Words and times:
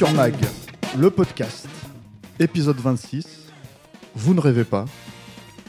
Mag, 0.00 0.34
le 0.98 1.08
podcast, 1.08 1.68
épisode 2.40 2.76
26. 2.76 3.52
Vous 4.16 4.34
ne 4.34 4.40
rêvez 4.40 4.64
pas. 4.64 4.86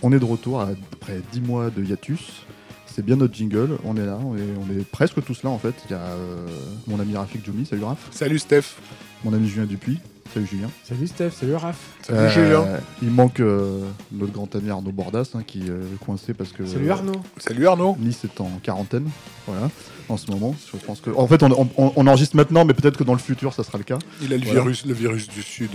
On 0.02 0.11
est 0.11 0.20
de 0.20 0.25
retour 0.25 0.61
après 0.61 1.21
10 1.31 1.41
mois 1.41 1.70
de 1.70 1.83
hiatus. 1.83 2.41
C'est 2.88 3.05
bien 3.05 3.17
notre 3.17 3.35
jingle, 3.35 3.77
on 3.83 3.95
est 3.95 4.05
là, 4.05 4.17
on 4.25 4.35
est, 4.35 4.41
on 4.59 4.77
est 4.77 4.83
presque 4.83 5.23
tous 5.23 5.43
là 5.43 5.52
en 5.52 5.59
fait. 5.59 5.75
Il 5.85 5.91
y 5.91 5.93
a 5.93 6.02
euh, 6.02 6.47
mon 6.88 6.99
ami 6.99 7.16
Rafik 7.16 7.45
Djoumi, 7.45 7.67
salut 7.67 7.83
Raph. 7.83 8.07
Salut 8.11 8.39
Steph. 8.39 8.75
Mon 9.23 9.31
ami 9.31 9.47
Julien 9.47 9.67
Dupuis, 9.67 9.99
salut 10.34 10.45
Julien. 10.47 10.70
Salut 10.84 11.07
Steph, 11.07 11.29
salut 11.31 11.55
Raph. 11.55 11.77
Salut 12.02 12.20
Euh, 12.20 12.29
Julien. 12.29 12.66
Il 13.02 13.09
manque 13.11 13.39
euh, 13.39 13.79
notre 14.11 14.33
grand 14.33 14.53
ami 14.55 14.70
Arnaud 14.70 14.91
Bordas 14.91 15.29
hein, 15.33 15.44
qui 15.45 15.63
euh, 15.69 15.81
est 15.94 16.05
coincé 16.05 16.33
parce 16.33 16.52
que 16.52 16.66
Salut 16.66 16.91
Arnaud. 16.91 17.13
Salut 17.38 17.67
Arnaud. 17.67 17.95
Nice 18.00 18.23
est 18.25 18.41
en 18.41 18.50
quarantaine, 18.61 19.08
voilà, 19.47 19.69
en 20.09 20.17
ce 20.17 20.30
moment. 20.31 20.55
Je 20.73 20.77
pense 20.85 21.00
que, 21.02 21.09
en 21.11 21.27
fait, 21.27 21.41
on, 21.44 21.52
on- 21.77 21.94
on 21.95 22.08
enregistre 22.08 22.35
maintenant, 22.35 22.66
mais 22.66 22.73
peut-être 22.73 22.97
que 22.97 23.03
dans 23.03 23.13
le 23.13 23.19
futur, 23.19 23.53
ça 23.53 23.63
sera 23.63 23.77
le 23.77 23.83
cas. 23.83 24.00
Il 24.22 24.33
a 24.33 24.38
le 24.38 24.44
Voilà. 24.44 24.61
virus, 24.61 24.85
le 24.85 24.94
virus 24.94 25.27
du 25.30 25.41
Sud. 25.41 25.72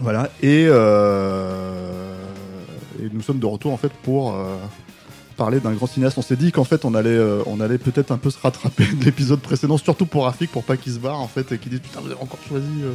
Voilà, 0.00 0.30
et, 0.42 0.66
euh, 0.68 2.14
et 3.02 3.08
nous 3.12 3.22
sommes 3.22 3.38
de 3.38 3.46
retour 3.46 3.72
en 3.72 3.78
fait 3.78 3.90
pour 4.04 4.32
euh, 4.34 4.54
parler 5.36 5.58
d'un 5.60 5.72
grand 5.72 5.86
cinéaste. 5.86 6.18
On 6.18 6.22
s'est 6.22 6.36
dit 6.36 6.52
qu'en 6.52 6.62
fait 6.64 6.84
on 6.84 6.94
allait, 6.94 7.08
euh, 7.10 7.42
on 7.46 7.58
allait 7.60 7.78
peut-être 7.78 8.12
un 8.12 8.18
peu 8.18 8.30
se 8.30 8.38
rattraper 8.38 8.84
de 9.00 9.04
l'épisode 9.04 9.40
précédent, 9.40 9.76
surtout 9.78 10.06
pour 10.06 10.24
Rafik, 10.24 10.52
pour 10.52 10.62
pas 10.62 10.76
qu'il 10.76 10.92
se 10.92 10.98
barre 10.98 11.18
en 11.20 11.26
fait 11.26 11.50
et 11.52 11.58
qu'il 11.58 11.70
dise 11.70 11.80
putain 11.80 12.00
vous 12.00 12.10
avez 12.10 12.20
encore 12.20 12.38
choisi 12.48 12.66
euh, 12.82 12.92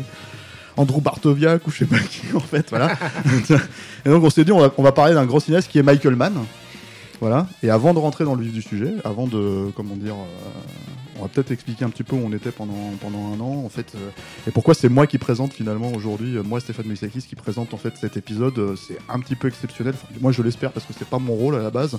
Andrew 0.77 1.01
Bartoviak 1.01 1.67
ou 1.67 1.71
je 1.71 1.79
sais 1.79 1.85
pas 1.85 1.99
qui 1.99 2.21
en 2.35 2.39
fait, 2.39 2.69
voilà. 2.69 2.97
et 4.05 4.09
donc 4.09 4.23
on 4.23 4.29
s'est 4.29 4.43
dit 4.43 4.51
on 4.51 4.59
va, 4.59 4.91
parler 4.91 5.13
d'un 5.13 5.25
grand 5.25 5.39
cinéaste 5.39 5.69
qui 5.69 5.79
est 5.79 5.83
Michael 5.83 6.15
Mann. 6.15 6.33
Voilà. 7.21 7.47
Et 7.61 7.69
avant 7.69 7.93
de 7.93 7.99
rentrer 7.99 8.25
dans 8.25 8.35
le 8.35 8.43
vif 8.43 8.51
du 8.51 8.61
sujet, 8.61 8.95
avant 9.05 9.27
de, 9.27 9.71
comment 9.77 9.95
dire, 9.95 10.15
euh, 10.15 11.17
on 11.17 11.21
va 11.21 11.29
peut-être 11.29 11.51
expliquer 11.51 11.85
un 11.85 11.89
petit 11.89 12.03
peu 12.03 12.17
où 12.17 12.21
on 12.21 12.33
était 12.33 12.51
pendant, 12.51 12.91
pendant 12.99 13.33
un 13.33 13.39
an, 13.39 13.63
en 13.63 13.69
fait, 13.69 13.93
euh, 13.95 14.09
et 14.45 14.51
pourquoi 14.51 14.73
c'est 14.73 14.89
moi 14.89 15.07
qui 15.07 15.17
présente 15.19 15.53
finalement 15.53 15.93
aujourd'hui, 15.93 16.35
euh, 16.35 16.43
moi 16.43 16.59
Stéphane 16.59 16.85
Moïsakis 16.85 17.21
qui 17.21 17.35
présente 17.35 17.73
en 17.73 17.77
fait 17.77 17.93
cet 17.95 18.17
épisode. 18.17 18.75
c'est 18.75 18.97
un 19.07 19.19
petit 19.19 19.35
peu 19.35 19.47
exceptionnel. 19.47 19.93
Moi 20.19 20.33
je 20.33 20.41
l'espère 20.41 20.73
parce 20.73 20.85
que 20.85 20.91
c'est 20.97 21.07
pas 21.07 21.19
mon 21.19 21.33
rôle 21.33 21.55
à 21.55 21.61
la 21.61 21.69
base. 21.69 21.97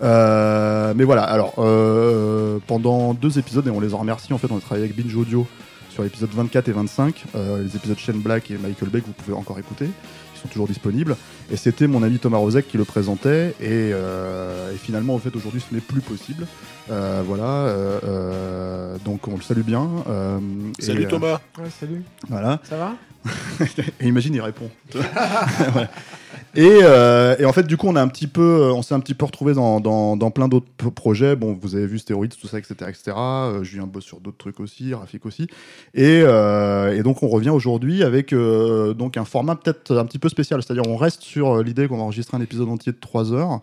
Mais 0.00 1.04
voilà. 1.04 1.24
Alors 1.24 1.54
pendant 2.66 3.12
deux 3.12 3.38
épisodes 3.38 3.66
et 3.66 3.70
on 3.70 3.80
les 3.80 3.92
en 3.92 3.98
remercie. 3.98 4.32
En 4.32 4.38
fait, 4.38 4.50
on 4.50 4.56
a 4.56 4.60
travaillé 4.60 4.86
avec 4.86 4.96
Binge 4.96 5.14
Audio 5.14 5.46
sur 5.94 6.02
l'épisode 6.02 6.30
24 6.30 6.68
et 6.68 6.72
25, 6.72 7.24
euh, 7.36 7.62
les 7.62 7.76
épisodes 7.76 7.96
Shane 7.98 8.18
Black 8.18 8.50
et 8.50 8.58
Michael 8.58 8.88
Bay 8.88 9.00
que 9.00 9.06
vous 9.06 9.12
pouvez 9.12 9.36
encore 9.36 9.58
écouter. 9.60 9.86
Ils 9.86 10.40
sont 10.40 10.48
toujours 10.48 10.66
disponibles. 10.66 11.16
Et 11.52 11.56
c'était 11.56 11.86
mon 11.86 12.02
ami 12.02 12.18
Thomas 12.18 12.38
Rozek 12.38 12.66
qui 12.66 12.76
le 12.76 12.84
présentait. 12.84 13.50
Et, 13.60 13.92
euh, 13.92 14.72
et 14.74 14.76
finalement, 14.76 15.14
en 15.14 15.18
fait, 15.18 15.34
aujourd'hui, 15.36 15.62
ce 15.66 15.72
n'est 15.72 15.80
plus 15.80 16.00
possible. 16.00 16.46
Euh, 16.90 17.22
voilà. 17.24 17.72
donc, 19.04 19.28
on 19.28 19.36
le 19.36 19.42
salue 19.42 19.62
bien. 19.62 19.88
euh, 20.08 20.38
Salut 20.80 21.02
et, 21.02 21.06
euh, 21.06 21.08
Thomas. 21.08 21.40
Ouais, 21.58 21.70
salut. 21.80 22.02
voilà. 22.28 22.60
Ça 22.64 22.76
va? 22.76 22.94
Et 24.00 24.06
imagine, 24.06 24.34
il 24.34 24.40
répond. 24.40 24.70
Euh, 26.56 27.36
et 27.38 27.44
en 27.44 27.52
fait, 27.52 27.66
du 27.66 27.76
coup, 27.76 27.88
on 27.88 27.96
a 27.96 28.02
un 28.02 28.08
petit 28.08 28.26
peu, 28.26 28.70
on 28.72 28.82
s'est 28.82 28.94
un 28.94 29.00
petit 29.00 29.14
peu 29.14 29.24
retrouvé 29.24 29.54
dans, 29.54 29.80
dans, 29.80 30.30
plein 30.30 30.48
d'autres 30.48 30.90
projets. 30.90 31.36
Bon, 31.36 31.58
vous 31.60 31.74
avez 31.74 31.86
vu 31.86 31.98
Stéroïdes, 31.98 32.34
tout 32.40 32.46
ça, 32.46 32.58
etc., 32.58 32.74
etc. 32.88 33.12
Euh, 33.16 33.64
Julien 33.64 33.86
bosse 33.86 34.04
sur 34.04 34.20
d'autres 34.20 34.38
trucs 34.38 34.60
aussi, 34.60 34.94
Rafik 34.94 35.26
aussi. 35.26 35.48
Et, 35.94 36.22
euh, 36.24 37.02
donc, 37.02 37.22
on 37.22 37.28
revient 37.28 37.50
aujourd'hui 37.50 38.02
avec 38.02 38.32
euh, 38.32 38.94
donc 38.94 39.16
un 39.16 39.24
format 39.24 39.56
peut-être 39.56 39.96
un 39.96 40.06
petit 40.06 40.18
peu 40.18 40.28
spécial. 40.28 40.62
C'est-à-dire, 40.62 40.88
on 40.88 40.96
reste 40.96 41.22
sur 41.22 41.58
euh, 41.58 41.62
l'idée 41.62 41.88
qu'on 41.88 41.96
va 41.96 42.04
enregistrer 42.04 42.36
un 42.36 42.40
épisode 42.40 42.68
entier 42.68 42.92
de 42.92 42.98
3 42.98 43.32
heures, 43.32 43.60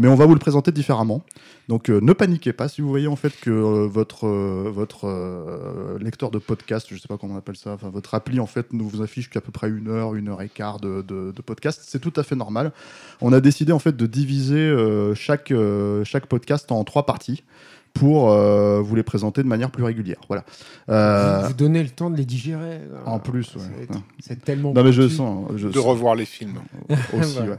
mais 0.00 0.08
on 0.08 0.14
va 0.14 0.24
vous 0.24 0.32
le 0.32 0.40
présenter 0.40 0.72
différemment. 0.72 1.22
Donc 1.68 1.90
euh, 1.90 2.00
ne 2.00 2.14
paniquez 2.14 2.54
pas 2.54 2.68
si 2.68 2.80
vous 2.80 2.88
voyez 2.88 3.06
en 3.06 3.16
fait 3.16 3.38
que 3.38 3.50
euh, 3.50 3.86
votre 3.86 4.24
euh, 5.04 5.98
lecteur 5.98 6.30
de 6.30 6.38
podcast, 6.38 6.86
je 6.90 6.96
sais 6.96 7.06
pas 7.06 7.18
comment 7.18 7.34
on 7.34 7.36
appelle 7.36 7.56
ça, 7.56 7.76
votre 7.82 8.14
appli 8.14 8.40
en 8.40 8.46
fait 8.46 8.72
nous 8.72 8.88
vous 8.88 9.02
affiche 9.02 9.28
qu'à 9.28 9.42
peu 9.42 9.52
près 9.52 9.68
une 9.68 9.88
heure, 9.88 10.14
une 10.14 10.28
heure 10.28 10.40
et 10.40 10.48
quart 10.48 10.80
de, 10.80 11.02
podcast, 11.44 11.82
c'est 11.84 11.98
tout 11.98 12.14
à 12.16 12.22
fait 12.22 12.34
normal. 12.34 12.72
On 13.20 13.34
a 13.34 13.42
décidé 13.42 13.72
en 13.72 13.78
fait 13.78 13.94
de 13.94 14.06
diviser 14.06 14.74
chaque 15.14 15.52
chaque 16.04 16.26
podcast 16.26 16.72
en 16.72 16.82
trois 16.84 17.04
parties 17.04 17.44
pour 17.92 18.30
euh, 18.30 18.80
vous 18.80 18.94
les 18.94 19.02
présenter 19.02 19.42
de 19.42 19.48
manière 19.48 19.70
plus 19.70 19.82
régulière. 19.84 20.20
Voilà. 20.28 20.44
Euh, 20.88 21.42
vous, 21.46 21.52
donnez 21.54 21.82
le 21.82 21.90
temps 21.90 22.10
de 22.10 22.16
les 22.16 22.24
digérer. 22.24 22.80
en 23.06 23.18
plus, 23.18 23.54
ouais. 23.56 23.62
C'est- 24.20 24.42
tellement. 24.44 24.72
non 24.72 24.82
mais 24.84 24.92
je 24.92 25.08
sens, 25.08 25.48
je 25.56 25.68
De 25.68 25.72
sens 25.74 25.84
revoir 25.84 26.14
les 26.14 26.24
films. 26.24 26.58
aussi. 26.88 27.00
Voilà. 27.36 27.50
ouais. 27.52 27.56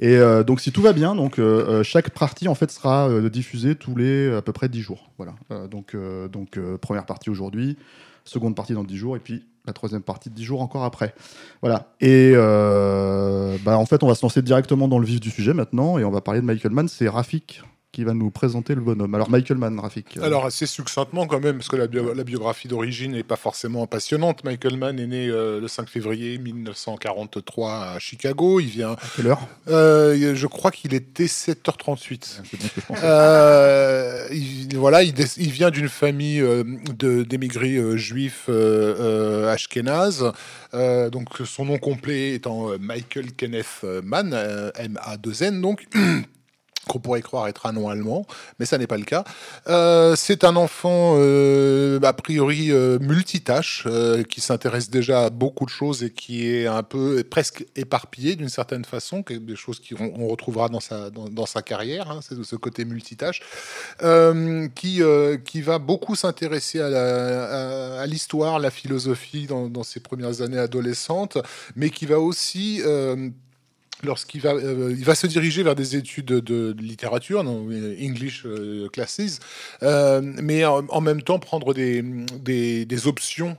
Et 0.00 0.16
euh, 0.16 0.42
donc 0.44 0.60
si 0.60 0.70
tout 0.72 0.82
va 0.82 0.92
bien, 0.92 1.14
donc 1.14 1.38
euh, 1.38 1.66
euh, 1.80 1.82
chaque 1.82 2.10
partie 2.10 2.48
en 2.48 2.54
fait 2.54 2.70
sera 2.70 3.08
euh, 3.08 3.28
diffusée 3.30 3.74
tous 3.74 3.96
les 3.96 4.32
à 4.34 4.42
peu 4.42 4.52
près 4.52 4.68
10 4.68 4.80
jours. 4.80 5.10
Voilà. 5.16 5.32
Euh, 5.50 5.66
donc 5.68 5.94
euh, 5.94 6.28
donc 6.28 6.56
euh, 6.56 6.76
première 6.78 7.06
partie 7.06 7.30
aujourd'hui, 7.30 7.76
seconde 8.24 8.54
partie 8.54 8.74
dans 8.74 8.84
10 8.84 8.96
jours 8.96 9.16
et 9.16 9.20
puis 9.20 9.44
la 9.66 9.72
troisième 9.72 10.02
partie 10.02 10.30
de 10.30 10.34
10 10.34 10.44
jours 10.44 10.62
encore 10.62 10.84
après. 10.84 11.14
Voilà. 11.62 11.92
Et 12.00 12.32
euh, 12.34 13.56
bah, 13.64 13.76
en 13.78 13.84
fait, 13.86 14.02
on 14.02 14.06
va 14.08 14.14
se 14.14 14.22
lancer 14.24 14.40
directement 14.40 14.88
dans 14.88 14.98
le 14.98 15.04
vif 15.06 15.20
du 15.20 15.30
sujet 15.30 15.52
maintenant 15.52 15.98
et 15.98 16.04
on 16.04 16.10
va 16.10 16.20
parler 16.20 16.40
de 16.40 16.46
Michael 16.46 16.72
Mann. 16.72 16.88
C'est 16.88 17.08
Rafik 17.08 17.62
qui 17.90 18.04
va 18.04 18.12
nous 18.12 18.30
présenter 18.30 18.74
le 18.74 18.82
bonhomme. 18.82 19.14
Alors 19.14 19.30
Michael 19.30 19.56
Mann, 19.56 19.80
Rafik. 19.80 20.18
euh, 20.18 20.22
Alors 20.22 20.44
assez 20.44 20.66
succinctement 20.66 21.26
quand 21.26 21.40
même, 21.40 21.56
parce 21.56 21.68
que 21.68 21.76
la, 21.76 21.86
bio- 21.86 22.12
la 22.12 22.22
biographie 22.22 22.68
d'origine 22.68 23.12
n'est 23.12 23.22
pas 23.22 23.36
forcément 23.36 23.86
passionnante. 23.86 24.44
Michael 24.44 24.76
Mann 24.76 24.98
est 25.00 25.06
né 25.06 25.28
euh, 25.28 25.58
le 25.58 25.68
5 25.68 25.88
février 25.88 26.36
1943 26.38 27.72
à 27.94 27.98
Chicago. 27.98 28.60
Il 28.60 28.66
vient, 28.66 28.90
à 28.92 28.98
quelle 29.16 29.28
heure? 29.28 29.40
euh, 29.68 30.34
je 30.34 30.46
crois 30.46 30.70
qu'il 30.70 30.92
était 30.92 31.24
7h38. 31.24 32.20
C'est 32.44 32.58
bien 32.58 32.68
ce 32.68 32.74
que 32.74 32.80
je 32.82 32.86
pensais. 32.86 33.00
Euh, 33.04 34.28
il, 34.32 34.76
voilà, 34.76 35.02
il, 35.02 35.14
il 35.38 35.50
vient 35.50 35.70
d'une 35.70 35.88
famille 35.88 36.44
d'émigrés 36.94 37.96
juifs 37.96 38.50
ashkénazes. 39.48 40.30
Donc 40.72 41.28
son 41.46 41.64
nom 41.64 41.78
complet 41.78 42.34
étant 42.34 42.68
Michael 42.78 43.32
Kenneth 43.32 43.84
Mann, 44.04 44.32
euh, 44.34 44.70
M-A-2-N 44.76 45.60
donc. 45.62 45.86
qu'on 46.88 46.98
pourrait 46.98 47.22
croire 47.22 47.46
être 47.46 47.66
un 47.66 47.72
nom 47.72 47.88
allemand, 47.88 48.26
mais 48.58 48.66
ça 48.66 48.76
n'est 48.78 48.88
pas 48.88 48.96
le 48.96 49.04
cas. 49.04 49.22
Euh, 49.68 50.16
c'est 50.16 50.42
un 50.42 50.56
enfant 50.56 51.14
euh, 51.18 52.00
a 52.02 52.12
priori 52.12 52.72
euh, 52.72 52.98
multitâche, 52.98 53.86
qui 54.28 54.40
s'intéresse 54.40 54.90
déjà 54.90 55.26
à 55.26 55.30
beaucoup 55.30 55.64
de 55.64 55.70
choses 55.70 56.02
et 56.02 56.10
qui 56.10 56.48
est 56.48 56.66
un 56.66 56.82
peu 56.82 57.22
presque 57.22 57.64
éparpillé 57.76 58.34
d'une 58.34 58.48
certaine 58.48 58.84
façon, 58.84 59.22
des 59.28 59.56
choses 59.56 59.80
qu'on 59.80 60.12
on 60.18 60.26
retrouvera 60.26 60.68
dans 60.68 60.80
sa, 60.80 61.10
dans, 61.10 61.46
sa 61.46 61.62
carrière, 61.62 62.10
hein, 62.10 62.20
c'est 62.22 62.42
ce 62.42 62.56
côté 62.56 62.84
multitâche, 62.84 63.40
qui, 64.74 65.02
qui 65.44 65.60
va 65.60 65.78
beaucoup 65.78 66.16
s'intéresser 66.16 66.80
à 66.80 66.88
la- 66.88 68.00
à 68.00 68.06
l'histoire, 68.06 68.58
la 68.58 68.70
philosophie 68.70 69.46
dans 69.46 69.82
ses 69.82 70.00
premières 70.00 70.40
années 70.40 70.58
adolescentes, 70.58 71.38
mais 71.76 71.90
qui 71.90 72.06
va 72.06 72.18
aussi... 72.18 72.82
lorsqu'il 74.02 74.40
va, 74.40 74.50
euh, 74.50 74.94
il 74.96 75.04
va 75.04 75.14
se 75.14 75.26
diriger 75.26 75.62
vers 75.62 75.74
des 75.74 75.96
études 75.96 76.26
de, 76.26 76.74
littérature, 76.78 77.44
non, 77.44 77.66
euh, 77.70 77.96
English 78.00 78.44
euh, 78.46 78.88
classes, 78.88 79.40
mais 79.82 80.64
en, 80.64 81.00
même 81.00 81.22
temps 81.22 81.38
prendre 81.38 81.74
des, 81.74 82.02
des, 82.02 83.06
options 83.06 83.56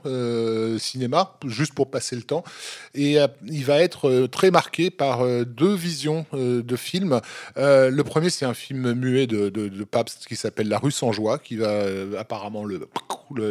cinéma, 0.78 1.38
juste 1.46 1.74
pour 1.74 1.90
passer 1.90 2.16
le 2.16 2.22
temps. 2.22 2.44
Et 2.94 3.16
il 3.46 3.64
va 3.64 3.80
être 3.80 4.26
très 4.26 4.50
marqué 4.50 4.90
par 4.90 5.24
deux 5.44 5.74
visions 5.74 6.26
de 6.32 6.76
films. 6.76 7.20
Le 7.56 8.00
premier, 8.02 8.30
c'est 8.30 8.44
un 8.44 8.54
film 8.54 8.92
muet 8.92 9.26
de, 9.26 9.48
de, 9.48 9.84
Pabst 9.84 10.26
qui 10.26 10.36
s'appelle 10.36 10.68
La 10.68 10.78
rue 10.78 10.92
sans 10.92 11.12
joie, 11.12 11.38
qui 11.38 11.56
va 11.56 11.84
apparemment 12.18 12.64
le, 12.64 12.88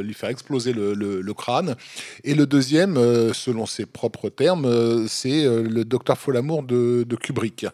lui 0.02 0.14
faire 0.14 0.30
exploser 0.30 0.74
le, 0.74 0.94
le- 0.94 1.34
crâne. 1.34 1.76
Et 2.24 2.36
le 2.36 2.46
deuxième, 2.46 2.96
selon 3.34 3.66
ses 3.66 3.86
propres 3.86 4.30
termes, 4.30 5.08
c'est 5.08 5.44
le 5.44 5.84
Docteur 5.84 6.18
Folamour 6.18 6.64
de 6.64 6.79
de, 6.80 7.16
Kubrick. 7.16 7.68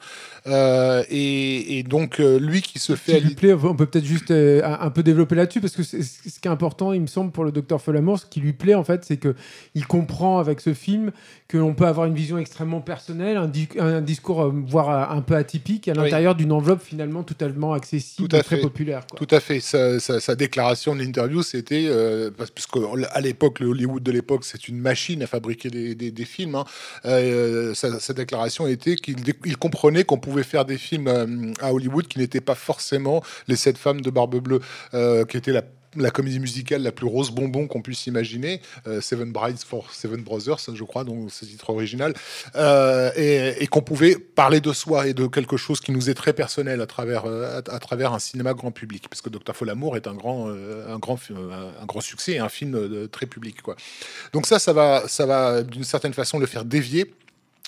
Euh, 0.48 1.04
et, 1.10 1.80
et 1.80 1.84
donc, 1.84 2.20
euh, 2.20 2.38
lui 2.40 2.62
qui 2.62 2.78
se 2.78 2.96
fait... 2.96 3.20
Lui 3.20 3.34
plaît, 3.34 3.54
on 3.54 3.76
peut 3.76 3.88
peut-être 3.88 4.06
juste 4.06 4.30
euh, 4.30 4.62
un 4.64 4.90
peu 4.92 5.02
développer 5.02 5.34
là-dessus 5.36 5.60
parce 5.60 5.76
que 5.76 5.82
ce 5.82 5.98
qui 5.98 6.48
est 6.48 6.52
important, 6.52 6.94
il 6.94 7.02
me 7.02 7.08
semble, 7.08 7.32
pour 7.32 7.44
le 7.46 7.52
docteur 7.52 7.82
Folamour, 7.82 8.20
ce 8.20 8.26
qui 8.28 8.40
lui 8.42 8.54
plaît 8.54 8.76
en 8.76 8.84
fait, 8.84 9.04
c'est 9.06 9.18
que 9.18 9.34
il 9.74 9.88
comprend 9.88 10.38
avec 10.38 10.62
ce 10.62 10.74
film 10.76 11.12
que 11.48 11.58
l'on 11.58 11.74
peut 11.74 11.86
avoir 11.88 12.06
une 12.06 12.14
vision 12.14 12.38
extrêmement 12.38 12.82
personnelle, 12.82 13.38
un, 13.38 13.48
di- 13.48 13.70
un 13.80 14.02
discours 14.02 14.42
euh, 14.44 14.52
voire 14.68 15.12
un 15.12 15.22
peu 15.22 15.36
atypique 15.36 15.88
à 15.88 15.94
Oui. 15.94 15.98
l'intérieur 15.98 16.36
d'une 16.36 16.52
enveloppe 16.52 16.82
finalement 16.84 17.24
totalement 17.24 17.74
accessible, 17.74 18.28
Tout 18.28 18.36
à 18.36 18.40
et 18.40 18.44
très 18.44 18.56
fait. 18.58 18.62
populaire. 18.62 19.06
quoi. 19.10 19.18
Tout 19.20 19.34
à 19.36 19.40
fait. 19.40 19.60
Sa, 19.60 20.00
sa- 20.00 20.20
sa 20.20 20.36
déclaration 20.36 20.96
de 20.96 21.02
l'interview, 21.02 21.42
c'était 21.44 21.90
parce 22.38 22.52
puisque 22.52 22.78
à 23.12 23.22
l'époque, 23.22 23.60
le 23.60 23.68
Hollywood 23.68 24.04
de 24.04 24.12
l'époque, 24.12 24.44
c'est 24.46 24.68
une 24.68 24.78
machine 24.78 25.24
à 25.24 25.28
fabriquer 25.28 25.70
des, 25.70 25.96
des- 25.96 26.12
des 26.12 26.26
films. 26.26 26.56
hein. 26.56 26.66
Sa, 27.74 28.00
sa 28.00 28.14
déclaration 28.14 28.68
était 28.68 28.96
qu'il 28.96 29.58
comprenait 29.58 30.04
qu'on 30.04 30.18
pouvait 30.18 30.35
faire 30.44 30.66
des 30.66 30.78
films 30.78 31.08
euh, 31.08 31.54
à 31.62 31.74
Hollywood 31.74 32.08
qui 32.08 32.20
n'étaient 32.20 32.42
pas 32.42 32.56
forcément 32.56 33.24
les 33.48 33.56
sept 33.56 33.78
femmes 33.78 34.02
de 34.02 34.10
Barbe 34.10 34.36
Bleue, 34.40 34.62
euh, 34.94 35.26
qui 35.26 35.38
était 35.38 35.54
la 35.98 36.12
comédie 36.12 36.40
musicale 36.40 36.82
la 36.82 36.92
plus 36.92 37.08
rose 37.08 37.32
bonbon 37.32 37.68
qu'on 37.68 37.82
puisse 37.82 38.06
imaginer, 38.08 38.62
euh, 38.86 39.00
Seven 39.00 39.32
Brides 39.32 39.64
for 39.66 39.94
Seven 39.94 40.22
Brothers, 40.22 40.60
je 40.74 40.84
crois, 40.84 41.04
donc 41.06 41.30
c'est 41.32 41.46
titre 41.46 41.70
original, 41.70 42.14
euh, 42.56 43.12
et, 43.16 43.66
qu'on 43.68 43.82
pouvait 43.82 44.18
parler 44.18 44.60
de 44.60 44.74
soi 44.74 45.08
et 45.08 45.14
de 45.14 45.28
quelque 45.28 45.56
chose 45.56 45.80
qui 45.80 45.92
nous 45.92 46.10
est 46.10 46.14
très 46.14 46.34
personnel 46.34 46.82
à 46.82 46.86
travers, 46.86 47.26
à, 47.26 47.80
travers 47.80 48.14
un 48.14 48.20
cinéma 48.20 48.54
grand 48.54 48.72
public, 48.72 49.08
parce 49.10 49.22
que 49.22 49.30
Docteur 49.30 49.56
Folamour 49.56 49.96
est 49.96 50.08
un 50.08 50.16
grand, 50.16 50.50
un 50.50 51.00
grand, 51.00 51.18
un, 51.30 51.86
grand 51.86 52.02
succès, 52.02 52.34
et 52.34 52.40
un 52.40 52.50
film 52.50 53.08
très 53.10 53.26
public, 53.26 53.62
quoi. 53.62 53.76
Donc 54.34 54.48
ça, 54.48 54.60
ça 54.60 54.74
va, 54.74 55.08
ça 55.08 55.26
va 55.26 55.64
d'une 55.64 55.84
certaine 55.84 56.14
façon 56.14 56.40
le 56.40 56.46
faire 56.46 56.66
dévier. 56.66 57.14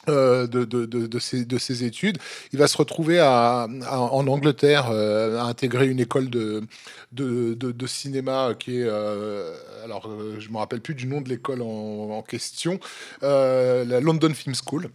Euh, 0.09 0.47
de, 0.47 0.65
de, 0.65 0.85
de, 0.85 1.19
ses, 1.19 1.45
de 1.45 1.57
ses 1.57 1.83
études. 1.83 2.17
Il 2.53 2.59
va 2.59 2.67
se 2.67 2.77
retrouver 2.77 3.19
à, 3.19 3.67
en 3.89 4.27
Angleterre 4.27 4.89
euh, 4.91 5.39
à 5.39 5.43
intégrer 5.43 5.87
une 5.87 5.99
école 5.99 6.29
de, 6.29 6.63
de, 7.11 7.87
cinéma 7.87 8.53
qui 8.57 8.79
est... 8.79 8.85
euh, 8.85 9.55
alors, 9.83 10.09
je 10.39 10.49
me 10.49 10.57
rappelle 10.57 10.81
plus 10.81 10.95
du 10.95 11.07
nom 11.07 11.21
de 11.21 11.29
l'école 11.29 11.61
en, 11.61 12.21
question, 12.21 12.79
la 13.21 13.99
London 13.99 14.33
Film 14.33 14.55
School. 14.55 14.89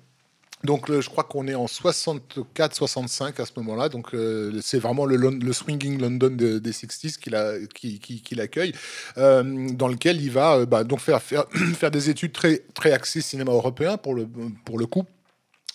Donc, 0.64 0.88
le- 0.88 1.00
je 1.00 1.08
crois 1.10 1.24
qu'on 1.24 1.46
est 1.48 1.54
en 1.54 1.66
64-65 1.66 3.40
à 3.40 3.46
ce 3.46 3.52
moment-là. 3.56 3.88
Donc, 3.88 4.14
euh, 4.14 4.60
c'est 4.62 4.78
vraiment 4.78 5.04
le, 5.06 5.16
le 5.16 5.52
swinging 5.52 6.00
London 6.00 6.30
de- 6.30 6.58
des 6.58 6.72
60s 6.72 7.18
qui, 7.18 7.30
l'a- 7.30 7.54
qui, 7.74 7.98
qui, 7.98 8.22
qui 8.22 8.34
l'accueille, 8.34 8.72
euh, 9.18 9.68
dans 9.72 9.88
lequel 9.88 10.20
il 10.20 10.30
va 10.30 10.54
euh, 10.58 10.66
bah, 10.66 10.84
donc 10.84 11.00
faire, 11.00 11.20
faire, 11.22 11.44
faire 11.74 11.90
des 11.90 12.10
études 12.10 12.32
très, 12.32 12.62
très 12.74 12.92
axées 12.92 13.20
cinéma 13.20 13.52
européen 13.52 13.96
pour 13.96 14.14
le, 14.14 14.26
pour 14.64 14.78
le 14.78 14.86
coup. 14.86 15.04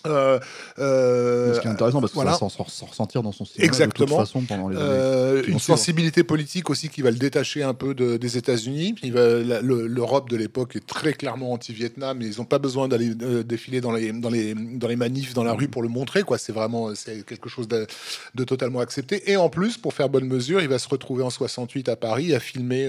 Euh, 0.06 0.38
euh, 0.78 1.54
Ce 1.54 1.60
qui 1.60 1.66
est 1.66 1.70
intéressant 1.70 2.00
parce 2.00 2.12
que 2.12 2.14
voilà. 2.14 2.32
ça 2.34 2.44
va 2.46 2.50
s'en 2.50 2.64
s'en 2.68 2.86
ressentir 2.86 3.22
dans 3.22 3.32
son 3.32 3.44
cinéma 3.44 3.66
Exactement. 3.66 4.06
de 4.06 4.10
toute 4.12 4.18
façon 4.20 4.42
pendant 4.42 4.68
les 4.68 4.76
années. 4.76 4.86
Euh, 4.88 5.42
qui 5.42 5.50
une 5.50 5.58
sensibilité 5.58 6.22
politique 6.22 6.70
aussi 6.70 6.88
qui 6.88 7.02
va 7.02 7.10
le 7.10 7.16
détacher 7.16 7.62
un 7.64 7.74
peu 7.74 7.94
de- 7.94 8.16
des 8.16 8.36
États-Unis. 8.38 8.94
L'Europe 9.02 10.30
de 10.30 10.36
l'époque 10.36 10.76
est 10.76 10.86
très 10.86 11.12
clairement 11.12 11.52
anti-Vietnam. 11.52 12.22
et 12.22 12.26
Ils 12.26 12.38
n'ont 12.38 12.44
pas 12.44 12.58
besoin 12.58 12.88
d'aller 12.88 13.12
euh, 13.22 13.42
défiler 13.42 13.80
dans 13.80 13.92
les, 13.92 14.12
dans, 14.12 14.30
les, 14.30 14.54
dans 14.54 14.88
les 14.88 14.96
manifs 14.96 15.34
dans 15.34 15.44
la 15.44 15.52
rue 15.54 15.68
pour 15.68 15.82
le 15.82 15.88
montrer. 15.88 16.22
C'est 16.38 16.52
vraiment 16.52 16.92
quelque 17.26 17.48
chose 17.48 17.66
de, 17.68 17.86
de 18.34 18.44
totalement 18.44 18.80
accepté. 18.80 19.30
Et 19.30 19.36
en 19.36 19.48
plus, 19.48 19.76
pour 19.78 19.94
faire 19.94 20.08
bonne 20.08 20.26
mesure, 20.26 20.60
il 20.60 20.68
va 20.68 20.78
se 20.78 20.88
retrouver 20.88 21.22
en 21.24 21.30
68 21.30 21.88
à 21.88 21.96
Paris 21.96 22.34
à 22.34 22.40
filmer 22.40 22.88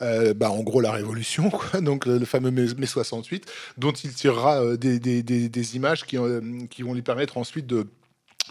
bah, 0.00 0.50
en 0.50 0.62
gros 0.62 0.80
la 0.80 0.92
Révolution, 0.92 1.50
quoi. 1.50 1.80
donc 1.80 2.06
le 2.06 2.24
fameux 2.24 2.50
mai, 2.50 2.66
mai 2.78 2.86
68, 2.86 3.44
dont 3.76 3.92
il 3.92 4.12
tirera 4.12 4.76
des, 4.76 4.98
des- 5.00 5.22
des- 5.22 5.48
des 5.48 5.76
images 5.76 6.04
qui, 6.04 6.16
euh, 6.28 6.40
qui 6.70 6.82
vont 6.82 6.94
lui 6.94 7.02
permettre 7.02 7.36
ensuite 7.38 7.66
de 7.66 7.86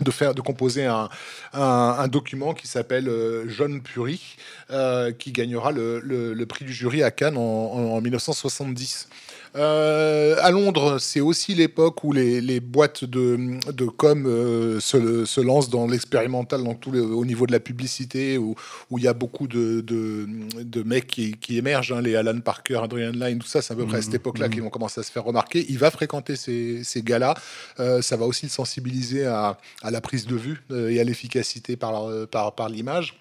de 0.01 0.11
faire 0.11 0.35
de 0.35 0.41
composer 0.41 0.85
un, 0.85 1.09
un, 1.53 2.07
document 2.07 2.53
qui 2.53 2.67
s'appelle 2.67 3.07
euh, 3.09 3.45
John 3.47 3.81
Puri 3.81 4.35
euh, 4.69 5.11
qui 5.11 5.31
gagnera 5.31 5.71
le, 5.71 5.99
le- 5.99 6.45
prix 6.45 6.65
du 6.65 6.73
jury 6.73 7.01
à 7.01 7.09
Cannes 7.09 7.35
en- 7.37 7.41
en 7.41 7.99
1970. 7.99 9.09
Euh, 9.57 10.35
à 10.41 10.51
Londres, 10.51 10.97
c'est 10.99 11.19
aussi 11.19 11.55
l'époque 11.55 12.03
où 12.03 12.11
les, 12.13 12.41
les 12.41 12.59
boîtes 12.59 13.03
de, 13.03 13.57
de 13.71 13.85
com 13.85 14.25
euh, 14.27 14.79
se, 14.79 15.25
se 15.25 15.41
lancent 15.41 15.69
dans 15.71 15.87
l'expérimental, 15.87 16.63
dans 16.63 16.75
tout 16.75 16.91
le- 16.91 17.01
au 17.01 17.25
niveau 17.25 17.47
de 17.47 17.51
la 17.51 17.59
publicité, 17.59 18.37
où, 18.37 18.53
où 18.91 18.97
il 18.99 19.03
y 19.03 19.07
a 19.07 19.13
beaucoup 19.13 19.47
de, 19.47 19.81
de, 19.81 20.27
de 20.61 20.83
mecs 20.83 21.07
qui, 21.07 21.31
qui 21.33 21.57
émergent, 21.57 21.91
hein, 21.93 22.01
les 22.01 22.15
Alan 22.15 22.39
Parker, 22.39 22.79
Adrian 22.83 23.11
Lyne, 23.13 23.39
tout 23.39 23.47
ça, 23.47 23.61
c'est 23.63 23.73
à 23.73 23.75
peu 23.75 23.85
près 23.87 23.97
à 23.97 24.01
cette 24.03 24.13
époque-là 24.13 24.47
qu'ils 24.49 24.61
vont 24.61 24.69
commencer 24.69 24.99
à 24.99 25.03
se 25.03 25.11
faire 25.11 25.23
remarquer. 25.23 25.65
Il 25.69 25.79
va 25.79 25.89
fréquenter 25.89 26.35
ces, 26.35 26.83
ces 26.83 27.01
gars-là. 27.01 27.33
Euh, 27.79 28.01
ça 28.03 28.15
va 28.15 28.25
aussi 28.25 28.45
le 28.45 28.51
sensibiliser 28.51 29.25
à, 29.25 29.57
à 29.81 29.89
la 29.91 30.01
prise 30.01 30.27
de 30.27 30.35
vue 30.35 30.61
et 30.71 30.99
à 30.99 31.03
l'efficacité 31.03 31.75
par, 31.77 31.91
la- 31.93 32.27
par, 32.27 32.53
par 32.53 32.69
l'image. 32.69 33.19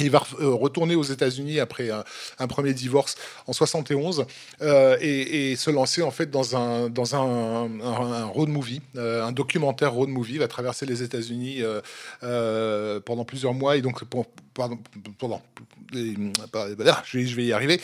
Il 0.00 0.10
va 0.10 0.22
euh, 0.40 0.48
retourner 0.48 0.94
aux 0.94 1.02
États-Unis 1.02 1.60
après 1.60 1.90
un, 1.90 2.02
un 2.38 2.46
premier 2.46 2.72
divorce 2.72 3.14
en 3.46 3.52
71 3.52 4.24
euh, 4.62 4.96
et, 5.00 5.52
et 5.52 5.56
se 5.56 5.70
lancer 5.70 6.00
en 6.02 6.10
fait 6.10 6.30
dans 6.30 6.56
un 6.56 6.88
dans 6.88 7.14
un, 7.14 8.24
road 8.26 8.48
movie, 8.48 8.80
euh, 8.96 9.22
un 9.24 9.32
documentaire 9.32 9.92
road 9.92 10.08
movie. 10.08 10.34
Il 10.34 10.38
va 10.38 10.48
traverser 10.48 10.86
les 10.86 11.02
États-Unis 11.02 11.62
euh, 12.22 13.00
pendant 13.00 13.24
plusieurs 13.26 13.52
mois 13.54 13.76
et 13.76 13.82
donc 13.82 14.02
pour, 14.04 14.26
pardon, 14.54 14.78
pendant 15.18 15.42
pas- 16.50 16.68
ah, 16.86 17.02
je 17.04 17.18
vais, 17.18 17.44
y 17.44 17.52
arriver 17.52 17.78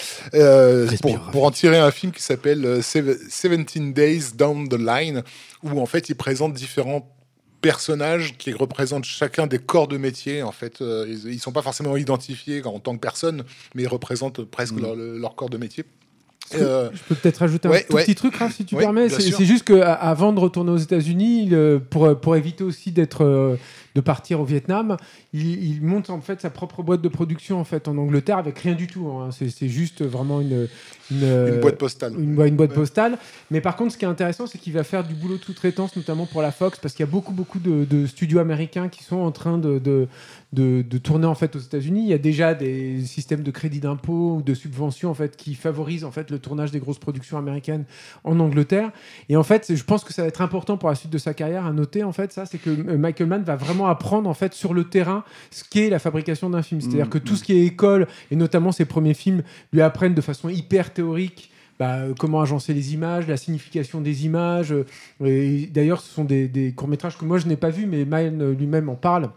pour, 1.02 1.19
pour 1.31 1.44
en 1.44 1.50
tirer 1.50 1.78
un 1.78 1.90
film 1.90 2.12
qui 2.12 2.22
s'appelle 2.22 2.64
euh, 2.64 2.81
Seven- 2.82 3.19
17 3.64 3.93
Days 3.93 4.22
Down 4.34 4.69
the 4.69 4.78
Line 4.78 5.22
où 5.62 5.78
en 5.78 5.87
fait 5.87 6.08
il 6.08 6.14
présente 6.14 6.54
différents 6.54 7.06
personnages 7.60 8.37
qui 8.38 8.52
représentent 8.52 9.05
chacun 9.05 9.46
des 9.46 9.58
corps 9.58 9.88
de 9.88 9.96
métier. 9.99 10.43
En 10.43 10.52
fait, 10.52 10.81
Euh, 10.81 11.06
ils, 11.08 11.32
ils 11.34 11.38
sont 11.40 11.52
pas 11.52 11.62
forcément 11.62 11.96
identifiés 11.96 12.64
en 12.64 12.78
tant 12.81 12.94
que 12.94 13.00
personne, 13.00 13.44
mais 13.75 13.82
ils 13.84 13.88
représentent 13.88 14.44
presque 14.44 14.75
Mm. 14.75 14.81
leur, 14.82 14.94
leur 14.96 15.34
corps 15.37 15.50
de 15.50 15.58
métier. 15.58 15.84
Euh, 16.54 16.90
Je 16.92 17.00
peux 17.08 17.14
peut-être 17.14 17.38
rajouter 17.38 17.68
Ouais, 17.68 17.84
un 17.84 17.86
tout 17.88 17.94
ouais. 17.94 18.04
petit 18.04 18.14
truc, 18.14 18.36
Raph, 18.36 18.54
si 18.54 18.64
tu 18.64 18.74
Ouais, 18.74 18.82
permets. 18.82 19.08
C'est 19.08 19.44
juste 19.44 19.64
qu'avant 19.64 20.32
de 20.32 20.40
retourner 20.40 20.70
aux 20.70 20.76
États-Unis, 20.78 21.48
euh, 21.52 21.78
pour, 21.78 22.18
pour 22.20 22.36
éviter 22.36 22.64
aussi 22.64 22.92
d'être, 22.92 23.24
euh, 23.24 23.56
de 23.94 24.00
partir 24.00 24.40
au 24.40 24.44
Vietnam, 24.44 24.96
il, 25.32 25.62
il 25.64 25.82
monte 25.82 26.10
en 26.10 26.20
fait 26.20 26.40
sa 26.40 26.50
propre 26.50 26.82
boîte 26.82 27.02
de 27.02 27.08
production 27.08 27.58
en 27.58 27.64
fait 27.64 27.88
en 27.88 27.96
Angleterre 27.98 28.38
avec 28.38 28.58
rien 28.60 28.74
du 28.74 28.86
tout. 28.86 29.08
hein. 29.08 29.30
C'est 29.30 29.68
juste 29.68 30.04
vraiment 30.04 30.40
une 30.40 30.68
une, 31.10 31.16
une 31.18 31.24
euh, 31.24 31.60
boîte 31.60 31.78
postale. 31.78 32.12
une, 32.18 32.34
boîte 32.34 32.50
Ouais. 32.52 32.68
postale. 32.68 33.16
Mais 33.50 33.60
par 33.62 33.76
contre, 33.76 33.92
ce 33.94 33.98
qui 33.98 34.04
est 34.04 34.08
intéressant, 34.08 34.46
c'est 34.46 34.58
qu'il 34.58 34.74
va 34.74 34.84
faire 34.84 35.04
du 35.04 35.14
boulot 35.14 35.38
de 35.38 35.42
sous-traitance, 35.42 35.96
notamment 35.96 36.26
pour 36.26 36.42
la 36.42 36.52
Fox, 36.52 36.78
parce 36.80 36.92
qu'il 36.94 37.04
y 37.04 37.08
a 37.08 37.10
beaucoup, 37.10 37.32
beaucoup 37.32 37.58
de, 37.58 37.86
de 37.88 38.06
studios 38.06 38.40
américains 38.40 38.88
qui 38.88 39.02
sont 39.04 39.16
en 39.16 39.32
train 39.32 39.56
de, 39.56 39.78
de, 39.78 40.06
de- 40.54 40.80
de 40.80 40.96
tourner 40.98 41.26
en 41.26 41.34
fait 41.34 41.54
aux 41.56 41.58
États-Unis. 41.58 42.00
Il 42.04 42.08
y 42.08 42.14
a 42.14 42.18
déjà 42.18 42.54
des 42.54 43.02
systèmes 43.04 43.42
de 43.42 43.50
crédit 43.50 43.80
d'impôt 43.80 44.36
ou 44.36 44.42
de 44.42 44.54
subventions 44.54 45.10
en 45.10 45.14
fait 45.14 45.36
qui 45.36 45.54
favorisent 45.54 46.04
en 46.04 46.10
fait 46.10 46.30
le 46.30 46.38
tournage 46.38 46.70
des 46.70 46.78
grosses 46.78 46.98
productions 46.98 47.36
américaines 47.36 47.84
en 48.24 48.40
Angleterre. 48.40 48.90
Et 49.28 49.36
en 49.36 49.42
fait, 49.42 49.74
je 49.74 49.84
pense 49.84 50.04
que 50.04 50.14
ça 50.14 50.22
va 50.22 50.28
être 50.28 50.40
important 50.40 50.78
pour 50.78 50.88
la 50.88 50.94
suite 50.94 51.12
de 51.12 51.18
sa 51.18 51.34
carrière 51.34 51.66
à 51.66 51.72
noter 51.72 52.02
en 52.02 52.12
fait 52.12 52.32
ça, 52.32 52.46
c'est 52.46 52.56
que 52.58 52.70
euh, 52.70 52.96
Michael 52.96 53.26
Mann 53.28 53.42
va 53.42 53.56
vraiment 53.56 53.88
apprendre 53.88 54.28
en 54.30 54.34
fait 54.34 54.54
sur 54.54 54.73
le 54.73 54.84
terrain 54.84 55.23
ce 55.50 55.64
qu'est 55.68 55.90
la 55.90 55.99
fabrication 55.99 56.49
d'un 56.49 56.62
film. 56.62 56.80
C'est-à-dire 56.80 57.04
Mhm. 57.06 57.11
que 57.11 57.18
tout 57.18 57.37
ce 57.37 57.44
qui 57.44 57.52
est 57.52 57.66
école 57.66 58.06
et 58.30 58.37
notamment 58.37 58.73
ses 58.73 58.87
premiers 58.87 59.14
films 59.14 59.42
lui 59.75 59.82
apprennent 59.82 60.14
de 60.14 60.20
façon 60.23 60.49
hyper 60.49 60.92
théorique 60.94 61.50
bah, 61.78 61.96
euh, 61.99 62.14
comment 62.18 62.40
agencer 62.40 62.75
les 62.75 62.92
images, 62.94 63.28
la 63.28 63.37
signification 63.37 64.00
des 64.00 64.25
images. 64.26 64.73
euh, 64.73 65.66
D'ailleurs, 65.70 66.00
ce 66.00 66.12
sont 66.12 66.25
des, 66.25 66.49
des 66.49 66.73
courts-métrages 66.73 67.16
que 67.16 67.25
moi 67.25 67.38
je 67.38 67.46
n'ai 67.46 67.56
pas 67.56 67.70
vus, 67.70 67.87
mais 67.87 68.04
Mann 68.04 68.52
lui-même 68.52 68.88
en 68.88 68.94
parle. 68.96 69.30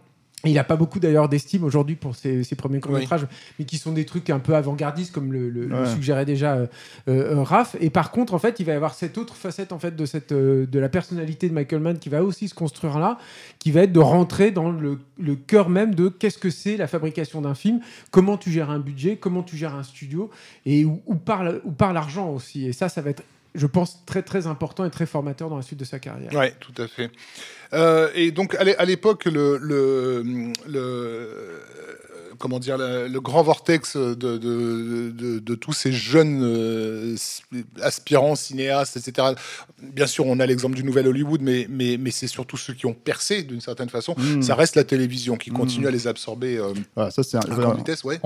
Il 0.44 0.54
n'a 0.54 0.64
pas 0.64 0.76
beaucoup 0.76 1.00
d'ailleurs 1.00 1.30
d'estime 1.30 1.64
aujourd'hui 1.64 1.96
pour 1.96 2.16
ses, 2.16 2.44
ses 2.44 2.56
premiers 2.56 2.80
courts-métrages, 2.80 3.28
mais 3.60 3.66
qui 3.66 3.78
sont 3.78 3.92
des 3.92 4.06
trucs 4.06 4.30
un 4.32 4.40
peu 4.40 4.56
avant-gardistes, 4.56 5.14
comme 5.14 5.32
le, 5.32 5.50
le- 5.50 5.66
le 5.68 5.76
Ouais. 5.82 5.86
suggérait 5.88 6.26
déjà 6.26 6.54
euh, 6.56 6.68
euh, 7.10 7.44
Raph. 7.44 7.76
Et 7.80 7.92
par 7.92 8.10
contre, 8.10 8.34
en 8.34 8.40
fait, 8.40 8.60
il 8.60 8.66
va 8.66 8.72
y 8.74 8.76
avoir 8.76 8.96
cette 8.96 9.20
autre 9.20 9.36
facette 9.36 9.72
en 9.72 9.78
fait, 9.78 9.96
de, 9.96 10.06
cette, 10.06 10.32
euh, 10.32 10.66
de 10.66 10.80
la 10.80 10.90
personnalité 10.90 11.48
de 11.48 11.54
Michael 11.54 11.80
Mann 11.82 12.00
qui 12.00 12.10
va 12.10 12.24
aussi 12.24 12.48
se 12.48 12.56
construire 12.56 12.98
là, 12.98 13.20
qui 13.60 13.70
va 13.72 13.82
être 13.82 13.92
de 13.94 14.00
rentrer 14.00 14.50
dans 14.50 14.72
le, 14.72 14.98
le 15.20 15.36
cœur 15.36 15.70
même 15.70 15.94
de 15.94 16.10
qu'est-ce 16.10 16.40
que 16.40 16.50
c'est 16.50 16.76
la 16.76 16.88
fabrication 16.88 17.42
d'un 17.42 17.54
film, 17.56 17.80
comment 18.10 18.38
tu 18.38 18.50
gères 18.52 18.72
un 18.72 18.80
budget, 18.80 19.18
comment 19.18 19.44
tu 19.44 19.58
gères 19.58 19.76
un 19.76 19.84
studio, 19.84 20.32
et 20.66 20.86
où, 20.86 21.02
où 21.06 21.16
part, 21.16 21.44
le- 21.44 21.62
où 21.66 21.72
part 21.72 21.94
l'argent 21.94 22.30
aussi. 22.32 22.66
Et 22.66 22.74
ça, 22.74 22.90
ça 22.90 23.02
va 23.02 23.12
être, 23.12 23.24
je 23.54 23.68
pense, 23.68 24.06
très 24.06 24.22
très 24.22 24.48
important 24.48 24.86
et 24.86 24.90
très 24.90 25.06
formateur 25.06 25.50
dans 25.50 25.58
la 25.58 25.62
suite 25.62 25.80
de 25.80 25.86
sa 25.86 26.00
carrière. 26.00 26.34
Ouais, 26.34 26.54
tout 26.60 26.74
à 26.82 26.88
fait. 26.88 27.12
Euh, 27.74 28.10
et 28.16 28.32
donc 28.32 28.56
à 28.56 28.64
l'é- 28.64 28.76
à 28.78 28.86
l'époque, 28.86 29.26
le- 29.26 29.60
comment 32.38 32.60
dire, 32.60 32.78
le, 32.78 33.08
le 33.08 33.22
grand 33.22 33.44
vortex 33.44 33.96
de, 33.98 34.14
de, 34.14 34.38
de- 34.38 35.40
de 35.40 35.56
tous 35.56 35.74
ces 35.74 35.92
jeunes 35.92 36.42
euh, 36.44 37.16
aspirants 37.82 38.36
cinéastes, 38.36 38.98
etc. 38.98 39.30
Bien 39.82 40.08
sûr, 40.08 40.26
on 40.28 40.40
a 40.40 40.46
l'exemple 40.46 40.76
du 40.76 40.84
nouvel 40.84 41.08
Hollywood, 41.08 41.42
mais, 41.42 41.68
mais, 41.70 41.98
mais 42.00 42.12
c'est 42.12 42.28
surtout 42.28 42.58
ceux 42.58 42.74
qui 42.74 42.86
ont 42.86 42.94
percé 42.94 43.44
d'une 43.44 43.62
certaine 43.62 43.90
façon. 43.90 44.16
Mm. 44.18 44.42
Ça 44.42 44.56
reste 44.56 44.76
la 44.76 44.84
télévision 44.84 45.36
qui 45.38 45.52
Mm. 45.52 45.54
continue 45.56 45.88
à 45.88 45.92
les 45.92 46.08
absorber 46.08 46.58
euh, 46.58 46.74
Voilà, 46.96 47.12
ça 47.12 47.24
c'est 47.24 47.38
un- 47.38 47.42
à 47.42 47.56
grande 47.56 47.78
vitesse, 47.78 48.04
ouais. 48.04 48.20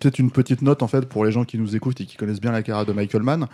Peut-être 0.00 0.18
une 0.18 0.30
petite 0.30 0.62
note 0.62 0.82
en 0.82 0.88
fait 0.88 1.06
pour 1.06 1.24
les 1.24 1.32
gens 1.32 1.44
qui 1.44 1.58
nous 1.58 1.76
écoutent 1.76 2.00
et 2.00 2.06
qui 2.06 2.16
connaissent 2.16 2.40
bien 2.40 2.52
la 2.52 2.62
carrière 2.62 2.86
de 2.86 2.92
Michael 2.92 3.22
Mann. 3.22 3.46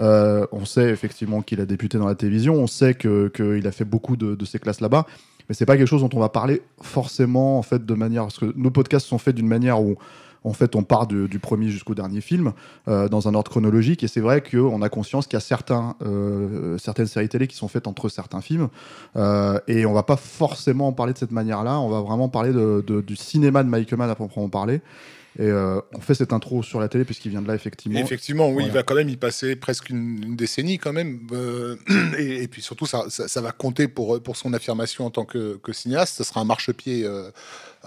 Euh, 0.00 0.46
on 0.50 0.64
sait 0.64 0.88
effectivement 0.90 1.40
qu'il 1.42 1.60
a 1.60 1.66
débuté 1.66 1.98
dans 1.98 2.08
la 2.08 2.14
télévision, 2.16 2.54
on 2.54 2.66
sait 2.66 2.94
qu'il 2.94 3.62
a 3.64 3.70
fait 3.72 3.84
beaucoup 3.84 4.16
de, 4.16 4.34
de 4.34 4.44
ces 4.44 4.58
classes 4.58 4.80
là-bas, 4.80 5.06
mais 5.48 5.54
c'est 5.54 5.66
pas 5.66 5.76
quelque 5.76 5.86
chose 5.88 6.02
dont 6.02 6.10
on 6.14 6.20
va 6.20 6.28
parler 6.28 6.62
forcément 6.80 7.58
en 7.58 7.62
fait 7.62 7.84
de 7.84 7.94
manière 7.94 8.22
parce 8.24 8.38
que 8.38 8.52
nos 8.56 8.70
podcasts 8.70 9.06
sont 9.06 9.18
faits 9.18 9.34
d'une 9.36 9.48
manière 9.48 9.80
où 9.82 9.96
en 10.46 10.52
fait, 10.52 10.76
on 10.76 10.82
part 10.82 11.06
du 11.06 11.38
premier 11.38 11.70
jusqu'au 11.70 11.94
dernier 11.94 12.20
film 12.20 12.52
euh, 12.86 13.08
dans 13.08 13.28
un 13.28 13.34
ordre 13.34 13.50
chronologique. 13.50 14.04
Et 14.04 14.08
c'est 14.08 14.20
vrai 14.20 14.42
qu'on 14.42 14.82
a 14.82 14.90
conscience 14.90 15.26
qu'il 15.26 15.34
y 15.34 15.36
a 15.38 15.40
certains, 15.40 15.96
euh, 16.04 16.76
certaines 16.76 17.06
séries 17.06 17.30
télé 17.30 17.46
qui 17.46 17.56
sont 17.56 17.66
faites 17.66 17.86
entre 17.86 18.10
certains 18.10 18.42
films. 18.42 18.68
Euh, 19.16 19.58
et 19.68 19.86
on 19.86 19.94
va 19.94 20.02
pas 20.02 20.16
forcément 20.16 20.88
en 20.88 20.92
parler 20.92 21.14
de 21.14 21.18
cette 21.18 21.30
manière-là. 21.32 21.80
On 21.80 21.88
va 21.88 22.02
vraiment 22.02 22.28
parler 22.28 22.52
de- 22.52 23.00
du 23.00 23.16
cinéma 23.16 23.62
de 23.64 23.70
Michael 23.70 23.98
Mann 23.98 24.10
à 24.10 24.14
proprement 24.14 24.50
parler. 24.50 24.82
Et 25.38 25.42
euh, 25.48 25.80
on 25.92 26.00
fait 26.00 26.14
cette 26.14 26.32
intro 26.32 26.62
sur 26.62 26.78
la 26.78 26.88
télé 26.88 27.04
puisqu'il 27.04 27.30
vient 27.30 27.42
de 27.42 27.48
là, 27.48 27.54
effectivement. 27.56 27.98
Effectivement, 27.98 28.46
oui, 28.48 28.54
Voilà. 28.54 28.66
il 28.68 28.72
va 28.72 28.82
quand 28.84 28.94
même 28.94 29.08
y 29.08 29.16
passer 29.16 29.56
presque 29.56 29.90
une, 29.90 30.22
une 30.22 30.36
décennie 30.36 30.78
quand 30.78 30.92
même. 30.92 31.26
euh, 31.32 31.76
et, 32.18 32.44
et 32.44 32.48
puis 32.48 32.62
surtout, 32.62 32.86
ça, 32.86 33.04
ça, 33.08 33.26
ça 33.26 33.40
va 33.40 33.50
compter 33.50 33.88
pour, 33.88 34.22
pour 34.22 34.36
son 34.36 34.52
affirmation 34.52 35.04
en 35.06 35.10
tant 35.10 35.24
que, 35.24 35.56
que 35.56 35.72
cinéaste. 35.72 36.16
Ce 36.18 36.24
sera 36.24 36.40
un 36.40 36.44
marchepied 36.44 37.04
euh, 37.04 37.30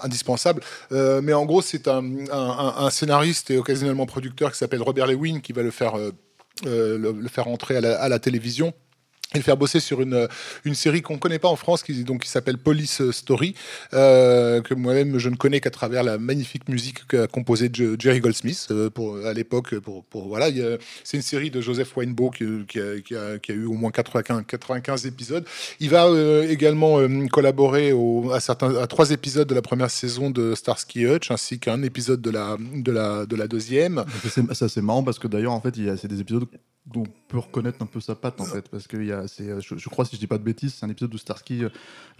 indispensable. 0.02 0.62
Euh, 0.92 1.22
mais 1.24 1.34
en 1.34 1.46
gros, 1.46 1.62
c'est 1.62 1.88
un, 1.88 2.04
un- 2.32 2.32
un- 2.32 2.76
un 2.86 2.90
scénariste 2.90 3.50
et 3.52 3.58
occasionnellement 3.58 4.06
producteur 4.06 4.52
qui 4.52 4.58
s'appelle 4.58 4.82
Robert 4.82 5.08
Lewin 5.08 5.40
qui 5.40 5.54
va 5.54 5.64
le 5.64 5.72
faire, 5.72 5.98
euh, 5.98 6.12
le, 6.66 7.12
le 7.14 7.28
faire 7.30 7.48
entrer 7.48 7.78
à 7.78 7.82
la, 7.82 8.00
à 8.02 8.10
la 8.10 8.20
télévision. 8.20 8.74
Et 9.36 9.42
faire 9.42 9.58
bosser 9.58 9.82
sur 9.82 10.02
une, 10.02 10.28
une 10.64 10.74
série 10.74 11.02
qu'on 11.02 11.16
ne 11.16 11.20
connaît 11.20 11.38
pas 11.38 11.50
en 11.50 11.58
France, 11.58 11.84
qui, 11.84 12.06
s'appelle 12.24 12.58
Police 12.58 13.12
Story, 13.12 13.56
euh, 13.94 14.62
que 14.62 14.74
moi-même 14.74 15.18
je 15.20 15.28
ne 15.28 15.36
connais 15.36 15.60
qu'à 15.60 15.70
travers 15.70 16.02
la 16.04 16.18
magnifique 16.18 16.70
musique 16.70 17.06
qu'a 17.08 17.28
composée 17.28 17.70
Je- 17.74 17.98
Jerry 18.00 18.22
Goldsmith 18.22 18.68
euh, 18.72 18.90
à 19.26 19.34
l'époque. 19.34 19.76
Pour, 19.80 20.28
voilà, 20.30 20.48
c'est 21.04 21.18
une 21.18 21.24
série 21.24 21.52
de 21.52 21.60
Joseph 21.60 21.96
Weinbeau 21.98 22.30
qui, 22.30 22.46
a, 22.46 23.54
eu 23.54 23.66
au 23.66 23.74
moins 23.74 23.92
95, 23.92 24.44
95 24.48 25.06
épisodes. 25.06 25.46
Il 25.82 25.90
va 25.90 26.06
euh, 26.08 26.48
également 26.50 26.98
collaborer 27.30 27.94
à, 28.32 28.88
trois 28.88 29.12
épisodes 29.12 29.48
de 29.48 29.56
la 29.56 29.62
première 29.62 29.92
saison 29.92 30.30
de 30.30 30.56
Starsky 30.56 31.06
Hutch, 31.06 31.32
ainsi 31.32 31.60
qu'un 31.60 31.84
épisode 31.84 32.22
de 32.22 32.32
la, 32.32 32.56
de 32.60 32.92
la, 32.94 33.26
de 33.26 33.36
la 33.36 33.48
deuxième. 33.48 34.06
Ça, 34.54 34.70
c'est- 34.70 34.82
marrant 34.82 35.04
parce 35.04 35.20
que 35.20 35.28
d'ailleurs 35.28 35.52
en 35.52 35.60
fait 35.60 35.76
c'est 35.98 36.08
des 36.08 36.22
épisodes 36.22 36.46
dont 36.94 37.04
on 37.04 37.28
peut 37.28 37.40
reconnaître 37.40 37.82
un 37.82 37.86
peu 37.86 38.00
sa 38.00 38.16
patte 38.16 38.40
en 38.40 38.46
fait 38.46 38.70
parce 38.70 38.88
que 38.88 38.96
y 38.98 39.12
a 39.12 39.28
c'est 39.28 39.50
euh, 39.50 39.60
je, 39.60 39.76
je 39.78 39.90
crois 39.90 40.06
si 40.06 40.16
je 40.16 40.20
dis 40.22 40.28
pas 40.28 40.38
de 40.38 40.44
bêtises 40.44 40.74
c'est 40.74 40.86
un 40.86 40.90
épisode 40.90 41.14
où 41.14 41.18
Starsky 41.18 41.64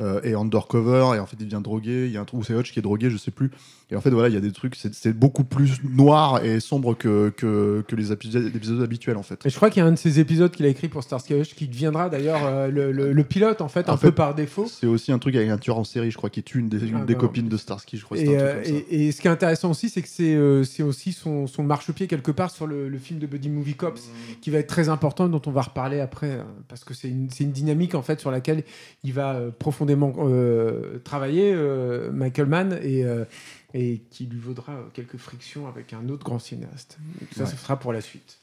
euh, 0.02 0.22
est 0.24 0.34
undercover 0.34 1.16
et 1.16 1.20
en 1.20 1.26
fait 1.26 1.38
il 1.40 1.48
devient 1.48 1.62
drogué 1.64 2.06
il 2.08 2.12
y 2.12 2.18
a 2.18 2.22
un 2.22 2.26
truc 2.26 2.42
où 2.42 2.44
c'est 2.44 2.54
Hutch 2.54 2.74
qui 2.74 2.80
est 2.80 2.82
drogué 2.82 3.10
je 3.10 3.16
sais 3.18 3.32
plus 3.32 3.50
et 3.90 3.96
en 3.96 4.02
fait 4.02 4.10
voilà 4.10 4.28
il 4.28 4.34
y 4.34 4.38
a 4.38 4.42
des 4.42 4.52
trucs 4.52 4.76
c'est 4.76 4.94
c'est 4.94 5.14
beaucoup 5.14 5.46
plus 5.46 5.82
noir 5.84 6.44
et 6.44 6.60
sombre 6.60 6.96
que 6.96 7.30
que, 7.38 7.84
que 7.88 7.96
les 7.96 8.12
épisodes, 8.12 8.82
habituels 8.82 9.16
en 9.18 9.24
fait 9.24 9.46
Et 9.46 9.50
je 9.50 9.56
crois 9.56 9.70
qu'il 9.70 9.82
y 9.82 9.86
a 9.86 9.88
un 9.88 9.94
de 9.94 9.98
ces 9.98 10.20
épisodes 10.20 10.52
qu'il 10.52 10.66
a 10.66 10.70
écrit 10.70 10.90
pour 10.90 11.02
Starsky 11.04 11.34
Hutch 11.36 11.54
qui 11.56 11.68
deviendra 11.70 12.10
d'ailleurs 12.10 12.46
euh, 12.46 12.68
le, 12.68 12.92
le- 12.92 13.14
le 13.14 13.24
pilote 13.24 13.62
en 13.62 13.70
fait, 13.70 13.88
En 13.90 13.94
un 13.94 13.98
fait, 13.98 14.08
peu 14.08 14.14
par 14.16 14.36
défaut. 14.36 14.68
c'est 14.68 14.88
aussi 14.88 15.12
un 15.14 15.20
truc 15.20 15.36
avec 15.36 15.50
un 15.50 15.58
tueur 15.58 15.78
en 15.78 15.84
série 15.86 16.12
je 16.12 16.18
crois 16.18 16.30
qui 16.30 16.44
tue 16.44 16.60
une 16.60 16.68
des, 16.68 16.86
une 16.86 16.98
Ah, 17.04 17.06
des 17.06 17.16
copines 17.16 17.48
de 17.48 17.56
Starsky 17.58 17.98
je 17.98 18.04
crois 18.04 18.18
c'est 18.18 18.26
Et, 18.26 18.38
un 18.38 18.42
euh, 18.42 18.54
truc 18.62 18.66
comme 18.66 18.82
ça. 18.82 18.86
et- 18.92 19.08
et 19.08 19.12
ce 19.14 19.22
qui 19.22 19.28
est 19.28 19.32
intéressant 19.32 19.72
aussi, 19.72 19.88
c'est 19.90 20.02
que 20.02 20.10
c'est 20.10 20.36
euh, 20.36 20.64
c'est 20.66 20.84
aussi 20.84 21.14
son, 21.14 21.48
son 21.48 21.64
marchepied 21.64 22.08
quelque 22.08 22.32
part 22.32 22.52
sur 22.52 22.68
le, 22.68 22.90
le 22.90 22.98
film 22.98 23.20
de 23.20 23.28
Buddy 23.28 23.50
Movie 23.50 23.76
Cops, 23.76 24.10
qui 24.42 24.50
va 24.50 24.57
être 24.60 24.68
très 24.68 24.90
important, 24.90 25.28
dont 25.30 25.42
on 25.46 25.52
va 25.52 25.62
reparler 25.62 26.00
après, 26.00 26.32
euh, 26.32 26.44
parce 26.68 26.84
que 26.84 26.94
c'est 26.94 27.10
une, 27.10 27.30
une 27.40 27.52
dynamique 27.52 27.96
en 27.96 28.02
fait 28.02 28.20
sur 28.20 28.32
laquelle 28.32 28.64
il 29.04 29.14
va 29.14 29.36
euh, 29.36 29.52
profondément 29.52 30.14
euh, 30.20 31.00
travailler, 31.04 31.52
euh, 31.54 32.12
Michael 32.12 32.48
Mann, 32.48 32.80
et, 32.84 33.04
euh, 33.06 33.26
et 33.74 34.02
qui 34.12 34.26
lui 34.26 34.40
vaudra 34.40 34.74
quelques 34.94 35.18
frictions 35.18 35.68
avec 35.68 35.94
un 35.94 36.10
autre 36.10 36.24
grand 36.26 36.40
cinéaste. 36.40 36.98
Ça, 37.36 37.44
Ouais. 37.44 37.50
ce 37.50 37.58
sera 37.58 37.78
pour 37.78 37.94
la 37.94 38.02
suite. 38.02 38.40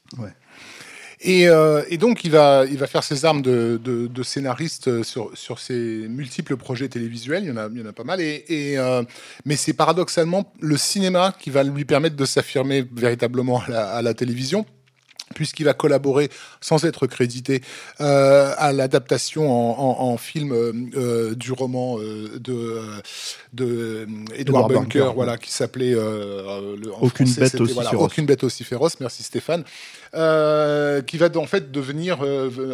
Et, 1.21 1.47
euh, 1.47 1.81
et 1.89 1.97
donc, 1.97 2.25
il 2.25 2.31
va, 2.31 2.65
il 2.69 2.77
va 2.77 2.87
faire 2.87 3.03
ses 3.03 3.23
armes 3.23 3.41
de, 3.41 3.79
de- 3.81 4.07
de 4.07 4.23
scénariste 4.23 5.01
sur, 5.03 5.31
sur 5.35 5.59
ses 5.59 6.07
multiples 6.09 6.57
projets 6.57 6.89
télévisuels. 6.89 7.43
Il 7.45 7.47
y 7.49 7.51
en 7.51 7.57
a, 7.57 7.69
il 7.71 7.79
y 7.79 7.81
en 7.81 7.85
a 7.85 7.93
pas 7.93 8.03
mal. 8.03 8.19
Et, 8.19 8.43
et, 8.49 8.77
euh, 8.77 9.01
mais 9.45 9.55
c'est 9.55 9.73
paradoxalement 9.73 10.51
le 10.59 10.75
cinéma 10.75 11.33
qui 11.39 11.49
va 11.51 11.63
lui 11.63 11.85
permettre 11.85 12.17
de 12.17 12.25
s'affirmer 12.25 12.85
véritablement 12.93 13.61
à 13.61 13.69
la, 13.69 13.87
à 13.91 14.01
la 14.01 14.13
télévision 14.13 14.65
puisqu'il 15.33 15.63
va 15.65 15.73
collaborer 15.73 16.29
sans 16.61 16.85
être 16.85 17.07
crédité 17.07 17.61
euh, 17.99 18.53
à 18.57 18.71
l'adaptation 18.73 19.49
en, 19.51 19.79
en- 19.99 20.11
en 20.11 20.17
film 20.17 20.51
euh, 20.53 20.71
euh, 20.95 21.35
du 21.35 21.51
roman 21.51 21.97
euh, 21.99 22.37
de, 22.39 22.81
de 23.53 24.07
Edward 24.35 24.39
Edward 24.39 24.73
Bunker, 24.73 24.79
Bunker, 25.05 25.13
voilà, 25.15 25.37
qui 25.37 25.51
s'appelait 25.51 25.95
Aucune 27.01 27.25
français, 27.27 27.41
bête 27.41 27.61
aussi 27.61 27.73
voilà, 27.73 27.89
féroce. 27.89 28.05
Aucune 28.11 28.25
bête 28.27 28.43
aussi 28.43 28.63
féroce. 28.63 28.99
Merci 28.99 29.23
Stéphane. 29.23 29.63
Qui 30.13 31.17
va 31.17 31.29
en 31.35 31.47
fait 31.47 31.71
devenir 31.71 32.19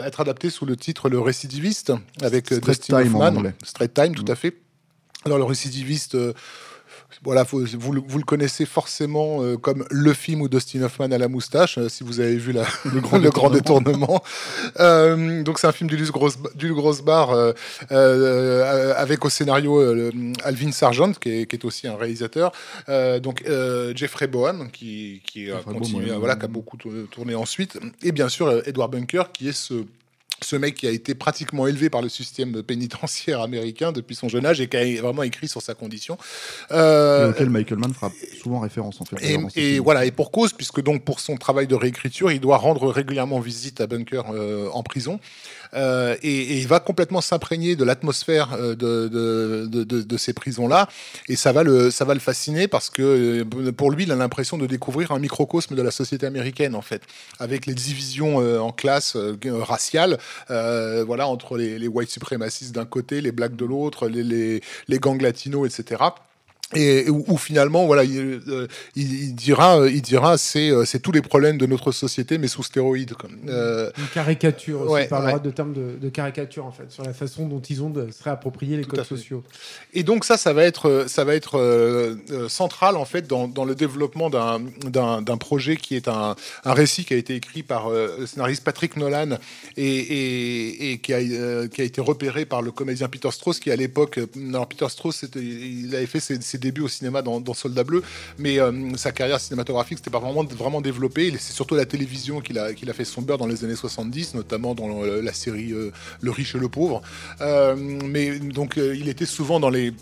être 0.05 0.19
adapté 0.19 0.49
sous 0.49 0.65
le 0.65 0.75
titre 0.75 1.09
Le 1.09 1.19
Récidiviste 1.19 1.91
avec 2.21 2.47
Straight 2.47 2.65
Dustin 2.65 2.99
Hoffman. 3.01 3.43
Straight 3.63 3.93
Time, 3.93 4.13
tout 4.15 4.23
Mm. 4.27 4.31
à 4.31 4.35
fait. 4.35 4.55
Alors 5.25 5.37
le 5.37 5.43
Récidiviste. 5.45 6.17
Voilà, 7.23 7.43
vous, 7.43 7.59
le- 7.91 8.01
vous 8.05 8.17
le 8.17 8.23
connaissez 8.23 8.65
forcément 8.65 9.43
euh, 9.43 9.57
comme 9.57 9.85
le 9.89 10.13
film 10.13 10.41
où 10.41 10.49
Dustin 10.49 10.81
Hoffman 10.83 11.11
a 11.11 11.17
la 11.17 11.27
moustache, 11.27 11.77
euh, 11.77 11.89
si 11.89 12.03
vous 12.03 12.19
avez 12.19 12.35
vu 12.35 12.51
la, 12.51 12.63
le, 12.85 12.99
grand, 13.01 13.49
détournement. 13.51 14.23
Euh, 14.79 15.43
donc 15.43 15.59
c'est 15.59 15.67
un 15.67 15.71
film 15.71 15.89
d'Ulysse 15.89 16.11
Grossbar 16.11 17.31
euh, 17.31 17.53
euh, 17.91 18.93
avec 18.97 19.25
au 19.25 19.29
scénario 19.29 19.79
euh, 19.79 20.11
le- 20.13 20.33
Alvin 20.43 20.71
Sargent, 20.71 21.13
qui 21.13 21.29
est, 21.41 21.45
qui 21.45 21.55
est 21.55 21.65
aussi 21.65 21.87
un 21.87 21.95
réalisateur. 21.95 22.51
Euh, 22.89 23.19
donc 23.19 23.43
euh, 23.47 23.93
Jeffrey 23.95 24.27
Bowen, 24.27 24.69
qui, 24.71 25.21
qui 25.25 25.51
a 25.51 25.57
continué, 25.57 26.11
voilà, 26.17 26.35
qui 26.35 26.45
a 26.45 26.47
beaucoup 26.47 26.77
tourné- 26.77 27.35
ensuite. 27.35 27.77
Et 28.03 28.11
bien 28.11 28.29
sûr 28.29 28.61
Edward 28.67 28.91
Bunker, 28.91 29.31
qui 29.31 29.47
est 29.49 29.51
ce 29.53 29.85
ce 30.43 30.55
mec 30.55 30.75
qui 30.75 30.87
a 30.87 30.91
été 30.91 31.15
pratiquement 31.15 31.67
élevé 31.67 31.89
par 31.89 32.01
le 32.01 32.09
système 32.09 32.63
pénitentiaire 32.63 33.41
américain 33.41 33.91
depuis 33.91 34.15
son 34.15 34.27
jeune 34.27 34.45
âge 34.45 34.59
et 34.61 34.67
qui 34.67 34.77
a 34.77 35.01
vraiment 35.01 35.23
écrit 35.23 35.47
sur 35.47 35.61
sa 35.61 35.73
condition. 35.73 36.15
Et 36.69 36.73
Euh, 36.73 37.29
auquel 37.29 37.49
Michael 37.49 37.77
Mann 37.77 37.93
fera 37.93 38.11
souvent 38.41 38.59
référence 38.59 38.99
en 39.01 39.05
fait 39.05 39.17
et, 39.55 39.79
voilà, 39.79 40.05
et 40.05 40.11
pour 40.11 40.31
cause, 40.31 40.53
puisque 40.53 40.81
donc 40.81 41.03
pour 41.03 41.19
son 41.19 41.37
travail 41.37 41.67
de 41.67 41.75
réécriture, 41.75 42.31
il 42.31 42.39
doit 42.39 42.57
rendre 42.57 42.89
régulièrement 42.89 43.39
visite 43.39 43.81
à 43.81 43.87
Bunker 43.87 44.25
euh, 44.33 44.69
en 44.73 44.83
prison. 44.83 45.19
Euh, 45.73 46.15
et, 46.21 46.29
et 46.53 46.57
il 46.59 46.67
va 46.67 46.79
complètement 46.79 47.21
s'imprégner 47.21 47.75
de 47.75 47.83
l'atmosphère 47.83 48.53
euh, 48.53 48.75
de, 48.75 49.07
de, 49.07 49.83
de, 49.83 50.01
de- 50.01 50.17
ces 50.17 50.33
prisons-là. 50.33 50.87
Et 51.27 51.35
ça 51.35 51.51
va, 51.51 51.63
le, 51.63 51.89
ça 51.91 52.05
va 52.05 52.13
le 52.13 52.19
fasciner 52.19 52.67
parce 52.67 52.89
que 52.89 53.43
euh, 53.55 53.71
pour 53.71 53.91
lui, 53.91 54.03
il 54.03 54.11
a 54.11 54.15
l'impression 54.15 54.57
de 54.57 54.67
découvrir 54.67 55.11
un 55.11 55.19
microcosme 55.19 55.75
de 55.75 55.81
la 55.81 55.91
société 55.91 56.25
américaine, 56.25 56.75
en 56.75 56.81
fait, 56.81 57.03
avec 57.39 57.65
les 57.65 57.73
divisions 57.73 58.41
euh, 58.41 58.59
en 58.59 58.71
classes 58.71 59.15
euh, 59.15 59.37
raciales, 59.45 60.17
euh, 60.49 61.03
voilà, 61.05 61.27
entre 61.27 61.57
les, 61.57 61.79
les 61.79 61.87
white 61.87 62.09
suprémacistes 62.09 62.73
d'un 62.75 62.85
côté, 62.85 63.21
les 63.21 63.31
blacks 63.31 63.55
de 63.55 63.65
l'autre, 63.65 64.07
les, 64.07 64.23
les, 64.23 64.61
les 64.87 64.99
gangs 64.99 65.21
latinos, 65.21 65.67
etc 65.79 66.01
et 66.73 67.09
où, 67.09 67.37
finalement 67.37 67.85
voilà 67.85 68.03
il, 68.03 68.41
euh, 68.47 68.67
dira 68.95 69.79
euh, 69.79 69.89
il 69.89 70.01
dira 70.01 70.37
c'est 70.37 70.69
euh, 70.69 70.85
c'est 70.85 70.99
tous 70.99 71.11
les 71.11 71.21
problèmes 71.21 71.57
de 71.57 71.65
notre 71.65 71.91
société 71.91 72.37
mais 72.37 72.47
sous 72.47 72.63
stéroïdes 72.63 73.13
comme 73.13 73.35
euh, 73.49 73.89
Une 73.97 74.07
caricature 74.07 74.89
Ouais, 74.89 75.03
il 75.03 75.09
parlera 75.09 75.33
ouais. 75.35 75.39
de 75.39 75.51
termes 75.51 75.73
de, 75.73 75.97
de 75.99 76.09
caricature 76.09 76.65
en 76.65 76.71
fait, 76.71 76.89
sur 76.91 77.03
la 77.03 77.13
façon 77.13 77.47
dont 77.47 77.59
ils 77.61 77.81
ont 77.83 77.89
de 77.89 78.09
se 78.11 78.23
réapproprier 78.23 78.77
les 78.77 78.83
Tout 78.83 78.95
codes 78.95 79.05
sociaux. 79.05 79.43
et 79.93 80.03
donc 80.03 80.23
ça 80.25 80.37
ça 80.37 80.53
va 80.53 80.63
être 80.63 80.87
euh, 80.89 81.07
ça 81.07 81.23
va 81.23 81.35
être 81.35 81.55
euh, 81.57 82.15
euh, 82.31 82.47
central 82.49 82.95
en 82.97 83.05
fait 83.05 83.27
dans, 83.27 83.47
dans 83.47 83.65
le 83.65 83.75
développement 83.75 84.29
d'un 84.29 85.37
projet 85.37 85.75
qui 85.77 85.95
est 85.95 86.07
un, 86.07 86.35
un 86.63 86.73
récit 86.73 87.05
qui 87.05 87.13
a 87.13 87.17
été 87.17 87.35
écrit 87.35 87.63
par 87.63 87.87
euh, 87.87 88.15
le 88.19 88.25
scénariste 88.27 88.63
Patrick 88.63 88.95
Nolan 88.97 89.37
et, 89.77 89.85
et, 89.85 90.91
et 90.91 90.97
qui 90.99 91.13
a 91.13 91.17
euh, 91.17 91.67
qui 91.67 91.81
a 91.81 91.83
été 91.83 92.01
repéré 92.01 92.45
par 92.45 92.61
le 92.61 92.71
comédien 92.71 93.07
Peter 93.07 93.31
Strauss 93.31 93.59
qui 93.59 93.71
à 93.71 93.75
l'époque 93.75 94.17
euh, 94.17 94.27
alors 94.49 94.67
Peter 94.67 94.87
Strauss 94.89 95.25
il 95.35 95.93
avait 95.95 96.05
fait 96.05 96.19
ses, 96.19 96.39
ses 96.41 96.57
débuts 96.61 96.81
au 96.81 96.87
cinéma 96.87 97.21
dans, 97.21 97.53
Soldat 97.53 97.83
Bleu 97.83 98.01
mais 98.37 98.59
euh, 98.59 98.95
sa 98.95 99.11
carrière 99.11 99.39
cinématographique 99.39 99.97
c'était 99.97 100.09
pas 100.09 100.19
vraiment 100.19 100.43
vraiment 100.43 100.81
développé. 100.81 101.33
C'est 101.37 101.53
surtout 101.53 101.75
la 101.75 101.85
télévision 101.85 102.39
qu'il 102.39 102.57
a 102.57 102.65
a 102.65 102.93
fait 102.93 103.05
son 103.05 103.21
beurre 103.21 103.37
dans 103.37 103.47
les 103.47 103.63
années 103.63 103.75
70 103.75 104.35
notamment 104.35 104.75
dans 104.75 105.01
la 105.01 105.33
série 105.33 105.73
euh, 105.73 105.91
Le 106.21 106.31
riche 106.31 106.55
et 106.55 106.59
le 106.59 106.69
pauvre. 106.69 107.01
Euh, 107.41 107.75
mais 107.75 108.39
donc 108.39 108.77
il 108.77 109.09
était 109.09 109.25
souvent 109.25 109.59
dans 109.59 109.69
les 109.69 109.93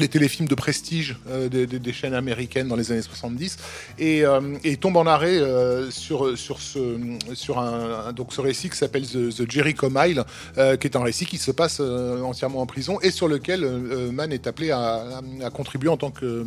les 0.00 0.08
téléfilms 0.08 0.48
de 0.48 0.54
prestige 0.54 1.16
euh, 1.28 1.48
des, 1.48 1.92
chaînes 1.92 2.14
américaines 2.14 2.68
dans 2.68 2.76
les 2.76 2.92
années 2.92 3.02
70 3.02 3.56
et, 3.98 4.24
euh, 4.24 4.40
tombe 4.80 4.96
en 4.96 5.06
arrêt 5.06 5.38
euh, 5.38 5.90
sur, 5.90 6.38
sur, 6.38 6.60
ce, 6.60 6.96
sur 7.34 7.58
un, 7.58 8.12
donc 8.12 8.32
ce 8.32 8.40
récit 8.40 8.70
qui 8.70 8.76
s'appelle 8.76 9.06
The, 9.06 9.34
The 9.34 9.50
Jericho 9.50 9.88
Mile 9.90 10.24
euh, 10.56 10.76
qui 10.76 10.86
est 10.86 10.96
un 10.96 11.02
récit 11.02 11.26
qui 11.26 11.38
se 11.38 11.50
passe 11.50 11.80
entièrement 11.80 12.60
en 12.60 12.66
prison 12.66 12.98
et 13.00 13.10
sur 13.10 13.28
lequel 13.28 13.66
Mann 14.12 14.32
est 14.32 14.46
appelé 14.46 14.70
à, 14.70 15.20
contribuer 15.52 15.88
en 15.88 15.96
tant 15.96 16.10
que, 16.10 16.44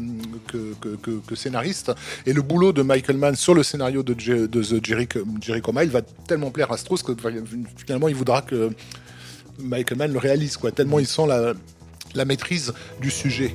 scénariste. 1.35 1.91
Et 2.25 2.33
le 2.33 2.41
boulot 2.41 2.71
de 2.71 2.81
Michael 2.81 3.17
Mann 3.17 3.35
sur 3.35 3.53
le 3.53 3.63
scénario 3.63 4.03
de 4.03 4.13
The 4.13 4.85
Jericho, 4.85 5.19
Jericho 5.41 5.71
Mile 5.73 5.89
va 5.89 6.01
tellement 6.01 6.51
plaire 6.51 6.71
à 6.71 6.77
Strauss 6.77 7.03
que 7.03 7.13
finalement 7.77 8.07
il 8.07 8.15
voudra 8.15 8.41
que 8.41 8.69
Michael 9.59 9.97
Mann 9.97 10.13
le 10.13 10.19
réalise 10.19 10.57
quoi. 10.57 10.71
Tellement 10.71 10.99
il 10.99 11.07
sent 11.07 11.27
la 11.27 11.53
la 12.15 12.25
maîtrise 12.25 12.73
du 13.01 13.11
sujet. 13.11 13.53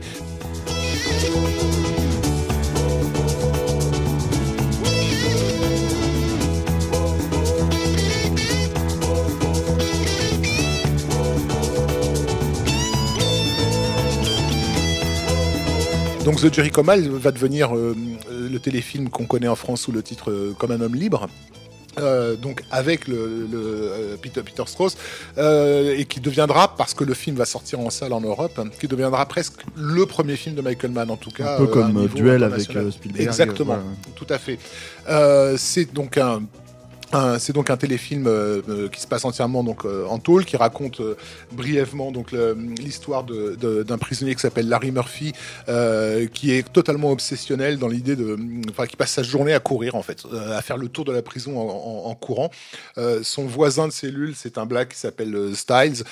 Donc 16.26 16.40
The 16.40 16.52
Jericho 16.52 16.82
Mile 16.82 17.08
va 17.08 17.30
devenir 17.30 17.76
euh, 17.76 17.94
le 18.28 18.58
téléfilm 18.58 19.10
qu'on 19.10 19.26
connaît 19.26 19.46
en 19.46 19.54
France 19.54 19.82
sous 19.82 19.92
le 19.92 20.02
titre 20.02 20.32
euh, 20.32 20.56
Comme 20.58 20.72
un 20.72 20.80
homme 20.80 20.96
libre. 20.96 21.28
Euh, 21.98 22.36
donc 22.36 22.62
avec 22.70 23.08
le, 23.08 23.48
euh, 23.54 24.16
Peter, 24.20 24.42
Peter 24.42 24.64
Strauss 24.66 24.98
euh, 25.38 25.96
et 25.96 26.04
qui 26.04 26.20
deviendra 26.20 26.76
parce 26.76 26.92
que 26.92 27.04
le 27.04 27.14
film 27.14 27.36
va 27.36 27.46
sortir 27.46 27.80
en 27.80 27.88
salle 27.88 28.12
en 28.12 28.20
Europe 28.20 28.58
hein, 28.58 28.68
qui 28.78 28.86
deviendra 28.86 29.24
presque 29.24 29.62
le 29.76 30.04
premier 30.04 30.36
film 30.36 30.54
de 30.54 30.60
Michael 30.60 30.90
Mann 30.90 31.10
en 31.10 31.16
tout 31.16 31.30
cas 31.30 31.54
un 31.54 31.58
peu 31.58 31.66
comme 31.66 32.06
Duel 32.08 32.44
avec 32.44 32.60
Spielberg 32.60 32.92
exactement 33.18 33.78
tout 34.14 34.26
à 34.28 34.38
fait. 34.38 34.58
C'est 35.56 35.92
donc 35.94 36.18
un 36.18 36.42
c'est 37.38 37.52
donc 37.52 37.70
un 37.70 37.76
téléfilm 37.76 38.26
euh, 38.26 38.60
euh, 38.68 38.88
qui 38.88 39.00
se 39.00 39.06
passe 39.06 39.24
entièrement 39.24 39.64
donc 39.64 39.84
euh, 39.84 40.06
en 40.06 40.18
tôle, 40.18 40.44
qui 40.44 40.56
raconte 40.56 41.00
brièvement 41.52 42.12
donc 42.12 42.32
l'histoire 42.32 43.24
d'un 43.24 43.98
prisonnier 43.98 44.34
qui 44.34 44.40
s'appelle 44.40 44.68
Larry 44.68 44.90
Murphy, 44.90 45.32
qui 46.32 46.52
est 46.52 46.72
totalement 46.72 47.10
obsessionnel 47.10 47.78
dans 47.78 47.88
l'idée 47.88 48.16
de, 48.16 48.36
enfin, 48.70 48.86
qui 48.86 48.96
passe 48.96 49.12
sa 49.12 49.22
journée 49.22 49.54
à 49.54 49.60
courir 49.60 49.94
en 49.94 50.02
fait, 50.02 50.24
à 50.50 50.60
faire 50.62 50.76
le 50.76 50.88
tour 50.88 51.04
de 51.04 51.12
la 51.12 51.22
prison 51.22 51.58
en, 51.58 52.10
en 52.10 52.14
courant. 52.14 52.50
son 53.22 53.46
voisin 53.46 53.88
de 53.88 53.92
cellule, 53.92 54.34
c'est 54.36 54.58
un 54.58 54.66
black 54.66 54.90
qui 54.90 54.98
s'appelle 54.98 55.54
Styles. 55.54 56.04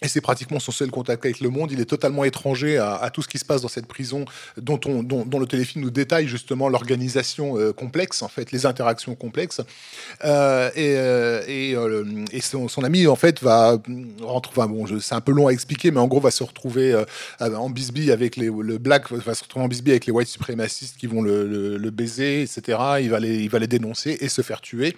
Et 0.00 0.06
c'est 0.06 0.20
pratiquement 0.20 0.60
son 0.60 0.70
seul 0.70 0.90
contact 0.90 1.24
avec 1.24 1.40
le 1.40 1.50
monde. 1.50 1.72
Il 1.72 1.80
est 1.80 1.84
totalement 1.84 2.24
étranger 2.24 2.78
à, 2.78 3.10
tout 3.12 3.22
ce 3.22 3.28
qui 3.28 3.38
se 3.38 3.44
passe 3.44 3.62
dans 3.62 3.68
cette 3.68 3.86
prison, 3.86 4.26
dont, 4.56 4.78
on, 4.86 5.02
dont, 5.02 5.38
le 5.38 5.46
téléfilm 5.46 5.84
nous 5.84 5.90
détaille 5.90 6.28
justement 6.28 6.68
l'organisation 6.68 7.58
euh, 7.58 7.72
complexe, 7.72 8.22
en 8.22 8.28
fait, 8.28 8.52
les 8.52 8.64
interactions 8.64 9.16
complexes. 9.16 9.60
Euh, 10.24 10.70
et, 10.76 11.74
euh, 11.74 12.68
son, 12.68 12.84
ami, 12.84 13.08
en 13.08 13.16
fait, 13.16 13.42
va. 13.42 13.76
Enfin, 14.22 14.66
bon, 14.66 14.86
c'est 15.00 15.14
un 15.14 15.20
peu 15.20 15.32
long 15.32 15.48
à 15.48 15.50
expliquer, 15.50 15.90
mais 15.90 16.00
en 16.00 16.06
gros, 16.06 16.20
va 16.20 16.30
se 16.30 16.44
retrouver 16.44 16.94
en 17.40 17.70
bisbee 17.70 18.12
avec 18.12 18.36
les, 18.36 18.46
le 18.46 18.78
va 18.78 19.34
se 19.34 19.42
retrouver 19.42 19.64
en 19.64 19.68
avec 19.68 20.06
les 20.06 20.12
white 20.12 20.28
suprémacistes 20.28 20.96
qui 20.96 21.06
vont 21.06 21.22
le, 21.22 21.90
baiser, 21.90 22.42
etc. 22.42 22.78
Il 23.00 23.10
va 23.10 23.18
il 23.18 23.50
va 23.50 23.58
les 23.58 23.66
dénoncer 23.66 24.16
et 24.20 24.28
se 24.28 24.42
faire 24.42 24.60
tuer. 24.60 24.94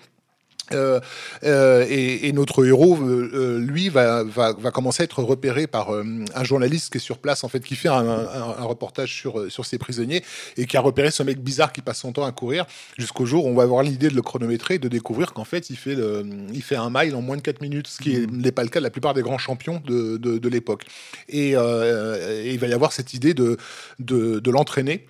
Euh, 0.73 1.00
euh, 1.45 1.85
et, 1.89 2.33
notre 2.33 2.65
héros, 2.65 2.97
euh, 3.03 3.59
lui, 3.59 3.89
va, 3.89 4.23
va, 4.23 4.53
va, 4.53 4.71
commencer 4.71 5.03
à 5.03 5.05
être 5.05 5.23
repéré 5.23 5.67
par 5.67 5.91
un 5.91 6.45
journaliste 6.45 6.93
qui 6.93 6.99
est 6.99 7.00
sur 7.00 7.19
place, 7.19 7.45
en 7.45 7.49
fait, 7.49 7.61
qui 7.61 7.75
fait 7.75 7.89
un, 7.89 8.09
un, 8.09 8.65
reportage 8.65 9.12
sur, 9.12 9.50
sur 9.50 9.67
ces 9.67 9.79
prisonniers 9.79 10.23
et 10.57 10.67
qui 10.67 10.77
a 10.77 10.81
repéré 10.81 11.11
ce 11.11 11.23
mec 11.23 11.41
bizarre 11.43 11.73
qui 11.73 11.83
passe 11.83 11.99
son 11.99 12.12
temps 12.12 12.25
à 12.25 12.33
courir 12.33 12.67
jusqu'au 12.99 13.27
jour 13.27 13.47
où 13.47 13.49
on 13.49 13.55
va 13.55 13.65
avoir 13.65 13.83
l'idée 13.83 14.09
de 14.09 14.15
le 14.15 14.23
chronométrer 14.23 14.75
et 14.75 14.79
de 14.79 14.89
découvrir 14.89 15.33
qu'en 15.33 15.45
fait, 15.45 15.71
il 15.71 15.77
fait, 15.77 15.95
le, 15.95 16.25
il 16.53 16.62
fait 16.62 16.77
un 16.77 16.91
mile 16.91 17.15
en 17.15 17.23
moins 17.23 17.37
de 17.37 17.43
4 17.43 17.61
minutes, 17.61 17.89
ce 17.89 18.00
qui 18.00 18.17
mmh. 18.17 18.37
n'est 18.37 18.53
pas 18.53 18.62
le 18.62 18.69
cas 18.69 18.81
de 18.81 18.85
la 18.85 18.91
plupart 18.91 19.15
des 19.15 19.23
grands 19.23 19.39
champions 19.39 19.83
de, 19.85 20.17
de, 20.17 20.39
de 20.39 20.49
l'époque. 20.49 20.85
Et, 21.29 21.50
et, 21.50 22.53
il 22.53 22.59
va 22.59 22.67
y 22.69 22.73
avoir 22.73 22.93
cette 22.93 23.15
idée 23.15 23.35
de 23.35 24.50
l'entraîner 24.50 25.07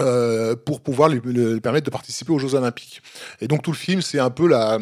euh, 0.00 0.56
pour 0.56 0.80
pouvoir 0.80 1.08
lui, 1.08 1.20
permettre 1.60 1.86
de 1.86 1.90
participer 1.90 2.32
aux 2.32 2.40
Jeux 2.40 2.54
Olympiques. 2.54 3.00
Et 3.40 3.46
donc 3.46 3.62
tout 3.62 3.70
le 3.70 3.76
film, 3.76 4.02
c'est 4.02 4.18
un 4.18 4.30
peu 4.30 4.48
la, 4.48 4.78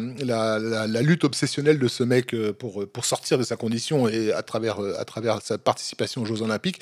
lutte 1.03 1.23
obsessionnelle 1.23 1.77
de 1.77 1.87
ce 1.87 2.03
mec 2.03 2.33
euh, 2.33 2.51
pour, 2.51 3.05
sortir 3.05 3.37
de 3.37 3.43
sa 3.43 3.55
condition 3.55 4.07
et 4.07 4.31
à 4.31 4.41
travers, 4.41 4.81
euh, 4.81 4.99
à 4.99 5.05
travers 5.05 5.39
sa 5.43 5.59
participation 5.59 6.23
aux 6.23 6.25
Jeux 6.25 6.41
Olympiques. 6.41 6.79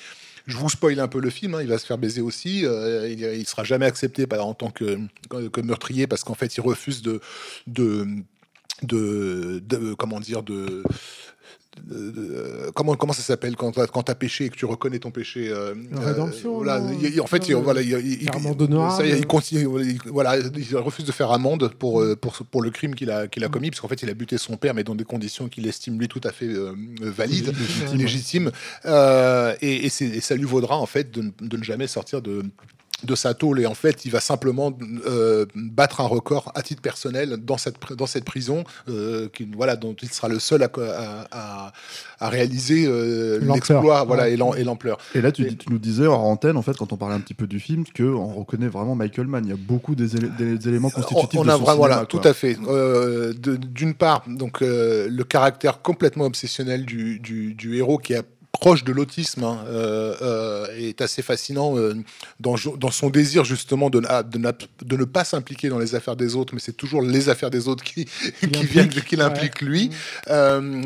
Je 0.47 0.55
vous 0.55 0.69
spoil 0.69 0.97
un 1.01 1.09
peu 1.09 1.19
le 1.19 1.29
film, 1.29 1.55
hein, 1.55 1.61
il 1.61 1.67
va 1.67 1.77
se 1.77 1.85
faire 1.85 1.97
baiser 1.97 2.21
aussi. 2.21 2.61
il, 2.61 3.19
il 3.19 3.45
sera 3.45 3.65
jamais 3.65 3.85
accepté 3.85 4.25
en 4.39 4.53
tant 4.53 4.71
que, 4.71 4.97
meurtrier 5.61 6.07
parce 6.07 6.23
qu'en 6.23 6.33
fait, 6.33 6.55
il 6.55 6.61
refuse 6.61 7.01
de, 7.01 7.19
de 7.67 8.05
comment 9.95 10.21
dire, 10.21 10.41
de 10.41 10.83
comment 12.75 12.95
comment 12.95 13.13
ça 13.13 13.21
s'appelle 13.21 13.55
quand 13.55 13.71
quand 13.87 14.03
t'as 14.03 14.15
péché 14.15 14.45
et 14.45 14.49
que 14.49 14.55
tu 14.55 14.65
reconnais 14.65 14.99
ton 14.99 15.11
péché 15.11 15.49
euh, 15.49 15.73
rédemption 15.93 16.55
voilà 16.55 16.81
en 17.21 17.27
fait 17.27 17.47
il, 17.47 17.55
voilà 17.55 17.81
il, 17.81 17.91
il, 17.91 18.23
il, 18.23 19.25
continue 19.25 19.67
voilà 20.07 20.37
il 20.37 20.77
refuse 20.77 21.05
de 21.05 21.11
faire 21.11 21.31
amende 21.31 21.73
pour 21.79 22.01
euh, 22.01 22.15
pour 22.15 22.33
pour 22.33 22.61
le 22.61 22.71
crime 22.71 22.93
qu'il 22.93 23.09
a 23.09 23.27
qu'il 23.27 23.43
a 23.43 23.47
mm. 23.47 23.51
commis 23.51 23.69
parce 23.69 23.79
qu'en 23.79 23.87
fait 23.87 24.03
il 24.03 24.09
a 24.09 24.13
buté 24.13 24.37
son 24.37 24.57
père 24.57 24.73
mais 24.73 24.83
dans 24.83 24.95
des 24.95 25.05
conditions 25.05 25.47
qu'il 25.47 25.65
estime 25.65 25.97
lui 25.97 26.09
tout 26.09 26.21
à 26.25 26.31
fait 26.31 26.47
euh, 26.47 26.75
valides 26.99 27.53
légitimes 27.93 28.51
et, 28.85 29.55
et, 29.61 29.85
et, 29.85 30.21
ça 30.21 30.35
lui 30.35 30.45
vaudra 30.45 30.77
en 30.77 30.85
fait 30.85 31.11
de, 31.11 31.31
de 31.41 31.57
ne 31.57 31.63
jamais 31.63 31.87
sortir 31.87 32.21
de 32.21 32.43
de 33.03 33.15
sa 33.15 33.33
tôle 33.33 33.59
et 33.59 33.65
en 33.65 33.73
fait 33.73 34.05
il 34.05 34.11
va 34.11 34.19
simplement 34.19 34.77
euh, 35.05 35.45
battre 35.55 36.01
un 36.01 36.07
record 36.07 36.51
à 36.55 36.61
titre 36.61 36.81
personnel 36.81 37.37
dans 37.37 37.57
cette 37.57 37.75
dans 37.93 38.05
cette 38.05 38.25
prison 38.25 38.63
euh, 38.89 39.27
qui, 39.29 39.47
voilà 39.55 39.75
dont 39.75 39.95
il 40.01 40.09
sera 40.09 40.27
le 40.27 40.39
seul 40.39 40.63
à, 40.63 40.69
à, 41.31 41.71
à 42.19 42.29
réaliser 42.29 42.85
euh, 42.85 43.39
l'exploit 43.41 44.03
voilà 44.03 44.29
et 44.29 44.37
l'ampleur. 44.37 44.97
Et 45.15 45.21
là 45.21 45.31
tu, 45.31 45.57
nous 45.69 45.79
disais 45.79 46.07
en 46.07 46.21
antenne 46.21 46.57
en 46.57 46.61
fait 46.61 46.77
quand 46.77 46.93
on 46.93 46.97
parlait 46.97 47.15
un 47.15 47.19
petit 47.19 47.33
peu 47.33 47.47
du 47.47 47.59
film 47.59 47.83
que 47.85 48.03
on 48.03 48.33
reconnaît 48.33 48.67
vraiment 48.67 48.95
Michael 48.95 49.27
Mann. 49.27 49.45
Il 49.45 49.49
y 49.49 49.53
a 49.53 49.57
beaucoup 49.57 49.95
des, 49.95 50.15
éléments 50.67 50.89
constitutifs 50.89 51.39
on, 51.39 51.47
a 51.47 51.57
vraiment 51.57 51.75
voilà 51.75 52.05
tout 52.05 52.21
à 52.23 52.33
fait. 52.33 52.57
D'une 52.57 53.93
part 53.93 54.23
donc 54.27 54.59
le 54.61 55.23
caractère 55.23 55.81
complètement 55.81 56.25
obsessionnel 56.25 56.85
du, 56.85 57.19
du, 57.19 57.53
du 57.53 57.77
héros 57.77 57.97
qui 57.97 58.15
a 58.15 58.23
proche 58.51 58.83
de 58.83 58.91
l'autisme 58.91 59.43
hein, 59.43 59.63
euh, 59.67 60.15
euh, 60.21 60.67
est 60.77 61.01
assez 61.01 61.21
fascinant 61.21 61.77
euh, 61.77 61.95
dans, 62.39 62.55
dans, 62.77 62.91
son 62.91 63.09
désir 63.09 63.43
justement 63.45 63.89
de, 63.89 63.99
de, 63.99 64.53
de 64.85 64.97
ne 64.97 65.05
pas 65.05 65.23
s'impliquer 65.23 65.69
dans 65.69 65.79
les 65.79 65.95
affaires 65.95 66.15
des 66.15 66.35
autres, 66.35 66.53
mais 66.53 66.59
c'est 66.59 66.75
toujours 66.75 67.01
les 67.01 67.29
affaires 67.29 67.49
des 67.49 67.67
autres 67.67 67.83
qui, 67.83 68.05
qui, 68.05 68.65
viennent, 68.65 68.89
qui 68.89 69.15
l'impliquent 69.15 69.61
lui. 69.61 69.89
Mm. 70.27 70.83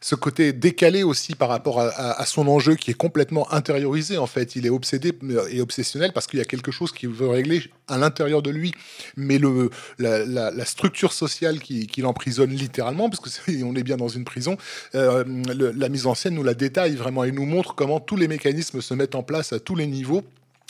ce 0.00 0.14
côté 0.14 0.52
décalé 0.52 1.02
aussi 1.02 1.34
par 1.34 1.48
rapport 1.48 1.80
à, 1.80 2.26
son 2.26 2.48
enjeu 2.48 2.74
qui 2.74 2.90
est 2.90 2.94
complètement 2.94 3.52
intériorisé 3.52 4.18
en 4.18 4.26
fait. 4.26 4.56
Il 4.56 4.66
est 4.66 4.70
obsédé 4.70 5.12
et 5.50 5.60
obsessionnel 5.60 6.12
parce 6.12 6.26
qu'il 6.26 6.38
y 6.38 6.42
a 6.42 6.46
quelque 6.46 6.72
chose 6.72 6.92
qu'il 6.92 7.10
veut 7.10 7.28
régler 7.28 7.62
à 7.88 7.98
l'intérieur 7.98 8.42
de 8.42 8.50
lui, 8.50 8.72
mais 9.16 9.38
le, 9.38 9.70
la, 9.98 10.24
la, 10.24 10.64
structure 10.64 11.12
sociale 11.12 11.60
qui, 11.60 11.88
l'emprisonne 12.00 12.50
littéralement, 12.50 13.08
parce 13.08 13.20
que 13.20 13.50
est, 13.50 13.62
on 13.64 13.74
est 13.74 13.82
bien 13.82 13.96
dans 13.96 14.08
une 14.08 14.24
prison, 14.24 14.56
la 14.92 15.88
mise 15.88 16.06
en 16.06 16.14
scène 16.14 16.34
nous 16.34 16.42
la 16.42 16.54
détaille 16.54 16.96
vraiment 16.96 17.24
et 17.24 17.32
nous 17.32 17.46
montre 17.46 17.74
comment 17.74 18.00
tous 18.00 18.16
les 18.16 18.28
mécanismes 18.28 18.80
se 18.80 18.94
mettent 18.94 19.14
en 19.14 19.22
place 19.22 19.52
à 19.52 19.60
tous 19.60 19.76
les 19.76 19.86
niveaux 19.86 20.24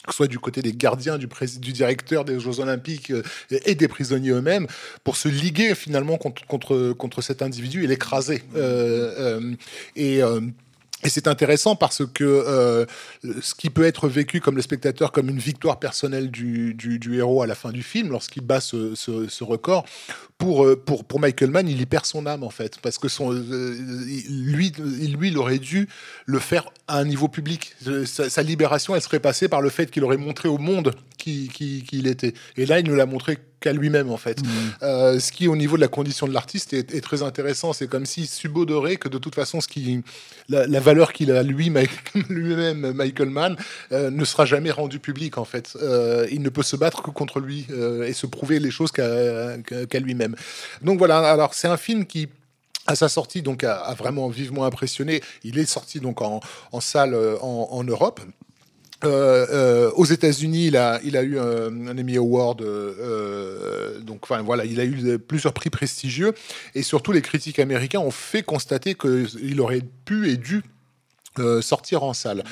que 0.07 0.15
soit 0.15 0.29
du 0.29 0.39
côté 0.39 0.63
des 0.63 0.73
gardiens, 0.73 1.19
du, 1.19 1.29
du 1.59 1.73
directeur 1.73 2.25
des 2.25 2.41
Jeux 2.41 2.61
Olympiques 2.61 3.11
euh, 3.11 3.23
et 3.51 3.75
des 3.75 3.89
prisonniers 3.89 4.31
eux-mêmes, 4.31 4.67
pour 5.05 5.17
se 5.17 5.29
liguer 5.29 5.75
finalement 5.75 6.17
contre, 6.17 6.47
contre, 6.47 6.93
contre 6.93 7.21
cet 7.23 7.43
individu 7.43 7.85
et 7.85 7.87
l'écraser. 7.87 8.43
Euh, 8.57 9.55
euh, 9.99 10.41
et 11.05 11.09
c'est 11.11 11.29
intéressant 11.29 11.77
parce 11.77 12.03
que 12.07 12.25
euh, 12.25 12.87
ce 13.43 13.55
qui 13.55 13.69
peut 13.69 13.85
être 13.85 14.09
vécu 14.09 14.41
comme 14.41 14.57
le 14.57 14.63
spectateur 14.63 15.13
comme 15.13 15.29
une 15.29 15.39
victoire 15.39 15.79
personnelle 15.79 16.31
du, 16.31 16.75
du, 16.75 17.19
héros 17.19 17.43
à 17.43 17.47
la 17.47 17.55
fin 17.55 17.71
du 17.71 17.83
film, 17.83 18.11
lorsqu'il 18.11 18.43
bat 18.43 18.61
ce, 18.61 18.95
ce, 18.95 19.45
record, 19.45 19.85
pour, 20.39 20.65
euh, 20.65 20.77
pour, 20.77 21.05
pour 21.05 21.21
Michael 21.21 21.51
Mann, 21.51 21.69
il 21.69 21.81
y 21.81 21.87
perd 21.87 22.05
son 22.05 22.27
âme 22.27 22.45
en 22.45 22.51
fait, 22.51 22.79
parce 22.83 22.99
que 22.99 23.09
son, 23.09 23.33
euh, 23.33 23.75
lui, 24.29 24.73
lui, 24.79 25.29
il 25.29 25.39
aurait 25.39 25.59
dû 25.59 25.89
le 26.27 26.39
faire 26.39 26.71
à 26.89 26.99
un 26.99 27.05
niveau 27.05 27.29
public. 27.29 27.75
Sa, 28.05 28.43
libération, 28.43 28.95
elle 28.95 29.03
serait 29.03 29.21
passée 29.21 29.49
par 29.49 29.61
le 29.61 29.71
fait 29.71 29.91
qu'il 29.91 30.05
aurait 30.05 30.17
montré 30.17 30.49
au 30.49 30.59
monde 30.59 30.95
qui, 31.19 31.49
qui, 31.49 31.83
qui 31.83 31.99
il 31.99 32.07
était. 32.07 32.35
Et 32.57 32.67
là, 32.67 32.79
il 32.79 32.89
ne 32.89 32.95
l'a 32.95 33.07
montré 33.07 33.39
qu'à 33.61 33.73
lui-même 33.73 34.11
en 34.11 34.17
fait. 34.17 34.43
Mmh. 34.43 34.47
Euh, 34.83 35.19
ce 35.19 35.33
qui 35.33 35.49
au 35.49 35.57
niveau 35.57 35.77
de 35.77 35.81
la 35.81 35.89
condition 35.89 36.27
de 36.27 36.33
l'artiste 36.33 36.73
est, 36.73 37.01
très 37.01 37.23
intéressant. 37.23 37.73
C'est 37.73 37.89
comme 37.89 38.07
s'il 38.07 38.27
subodorait 38.27 38.97
que 38.97 39.09
de 39.09 39.19
toute 39.19 39.35
façon 39.35 39.61
ce 39.61 39.69
qui, 39.69 40.03
la, 40.49 40.81
valeur 40.81 41.13
qu'il 41.13 41.31
a 41.33 41.43
lui 41.43 41.73
lui-même 42.29 42.93
Michael 42.93 43.31
Mann 43.31 43.57
euh, 43.93 44.11
ne 44.11 44.25
sera 44.25 44.45
jamais 44.45 44.71
rendue 44.71 44.99
publique 44.99 45.39
en 45.39 45.45
fait. 45.45 45.77
Euh, 45.81 46.27
il 46.31 46.43
ne 46.43 46.49
peut 46.49 46.63
se 46.63 46.77
battre 46.77 47.03
que 47.03 47.11
contre 47.11 47.41
lui 47.41 47.67
et 48.05 48.13
se 48.13 48.27
prouver 48.27 48.59
les 48.59 48.71
choses 48.71 48.93
qu'à 48.93 49.57
lui-même. 50.01 50.26
Donc 50.83 50.99
voilà. 50.99 51.19
Alors 51.19 51.55
c'est 51.55 51.69
un 51.69 51.77
film 51.77 52.07
qui 52.07 52.29
à 52.87 52.95
sa 52.95 53.09
sortie 53.09 53.43
donc 53.43 53.65
a, 53.65 53.95
vraiment 53.95 54.29
vivement 54.29 54.65
impressionné. 54.65 55.21
Il 55.43 55.59
est 55.59 55.67
sorti 55.67 56.01
donc 56.01 56.23
en, 56.23 56.41
salle 56.81 57.17
en 57.41 57.83
Europe. 57.85 58.21
Euh, 59.05 59.47
euh, 59.51 59.91
aux 59.95 60.07
États-Unis, 60.07 60.69
il 60.69 60.77
a, 60.77 61.01
il 61.05 61.17
a 61.17 61.23
eu 61.23 61.39
un, 61.39 61.99
Emmy 61.99 62.17
Award, 62.17 62.63
euh, 62.63 64.01
donc 64.01 64.21
enfin 64.23 64.41
voilà, 64.41 64.65
il 64.65 64.81
a 64.81 64.85
eu 64.85 65.19
plusieurs 65.19 65.53
prix 65.53 65.69
prestigieux 65.69 66.33
et 66.75 66.83
surtout 66.83 67.13
les 67.13 67.21
critiques 67.21 67.59
américains 67.59 68.01
ont 68.01 68.11
fait 68.11 68.43
constater 68.43 68.95
qu'il 68.95 69.61
aurait 69.61 69.83
pu 70.07 70.31
et 70.31 70.39
dû 70.39 70.63
sortir 71.61 72.03
en 72.03 72.15
salle. 72.15 72.45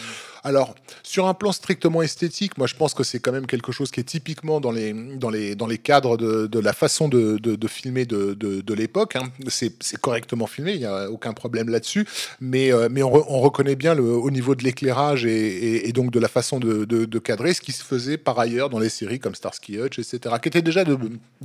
Alors, 0.45 0.75
sur 1.03 1.27
un 1.27 1.33
plan 1.33 1.53
strictement 1.53 2.03
esthétique, 2.03 2.59
moi 2.59 2.67
je 2.67 2.75
pense 2.75 2.93
que 2.93 3.03
c'est 3.03 3.19
quand 3.19 3.33
même 3.33 3.47
quelque 3.47 3.73
chose 3.73 3.91
qui 3.91 4.01
est 4.01 4.05
typiquement 4.05 4.61
dans 4.61 4.73
les, 4.73 4.93
dans 4.93 5.31
les, 5.31 5.55
dans 5.55 5.67
les 5.67 5.79
cadres 5.79 6.19
de, 6.19 6.59
la 6.59 6.75
façon 6.75 7.09
de, 7.09 7.67
filmer 7.67 8.05
de, 8.05 8.35
de 8.35 8.75
l'époque. 8.75 9.17
Hein. 9.17 9.31
C'est 9.49 9.97
correctement 10.01 10.47
filmé, 10.47 10.73
il 10.73 10.81
n'y 10.81 10.85
a 10.85 11.11
aucun 11.11 11.33
problème 11.33 11.71
là-dessus, 11.71 12.07
mais, 12.41 12.73
euh, 12.73 12.89
mais 12.91 13.03
on, 13.03 13.41
reconnaît 13.41 13.77
bien 13.77 13.95
le, 13.95 14.03
au 14.03 14.31
niveau 14.31 14.55
de 14.55 14.63
l'éclairage 14.65 15.25
et, 15.25 15.91
donc 15.93 16.11
de 16.11 16.21
la 16.21 16.29
façon 16.29 16.61
de, 16.61 17.19
cadrer 17.19 17.55
ce 17.55 17.63
qui 17.63 17.73
se 17.73 17.83
faisait 17.83 18.19
par 18.19 18.39
ailleurs 18.39 18.69
dans 18.69 18.79
les 18.79 18.91
séries 18.91 19.21
comme 19.21 19.35
Starsky 19.35 19.79
Hutch, 19.79 19.99
etc., 19.99 20.35
qui 20.43 20.49
était 20.49 20.63
déjà 20.63 20.85
de, 20.85 20.99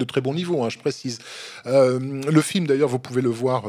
très 0.03 0.19
bon 0.19 0.33
niveau, 0.33 0.61
hein, 0.63 0.69
je 0.69 0.77
précise. 0.77 1.19
Euh, 1.67 1.99
le 1.99 2.41
film, 2.41 2.67
d'ailleurs, 2.67 2.89
vous 2.89 2.99
pouvez 2.99 3.21
le 3.21 3.29
voir. 3.29 3.63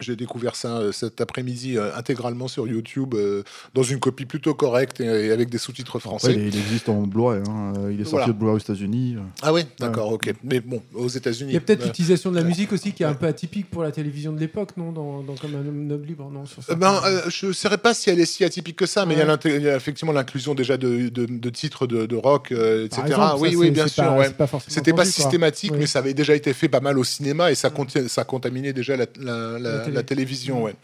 J'ai 0.00 0.16
découvert 0.16 0.56
ça 0.56 0.78
euh, 0.78 0.90
cet 0.92 1.20
après-midi 1.20 1.78
euh, 1.78 1.94
intégralement 1.96 2.48
sur 2.48 2.66
YouTube 2.66 3.14
euh, 3.14 3.44
dans 3.74 3.84
une 3.84 4.00
copie 4.00 4.24
plutôt 4.24 4.52
correcte 4.52 5.00
et, 5.00 5.04
et 5.04 5.30
avec 5.30 5.50
des 5.50 5.58
sous-titres 5.58 5.96
Après, 5.98 6.08
français. 6.08 6.32
il, 6.34 6.48
il 6.48 6.56
existe 6.58 6.88
en 6.88 7.02
Blu-ray. 7.02 7.42
hein. 7.48 7.72
Il 7.92 8.00
est 8.00 8.04
sorti 8.04 8.10
Voilà. 8.10 8.26
de 8.26 8.32
Blu-ray 8.32 8.56
aux 8.56 8.58
États-Unis. 8.58 9.16
Ah 9.42 9.52
oui, 9.52 9.62
d'accord, 9.78 10.10
ok. 10.12 10.32
Mais 10.42 10.58
bon, 10.58 10.82
aux 10.94 11.06
États-Unis. 11.08 11.52
Il 11.52 11.54
y 11.54 11.56
a 11.56 11.60
peut-être 11.60 11.82
euh, 11.82 11.86
l'utilisation 11.86 12.30
de 12.32 12.36
la 12.36 12.42
musique 12.42 12.72
aussi 12.72 12.92
qui 12.92 13.04
est 13.04 13.06
un 13.06 13.14
peu 13.14 13.26
atypique 13.26 13.70
pour 13.70 13.84
la 13.84 13.92
télévision 13.92 14.32
de 14.32 14.40
l'époque, 14.40 14.70
non 14.76 14.90
dans, 14.90 15.22
dans 15.22 15.34
Comme 15.36 15.54
un 15.54 15.58
homme 15.92 16.02
libre, 16.04 16.28
non 16.28 16.44
sur 16.44 16.62
certains- 16.64 16.80
Ben, 16.80 17.00
euh, 17.06 17.22
je 17.30 17.46
ne 17.46 17.52
saurais 17.52 17.78
pas 17.78 17.94
si 17.94 18.10
elle 18.10 18.18
est 18.18 18.26
si 18.26 18.42
atypique 18.44 18.76
que 18.76 18.86
ça, 18.86 19.06
mais 19.06 19.14
il 19.14 19.18
y 19.18 19.20
a 19.20 19.24
Ouais. 19.24 19.28
l'inté- 19.30 19.54
il 19.56 19.62
y, 19.62 19.68
a 19.68 19.76
effectivement 19.76 20.12
l'inclusion 20.12 20.54
déjà 20.54 20.76
de, 20.76 21.08
de- 21.08 21.26
de 21.26 21.50
titres 21.50 21.86
de, 21.86 22.06
de 22.06 22.16
rock, 22.16 22.50
euh, 22.50 22.86
etc. 22.86 23.02
Par 23.06 23.34
exemple, 23.36 23.42
oui, 23.42 23.52
ça, 23.52 23.58
oui, 23.58 23.70
bien 23.70 23.86
sûr. 23.86 24.12
ouais. 24.16 24.26
C'était 24.66 24.90
pas 24.92 24.96
quoi. 24.96 25.04
systématique, 25.04 25.70
Oui. 25.72 25.78
mais 25.80 25.86
ça 25.86 26.00
avait 26.00 26.14
déjà 26.14 26.34
été 26.34 26.52
fait 26.52 26.68
pas 26.68 26.80
mal 26.80 26.98
au 26.98 27.04
cinéma 27.04 27.52
et 27.52 27.54
ça, 27.54 27.70
ça 28.08 28.24
contaminait 28.24 28.72
déjà 28.72 28.96
la, 28.96 29.06
la- 29.20 29.58
la- 29.60 29.83
La 29.83 29.83
télé. 29.84 29.96
la 29.96 30.02
télévision. 30.02 30.62
Ouais. 30.64 30.74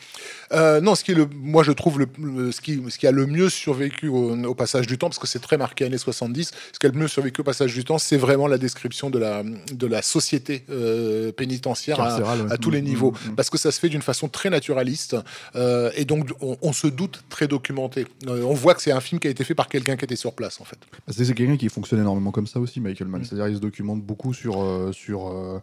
Euh, 0.52 0.80
non, 0.80 0.94
ce 0.94 1.04
qui 1.04 1.12
est 1.12 1.14
le, 1.14 1.28
moi 1.32 1.62
je 1.62 1.72
trouve 1.72 1.98
le, 1.98 2.06
le- 2.18 2.50
ce, 2.52 2.60
qui, 2.60 2.80
ce 2.88 2.98
qui 2.98 3.06
a 3.06 3.12
le 3.12 3.26
mieux 3.26 3.48
survécu 3.48 4.08
au, 4.08 4.36
au 4.44 4.54
passage 4.54 4.86
du 4.86 4.98
temps, 4.98 5.08
parce 5.08 5.18
que 5.18 5.26
c'est 5.28 5.38
très 5.38 5.56
marqué 5.56 5.84
années 5.84 5.98
70, 5.98 6.50
ce 6.72 6.78
qui 6.78 6.86
a 6.86 6.88
le 6.90 6.98
mieux 6.98 7.08
survécu 7.08 7.40
au 7.40 7.44
passage 7.44 7.72
du 7.74 7.84
temps, 7.84 7.98
c'est 7.98 8.16
vraiment 8.16 8.46
la 8.48 8.58
description 8.58 9.10
de 9.10 9.18
la, 9.18 9.42
de 9.44 9.86
la 9.86 10.02
société 10.02 10.64
euh, 10.70 11.30
pénitentiaire 11.32 12.00
à, 12.00 12.06
Carcérale, 12.08 12.42
ouais. 12.42 12.52
à 12.52 12.56
tous 12.58 12.70
les 12.70 12.80
Mm, 12.82 12.84
niveaux, 12.84 13.12
mm, 13.12 13.30
mm. 13.30 13.34
parce 13.36 13.50
que 13.50 13.58
ça 13.58 13.70
se 13.70 13.78
fait 13.78 13.88
d'une 13.88 14.02
façon 14.02 14.28
très 14.28 14.50
naturaliste 14.50 15.16
euh, 15.54 15.90
et 15.96 16.04
donc 16.04 16.30
on, 16.40 16.56
on 16.62 16.72
se 16.72 16.86
doute 16.86 17.22
très 17.28 17.46
documenté. 17.46 18.06
On 18.26 18.54
voit 18.54 18.74
que 18.74 18.82
c'est 18.82 18.92
un 18.92 19.00
film 19.00 19.20
qui 19.20 19.28
a 19.28 19.30
été 19.30 19.44
fait 19.44 19.54
par 19.54 19.68
quelqu'un 19.68 19.96
qui 19.96 20.04
était 20.04 20.16
sur 20.16 20.32
place 20.32 20.60
en 20.60 20.64
fait. 20.64 20.78
Bah, 21.06 21.12
C'est 21.16 21.32
quelqu'un 21.34 21.56
qui 21.56 21.68
fonctionne 21.68 22.00
énormément 22.00 22.32
comme 22.32 22.46
ça 22.46 22.58
aussi, 22.60 22.80
Michael 22.80 23.08
Mann. 23.08 23.24
C'est-à-dire 23.24 23.48
il 23.48 23.56
se 23.56 23.60
documente 23.60 24.02
beaucoup 24.02 24.34
sur, 24.34 24.88
sur 24.92 25.60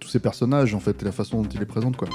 tous 0.00 0.08
ces 0.08 0.20
personnages, 0.20 0.74
en 0.74 0.80
fait, 0.80 1.02
et 1.02 1.04
la 1.04 1.12
façon 1.12 1.42
dont 1.42 1.48
il 1.52 1.58
les 1.58 1.66
présente, 1.66 1.96
quoi. 1.96 2.08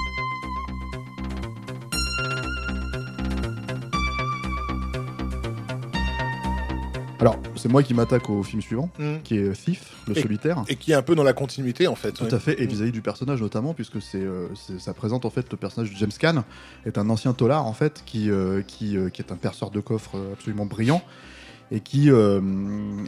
Alors, 7.18 7.38
c'est 7.56 7.70
moi 7.70 7.82
qui 7.82 7.94
m'attaque 7.94 8.28
au 8.28 8.42
film 8.42 8.60
suivant, 8.60 8.90
Mm. 8.98 9.16
qui 9.24 9.36
est 9.38 9.52
Thief, 9.52 9.92
le 10.06 10.16
Et- 10.18 10.20
solitaire. 10.22 10.62
Et 10.68 10.76
qui 10.76 10.92
est 10.92 10.94
un 10.94 11.02
peu 11.02 11.14
dans 11.14 11.22
la 11.24 11.32
continuité 11.32 11.86
en 11.86 11.94
fait. 11.94 12.12
Tout 12.12 12.24
ouais. 12.24 12.34
à 12.34 12.38
fait, 12.38 12.60
et 12.62 12.66
vis-à-vis 12.66 12.92
du 12.92 13.00
personnage 13.00 13.40
notamment, 13.40 13.72
puisque 13.72 14.02
c'est, 14.02 14.20
euh, 14.20 14.48
c'est- 14.54 14.78
ça 14.78 14.92
présente 14.92 15.24
en 15.24 15.30
fait 15.30 15.50
le 15.50 15.56
personnage 15.56 15.90
de 15.90 15.96
James 15.96 16.10
Caan, 16.18 16.44
est 16.84 16.98
un 16.98 17.08
ancien 17.08 17.32
tolard 17.32 17.66
en 17.66 17.72
fait, 17.72 18.02
qui, 18.04 18.30
euh, 18.30 18.60
qui, 18.62 18.96
euh, 18.98 19.08
qui 19.08 19.22
est 19.22 19.32
un 19.32 19.36
perceur 19.36 19.70
de 19.70 19.80
coffres 19.80 20.18
absolument 20.34 20.66
brillant, 20.66 21.02
et 21.70 21.80
qui 21.80 22.10
euh, 22.10 22.40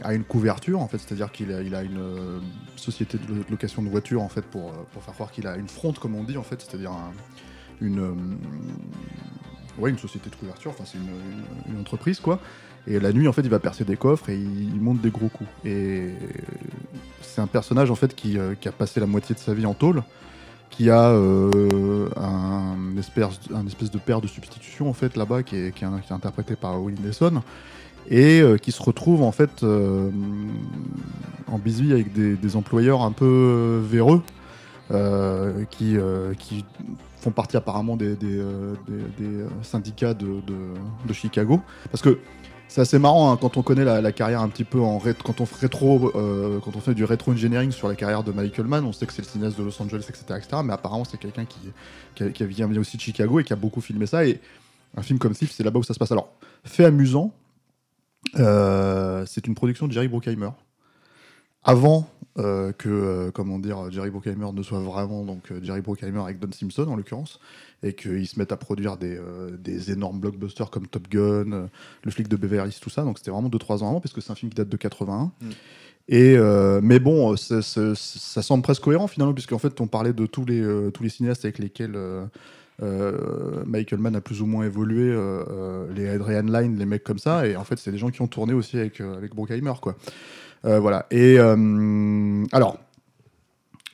a 0.03 0.13
une 0.15 0.23
couverture 0.23 0.81
en 0.81 0.87
fait, 0.87 0.97
c'est-à-dire 0.97 1.31
qu'il 1.31 1.53
a, 1.53 1.61
il 1.61 1.75
a 1.75 1.83
une 1.83 1.99
euh, 1.99 2.39
société 2.77 3.17
de 3.19 3.27
lo- 3.27 3.43
de 3.43 3.51
location 3.51 3.83
de 3.83 3.89
voitures 3.89 4.21
en 4.23 4.27
fait 4.29 4.41
pour, 4.41 4.71
pour 4.91 5.03
faire 5.03 5.13
croire 5.13 5.31
qu'il 5.31 5.45
a 5.47 5.55
une 5.55 5.67
fronte 5.69 5.99
comme 5.99 6.15
on 6.15 6.23
dit 6.23 6.35
en 6.37 6.43
fait, 6.43 6.61
c'est-à-dire 6.67 6.91
un- 6.91 7.13
une, 7.79 7.99
euh, 7.99 8.11
ouais, 9.77 9.89
une 9.91 9.97
société 9.97 10.29
de 10.29 10.35
couverture, 10.35 10.71
enfin 10.71 10.83
c'est 10.85 10.97
une, 10.97 11.03
une- 11.67 11.75
une 11.75 11.79
entreprise 11.81 12.19
quoi. 12.19 12.39
Et 12.87 12.99
la 12.99 13.11
nuit, 13.13 13.27
en 13.27 13.33
fait, 13.33 13.41
il 13.41 13.49
va 13.49 13.59
percer 13.59 13.83
des 13.83 13.97
coffres 13.97 14.29
et 14.29 14.35
il, 14.35 14.81
monte 14.81 15.01
des 15.01 15.09
gros 15.09 15.27
coups. 15.27 15.49
Et 15.65 16.09
c'est 17.21 17.41
un 17.41 17.47
personnage, 17.47 17.91
en 17.91 17.95
fait, 17.95 18.15
qui, 18.15 18.37
euh, 18.37 18.55
qui 18.59 18.67
a 18.67 18.71
passé 18.71 18.99
la 18.99 19.05
moitié 19.05 19.35
de 19.35 19.39
sa 19.39 19.53
vie 19.53 19.65
en 19.65 19.73
tôle, 19.73 20.03
qui 20.69 20.89
a 20.89 21.09
euh, 21.09 22.09
un, 22.15 22.97
espèce, 22.97 23.39
un 23.53 23.65
espèce 23.67 23.91
de 23.91 23.99
père 23.99 24.21
de 24.21 24.27
substitution, 24.27 24.89
en 24.89 24.93
fait, 24.93 25.17
là-bas, 25.17 25.43
qui 25.43 25.55
est, 25.55 25.75
qui, 25.75 25.83
est, 25.83 26.11
interprété 26.11 26.55
par 26.55 26.81
Willie 26.81 27.01
Nelson, 27.01 27.41
et 28.09 28.41
euh, 28.41 28.57
qui 28.57 28.71
se 28.71 28.81
retrouve, 28.81 29.21
en 29.21 29.31
fait, 29.31 29.63
euh, 29.63 30.09
en 31.47 31.59
bisbille 31.59 31.93
avec 31.93 32.13
des, 32.13 32.55
employeurs 32.55 33.01
un 33.01 33.11
peu 33.11 33.25
euh, 33.25 33.81
véreux, 33.83 34.23
euh, 34.91 35.63
qui, 35.69 35.97
euh, 35.97 36.33
qui 36.33 36.65
font 37.17 37.31
partie 37.31 37.57
apparemment 37.57 37.95
des, 37.97 38.15
euh, 38.23 38.73
euh, 38.89 39.47
syndicats 39.61 40.13
de, 40.13 40.25
de- 40.25 41.07
de 41.07 41.13
Chicago. 41.13 41.61
Parce 41.91 42.01
que 42.01 42.17
c'est 42.69 42.81
assez 42.81 42.99
marrant 42.99 43.33
hein, 43.33 43.37
quand 43.39 43.57
on 43.57 43.63
connaît 43.63 43.83
la, 43.83 44.11
carrière 44.13 44.41
un 44.41 44.47
petit 44.47 44.63
peu 44.63 44.79
en 44.79 44.99
quand 44.99 45.41
on 45.41 45.47
rétro, 45.59 46.11
euh, 46.15 46.59
quand 46.59 46.75
on 46.75 46.79
fait 46.79 46.93
du 46.93 47.03
rétro 47.03 47.31
engineering 47.31 47.71
sur 47.71 47.89
la 47.89 47.95
carrière 47.95 48.23
de 48.23 48.31
Michael 48.31 48.67
Mann, 48.67 48.85
on 48.85 48.93
sait 48.93 49.05
que 49.05 49.13
c'est 49.13 49.23
le 49.23 49.27
cinéaste 49.27 49.57
de 49.57 49.63
Los 49.63 49.81
Angeles, 49.81 50.05
etc.. 50.07 50.39
Mais 50.63 50.73
apparemment 50.73 51.03
c'est 51.03 51.17
quelqu'un 51.17 51.45
qui 51.45 52.45
vient 52.45 52.69
aussi 52.77 52.95
de 52.95 53.01
Chicago 53.01 53.39
et 53.39 53.43
qui 53.43 53.51
a 53.51 53.57
beaucoup 53.57 53.81
filmé 53.81 54.05
ça. 54.05 54.25
Et 54.25 54.39
un 54.95 55.01
film 55.01 55.19
comme 55.19 55.33
Thief, 55.33 55.51
c'est 55.51 55.63
là-bas 55.63 55.79
où 55.79 55.83
ça 55.83 55.93
se 55.93 55.99
passe. 55.99 56.11
Alors, 56.11 56.31
fait 56.63 56.85
amusant, 56.85 57.33
euh, 58.37 59.25
c'est 59.25 59.47
une 59.47 59.55
production 59.55 59.87
de 59.87 59.91
Jerry 59.91 60.07
Bruckheimer. 60.07 60.51
Avant 61.63 62.09
euh, 62.37 62.71
que, 62.71 62.89
euh, 62.89 63.31
comment 63.31 63.59
dire, 63.59 63.91
Jerry 63.91 64.11
Bruckheimer 64.11 64.51
ne 64.53 64.61
soit 64.61 64.79
vraiment 64.79 65.25
donc 65.25 65.51
euh, 65.51 65.59
Jerry 65.63 65.81
Bruckheimer 65.81 66.21
avec 66.21 66.39
Don 66.39 66.51
Simpson 66.51 66.87
en 66.87 66.95
l'occurrence, 66.95 67.39
et 67.83 67.93
qu'ils 67.93 68.27
se 68.27 68.37
mettent 68.37 68.51
à 68.51 68.57
produire 68.57 68.97
des, 68.97 69.17
euh, 69.17 69.57
des 69.57 69.91
énormes 69.91 70.19
blockbusters 70.19 70.69
comme 70.69 70.87
Top 70.87 71.07
Gun, 71.09 71.69
Le 72.03 72.11
flic 72.11 72.27
de 72.27 72.37
Beverly 72.37 72.69
Hills, 72.69 72.79
tout 72.79 72.89
ça. 72.89 73.03
Donc 73.03 73.17
c'était 73.17 73.31
vraiment 73.31 73.49
2-3 73.49 73.83
ans 73.83 73.89
avant, 73.89 73.99
parce 74.01 74.13
que 74.13 74.21
c'est 74.21 74.31
un 74.31 74.35
film 74.35 74.51
qui 74.51 74.57
date 74.57 74.69
de 74.69 74.77
81. 74.77 75.31
Mm. 75.41 75.49
Et 76.11 76.37
mais 76.81 76.99
bon, 76.99 77.35
ça 77.35 77.61
semble 78.41 78.63
presque 78.63 78.83
cohérent 78.83 79.07
finalement, 79.07 79.33
puisqu'en 79.33 79.59
fait 79.59 79.79
on 79.79 79.87
parlait 79.87 80.13
de 80.13 80.25
tous 80.25 80.45
les, 80.45 80.91
tous 80.91 81.03
les 81.03 81.09
cinéastes 81.09 81.45
avec 81.45 81.59
lesquels 81.59 81.95
euh, 82.81 83.63
Michael 83.65 83.99
Mann 83.99 84.15
a 84.15 84.21
plus 84.21 84.41
ou 84.41 84.45
moins 84.45 84.65
évolué, 84.65 85.11
euh, 85.11 85.85
les 85.93 86.07
Adrian 86.07 86.43
Lyne, 86.43 86.77
les 86.77 86.85
mecs 86.85 87.03
comme 87.03 87.19
ça, 87.19 87.45
et 87.45 87.55
en 87.55 87.63
fait 87.63 87.77
c'est 87.77 87.91
des 87.91 87.97
gens 87.97 88.09
qui 88.09 88.21
ont 88.21 88.27
tourné 88.27 88.53
aussi 88.53 88.77
avec, 88.77 89.01
euh, 89.01 89.17
avec 89.17 89.35
Bruckheimer, 89.35 89.73
quoi. 89.81 89.97
Euh, 90.65 90.79
voilà. 90.79 91.05
Et 91.11 91.39
euh, 91.39 92.45
alors, 92.51 92.77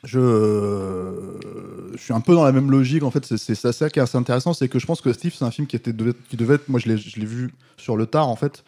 je, 0.03 1.91
suis 1.97 2.13
un 2.13 2.21
peu 2.21 2.33
dans 2.33 2.43
la 2.43 2.51
même 2.51 2.71
logique. 2.71 3.03
En 3.03 3.11
fait, 3.11 3.25
c'est 3.25 3.55
ça, 3.55 3.73
ça 3.73 3.89
qui 3.89 3.99
est 3.99 4.01
assez 4.01 4.17
intéressant, 4.17 4.53
c'est 4.53 4.67
que 4.67 4.79
je 4.79 4.85
pense 4.85 5.01
que 5.01 5.13
Steve, 5.13 5.33
c'est 5.35 5.45
un 5.45 5.51
film 5.51 5.67
qui 5.67 5.75
était 5.75 5.93
devait, 5.93 6.13
qui 6.29 6.37
devait 6.37 6.55
être. 6.55 6.69
Moi, 6.69 6.79
je 6.79 6.89
l'ai 6.89 7.25
vu 7.25 7.53
sur 7.77 7.97
le 7.97 8.05
tard, 8.05 8.27
en 8.27 8.35
fait. 8.35 8.63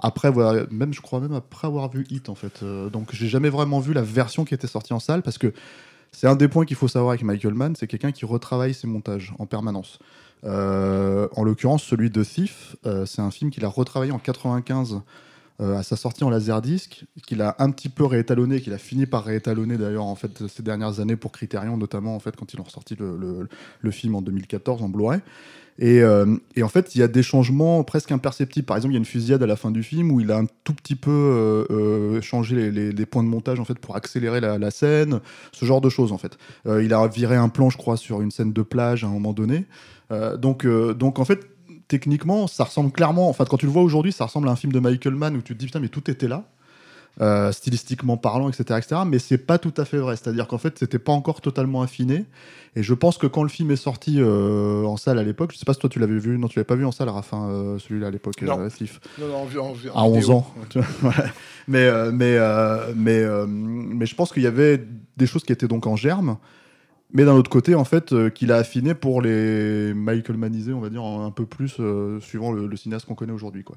Après 0.00 0.28
avoir, 0.28 0.54
même 0.70 0.94
je 0.94 1.00
crois 1.02 1.20
même 1.20 1.34
après 1.34 1.66
avoir 1.66 1.90
vu 1.90 2.06
Hit 2.08 2.28
en 2.30 2.34
fait 2.34 2.62
Euh, 2.62 2.88
donc 2.88 3.08
j'ai 3.12 3.28
jamais 3.28 3.50
vraiment 3.50 3.78
vu 3.78 3.92
la 3.92 4.02
version 4.02 4.44
qui 4.44 4.54
était 4.54 4.66
sortie 4.66 4.94
en 4.94 5.00
salle 5.00 5.22
parce 5.22 5.36
que 5.36 5.52
c'est 6.12 6.26
un 6.26 6.36
des 6.36 6.48
points 6.48 6.64
qu'il 6.64 6.76
faut 6.76 6.88
savoir 6.88 7.10
avec 7.10 7.22
Michael 7.22 7.52
Mann 7.52 7.74
c'est 7.76 7.86
quelqu'un 7.86 8.12
qui 8.12 8.24
retravaille 8.24 8.72
ses 8.72 8.86
montages 8.86 9.34
en 9.38 9.46
permanence 9.46 9.98
Euh, 10.44 11.26
en 11.34 11.42
l'occurrence 11.42 11.82
celui 11.82 12.10
de 12.10 12.22
Thief 12.22 12.76
c'est 13.06 13.20
un 13.20 13.30
film 13.30 13.50
qu'il 13.50 13.64
a 13.64 13.68
retravaillé 13.68 14.12
en 14.12 14.20
95 14.20 14.94
euh, 14.94 14.98
à 15.60 15.82
sa 15.82 15.96
sortie 15.96 16.22
en 16.24 16.30
laserdisc, 16.30 17.04
qu'il 17.26 17.42
a 17.42 17.56
un 17.58 17.70
petit 17.70 17.88
peu 17.88 18.04
réétalonné, 18.04 18.60
qu'il 18.60 18.72
a 18.72 18.78
fini 18.78 19.06
par 19.06 19.24
réétalonner 19.24 19.76
d'ailleurs 19.76 20.04
en 20.04 20.14
fait 20.14 20.46
ces 20.46 20.62
dernières 20.62 21.00
années 21.00 21.16
pour 21.16 21.32
Criterion, 21.32 21.76
notamment 21.76 22.14
en 22.14 22.20
fait 22.20 22.36
quand 22.36 22.52
ils 22.52 22.60
ont 22.60 22.64
ressorti 22.64 22.94
le, 22.96 23.16
le- 23.16 23.90
film 23.90 24.14
en 24.14 24.22
2014 24.22 24.82
en 24.82 24.88
Blu-ray. 24.88 25.20
Et, 25.80 26.02
euh, 26.02 26.36
et 26.56 26.64
en 26.64 26.68
fait, 26.68 26.94
il 26.94 26.98
y 26.98 27.02
a 27.02 27.08
des 27.08 27.22
changements 27.22 27.84
presque 27.84 28.10
imperceptibles. 28.10 28.66
Par 28.66 28.76
exemple, 28.76 28.92
il 28.92 28.96
y 28.96 28.98
a 28.98 28.98
une 28.98 29.04
fusillade 29.04 29.42
à 29.42 29.46
la 29.46 29.54
fin 29.54 29.70
du 29.70 29.84
film 29.84 30.10
où 30.10 30.20
il 30.20 30.32
a 30.32 30.38
un 30.38 30.46
tout 30.64 30.74
petit 30.74 30.96
peu 30.96 31.10
euh, 31.10 31.64
euh, 31.70 32.20
changé 32.20 32.70
les, 32.72 33.06
points 33.06 33.22
de 33.22 33.28
montage 33.28 33.60
en 33.60 33.64
fait 33.64 33.78
pour 33.78 33.94
accélérer 33.94 34.40
la, 34.40 34.58
la 34.58 34.70
scène, 34.72 35.20
ce 35.52 35.64
genre 35.64 35.80
de 35.80 35.88
choses 35.88 36.10
en 36.10 36.18
fait. 36.18 36.36
Euh, 36.66 36.82
il 36.82 36.92
a 36.92 37.06
viré 37.06 37.36
un 37.36 37.48
plan, 37.48 37.70
je 37.70 37.78
crois, 37.78 37.96
sur 37.96 38.20
une 38.20 38.32
scène 38.32 38.52
de 38.52 38.62
plage 38.62 39.04
à 39.04 39.06
un 39.06 39.10
moment 39.10 39.32
donné. 39.32 39.66
Euh, 40.10 40.36
donc, 40.36 40.64
euh, 40.64 40.94
donc 40.94 41.18
en 41.18 41.24
fait, 41.24 41.46
techniquement, 41.88 42.46
ça 42.46 42.64
ressemble 42.64 42.92
clairement. 42.92 43.28
Enfin, 43.28 43.44
quand 43.44 43.56
tu 43.56 43.66
le 43.66 43.72
vois 43.72 43.82
aujourd'hui, 43.82 44.12
ça 44.12 44.26
ressemble 44.26 44.48
à 44.48 44.52
un 44.52 44.56
film 44.56 44.72
de 44.72 44.80
Michael 44.80 45.14
Mann 45.14 45.36
où 45.36 45.42
tu 45.42 45.54
te 45.54 45.58
dis 45.58 45.66
putain, 45.66 45.80
mais 45.80 45.88
tout 45.88 46.10
était 46.10 46.28
là. 46.28 46.44
euh, 47.20 47.50
stylistiquement 47.50 48.16
parlant, 48.16 48.48
etc., 48.48 48.78
etc. 48.78 49.00
Mais 49.04 49.18
c'est 49.18 49.38
pas 49.38 49.58
tout 49.58 49.74
à 49.76 49.84
fait 49.84 49.98
vrai. 49.98 50.14
C'est-à-dire 50.14 50.46
qu'en 50.46 50.58
fait, 50.58 50.78
c'était 50.78 51.00
pas 51.00 51.10
encore 51.10 51.40
totalement 51.40 51.82
affiné. 51.82 52.26
Et 52.76 52.84
je 52.84 52.94
pense 52.94 53.18
que 53.18 53.26
quand 53.26 53.42
le 53.42 53.48
film 53.48 53.72
est 53.72 53.76
sorti 53.76 54.18
euh, 54.20 54.84
en 54.84 54.96
salle 54.96 55.18
à 55.18 55.24
l'époque, 55.24 55.50
je 55.52 55.58
sais 55.58 55.64
pas 55.64 55.74
si 55.74 55.80
toi 55.80 55.90
tu 55.90 55.98
l'avais 55.98 56.16
vu, 56.18 56.38
non, 56.38 56.46
tu 56.46 56.56
l'avais 56.60 56.64
pas 56.66 56.76
vu 56.76 56.84
en 56.86 56.92
salle, 56.92 57.08
Raphaël, 57.08 57.42
euh, 57.50 57.78
celui-là 57.80 58.06
à 58.06 58.10
l'époque, 58.12 58.40
Non. 58.42 58.60
euh, 58.60 58.68
Non, 59.18 59.26
non, 59.26 59.48
à 59.96 60.04
11 60.04 60.14
vidéo. 60.18 60.32
ans. 60.32 60.54
ouais. 61.02 61.10
mais, 61.66 61.90
mais, 62.12 62.38
mais, 62.94 63.24
mais 63.46 64.06
je 64.06 64.14
pense 64.14 64.32
qu'il 64.32 64.44
y 64.44 64.46
avait 64.46 64.84
des 65.16 65.26
choses 65.26 65.42
qui 65.42 65.52
étaient 65.52 65.66
donc 65.66 65.88
en 65.88 65.96
germe. 65.96 66.36
Mais 67.12 67.24
d'un 67.24 67.34
autre 67.34 67.50
côté, 67.50 67.74
en 67.74 67.84
fait, 67.84 68.12
euh, 68.12 68.28
qu'il 68.28 68.52
a 68.52 68.56
affiné 68.56 68.94
pour 68.94 69.22
les 69.22 69.94
Michael 69.94 70.36
Manisés, 70.36 70.74
on 70.74 70.80
va 70.80 70.90
dire, 70.90 71.02
un 71.02 71.30
peu 71.30 71.46
plus, 71.46 71.76
euh, 71.80 72.20
suivant 72.20 72.52
le, 72.52 72.66
le 72.66 72.76
cinéaste 72.76 73.06
qu'on 73.06 73.14
connaît 73.14 73.32
aujourd'hui. 73.32 73.64
quoi. 73.64 73.76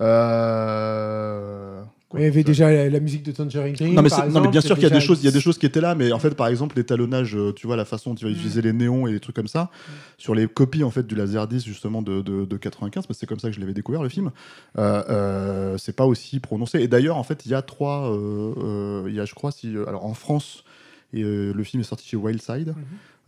Euh, 0.00 1.82
quoi, 2.08 2.20
Il 2.20 2.22
y 2.22 2.26
avait 2.26 2.44
déjà 2.44 2.70
la, 2.70 2.88
la 2.88 3.00
musique 3.00 3.24
de 3.24 3.32
Tangerine 3.32 3.74
Dream. 3.74 3.94
non 3.94 4.02
mais, 4.02 4.08
par 4.08 4.28
non, 4.30 4.40
mais 4.40 4.48
bien 4.48 4.60
sûr 4.60 4.76
qu'il 4.76 4.84
y 4.84 4.86
a 4.86 4.90
des 4.90 5.00
choses, 5.00 5.20
il 5.22 5.24
y 5.24 5.28
a 5.28 5.32
des 5.32 5.40
choses 5.40 5.58
qui 5.58 5.66
étaient 5.66 5.80
là, 5.80 5.96
mais 5.96 6.12
en 6.12 6.20
fait 6.20 6.30
par 6.36 6.46
exemple 6.46 6.76
l'étalonnage, 6.76 7.36
tu 7.56 7.66
vois 7.66 7.76
la 7.76 7.84
façon 7.84 8.10
dont 8.10 8.16
tu 8.16 8.24
vas 8.24 8.30
utiliser 8.30 8.62
les 8.62 8.72
néons 8.72 9.06
et 9.08 9.12
les 9.12 9.20
trucs 9.20 9.36
comme 9.36 9.48
ça, 9.48 9.70
sur 10.16 10.34
les 10.36 10.46
copies 10.46 10.84
en 10.84 10.90
fait 10.90 11.06
du 11.06 11.14
Laserdisc 11.16 11.66
justement 11.66 12.00
de, 12.00 12.22
de, 12.22 12.44
de 12.44 12.56
95, 12.56 13.06
parce 13.06 13.16
que 13.16 13.20
c'est 13.20 13.26
comme 13.26 13.40
ça 13.40 13.48
que 13.48 13.54
je 13.54 13.60
l'avais 13.60 13.74
découvert 13.74 14.02
le 14.02 14.08
film, 14.08 14.30
euh, 14.78 15.02
euh, 15.10 15.78
c'est 15.78 15.96
pas 15.96 16.06
aussi 16.06 16.38
prononcé. 16.40 16.80
Et 16.80 16.88
d'ailleurs 16.88 17.16
en 17.16 17.24
fait 17.24 17.44
il 17.44 17.50
y 17.50 17.54
a 17.54 17.62
trois, 17.62 18.10
euh, 18.12 18.54
euh, 18.56 19.04
il 19.08 19.14
y 19.14 19.20
a 19.20 19.24
je 19.24 19.34
crois 19.34 19.50
si, 19.50 19.74
alors 19.86 20.04
en 20.06 20.14
France 20.14 20.64
et, 21.12 21.22
euh, 21.22 21.52
le 21.52 21.64
film 21.64 21.80
est 21.80 21.84
sorti 21.84 22.06
chez 22.06 22.16
Wildside. 22.16 22.74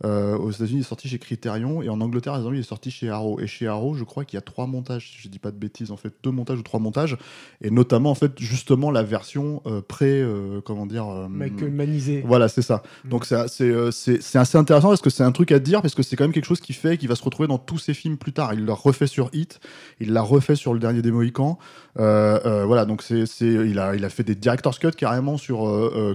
Euh, 0.03 0.37
aux 0.37 0.51
États-Unis, 0.51 0.79
il 0.79 0.81
est 0.81 0.87
sorti 0.87 1.07
chez 1.07 1.19
Criterion 1.19 1.81
et 1.81 1.89
en 1.89 2.01
Angleterre, 2.01 2.39
il 2.51 2.59
est 2.59 2.63
sorti 2.63 2.91
chez 2.91 3.09
Arrow. 3.09 3.39
Et 3.39 3.47
chez 3.47 3.67
Arrow, 3.67 3.93
je 3.93 4.03
crois 4.03 4.25
qu'il 4.25 4.37
y 4.37 4.39
a 4.39 4.41
trois 4.41 4.67
montages, 4.67 5.11
si 5.11 5.21
je 5.21 5.27
dis 5.27 5.39
pas 5.39 5.51
de 5.51 5.57
bêtises, 5.57 5.91
en 5.91 5.97
fait, 5.97 6.13
deux 6.23 6.31
montages 6.31 6.59
ou 6.59 6.63
trois 6.63 6.79
montages, 6.79 7.17
et 7.61 7.69
notamment 7.69 8.11
en 8.11 8.15
fait 8.15 8.31
justement 8.39 8.91
la 8.91 9.03
version 9.03 9.61
euh, 9.65 9.81
pré, 9.81 10.21
euh, 10.21 10.61
comment 10.61 10.85
dire, 10.85 11.07
euh, 11.07 11.27
Michael 11.29 11.71
Manisé. 11.71 12.23
voilà, 12.25 12.47
c'est 12.47 12.61
ça. 12.61 12.83
Mm. 13.05 13.09
Donc 13.09 13.25
c'est 13.25 14.37
assez 14.37 14.57
intéressant 14.57 14.89
parce 14.89 15.01
que 15.01 15.09
c'est 15.09 15.23
un 15.23 15.31
truc 15.31 15.51
à 15.51 15.59
dire 15.59 15.81
parce 15.81 15.95
que 15.95 16.03
c'est 16.03 16.15
quand 16.15 16.23
même 16.23 16.33
quelque 16.33 16.45
chose 16.45 16.61
qui 16.61 16.73
fait 16.73 16.97
qu'il 16.97 17.09
va 17.09 17.15
se 17.15 17.23
retrouver 17.23 17.47
dans 17.47 17.59
tous 17.59 17.77
ses 17.77 17.93
films 17.93 18.17
plus 18.17 18.33
tard. 18.33 18.53
Il 18.53 18.65
l'a 18.65 18.73
refait 18.73 19.07
sur 19.07 19.29
Hit, 19.33 19.59
il 19.99 20.13
l'a 20.13 20.21
refait 20.21 20.55
sur 20.55 20.73
le 20.73 20.79
dernier 20.79 21.01
des 21.01 21.11
Mohicans. 21.11 21.57
Voilà, 21.95 22.85
donc 22.85 23.03
c'est 23.03 23.25
il 23.41 23.79
a 23.79 23.95
il 23.95 24.05
a 24.05 24.09
fait 24.09 24.23
des 24.23 24.35
director's 24.35 24.79
cut 24.79 24.91
carrément 24.91 25.37
sur 25.37 25.59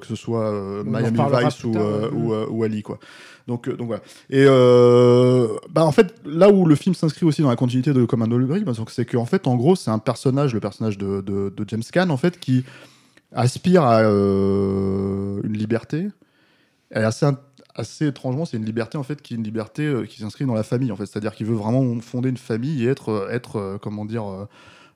que 0.00 0.06
ce 0.06 0.16
soit 0.16 0.82
Miami 0.84 1.18
Vice 1.42 1.64
ou, 1.64 1.72
ouais. 1.72 2.08
ou, 2.12 2.34
ou 2.50 2.64
Ali 2.64 2.82
quoi. 2.82 2.98
Donc, 3.46 3.68
euh, 3.68 3.76
donc 3.76 3.86
voilà. 3.86 4.02
Et 4.28 4.44
euh, 4.46 5.56
bah 5.70 5.84
en 5.84 5.92
fait, 5.92 6.14
là 6.24 6.50
où 6.50 6.66
le 6.66 6.74
film 6.74 6.94
s'inscrit 6.94 7.24
aussi 7.26 7.42
dans 7.42 7.48
la 7.48 7.56
continuité 7.56 7.92
de 7.92 8.04
Commando 8.04 8.38
Libre, 8.38 8.58
bah, 8.60 8.72
c'est 8.88 9.04
qu'en 9.04 9.26
fait, 9.26 9.46
en 9.46 9.56
gros, 9.56 9.76
c'est 9.76 9.90
un 9.90 9.98
personnage, 9.98 10.52
le 10.52 10.60
personnage 10.60 10.98
de, 10.98 11.52
James 11.68 11.82
Caan, 11.92 12.10
en 12.10 12.16
fait, 12.16 12.40
qui 12.40 12.64
aspire 13.32 13.84
à 13.84 14.00
euh, 14.00 15.40
une 15.44 15.56
liberté. 15.56 16.08
Et 16.92 16.98
assez, 16.98 17.26
assez 17.74 18.06
étrangement, 18.06 18.44
c'est 18.44 18.56
une 18.56 18.64
liberté 18.64 18.96
en 18.96 19.02
fait 19.02 19.20
qui 19.20 19.34
une 19.34 19.42
liberté 19.42 20.04
qui 20.08 20.20
s'inscrit 20.20 20.46
dans 20.46 20.54
la 20.54 20.62
famille, 20.62 20.90
en 20.90 20.96
fait. 20.96 21.06
C'est-à-dire 21.06 21.34
qu'il 21.34 21.46
veut 21.46 21.56
vraiment 21.56 22.00
fonder 22.00 22.28
une 22.28 22.36
famille 22.36 22.84
et 22.84 22.88
être, 22.88 23.28
être 23.30 23.78
comment 23.80 24.04
dire, 24.04 24.24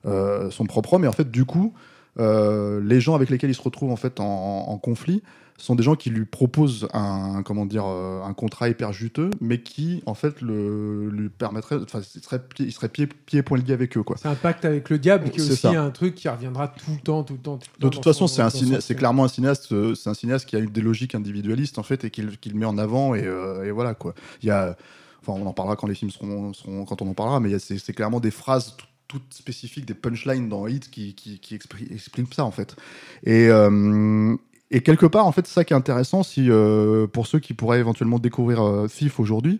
son 0.05 0.65
propre 0.65 0.93
homme. 0.93 1.05
Et 1.05 1.07
en 1.07 1.13
fait, 1.13 1.31
du 1.31 1.45
coup, 1.45 1.73
les 2.17 3.01
gens 3.01 3.15
avec 3.15 3.29
lesquels 3.29 3.49
il 3.49 3.55
se 3.55 3.61
retrouve 3.61 3.91
en 3.91 3.97
fait 3.97 4.19
en 4.19 4.77
conflit 4.81 5.21
sont 5.63 5.75
des 5.75 5.83
gens 5.83 5.95
qui 5.95 6.09
lui 6.09 6.25
proposent 6.25 6.87
un 6.93 7.43
comment 7.43 7.65
dire 7.65 7.85
euh, 7.85 8.21
un 8.23 8.33
contrat 8.33 8.69
hyper 8.69 8.93
juteux, 8.93 9.29
mais 9.39 9.61
qui 9.61 10.01
en 10.05 10.13
fait 10.13 10.41
le 10.41 11.09
lui 11.09 11.29
permettrait, 11.29 11.77
enfin, 11.81 12.01
il 12.15 12.21
serait 12.23 12.41
pied, 12.43 12.65
il 12.65 12.71
serait 12.71 12.89
pied, 12.89 13.07
pied 13.07 13.39
et 13.39 13.55
lié 13.57 13.73
avec 13.73 13.97
eux 13.97 14.03
quoi. 14.03 14.17
C'est 14.19 14.27
un 14.27 14.35
pacte 14.35 14.65
avec 14.65 14.89
le 14.89 14.99
diable 14.99 15.29
qui 15.29 15.39
est 15.39 15.43
aussi 15.43 15.55
ça. 15.57 15.69
un 15.81 15.91
truc 15.91 16.15
qui 16.15 16.27
reviendra 16.29 16.67
tout 16.69 16.91
le 16.91 16.99
temps, 17.01 17.23
tout 17.23 17.33
le 17.33 17.39
temps. 17.39 17.57
tout 17.57 17.69
le 17.79 17.83
De 17.85 17.89
toute 17.89 18.03
façon, 18.03 18.27
c'est 18.27 18.41
un 18.41 18.49
c'est 18.49 18.95
clairement 18.95 19.23
un 19.25 19.27
cinéaste, 19.27 19.71
euh, 19.71 19.95
c'est 19.95 20.09
un 20.09 20.13
cinéaste 20.13 20.47
qui 20.47 20.55
a 20.55 20.59
eu 20.59 20.67
des 20.67 20.81
logiques 20.81 21.15
individualistes 21.15 21.77
en 21.79 21.83
fait 21.83 22.03
et 22.05 22.09
qu'il 22.09 22.55
met 22.55 22.65
en 22.65 22.77
avant 22.77 23.15
et, 23.15 23.23
euh, 23.25 23.63
et 23.65 23.71
voilà 23.71 23.93
quoi. 23.93 24.13
Il 24.41 24.47
y 24.47 24.51
a, 24.51 24.75
enfin, 25.21 25.39
on 25.39 25.45
en 25.45 25.53
parlera 25.53 25.75
quand 25.75 25.87
les 25.87 25.95
films 25.95 26.11
seront, 26.11 26.53
seront 26.53 26.85
quand 26.85 27.01
on 27.01 27.07
en 27.09 27.13
parlera, 27.13 27.39
mais 27.39 27.49
il 27.49 27.51
y 27.53 27.55
a- 27.55 27.59
c'est 27.59 27.77
c'est 27.77 27.93
clairement 27.93 28.19
des 28.19 28.31
phrases 28.31 28.75
tout- 28.77 28.85
toutes 29.07 29.33
spécifiques, 29.33 29.85
des 29.85 29.93
punchlines 29.93 30.47
dans 30.47 30.67
Hit 30.67 30.89
qui, 30.89 31.13
qui, 31.15 31.37
qui 31.39 31.53
expri- 31.57 31.91
expriment 31.93 32.31
ça 32.33 32.45
en 32.45 32.51
fait. 32.51 32.77
Et 33.25 33.47
euh, 33.49 34.35
et 34.71 34.81
quelque 34.81 35.05
part, 35.05 35.27
en 35.27 35.31
fait, 35.33 35.45
ça 35.47 35.65
qui 35.65 35.73
est 35.73 35.75
intéressant, 35.75 36.23
si 36.23 36.49
euh, 36.49 37.05
pour 37.05 37.27
ceux 37.27 37.39
qui 37.39 37.53
pourraient 37.53 37.79
éventuellement 37.79 38.19
découvrir 38.19 38.63
euh, 38.63 38.87
aujourd'hui, 39.17 39.59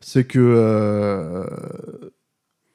c'est 0.00 0.24
que 0.24 0.38
euh, 0.38 1.44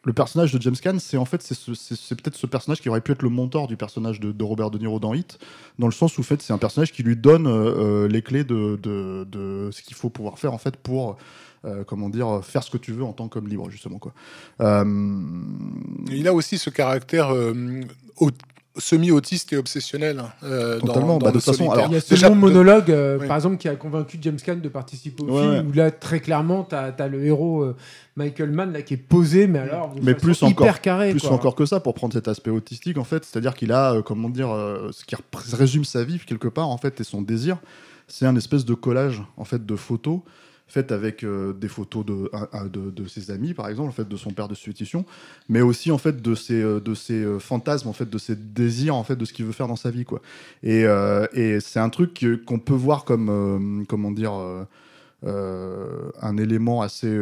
le 0.03 0.13
personnage 0.13 0.53
de 0.53 0.61
James 0.61 0.75
Caan, 0.81 0.99
c'est 0.99 1.17
en 1.17 1.25
fait 1.25 1.41
c'est 1.41 1.55
ce- 1.55 1.73
c'est 1.73 1.95
c'est 1.95 2.15
peut-être 2.21 2.35
ce 2.35 2.45
personnage 2.47 2.81
qui 2.81 2.89
aurait 2.89 3.01
pu 3.01 3.11
être 3.11 3.23
le 3.23 3.29
mentor 3.29 3.67
du 3.67 3.77
personnage 3.77 4.19
de, 4.19 4.43
Robert 4.43 4.69
De 4.69 4.77
Niro 4.77 4.99
dans 4.99 5.13
Hit, 5.15 5.39
dans 5.79 5.87
le 5.87 5.91
sens 5.93 6.17
où 6.17 6.21
en 6.21 6.23
fait 6.23 6.41
c'est 6.41 6.53
un 6.53 6.57
personnage 6.59 6.91
qui 6.91 7.01
lui 7.03 7.15
donne 7.15 7.47
euh, 7.47 8.07
les 8.07 8.21
clés 8.21 8.43
de, 8.43 8.79
ce 9.71 9.81
qu'il 9.81 9.95
faut 9.95 10.09
pouvoir 10.09 10.37
faire 10.39 10.53
en 10.53 10.57
fait 10.59 10.77
pour 10.77 11.17
comment 11.85 12.09
dire 12.09 12.43
faire 12.43 12.63
ce 12.63 12.71
que 12.71 12.79
tu 12.79 12.91
veux 12.91 13.03
en 13.03 13.13
tant 13.13 13.27
qu'homme 13.27 13.47
libre 13.47 13.69
justement 13.69 13.99
quoi. 13.99 14.13
Il 16.09 16.27
a 16.27 16.33
aussi 16.33 16.57
ce 16.57 16.71
caractère 16.71 17.29
euh, 17.35 17.53
semi-autiste 18.77 19.51
et 19.53 19.57
obsessionnel. 19.57 20.21
euh, 20.43 20.79
dans- 20.79 20.87
Totalement. 20.87 21.17
dans 21.17 21.25
Bah, 21.25 21.31
de 21.31 21.35
le 21.37 21.41
toute 21.41 21.51
façon, 21.55 21.69
alors, 21.71 21.87
Il 21.87 21.93
y 21.93 21.97
a 21.97 22.01
ce 22.01 22.09
Déjà, 22.11 22.29
long 22.29 22.35
monologue, 22.35 22.89
euh, 22.91 23.17
Oui. 23.19 23.27
par 23.27 23.35
exemple, 23.35 23.57
qui 23.57 23.67
a 23.67 23.75
convaincu 23.75 24.17
James 24.21 24.37
Caan 24.43 24.55
de 24.55 24.69
participer 24.69 25.23
au 25.23 25.27
Ouais, 25.27 25.41
film, 25.41 25.51
ouais. 25.53 25.59
où 25.61 25.71
là, 25.73 25.91
très 25.91 26.19
clairement, 26.19 26.63
tu 26.63 26.75
as, 26.75 27.07
le 27.07 27.25
héros 27.25 27.63
euh, 27.63 27.75
Michael 28.15 28.51
Mann 28.51 28.71
là, 28.73 28.81
qui 28.81 28.93
est 28.93 28.97
posé, 28.97 29.47
mais 29.47 29.59
alors, 29.59 29.93
Mais 30.01 30.15
plus 30.15 30.37
hyper 30.41 30.49
encore- 30.63 30.81
carré. 30.81 31.11
plus 31.11 31.21
quoi. 31.21 31.31
encore 31.31 31.55
que 31.55 31.65
ça 31.65 31.79
pour 31.79 31.93
prendre 31.93 32.13
cet 32.13 32.27
aspect 32.27 32.49
autistique 32.51 32.97
en 32.97 33.03
fait 33.03 33.23
c'est 33.25 33.37
à 33.37 33.41
dire 33.41 33.53
qu'il 33.55 33.71
a 33.71 33.93
euh, 33.93 34.01
comment 34.01 34.29
dire 34.29 34.51
euh, 34.51 34.89
ce 34.91 35.05
qui 35.05 35.15
résume 35.53 35.85
sa 35.85 36.03
vie 36.03 36.19
quelque 36.19 36.47
part 36.49 36.67
en 36.69 36.77
fait 36.77 36.99
et 36.99 37.03
son 37.05 37.21
désir 37.21 37.57
c'est 38.07 38.25
un 38.25 38.35
espèce 38.35 38.65
de 38.65 38.73
collage 38.73 39.23
en 39.37 39.45
fait 39.45 39.65
de 39.65 39.75
photos 39.77 40.19
faites 40.71 40.91
avec 40.93 41.23
euh, 41.23 41.51
des 41.51 41.67
photos 41.67 42.05
de, 42.05 42.31
de, 42.69 43.07
ses 43.07 43.29
amis 43.29 43.53
par 43.53 43.67
exemple 43.67 43.89
en 43.89 43.93
fait 43.93 44.07
de 44.07 44.15
son 44.15 44.31
père 44.31 44.47
de 44.47 44.55
substitution 44.55 45.05
mais 45.49 45.61
aussi 45.61 45.91
en 45.91 45.97
fait 45.97 46.21
de 46.21 46.33
ses 46.33 46.61
euh, 46.61 46.79
de 46.79 46.95
ses 46.95 47.21
euh, 47.23 47.39
fantasmes 47.39 47.89
en 47.89 47.93
fait 47.93 48.09
de 48.09 48.17
ses 48.17 48.37
désirs 48.37 48.95
en 48.95 49.03
fait 49.03 49.17
de 49.17 49.25
ce 49.25 49.33
qu'il 49.33 49.45
veut 49.45 49.51
faire 49.51 49.67
dans 49.67 49.75
sa 49.75 49.91
vie 49.91 50.05
quoi 50.05 50.21
et, 50.63 50.83
et 51.33 51.59
c'est 51.59 51.79
un 51.79 51.89
truc 51.89 52.25
qu'on 52.45 52.59
peut 52.59 52.73
voir 52.73 53.03
comme 53.03 53.85
comment 53.87 54.11
dire 54.11 54.31
un 55.23 56.37
élément 56.37 56.81
assez 56.81 57.19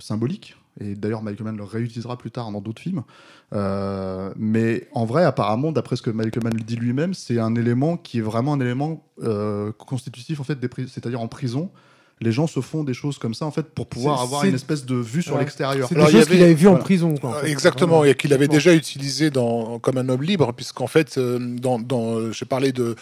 symbolique. 0.00 0.56
Et 0.80 0.94
d'ailleurs, 0.94 1.22
Michael 1.22 1.44
Mann 1.44 1.56
le 1.56 1.64
réutilisera 1.64 2.16
plus 2.16 2.30
tard 2.30 2.50
dans 2.50 2.60
d'autres 2.60 2.80
films. 2.80 3.02
Mais 3.52 4.88
en 4.92 5.04
vrai, 5.04 5.24
apparemment, 5.24 5.72
d'après 5.72 5.96
ce 5.96 6.02
que 6.02 6.10
Michael 6.10 6.44
Mann 6.44 6.54
dit 6.54 6.76
lui-même, 6.76 7.14
c'est 7.14 7.38
un 7.38 7.54
élément 7.54 7.96
qui 7.96 8.18
est 8.18 8.22
vraiment 8.22 8.54
un 8.54 8.60
élément 8.60 9.04
constitutif 9.78 10.40
en 10.40 10.44
fait, 10.44 10.58
c'est-à-dire 10.88 11.20
en 11.20 11.28
prison. 11.28 11.70
Les 12.22 12.32
gens 12.32 12.46
se 12.46 12.60
font 12.60 12.84
des 12.84 12.94
choses 12.94 13.18
comme 13.18 13.34
ça 13.34 13.44
en 13.46 13.50
fait 13.50 13.66
pour 13.66 13.86
pouvoir 13.86 14.20
avoir 14.22 14.44
une 14.44 14.54
espèce 14.54 14.86
de 14.86 14.94
vue 14.94 15.22
sur 15.22 15.34
Ouais. 15.34 15.40
l'extérieur. 15.40 15.88
C'est 15.88 15.94
des 15.94 16.00
choses 16.00 16.24
qu'il 16.26 16.34
avait- 16.36 16.44
avait 16.44 16.54
vues 16.54 16.68
en 16.68 16.76
prison. 16.76 17.14
Quoi, 17.16 17.30
en 17.30 17.34
Euh, 17.34 17.40
fait. 17.40 17.50
Exactement, 17.50 18.04
et 18.04 18.14
qu'il 18.14 18.32
avait 18.32 18.48
déjà 18.48 18.72
utilisé 18.74 19.30
dans 19.30 19.78
Comme 19.80 19.98
un 19.98 20.08
homme 20.08 20.22
libre, 20.22 20.52
puisqu'en 20.52 20.86
fait, 20.86 21.18
euh, 21.18 21.38
dans, 21.40 21.78
dans, 21.78 22.30
j'ai 22.32 22.44
parlé 22.46 22.72
de, 22.72 22.94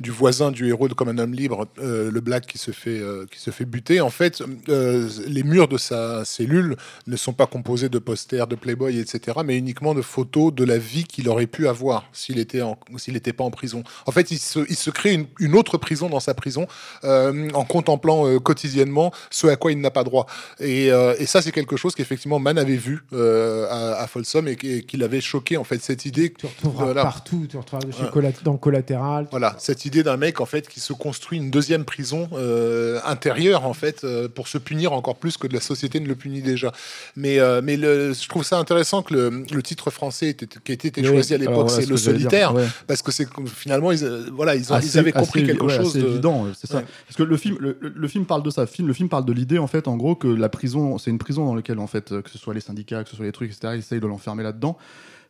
du 0.00 0.10
voisin 0.10 0.50
du 0.52 0.68
héros 0.68 0.88
de 0.88 0.94
Comme 0.94 1.08
un 1.08 1.18
homme 1.18 1.34
libre, 1.34 1.66
euh, 1.80 2.10
le 2.10 2.20
black 2.20 2.46
qui 2.46 2.58
se 2.58 2.70
fait, 2.70 2.98
euh, 3.00 3.26
qui 3.30 3.40
se 3.40 3.50
fait 3.50 3.64
buter. 3.64 4.00
En 4.00 4.10
fait, 4.10 4.42
euh, 4.68 5.08
les 5.26 5.42
murs 5.42 5.68
de 5.68 5.76
sa 5.78 6.24
cellule 6.24 6.76
ne 7.06 7.16
sont 7.16 7.32
pas 7.32 7.46
composés 7.46 7.88
de 7.88 7.98
posters, 7.98 8.46
de 8.46 8.54
Playboy, 8.56 8.98
etc., 8.98 9.38
mais 9.44 9.56
uniquement 9.58 9.94
de 9.94 10.02
photos 10.02 10.54
de 10.54 10.64
la 10.64 10.78
vie 10.78 11.04
qu'il 11.04 11.28
aurait 11.28 11.46
pu 11.46 11.66
avoir 11.68 12.04
s'il 12.12 12.38
était 12.38 12.62
en- 12.62 12.78
s'il 12.96 13.14
n'était 13.14 13.32
pas 13.32 13.44
en 13.44 13.50
prison. 13.50 13.82
En 14.06 14.12
fait, 14.12 14.30
il 14.30 14.38
se, 14.38 14.60
il 14.68 14.76
se 14.76 14.90
crée 14.90 15.14
une, 15.14 15.26
une 15.40 15.54
autre 15.56 15.78
prison 15.78 16.08
dans 16.08 16.20
sa 16.20 16.34
prison 16.34 16.66
euh, 17.04 17.48
en 17.54 17.64
contemplant 17.64 18.26
euh, 18.26 18.38
quotidiennement 18.68 19.12
ce 19.30 19.46
à 19.46 19.56
quoi 19.56 19.72
il 19.72 19.80
n'a 19.80 19.90
pas 19.90 20.04
droit. 20.04 20.26
Et, 20.60 20.92
euh, 20.92 21.14
et 21.18 21.26
ça, 21.26 21.42
c'est 21.42 21.52
quelque 21.52 21.76
chose 21.76 21.94
qu'effectivement 21.94 22.38
Mann 22.38 22.58
avait 22.58 22.76
vu 22.76 23.00
euh, 23.12 23.66
à, 23.70 24.02
à 24.02 24.06
Folsom 24.06 24.46
et 24.48 24.56
qui, 24.56 24.84
qui 24.84 24.96
l'avait 24.96 25.20
choqué, 25.20 25.56
en 25.56 25.64
fait, 25.64 25.80
cette 25.82 26.04
idée. 26.06 26.32
Tu 26.38 26.46
retrouveras 26.46 26.84
Voilà. 26.84 27.02
partout, 27.02 27.46
tu 27.48 27.56
retrouveras 27.56 27.86
Ouais. 27.88 28.32
Dans 28.44 28.56
Collatéral. 28.56 29.26
Voilà, 29.30 29.54
cette 29.58 29.84
idée 29.84 30.02
d'un 30.02 30.16
mec 30.16 30.40
en 30.40 30.46
fait 30.46 30.68
qui 30.68 30.80
se 30.80 30.92
construit 30.92 31.38
une 31.38 31.50
deuxième 31.50 31.84
prison 31.84 32.28
euh, 32.34 32.98
intérieure 33.04 33.64
en 33.64 33.72
fait 33.74 34.04
pour 34.34 34.48
se 34.48 34.58
punir 34.58 34.92
encore 34.92 35.16
plus 35.16 35.36
que 35.36 35.46
de 35.46 35.54
la 35.54 35.60
société 35.60 36.00
ne 36.00 36.06
le 36.06 36.14
punit 36.14 36.42
déjà. 36.42 36.72
Mais 37.16 37.38
mais 37.62 37.76
le, 37.76 38.12
je 38.12 38.28
trouve 38.28 38.44
ça 38.44 38.58
intéressant 38.58 39.02
que 39.02 39.14
le, 39.14 39.44
le 39.50 39.62
titre 39.62 39.90
français 39.90 40.28
était, 40.30 40.46
qui 40.46 40.72
a 40.72 40.74
été 40.74 41.00
Oui, 41.00 41.06
choisi 41.06 41.34
à 41.34 41.38
l'époque, 41.38 41.70
c'est 41.70 41.82
ce 41.82 41.88
le 41.90 41.96
dire. 41.96 41.98
solitaire 42.04 42.54
Ouais. 42.54 42.66
parce 42.86 43.02
que 43.02 43.12
c'est 43.12 43.26
finalement 43.46 43.92
ils 43.92 44.04
voilà 44.32 44.54
ils, 44.54 44.72
ont, 44.72 44.76
ils 44.76 44.78
Assez- 44.88 44.98
avaient 44.98 45.12
compris 45.12 45.40
assez- 45.42 45.52
quelque 45.52 45.64
ouais, 45.64 45.76
chose 45.76 45.94
de 45.94 46.06
évident, 46.06 46.46
c'est 46.58 46.66
ça. 46.70 46.82
Parce 47.06 47.16
que 47.16 47.22
le 47.22 47.36
film, 47.36 47.56
le, 47.60 47.78
le 47.80 48.08
film 48.08 48.24
parle 48.26 48.42
de 48.42 48.47
Le 48.56 48.66
film, 48.66 48.88
le 48.88 48.94
film 48.94 49.08
parle 49.08 49.24
de 49.24 49.32
l'idée 49.32 49.58
en 49.58 49.66
fait, 49.66 49.88
en 49.88 49.96
gros, 49.96 50.14
que 50.14 50.28
la 50.28 50.48
prison, 50.48 50.98
c'est 50.98 51.10
une 51.10 51.18
prison 51.18 51.44
dans 51.44 51.54
laquelle 51.54 51.78
en 51.78 51.86
fait, 51.86 52.12
euh, 52.12 52.22
que 52.22 52.30
ce 52.30 52.38
soit 52.38 52.54
les 52.54 52.60
syndicats, 52.60 53.04
que 53.04 53.10
ce 53.10 53.16
soit 53.16 53.24
les 53.24 53.32
trucs, 53.32 53.50
etc., 53.50 53.74
ils 53.74 53.78
essayent 53.78 54.00
de 54.00 54.06
l'enfermer 54.06 54.42
là-dedans. 54.42 54.76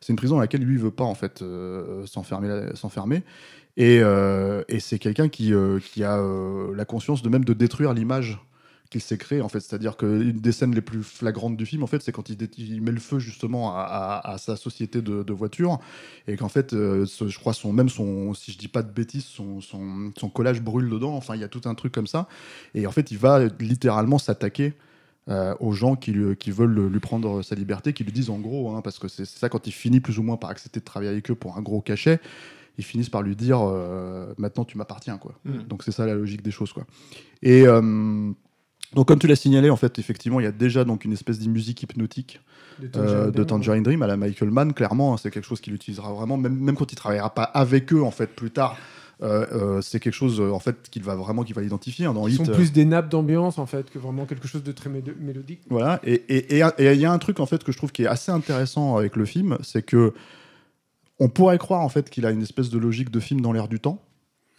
C'est 0.01 0.13
une 0.13 0.17
prison 0.17 0.35
dans 0.35 0.41
laquelle 0.41 0.61
lui 0.61 0.75
il 0.75 0.79
veut 0.79 0.91
pas 0.91 1.03
en 1.03 1.15
fait 1.15 1.41
euh, 1.41 2.05
s'enfermer, 2.05 2.47
là- 2.47 2.75
s'enfermer. 2.75 3.23
Et, 3.77 3.99
euh, 4.01 4.63
et 4.67 4.79
c'est 4.79 4.99
quelqu'un 4.99 5.29
qui, 5.29 5.53
euh, 5.53 5.79
qui 5.79 6.03
a 6.03 6.17
euh, 6.17 6.73
la 6.75 6.85
conscience 6.85 7.21
de 7.21 7.29
même 7.29 7.45
de 7.45 7.53
détruire 7.53 7.93
l'image 7.93 8.39
qu'il 8.89 9.01
s'est 9.01 9.17
créée 9.17 9.41
en 9.41 9.49
fait. 9.49 9.59
C'est-à-dire 9.59 9.97
qu'une 9.97 10.39
des 10.39 10.51
scènes 10.51 10.73
les 10.73 10.81
plus 10.81 11.03
flagrantes 11.03 11.55
du 11.57 11.65
film 11.65 11.83
en 11.83 11.87
fait, 11.87 12.01
c'est 12.01 12.11
quand 12.11 12.29
il, 12.29 12.81
met 12.81 12.91
le 12.91 12.99
feu 12.99 13.19
justement 13.19 13.75
à, 13.75 13.81
à- 13.81 14.31
à 14.33 14.37
sa 14.37 14.55
société 14.55 15.01
de, 15.01 15.23
de 15.23 15.33
voitures 15.33 15.79
et 16.27 16.35
qu'en 16.37 16.49
fait, 16.49 16.73
euh, 16.73 17.05
ce- 17.05 17.27
je 17.27 17.37
crois 17.39 17.53
son 17.53 17.71
même 17.71 17.89
son, 17.89 18.33
si 18.33 18.51
je 18.51 18.57
dis 18.57 18.67
pas 18.67 18.81
de 18.81 18.91
bêtises, 18.91 19.25
son, 19.25 19.61
son, 19.61 20.11
son 20.17 20.29
collage 20.29 20.61
brûle 20.61 20.89
dedans. 20.89 21.15
Enfin, 21.15 21.35
il 21.35 21.41
y 21.41 21.43
a 21.43 21.47
tout 21.47 21.61
un 21.65 21.75
truc 21.75 21.91
comme 21.93 22.07
ça. 22.07 22.27
Et 22.73 22.87
en 22.87 22.91
fait, 22.91 23.11
il 23.11 23.17
va 23.17 23.45
littéralement 23.59 24.17
s'attaquer 24.17 24.73
euh, 25.27 25.53
aux 25.59 25.73
gens 25.73 25.95
qui, 25.95 26.11
lui- 26.11 26.35
qui 26.35 26.49
veulent 26.49 26.73
le- 26.73 26.87
lui 26.89 26.99
prendre 26.99 27.43
sa 27.43 27.53
liberté, 27.53 27.93
qui 27.93 28.03
lui 28.03 28.11
disent 28.11 28.31
en 28.31 28.39
gros, 28.39 28.71
hein, 28.71 28.81
parce 28.81 28.97
que 28.97 29.07
c'est 29.07 29.25
ça 29.25 29.49
quand 29.49 29.67
il 29.67 29.71
finit 29.73 29.99
plus 29.99 30.17
ou 30.17 30.23
moins 30.23 30.37
par 30.37 30.49
accepter 30.49 30.79
de 30.79 30.85
travailler 30.85 31.11
avec 31.11 31.29
eux 31.29 31.35
pour 31.35 31.55
un 31.57 31.61
gros 31.61 31.81
cachet, 31.81 32.19
ils 32.79 32.83
finissent 32.83 33.09
par 33.09 33.21
lui 33.21 33.35
dire 33.35 33.59
euh, 33.61 34.33
maintenant 34.39 34.65
tu 34.65 34.77
m'appartiens 34.77 35.17
quoi. 35.19 35.33
Mm. 35.45 35.59
Donc 35.67 35.83
c'est 35.83 35.91
ça 35.91 36.07
la 36.07 36.15
logique 36.15 36.41
des 36.41 36.49
choses 36.49 36.73
quoi. 36.73 36.87
Et 37.43 37.67
euh, 37.67 38.31
donc 38.95 39.07
comme 39.07 39.19
tu 39.19 39.27
l'as 39.27 39.35
signalé 39.35 39.69
en 39.69 39.75
fait 39.75 39.99
effectivement 39.99 40.39
il 40.39 40.43
y 40.43 40.47
a 40.47 40.51
déjà 40.51 40.83
donc 40.83 41.05
une 41.05 41.13
espèce 41.13 41.39
de 41.39 41.49
musique 41.49 41.83
hypnotique 41.83 42.39
De 42.79 42.85
euh, 42.85 42.89
Tangerine 42.91 43.25
de 43.25 43.31
Dream, 43.31 43.45
Tangerine 43.47 43.83
Dream 43.83 44.01
à 44.03 44.07
la 44.07 44.17
Michael 44.17 44.51
Mann, 44.51 44.73
clairement, 44.73 45.13
hein, 45.13 45.17
c'est 45.21 45.31
quelque 45.31 45.45
chose 45.45 45.61
qu'il 45.61 45.73
utilisera 45.73 46.11
vraiment, 46.13 46.37
même, 46.37 46.55
même 46.57 46.75
quand 46.75 46.91
il 46.91 46.95
travaillera 46.95 47.33
pas 47.33 47.43
avec 47.43 47.91
eux 47.93 48.01
en 48.03 48.11
fait 48.11 48.27
plus 48.27 48.51
tard. 48.51 48.77
euh, 49.21 49.45
euh, 49.51 49.81
c'est 49.81 49.99
quelque 49.99 50.13
chose 50.13 50.39
en 50.39 50.59
fait 50.59 50.77
qu'il 50.89 51.03
va 51.03 51.13
vraiment 51.15 51.43
qu'il 51.43 51.53
va 51.53 51.61
identifier 51.61 52.05
hein, 52.05 52.13
dans 52.13 52.25
Ils 52.27 52.35
Hit. 52.35 52.45
sont 52.45 52.51
plus 52.53 52.71
des 52.71 52.85
nappes 52.85 53.09
d'ambiance 53.09 53.57
en 53.59 53.65
fait 53.65 53.89
que 53.91 53.99
vraiment 53.99 54.25
quelque 54.25 54.47
chose 54.47 54.63
de 54.63 54.71
très 54.71 54.89
mélodique. 54.89 55.59
Voilà, 55.69 55.99
et 56.05 56.13
et- 56.29 56.57
et- 56.59 56.63
et 56.77 56.93
il 56.93 56.99
y 57.01 57.05
a 57.05 57.11
un 57.11 57.17
truc 57.19 57.41
en 57.41 57.45
fait 57.45 57.61
que 57.65 57.71
je 57.73 57.77
trouve 57.77 57.91
qui 57.91 58.03
est 58.03 58.07
assez 58.07 58.31
intéressant 58.31 58.95
avec 58.95 59.17
le 59.17 59.25
film, 59.25 59.57
c'est 59.61 59.81
que 59.83 60.13
on 61.19 61.27
pourrait 61.27 61.57
croire 61.57 61.81
en 61.81 61.89
fait 61.89 62.09
qu'il 62.09 62.25
a 62.25 62.31
une 62.31 62.41
espèce 62.43 62.69
de 62.69 62.77
logique 62.79 63.11
de 63.11 63.19
film 63.19 63.41
dans 63.41 63.51
l'air 63.51 63.67
du 63.67 63.81
temps, 63.81 64.01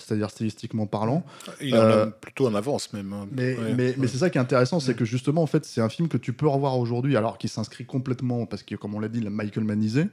c'est-à-dire 0.00 0.30
stylistiquement 0.30 0.86
parlant. 0.86 1.24
Il 1.60 1.74
est 1.74 1.78
euh, 1.78 2.06
plutôt 2.06 2.46
en 2.46 2.54
avance 2.54 2.92
même. 2.92 3.12
Hein. 3.12 3.28
Mais, 3.32 3.94
c'est 4.08 4.18
ça 4.18 4.30
qui 4.30 4.38
est 4.38 4.40
intéressant, 4.40 4.80
c'est 4.80 4.94
que 4.94 5.04
justement, 5.04 5.42
en 5.42 5.46
fait, 5.46 5.64
c'est 5.64 5.80
un 5.80 5.88
film 5.88 6.08
que 6.08 6.16
tu 6.16 6.32
peux 6.32 6.48
revoir 6.48 6.78
aujourd'hui, 6.78 7.16
alors 7.16 7.38
qu'il 7.38 7.50
s'inscrit 7.50 7.84
complètement, 7.84 8.46
parce 8.46 8.62
que 8.62 8.74
comme 8.74 8.94
on 8.94 9.00
l'a 9.00 9.08
dit, 9.08 9.20
la 9.20 9.30
Michael 9.30 9.64
Manisé, 9.64 10.06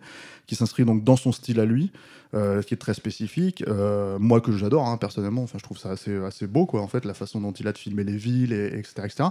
qui 0.46 0.56
s'inscrit 0.56 0.86
donc 0.86 1.04
dans 1.04 1.16
son 1.16 1.32
style 1.32 1.60
à 1.60 1.66
lui, 1.66 1.92
euh, 2.34 2.62
qui 2.62 2.74
est 2.74 2.78
très 2.78 2.94
spécifique. 2.94 3.64
Euh, 3.70 4.20
moi 4.20 4.42
que 4.42 4.52
j'adore 4.52 4.86
hein, 4.86 4.98
personnellement, 4.98 5.44
enfin 5.44 5.58
je 5.60 5.64
trouve 5.64 5.78
ça 5.78 5.92
assez, 5.92 6.14
assez 6.18 6.46
beau 6.46 6.66
quoi 6.66 6.82
en 6.82 6.88
fait 6.90 7.06
la 7.06 7.14
façon 7.14 7.40
dont 7.40 7.54
il 7.54 7.66
a 7.70 7.72
de 7.72 7.78
filmer 7.78 8.04
les 8.04 8.18
villes 8.18 8.52
et, 8.52 8.66
etc 8.78 9.04
etc. 9.06 9.30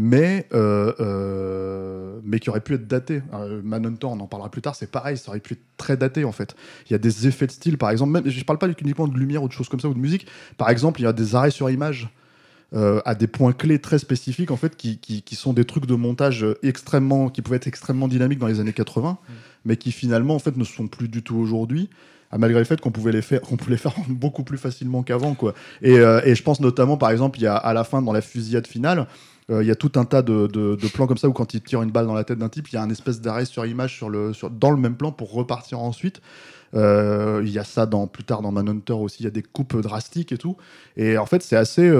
Mais 0.00 0.46
euh, 0.54 2.20
mais 2.22 2.38
qui 2.38 2.50
aurait 2.50 2.60
pu 2.60 2.74
être 2.74 2.86
daté. 2.86 3.20
Manhunter, 3.64 4.06
on 4.06 4.20
en 4.20 4.28
parlera 4.28 4.48
plus 4.48 4.62
tard, 4.62 4.76
c'est 4.76 4.88
pareil, 4.88 5.16
ça 5.16 5.30
aurait 5.30 5.40
pu 5.40 5.54
être 5.54 5.62
très 5.76 5.96
daté 5.96 6.24
en 6.24 6.30
fait. 6.30 6.54
Il 6.86 6.92
y 6.92 6.94
a 6.94 6.98
des 6.98 7.26
effets 7.26 7.48
de 7.48 7.50
style 7.50 7.78
par 7.78 7.90
exemple, 7.90 8.12
même 8.12 8.28
je 8.28 8.44
parle 8.44 8.60
pas 8.60 8.68
uniquement 8.68 9.08
de 9.08 9.18
lumière 9.18 9.42
ou 9.42 9.48
de 9.48 9.52
choses 9.52 9.68
comme 9.68 9.80
ça 9.80 9.88
ou 9.88 9.94
de 9.94 9.98
musique. 9.98 10.28
Par 10.56 10.70
exemple, 10.70 11.00
il 11.00 11.02
y 11.02 11.06
a 11.08 11.12
des 11.12 11.34
arrêts 11.34 11.50
sur 11.50 11.68
image. 11.68 12.10
à 12.72 13.14
des 13.16 13.26
points 13.26 13.52
clés 13.52 13.80
très 13.80 13.98
spécifiques 13.98 14.52
en 14.52 14.56
fait 14.56 14.76
qui, 14.76 14.98
qui, 14.98 15.22
qui, 15.22 15.34
sont 15.34 15.52
des 15.52 15.64
trucs 15.64 15.86
de 15.86 15.96
montage 15.96 16.46
extrêmement 16.62 17.28
qui 17.28 17.42
pouvaient 17.42 17.56
être 17.56 17.66
extrêmement 17.66 18.06
dynamiques 18.06 18.38
dans 18.38 18.46
les 18.46 18.60
années 18.60 18.74
80 18.74 19.10
mm. 19.10 19.32
mais 19.64 19.76
qui 19.78 19.90
finalement 19.90 20.36
en 20.36 20.38
fait 20.38 20.56
ne 20.56 20.64
sont 20.64 20.86
plus 20.86 21.08
du 21.08 21.22
tout 21.22 21.36
aujourd'hui 21.36 21.88
malgré 22.36 22.58
le 22.58 22.66
fait 22.66 22.80
qu'on 22.80 22.90
pouvait 22.90 23.12
les 23.12 23.22
faire, 23.22 23.40
qu'on 23.40 23.56
pouvait 23.56 23.72
les 23.72 23.78
faire 23.78 23.94
beaucoup 24.08 24.44
plus 24.44 24.58
facilement 24.58 25.02
qu'avant, 25.02 25.34
quoi. 25.34 25.54
Et, 25.80 25.98
euh, 25.98 26.20
et, 26.24 26.34
je 26.34 26.42
pense 26.42 26.60
notamment, 26.60 26.98
par 26.98 27.10
exemple, 27.10 27.38
il 27.38 27.44
y 27.44 27.46
a 27.46 27.56
à 27.56 27.72
la 27.72 27.84
fin 27.84 28.02
dans 28.02 28.12
la 28.12 28.20
fusillade 28.20 28.66
finale. 28.66 29.06
Euh, 29.50 29.62
il 29.62 29.66
y 29.66 29.70
a 29.70 29.74
tout 29.74 29.92
un 29.96 30.04
tas 30.04 30.22
de, 30.22 30.76
plans 30.92 31.06
comme 31.06 31.16
ça 31.16 31.28
où 31.28 31.32
quand 31.32 31.54
il 31.54 31.62
tire 31.62 31.82
une 31.82 31.90
balle 31.90 32.06
dans 32.06 32.14
la 32.14 32.24
tête 32.24 32.38
d'un 32.38 32.48
type, 32.48 32.68
il 32.68 32.74
y 32.74 32.78
a 32.78 32.82
un 32.82 32.90
espèce 32.90 33.20
d'arrêt 33.20 33.44
sur 33.44 33.64
image 33.64 33.96
sur 33.96 34.10
le, 34.10 34.32
dans 34.50 34.70
le 34.70 34.76
même 34.76 34.96
plan 34.96 35.12
pour 35.12 35.32
repartir 35.32 35.80
ensuite. 35.80 36.20
Euh, 36.74 37.40
il 37.44 37.50
y 37.50 37.58
a 37.58 37.64
ça 37.64 37.86
dans, 37.86 38.06
plus 38.06 38.24
tard 38.24 38.42
dans 38.42 38.52
Manhunter 38.52 38.92
aussi, 38.92 39.22
il 39.22 39.24
y 39.24 39.28
a 39.28 39.30
des 39.30 39.42
coupes 39.42 39.80
drastiques 39.80 40.32
et 40.32 40.38
tout. 40.38 40.56
Et 40.98 41.16
en 41.16 41.24
fait, 41.24 41.42
c'est 41.42 41.56
assez, 41.56 41.90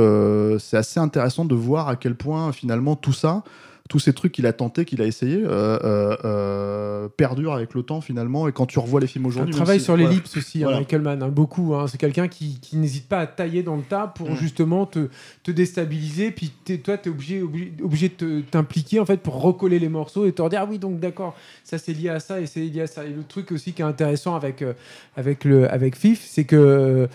c'est 0.58 0.76
assez 0.76 1.00
intéressant 1.00 1.46
de 1.46 1.54
voir 1.54 1.88
à 1.88 1.96
quel 1.96 2.14
point 2.14 2.52
finalement 2.52 2.96
tout 2.96 3.14
ça, 3.14 3.44
tous 3.88 3.98
ces 3.98 4.12
trucs 4.12 4.32
qu'il 4.32 4.46
a 4.46 4.52
tenté, 4.52 4.84
qu'il 4.84 5.00
a 5.00 5.06
essayé, 5.06 5.42
euh, 5.42 5.78
euh, 5.82 6.16
euh, 6.24 7.08
perdurent 7.08 7.54
avec 7.54 7.74
le 7.74 7.82
temps 7.82 8.02
finalement. 8.02 8.46
Et 8.46 8.52
quand 8.52 8.66
tu 8.66 8.78
revois 8.78 9.00
les 9.00 9.06
films 9.06 9.26
aujourd'hui. 9.26 9.52
Il 9.52 9.56
travaille 9.56 9.80
sur 9.80 9.96
l'ellipse 9.96 10.36
aussi, 10.36 10.62
hein, 10.62 10.70
Michael 10.70 11.00
Mann, 11.00 11.22
hein, 11.22 11.28
beaucoup. 11.28 11.74
Hein. 11.74 11.86
c'est 11.88 11.98
quelqu'un 11.98 12.28
qui, 12.28 12.60
n'hésite 12.74 13.08
pas 13.08 13.20
à 13.20 13.26
tailler 13.26 13.62
dans 13.62 13.76
le 13.76 13.82
tas 13.82 14.06
pour 14.06 14.30
mm. 14.30 14.36
justement 14.36 14.84
te, 14.84 15.08
te, 15.42 15.50
déstabiliser. 15.50 16.30
Puis 16.30 16.52
toi, 16.84 16.98
tu 16.98 17.08
es 17.08 17.12
obligé, 17.12 17.42
obligé, 17.42 18.12
de 18.18 18.42
t'impliquer 18.42 19.00
en 19.00 19.06
fait 19.06 19.18
pour 19.18 19.40
recoller 19.40 19.78
les 19.78 19.88
morceaux 19.88 20.26
et 20.26 20.32
te 20.32 20.46
dire 20.48 20.60
ah 20.62 20.66
oui, 20.68 20.78
donc 20.78 21.00
d'accord, 21.00 21.34
ça 21.64 21.78
c'est 21.78 21.94
lié 21.94 22.10
à 22.10 22.20
ça 22.20 22.40
et 22.40 22.46
c'est 22.46 22.60
lié 22.60 22.82
à 22.82 22.86
ça. 22.86 23.04
Et 23.04 23.10
le 23.10 23.22
truc 23.22 23.52
aussi 23.52 23.72
qui 23.72 23.80
est 23.80 23.86
intéressant 23.86 24.34
avec, 24.34 24.62
avec, 25.16 25.44
le, 25.44 25.70
avec 25.72 25.96
FIF, 25.96 26.22
c'est 26.22 26.44
que 26.44 27.08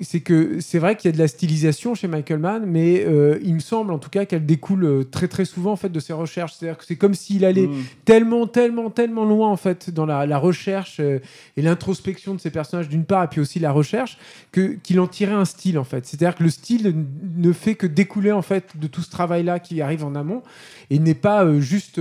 c'est 0.00 0.20
que 0.20 0.60
c'est 0.60 0.78
vrai 0.78 0.96
qu'il 0.96 1.08
y 1.08 1.12
a 1.12 1.16
de 1.16 1.18
la 1.18 1.28
stylisation 1.28 1.94
chez 1.94 2.08
Michael 2.08 2.38
Mann, 2.38 2.64
mais 2.66 3.04
euh, 3.06 3.38
il 3.42 3.54
me 3.54 3.60
semble 3.60 3.92
en 3.92 3.98
tout 3.98 4.10
cas 4.10 4.24
qu'elle 4.24 4.44
découle 4.44 4.84
euh, 4.84 5.04
très 5.04 5.28
très 5.28 5.44
souvent 5.44 5.72
en 5.72 5.76
fait 5.76 5.88
de 5.88 6.00
ses 6.00 6.12
recherches. 6.12 6.54
C'est-à-dire 6.54 6.78
que 6.78 6.84
c'est 6.84 6.96
comme 6.96 7.14
s'il 7.14 7.44
allait 7.44 7.68
mm. 7.68 7.84
tellement 8.04 8.46
tellement 8.46 8.90
tellement 8.90 9.24
loin 9.24 9.48
en 9.50 9.56
fait 9.56 9.90
dans 9.90 10.04
la, 10.04 10.38
recherche 10.38 10.98
euh, 10.98 11.20
et 11.56 11.62
l'introspection 11.62 12.34
de 12.34 12.40
ses 12.40 12.50
personnages 12.50 12.88
d'une 12.88 13.04
part, 13.04 13.24
et 13.24 13.28
puis 13.28 13.40
aussi 13.40 13.60
la 13.60 13.70
recherche, 13.70 14.18
que 14.50 14.76
qu'il 14.82 14.98
en 14.98 15.06
tirait 15.06 15.32
un 15.32 15.44
style 15.44 15.78
en 15.78 15.84
fait. 15.84 16.06
C'est-à-dire 16.06 16.34
que 16.34 16.42
le 16.42 16.50
style 16.50 16.94
ne 17.36 17.52
fait 17.52 17.76
que 17.76 17.86
découler 17.86 18.32
en 18.32 18.42
fait 18.42 18.76
de 18.76 18.86
tout 18.88 19.02
ce 19.02 19.10
travail-là 19.10 19.60
qui 19.60 19.80
arrive 19.80 20.04
en 20.04 20.14
amont 20.16 20.42
et 20.90 20.98
n'est 20.98 21.14
pas 21.14 21.58
juste 21.60 22.00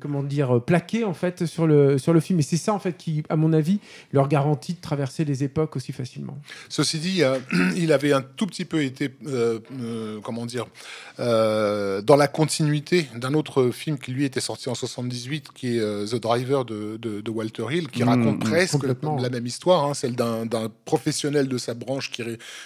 comment 0.00 0.22
dire 0.22 0.62
plaqué 0.62 1.04
en 1.04 1.14
fait 1.14 1.46
sur 1.46 1.66
le 1.66 1.96
sur 1.98 2.12
le 2.12 2.20
film. 2.20 2.38
Et 2.38 2.42
c'est 2.42 2.56
ça 2.58 2.74
en 2.74 2.78
fait 2.78 2.96
qui, 2.96 3.22
à 3.28 3.36
mon 3.36 3.52
avis, 3.52 3.80
leur 4.12 4.28
garantit 4.28 4.74
de 4.74 4.80
traverser 4.80 5.24
les 5.24 5.42
époques 5.42 5.74
aussi 5.76 5.92
facilement. 5.92 6.36
Ceci 6.68 6.98
dit, 6.98 7.22
euh, 7.22 7.38
il 7.76 7.92
avait 7.92 8.12
un 8.12 8.22
tout 8.22 8.46
petit 8.46 8.64
peu 8.64 8.82
été, 8.82 9.10
euh, 9.26 9.60
euh, 9.80 10.20
comment 10.22 10.46
dire, 10.46 10.66
dans 11.18 12.16
la 12.16 12.28
continuité 12.28 13.08
d'un 13.14 13.32
autre 13.34 13.70
film 13.70 13.98
qui 13.98 14.12
lui 14.12 14.24
était 14.24 14.40
sorti 14.40 14.68
en 14.68 14.74
78, 14.74 15.48
qui 15.54 15.78
est 15.78 15.80
The 15.80 16.16
Driver 16.16 16.64
de, 16.64 17.30
Walter 17.30 17.64
Hill, 17.70 17.88
qui 17.88 18.02
mmh, 18.02 18.08
raconte 18.08 18.44
mmh, 18.44 18.50
presque 18.50 18.84
la 19.18 19.30
même 19.30 19.46
histoire, 19.46 19.84
hein, 19.84 19.94
celle 19.94 20.14
d'un 20.14 20.46
professionnel 20.84 21.48
de 21.48 21.58
sa 21.58 21.74
branche 21.74 22.10
qui, 22.10 22.22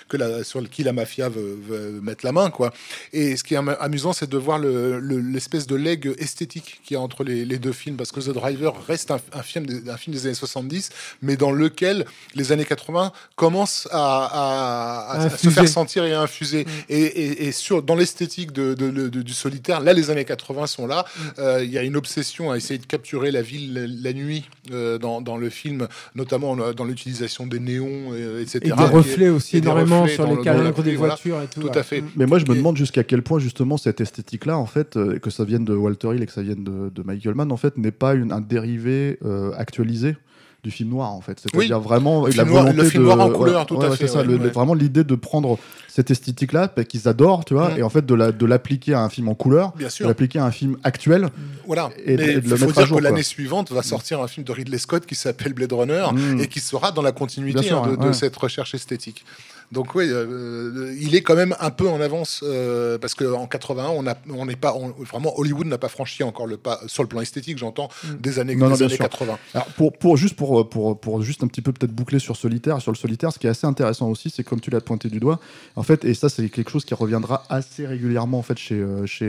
que 0.08 0.16
la, 0.16 0.42
sur 0.42 0.68
qui 0.68 0.82
la 0.82 0.92
mafia 0.92 1.28
veut, 1.28 2.00
mettre 2.02 2.24
la 2.24 2.32
main, 2.32 2.50
quoi. 2.50 2.72
Et 3.12 3.36
ce 3.36 3.44
qui 3.44 3.54
est 3.54 3.58
amusant, 3.80 4.12
c'est 4.12 4.28
de 4.28 4.38
voir 4.38 4.58
l'espèce 4.58 5.66
de 5.66 5.76
leg 5.76 6.12
esthétique 6.18 6.80
qu'il 6.84 6.94
y 6.94 6.98
a 6.98 7.00
entre 7.00 7.22
les, 7.22 7.58
deux 7.58 7.72
films, 7.72 7.96
parce 7.96 8.10
que 8.10 8.20
The 8.20 8.30
Driver 8.30 8.74
reste 8.86 9.12
un, 9.12 9.20
un, 9.32 9.42
film, 9.42 9.66
un 9.88 9.96
film 9.96 10.14
des 10.14 10.26
années 10.26 10.34
70, 10.34 10.90
mais 11.22 11.36
dans 11.36 11.52
lequel 11.52 12.04
les 12.34 12.50
années 12.52 12.64
80 12.64 13.12
commencent 13.36 13.79
à, 13.90 15.28
se 15.36 15.48
faire 15.48 15.68
sentir 15.68 16.04
et 16.04 16.12
à 16.12 16.20
infuser. 16.22 16.64
Mm. 16.64 16.68
Et, 16.88 17.46
et, 17.46 17.52
sur, 17.52 17.82
dans 17.82 17.94
l'esthétique 17.94 18.52
de, 18.52 18.74
du 19.08 19.32
solitaire, 19.32 19.80
là, 19.80 19.92
les 19.92 20.10
années 20.10 20.24
80 20.24 20.66
sont 20.66 20.86
là. 20.86 21.04
Mm. 21.04 21.22
Euh, 21.38 21.64
il 21.64 21.70
y 21.70 21.78
a 21.78 21.82
une 21.82 21.96
obsession 21.96 22.50
à 22.50 22.56
essayer 22.56 22.78
de 22.78 22.86
capturer 22.86 23.30
la 23.30 23.42
ville 23.42 24.00
la, 24.02 24.12
nuit 24.12 24.48
euh, 24.72 24.98
dans, 24.98 25.20
dans, 25.20 25.36
le 25.36 25.50
film, 25.50 25.88
notamment 26.14 26.56
dans 26.56 26.84
l'utilisation 26.84 27.46
des 27.46 27.60
néons, 27.60 28.14
etc. 28.40 28.60
Et 28.62 28.68
des 28.68 28.72
reflets 28.72 29.28
aussi 29.28 29.58
énormément 29.58 30.06
sur 30.06 30.26
les 30.26 30.42
calandres 30.42 30.82
des 30.82 30.96
voitures 30.96 31.40
et 31.42 31.46
tout. 31.46 31.60
Tout 31.60 31.78
à 31.78 31.82
fait. 31.82 32.02
Mais 32.16 32.26
moi, 32.26 32.38
je 32.38 32.46
me 32.46 32.54
demande 32.54 32.76
jusqu'à 32.76 33.04
quel 33.04 33.22
point, 33.22 33.38
justement, 33.38 33.76
cette 33.76 34.00
esthétique-là, 34.00 34.56
en 34.56 34.66
fait, 34.66 34.96
euh, 34.96 35.18
que 35.18 35.30
ça 35.30 35.44
vienne 35.44 35.64
de 35.64 35.74
Walter 35.74 36.08
Hill 36.14 36.22
et 36.22 36.26
que 36.26 36.32
ça 36.32 36.42
vienne 36.42 36.64
de, 36.64 37.02
Michael 37.02 37.34
Mann, 37.34 37.50
en 37.52 37.56
fait, 37.56 37.76
n'est 37.78 37.90
pas 37.90 38.14
une, 38.14 38.32
un 38.32 38.40
dérivé 38.40 39.18
actualisé 39.56 40.16
du 40.62 40.70
film 40.70 40.90
noir 40.90 41.12
en 41.12 41.20
fait. 41.20 41.40
C'est-à-dire 41.40 41.80
vraiment 41.80 42.26
la 42.26 42.44
volonté 42.44 42.72
le 42.72 42.84
film 42.84 43.04
noir 43.04 43.20
en 43.20 43.30
couleur, 43.30 43.66
tout 43.66 43.80
à 43.80 43.90
fait. 43.96 44.06
Ça, 44.06 44.22
vraiment 44.22 44.74
l'idée 44.74 45.04
de 45.04 45.14
prendre 45.14 45.58
cette 45.88 46.10
esthétique-là 46.10 46.72
bah, 46.74 46.84
qu'ils 46.84 47.08
adorent, 47.08 47.44
tu 47.44 47.54
vois, 47.54 47.70
mm. 47.70 47.78
et 47.78 47.82
en 47.82 47.88
fait 47.88 48.06
de 48.06 48.14
la 48.14 48.32
de 48.32 48.46
l'appliquer 48.46 48.94
à 48.94 49.02
un 49.02 49.08
film 49.08 49.28
en 49.28 49.34
couleur, 49.34 49.72
de 49.78 50.06
l'appliquer 50.06 50.38
à 50.38 50.44
un 50.44 50.50
film 50.50 50.76
actuel. 50.84 51.28
Voilà. 51.66 51.90
Et, 52.04 52.16
de, 52.16 52.48
le 52.48 52.56
faut 52.56 52.72
dire 52.72 52.88
que 52.88 53.00
l'année 53.00 53.22
suivante 53.22 53.72
va 53.72 53.82
sortir 53.82 54.20
un 54.20 54.28
film 54.28 54.44
de 54.44 54.52
Ridley 54.52 54.78
Scott 54.78 55.06
qui 55.06 55.14
s'appelle 55.14 55.52
Blade 55.52 55.72
Runner 55.72 56.06
et 56.40 56.46
qui 56.46 56.60
sera 56.60 56.92
dans 56.92 57.02
la 57.02 57.12
continuité 57.12 57.70
hein, 57.70 57.96
de, 58.00 58.12
cette 58.12 58.36
recherche 58.36 58.74
esthétique. 58.74 59.24
Donc 59.72 59.94
oui, 59.94 60.08
euh, 60.08 60.26
euh, 60.26 60.96
il 61.00 61.14
est 61.14 61.22
quand 61.22 61.36
même 61.36 61.54
un 61.60 61.70
peu 61.70 61.88
en 61.88 62.00
avance 62.00 62.42
euh, 62.42 62.98
parce 62.98 63.14
qu'en 63.14 63.46
81, 63.46 63.90
on 64.30 64.44
n'est 64.44 64.56
pas 64.56 64.74
vraiment 64.98 65.38
Hollywood 65.38 65.66
n'a 65.66 65.78
pas 65.78 65.88
franchi 65.88 66.24
encore 66.24 66.48
le 66.48 66.56
pas 66.56 66.80
sur 66.86 67.04
le 67.04 67.08
plan 67.08 67.20
esthétique, 67.20 67.56
j'entends 67.56 67.88
mm. 68.02 68.14
des 68.16 68.38
années, 68.40 68.56
des 68.56 68.82
années 68.82 68.98
80. 68.98 69.38
Alors 69.54 69.66
pour, 69.76 69.92
pour 69.92 70.16
juste 70.16 70.34
pour, 70.34 70.68
pour, 70.68 70.98
pour 70.98 71.22
juste 71.22 71.44
un 71.44 71.46
petit 71.46 71.62
peu 71.62 71.72
peut-être 71.72 71.92
boucler 71.92 72.18
sur 72.18 72.36
solitaire, 72.36 72.80
sur 72.80 72.90
le 72.90 72.96
solitaire, 72.96 73.32
ce 73.32 73.38
qui 73.38 73.46
est 73.46 73.50
assez 73.50 73.66
intéressant 73.66 74.08
aussi, 74.08 74.30
c'est 74.30 74.42
comme 74.42 74.60
tu 74.60 74.70
l'as 74.70 74.80
pointé 74.80 75.08
du 75.08 75.20
doigt, 75.20 75.38
en 75.76 75.84
fait, 75.84 76.04
et 76.04 76.14
ça 76.14 76.28
c'est 76.28 76.48
quelque 76.48 76.70
chose 76.70 76.84
qui 76.84 76.94
reviendra 76.94 77.44
assez 77.48 77.86
régulièrement 77.86 78.38
en 78.38 78.42
fait 78.42 78.58
chez 78.58 78.84
chez 79.06 79.26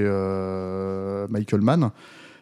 Michael 1.30 1.62
Mann 1.62 1.92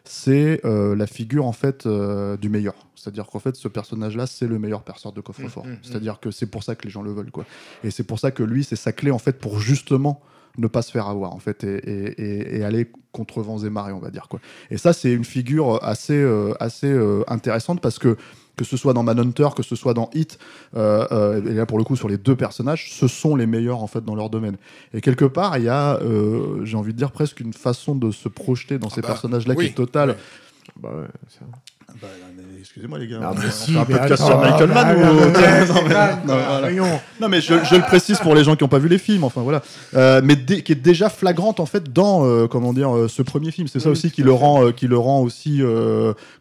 c'est 0.04 0.60
euh, 0.64 0.94
la 0.96 1.06
figure 1.06 1.46
en 1.46 1.52
fait 1.52 1.86
euh, 1.86 2.36
du 2.36 2.48
meilleur. 2.48 2.74
C'est-à-dire 2.94 3.26
qu'en 3.26 3.38
fait, 3.38 3.56
ce 3.56 3.68
personnage-là, 3.68 4.26
c'est 4.26 4.46
le 4.46 4.58
meilleur 4.58 4.82
perceur 4.82 5.12
de 5.12 5.20
coffre-fort. 5.20 5.64
Mmh, 5.64 5.70
mmh, 5.70 5.72
mmh. 5.72 5.78
C'est-à-dire 5.82 6.20
que 6.20 6.30
c'est 6.30 6.46
pour 6.46 6.62
ça 6.62 6.74
que 6.74 6.84
les 6.84 6.90
gens 6.90 7.02
le 7.02 7.12
veulent, 7.12 7.30
quoi. 7.30 7.44
Et 7.82 7.90
c'est 7.90 8.04
pour 8.04 8.18
ça 8.18 8.30
que 8.30 8.42
lui, 8.42 8.64
c'est 8.64 8.76
sa 8.76 8.92
clé 8.92 9.10
en 9.10 9.18
fait 9.18 9.38
pour 9.38 9.58
justement 9.58 10.20
ne 10.58 10.66
pas 10.66 10.82
se 10.82 10.90
faire 10.90 11.06
avoir 11.06 11.32
en 11.32 11.38
fait 11.38 11.64
et, 11.64 12.64
aller 12.64 12.90
contre 13.12 13.40
vents 13.40 13.58
et 13.58 13.70
marées, 13.70 13.92
on 13.92 14.00
va 14.00 14.10
dire 14.10 14.28
quoi. 14.28 14.40
Et 14.70 14.76
ça, 14.76 14.92
c'est 14.92 15.12
une 15.12 15.24
figure 15.24 15.82
assez 15.82 16.20
euh, 16.20 16.52
assez 16.60 16.92
intéressante 17.28 17.80
parce 17.80 17.98
que 17.98 18.16
que 18.60 18.66
ce 18.66 18.76
soit 18.76 18.92
dans 18.92 19.02
Manhunter, 19.02 19.48
que 19.56 19.62
ce 19.62 19.74
soit 19.74 19.94
dans 19.94 20.10
Hit, 20.12 20.38
euh, 20.76 21.06
euh, 21.12 21.50
et 21.50 21.54
là 21.54 21.64
pour 21.64 21.78
le 21.78 21.84
coup 21.84 21.96
sur 21.96 22.08
les 22.08 22.18
deux 22.18 22.36
personnages, 22.36 22.92
ce 22.92 23.08
sont 23.08 23.34
les 23.34 23.46
meilleurs 23.46 23.82
en 23.82 23.86
fait 23.86 24.04
dans 24.04 24.14
leur 24.14 24.28
domaine. 24.28 24.58
Et 24.92 25.00
quelque 25.00 25.24
part, 25.24 25.56
il 25.56 25.64
y 25.64 25.70
a, 25.70 25.94
euh, 26.02 26.62
j'ai 26.66 26.76
envie 26.76 26.92
de 26.92 26.98
dire 26.98 27.10
presque 27.10 27.40
une 27.40 27.54
façon 27.54 27.94
de 27.94 28.10
se 28.10 28.28
projeter 28.28 28.78
dans 28.78 28.90
ces 28.90 28.98
ah 28.98 29.00
bah, 29.00 29.08
personnages-là 29.08 29.54
qui 29.54 29.64
est 29.64 29.74
totale. 29.74 30.18
Bah 30.78 30.90
ouais, 30.90 31.06
bah, 32.00 32.08
excusez-moi 32.58 32.98
les 32.98 33.08
gars. 33.08 33.20
Ah, 33.22 33.32
mais 33.36 33.50
si, 33.50 33.76
un 33.76 33.84
podcast 33.84 34.24
sur 34.24 34.38
Michael 34.38 34.70
Mann 34.70 34.96
ou 36.80 36.84
Non 37.20 37.28
mais 37.28 37.40
je, 37.40 37.54
je, 37.64 37.74
le 37.74 37.82
précise 37.82 38.18
pour 38.18 38.34
les 38.34 38.44
gens 38.44 38.56
qui 38.56 38.64
n'ont 38.64 38.68
pas 38.68 38.78
vu 38.78 38.88
les 38.88 38.98
films. 38.98 39.24
Enfin 39.24 39.42
voilà, 39.42 39.62
euh, 39.94 40.20
mais 40.22 40.36
qui 40.36 40.72
est 40.72 40.82
déjà 40.82 41.08
flagrante 41.08 41.60
en 41.60 41.66
fait 41.66 41.92
dans 41.92 42.24
euh, 42.24 42.46
comment 42.46 42.72
dire 42.72 42.94
euh, 42.94 43.08
ce 43.08 43.22
premier 43.22 43.50
film. 43.50 43.68
C'est 43.68 43.80
ça 43.80 43.90
aussi 43.90 44.10
qui 44.10 44.22
le 44.22 44.32
rend 44.32 44.72
qui 44.72 44.86
le 44.86 44.98
rend 44.98 45.20
aussi 45.20 45.62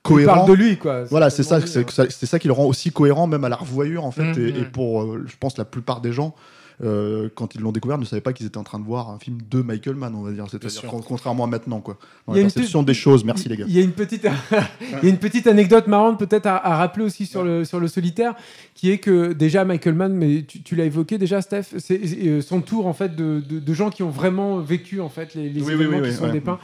cohérent. 0.03 0.19
Il 0.19 0.25
parle 0.25 0.49
de 0.49 0.53
lui 0.53 0.77
quoi. 0.77 1.03
Voilà, 1.05 1.29
c'est 1.29 1.43
ça, 1.43 1.59
c'est 1.61 2.25
ça 2.25 2.39
qui 2.39 2.47
le 2.47 2.53
rend 2.53 2.65
aussi 2.65 2.91
cohérent 2.91 3.27
même 3.27 3.43
à 3.43 3.49
la 3.49 3.55
revoyure 3.55 4.05
en 4.05 4.11
fait 4.11 4.23
mm, 4.23 4.39
et, 4.39 4.49
et, 4.49 4.61
mm. 4.61 4.71
pour 4.71 5.17
je 5.25 5.35
pense 5.39 5.57
la 5.57 5.65
plupart 5.65 6.01
des 6.01 6.13
gens. 6.13 6.35
Euh, 6.81 7.27
quand 7.35 7.55
ils 7.55 7.61
l'ont 7.61 7.73
découvert, 7.73 7.97
ne 7.97 8.05
savaient 8.05 8.21
pas 8.21 8.31
qu'ils 8.31 8.45
étaient 8.45 8.57
en 8.57 8.63
train 8.63 8.79
de 8.79 8.85
voir 8.85 9.09
un 9.09 9.19
film 9.19 9.39
de 9.49 9.61
Michael 9.61 9.95
Mann, 9.95 10.15
on 10.15 10.21
va 10.21 10.31
dire. 10.31 10.45
C'est-à-dire 10.49 10.83
contrairement 11.05 11.43
à 11.43 11.47
maintenant, 11.47 11.81
quoi. 11.81 11.97
Dans 12.25 12.33
la 12.33 12.41
perception 12.41 12.83
des 12.83 12.93
choses. 12.93 13.25
Merci 13.25 13.49
les 13.49 13.57
gars. 13.57 13.65
Il 13.67 13.75
y 13.75 13.79
a 13.79 13.83
une 13.83 13.91
petite, 13.91 14.23
il 14.51 15.03
y 15.03 15.05
a 15.07 15.09
une 15.09 15.17
petite 15.17 15.47
anecdote 15.47 15.87
marrante 15.87 16.17
peut-être 16.17 16.45
à, 16.45 16.77
rappeler 16.77 17.03
aussi 17.03 17.25
sur 17.25 17.43
le 17.43 17.65
sur 17.65 17.79
le 17.79 17.87
solitaire, 17.87 18.33
qui 18.75 18.91
est 18.91 18.99
que 18.99 19.33
déjà 19.33 19.65
Michael 19.65 19.95
Mann, 19.95 20.13
mais 20.13 20.43
tu, 20.43 20.75
l'as 20.75 20.85
évoqué 20.85 21.17
déjà, 21.17 21.41
Steph, 21.41 21.65
c'est 21.77 21.99
euh, 22.01 22.41
son 22.41 22.61
tour 22.61 22.87
en 22.87 22.93
fait 22.93 23.15
de, 23.15 23.41
de, 23.41 23.73
gens 23.73 23.89
qui 23.89 24.03
ont 24.03 24.09
vraiment 24.09 24.59
vécu 24.59 25.01
en 25.01 25.09
fait 25.09 25.35
les, 25.35 25.49
les 25.49 25.71
événements 25.71 26.01
qui 26.01 26.13
sont 26.13 26.31
dépeints. 26.31 26.59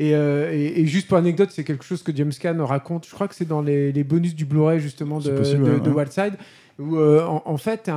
Euh, 0.00 0.50
et, 0.52 0.80
et, 0.80 0.86
juste 0.86 1.08
pour 1.08 1.18
anecdote, 1.18 1.50
c'est 1.52 1.64
quelque 1.64 1.84
chose 1.84 2.02
que 2.02 2.14
James 2.14 2.32
Caan 2.40 2.64
raconte. 2.64 3.06
Je 3.06 3.12
crois 3.12 3.28
que 3.28 3.34
c'est 3.34 3.46
dans 3.46 3.60
les, 3.60 3.92
les 3.92 4.04
bonus 4.04 4.34
du 4.34 4.46
Blu-ray 4.46 4.80
justement 4.80 5.18
de, 5.18 5.30
de, 5.30 5.78
de 5.78 5.90
Wildside 5.90 6.34
où 6.80 6.96
euh, 6.96 7.24
en, 7.26 7.56
fait, 7.56 7.90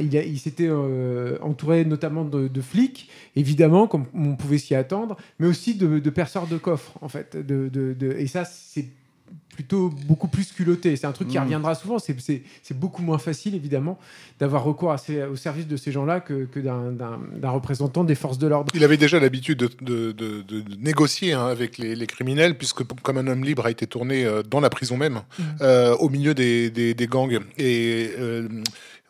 il, 0.00 0.38
s'était 0.38 0.68
euh, 0.68 1.38
entouré 1.40 1.84
notamment 1.84 2.24
de, 2.24 2.60
flics, 2.60 3.08
évidemment, 3.34 3.86
comme 3.86 4.04
on 4.14 4.36
pouvait 4.36 4.58
s'y 4.58 4.74
attendre, 4.74 5.16
mais 5.38 5.46
aussi 5.46 5.74
de, 5.74 6.10
perceurs 6.10 6.46
de 6.46 6.58
coffres, 6.58 6.92
en 7.00 7.08
fait. 7.08 7.36
Et 8.02 8.26
ça, 8.26 8.44
c'est 8.44 8.86
plutôt 9.56 9.88
beaucoup 10.06 10.28
plus 10.28 10.52
culotté. 10.52 10.94
C'est 10.96 11.06
un 11.06 11.12
truc 11.12 11.28
qui 11.28 11.38
Mm. 11.38 11.42
reviendra 11.44 11.74
souvent. 11.74 11.98
C'est- 11.98 12.14
beaucoup 12.74 13.02
moins 13.02 13.18
facile, 13.18 13.54
évidemment, 13.54 13.98
d'avoir 14.38 14.62
recours 14.64 14.92
à 14.92 14.98
ces- 14.98 15.22
au 15.24 15.36
service 15.36 15.66
de 15.66 15.76
ces 15.78 15.90
gens-là 15.92 16.20
que, 16.20 16.44
que 16.44 16.60
d'un- 16.60 16.92
représentant 17.50 18.04
des 18.04 18.14
forces 18.14 18.38
de 18.38 18.46
l'ordre. 18.46 18.70
Il 18.74 18.84
avait 18.84 18.98
déjà 18.98 19.18
l'habitude 19.18 19.58
de, 19.58 19.70
de- 19.80 20.12
de- 20.12 20.42
de- 20.42 20.60
de 20.60 20.74
négocier 20.90 21.32
hein, 21.32 21.46
avec 21.46 21.78
les, 21.78 21.96
les 21.96 22.06
criminels, 22.06 22.56
puisque 22.58 22.82
Comme 23.02 23.18
un 23.18 23.26
homme 23.28 23.44
libre 23.44 23.64
a 23.66 23.70
été 23.70 23.86
tourné 23.86 24.24
euh, 24.26 24.42
dans 24.42 24.60
la 24.60 24.68
prison 24.68 24.96
même, 24.96 25.20
Mhm. 25.38 25.44
euh, 25.62 25.94
au 25.96 26.08
milieu 26.10 26.34
des, 26.34 26.70
des- 26.70 26.92
des 26.94 27.06
gangs. 27.06 27.38
Et 27.56 28.10
euh, 28.18 28.48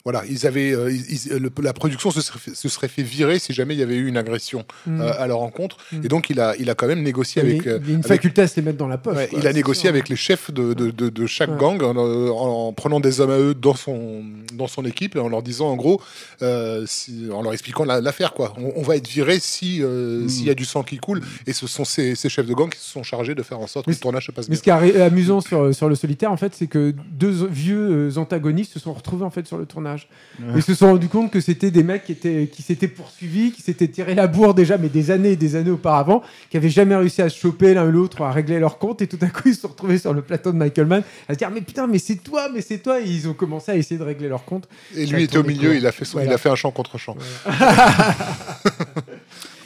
voilà, 0.07 0.23
ils 0.31 0.47
avaient, 0.47 0.71
euh, 0.73 0.93
ils- 0.93 1.33
le- 1.37 1.51
la 1.65 1.73
production 1.73 2.13
se 2.13 2.21
serait, 2.21 2.39
fait, 2.39 2.55
se 2.55 2.69
serait 2.69 2.87
fait 2.87 3.03
virer 3.03 3.41
si 3.41 3.53
jamais 3.53 3.75
il 3.75 3.81
y 3.81 3.83
avait 3.83 3.97
eu 3.97 4.07
une 4.07 4.17
agression 4.17 4.65
Mm. 4.87 5.01
euh, 5.01 5.13
à 5.19 5.27
leur 5.27 5.41
encontre. 5.41 5.79
Mhm. 5.91 6.05
Et 6.05 6.09
donc, 6.09 6.31
il 6.31 6.39
a, 6.39 6.55
il 6.61 6.71
a 6.71 6.77
quand 6.77 6.87
même 6.87 7.03
négocié 7.03 7.43
avec. 7.43 7.67
euh, 7.67 7.81
il 7.83 7.89
y 7.89 7.91
a 7.91 7.95
une 7.95 7.97
avec- 7.97 8.07
faculté 8.07 8.43
à 8.43 8.47
se 8.47 8.55
les 8.55 8.63
mettre 8.63 8.79
dans 8.79 8.87
la 8.87 8.99
poche. 8.99 9.17
Ouais, 9.17 9.27
quoi, 9.27 9.39
il 9.41 9.47
a 9.49 9.53
négocié 9.53 9.83
sûr. 9.83 9.91
avec 9.91 10.09
les 10.09 10.15
chefs 10.15 10.53
de, 10.53 10.75
de, 10.75 10.93
de- 10.93 11.09
de 11.09 11.27
chaque 11.27 11.51
Ouais. 11.51 11.59
gang 11.59 11.83
en, 11.83 11.97
euh, 11.97 12.31
en 12.31 12.73
prenant 12.73 13.01
des 13.01 13.21
hommes 13.21 13.33
à 13.33 13.39
eux 13.39 13.53
dans 13.55 13.75
son, 13.75 14.23
dans 14.55 14.69
son 14.69 14.85
équipe 14.85 15.17
et 15.17 15.19
en 15.19 15.29
leur 15.29 15.43
disant 15.43 15.67
en 15.71 15.75
gros, 15.77 16.01
euh, 16.41 16.85
si- 16.87 17.27
en 17.33 17.43
leur 17.43 17.53
expliquant 17.53 17.85
la- 17.85 18.01
l'affaire 18.01 18.33
quoi. 18.33 18.55
On, 18.59 18.73
on 18.77 18.83
va 18.83 18.95
être 18.97 19.09
viré 19.09 19.39
si 19.41 19.83
euh, 19.83 20.23
Mm. 20.25 20.29
s'il 20.29 20.47
y 20.47 20.51
a 20.51 20.55
du 20.55 20.65
sang 20.65 20.85
qui 20.85 20.99
coule 20.99 21.21
et 21.49 21.53
ce 21.53 21.67
sont 21.67 21.85
ces, 21.85 22.15
ces 22.15 22.29
chefs 22.29 22.47
de 22.47 22.55
gang 22.55 22.71
qui 22.71 22.79
se 22.79 22.91
sont 22.93 23.03
chargés 23.03 23.35
de 23.35 23.43
faire 23.43 23.59
en 23.59 23.67
sorte 23.67 23.87
que 23.87 23.91
Mais 23.91 23.97
le 23.97 24.01
tournage 24.01 24.27
se 24.27 24.31
passe 24.31 24.49
Mais 24.49 24.57
bien. 24.57 24.77
ce 24.79 24.83
qui 24.93 24.97
est 24.97 25.01
amusant 25.03 25.41
sur, 25.41 25.75
sur 25.75 25.89
le 25.89 25.97
solitaire, 25.97 26.31
en 26.31 26.37
fait, 26.37 26.55
c'est 26.55 26.69
que 26.69 26.95
deux 27.11 27.47
vieux 27.51 28.11
euh, 28.11 28.19
antagonistes 28.19 28.73
se 28.75 28.79
sont 28.79 28.93
retrouvés 28.93 29.25
en 29.25 29.31
fait 29.31 29.47
sur 29.49 29.59
le 29.59 29.67
tournage. 29.67 29.95
Ouais. 30.38 30.47
Ils 30.57 30.62
se 30.62 30.74
sont 30.74 30.86
rendus 30.88 31.09
compte 31.09 31.30
que 31.30 31.40
c'était 31.40 31.70
des 31.70 31.82
mecs 31.82 32.05
qui 32.05 32.12
étaient 32.12 32.49
qui 32.53 32.62
s'étaient 32.62 32.88
poursuivis, 32.88 33.53
qui 33.53 33.62
s'étaient 33.62 33.88
tiré 33.88 34.14
la 34.14 34.26
bourre 34.26 34.55
déjà, 34.55 34.76
mais 34.78 34.88
des 34.88 35.11
années 35.11 35.32
et 35.32 35.36
des 35.36 35.57
années 35.57 35.70
auparavant, 35.70 36.22
qui 36.51 36.57
avaient 36.57 36.68
jamais 36.70 36.94
réussi 36.94 37.22
à 37.22 37.28
se 37.28 37.38
choper 37.38 37.72
l'un 37.74 37.86
ou 37.88 37.90
l'autre, 37.92 38.22
à 38.22 38.30
régler 38.32 38.59
leur 38.59 38.78
compte, 38.78 39.01
et 39.03 39.07
tout 39.07 39.18
à 39.22 39.26
coup 39.26 39.42
ils 39.49 39.55
se 39.55 39.62
sont 39.62 39.68
retrouvés 39.68 39.99
sur 39.99 40.12
le 40.12 40.22
plateau 40.22 40.53
de 40.53 40.57
Michael 40.59 40.86
Mann 40.86 41.03
à 41.28 41.34
se 41.34 41.38
dire 41.38 41.51
mais 41.51 41.61
putain 41.62 41.86
mais 41.86 41.99
c'est 41.99 42.16
toi, 42.16 42.49
mais 42.53 42.61
c'est 42.61 42.78
toi, 42.78 43.01
et 43.01 43.05
ils 43.09 43.28
ont 43.28 43.34
commencé 43.34 43.72
à 43.72 43.76
essayer 43.76 43.99
de 43.99 44.05
régler 44.05 44.28
leur 44.28 44.44
compte. 44.44 44.68
Et 44.94 45.07
lui 45.07 45.22
était 45.24 45.38
au 45.38 45.44
milieu, 45.44 45.74
il 45.76 45.86
a 45.86 45.92
fait, 45.92 46.05
son- 46.05 46.20
il 46.20 46.30
a 46.32 46.38
fait 46.38 46.51
un 46.51 46.55
chant 46.57 46.70
contre 46.70 46.99
chant. 46.99 47.16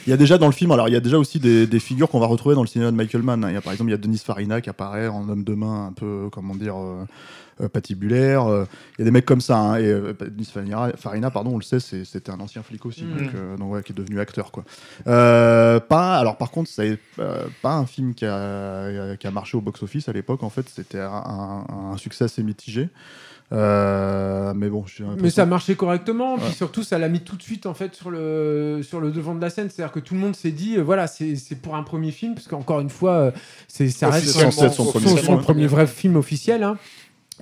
Il 0.07 0.09
y 0.09 0.13
a 0.13 0.17
déjà 0.17 0.39
dans 0.39 0.47
le 0.47 0.51
film, 0.51 0.71
alors 0.71 0.87
il 0.87 0.93
y 0.93 0.97
a 0.97 0.99
déjà 0.99 1.19
aussi 1.19 1.39
des, 1.39 1.67
des 1.67 1.79
figures 1.79 2.09
qu'on 2.09 2.19
va 2.19 2.25
retrouver 2.25 2.55
dans 2.55 2.61
le 2.63 2.67
cinéma 2.67 2.89
de 2.89 2.95
Michael 2.95 3.21
Mann. 3.21 3.45
Il 3.47 3.53
y 3.53 3.57
a 3.57 3.61
par 3.61 3.71
exemple 3.71 3.91
il 3.91 3.93
y 3.93 3.95
a 3.95 3.99
Denis 3.99 4.17
Farina 4.17 4.59
qui 4.59 4.67
apparaît 4.69 5.07
en 5.07 5.29
homme 5.29 5.43
de 5.43 5.53
main 5.53 5.87
un 5.89 5.93
peu 5.93 6.27
comment 6.31 6.55
dire 6.55 6.75
euh, 6.75 7.05
patibulaire. 7.67 8.45
Euh, 8.47 8.65
Il 8.97 9.01
y 9.01 9.03
a 9.03 9.05
des 9.05 9.11
mecs 9.11 9.25
comme 9.25 9.41
ça. 9.41 9.57
hein. 9.57 9.75
Et 9.77 9.85
euh, 9.85 10.13
Denis 10.19 10.45
Farina, 10.51 10.91
Farina, 10.97 11.31
pardon, 11.31 11.51
on 11.53 11.57
le 11.57 11.63
sait, 11.63 11.79
c'était 11.79 12.31
un 12.31 12.39
ancien 12.39 12.63
flic 12.63 12.85
aussi, 12.85 13.03
Mhm. 13.03 13.17
donc, 13.17 13.35
euh, 13.35 13.57
donc, 13.57 13.71
ouais, 13.73 13.83
qui 13.83 13.91
est 13.91 13.95
devenu 13.95 14.19
acteur 14.19 14.51
quoi. 14.51 14.63
Euh, 15.07 15.79
pas, 15.79 16.17
alors 16.17 16.37
par 16.37 16.51
contre, 16.51 16.69
c'est 16.69 16.97
euh, 17.19 17.45
pas 17.61 17.73
un 17.73 17.85
film 17.85 18.13
qui 18.13 18.25
a, 18.25 19.15
qui 19.17 19.27
a 19.27 19.31
marché 19.31 19.57
au 19.57 19.61
box-office 19.61 20.07
à 20.09 20.13
l'époque. 20.13 20.43
En 20.43 20.49
fait, 20.49 20.67
c'était 20.69 20.99
un, 20.99 21.63
succès 21.97 22.25
assez 22.25 22.43
mitigé. 22.43 22.89
Euh, 23.53 24.53
mais 24.55 24.69
bon, 24.69 24.85
j'ai 24.87 25.03
Mais 25.21 25.29
ça 25.29 25.45
marchait 25.45 25.75
correctement, 25.75 26.37
puis 26.37 26.45
Ouais. 26.47 26.51
surtout 26.53 26.83
ça 26.83 26.97
l'a 26.97 27.09
mis 27.09 27.19
tout 27.19 27.35
de 27.35 27.41
suite 27.43 27.65
en 27.65 27.73
fait 27.73 27.93
sur 27.95 28.09
le 28.09 28.79
sur 28.81 29.01
le 29.01 29.11
devant 29.11 29.35
de 29.35 29.41
la 29.41 29.49
scène, 29.49 29.69
c'est-à-dire 29.69 29.91
que 29.91 29.99
tout 29.99 30.13
le 30.13 30.21
monde 30.21 30.35
s'est 30.37 30.51
dit 30.51 30.77
euh, 30.77 30.81
voilà 30.81 31.05
c'est 31.07 31.35
c'est 31.35 31.55
pour 31.55 31.75
un 31.75 31.83
premier 31.83 32.11
film, 32.11 32.33
parce 32.33 32.47
qu'encore 32.47 32.79
une 32.79 32.89
fois 32.89 33.11
euh, 33.13 33.31
c'est 33.67 33.89
ça 33.89 34.09
reste 34.09 34.29
son 34.29 34.85
premier 34.85 35.11
ouais. 35.11 35.37
premier 35.39 35.67
vrai 35.67 35.85
film 35.85 36.15
officiel. 36.15 36.63
hein. 36.63 36.77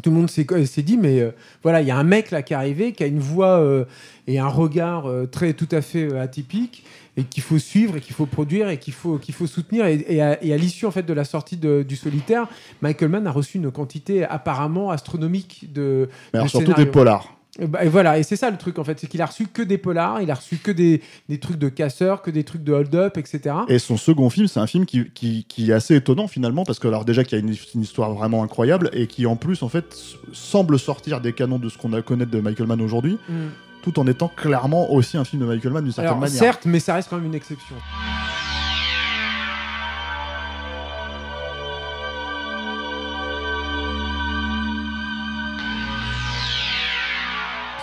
Tout 0.02 0.10
le 0.12 0.16
monde 0.16 0.30
s'est 0.30 0.45
s'est 0.66 0.82
dit, 0.82 0.97
mais 0.97 1.20
euh, 1.20 1.32
voilà, 1.64 1.82
il 1.82 1.88
y 1.88 1.91
a 1.91 1.97
un 1.97 2.04
mec 2.04 2.32
là 2.32 2.41
qui 2.41 2.54
est 2.54 2.56
arrivé, 2.56 2.93
qui 2.93 3.04
a 3.04 3.08
une 3.08 3.20
voix 3.20 3.60
euh, 3.60 3.86
et 4.28 4.39
un 4.39 4.47
regard 4.47 5.08
euh, 5.08 5.26
très 5.26 5.54
tout 5.54 5.68
à 5.72 5.82
fait 5.82 6.04
euh, 6.12 6.22
atypique, 6.22 6.84
et 7.18 7.24
qu'il 7.24 7.43
faut 7.43 7.58
suivre, 7.60 7.97
et 7.97 8.00
qu'il 8.00 8.16
faut 8.16 8.26
produire, 8.26 8.70
et 8.70 8.78
qu'il 8.78 8.93
faut, 8.93 9.18
qu'il 9.18 9.34
faut 9.34 9.47
soutenir. 9.47 9.86
Et, 9.88 10.06
et 10.10 10.22
à, 10.22 10.58
l'issue 10.58 10.86
en 10.86 10.91
fait 10.91 11.04
de 11.04 11.12
la 11.14 11.26
sortie 11.26 11.58
de- 11.58 11.84
du 11.84 11.97
solitaire, 11.97 12.47
Michael 12.82 13.10
Mann 13.10 13.28
a 13.28 13.32
reçu 13.32 13.58
une 13.58 13.72
quantité 13.72 14.24
apparemment 14.24 14.89
astronomique 14.91 15.68
de, 15.74 16.08
Mais 16.34 16.39
alors, 16.39 16.45
de 16.45 16.50
surtout 16.50 16.66
scénarios. 16.68 16.86
des 16.86 16.91
polars. 16.91 17.36
Et, 17.60 17.68
bah, 17.68 17.84
et 17.84 17.89
voilà, 17.89 18.18
et 18.18 18.24
c'est 18.24 18.36
ça 18.36 18.49
le 18.49 18.57
truc 18.57 18.80
en 18.80 18.84
fait, 18.84 18.99
c'est 18.99 19.07
qu'il 19.07 19.22
a 19.22 19.26
reçu 19.26 19.47
que 19.47 19.62
des 19.62 19.78
polars, 19.78 20.22
il 20.22 20.32
a 20.32 20.36
reçu 20.36 20.57
que 20.57 20.72
des, 20.72 21.01
des 21.28 21.39
trucs 21.39 21.57
de 21.57 21.70
casseurs, 21.70 22.22
que 22.22 22.32
des 22.32 22.43
trucs 22.43 22.64
de 22.64 22.72
hold-up, 22.74 23.18
etc. 23.18 23.55
Et 23.68 23.80
son 23.80 23.97
second 23.97 24.30
film, 24.30 24.47
c'est 24.47 24.60
un 24.60 24.68
film 24.68 24.86
qui, 24.86 25.10
qui, 25.14 25.45
qui 25.47 25.72
est 25.72 25.74
assez 25.74 25.95
étonnant 25.95 26.28
finalement, 26.28 26.64
parce 26.64 26.80
que 26.80 26.88
alors 26.88 27.05
déjà 27.05 27.24
qu'il 27.24 27.38
y 27.38 27.41
a 27.41 27.45
une, 27.45 27.53
une 27.76 27.82
histoire 27.82 28.12
vraiment 28.14 28.43
incroyable 28.43 28.89
et 28.93 29.07
qui 29.07 29.26
en 29.26 29.36
plus 29.36 29.62
en 29.64 29.70
fait 29.70 29.97
semble 30.32 30.80
sortir 30.80 31.22
des 31.22 31.34
canons 31.34 31.60
de 31.60 31.70
ce 31.70 31.78
qu'on 31.78 31.93
a 31.93 32.01
connaître 32.01 32.32
de 32.32 32.39
Michael 32.39 32.68
Mann 32.68 32.82
aujourd'hui, 32.82 33.18
Mm. 33.30 33.47
tout 33.84 33.99
en 33.99 34.07
étant 34.07 34.28
clairement 34.34 34.91
aussi 34.91 35.18
un 35.18 35.24
film 35.26 35.41
de 35.41 35.47
Michael 35.47 35.74
Mann 35.74 35.84
d'une 35.84 35.91
certaine 35.93 36.10
Alors 36.10 36.20
manière. 36.20 36.38
certes, 36.39 36.62
mais 36.66 36.80
ça 36.80 36.93
reste 36.95 37.10
quand 37.10 37.18
même 37.18 37.26
une 37.26 37.36
exception. 37.36 37.76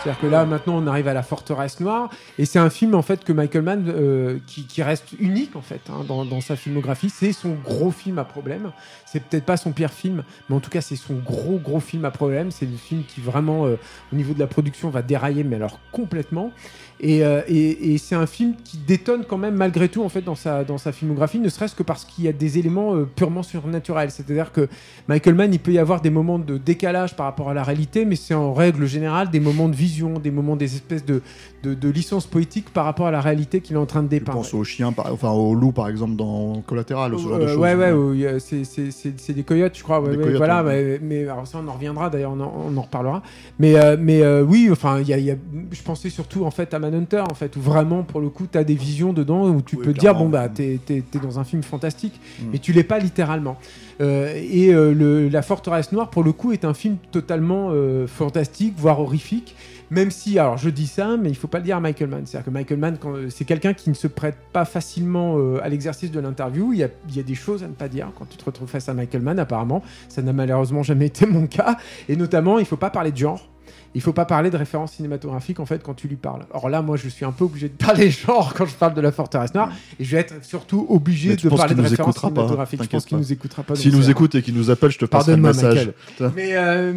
C'est-à-dire 0.06 0.20
que 0.20 0.26
là, 0.28 0.46
maintenant, 0.46 0.76
on 0.76 0.86
arrive 0.86 1.08
à 1.08 1.14
la 1.14 1.24
forteresse 1.24 1.80
noire, 1.80 2.10
et 2.38 2.44
c'est 2.44 2.60
un 2.60 2.70
film 2.70 2.94
en 2.94 3.02
fait 3.02 3.24
que 3.24 3.32
Michael 3.32 3.62
Mann, 3.62 3.84
euh, 3.88 4.38
qui, 4.46 4.80
reste 4.80 5.14
unique 5.18 5.56
en 5.56 5.62
fait 5.62 5.80
hein, 5.90 6.04
dans, 6.06 6.24
dans 6.24 6.40
sa 6.40 6.54
filmographie. 6.54 7.10
C'est 7.10 7.32
son 7.32 7.54
gros 7.54 7.90
film 7.90 8.20
à 8.20 8.24
problème. 8.24 8.70
C'est 9.04 9.18
peut-être 9.18 9.44
pas 9.44 9.56
son 9.56 9.72
pire 9.72 9.90
film, 9.90 10.22
mais 10.48 10.54
en 10.54 10.60
tout 10.60 10.70
cas, 10.70 10.80
c'est 10.80 10.94
son 10.94 11.14
gros 11.14 11.58
gros 11.58 11.80
film 11.80 12.04
à 12.04 12.12
problème. 12.12 12.52
C'est 12.52 12.66
le 12.66 12.76
film 12.76 13.02
qui 13.02 13.20
vraiment, 13.20 13.66
euh, 13.66 13.80
au 14.12 14.16
niveau 14.16 14.32
de 14.32 14.38
la 14.38 14.46
production, 14.46 14.90
va 14.90 15.02
dérailler, 15.02 15.42
mais 15.42 15.56
alors 15.56 15.80
complètement. 15.90 16.52
Et, 16.98 17.22
euh, 17.24 17.42
et- 17.46 17.92
et 17.92 17.98
c'est 17.98 18.14
un 18.14 18.26
film 18.26 18.54
qui 18.64 18.78
détonne 18.78 19.24
quand 19.28 19.36
même 19.36 19.54
malgré 19.54 19.88
tout 19.90 20.02
en 20.02 20.08
fait 20.08 20.22
dans 20.22 20.34
sa, 20.34 20.64
dans 20.64 20.78
sa 20.78 20.92
filmographie, 20.92 21.38
ne 21.38 21.50
serait-ce 21.50 21.74
que 21.74 21.82
parce 21.82 22.06
qu'il 22.06 22.24
y 22.24 22.28
a 22.28 22.32
des 22.32 22.58
éléments 22.58 22.94
euh, 22.94 23.04
purement 23.04 23.42
surnaturels. 23.42 24.10
C'est-à-dire 24.10 24.50
que 24.50 24.66
Michael 25.06 25.34
Mann, 25.34 25.52
il 25.52 25.60
peut 25.60 25.72
y 25.72 25.78
avoir 25.78 26.00
des 26.00 26.08
moments 26.08 26.38
de 26.38 26.56
décalage 26.56 27.14
par 27.14 27.26
rapport 27.26 27.50
à 27.50 27.54
la 27.54 27.62
réalité, 27.64 28.06
mais 28.06 28.16
c'est 28.16 28.32
en 28.32 28.54
règle 28.54 28.86
générale 28.86 29.30
des 29.30 29.40
moments 29.40 29.68
de 29.68 29.76
vision, 29.76 30.14
des 30.18 30.30
moments 30.30 30.56
des 30.56 30.74
espèces 30.74 31.04
de, 31.04 31.20
de, 31.62 31.74
de 31.74 31.88
licences 31.90 32.26
poétiques 32.26 32.70
par 32.70 32.86
rapport 32.86 33.06
à 33.08 33.10
la 33.10 33.20
réalité 33.20 33.60
qu'il 33.60 33.76
est 33.76 33.78
en 33.78 33.84
train 33.86 34.00
de 34.02 34.06
Je 34.06 34.10
dépeindre. 34.12 34.38
pense 34.38 34.54
au 34.54 34.64
chien, 34.64 34.92
par- 34.92 35.12
enfin 35.12 35.30
au 35.32 35.54
loup 35.54 35.72
par 35.72 35.88
exemple 35.90 36.16
dans 36.16 36.62
Collatéral, 36.62 37.12
ou 37.14 37.18
ce 37.18 37.28
genre 37.28 37.38
de 37.38 37.44
Euh, 37.44 37.48
choses. 37.48 37.58
ouais, 37.58 37.74
ouais, 37.74 38.38
c'est- 38.40 39.32
des 39.34 39.42
coyotes, 39.42 39.76
je 39.76 39.82
crois. 39.82 40.00
ouais, 40.00 40.16
coyotes, 40.16 40.36
voilà, 40.36 40.64
ouais. 40.64 40.98
mais, 41.02 41.24
mais 41.24 41.28
alors 41.28 41.46
ça, 41.46 41.58
on 41.62 41.68
en 41.68 41.72
reviendra. 41.74 42.08
D'ailleurs, 42.08 42.32
on, 42.32 42.40
en- 42.40 42.54
on 42.72 42.76
en 42.76 42.82
reparlera. 42.82 43.22
Mais, 43.58 43.74
euh, 43.76 43.96
mais 44.00 44.22
oui, 44.40 44.68
enfin, 44.72 45.00
il 45.00 45.08
y 45.08 45.12
a, 45.12 45.18
il 45.18 45.24
y 45.26 45.30
a- 45.30 45.36
je 45.70 45.82
pensais 45.82 46.08
surtout 46.08 46.44
en 46.46 46.50
fait 46.50 46.72
à 46.72 46.78
Manhunter, 46.90 47.20
en 47.30 47.34
fait, 47.34 47.56
où 47.56 47.60
vraiment, 47.60 48.02
pour 48.02 48.20
le 48.20 48.28
coup, 48.28 48.46
tu 48.50 48.56
as 48.58 48.64
des 48.64 48.74
visions 48.74 49.12
dedans 49.12 49.48
où 49.48 49.60
tu 49.62 49.76
Oui, 49.76 49.84
peux 49.84 49.92
te 49.92 49.98
dire, 49.98 50.14
bon 50.14 50.28
bah, 50.28 50.48
t'es 50.48 50.80
es, 50.88 51.02
dans 51.22 51.38
un 51.38 51.44
film 51.44 51.62
fantastique, 51.62 52.20
Mm. 52.40 52.44
mais 52.52 52.58
tu 52.58 52.72
l'es 52.72 52.84
pas 52.84 52.98
littéralement. 52.98 53.56
Euh, 54.00 54.32
et 54.34 54.74
euh, 54.74 54.92
le, 54.92 55.28
La 55.28 55.42
Forteresse 55.42 55.92
Noire, 55.92 56.10
pour 56.10 56.22
le 56.22 56.32
coup, 56.32 56.52
est 56.52 56.64
un 56.64 56.74
film 56.74 56.96
totalement 57.12 57.70
euh, 57.72 58.06
fantastique, 58.06 58.74
voire 58.76 59.00
horrifique. 59.00 59.56
Même 59.90 60.10
si, 60.10 60.38
alors 60.38 60.56
je 60.56 60.68
dis 60.68 60.86
ça, 60.88 61.16
mais 61.16 61.28
il 61.28 61.36
faut 61.36 61.46
pas 61.46 61.58
le 61.58 61.64
dire 61.64 61.76
à 61.76 61.80
Michael 61.80 62.10
Mann. 62.10 62.22
C'est-à-dire 62.26 62.46
que 62.46 62.50
Michael 62.50 62.78
Mann, 62.78 62.98
c'est 63.30 63.44
quelqu'un 63.44 63.72
qui 63.72 63.88
ne 63.88 63.94
se 63.94 64.08
prête 64.08 64.36
pas 64.52 64.64
facilement 64.64 65.36
à 65.62 65.68
l'exercice 65.68 66.10
de 66.10 66.18
l'interview. 66.18 66.72
Il 66.72 66.80
y, 66.80 66.82
a, 66.82 66.88
il 67.08 67.16
y 67.16 67.20
a 67.20 67.22
des 67.22 67.36
choses 67.36 67.62
à 67.62 67.68
ne 67.68 67.72
pas 67.72 67.86
dire 67.88 68.08
quand 68.18 68.28
tu 68.28 68.36
te 68.36 68.44
retrouves 68.44 68.68
face 68.68 68.88
à 68.88 68.94
Michael 68.94 69.22
Mann, 69.22 69.38
apparemment. 69.38 69.84
Ça 70.08 70.22
n'a 70.22 70.32
malheureusement 70.32 70.82
jamais 70.82 71.06
été 71.06 71.24
mon 71.24 71.46
cas. 71.46 71.76
Et 72.08 72.16
notamment, 72.16 72.58
il 72.58 72.64
faut 72.66 72.76
pas 72.76 72.90
parler 72.90 73.12
de 73.12 73.16
genre. 73.16 73.48
Il 73.94 74.00
faut 74.02 74.12
pas 74.12 74.24
parler 74.26 74.50
de 74.50 74.56
références 74.56 74.92
cinématographiques 74.92 75.60
en 75.60 75.66
fait 75.66 75.82
quand 75.82 75.94
tu 75.94 76.08
lui 76.08 76.16
parles. 76.16 76.44
Or 76.50 76.68
là, 76.68 76.82
moi, 76.82 76.96
je 76.96 77.08
suis 77.08 77.24
un 77.24 77.32
peu 77.32 77.44
obligé 77.44 77.68
de 77.68 77.74
parler 77.74 78.10
genre 78.26 78.52
quand 78.54 78.66
je 78.66 78.74
parle 78.74 78.94
de 78.94 79.00
la 79.00 79.12
forteresse 79.12 79.54
noire, 79.54 79.70
et 79.98 80.04
je 80.04 80.14
vais 80.16 80.20
être 80.22 80.44
surtout 80.44 80.86
obligé 80.88 81.30
de 81.36 81.48
parler 81.56 81.74
de 81.74 81.80
références 81.90 82.16
écoutera 82.16 82.28
pas, 82.30 82.34
cinématographiques. 82.34 82.82
Je 82.82 82.88
pense 82.88 83.04
qu'il 83.06 83.16
nous 83.18 83.32
écoutera 83.32 83.62
pas. 83.62 83.74
S'il 83.74 83.92
nous 83.96 84.10
écoute 84.10 84.34
et 84.34 84.42
qu'il 84.42 84.54
nous 84.54 84.70
appelle, 84.70 84.90
je 84.90 84.98
te 84.98 85.04
passerai 85.06 85.36
le 85.36 85.42
message. 85.42 85.92
Mais, 86.36 86.50
euh, 86.56 86.92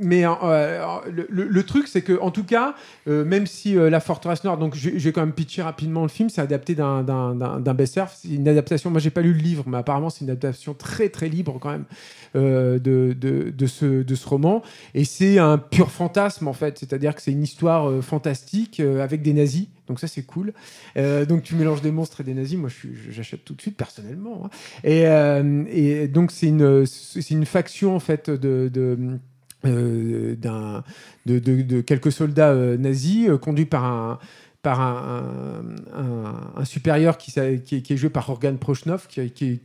mais 0.00 0.24
euh, 0.26 0.98
le, 1.10 1.26
le- 1.30 1.48
le 1.48 1.62
truc, 1.64 1.88
c'est 1.88 2.02
que, 2.02 2.18
en 2.20 2.30
tout 2.30 2.44
cas, 2.44 2.74
euh, 3.08 3.24
même 3.24 3.46
si 3.46 3.76
euh, 3.76 3.90
La 3.90 4.00
Forteresse 4.00 4.44
Noire, 4.44 4.58
donc 4.58 4.74
j'ai 4.74 5.12
quand 5.12 5.20
même 5.20 5.32
pitché 5.32 5.62
rapidement 5.62 6.02
le 6.02 6.08
film, 6.08 6.28
c'est 6.28 6.40
adapté 6.40 6.74
d'un- 6.74 7.02
d'un 7.02 7.74
best-seller. 7.74 8.06
C'est 8.14 8.28
une 8.28 8.48
adaptation, 8.48 8.90
moi 8.90 9.00
j'ai 9.00 9.10
pas 9.10 9.20
lu 9.20 9.32
le 9.32 9.38
livre, 9.40 9.64
mais 9.66 9.78
apparemment 9.78 10.10
c'est 10.10 10.24
une 10.24 10.30
adaptation 10.30 10.74
très 10.74 11.08
très 11.08 11.28
libre 11.28 11.58
quand 11.60 11.70
même 11.70 11.84
de, 12.34 12.78
de, 12.78 13.50
de 13.56 13.66
ce, 13.66 14.02
de 14.02 14.14
ce 14.14 14.28
roman. 14.28 14.62
Et 14.94 15.04
c'est 15.04 15.38
un 15.38 15.58
pur 15.58 15.90
fantasme 15.94 16.48
en 16.48 16.52
fait, 16.52 16.78
c'est-à-dire 16.78 17.14
que 17.14 17.22
c'est 17.22 17.32
une 17.32 17.42
histoire 17.42 17.88
euh, 17.88 18.02
fantastique 18.02 18.80
euh, 18.80 19.02
avec 19.02 19.22
des 19.22 19.32
nazis. 19.32 19.68
Donc 19.88 20.00
ça 20.00 20.08
c'est 20.08 20.22
cool. 20.22 20.52
Euh, 20.96 21.24
donc 21.24 21.42
tu 21.42 21.54
mélanges 21.54 21.80
des 21.80 21.92
monstres 21.92 22.20
et 22.20 22.24
des 22.24 22.34
nazis, 22.34 22.58
moi 22.58 22.68
j'achète 23.10 23.44
tout 23.44 23.54
de 23.54 23.60
suite 23.60 23.76
personnellement. 23.76 24.42
hein. 24.44 24.50
Et, 24.84 26.08
donc 26.08 26.30
c'est 26.30 26.48
une, 26.48 27.44
faction 27.46 27.96
en 27.96 28.00
fait 28.00 28.28
de, 28.30 29.18
quelques 31.86 32.12
soldats 32.12 32.54
nazis 32.76 33.30
conduits 33.40 33.66
par 33.66 33.84
un 33.84 34.18
supérieur 36.64 37.18
qui, 37.18 37.32
est- 37.38 37.96
joué 37.96 38.10
par 38.10 38.28
Organ 38.30 38.58
Prochnov 38.58 39.06
qui, 39.06 39.30
qui- 39.30 39.60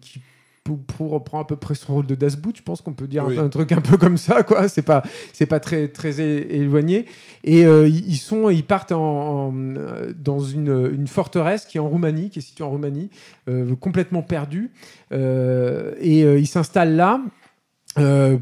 qui 0.78 0.94
Pou 0.98 1.08
reprend 1.08 1.40
à 1.42 1.46
peu 1.46 1.56
près 1.56 1.76
son 1.76 1.94
rôle 1.96 2.06
de 2.06 2.16
Das 2.16 2.36
Boot, 2.36 2.58
je 2.58 2.62
pense 2.64 2.82
qu'on 2.82 2.94
peut 2.94 3.08
dire 3.08 3.26
Oui. 3.28 3.38
un, 3.38 3.46
un 3.46 3.50
truc 3.50 3.72
un 3.72 3.82
peu 3.82 3.98
comme 3.98 4.18
ça, 4.18 4.44
quoi. 4.44 4.68
C'est 4.68 4.82
pas, 4.82 5.04
c'est 5.34 5.46
pas 5.46 5.60
très, 5.60 5.88
très 5.88 6.20
éloigné. 6.22 7.06
Et 7.44 7.66
euh, 7.66 7.88
ils 7.88 8.18
sont, 8.18 8.50
ils 8.50 8.64
partent 8.64 8.92
en, 8.92 9.00
en, 9.48 9.54
euh, 9.56 10.14
dans 10.18 10.40
une, 10.40 10.92
une 10.94 11.08
forteresse 11.08 11.66
qui 11.66 11.78
est 11.78 11.82
en 11.82 11.90
Roumanie, 11.90 12.30
qui 12.30 12.40
est 12.40 12.42
située 12.42 12.64
en 12.64 12.70
Roumanie, 12.70 13.10
euh, 13.50 13.76
complètement 13.76 14.22
perdue. 14.22 14.72
Euh, 15.12 15.94
et 16.00 16.22
ils 16.22 16.48
s'installent 16.48 16.96
là. 16.96 17.22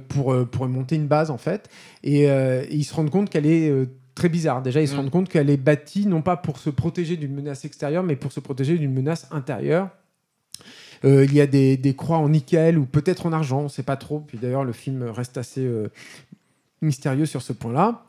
pour, 0.09 0.35
pour 0.51 0.67
monter 0.67 0.95
une 0.97 1.07
base 1.07 1.31
en 1.31 1.37
fait 1.37 1.69
et, 2.03 2.23
et 2.25 2.67
ils 2.75 2.83
se 2.83 2.93
rendent 2.93 3.09
compte 3.09 3.29
qu'elle 3.29 3.45
est 3.47 3.71
très 4.13 4.29
bizarre 4.29 4.61
déjà 4.61 4.81
ils 4.81 4.87
se 4.87 4.93
Mm. 4.93 4.97
rendent 4.97 5.09
compte 5.09 5.29
qu'elle 5.29 5.49
est 5.49 5.57
bâtie 5.57 6.05
non 6.05 6.21
pas 6.21 6.35
pour 6.37 6.59
se 6.59 6.69
protéger 6.69 7.15
d'une 7.17 7.33
menace 7.33 7.65
extérieure 7.65 8.03
mais 8.03 8.15
pour 8.15 8.31
se 8.31 8.39
protéger 8.39 8.77
d'une 8.77 8.93
menace 8.93 9.27
intérieure 9.31 9.89
euh, 11.05 11.25
il 11.25 11.33
y 11.33 11.41
a 11.41 11.47
des, 11.47 11.77
des 11.77 11.95
croix 11.95 12.17
en 12.17 12.29
nickel 12.29 12.77
ou 12.77 12.85
peut-être 12.85 13.25
en 13.25 13.33
argent, 13.33 13.59
on 13.59 13.63
ne 13.63 13.69
sait 13.69 13.83
pas 13.83 13.97
trop. 13.97 14.19
Puis 14.19 14.37
d'ailleurs, 14.37 14.63
le 14.63 14.73
film 14.73 15.03
reste 15.03 15.37
assez 15.37 15.65
euh, 15.65 15.89
mystérieux 16.81 17.25
sur 17.25 17.41
ce 17.41 17.53
point-là. 17.53 18.03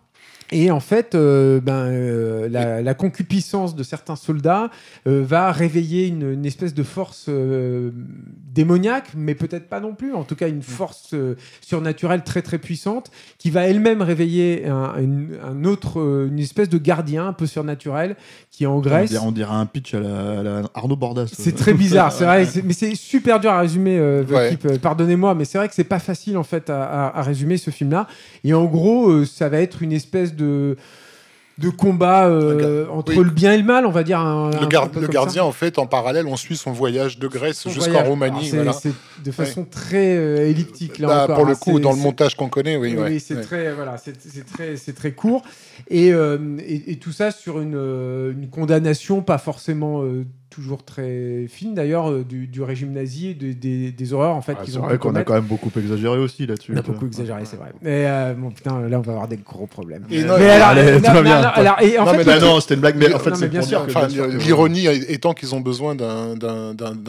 Et 0.50 0.70
en 0.70 0.80
fait, 0.80 1.14
euh, 1.14 1.60
ben, 1.60 1.72
euh, 1.88 2.48
la, 2.48 2.80
la 2.80 2.94
concupiscence 2.94 3.76
de 3.76 3.82
certains 3.82 4.16
soldats 4.16 4.70
euh, 5.06 5.22
va 5.26 5.52
réveiller 5.52 6.06
une, 6.06 6.32
une 6.32 6.46
espèce 6.46 6.72
de 6.74 6.82
force 6.82 7.26
euh, 7.28 7.90
démoniaque, 8.54 9.10
mais 9.16 9.34
peut-être 9.34 9.68
pas 9.68 9.80
non 9.80 9.94
plus. 9.94 10.14
En 10.14 10.24
tout 10.24 10.34
cas, 10.36 10.48
une 10.48 10.62
force 10.62 11.10
euh, 11.14 11.36
surnaturelle 11.60 12.22
très 12.24 12.42
très 12.42 12.58
puissante 12.58 13.10
qui 13.38 13.50
va 13.50 13.62
elle-même 13.66 14.00
réveiller 14.02 14.66
un, 14.66 14.94
une, 14.98 15.36
un 15.44 15.64
autre, 15.64 15.98
une 16.30 16.38
espèce 16.38 16.68
de 16.68 16.78
gardien 16.78 17.26
un 17.28 17.32
peu 17.32 17.46
surnaturel 17.46 18.16
qui 18.50 18.64
est 18.64 18.66
en 18.66 18.76
On 18.76 18.80
Grèce. 18.80 19.10
dirait, 19.10 19.24
on 19.26 19.32
dirait 19.32 19.54
un 19.54 19.66
pitch 19.66 19.94
à 19.94 20.00
la, 20.00 20.40
à 20.40 20.42
la 20.42 20.62
Arnaud 20.74 20.96
Bordas. 20.96 21.30
C'est 21.32 21.54
très 21.54 21.74
bizarre, 21.74 22.10
c'est 22.10 22.24
vrai, 22.24 22.46
mais 22.64 22.72
c'est 22.72 22.94
super 22.94 23.38
dur 23.40 23.50
à 23.50 23.60
résumer, 23.60 23.98
euh, 23.98 24.24
Ouais. 24.24 24.56
Pardonnez-moi, 24.80 25.34
mais 25.34 25.44
c'est 25.44 25.58
vrai 25.58 25.68
que 25.68 25.74
c'est 25.74 25.84
pas 25.84 25.98
facile 25.98 26.36
en 26.36 26.42
fait 26.42 26.70
à, 26.70 26.82
à- 26.84 27.18
à 27.18 27.22
résumer 27.22 27.56
ce 27.56 27.70
film-là. 27.70 28.06
Et 28.44 28.54
en 28.54 28.64
gros, 28.64 29.10
euh, 29.10 29.24
ça 29.24 29.48
va 29.48 29.58
être 29.60 29.82
une 29.82 29.92
espèce 29.92 30.34
de 30.34 30.37
de 30.38 31.70
combat 31.70 32.28
euh, 32.28 32.86
entre 32.88 33.16
oui. 33.16 33.24
le 33.24 33.30
bien 33.30 33.52
et 33.52 33.58
le 33.58 33.64
mal, 33.64 33.84
on 33.84 33.90
va 33.90 34.04
dire. 34.04 34.20
un- 34.20 34.50
Le, 34.60 34.66
gar- 34.68 34.88
gardien, 35.10 35.42
ça. 35.42 35.44
en 35.44 35.50
fait, 35.50 35.80
en 35.80 35.86
parallèle, 35.88 36.26
on 36.28 36.36
suit 36.36 36.56
son 36.56 36.70
voyage 36.70 37.18
de 37.18 37.26
Grèce 37.26 37.68
jusqu'en 37.68 38.04
Roumanie. 38.04 38.46
c'est- 38.46 38.56
voilà. 38.56 38.72
C'est 38.72 38.92
de 39.24 39.30
façon 39.32 39.64
très 39.64 40.16
euh, 40.16 40.48
elliptique 40.48 40.98
là 40.98 41.08
Bah, 41.08 41.24
encore, 41.24 41.36
pour 41.38 41.46
le 41.46 41.52
hein, 41.54 41.56
coup, 41.60 41.80
dans 41.80 41.90
le 41.90 41.98
montage 41.98 42.36
qu'on 42.36 42.48
connaît, 42.48 42.76
oui. 42.76 42.94
oui, 42.96 43.02
ouais, 43.02 43.18
c'est 43.18 43.34
ouais. 43.34 43.40
très 43.42 43.72
voilà, 43.72 43.96
c'est 43.98 44.12
très 44.46 44.76
très 44.92 45.12
court 45.12 45.42
et, 45.90 46.12
euh, 46.12 46.38
et, 46.64 46.92
et 46.92 46.96
tout 47.00 47.10
ça 47.10 47.32
sur 47.32 47.60
une, 47.60 47.74
une 47.74 48.48
condamnation 48.50 49.20
pas 49.22 49.38
forcément 49.38 50.04
toujours 50.58 50.84
très 50.84 51.46
fine 51.48 51.72
d'ailleurs 51.74 52.10
euh, 52.10 52.24
du, 52.24 52.48
du 52.48 52.62
régime 52.62 52.92
nazi 52.92 53.28
et 53.28 53.34
de- 53.34 53.52
des, 53.52 53.92
des 53.92 54.12
horreurs 54.12 54.34
en 54.34 54.42
fait 54.42 54.56
Ah, 54.58 54.64
qu'ils 54.64 54.72
c'est 54.74 54.80
vrai 54.80 54.98
qu'on 54.98 55.14
a 55.14 55.22
quand 55.22 55.34
même 55.34 55.44
beaucoup 55.44 55.70
exagéré 55.78 56.18
aussi 56.18 56.46
là-dessus. 56.46 56.72
On 56.74 56.78
a 56.78 56.82
beaucoup 56.82 57.06
exagéré, 57.06 57.42
c'est 57.44 57.56
vrai. 57.56 57.68
Mais 57.80 58.06
euh, 58.06 58.34
bon, 58.34 58.50
putain, 58.50 58.80
là, 58.88 58.98
on 58.98 59.02
va 59.02 59.12
avoir 59.12 59.28
des 59.28 59.36
gros 59.36 59.66
problèmes. 59.68 60.02
Et 60.10 60.24
mais 60.24 60.50
alors, 60.50 60.68
allez, 60.68 60.92
non, 60.92 60.98
tout 60.98 61.04
va 61.04 61.12
mais 61.14 61.22
bien. 61.22 61.36
alors- 61.36 61.52
alors, 61.58 61.76
et 61.82 61.98
en 61.98 62.04
Non, 62.04 62.10
fait, 62.10 62.16
mais 62.18 62.24
Bah 62.24 62.40
non, 62.40 62.60
c'était 62.60 62.74
une 62.74 62.80
blague, 62.80 62.96
mais 62.98 63.14
en 63.14 63.18
fait, 63.20 63.36
c'est 63.36 63.48
bien 63.48 63.62
sûr. 63.62 63.86
que- 63.86 64.36
l'ironie 64.38 64.86
étant 65.08 65.32
qu'ils 65.32 65.54
ont 65.54 65.60
besoin 65.60 65.94
d'un- 65.94 66.34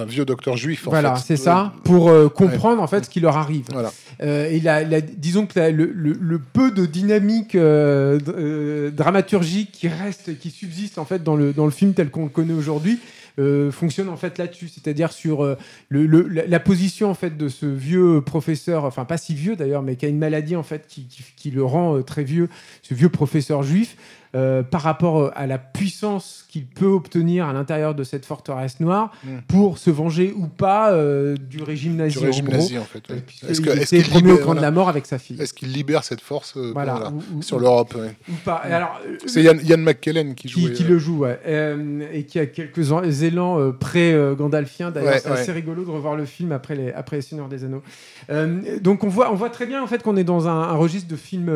vieux 0.07 0.25
docteur 0.25 0.55
juif. 0.57 0.87
en 0.87 0.91
voilà, 0.91 1.15
c'est 1.15 1.35
ça, 1.37 1.73
pour 1.83 2.09
euh, 2.09 2.29
comprendre 2.29 2.81
en 2.83 2.87
fait 2.87 3.05
ce 3.05 3.09
qui 3.09 3.19
leur 3.19 3.35
arrive. 3.37 3.65
Voilà. 3.73 3.91
Euh, 4.21 4.49
et 4.49 4.59
la, 4.59 4.83
la- 4.83 5.01
disons 5.01 5.45
que 5.45 5.57
la- 5.59 5.71
le, 5.71 5.91
le- 5.93 6.17
le 6.19 6.39
peu 6.39 6.71
de 6.71 6.85
dynamique 6.85 7.55
euh, 7.55 8.19
euh, 8.27 8.91
dramaturgique 8.91 9.71
qui 9.71 9.87
reste, 9.87 10.37
qui 10.39 10.49
subsiste 10.49 10.97
en 10.97 11.05
fait 11.05 11.23
dans 11.23 11.35
le, 11.35 11.53
dans 11.53 11.65
le 11.65 11.71
film 11.71 11.93
tel 11.93 12.09
qu'on 12.09 12.23
le 12.23 12.29
connaît 12.29 12.53
aujourd'hui, 12.53 12.99
euh, 13.39 13.71
fonctionne 13.71 14.09
en 14.09 14.17
fait 14.17 14.37
là-dessus, 14.37 14.67
c'est-à-dire 14.67 15.13
sur 15.13 15.45
euh, 15.45 15.55
la, 15.89 16.59
position 16.59 17.09
en 17.09 17.13
fait 17.13 17.37
de 17.37 17.47
ce 17.47 17.65
vieux 17.65 18.21
professeur, 18.21 18.83
enfin 18.83 19.05
pas 19.05 19.17
si 19.17 19.33
vieux 19.33 19.55
d'ailleurs, 19.55 19.81
mais 19.81 19.95
qui 19.95 20.05
a 20.05 20.09
une 20.09 20.17
maladie 20.17 20.57
en 20.57 20.63
fait 20.63 20.87
qui 20.87 21.51
le 21.51 21.63
rend 21.63 21.95
euh, 21.95 22.03
très 22.03 22.23
vieux, 22.23 22.49
ce 22.81 22.93
vieux 22.93 23.09
professeur 23.09 23.63
juif. 23.63 23.95
Euh, 24.36 24.61
par 24.63 24.82
rapport 24.82 25.19
euh, 25.19 25.32
à 25.36 25.47
la 25.47 25.57
puissance 25.57 26.45
qu'il 26.49 26.65
peut 26.65 26.86
obtenir 26.86 27.47
à 27.47 27.53
l'intérieur 27.53 27.95
de 27.95 28.03
cette 28.03 28.25
forteresse 28.25 28.80
noire 28.80 29.11
Mm. 29.23 29.30
pour 29.47 29.77
se 29.80 29.89
venger 29.89 30.34
ou 30.38 30.47
pas 30.47 30.91
euh, 30.91 31.36
du 31.36 31.63
régime 31.63 31.95
nazi. 31.95 32.19
Du 32.19 32.25
régime 32.25 32.45
en 32.45 32.49
gros. 32.51 32.57
nazi, 32.57 32.77
en 32.77 32.84
fait. 32.84 33.09
ouais. 33.09 33.23
Est-ce 33.49 33.61
qu'il 33.61 33.69
au 34.27 34.38
de 34.38 34.41
voilà. 34.43 34.61
la 34.61 34.71
mort 34.71 34.88
avec 34.89 35.05
sa 35.05 35.17
fille. 35.17 35.41
Est-ce 35.41 35.53
qu'il 35.53 35.71
libère 35.71 36.03
cette 36.03 36.21
force 36.21 36.55
euh, 36.57 36.71
Voilà. 36.73 36.93
voilà, 36.93 37.09
Ou- 37.11 37.38
ou- 37.38 37.41
sur 37.41 37.59
l'Europe 37.59 37.95
ouais. 37.95 38.15
Ou 38.30 38.36
pas. 38.45 38.61
Euh, 38.65 39.17
C'est 39.25 39.41
Yann, 39.41 39.59
Yann 39.63 39.82
McKellen 39.82 40.36
qui 40.36 40.47
joue. 40.47 40.59
qui, 40.59 40.73
qui 40.73 40.84
le 40.84 40.97
joue, 40.99 41.19
ouais. 41.19 41.39
Et 42.13 42.23
qui 42.25 42.38
a 42.39 42.45
quelques 42.45 42.91
élans 43.23 43.59
euh, 43.59 43.71
pré-Gandalfien. 43.71 44.91
D'ailleurs, 44.91 45.15
c'est 45.19 45.30
assez 45.32 45.51
rigolo 45.51 45.84
de 45.84 45.89
revoir 45.89 46.15
le 46.15 46.25
film 46.25 46.51
après 46.51 46.75
les, 46.75 46.91
après 46.91 47.15
les 47.17 47.21
Seigneurs 47.21 47.49
des 47.49 47.63
Anneaux. 47.63 47.82
Donc, 48.82 49.03
on 49.03 49.07
voit, 49.09 49.32
on 49.32 49.36
voit 49.36 49.49
très 49.49 49.65
bien 49.65 49.82
en 49.82 49.88
fait 49.88 50.03
qu'on 50.03 50.17
est 50.17 50.23
dans 50.23 50.47
un, 50.47 50.61
un 50.69 50.75
registre 50.75 51.07
de 51.09 51.15
film, 51.15 51.51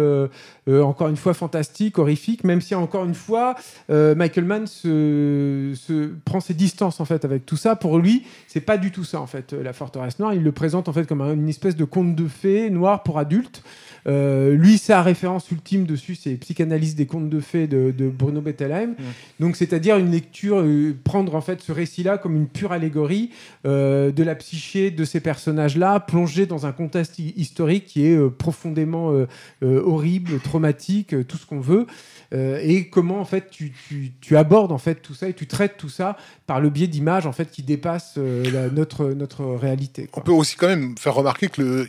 encore 0.68 1.08
une 1.08 1.18
fois, 1.18 1.34
fantastique, 1.34 2.00
horrifique, 2.00 2.44
même 2.44 2.62
si 2.64 2.74
encore 2.74 3.06
une 3.06 3.14
fois, 3.14 3.54
euh, 3.92 4.16
Michael 4.16 4.46
Mann 4.46 4.66
se, 4.66 5.74
se 5.76 6.10
prend 6.26 6.40
ses 6.40 6.54
distances 6.56 7.00
en 7.00 7.06
fait 7.06 7.24
avec 7.26 7.46
tout 7.46 7.58
ça. 7.58 7.76
Pour 7.76 8.00
lui, 8.00 8.24
c'est 8.48 8.62
pas 8.62 8.78
du 8.78 8.90
tout 8.92 9.04
ça 9.04 9.20
en 9.22 9.28
fait, 9.28 9.54
euh, 9.54 9.62
la 9.62 9.74
forteresse 9.74 10.18
noire. 10.20 10.34
Il 10.34 10.42
le 10.44 10.52
présente 10.52 10.88
en 10.90 10.94
fait 10.94 11.06
comme 11.06 11.22
un- 11.22 11.34
une 11.34 11.50
espèce 11.50 11.76
de 11.76 11.84
conte 11.86 12.16
de 12.16 12.28
fées 12.28 12.70
noir 12.72 13.04
pour 13.04 13.20
adultes. 13.20 13.62
Euh, 14.06 14.56
lui, 14.56 14.78
sa 14.80 15.02
référence 15.02 15.50
ultime 15.52 15.86
dessus, 15.86 16.16
c'est 16.16 16.32
Psychanalyse 16.36 16.96
des 16.96 17.06
contes 17.06 17.30
de 17.30 17.40
fées 17.40 17.68
de, 17.68 17.94
de 17.98 18.10
Bruno 18.10 18.42
Bettelheim. 18.42 18.96
Donc, 19.40 19.56
c'est-à-dire 19.56 19.98
une 19.98 20.12
lecture, 20.12 20.60
euh, 20.60 20.94
prendre 21.06 21.36
en 21.36 21.42
fait 21.42 21.62
ce 21.62 21.72
récit-là 21.72 22.18
comme 22.18 22.36
une 22.36 22.48
pure 22.48 22.74
allégorie 22.74 23.30
euh, 23.66 24.12
de 24.12 24.24
la 24.24 24.36
psyché 24.36 24.92
de 24.92 25.06
ces 25.06 25.22
personnages-là, 25.22 26.02
plongés 26.02 26.46
dans 26.46 26.66
un 26.66 26.74
contexte 26.74 27.18
hi- 27.18 27.34
historique 27.38 27.86
qui 27.86 28.06
est 28.06 28.20
profondément 28.38 29.14
horrible, 29.62 30.40
traumatique, 30.40 31.16
tout 31.28 31.38
ce 31.38 31.46
qu'on 31.46 31.60
veut. 31.60 31.88
Euh, 32.34 32.60
et 32.64 32.90
comment 32.90 33.20
en 33.20 33.26
fait 33.26 33.50
tu, 33.52 33.72
tu- 33.88 34.12
tu 34.20 34.36
abordes 34.38 34.72
en 34.72 34.78
fait 34.80 34.96
tout 34.96 35.14
ça 35.14 35.30
et 35.30 35.34
tu 35.34 35.46
traites 35.46 35.78
tout 35.78 35.90
ça 35.90 36.18
par 36.48 36.60
le 36.60 36.70
biais 36.72 36.88
d'images 36.88 37.28
en 37.28 37.32
fait 37.32 37.52
qui 37.52 37.62
dépassent 37.64 38.16
euh, 38.18 38.44
la- 38.52 38.70
notre 38.70 39.06
notre 39.10 39.44
réalité. 39.46 40.10
On 40.14 40.22
peut 40.22 40.32
aussi 40.32 40.56
quand 40.56 40.68
même 40.68 40.98
faire 40.98 41.14
remarquer 41.14 41.48
que 41.48 41.62
le, 41.62 41.88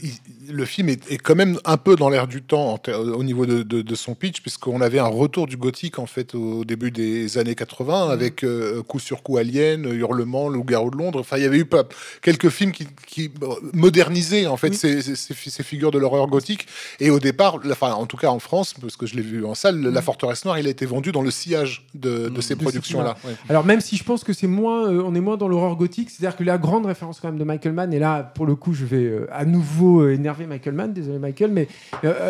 le 0.51 0.65
film 0.67 0.89
est, 0.91 1.11
est 1.11 1.17
quand 1.19 1.35
même 1.35 1.59
un 1.65 1.77
peu 1.79 1.97
dans 1.97 2.11
l'air 2.11 2.27
du 2.27 2.43
temps 2.43 2.75
en 2.75 2.93
au 2.93 3.25
niveau 3.25 3.47
de, 3.47 3.63
de- 3.63 3.81
de 3.83 3.95
son 3.95 4.15
pitch, 4.15 4.43
puisqu'on 4.43 4.81
avait 4.83 4.99
un 4.99 5.07
retour 5.07 5.47
du 5.47 5.57
gothique 5.57 5.99
en 5.99 6.07
fait 6.07 6.35
au 6.35 6.65
début 6.65 6.91
des 6.91 7.39
années 7.39 7.55
80 7.55 8.11
avec 8.11 8.45
euh, 8.45 8.83
coup 8.83 8.99
sur 8.99 9.23
coup 9.23 9.39
Alien, 9.39 9.87
Hurlement, 9.91 10.49
Le 10.49 10.57
Loup-garou 10.57 10.91
de 10.91 10.97
Londres. 10.99 11.21
Enfin, 11.21 11.39
il 11.39 11.43
y 11.45 11.47
avait 11.47 11.59
eu 11.59 11.65
pas, 11.65 11.85
quelques 12.21 12.51
films 12.51 12.73
qui, 12.73 12.87
qui 13.07 13.31
modernisaient 13.73 14.47
en 14.47 14.57
fait 14.57 14.69
Oui. 14.71 14.77
ces, 14.77 15.03
ces- 15.03 15.17
ces- 15.17 15.63
figures 15.65 15.91
de 15.91 15.99
l'horreur 15.99 16.27
gothique. 16.27 16.67
Et 17.01 17.11
au 17.11 17.19
départ, 17.19 17.59
enfin, 17.71 17.93
en 17.93 18.07
tout 18.07 18.17
cas 18.17 18.29
en 18.29 18.39
France, 18.39 18.75
parce 18.81 18.97
que 18.97 19.07
je 19.07 19.15
l'ai 19.17 19.23
vu 19.23 19.45
en 19.45 19.55
salle, 19.55 19.81
La 19.81 20.03
Forteresse 20.03 20.34
Noire, 20.45 20.59
il 20.59 20.67
a 20.67 20.71
été 20.71 20.87
vendu 20.87 21.13
dans 21.13 21.23
le 21.23 21.31
sillage 21.31 21.87
de, 21.95 22.29
de 22.29 22.41
ces 22.41 22.57
productions-là. 22.57 23.17
Ouais. 23.25 23.33
Alors 23.49 23.65
même 23.65 23.81
si 23.81 23.97
je 23.97 24.05
pense 24.05 24.25
que 24.25 24.33
c'est 24.33 24.47
moins, 24.47 24.89
euh, 24.89 25.03
on 25.05 25.15
est 25.15 25.21
moins 25.21 25.37
dans 25.37 25.49
l'horreur 25.49 25.77
gothique, 25.77 26.11
c'est-à-dire 26.11 26.37
que 26.37 26.45
la 26.45 26.59
grande 26.59 26.87
référence 26.87 27.21
quand 27.21 27.29
même 27.29 27.39
de 27.39 27.45
Michael 27.45 27.73
Mann, 27.73 27.93
et 27.93 27.99
là 27.99 28.23
pour 28.35 28.47
le 28.47 28.55
coup 28.57 28.73
je 28.73 28.85
vais 28.85 29.05
euh, 29.05 29.27
à 29.33 29.45
nouveau 29.45 30.01
euh, 30.01 30.15
énerver 30.15 30.47
Michael 30.47 30.75
Mann, 30.75 30.93
désolé 30.93 31.19
Michael, 31.19 31.53
mais 31.53 31.69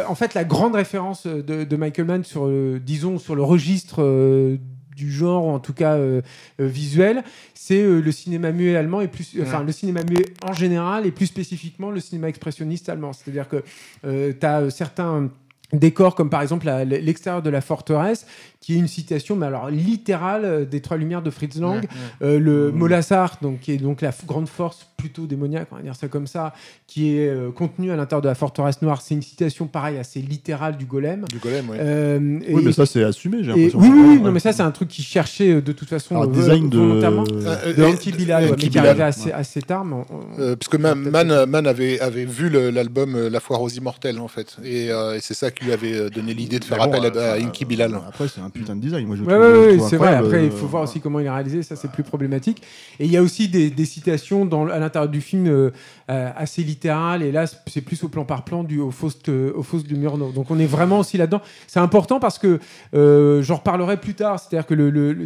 en 0.06 0.14
fait 0.14 0.34
la 0.34 0.44
grande 0.44 0.74
référence 0.74 1.26
de, 1.26 1.64
de 1.64 1.76
Michael 1.76 2.06
Mann 2.06 2.24
sur, 2.24 2.46
euh, 2.46 2.80
disons, 2.84 3.18
sur 3.18 3.34
le 3.34 3.42
registre 3.42 4.02
euh, 4.02 4.56
du 4.96 5.10
genre, 5.10 5.46
ou 5.46 5.50
en 5.50 5.58
tout 5.58 5.72
cas 5.72 5.94
euh, 5.94 6.22
euh, 6.60 6.66
visuel, 6.68 7.24
c'est 7.52 7.82
euh, 7.82 8.00
le 8.00 8.12
cinéma 8.12 8.52
muet 8.52 8.76
allemand 8.76 9.00
et 9.00 9.08
plus, 9.08 9.36
enfin 9.42 9.64
le 9.64 9.72
cinéma 9.72 10.04
muet 10.04 10.26
en 10.48 10.52
général 10.52 11.04
et 11.04 11.10
plus 11.10 11.26
spécifiquement 11.26 11.90
le 11.90 11.98
cinéma 11.98 12.28
expressionniste 12.28 12.88
allemand. 12.88 13.12
C'est-à-dire 13.12 13.48
que 13.48 13.64
tu 14.04 14.46
as 14.46 14.70
certains 14.70 15.30
décors 15.78 16.14
comme 16.14 16.30
par 16.30 16.42
exemple 16.42 16.66
l'extérieur 16.84 17.42
de 17.42 17.50
la 17.50 17.60
forteresse 17.60 18.26
qui 18.64 18.74
est 18.74 18.78
une 18.78 18.88
citation 18.88 19.36
mais 19.36 19.46
alors 19.46 19.68
littérale 19.70 20.44
euh, 20.44 20.64
des 20.64 20.80
trois 20.80 20.96
lumières 20.96 21.22
de 21.22 21.30
Fritz 21.30 21.58
Lang 21.58 21.82
Ouais, 21.82 21.88
Euh, 22.22 22.38
le 22.38 22.70
Mhm. 22.72 22.78
Molassar 22.78 23.38
donc 23.42 23.60
qui 23.60 23.72
est 23.72 23.76
donc 23.76 24.00
la 24.00 24.10
grande 24.26 24.48
force 24.48 24.86
plutôt 24.96 25.26
démoniaque 25.26 25.68
on 25.72 25.76
va 25.76 25.82
dire 25.82 25.94
ça 25.96 26.08
comme 26.08 26.26
ça 26.26 26.54
qui 26.86 27.16
est 27.18 27.28
euh, 27.28 27.50
contenue 27.50 27.90
à 27.90 27.96
l'intérieur 27.96 28.22
de 28.22 28.28
la 28.28 28.34
forteresse 28.34 28.80
noire 28.80 29.02
c'est 29.02 29.14
une 29.14 29.22
citation 29.22 29.66
pareille 29.66 29.98
assez 29.98 30.20
littérale 30.20 30.76
du 30.76 30.86
golem 30.86 31.24
Du 31.30 31.38
golem. 31.38 31.66
Euh, 31.72 32.18
Oui, 32.48 32.62
et- 32.62 32.64
mais 32.64 32.72
ça, 32.72 32.86
c'est 32.86 33.02
assumé, 33.04 33.38
j'ai 33.42 33.48
l'impression. 33.50 33.78
oui, 33.80 33.88
oui, 33.92 34.00
oui, 34.00 34.16
Ouais. 34.16 34.22
non, 34.22 34.32
mais 34.32 34.40
ça, 34.40 34.52
c'est 34.52 34.62
un 34.62 34.70
truc 34.70 34.88
qu'ils 34.88 35.04
cherchaient 35.04 35.50
euh, 35.56 35.60
de 35.60 35.72
toute 35.72 35.88
façon 35.88 36.16
Alors, 36.16 36.30
euh, 36.30 36.32
design 36.32 36.68
de. 36.70 36.78
Euh, 36.78 37.88
Anki 37.92 38.12
Bilal, 38.12 38.50
mais 38.50 38.56
qui 38.56 38.78
arrivait 38.78 39.02
assez, 39.02 39.26
ouais. 39.26 39.32
assez 39.32 39.62
tard. 39.62 39.84
mais 39.84 39.96
on- 39.96 40.40
Euh, 40.40 40.56
parce 40.56 40.68
que 40.68 40.76
Man, 40.76 41.44
Man, 41.46 41.66
avait, 41.66 42.00
avait 42.00 42.24
vu 42.24 42.48
l'album 42.50 43.28
La 43.28 43.40
foire 43.40 43.60
aux 43.62 43.68
immortels 43.68 44.18
en 44.18 44.28
fait, 44.28 44.56
et, 44.64 44.90
euh, 44.90 45.16
et 45.16 45.20
c'est 45.20 45.34
ça 45.34 45.50
qui 45.50 45.64
lui 45.64 45.72
avait 45.72 46.10
donné 46.10 46.34
l'idée 46.34 46.58
de 46.58 46.64
faire 46.64 46.78
bon, 46.78 46.84
appel 46.84 47.04
à, 47.18 47.32
à 47.32 47.36
Inky 47.38 47.64
Bilal. 47.64 47.94
Après, 48.08 48.28
c'est 48.28 48.40
un 48.40 48.50
putain 48.54 48.76
de 48.76 48.80
design. 48.80 49.06
Moi, 49.06 49.16
je 49.16 49.24
Ouais, 49.24 49.36
ouais, 49.36 49.78
c'est 49.80 49.96
vrai. 49.96 50.14
Après, 50.14 50.46
il 50.46 50.50
euh, 50.50 50.56
faut 50.56 50.66
voir 50.66 50.84
aussi 50.84 51.00
comment 51.00 51.20
il 51.20 51.26
est 51.26 51.30
réalisé. 51.30 51.62
Ça, 51.62 51.76
c'est 51.76 51.90
plus 51.90 52.04
problématique. 52.04 52.62
Et 52.98 53.04
il 53.04 53.10
y 53.10 53.16
a 53.16 53.22
aussi 53.22 53.48
des, 53.48 53.68
des 53.68 53.84
citations 53.84 54.46
dans, 54.46 54.68
à 54.68 54.78
l'intérieur 54.78 55.10
du 55.10 55.20
film 55.20 55.46
euh, 55.46 55.70
euh, 56.10 56.30
assez 56.36 56.62
littérales. 56.62 57.22
Et 57.22 57.32
là, 57.32 57.44
c'est 57.66 57.80
plus 57.80 58.02
au 58.04 58.08
plan 58.08 58.24
par 58.24 58.44
plan 58.44 58.64
du, 58.64 58.80
au 58.80 58.90
Faust, 58.90 59.28
au 59.28 59.62
Faust 59.62 59.86
du 59.86 59.96
Murnau. 59.96 60.30
Donc, 60.30 60.50
on 60.50 60.58
est 60.58 60.66
vraiment 60.66 61.00
aussi 61.00 61.18
là-dedans. 61.18 61.42
C'est 61.66 61.80
important 61.80 62.20
parce 62.20 62.38
que 62.38 62.60
euh, 62.94 63.42
j'en 63.42 63.56
reparlerai 63.56 63.98
plus 63.98 64.14
tard. 64.14 64.38
C'est-à-dire 64.38 64.66
que 64.66 64.74
le, 64.74 65.24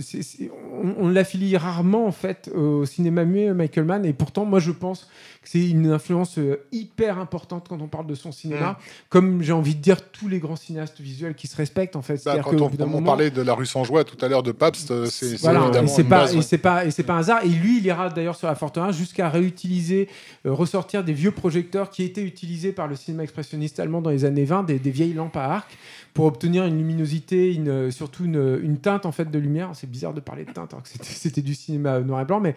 on, 0.82 1.04
on 1.04 1.08
l'affilie 1.08 1.56
rarement 1.56 2.06
en 2.06 2.12
fait 2.12 2.50
au 2.56 2.86
cinéma 2.86 3.24
muet, 3.24 3.52
Michael 3.52 3.84
Mann. 3.84 4.04
Et 4.06 4.14
pourtant, 4.14 4.46
moi, 4.46 4.58
je 4.58 4.72
pense 4.72 5.08
c'est 5.44 5.68
une 5.70 5.90
influence 5.90 6.38
euh, 6.38 6.60
hyper 6.72 7.18
importante 7.18 7.66
quand 7.68 7.80
on 7.80 7.88
parle 7.88 8.06
de 8.06 8.14
son 8.14 8.32
cinéma. 8.32 8.78
Comme 9.08 9.42
j'ai 9.42 9.52
envie 9.52 9.74
de 9.74 9.80
dire 9.80 10.10
tous 10.10 10.28
les 10.28 10.38
grands 10.40 10.56
cinéastes 10.56 11.00
visuels 11.00 11.34
qui 11.34 11.46
se 11.46 11.56
respectent 11.56 11.96
en 11.96 12.02
fait. 12.02 12.20
Bah, 12.24 12.38
quand 12.42 12.50
qu'au 12.50 12.70
on, 12.80 12.86
moment- 12.86 13.02
parlait 13.02 13.30
de 13.30 13.42
la 13.42 13.54
rue 13.54 13.66
Saint-Joie 13.66 14.04
tout 14.04 14.22
à 14.24 14.28
l'heure 14.28 14.42
de 14.42 14.52
Pabst, 14.52 14.90
euh, 14.90 15.06
c'est 15.06 15.40
voilà, 15.40 15.60
et 15.60 15.62
évidemment 15.64 15.88
c'est 15.88 16.02
une 16.02 16.08
pas 16.08 16.20
base, 16.20 16.34
et 16.34 16.36
ouais. 16.36 16.42
c'est 16.42 16.58
pas 16.58 16.84
et 16.84 16.90
c'est 16.90 17.02
pas 17.02 17.14
un 17.14 17.18
hasard. 17.18 17.44
Et 17.44 17.48
lui, 17.48 17.78
il 17.78 17.86
ira 17.86 18.10
d'ailleurs 18.10 18.36
sur 18.36 18.46
la 18.48 18.54
Fortin 18.54 18.92
jusqu'à 18.92 19.28
réutiliser, 19.28 20.08
euh, 20.46 20.52
ressortir 20.52 21.04
des 21.04 21.12
vieux 21.12 21.30
projecteurs 21.30 21.90
qui 21.90 22.02
étaient 22.02 22.22
utilisés 22.22 22.72
par 22.72 22.88
le 22.88 22.96
cinéma 22.96 23.22
expressionniste 23.22 23.80
allemand 23.80 24.02
dans 24.02 24.10
les 24.10 24.24
années 24.24 24.44
20, 24.44 24.64
des, 24.64 24.78
des 24.78 24.90
vieilles 24.90 25.14
lampes 25.14 25.36
à 25.36 25.44
arc, 25.44 25.78
pour 26.14 26.24
obtenir 26.26 26.64
une 26.64 26.78
luminosité, 26.78 27.54
une, 27.54 27.68
euh, 27.68 27.90
surtout 27.90 28.24
une, 28.24 28.58
une 28.62 28.78
teinte 28.78 29.06
en 29.06 29.12
fait 29.12 29.30
de 29.30 29.38
lumière. 29.38 29.70
C'est 29.74 29.88
bizarre 29.90 30.14
de 30.14 30.20
parler 30.20 30.44
de 30.44 30.50
teinte 30.52 30.72
alors 30.72 30.82
que 30.82 30.88
c'était- 30.88 31.40
du 31.48 31.54
cinéma 31.54 32.00
noir 32.00 32.20
et 32.22 32.24
blanc, 32.24 32.40
mais 32.40 32.54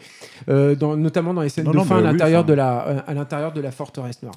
euh, 0.49 0.75
dans- 0.75 0.97
notamment 0.97 1.33
dans 1.33 1.41
les 1.41 1.49
scènes 1.49 1.65
Non, 1.65 1.71
de 1.71 1.77
non, 1.77 1.83
fin 1.85 1.97
à 1.97 2.01
mais 2.01 2.07
oui, 2.07 2.13
l'intérieur 2.13 2.41
enfin. 2.41 2.47
de 2.49 2.53
la 2.53 2.87
euh, 2.87 2.99
à 3.07 3.13
l'intérieur 3.13 3.51
de 3.53 3.61
la 3.61 3.71
forteresse 3.71 4.21
noire. 4.23 4.35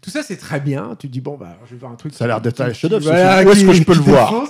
Tout 0.00 0.10
ça, 0.10 0.22
c'est 0.22 0.36
très 0.36 0.60
bien. 0.60 0.96
Tu 0.98 1.06
te 1.08 1.12
dis 1.12 1.20
bon 1.20 1.36
bah, 1.36 1.56
je 1.66 1.70
vais 1.74 1.78
voir 1.80 1.92
un 1.92 1.96
truc. 1.96 2.12
Ça 2.14 2.24
a 2.24 2.26
l'air 2.26 2.40
d'être 2.40 2.60
un 2.60 2.64
voilà, 2.64 2.74
film. 2.74 2.92
Où 3.48 3.52
est-ce 3.52 3.64
que 3.64 3.72
je 3.72 3.82
peux 3.84 3.94
le 3.94 4.00
voir. 4.00 4.44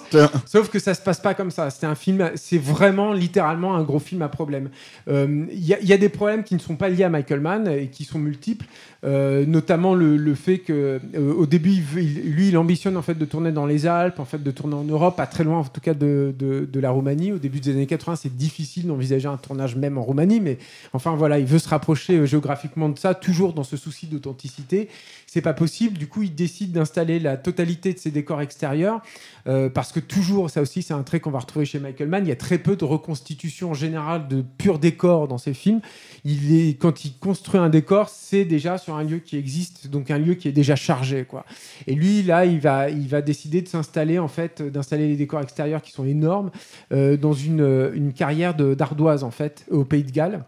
Sauf 0.47 0.69
que 0.71 0.79
ça 0.79 0.95
se 0.95 1.03
passe 1.03 1.21
pas 1.21 1.35
comme 1.35 1.51
ça. 1.51 1.71
C'est 1.71 1.87
un 1.87 1.95
film, 1.95 2.31
c'est 2.37 2.59
vraiment 2.59 3.13
littéralement 3.13 3.75
un 3.75 3.83
gros 3.83 3.99
film 3.99 4.23
à 4.23 4.29
problème. 4.29 4.71
Euh, 5.09 5.47
y, 5.53 5.75
il 5.83 5.89
y 5.89 5.93
a 5.93 5.99
des 5.99 6.09
problèmes 6.09 6.45
qui 6.45 6.55
ne 6.55 6.61
sont 6.61 6.77
pas 6.77 6.89
liés 6.89 7.05
à 7.05 7.09
Michael 7.11 7.41
Mann 7.41 7.69
et 7.69 7.89
qui 7.89 8.05
sont 8.05 8.19
multiples, 8.19 8.67
euh, 9.05 9.45
notamment 9.47 9.95
le, 9.95 10.17
le 10.17 10.35
fait 10.35 10.59
que 10.59 10.99
euh, 11.15 11.35
au 11.35 11.47
début, 11.47 11.73
il 11.73 12.33
lui, 12.33 12.49
il 12.49 12.57
ambitionne 12.57 12.97
en 12.97 13.03
fait 13.03 13.15
de 13.19 13.25
tourner 13.25 13.53
dans 13.53 13.67
les 13.67 13.87
Alpes, 13.87 14.19
en 14.19 14.25
fait 14.25 14.43
de 14.43 14.51
tourner 14.51 14.75
en 14.75 14.85
Europe, 14.85 15.17
pas 15.17 15.27
très 15.27 15.45
loin 15.45 15.59
en 15.59 15.65
tout 15.65 15.81
cas 15.81 15.95
de, 15.95 16.35
de- 16.39 16.69
de 16.71 16.81
la 16.81 16.91
Roumanie. 16.91 17.33
Au 17.33 17.39
début 17.39 17.61
des 17.61 17.73
années 17.73 17.87
80, 17.87 18.17
c'est 18.17 18.35
difficile 18.37 18.87
d'envisager 18.87 19.29
un 19.29 19.37
tournage 19.37 19.77
même 19.77 19.99
en 19.99 20.03
Roumanie, 20.03 20.41
mais 20.41 20.59
enfin 20.93 21.15
voilà, 21.17 21.39
il 21.39 21.47
veut 21.47 21.59
se 21.59 21.69
rapprocher 21.69 22.19
euh, 22.19 22.27
géographiquement 22.27 22.89
de 22.89 22.99
ça, 22.99 23.15
toujours 23.15 23.53
dans 23.53 23.65
ce 23.65 23.77
souci 23.77 24.07
d'authenticité. 24.07 24.89
C'est 25.35 25.41
pas 25.41 25.53
possible. 25.53 25.99
Du 25.99 26.07
coup, 26.07 26.23
il 26.23 26.33
décide 26.33 26.71
d'installer 26.71 27.19
la 27.19 27.37
totalité 27.37 27.93
de 27.93 27.99
ses 27.99 28.13
décors 28.13 28.41
extérieurs 28.41 29.03
euh, 29.49 29.69
parce 29.69 29.91
que 29.91 29.99
toujours, 29.99 30.49
ça 30.49 30.63
aussi, 30.63 30.81
c'est 30.81 30.95
un 30.95 31.03
trait 31.03 31.19
qu'on 31.19 31.33
va 31.33 31.41
retrouver 31.41 31.65
chez 31.67 31.81
Michael 31.81 32.09
Mann. 32.09 32.25
Il 32.25 32.29
y 32.29 32.33
a 32.33 32.37
très 32.37 32.57
peu 32.57 32.77
de 32.77 32.85
reconstitution 32.85 33.75
générale 33.75 34.29
de 34.29 34.43
pur 34.43 34.79
décor 34.79 35.27
dans 35.27 35.39
ses 35.39 35.53
films. 35.53 35.81
Il 36.25 36.55
est, 36.55 36.81
quand 36.81 37.05
il 37.05 37.19
construit 37.19 37.59
un 37.59 37.69
décor, 37.69 38.11
c'est 38.11 38.45
déjà 38.45 38.79
sur 38.79 38.95
un 38.95 39.03
lieu 39.03 39.19
qui 39.19 39.37
existe, 39.37 39.89
donc 39.89 40.13
un 40.13 40.19
lieu 40.19 40.35
qui 40.35 40.47
est 40.47 40.53
déjà 40.53 40.77
chargé, 40.77 41.25
quoi. 41.25 41.45
Et 41.89 41.97
lui, 41.97 42.23
là, 42.23 42.45
il 42.45 42.61
va, 42.61 42.89
il 42.89 43.09
va 43.09 43.21
décider 43.21 43.61
de 43.61 43.67
s'installer, 43.67 44.21
en 44.21 44.29
fait, 44.29 44.63
d'installer 44.63 45.09
les 45.09 45.17
décors 45.17 45.41
extérieurs 45.41 45.83
qui 45.83 45.91
sont 45.91 46.05
énormes 46.05 46.53
euh, 46.93 47.17
dans 47.17 47.33
une, 47.33 47.91
une 47.93 48.13
carrière 48.13 48.55
d'ardoise, 48.55 49.25
en 49.25 49.33
fait, 49.33 49.67
au 49.69 49.85
Pays 49.85 50.05
de 50.05 50.13
Galles. 50.13 50.45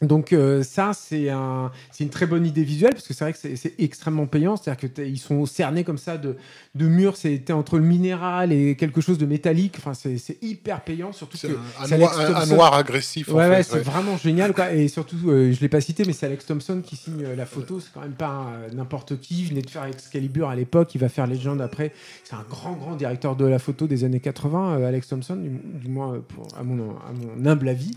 Donc 0.00 0.32
euh, 0.32 0.62
ça, 0.62 0.92
c'est 0.94 1.28
un, 1.28 1.72
c'est 1.90 2.04
une 2.04 2.10
très 2.10 2.26
bonne 2.26 2.46
idée 2.46 2.62
visuelle 2.62 2.92
parce 2.94 3.08
que 3.08 3.14
c'est 3.14 3.24
vrai 3.24 3.32
que 3.32 3.38
c'est, 3.38 3.56
c'est 3.56 3.74
extrêmement 3.78 4.26
payant. 4.26 4.56
C'est-à-dire 4.56 4.92
qu'ils 4.94 5.18
sont 5.18 5.44
cernés 5.44 5.82
comme 5.82 5.98
ça 5.98 6.16
de, 6.16 6.36
de 6.76 6.86
murs. 6.86 7.16
C'était 7.16 7.52
entre 7.52 7.78
le 7.78 7.84
minéral 7.84 8.52
et 8.52 8.76
quelque 8.76 9.00
chose 9.00 9.18
de 9.18 9.26
métallique. 9.26 9.74
Enfin, 9.78 9.94
c'est, 9.94 10.18
hyper 10.40 10.82
payant, 10.82 11.12
surtout 11.12 11.36
que 11.36 11.48
un, 11.48 11.92
un 11.92 11.98
noir, 11.98 12.20
un- 12.36 12.46
noir 12.46 12.74
agressif. 12.74 13.28
en 13.28 13.34
Ouais, 13.34 13.44
fait, 13.44 13.50
ouais, 13.50 13.62
c'est 13.64 13.72
ouais. 13.74 13.80
vraiment 13.80 14.16
génial. 14.16 14.52
Quoi. 14.54 14.72
Et 14.72 14.86
surtout, 14.86 15.16
euh, 15.26 15.52
je 15.52 15.60
l'ai 15.60 15.68
pas 15.68 15.80
cité, 15.80 16.04
mais 16.06 16.12
c'est 16.12 16.26
Alex 16.26 16.46
Thompson 16.46 16.80
qui 16.84 16.94
signe 16.94 17.24
euh, 17.24 17.34
la 17.34 17.46
photo. 17.46 17.80
C'est 17.80 17.92
quand 17.92 18.02
même 18.02 18.12
pas 18.12 18.28
un- 18.70 18.74
n'importe 18.74 19.18
qui. 19.20 19.40
Il 19.42 19.48
venait 19.48 19.62
de 19.62 19.70
faire 19.70 19.84
Excalibur 19.84 20.48
à 20.48 20.54
l'époque. 20.54 20.94
Il 20.94 21.00
va 21.00 21.08
faire 21.08 21.26
Legend 21.26 21.60
après. 21.60 21.92
C'est 22.22 22.34
un 22.36 22.44
grand, 22.48 22.74
grand 22.74 22.94
directeur 22.94 23.34
de 23.34 23.46
la 23.46 23.58
photo 23.58 23.88
des 23.88 24.04
années 24.04 24.20
80, 24.20 24.78
euh, 24.78 24.86
Alex 24.88 25.08
Thompson, 25.08 25.34
du, 25.36 25.50
du 25.80 25.88
moins 25.88 26.14
euh, 26.14 26.20
pour, 26.20 26.46
à, 26.56 26.62
mon, 26.62 26.90
à 26.90 27.12
mon 27.12 27.50
humble 27.50 27.68
avis. 27.68 27.90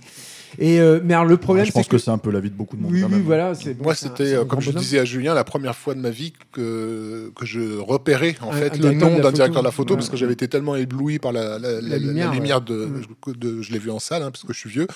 Et, 0.59 0.79
euh, 0.81 0.99
mais 1.03 1.13
alors, 1.13 1.25
le 1.25 1.37
problème, 1.37 1.65
c'est 1.73 1.87
que 1.91 1.97
c'est 1.97 2.11
un 2.11 2.17
peu 2.17 2.31
la 2.31 2.39
vie 2.39 2.49
de 2.49 2.55
beaucoup 2.55 2.75
de 2.77 2.81
monde. 2.81 2.91
oui, 2.91 3.01
quand 3.01 3.07
oui, 3.07 3.13
même. 3.15 3.21
voilà. 3.23 3.53
bon, 3.53 3.83
Moi, 3.83 3.95
c'était, 3.95 4.33
euh, 4.33 4.45
comme 4.45 4.61
je 4.61 4.67
bonhomme. 4.71 4.81
disais 4.81 4.99
à 4.99 5.05
Julien, 5.05 5.33
la 5.33 5.43
première 5.43 5.75
fois 5.75 5.93
de 5.93 5.99
ma 5.99 6.09
vie 6.09 6.33
que, 6.51 7.31
que 7.35 7.45
je 7.45 7.79
repérais 7.79 8.35
en 8.41 8.49
Un- 8.51 8.53
fait 8.53 8.73
un 8.73 8.89
le 8.89 8.93
nom 8.93 9.19
d'un 9.19 9.31
directeur 9.31 9.61
de 9.61 9.67
la 9.67 9.71
photo. 9.71 9.93
Ouais. 9.93 9.97
parce 9.97 10.09
que 10.09 10.17
j'avais 10.17 10.33
été 10.33 10.47
tellement 10.47 10.75
ébloui 10.75 11.19
par 11.19 11.31
la, 11.31 11.59
la, 11.59 11.73
la- 11.73 11.81
la 11.81 11.97
lumière, 11.97 12.33
lumière, 12.33 12.57
ouais. 12.67 13.33
de, 13.33 13.33
de- 13.35 13.61
je 13.61 13.71
l'ai 13.73 13.79
vu 13.79 13.91
en 13.91 13.99
salle 13.99 14.23
hein, 14.23 14.31
parce 14.31 14.43
que 14.43 14.53
je 14.53 14.57
suis 14.59 14.69
vieux, 14.69 14.87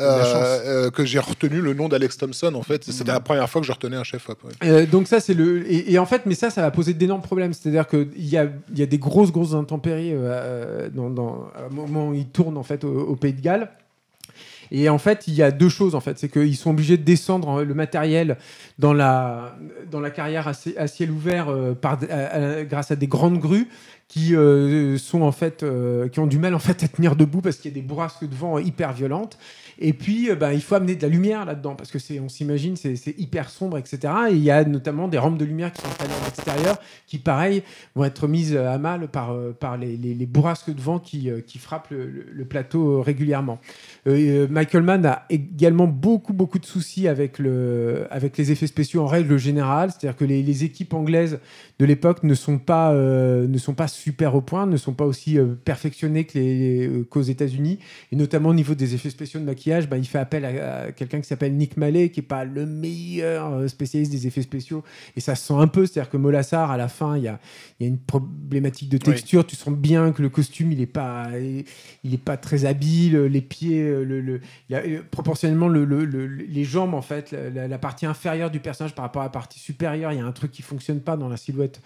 euh, 0.00 0.22
euh, 0.66 0.90
que 0.90 1.04
j'ai 1.04 1.18
retenu 1.18 1.60
le 1.60 1.74
nom 1.74 1.88
d'Alex 1.88 2.16
Thompson. 2.18 2.52
En 2.54 2.62
fait, 2.62 2.84
c'était 2.84 3.12
la 3.12 3.20
première 3.20 3.48
fois 3.48 3.60
que 3.60 3.66
je 3.66 3.72
retenais 3.72 3.96
un 3.96 4.04
chef 4.04 4.28
op. 4.28 4.42
ouais. 4.44 4.52
Euh, 4.64 4.86
donc 4.86 5.06
ça 5.06 5.20
c'est 5.20 5.34
le 5.34 5.70
et, 5.70 5.92
et 5.92 5.98
en 5.98 6.06
fait 6.06 6.22
mais 6.26 6.34
ça 6.34 6.50
ça 6.50 6.62
va 6.62 6.70
poser 6.70 6.94
d'énormes 6.94 7.22
problèmes 7.22 7.52
c'est-à-dire 7.52 7.86
que 7.86 8.08
il 8.16 8.26
y 8.28 8.36
a 8.36 8.48
il 8.72 8.78
y 8.78 8.82
a 8.82 8.86
des 8.86 8.98
grosses 8.98 9.32
grosses 9.32 9.54
intempéries 9.54 10.14
dans, 10.94 11.10
dans 11.10 11.50
au 11.70 11.74
moment 11.74 12.08
où 12.08 12.14
ils 12.14 12.26
tournent 12.26 12.56
en 12.56 12.62
fait 12.62 12.84
au, 12.84 12.88
au 13.00 13.16
Pays 13.16 13.32
de 13.32 13.40
Galles 13.40 13.70
et 14.70 14.88
en 14.88 14.98
fait 14.98 15.26
il 15.28 15.34
y 15.34 15.42
a 15.42 15.50
deux 15.50 15.68
choses 15.68 15.94
en 15.94 16.00
fait. 16.00 16.18
C'est 16.18 16.28
qu'ils 16.28 16.56
sont 16.56 16.70
obligés 16.70 16.96
de 16.96 17.02
descendre 17.04 17.62
le 17.62 17.74
matériel 17.74 18.36
dans 18.78 18.92
la 18.92 19.56
dans 19.90 20.00
la 20.00 20.10
carrière 20.10 20.48
à, 20.48 20.54
ci- 20.54 20.74
à 20.76 20.86
ciel 20.86 21.10
ouvert 21.10 21.48
euh, 21.48 21.74
par 21.74 21.98
grâce 22.68 22.90
à 22.90 22.96
des 22.96 23.06
grandes 23.06 23.38
grues 23.38 23.68
qui 24.08 24.34
euh, 24.34 24.96
sont 24.96 25.20
en 25.22 25.32
fait 25.32 25.62
euh, 25.62 26.08
qui 26.08 26.18
ont 26.20 26.26
du 26.26 26.38
mal 26.38 26.54
en 26.54 26.58
fait 26.58 26.82
à 26.82 26.88
tenir 26.88 27.14
debout 27.14 27.40
parce 27.42 27.56
qu'il 27.56 27.70
y 27.70 27.74
a 27.74 27.74
des 27.74 27.86
bourrasques 27.86 28.26
de 28.26 28.34
vent 28.34 28.58
hyper 28.58 28.92
violentes 28.92 29.38
et 29.80 29.92
puis, 29.92 30.28
euh, 30.28 30.34
bah, 30.34 30.52
il 30.54 30.60
faut 30.60 30.74
amener 30.74 30.96
de 30.96 31.02
la 31.02 31.08
lumière 31.08 31.44
là-dedans 31.44 31.76
parce 31.76 31.92
que 31.92 32.00
c'est, 32.00 32.18
on 32.18 32.28
s'imagine, 32.28 32.74
c'est, 32.76 32.96
hyper 33.16 33.48
sombre, 33.48 33.78
etc. 33.78 34.12
Et 34.30 34.34
il 34.34 34.42
y 34.42 34.50
a 34.50 34.64
notamment 34.64 35.06
des 35.06 35.18
rampes 35.18 35.38
de 35.38 35.44
lumière 35.44 35.72
qui 35.72 35.80
sont 35.80 35.88
installées 35.88 36.14
à 36.20 36.24
l'extérieur, 36.24 36.78
qui, 37.06 37.18
pareil, 37.18 37.62
vont 37.94 38.04
être 38.04 38.26
mises 38.26 38.56
à 38.56 38.76
mal 38.78 39.06
par, 39.08 39.30
euh, 39.30 39.56
par 39.58 39.76
les, 39.76 39.96
les- 39.96 40.26
bourrasques 40.26 40.74
de 40.74 40.80
vent 40.80 40.98
qui, 40.98 41.30
euh, 41.30 41.40
qui 41.40 41.58
frappent 41.58 41.90
le, 41.90 42.44
plateau 42.44 43.02
régulièrement. 43.02 43.60
Michael 44.06 44.82
Mann 44.82 45.04
a 45.04 45.26
également 45.28 45.86
beaucoup, 45.86 46.32
beaucoup 46.32 46.58
de 46.58 46.64
soucis 46.64 47.06
avec, 47.06 47.38
le, 47.38 48.06
avec 48.10 48.38
les 48.38 48.50
effets 48.50 48.66
spéciaux 48.66 49.02
en 49.02 49.06
règle 49.06 49.36
générale. 49.36 49.90
C'est-à-dire 49.90 50.16
que 50.16 50.24
les 50.24 50.64
équipes 50.64 50.94
anglaises 50.94 51.38
de 51.78 51.84
l'époque 51.84 52.24
ne 52.24 52.34
sont 52.34 52.58
pas 52.58 52.92
euh, 52.92 53.46
ne 53.46 53.58
sont 53.58 53.74
pas 53.74 53.86
super 53.88 54.34
au 54.34 54.40
point, 54.40 54.66
ne 54.66 54.76
sont 54.76 54.94
pas 54.94 55.04
aussi 55.04 55.38
euh, 55.38 55.54
perfectionnées 55.64 56.24
que 56.24 56.36
les, 56.38 56.86
euh, 56.88 57.04
qu'aux 57.04 57.22
États-Unis, 57.22 57.78
et 58.12 58.16
notamment 58.16 58.48
au 58.48 58.54
niveau 58.54 58.74
des 58.74 58.94
effets 58.94 59.10
spéciaux 59.10 59.38
de 59.40 59.44
maquillage, 59.44 59.88
bah, 59.88 59.96
il 59.96 60.06
fait 60.06 60.18
appel 60.18 60.44
à, 60.44 60.82
à 60.86 60.92
quelqu'un 60.92 61.20
qui 61.20 61.28
s'appelle 61.28 61.54
Nick 61.54 61.76
Mallet, 61.76 62.08
qui 62.10 62.20
est 62.20 62.22
pas 62.24 62.44
le 62.44 62.66
meilleur 62.66 63.68
spécialiste 63.70 64.10
des 64.12 64.26
effets 64.26 64.42
spéciaux, 64.42 64.82
et 65.16 65.20
ça 65.20 65.34
se 65.34 65.46
sent 65.46 65.54
un 65.54 65.68
peu, 65.68 65.86
c'est-à-dire 65.86 66.10
que 66.10 66.16
Molassar 66.16 66.70
à 66.70 66.76
la 66.76 66.88
fin, 66.88 67.16
il 67.16 67.22
y 67.24 67.28
a, 67.28 67.38
il 67.78 67.84
y 67.84 67.86
a 67.86 67.88
une 67.90 67.98
problématique 67.98 68.88
de 68.88 68.98
texture, 69.12 69.46
tu 69.46 69.56
sens 69.56 69.74
bien 69.74 70.12
que 70.12 70.22
le 70.22 70.28
costume 70.28 70.72
il 70.72 70.80
est 70.80 70.86
pas 70.86 71.28
il 72.04 72.14
est 72.14 72.22
pas 72.22 72.36
très 72.36 72.64
habile, 72.64 73.16
les 73.24 73.40
pieds, 73.40 73.84
le, 73.84 74.20
le- 74.20 74.40
il 74.68 74.72
y 74.72 74.76
a, 74.76 74.82
proportionnellement 75.10 75.68
le, 75.68 75.84
le- 75.84 76.04
le- 76.04 76.26
les 76.26 76.64
jambes 76.64 76.94
en 76.94 77.02
fait, 77.02 77.32
la, 77.32 77.50
la- 77.50 77.68
la 77.68 77.78
partie 77.78 78.06
inférieure 78.06 78.50
du 78.50 78.60
personnage 78.60 78.94
par 78.94 79.04
rapport 79.04 79.22
à 79.22 79.26
la 79.26 79.30
partie 79.30 79.58
supérieure, 79.58 80.12
il 80.12 80.18
y 80.18 80.20
a 80.20 80.24
un 80.26 80.32
truc 80.32 80.50
qui 80.50 80.62
fonctionne 80.62 81.00
pas 81.00 81.16
dans 81.16 81.28
la 81.28 81.36
silhouette, 81.36 81.67
It. 81.68 81.78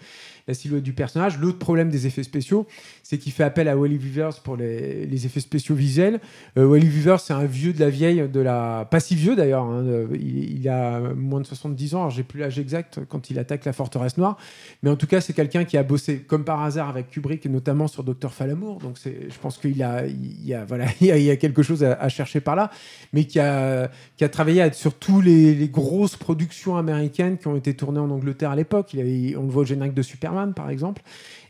La 0.47 0.53
silhouette 0.53 0.83
du 0.83 0.93
personnage. 0.93 1.39
L'autre 1.39 1.59
problème 1.59 1.89
des 1.89 2.07
effets 2.07 2.23
spéciaux, 2.23 2.67
c'est 3.01 3.17
qu'il 3.17 3.31
fait 3.31 3.43
appel 3.43 3.67
à 3.67 3.77
Wally 3.77 3.97
Weavers 3.97 4.41
pour 4.43 4.57
les, 4.57 5.25
effets 5.25 5.39
spéciaux 5.39 5.75
visuels. 5.75 6.19
Euh, 6.57 6.65
Wally 6.65 6.87
Weavers, 6.87 7.19
c'est 7.19 7.33
un 7.33 7.45
vieux 7.45 7.73
de 7.73 7.79
la 7.79 7.89
vieille, 7.89 8.27
de 8.27 8.39
la 8.39 8.87
pas 8.89 8.99
si 8.99 9.15
vieux 9.15 9.35
d'ailleurs. 9.35 9.63
hein, 9.63 9.83
il, 10.13 10.67
a 10.67 10.99
moins 11.15 11.41
de 11.41 11.45
70 11.45 11.95
ans. 11.95 11.99
Alors 11.99 12.09
j'ai 12.09 12.23
plus 12.23 12.39
l'âge 12.39 12.59
exact 12.59 12.99
quand 13.07 13.29
il 13.29 13.39
attaque 13.39 13.65
la 13.65 13.73
forteresse 13.73 14.17
noire, 14.17 14.37
mais 14.81 14.89
en 14.89 14.95
tout 14.95 15.07
cas 15.07 15.21
c'est 15.21 15.33
quelqu'un 15.33 15.65
qui 15.65 15.77
a 15.77 15.83
bossé 15.83 16.19
comme 16.19 16.43
par 16.43 16.61
hasard 16.61 16.89
avec 16.89 17.09
Kubrick, 17.09 17.45
notamment 17.45 17.87
sur 17.87 18.03
Docteur 18.03 18.33
Falamour. 18.33 18.79
Donc 18.79 18.97
je 19.03 19.37
pense 19.41 19.57
qu'il 19.57 19.81
a, 19.83 20.03
y 20.07 20.53
a 20.53 20.65
voilà, 20.65 20.85
il 21.01 21.07
y 21.07 21.31
a, 21.31 21.35
quelque 21.37 21.63
chose 21.63 21.83
à, 21.83 22.09
chercher 22.09 22.41
par 22.41 22.55
là, 22.55 22.69
mais 23.11 23.25
qui 23.25 23.39
a, 23.39 23.89
travaillé 24.31 24.71
sur 24.73 24.93
tous 24.93 25.21
les, 25.21 25.67
grosses 25.67 26.15
productions 26.15 26.77
américaines 26.77 27.37
qui 27.37 27.47
ont 27.47 27.55
été 27.55 27.73
tournées 27.73 27.99
en 27.99 28.09
Angleterre 28.09 28.51
à 28.51 28.55
l'époque. 28.55 28.95
On 28.95 28.99
le 29.01 29.49
voit 29.49 29.63
au 29.63 29.65
générique 29.65 29.93
de 29.93 30.01
Par 30.53 30.69
exemple. 30.69 31.01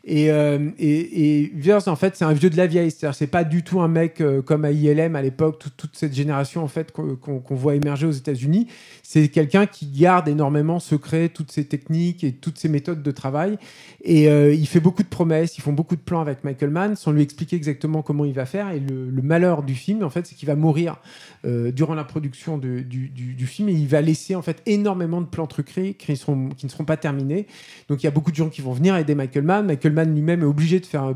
Et, 0.06 0.32
euh, 0.32 0.70
et, 0.80 1.40
et 1.44 1.52
Weavers, 1.56 1.88
en 1.88 1.96
fait, 1.96 2.18
c'est 2.18 2.26
un 2.26 2.34
vieux 2.34 2.50
de 2.50 2.58
la 2.58 2.68
vieille. 2.68 2.92
C'est-à-dire, 2.92 3.16
c'est 3.16 3.28
pas 3.28 3.46
du 3.46 3.64
tout 3.64 3.80
un 3.80 3.88
mec 3.88 4.20
euh, 4.20 4.42
comme 4.42 4.66
à 4.66 4.72
ILM 4.72 5.16
à 5.16 5.22
l'époque, 5.22 5.60
toute, 5.78 5.96
cette 5.96 6.14
génération 6.14 6.62
en 6.64 6.68
fait 6.68 6.92
qu'on 6.92 7.42
voit 7.56 7.76
émerger 7.76 8.06
aux 8.08 8.12
États-Unis. 8.12 8.68
C'est 9.02 9.30
quelqu'un 9.30 9.66
qui 9.66 9.88
garde 9.88 10.28
énormément 10.28 10.80
secret 10.80 11.30
toutes 11.30 11.52
ses 11.52 11.66
techniques 11.66 12.24
et 12.26 12.34
toutes 12.34 12.58
ses 12.58 12.68
méthodes 12.68 13.02
de 13.02 13.12
travail. 13.12 13.58
Et 14.04 14.28
euh, 14.28 14.54
il 14.54 14.68
fait 14.68 14.82
beaucoup 14.82 15.04
de 15.04 15.08
promesses, 15.08 15.58
ils 15.58 15.62
font 15.62 15.72
beaucoup 15.72 15.96
de 15.96 16.02
plans 16.02 16.20
avec 16.20 16.44
Michael 16.44 16.72
Mann 16.72 16.96
sans 16.98 17.12
lui 17.14 17.22
expliquer 17.22 17.56
exactement 17.56 18.02
comment 18.02 18.26
il 18.26 18.34
va 18.34 18.46
faire. 18.46 18.72
Et 18.72 18.82
le, 18.82 19.10
malheur 19.22 19.64
du 19.64 19.74
film, 19.74 20.04
en 20.04 20.10
fait, 20.10 20.28
c'est 20.28 20.36
qu'il 20.36 20.48
va 20.48 20.56
mourir 20.56 20.98
euh, 21.46 21.72
durant 21.72 21.94
la 21.96 22.04
production 22.04 22.58
du, 22.58 22.84
du- 22.84 23.08
du 23.08 23.48
film 23.48 23.70
et 23.70 23.74
il 23.74 23.88
va 23.88 24.02
laisser 24.02 24.36
en 24.36 24.42
fait 24.42 24.62
énormément 24.66 25.22
de 25.22 25.28
plans 25.28 25.48
truqués 25.48 25.94
qui, 25.94 26.18
seront, 26.18 26.50
qui 26.50 26.66
ne 26.66 26.72
seront 26.72 26.84
pas 26.84 26.98
terminés. 26.98 27.48
Donc 27.88 28.04
il 28.04 28.06
y 28.06 28.08
a 28.08 28.12
beaucoup 28.12 28.32
de 28.32 28.36
gens 28.36 28.50
qui 28.50 28.62
vont 28.62 28.74
venir 28.74 28.98
aider 28.98 29.16
Michael 29.16 29.44
Mann. 29.44 29.66
Michael 29.66 29.93
Mann 29.94 30.14
lui-même 30.14 30.42
est 30.42 30.46
obligé 30.46 30.80
de 30.80 30.86
faire 30.86 31.04
un, 31.04 31.16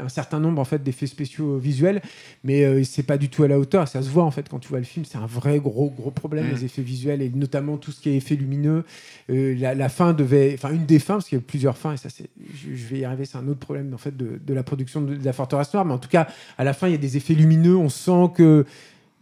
un 0.00 0.08
certain 0.08 0.38
nombre 0.38 0.60
en 0.60 0.64
fait 0.64 0.82
d'effets 0.82 1.06
spéciaux 1.06 1.58
visuels, 1.58 2.00
mais 2.44 2.64
euh, 2.64 2.84
c'est 2.84 3.02
pas 3.02 3.18
du 3.18 3.28
tout 3.28 3.42
à 3.42 3.48
la 3.48 3.58
hauteur. 3.58 3.88
Ça 3.88 4.02
se 4.02 4.08
voit 4.08 4.24
en 4.24 4.30
fait 4.30 4.48
quand 4.48 4.58
tu 4.58 4.68
vois 4.68 4.78
le 4.78 4.84
film, 4.84 5.04
c'est 5.04 5.18
un 5.18 5.26
vrai 5.26 5.58
gros 5.58 5.90
gros 5.90 6.10
problème 6.10 6.46
les 6.52 6.64
effets 6.64 6.82
visuels 6.82 7.22
et 7.22 7.30
notamment 7.30 7.76
tout 7.76 7.92
ce 7.92 8.00
qui 8.00 8.10
est 8.10 8.16
effet 8.16 8.36
lumineux. 8.36 8.84
Euh, 9.30 9.54
la, 9.58 9.74
la 9.74 9.88
fin 9.88 10.12
devait, 10.12 10.52
enfin 10.54 10.72
une 10.72 10.86
des 10.86 10.98
fins 10.98 11.14
parce 11.14 11.28
qu'il 11.28 11.38
y 11.38 11.40
a 11.40 11.44
plusieurs 11.44 11.76
fins 11.76 11.94
et 11.94 11.96
ça 11.96 12.08
c'est, 12.10 12.28
je, 12.54 12.74
je 12.74 12.86
vais 12.86 13.00
y 13.00 13.04
arriver, 13.04 13.24
c'est 13.24 13.38
un 13.38 13.48
autre 13.48 13.60
problème 13.60 13.92
en 13.94 13.98
fait 13.98 14.16
de, 14.16 14.40
de 14.44 14.54
la 14.54 14.62
production 14.62 15.00
de, 15.00 15.16
de 15.16 15.24
la 15.24 15.32
Forteresse 15.32 15.72
Noire, 15.74 15.84
mais 15.84 15.94
en 15.94 15.98
tout 15.98 16.08
cas 16.08 16.28
à 16.58 16.64
la 16.64 16.72
fin 16.72 16.86
il 16.88 16.92
y 16.92 16.94
a 16.94 16.98
des 16.98 17.16
effets 17.16 17.34
lumineux, 17.34 17.76
on 17.76 17.88
sent 17.88 18.30
que 18.34 18.66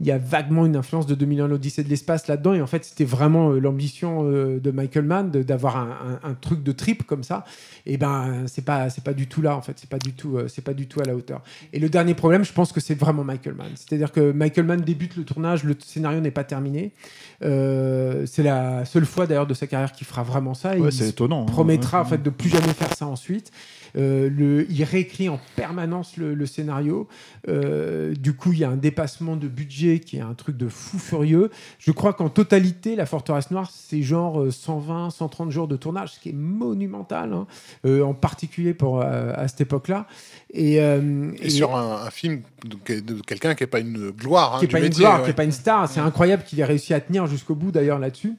il 0.01 0.07
y 0.07 0.12
a 0.12 0.18
vaguement 0.18 0.64
une 0.64 0.76
influence 0.76 1.07
de 1.07 1.14
2001 1.16 1.49
l'Odyssée 1.49 1.82
de 1.82 1.88
l'espace 1.88 2.28
là-dedans. 2.28 2.55
Et 2.55 2.62
en 2.62 2.66
fait 2.68 2.84
c'était 2.84 3.05
vraiment 3.05 3.51
euh, 3.51 3.59
l'ambition 3.59 4.20
euh, 4.30 4.61
de 4.61 4.70
Michael 4.70 5.05
Mann 5.05 5.30
d'avoir 5.30 5.76
un, 5.76 6.18
un- 6.22 6.30
un 6.30 6.34
truc 6.34 6.62
de 6.62 6.70
trip 6.72 7.03
comme 7.05 7.22
ça. 7.24 7.44
Et 7.86 7.96
ben 7.96 8.44
c'est 8.46 8.64
pas 8.64 8.90
c'est 8.90 9.03
pas 9.03 9.12
du 9.14 9.26
tout 9.26 9.42
là 9.42 9.57
en 9.57 9.61
fait. 9.62 9.72
C'est 9.76 9.90
pas 9.90 9.99
du 9.99 10.12
tout 10.12 10.36
euh, 10.36 10.46
c'est 10.49 10.62
pas 10.62 10.74
du 10.74 10.86
tout 10.86 11.01
à 11.01 11.05
la 11.05 11.16
hauteur. 11.16 11.42
Et 11.72 11.78
le 11.80 11.88
dernier 11.88 12.14
problème 12.14 12.44
je 12.44 12.53
pense 12.53 12.70
que 12.72 12.80
c'est 12.80 12.94
vraiment 12.94 13.24
Michael 13.24 13.55
Mann. 13.55 13.70
C'est-à-dire 13.74 14.12
que 14.12 14.30
Michael 14.32 14.66
Mann 14.66 14.80
débute 14.82 15.16
le 15.16 15.24
tournage 15.24 15.64
le 15.64 15.74
scénario 15.84 16.20
n'est 16.20 16.30
pas 16.30 16.44
terminé. 16.44 16.92
C'est 17.40 18.42
la 18.42 18.84
seule 18.84 19.07
fois 19.07 19.26
d'ailleurs 19.26 19.46
de 19.46 19.55
sa 19.55 19.66
carrière 19.66 19.92
qu'il 19.92 20.07
fera 20.07 20.22
vraiment 20.22 20.55
ça. 20.55 20.76
Et 20.76 20.80
Ouais, 20.80 20.90
il 20.90 21.03
étonnant. 21.03 21.42
hein. 21.42 21.46
promettra 21.46 22.01
en 22.01 22.05
fait 22.05 22.22
de 22.22 22.30
plus 22.30 22.49
jamais 22.51 22.72
faire 22.72 22.94
ça 22.94 23.07
ensuite. 23.07 23.51
Euh, 23.97 24.28
le, 24.30 24.66
il 24.70 24.82
réécrit 24.84 25.28
en 25.28 25.41
permanence 25.57 26.16
le, 26.16 26.34
le 26.34 26.47
scénario. 26.47 27.09
Euh, 27.49 28.14
du 28.14 28.34
coup, 28.34 28.53
il 28.53 28.59
y 28.59 28.64
a 28.64 28.70
un 28.70 28.76
dépassement 28.76 29.36
de 29.36 29.49
budget 29.49 30.01
qui 30.01 30.16
est 30.18 30.22
un 30.22 30.34
truc 30.34 30.57
de 30.57 30.68
fou 30.68 30.99
furieux. 30.99 31.51
Je 31.78 31.93
crois 31.93 32.12
qu'en 32.12 32.28
totalité, 32.28 32.97
La 32.97 33.07
Forteresse 33.07 33.51
Noire, 33.51 33.70
c'est 33.72 34.03
genre 34.03 34.41
euh, 34.41 34.51
120, 34.51 35.11
130 35.11 35.51
jours 35.51 35.68
de 35.68 35.76
tournage, 35.76 36.14
ce 36.14 36.20
qui 36.20 36.30
est 36.30 36.34
monumental, 36.34 37.32
hein, 37.32 37.47
euh, 37.84 38.03
en 38.03 38.14
particulier 38.14 38.74
pour, 38.74 39.01
euh, 39.01 39.32
à 39.34 39.49
cette 39.49 39.62
époque-là. 39.62 40.07
Et, 40.53 40.80
euh, 40.80 41.32
Et 41.41 41.51
sur 41.51 41.76
un, 41.76 42.07
un 42.07 42.11
film 42.11 42.43
de, 42.64 43.01
de 43.01 43.20
quelqu'un 43.22 43.55
qui 43.55 43.62
n'est 43.62 43.68
pas 43.68 43.80
une 43.80 44.11
gloire 44.11 44.57
hein, 44.57 44.59
qui 44.61 44.66
n'est 44.66 44.72
pas 44.72 44.78
une 44.78 44.84
métier, 44.84 45.01
gloire, 45.01 45.16
ouais. 45.18 45.22
qui 45.22 45.28
n'est 45.28 45.34
pas 45.34 45.45
une 45.45 45.53
star. 45.53 45.89
C'est 45.89 46.01
incroyable 46.01 46.43
qu'il 46.45 46.61
ait 46.61 46.64
réussi 46.64 46.95
à 46.95 47.01
tenir 47.01 47.26
jusqu'au 47.26 47.55
bout 47.55 47.70
d'ailleurs 47.70 47.99
là-dessus. 47.99 48.34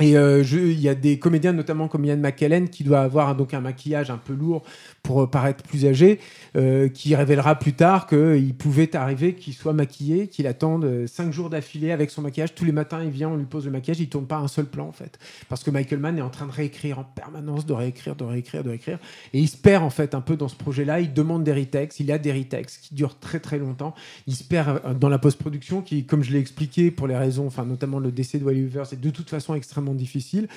Et 0.00 0.16
euh, 0.16 0.42
il 0.42 0.80
y 0.80 0.88
a 0.88 0.94
des 0.94 1.18
comédiens, 1.18 1.52
notamment 1.52 1.86
comme 1.86 2.04
Ian 2.04 2.16
McKellen, 2.16 2.70
qui 2.70 2.82
doit 2.82 3.02
avoir 3.02 3.28
un- 3.28 3.34
donc 3.34 3.52
un 3.54 3.60
maquillage 3.60 4.10
un 4.10 4.16
peu 4.16 4.32
lourd 4.32 4.62
pour 5.02 5.22
euh, 5.22 5.26
paraître 5.26 5.62
plus 5.62 5.84
âgé, 5.86 6.18
euh, 6.56 6.88
qui 6.88 7.14
révélera 7.14 7.56
plus 7.56 7.74
tard 7.74 8.06
qu'il 8.06 8.54
pouvait 8.54 8.96
arriver 8.96 9.34
qu'il 9.34 9.52
soit 9.52 9.74
maquillé, 9.74 10.28
qu'il 10.28 10.46
attende 10.46 11.06
cinq 11.06 11.30
jours 11.30 11.50
d'affilée 11.50 11.92
avec 11.92 12.10
son 12.10 12.22
maquillage. 12.22 12.54
Tous 12.54 12.64
les 12.64 12.72
matins, 12.72 13.02
il 13.04 13.10
vient, 13.10 13.28
on 13.28 13.36
lui 13.36 13.44
pose 13.44 13.66
le 13.66 13.70
maquillage, 13.70 14.00
il 14.00 14.08
tourne 14.08 14.26
pas 14.26 14.38
un 14.38 14.48
seul 14.48 14.64
plan 14.64 14.88
en 14.88 14.92
fait, 14.92 15.18
parce 15.48 15.62
que 15.62 15.70
Michael 15.70 16.00
Mann 16.00 16.18
est 16.18 16.22
en 16.22 16.30
train 16.30 16.46
de 16.46 16.52
réécrire 16.52 16.98
en 16.98 17.04
permanence, 17.04 17.66
de 17.66 17.74
réécrire, 17.74 18.16
de 18.16 18.24
réécrire, 18.24 18.64
de 18.64 18.70
réécrire, 18.70 18.98
et 19.34 19.38
il 19.40 19.48
se 19.48 19.58
perd 19.58 19.84
en 19.84 19.90
fait 19.90 20.14
un 20.14 20.22
peu 20.22 20.36
dans 20.36 20.48
ce 20.48 20.56
projet-là. 20.56 21.00
Il 21.00 21.12
demande 21.12 21.44
des 21.44 21.52
retakes, 21.52 22.00
il 22.00 22.10
a 22.10 22.18
des 22.18 22.32
retakes 22.32 22.70
qui 22.82 22.94
durent 22.94 23.18
très 23.18 23.40
très 23.40 23.58
longtemps. 23.58 23.94
Il 24.26 24.34
se 24.34 24.42
perd 24.42 24.98
dans 24.98 25.10
la 25.10 25.18
post-production, 25.18 25.82
qui, 25.82 26.06
comme 26.06 26.24
je 26.24 26.32
l'ai 26.32 26.40
expliqué, 26.40 26.90
pour 26.90 27.06
les 27.06 27.16
raisons, 27.16 27.46
enfin 27.46 27.66
notamment 27.66 27.98
le 27.98 28.10
décès 28.10 28.38
de 28.38 28.44
Wally 28.44 28.64
Hoover, 28.64 28.84
c'est 28.86 29.00
de 29.00 29.10
toute 29.10 29.28
façon 29.28 29.54
extrêmement 29.54 29.81
difficile. 29.94 30.48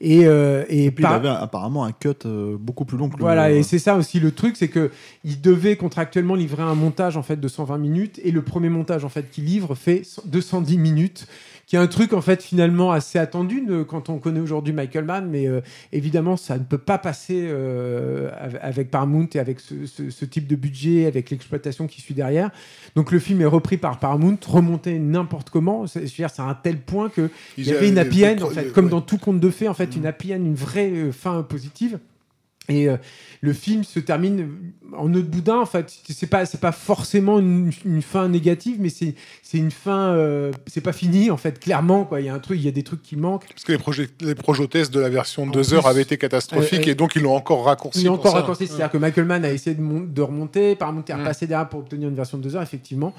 Et, 0.00 0.26
euh, 0.26 0.64
et, 0.68 0.86
Et 0.86 0.90
puis 0.90 1.02
par- 1.02 1.12
il 1.12 1.16
avait 1.16 1.28
apparemment 1.28 1.84
un 1.84 1.92
cut 1.92 2.08
euh, 2.26 2.56
beaucoup 2.58 2.84
plus 2.84 2.98
long 2.98 3.08
que 3.08 3.16
le- 3.16 3.20
voilà, 3.22 3.50
et 3.52 3.62
c'est 3.62 3.78
ça 3.78 3.96
aussi 3.96 4.18
le 4.20 4.32
truc, 4.32 4.56
c'est 4.56 4.68
que 4.68 4.90
il 5.24 5.40
devait 5.40 5.76
contractuellement 5.76 6.34
livrer 6.34 6.62
un 6.64 6.74
montage 6.74 7.16
en 7.16 7.22
fait 7.22 7.38
de 7.40 7.48
120 7.48 7.78
minutes, 7.78 8.20
et 8.24 8.30
le 8.32 8.42
premier 8.42 8.68
montage 8.68 9.04
en 9.04 9.08
fait 9.08 9.30
qu'il 9.30 9.44
livre 9.44 9.74
fait 9.76 10.02
210 10.26 10.76
minutes, 10.78 11.26
qui 11.72 11.76
est 11.76 11.78
un 11.78 11.86
truc 11.86 12.12
en 12.12 12.20
fait 12.20 12.42
finalement 12.42 12.92
assez 12.92 13.18
attendu 13.18 13.62
de- 13.62 13.82
quand 13.82 14.10
on 14.10 14.18
connaît 14.18 14.40
aujourd'hui 14.40 14.74
Michael 14.74 15.06
Mann, 15.06 15.26
mais 15.30 15.48
euh, 15.48 15.62
évidemment 15.90 16.36
ça 16.36 16.58
ne 16.58 16.64
peut 16.64 16.76
pas 16.76 16.98
passer 16.98 17.46
euh, 17.48 18.28
av- 18.38 18.58
avec 18.60 18.90
Paramount 18.90 19.26
et 19.32 19.38
avec 19.38 19.58
ce, 19.58 19.86
ce- 19.86 20.10
ce 20.10 20.24
type 20.26 20.46
de 20.46 20.54
budget, 20.54 21.06
avec 21.06 21.30
l'exploitation 21.30 21.86
qui 21.86 22.02
suit 22.02 22.12
derrière. 22.12 22.50
Donc 22.94 23.10
le 23.10 23.18
film 23.18 23.40
est 23.40 23.46
repris 23.46 23.78
par 23.78 23.98
Paramount, 23.98 24.36
remonté 24.46 24.98
n'importe 24.98 25.48
comment. 25.48 25.86
C'est 25.86 26.00
je 26.00 26.04
veux 26.12 26.16
dire, 26.16 26.28
c'est 26.28 26.42
à 26.42 26.44
un 26.44 26.54
tel 26.54 26.76
point 26.76 27.08
que 27.08 27.30
il 27.56 27.66
y 27.66 27.72
avait 27.72 27.88
une 27.88 27.96
happy 27.96 28.26
end, 28.26 28.36
en 28.42 28.48
ouais. 28.48 28.52
fait, 28.54 28.72
comme 28.72 28.90
dans 28.90 29.00
tout 29.00 29.16
conte 29.16 29.40
de 29.40 29.48
fées, 29.48 29.68
en 29.68 29.72
fait, 29.72 29.96
une 29.96 30.04
happy 30.04 30.34
end, 30.34 30.44
une 30.44 30.54
vraie 30.54 30.90
euh, 30.90 31.10
fin 31.10 31.42
positive. 31.42 31.98
Et 32.72 32.88
euh, 32.88 32.96
le 33.40 33.52
film 33.52 33.82
se 33.84 33.98
termine 34.00 34.48
en 34.96 35.08
de 35.08 35.20
boudin. 35.20 35.58
En 35.60 35.66
fait, 35.66 35.92
c'est 36.08 36.26
pas 36.28 36.46
c'est 36.46 36.60
pas 36.60 36.72
forcément 36.72 37.38
une, 37.40 37.70
une 37.84 38.02
fin 38.02 38.28
négative, 38.28 38.76
mais 38.80 38.88
c'est 38.88 39.14
c'est 39.42 39.58
une 39.58 39.70
fin. 39.70 40.12
euh, 40.14 40.52
c'est 40.66 40.80
pas 40.80 40.92
fini 40.92 41.30
en 41.30 41.36
fait. 41.36 41.58
Clairement, 41.60 42.04
quoi. 42.04 42.20
Il 42.20 42.26
y 42.26 42.28
a 42.28 42.34
un 42.34 42.38
truc, 42.38 42.58
il 42.58 42.64
y 42.64 42.68
a 42.68 42.72
des 42.72 42.82
trucs 42.84 43.02
qui 43.02 43.16
manquent. 43.16 43.48
Parce 43.48 43.64
que 43.64 43.72
les, 43.72 43.78
projets, 43.78 44.08
les 44.20 44.34
projets 44.34 44.62
de 44.66 45.00
la 45.00 45.08
version 45.08 45.42
En 45.42 45.46
2 45.46 45.52
plus, 45.60 45.74
heures 45.74 45.86
avaient 45.86 46.02
été 46.02 46.16
catastrophiques 46.18 46.86
euh, 46.86 46.92
et 46.92 46.94
donc 46.94 47.16
ils 47.16 47.22
l'ont 47.22 47.34
encore 47.34 47.64
raccourci. 47.64 48.08
Encore 48.08 48.32
ça. 48.32 48.38
raccourci, 48.38 48.66
c'est-à-dire 48.66 48.90
que 48.90 48.98
Michael 48.98 49.24
Mann 49.24 49.44
a 49.44 49.50
essayé 49.52 49.74
de, 49.76 49.82
mon- 49.82 50.00
de 50.00 50.22
remonter, 50.22 50.76
Paramount 50.76 51.04
est 51.08 51.12
Mm. 51.14 51.18
repassé 51.18 51.46
derrière 51.46 51.68
pour 51.68 51.80
obtenir 51.80 52.08
une 52.08 52.14
version 52.14 52.38
de 52.38 52.42
2 52.44 52.56
heures, 52.56 52.62
effectivement. 52.62 53.12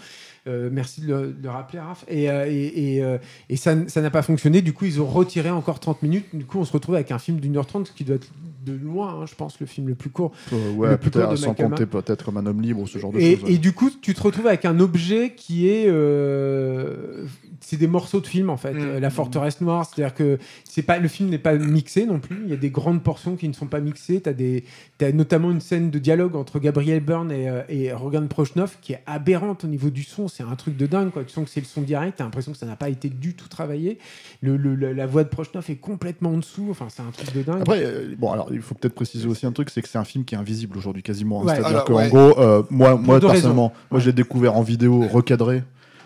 Euh, 0.46 0.70
merci 0.72 1.02
de 1.02 1.08
le, 1.08 1.28
de 1.34 1.44
le 1.44 1.50
rappeler, 1.50 1.80
Raph. 1.80 2.04
Et, 2.10 2.30
euh, 2.30 2.46
et, 2.50 2.96
et, 2.96 3.04
euh, 3.04 3.18
et 3.50 3.56
ça, 3.56 3.76
n'a 3.76 4.10
pas 4.10 4.22
fonctionné. 4.24 4.62
Du 4.62 4.74
coup, 4.74 4.86
ils 4.86 5.00
ont 5.02 5.06
retiré 5.06 5.50
encore 5.50 5.80
30 5.80 6.02
minutes. 6.04 6.26
Du 6.34 6.46
coup, 6.46 6.60
on 6.60 6.66
se 6.66 6.72
retrouve 6.74 6.96
avec 6.96 7.12
un 7.12 7.20
film 7.20 7.40
d'une 7.40 7.56
heure 7.58 7.66
trente, 7.66 7.94
qui 7.96 8.04
doit 8.04 8.16
être 8.18 8.28
de 8.64 8.74
loin, 8.74 9.22
hein, 9.22 9.26
je 9.26 9.36
pense, 9.36 9.60
le 9.60 9.66
film 9.66 9.88
le 9.88 9.96
plus 9.96 10.10
court. 10.10 10.32
Euh, 10.54 10.72
ouais, 10.74 10.90
le 10.92 10.98
plus 10.98 11.12
court 11.12 11.28
de 11.30 11.36
sans 11.36 11.50
Michael 11.50 11.70
compter 11.70 11.86
peut-être 11.86 12.26
comme 12.26 12.38
un 12.38 12.46
homme 12.46 12.62
libre 12.62 12.82
ou 12.82 12.88
ce 12.88 12.98
genre 12.98 13.12
de 13.12 13.20
Et, 13.20 13.38
choses. 13.38 13.50
et 13.50 13.58
du 13.58 13.74
coup, 13.74 13.90
tu 14.02 14.14
te 14.14 14.22
retrouves 14.22 14.48
avec 14.48 14.66
un 14.66 14.80
objet 14.80 15.34
qui 15.36 15.68
est. 15.70 15.88
euh, 15.88 17.26
c'est 17.62 17.78
des 17.78 17.88
morceaux 17.88 18.20
de 18.20 18.28
film, 18.28 18.50
en 18.50 18.58
fait. 18.58 18.74
Mm. 18.74 19.00
La 19.00 19.10
forteresse 19.10 19.62
noire, 19.62 19.86
c'est-à-dire 19.86 20.14
que 20.14 20.38
c'est 20.64 20.82
pas, 20.82 20.98
le 21.00 21.08
film 21.08 21.30
n'est 21.30 21.38
pas 21.38 21.56
mixé 21.56 22.06
non 22.06 22.20
plus. 22.20 22.42
Il 22.44 22.50
y 22.50 22.54
a 22.54 22.58
des 22.58 22.70
grandes 22.70 23.02
portions 23.04 23.36
qui 23.36 23.48
ne 23.48 23.54
sont 23.54 23.68
pas 23.68 23.80
mixées. 23.80 24.22
Tu 24.22 25.06
as, 25.06 25.12
notamment 25.12 25.52
une 25.52 25.62
scène 25.62 25.90
de 25.90 26.00
dialogue 26.00 26.36
entre 26.36 26.60
Gabriel 26.60 27.00
Byrne 27.00 27.32
et, 27.32 27.50
euh, 27.50 27.62
et 27.70 27.92
Rogan 27.94 28.28
Prochnow 28.28 28.66
qui 28.82 28.94
est 28.94 29.02
aberrante 29.06 29.64
au 29.64 29.68
niveau 29.68 29.90
du 29.90 30.04
son. 30.04 30.28
C'est 30.28 30.44
un 30.44 30.56
truc 30.56 30.76
de 30.78 30.86
dingue. 30.88 31.12
Quoi. 31.12 31.24
Tu 31.24 31.32
sens 31.34 31.46
que 31.46 31.52
c'est 31.52 31.60
le 31.62 31.66
son 31.66 31.82
direct. 31.82 32.18
Tu 32.18 32.22
as 32.22 32.26
l'impression 32.26 32.52
que 32.52 32.58
ça 32.58 32.66
n'a 32.66 32.76
pas 32.76 32.90
été 32.90 33.10
du 33.10 33.34
tout 33.34 33.48
travaillé. 33.48 33.98
Le, 34.42 34.58
le- 34.58 34.76
la, 34.76 34.94
la 34.94 35.06
voix 35.08 35.24
de 35.24 35.30
Prochnow 35.30 35.62
est 35.68 35.76
complètement 35.76 36.32
en 36.32 36.38
dessous. 36.38 36.68
Enfin, 36.70 36.88
c'est 36.90 37.02
un 37.02 37.12
truc 37.12 37.34
de 37.34 37.44
dingue. 37.44 37.62
Après, 37.62 37.84
euh, 37.84 38.14
bon, 38.18 38.32
alors 38.32 38.50
il 38.54 38.62
faut 38.62 38.76
peut-être 38.76 38.96
préciser 38.96 39.28
aussi 39.28 39.46
un 39.46 39.52
truc, 39.52 39.70
c'est 39.70 39.82
que 39.82 39.90
c'est 39.90 39.98
un 39.98 40.04
film 40.06 40.24
qui 40.26 40.36
est 40.36 40.38
invisible 40.38 40.78
aujourd'hui 40.78 41.04
quasiment. 41.04 41.42
hein. 41.42 41.46
Ouais. 41.46 41.56
C'est-à-dire 41.56 41.84
qu'en 41.86 41.96
ouais. 41.96 42.10
gros, 42.10 42.40
euh, 42.40 42.64
moi, 42.70 42.96
moi 42.96 43.20
personnellement, 43.20 43.68
raisons. 43.70 43.88
moi 43.92 44.00
je 44.00 44.06
l'ai 44.08 44.14
découvert 44.14 44.56
en 44.58 44.62
vidéo 44.62 45.06
recadré. 45.12 45.64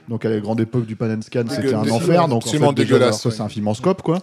Donc 0.09 0.23
à 0.23 0.29
la 0.29 0.39
grande 0.39 0.61
époque 0.61 0.85
du 0.85 0.95
pan 0.95 1.09
and 1.11 1.21
scan, 1.21 1.43
c'était 1.49 1.73
un 1.73 1.81
enfer. 1.89 2.29
Donc 2.29 2.47
en 2.47 2.49
fait, 2.49 2.73
dégueulasse, 2.73 3.25
ouais. 3.25 3.31
c'est 3.31 3.41
un 3.41 3.49
film 3.49 3.67
en 3.67 3.73
scope, 3.73 4.01
quoi. 4.01 4.19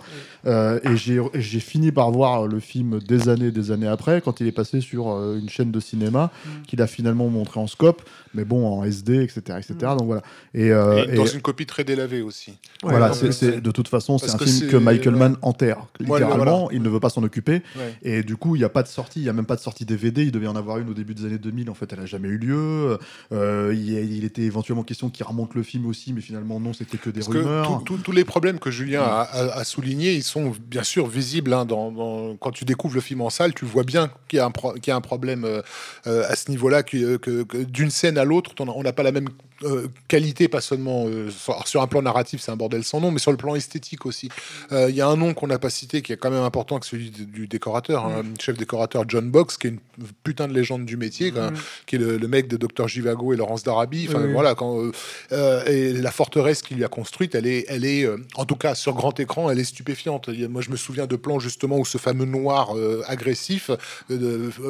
Euh, 0.46 0.80
et 0.82 0.96
j'ai 0.96 1.16
et 1.34 1.40
j'ai 1.42 1.60
fini 1.60 1.92
par 1.92 2.10
voir 2.10 2.46
le 2.46 2.58
film 2.58 3.00
des 3.00 3.28
années, 3.28 3.50
des 3.50 3.70
années 3.70 3.86
après, 3.86 4.22
quand 4.22 4.40
il 4.40 4.46
est 4.46 4.52
passé 4.52 4.80
sur 4.80 5.10
euh, 5.10 5.38
une 5.38 5.50
chaîne 5.50 5.70
de 5.70 5.80
cinéma, 5.80 6.30
Mm. 6.46 6.62
qu'il 6.66 6.80
a 6.80 6.86
finalement 6.86 7.28
montré 7.28 7.60
en 7.60 7.66
scope, 7.66 8.00
mais 8.34 8.44
bon 8.44 8.66
en 8.66 8.84
SD, 8.84 9.22
etc., 9.22 9.40
etc. 9.58 9.74
Donc 9.98 10.04
voilà. 10.06 10.22
Et, 10.54 10.70
euh, 10.72 11.04
Et 11.08 11.16
dans 11.16 11.24
et- 11.26 11.34
une 11.34 11.40
copie 11.42 11.66
très 11.66 11.84
délavée 11.84 12.22
aussi. 12.22 12.50
Ouais, 12.82 12.90
voilà, 12.90 13.12
c'est 13.12 13.60
de 13.60 13.70
toute 13.70 13.88
façon, 13.88 14.18
c'est 14.18 14.30
un 14.30 14.36
que 14.38 14.44
film 14.44 14.56
c'est- 14.58 14.66
que 14.66 14.76
Michael 14.76 15.14
ouais. 15.14 15.18
Mann 15.20 15.36
enterre. 15.42 15.86
Littéralement, 16.00 16.36
voilà. 16.64 16.68
il 16.72 16.82
ne 16.82 16.88
veut 16.88 17.00
pas 17.00 17.08
s'en 17.10 17.22
occuper. 17.22 17.62
Ouais. 17.76 17.94
Et 18.02 18.22
du 18.22 18.36
coup, 18.36 18.56
il 18.56 18.58
n'y 18.58 18.64
a 18.64 18.68
pas 18.68 18.82
de 18.82 18.88
sortie, 18.88 19.20
il 19.20 19.24
n'y 19.24 19.28
a 19.28 19.32
même 19.32 19.46
pas 19.46 19.56
de 19.56 19.60
sortie 19.60 19.84
DVD. 19.84 20.22
Il 20.24 20.32
devait 20.32 20.46
y 20.46 20.48
en 20.48 20.56
avoir 20.56 20.78
une 20.78 20.88
au 20.90 20.94
début 20.94 21.14
des 21.14 21.24
années 21.24 21.38
2000. 21.38 21.70
En 21.70 21.74
fait, 21.74 21.92
elle 21.92 22.00
n'a 22.00 22.06
jamais 22.06 22.28
eu 22.28 22.38
lieu. 22.38 22.98
Euh, 23.32 23.72
il, 23.74 23.90
y 23.92 23.96
a- 23.96 24.00
il 24.00 24.24
était 24.24 24.42
éventuellement 24.42 24.82
question 24.84 25.10
qu'il 25.10 25.24
remonte 25.26 25.54
le 25.54 25.62
film 25.62 25.86
aussi, 25.86 26.12
mais 26.12 26.20
finalement, 26.20 26.60
non, 26.60 26.72
c'était 26.72 26.98
que 26.98 27.10
des 27.10 27.20
Parce 27.20 27.32
que 27.32 27.38
rumeurs. 27.38 27.66
tout- 27.84 27.96
tout- 27.96 28.02
tous 28.02 28.12
les 28.12 28.24
problèmes 28.24 28.58
que 28.58 28.70
Julien 28.70 29.02
a, 29.02 29.22
a- 29.22 29.58
a 29.58 29.64
soulignés, 29.64 30.12
ils 30.14 30.22
sont 30.22 30.52
bien 30.68 30.82
sûr 30.82 31.06
visibles. 31.06 31.52
hein, 31.52 31.64
dans, 31.64 31.90
dans- 31.92 32.36
quand 32.36 32.50
tu 32.52 32.64
découvres 32.64 32.94
le 32.94 33.00
film 33.00 33.20
en 33.20 33.30
salle, 33.30 33.54
tu 33.54 33.64
vois 33.64 33.82
bien 33.82 34.10
qu'il 34.28 34.38
y 34.38 34.40
a 34.40 34.46
un, 34.46 34.50
pro- 34.50 34.72
qu'il 34.74 34.88
y 34.88 34.90
a 34.90 34.96
un 34.96 35.00
problème 35.00 35.44
euh, 35.44 35.62
euh, 36.06 36.24
à 36.28 36.36
ce 36.36 36.50
niveau-là, 36.50 36.82
que, 36.82 37.16
que- 37.16 37.42
que 37.42 37.58
d'une 37.58 37.90
scène 37.90 38.18
à 38.18 38.23
l'autre, 38.24 38.54
on 38.60 38.82
n'a 38.82 38.92
pas 38.92 39.02
la 39.02 39.12
même 39.12 39.28
euh, 39.62 39.86
qualité, 40.08 40.48
pas 40.48 40.60
seulement 40.60 41.06
euh, 41.06 41.30
sur, 41.64 41.80
un 41.80 41.86
plan 41.86 42.02
narratif, 42.02 42.40
c'est 42.40 42.50
un 42.50 42.56
bordel 42.56 42.82
sans 42.84 43.00
nom, 43.00 43.10
mais 43.10 43.18
sur 43.18 43.30
le 43.30 43.36
plan 43.36 43.54
esthétique 43.54 44.04
aussi. 44.04 44.28
Euh, 44.72 44.90
Il 44.90 44.96
y 44.96 45.00
a 45.00 45.06
un 45.06 45.16
nom 45.16 45.32
qu'on 45.32 45.46
n'a 45.46 45.58
pas 45.58 45.70
cité 45.70 46.02
qui 46.02 46.12
est 46.12 46.16
quand 46.16 46.30
même 46.30 46.42
important 46.42 46.78
que 46.80 46.86
celui 46.86 47.10
du, 47.10 47.24
du 47.26 47.46
décorateur, 47.46 48.04
hein, 48.04 48.22
chef 48.40 48.56
décorateur 48.56 49.04
John 49.08 49.30
Box, 49.30 49.56
qui 49.56 49.68
est 49.68 49.70
une 49.70 49.78
putain 50.22 50.48
de 50.48 50.52
légende 50.52 50.84
du 50.84 50.96
métier, 50.96 51.30
même, 51.30 51.54
qui 51.86 51.96
est 51.96 51.98
le, 51.98 52.16
le 52.18 52.28
mec 52.28 52.48
de 52.48 52.56
Dr 52.56 52.88
Givago 52.88 53.32
et 53.32 53.36
Laurence 53.36 53.62
d'Arabie. 53.62 54.06
Enfin 54.08 54.26
voilà, 54.26 54.54
quand 54.54 54.90
et 55.30 55.92
la 55.92 56.10
forteresse 56.10 56.62
qu'il 56.62 56.76
lui 56.76 56.84
a 56.84 56.88
construite, 56.88 57.34
elle 57.34 57.46
est, 57.46 57.64
elle 57.68 57.84
est, 57.84 58.08
en 58.34 58.44
tout 58.44 58.56
cas 58.56 58.74
sur 58.74 58.94
grand 58.94 59.18
écran, 59.20 59.50
elle 59.50 59.58
est 59.58 59.64
stupéfiante. 59.64 60.28
A- 60.28 60.48
moi, 60.48 60.62
je 60.62 60.70
me 60.70 60.76
souviens 60.76 61.06
de 61.06 61.16
plans 61.16 61.38
justement 61.38 61.78
où 61.78 61.84
ce 61.84 61.98
fameux 61.98 62.26
noir 62.26 62.74
agressif, 63.06 63.70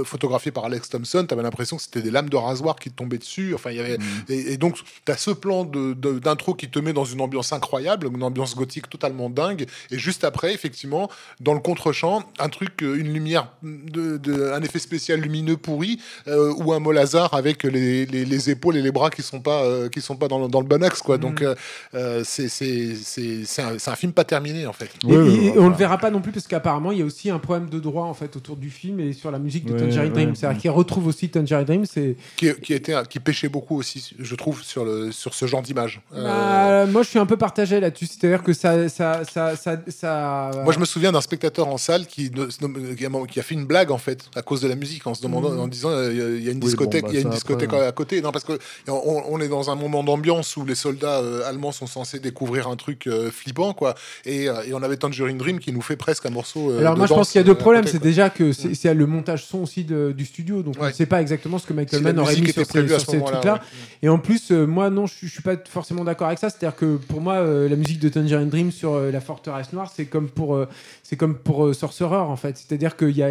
photographié 0.04 0.50
par 0.50 0.66
Alex 0.66 0.88
Thompson, 0.90 1.24
tu 1.26 1.34
avais 1.34 1.42
l'impression 1.42 1.76
que 1.76 1.82
c'était 1.82 2.02
des 2.02 2.10
lames 2.10 2.28
de 2.28 2.36
rasoir 2.36 2.76
qui 2.76 2.90
tombaient 2.90 3.18
dessus. 3.18 3.54
Enfin, 3.54 3.70
il 3.70 3.76
y 3.76 3.80
avait, 3.80 3.98
et, 4.28 4.52
et 4.52 4.56
donc 4.56 4.76
tu 5.04 5.12
as 5.12 5.16
ce 5.16 5.30
plan 5.30 5.64
de- 5.64 5.92
de- 5.94 6.18
d'intro 6.18 6.54
qui 6.54 6.68
te 6.68 6.78
met 6.78 6.92
dans 6.92 7.04
une 7.04 7.20
ambiance 7.20 7.52
incroyable, 7.52 8.08
une 8.14 8.22
ambiance 8.22 8.54
gothique 8.56 8.88
totalement 8.88 9.30
dingue. 9.30 9.66
Et 9.90 9.98
juste 9.98 10.24
après, 10.24 10.54
effectivement, 10.54 11.10
dans 11.40 11.54
le 11.54 11.60
contre-champ, 11.60 12.22
un 12.38 12.48
truc, 12.48 12.82
euh, 12.82 12.96
une 12.98 13.12
lumière, 13.12 13.48
de, 13.62 14.16
de- 14.18 14.50
un 14.52 14.62
effet 14.62 14.78
spécial 14.78 15.20
lumineux 15.20 15.56
pourri, 15.56 15.98
euh, 16.28 16.52
ou 16.58 16.72
un 16.72 16.78
Molazar 16.80 17.34
avec 17.34 17.62
les, 17.64 18.06
les- 18.06 18.24
les 18.24 18.50
épaules 18.50 18.76
et 18.76 18.82
les 18.82 18.92
bras 18.92 19.10
qui 19.10 19.22
sont 19.22 19.40
pas, 19.40 19.64
euh, 19.64 19.88
qui 19.88 20.00
sont 20.00 20.16
pas 20.16 20.28
dans, 20.28 20.38
le- 20.40 20.48
dans 20.48 20.60
le 20.60 20.66
bon 20.66 20.74
climax, 20.76 21.02
quoi. 21.02 21.18
Donc, 21.18 21.40
Mm. 21.42 21.54
euh, 21.94 22.22
c'est 22.24 22.48
c'est- 22.48 22.94
c'est- 22.96 23.44
c'est 23.44 23.62
un, 23.62 23.76
un 23.86 23.96
film 23.96 24.12
pas 24.12 24.24
terminé, 24.24 24.66
en 24.66 24.72
fait. 24.72 24.90
Et, 25.08 25.16
ouais, 25.16 25.32
et 25.34 25.58
on 25.58 25.68
le 25.68 25.74
verra 25.76 25.98
pas 25.98 26.10
non 26.10 26.20
plus 26.20 26.32
parce 26.32 26.46
qu'apparemment 26.46 26.90
il 26.92 26.98
y 26.98 27.02
a 27.02 27.04
aussi 27.04 27.30
un 27.30 27.38
problème 27.38 27.68
de 27.68 27.78
droit 27.78 28.04
en 28.06 28.14
fait 28.14 28.34
autour 28.36 28.56
du 28.56 28.70
film 28.70 28.98
et 29.00 29.12
sur 29.12 29.30
la 29.30 29.38
musique 29.38 29.64
de 29.66 29.72
Ouais, 29.72 29.78
Tangerine 29.80 30.12
Dream. 30.12 30.28
ouais. 30.30 30.34
C'est-à-dire 30.34 30.60
qu'il 30.60 30.70
retrouve 30.70 31.06
aussi 31.06 31.28
Tangerine 31.28 31.64
Dream. 31.64 31.84
C'est 31.86 32.16
Qui, 32.36 32.52
qui, 32.62 32.72
était, 32.74 32.94
qui 33.08 33.20
pêchait 33.20 33.48
beaucoup 33.48 33.76
aussi, 33.76 34.14
je 34.18 34.34
trouve, 34.34 34.62
sur, 34.64 34.84
le, 34.84 35.12
sur 35.12 35.34
ce 35.34 35.46
genre 35.46 35.62
d'image. 35.62 36.00
Euh, 36.14 36.84
Bah, 36.84 36.90
moi 36.90 37.02
je 37.02 37.08
suis 37.08 37.18
un 37.18 37.26
peu 37.26 37.36
partagé 37.36 37.80
là-dessus. 37.80 38.06
C'est-à-dire 38.06 38.42
que 38.42 38.52
ça, 38.52 38.88
ça, 38.88 39.22
ça, 39.24 39.56
ça, 39.56 39.78
ça- 39.88 40.50
Moi, 40.64 40.72
je 40.72 40.78
me 40.78 40.84
souviens 40.84 41.12
d'un 41.12 41.20
spectateur 41.20 41.68
en 41.68 41.78
salle 41.78 42.06
qui, 42.06 42.30
qui 42.30 43.38
a- 43.40 43.42
fait 43.42 43.54
une 43.54 43.66
blague 43.66 43.90
en 43.90 43.98
fait 43.98 44.24
à 44.34 44.42
cause 44.42 44.60
de 44.60 44.68
la 44.68 44.74
musique, 44.74 45.06
en 45.06 45.14
se 45.14 45.22
demandant, 45.22 45.50
Mhm. 45.50 45.60
en 45.60 45.68
disant, 45.68 45.90
euh, 45.90 46.12
il 46.38 46.42
y 46.44 46.48
a 46.48 46.52
une 46.52 46.58
bon, 46.60 46.66
discothèque, 46.66 47.02
bah, 47.04 47.08
il 47.12 47.14
y 47.14 47.18
a 47.18 47.20
une 47.20 47.28
ça, 47.28 47.34
discothèque 47.34 47.72
après, 47.72 47.86
à 47.86 47.92
côté. 47.92 48.20
Non, 48.22 48.32
parce 48.32 48.44
que 48.44 48.58
on, 48.88 49.22
on 49.28 49.40
est 49.40 49.48
dans 49.48 49.70
un 49.70 49.74
moment 49.76 50.02
d'ambiance 50.02 50.56
où 50.56 50.64
les 50.64 50.74
soldats 50.74 51.20
euh, 51.20 51.48
allemands 51.48 51.72
sont 51.72 51.86
censés 51.86 52.18
découvrir 52.18 52.68
un 52.68 52.76
truc 52.76 53.06
euh, 53.06 53.30
flippant, 53.30 53.74
quoi. 53.74 53.94
Et, 54.24 54.48
euh, 54.48 54.62
et 54.66 54.74
on 54.74 54.82
avait 54.82 54.96
Tangerine 54.96 55.38
Dream 55.38 55.58
qui 55.58 55.72
nous 55.72 55.82
fait 55.82 55.96
presque 55.96 56.26
un 56.26 56.30
morceau. 56.30 56.70
euh, 56.70 56.78
Alors 56.80 56.94
de 56.94 56.98
moi 56.98 57.06
je 57.06 57.14
pense 57.14 57.30
qu'il 57.30 57.38
y 57.40 57.44
a 57.44 57.46
deux 57.46 57.54
problèmes. 57.54 57.86
C'est 57.86 58.02
déjà 58.02 58.30
que 58.30 58.52
c'est 58.52 58.74
c'est 58.74 58.94
le 58.94 59.06
montage 59.06 59.44
son 59.44 59.58
aussi 59.58 59.84
de- 59.84 60.12
du 60.16 60.24
studio, 60.24 60.62
donc 60.62 60.76
on 60.78 60.82
Ouais. 60.82 60.88
ne 60.88 60.94
sait 60.94 61.06
pas 61.06 61.20
exactement 61.20 61.58
ce 61.58 61.66
que 61.66 61.72
Michael 61.72 61.98
Si 62.00 62.04
Mann 62.04 62.18
aurait 62.18 62.36
mis 62.36 62.52
sur 62.52 62.64
ces, 62.66 62.88
sur 62.88 63.24
trucs-là. 63.24 63.54
ouais. 63.54 63.60
Et 64.02 64.08
en 64.08 64.18
plus, 64.18 64.48
moi 64.54 64.90
non, 64.90 65.06
je, 65.06 65.14
je 65.22 65.28
suis 65.28 65.42
pas 65.42 65.56
forcément 65.68 66.04
d'accord 66.04 66.26
avec 66.28 66.38
ça. 66.38 66.50
C'est-à-dire 66.50 66.76
que 66.76 66.96
pour 66.96 67.20
moi, 67.20 67.34
euh, 67.34 67.68
la 67.68 67.76
musique 67.76 67.98
de 67.98 68.08
Tangerine 68.08 68.48
Dream 68.48 68.70
sur 68.70 68.94
euh, 68.94 69.10
la 69.10 69.20
forteresse 69.20 69.72
noire, 69.72 69.90
c'est 69.94 70.06
comme 70.06 70.28
pour, 70.28 70.54
euh, 70.54 70.68
c'est 71.02 71.16
comme 71.16 71.34
pour 71.36 71.74
Sorcerer 71.74 72.16
en 72.16 72.36
fait. 72.36 72.56
C'est-à-dire 72.56 72.96
que 72.96 73.04
y 73.06 73.22
a, 73.22 73.30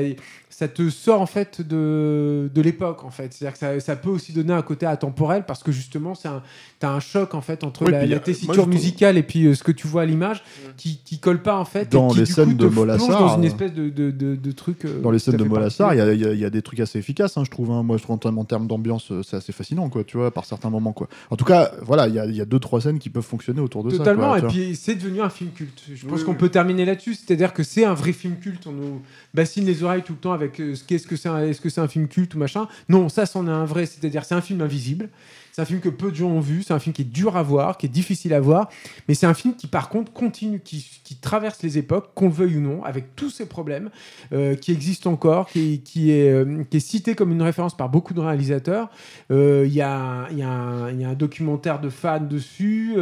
ça 0.56 0.68
te 0.68 0.90
sort 0.90 1.22
en 1.22 1.26
fait 1.26 1.62
de, 1.62 2.50
de 2.54 2.62
l'époque 2.62 3.04
en 3.04 3.10
fait. 3.10 3.34
C'est-à-dire 3.34 3.54
que 3.54 3.60
ça, 3.60 3.80
ça 3.80 3.96
peut 3.96 4.10
aussi 4.10 4.34
donner 4.34 4.54
un 4.54 4.62
côté 4.62 4.86
atemporel 4.86 5.46
parce 5.46 5.64
que 5.64 5.72
justement, 5.72 6.16
c'est 6.16 6.28
un, 6.28 6.42
t'as 6.80 6.90
un 6.92 7.00
choc 7.00 7.34
en 7.34 7.42
fait 7.42 7.64
entre 7.64 7.86
Oui, 7.86 7.92
la, 7.92 8.02
la 8.06 8.16
moi, 8.16 8.20
tessiture 8.20 8.68
musicale 8.68 9.18
et 9.18 9.24
puis 9.24 9.46
euh, 9.46 9.56
ce 9.56 9.64
que 9.64 9.72
tu 9.72 9.88
vois 9.88 10.04
à 10.04 10.06
l'image 10.06 10.44
qui, 10.78 11.00
qui 11.04 11.20
colle 11.20 11.42
pas 11.42 11.58
en 11.58 11.66
fait. 11.66 11.84
et 11.84 11.86
Dans 11.98 12.10
qui, 12.10 12.20
les 12.20 12.26
du 12.26 12.32
scènes 12.34 12.50
coup, 12.52 12.54
de 12.64 12.68
Molassar, 12.68 13.20
dans 13.20 13.36
une 13.36 13.44
euh, 13.44 13.48
espèce 13.48 13.74
de, 13.74 13.90
de, 13.90 14.12
de, 14.12 14.36
de 14.36 14.52
truc. 14.52 14.86
euh, 14.86 15.02
Dans 15.02 15.12
les 15.12 15.20
scènes 15.20 15.38
de 15.38 15.44
Molassar, 15.44 15.94
il 15.94 15.98
y, 15.98 16.02
a- 16.02 16.14
il 16.14 16.22
y 16.38 16.40
y 16.40 16.46
a 16.46 16.50
des 16.50 16.62
trucs 16.62 16.80
assez 16.80 17.00
efficaces, 17.00 17.38
hein, 17.38 17.44
je 17.46 17.50
trouve. 17.52 17.72
hein. 17.72 17.84
Moi, 17.84 17.98
je 17.98 18.04
trouve 18.04 18.20
en, 18.24 18.38
en 18.38 18.46
termes 18.46 18.68
d'ambiance, 18.68 19.12
c'est 19.24 19.38
assez 19.38 19.52
fascinant, 19.54 19.90
quoi, 19.90 20.04
tu 20.04 20.18
vois, 20.18 20.32
par 20.32 20.46
certains 20.46 20.70
moments, 20.70 20.94
quoi. 20.94 21.08
En 21.30 21.36
tout 21.36 21.46
cas, 21.46 21.72
voilà, 21.82 22.08
il 22.08 22.14
y 22.16 22.20
a, 22.20 22.26
il 22.26 22.36
y 22.36 22.42
a 22.42 22.46
deux, 22.46 22.60
trois 22.60 22.82
scènes 22.82 23.00
qui 23.00 23.10
peuvent 23.10 23.24
fonctionner 23.24 23.62
autour 23.62 23.84
de 23.84 23.92
Totalement, 23.92 24.32
ça. 24.34 24.38
et 24.38 24.42
tu 24.42 24.46
vois. 24.46 24.54
puis 24.54 24.76
c'est 24.76 24.96
devenu 24.96 25.22
un 25.22 25.30
film 25.30 25.52
culte. 25.52 25.82
Je 25.94 26.06
pense 26.06 26.20
Oui, 26.20 26.26
qu'on 26.26 26.32
oui. 26.32 26.38
peut 26.38 26.50
terminer 26.50 26.86
là-dessus, 26.86 27.16
c'est-à-dire 27.16 27.54
que 27.54 27.64
c'est 27.64 27.86
un 27.86 27.94
vrai 27.94 28.12
film 28.12 28.36
culte. 28.38 28.68
On 28.68 28.72
nous 28.72 29.02
bassine 29.34 29.66
les 29.66 29.84
oreilles 29.84 30.04
tout 30.04 30.14
le 30.14 30.20
temps 30.20 30.34
avec 30.34 30.43
euh, 30.60 30.76
ce 30.76 30.84
qu'est-ce 30.84 31.08
que 31.08 31.16
c'est, 31.16 31.30
est-ce 31.50 31.62
que 31.62 31.70
c'est 31.70 31.82
un 31.82 31.88
film 31.88 32.08
culte 32.08 32.36
ou 32.36 32.38
machin? 32.38 32.68
Non, 32.90 33.10
ça, 33.10 33.26
c'en 33.26 33.48
est 33.48 33.52
un 33.52 33.66
vrai, 33.66 33.86
c'est-à-dire 33.86 34.26
c'est 34.26 34.36
un 34.36 34.42
film 34.42 34.62
invisible. 34.62 35.10
C'est 35.56 35.62
un 35.62 35.66
film 35.66 35.82
que 35.82 35.90
peu 35.90 36.10
de 36.10 36.16
gens 36.16 36.30
ont 36.30 36.40
vu, 36.40 36.64
c'est 36.64 36.74
un 36.74 36.80
film 36.80 36.94
qui 36.94 37.04
est 37.04 37.06
dur 37.06 37.38
à 37.38 37.44
voir, 37.44 37.78
qui 37.78 37.86
est 37.86 37.90
difficile 37.90 38.34
à 38.34 38.40
voir, 38.40 38.70
mais 39.08 39.14
c'est 39.14 39.28
un 39.28 39.36
film 39.36 39.54
qui 39.56 39.68
par 39.68 39.88
contre 39.90 40.12
continue, 40.12 40.60
qui, 40.60 40.84
qui 41.04 41.16
traverse 41.16 41.62
les 41.62 41.78
époques, 41.78 42.10
qu'on 42.16 42.26
le 42.26 42.32
veuille 42.34 42.58
ou 42.58 42.60
non, 42.60 42.84
avec 42.84 43.16
tous 43.16 43.30
ces 43.30 43.46
problèmes 43.46 43.92
euh, 44.34 44.56
qui 44.56 44.72
existent 44.72 45.12
encore, 45.12 45.48
qui, 45.48 45.82
qui 45.82 46.10
est, 46.10 46.32
euh, 46.32 46.64
qui 46.68 46.78
est 46.78 46.80
cité 46.80 47.14
comme 47.14 47.32
une 47.32 47.44
référence 47.44 47.78
par 47.78 47.88
beaucoup 47.90 48.16
de 48.16 48.20
réalisateurs. 48.20 48.90
Euh, 49.30 49.64
Il 49.68 49.74
y, 49.76 49.82
a, 49.82 50.28
y 50.32 50.42
un- 50.42 50.90
il 50.90 51.00
y 51.00 51.04
a 51.06 51.10
un 51.10 51.14
documentaire 51.14 51.80
de 51.80 51.90
fans 51.90 52.20
dessus, 52.20 52.96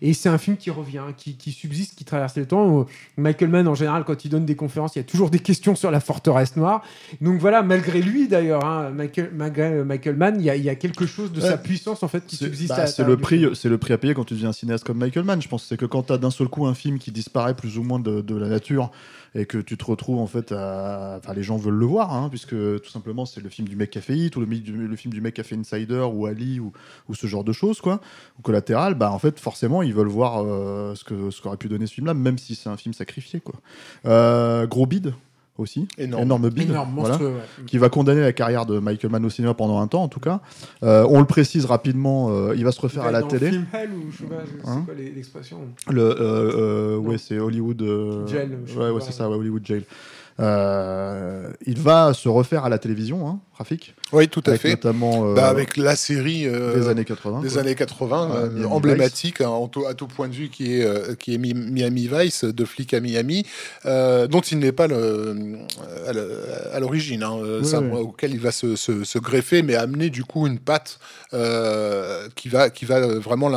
et 0.00 0.12
c'est 0.12 0.28
un 0.28 0.38
film 0.38 0.56
qui 0.56 0.70
revient, 0.70 1.02
qui, 1.16 1.52
subsiste, 1.52 1.94
qui 1.96 2.04
traverse 2.04 2.36
le 2.36 2.46
temps. 2.46 2.84
Michael 3.16 3.48
Mann, 3.48 3.68
en 3.68 3.74
général, 3.76 4.02
quand 4.04 4.24
il 4.24 4.28
donne 4.28 4.44
des 4.44 4.56
conférences, 4.56 4.96
il 4.96 4.98
y 4.98 5.00
a 5.00 5.04
toujours 5.04 5.30
des 5.30 5.38
questions 5.38 5.76
sur 5.76 5.92
la 5.92 6.00
forteresse 6.00 6.56
noire. 6.56 6.82
Donc 7.20 7.38
voilà, 7.38 7.62
malgré 7.62 8.02
lui 8.02 8.26
d'ailleurs, 8.26 8.64
hein, 8.64 8.90
Michael, 8.90 9.30
malgré 9.34 9.84
Michael 9.84 10.16
Mann, 10.16 10.34
il 10.40 10.44
y, 10.46 10.50
a, 10.50 10.56
il 10.56 10.64
y 10.64 10.68
a 10.68 10.74
quelque 10.74 11.06
chose 11.06 11.30
de 11.32 11.40
sa 11.40 11.56
puissance 11.58 11.91
en 12.02 12.08
fait 12.08 12.26
qui 12.26 12.36
subsiste. 12.36 12.70
bah, 12.70 12.86
c'est 12.86 13.02
l'intérieur 13.02 13.16
le 13.16 13.16
prix, 13.20 13.46
c'est 13.54 13.68
le 13.68 13.78
prix 13.78 13.92
à 13.92 13.98
payer 13.98 14.14
quand 14.14 14.24
tu 14.24 14.34
deviens 14.34 14.50
un 14.50 14.52
cinéaste 14.52 14.84
comme 14.84 14.98
Michael 14.98 15.24
Mann. 15.24 15.42
Je 15.42 15.48
pense 15.48 15.64
c'est 15.64 15.76
que 15.76 15.86
quand 15.86 16.04
tu 16.04 16.12
as 16.12 16.18
d'un 16.18 16.30
seul 16.30 16.48
coup 16.48 16.66
un 16.66 16.74
film 16.74 16.98
qui 16.98 17.12
disparaît 17.12 17.54
plus 17.54 17.78
ou 17.78 17.82
moins 17.82 18.00
de, 18.00 18.20
de 18.20 18.36
la 18.36 18.48
nature 18.48 18.90
et 19.34 19.46
que 19.46 19.58
tu 19.58 19.76
te 19.76 19.84
retrouves 19.84 20.18
en 20.18 20.26
fait 20.26 20.52
à, 20.52 21.18
enfin 21.18 21.32
les 21.32 21.42
gens 21.42 21.56
veulent 21.56 21.74
le 21.74 21.86
voir, 21.86 22.12
hein, 22.12 22.28
puisque 22.28 22.50
tout 22.50 22.90
simplement 22.90 23.24
c'est 23.24 23.40
le 23.40 23.48
film 23.48 23.66
du 23.66 23.76
mec 23.76 23.90
qui 23.90 23.98
a 23.98 24.00
fait 24.00 24.16
Hit 24.16 24.36
ou 24.36 24.40
le, 24.40 24.96
film 24.96 25.12
du 25.12 25.20
mec 25.20 25.34
qui 25.34 25.40
a 25.40 25.44
fait 25.44 25.56
Insider 25.56 26.06
ou 26.12 26.26
Ali 26.26 26.60
ou, 26.60 26.72
ou 27.08 27.14
ce 27.14 27.26
genre 27.26 27.44
de 27.44 27.52
choses 27.52 27.80
quoi, 27.80 28.00
ou 28.38 28.42
Collatéral. 28.42 28.94
Bah 28.94 29.10
en 29.10 29.18
fait 29.18 29.40
forcément 29.40 29.82
ils 29.82 29.94
veulent 29.94 30.08
voir 30.08 30.44
euh, 30.44 30.94
ce 30.94 31.04
que 31.04 31.30
ce 31.30 31.40
qu'aurait 31.40 31.56
pu 31.56 31.68
donner 31.68 31.86
ce 31.86 31.94
film-là, 31.94 32.14
même 32.14 32.38
si 32.38 32.54
c'est 32.54 32.68
un 32.68 32.76
film 32.76 32.92
sacrifié 32.92 33.40
quoi. 33.40 33.54
Euh, 34.06 34.66
gros 34.66 34.86
bide 34.86 35.14
aussi, 35.58 35.86
Énorme. 35.98 36.48
bide, 36.48 36.70
Énorme, 36.70 36.90
voilà 36.94 37.08
monstrueux. 37.10 37.28
ouais. 37.34 37.64
qui 37.66 37.76
va 37.78 37.88
condamner 37.90 38.22
la 38.22 38.32
carrière 38.32 38.64
de 38.66 38.78
Michael 38.78 39.10
Mann 39.10 39.24
au 39.24 39.30
cinéma 39.30 39.54
pendant 39.54 39.80
un 39.80 39.86
temps, 39.86 40.02
en 40.02 40.08
tout 40.08 40.18
cas. 40.20 40.40
Euh, 40.82 41.06
on 41.08 41.18
le 41.20 41.26
précise 41.26 41.66
rapidement, 41.66 42.30
euh, 42.30 42.54
il 42.56 42.64
va 42.64 42.72
se 42.72 42.80
refaire 42.80 43.04
à 43.04 43.10
la 43.10 43.20
Dans 43.20 43.28
télé. 43.28 43.50
Film 43.50 43.66
Hell 43.72 43.90
ou 43.92 44.10
je 44.10 44.16
sais 44.18 44.24
pas, 44.24 44.36
c'est 44.62 44.68
Hein 44.68 44.82
quoi 44.86 44.94
l'expression 44.94 45.58
Le, 45.90 46.00
euh, 46.02 46.16
euh, 46.20 46.96
ouais, 46.96 47.18
c'est 47.18 47.38
Hollywood. 47.38 47.82
euh, 47.82 48.26
Jail, 48.26 48.50
ouais, 48.76 48.90
ouais, 48.90 49.00
c'est 49.02 49.12
ça, 49.12 49.28
ouais, 49.28 49.36
Hollywood 49.36 49.64
Jail. 49.64 49.84
Euh, 50.40 51.52
il 51.66 51.78
va 51.78 52.14
se 52.14 52.28
refaire 52.28 52.64
à 52.64 52.68
la 52.70 52.78
télévision, 52.78 53.28
hein, 53.28 53.38
Oui, 54.12 54.28
tout 54.28 54.42
à 54.46 54.50
avec 54.50 54.60
fait. 54.60 54.70
notamment 54.70 55.26
euh, 55.30 55.34
Bah, 55.34 55.48
avec 55.48 55.76
la 55.76 55.96
série 55.96 56.46
euh, 56.46 56.74
des 56.74 56.88
années 56.88 57.04
80. 57.04 57.40
des 57.40 57.48
quoi. 57.48 57.60
années 57.60 57.74
80, 57.74 58.28
Ouais, 58.28 58.36
euh, 58.62 58.64
emblématique 58.66 59.40
hein, 59.40 59.50
à 59.88 59.94
tout 59.94 60.06
point 60.06 60.28
de 60.28 60.34
vue 60.34 60.48
qui 60.50 60.74
est, 60.74 61.16
qui 61.18 61.34
est 61.34 61.38
Mi- 61.38 61.54
Miami 61.54 62.08
Vice, 62.12 62.44
de 62.44 62.64
flic 62.64 62.92
à 62.94 63.00
Miami, 63.00 63.46
dont 63.84 64.40
il 64.40 64.58
n'est 64.58 64.72
pas 64.72 64.86
le- 64.86 65.58
à 66.72 66.80
l'origine, 66.80 67.22
hein, 67.22 67.36
Oui, 67.42 67.68
oui. 67.74 67.98
auquel 68.00 68.32
il 68.32 68.40
va 68.40 68.52
se, 68.52 68.76
se- 68.76 69.04
se 69.04 69.18
greffer, 69.18 69.62
mais 69.62 69.74
amener 69.74 70.10
du 70.10 70.24
coup 70.24 70.46
une 70.46 70.58
patte 70.58 70.98
qui, 72.36 72.48
va, 72.48 72.70
qui 72.70 72.84
va 72.84 73.00
vraiment 73.18 73.48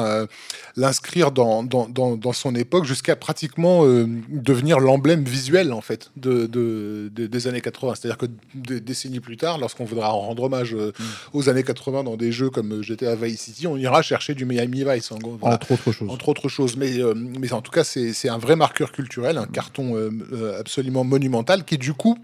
l'inscrire 0.78 1.32
dans, 1.32 1.64
dans, 1.64 1.88
dans- 1.88 2.16
dans 2.16 2.34
son 2.34 2.56
époque 2.56 2.86
jusqu'à 2.86 3.16
pratiquement 3.16 3.86
euh, 3.86 4.08
devenir 4.30 4.80
l'emblème 4.80 5.24
visuel 5.24 5.74
en 5.74 5.82
fait 5.82 6.12
de, 6.18 6.46
de- 6.46 7.10
de- 7.14 7.28
des 7.28 7.48
années 7.48 7.62
80. 7.62 7.96
C'est-à-dire 7.96 8.18
que 8.18 8.26
des 8.54 8.80
décennies 8.80 9.20
plus 9.20 9.38
tard, 9.38 9.58
lorsqu'on 9.58 9.86
voudra 9.96 10.10
rendre 10.10 10.44
hommage 10.44 10.74
euh, 10.74 10.92
Mm. 11.00 11.04
aux 11.34 11.50
années 11.50 11.64
80 11.64 12.04
dans 12.04 12.16
des 12.16 12.32
jeux 12.32 12.50
comme 12.50 12.82
GTA 12.82 13.16
Vice 13.16 13.42
City, 13.42 13.68
on 13.68 13.78
ira 13.78 14.02
chercher 14.02 14.34
du 14.34 14.46
Miami 14.46 14.84
Vice 14.88 15.12
en. 15.12 15.20
Voilà. 15.22 15.56
Entre 15.56 15.72
autres 15.72 15.92
choses. 15.92 16.10
Entre 16.10 16.30
autres 16.30 16.50
choses, 16.50 16.78
mais, 16.78 17.00
euh, 17.00 17.14
mais 17.16 17.52
en 17.54 17.62
tout 17.62 17.72
cas, 17.72 17.84
c'est 17.84 18.30
un 18.30 18.38
vrai 18.38 18.56
marqueur 18.56 18.92
culturel, 18.92 19.38
un 19.38 19.46
carton 19.46 19.96
euh, 19.96 20.10
euh, 20.32 20.60
absolument 20.60 21.04
monumental 21.04 21.66
qui, 21.66 21.78
du 21.78 21.94
coup, 21.94 22.18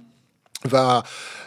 va, 0.66 1.04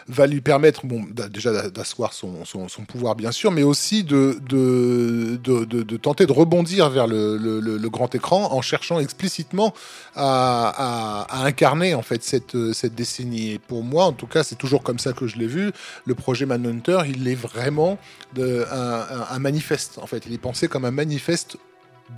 va 0.07 0.27
lui 0.27 0.41
permettre 0.41 0.85
bon, 0.85 1.05
déjà 1.29 1.51
d'a- 1.51 1.69
d'asseoir 1.69 2.13
son, 2.13 2.45
son, 2.45 2.67
pouvoir, 2.85 3.15
bien 3.15 3.31
sûr, 3.31 3.51
mais 3.51 3.63
aussi 3.63 4.03
de, 4.03 4.37
de, 4.47 5.37
de, 5.37 5.97
tenter 5.97 6.25
de 6.25 6.31
rebondir 6.31 6.89
vers 6.89 7.07
le, 7.07 7.37
le- 7.37 7.77
grand 7.89 8.13
écran 8.13 8.51
en 8.53 8.61
cherchant 8.61 8.99
explicitement 8.99 9.73
à, 10.15 11.25
à- 11.29 11.45
incarner 11.45 11.93
en 11.95 12.01
fait 12.01 12.23
cette, 12.23 12.73
cette 12.73 12.95
décennie. 12.95 13.51
Et 13.53 13.59
pour 13.59 13.83
moi, 13.83 14.05
en 14.05 14.11
tout 14.13 14.27
cas, 14.27 14.43
c'est 14.43 14.55
toujours 14.55 14.83
comme 14.83 14.99
ça 14.99 15.13
que 15.13 15.27
je 15.27 15.37
l'ai 15.37 15.47
vu. 15.47 15.71
Le 16.05 16.15
projet 16.15 16.45
Manhunter, 16.45 16.99
il 17.07 17.27
est 17.27 17.35
vraiment 17.35 17.97
de, 18.33 18.65
un- 18.71 19.25
un 19.29 19.39
manifeste. 19.39 19.97
En 20.01 20.07
fait, 20.07 20.23
il 20.27 20.33
est 20.33 20.37
pensé 20.37 20.67
comme 20.67 20.85
un 20.85 20.91
manifeste 20.91 21.57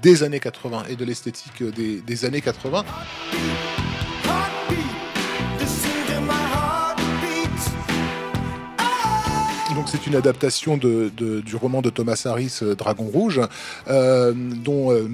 des 0.02 0.24
années 0.24 0.39
80 0.41 0.84
et 0.89 0.95
de 0.95 1.06
l'esthétique 1.06 1.64
des, 1.64 2.02
des 2.02 2.26
années 2.26 2.41
80. 2.41 2.84
C'est 9.89 10.05
une 10.05 10.15
adaptation 10.15 10.75
du 10.77 11.55
roman 11.55 11.81
de 11.81 11.89
Thomas 11.89 12.21
Harris, 12.25 12.59
euh, 12.61 12.75
Dragon 12.75 13.05
Rouge, 13.05 13.39
euh, 13.88 14.33
dont 14.35 14.91
euh, 14.91 15.07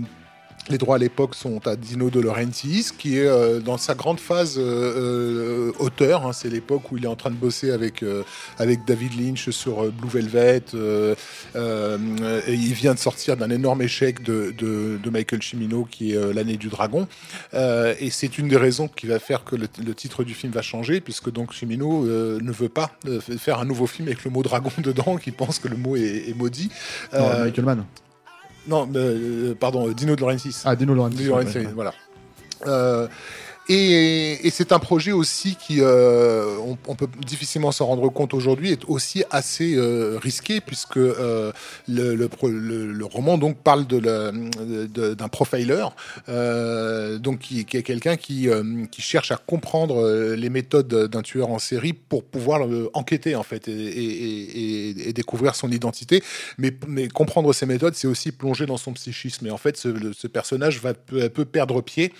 les 0.69 0.77
droits 0.77 0.95
à 0.95 0.99
l'époque 0.99 1.35
sont 1.35 1.65
à 1.67 1.75
Dino 1.75 2.09
De 2.09 2.19
Laurentiis, 2.21 2.87
qui 2.97 3.17
est 3.17 3.27
euh, 3.27 3.59
dans 3.59 3.77
sa 3.77 3.95
grande 3.95 4.19
phase 4.19 4.55
euh, 4.57 4.61
euh, 4.61 5.71
auteur. 5.79 6.25
hein. 6.25 6.31
c'est 6.33 6.49
l'époque 6.49 6.91
où 6.91 6.97
il 6.97 7.03
est 7.03 7.07
en 7.07 7.15
train 7.17 7.31
de 7.31 7.35
bosser 7.35 7.71
avec, 7.71 8.01
euh, 8.01 8.23
avec 8.57 8.85
David 8.85 9.19
Lynch 9.19 9.49
sur 9.49 9.91
Blue 9.91 10.07
Velvet. 10.09 10.63
et 12.47 12.53
il 12.53 12.73
vient 12.73 12.93
de 12.93 12.99
sortir 12.99 13.37
d'un 13.37 13.49
énorme 13.49 13.81
échec 13.81 14.23
de, 14.23 14.53
de- 14.57 14.97
de 15.03 15.09
Michael 15.09 15.41
Cimino, 15.43 15.85
qui 15.89 16.13
est 16.13 16.33
L'année 16.33 16.57
du 16.57 16.69
dragon. 16.69 17.07
Et 17.53 18.09
c'est 18.09 18.37
une 18.37 18.47
des 18.47 18.57
raisons 18.57 18.87
qui 18.87 19.07
va 19.07 19.19
faire 19.19 19.43
que 19.43 19.55
le, 19.55 19.67
le 19.85 19.93
titre 19.93 20.23
du 20.23 20.33
film 20.33 20.51
va 20.53 20.61
changer, 20.61 21.01
puisque 21.01 21.29
donc 21.31 21.53
Cimino 21.53 22.05
ne 22.05 22.51
veut 22.51 22.69
pas 22.69 22.91
faire 23.37 23.59
un 23.59 23.65
nouveau 23.65 23.87
film 23.87 24.07
avec 24.07 24.23
le 24.23 24.31
mot 24.31 24.43
dragon 24.43 24.71
dedans, 24.77 25.17
qui 25.17 25.31
pense 25.31 25.59
que 25.59 25.67
le 25.67 25.77
mot 25.77 25.95
est, 25.95 26.29
est 26.29 26.35
maudit. 26.35 26.69
Non, 27.13 27.43
Michael 27.43 27.65
Mann. 27.65 27.85
Non, 28.67 28.87
euh, 28.95 29.53
pardon, 29.59 29.89
Dino 29.89 30.15
De 30.15 30.21
Laurentiis. 30.21 30.61
Ah, 30.65 30.75
Dino 30.75 30.93
Laurentiis. 30.93 31.17
Dino 31.17 31.35
ouais, 31.35 31.43
Laurentiis, 31.43 31.65
ouais. 31.65 31.73
voilà. 31.73 31.93
Euh, 32.67 33.07
Et, 33.69 34.49
c'est 34.51 34.71
un 34.71 34.79
projet 34.79 35.13
aussi 35.13 35.55
qui, 35.55 35.77
euh, 35.79 36.57
on, 36.87 36.95
peut 36.95 37.07
difficilement 37.25 37.71
s'en 37.71 37.85
rendre 37.85 38.09
compte 38.09 38.33
aujourd'hui, 38.33 38.71
est 38.71 38.83
aussi 38.87 39.23
assez 39.31 39.75
euh, 39.75 40.19
risqué 40.21 40.59
puisque 40.59 40.97
euh, 40.97 41.51
le, 41.87 43.05
roman 43.05 43.37
donc 43.37 43.57
parle 43.57 43.87
de 43.87 43.99
d'un 45.13 45.27
profiler, 45.29 45.85
donc 47.19 47.39
qui, 47.39 47.61
est 47.61 47.83
quelqu'un 47.83 48.17
qui, 48.17 48.49
qui 48.91 49.01
cherche 49.01 49.31
à 49.31 49.37
comprendre 49.37 50.35
les 50.35 50.49
méthodes 50.49 51.09
d'un 51.09 51.21
tueur 51.21 51.49
en 51.49 51.59
série 51.59 51.93
pour 51.93 52.23
pouvoir 52.23 52.67
enquêter 52.93 53.35
en 53.35 53.43
fait 53.43 53.67
et, 53.67 55.13
découvrir 55.13 55.55
son 55.55 55.71
identité. 55.71 56.23
Mais, 56.57 56.73
mais 56.87 57.07
comprendre 57.07 57.53
ces 57.53 57.65
méthodes, 57.65 57.95
c'est 57.95 58.07
aussi 58.07 58.31
plonger 58.31 58.65
dans 58.65 58.77
son 58.77 58.93
psychisme. 58.93 59.47
Et 59.47 59.51
en 59.51 59.57
fait, 59.57 59.77
ce, 59.77 60.27
personnage 60.27 60.79
va 60.79 60.93
peu 60.93 61.29
peu 61.29 61.45
perdre 61.45 61.81
pied, 61.81 62.13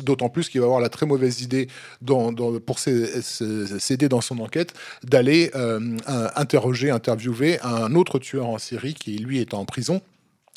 d'autant 0.00 0.28
plus 0.28 0.48
qu'il 0.48 0.60
va 0.60 0.66
avoir 0.66 0.73
la 0.80 0.88
très 0.88 1.06
mauvaise 1.06 1.40
idée 1.42 1.68
dans, 2.02 2.32
dans- 2.32 2.58
pour 2.60 2.78
s'aider 2.78 4.08
dans 4.08 4.20
son 4.20 4.38
enquête 4.40 4.74
d'aller 5.02 5.50
euh, 5.54 5.96
interroger, 6.36 6.90
interviewer 6.90 7.58
un 7.62 7.94
autre 7.94 8.18
tueur 8.18 8.46
en 8.46 8.58
série 8.58 8.94
qui 8.94 9.18
lui 9.18 9.40
est 9.40 9.54
en 9.54 9.64
prison 9.64 10.00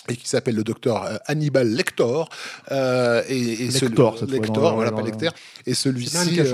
et 0.09 0.15
qui 0.15 0.29
s'appelle 0.29 0.55
le 0.55 0.63
docteur 0.63 1.03
euh, 1.03 1.17
Hannibal 1.25 1.67
Lecter 1.67 2.23
euh, 2.71 3.21
et, 3.27 3.65
et 3.65 3.71
ce- 3.71 3.83
Lector, 3.85 4.15
Lecter, 4.25 4.51
dans- 4.53 4.73
voilà 4.73 4.93
pas 4.93 5.01
Lecter 5.01 5.27
et 5.65 5.73
celui-ci 5.73 6.39
euh, 6.39 6.45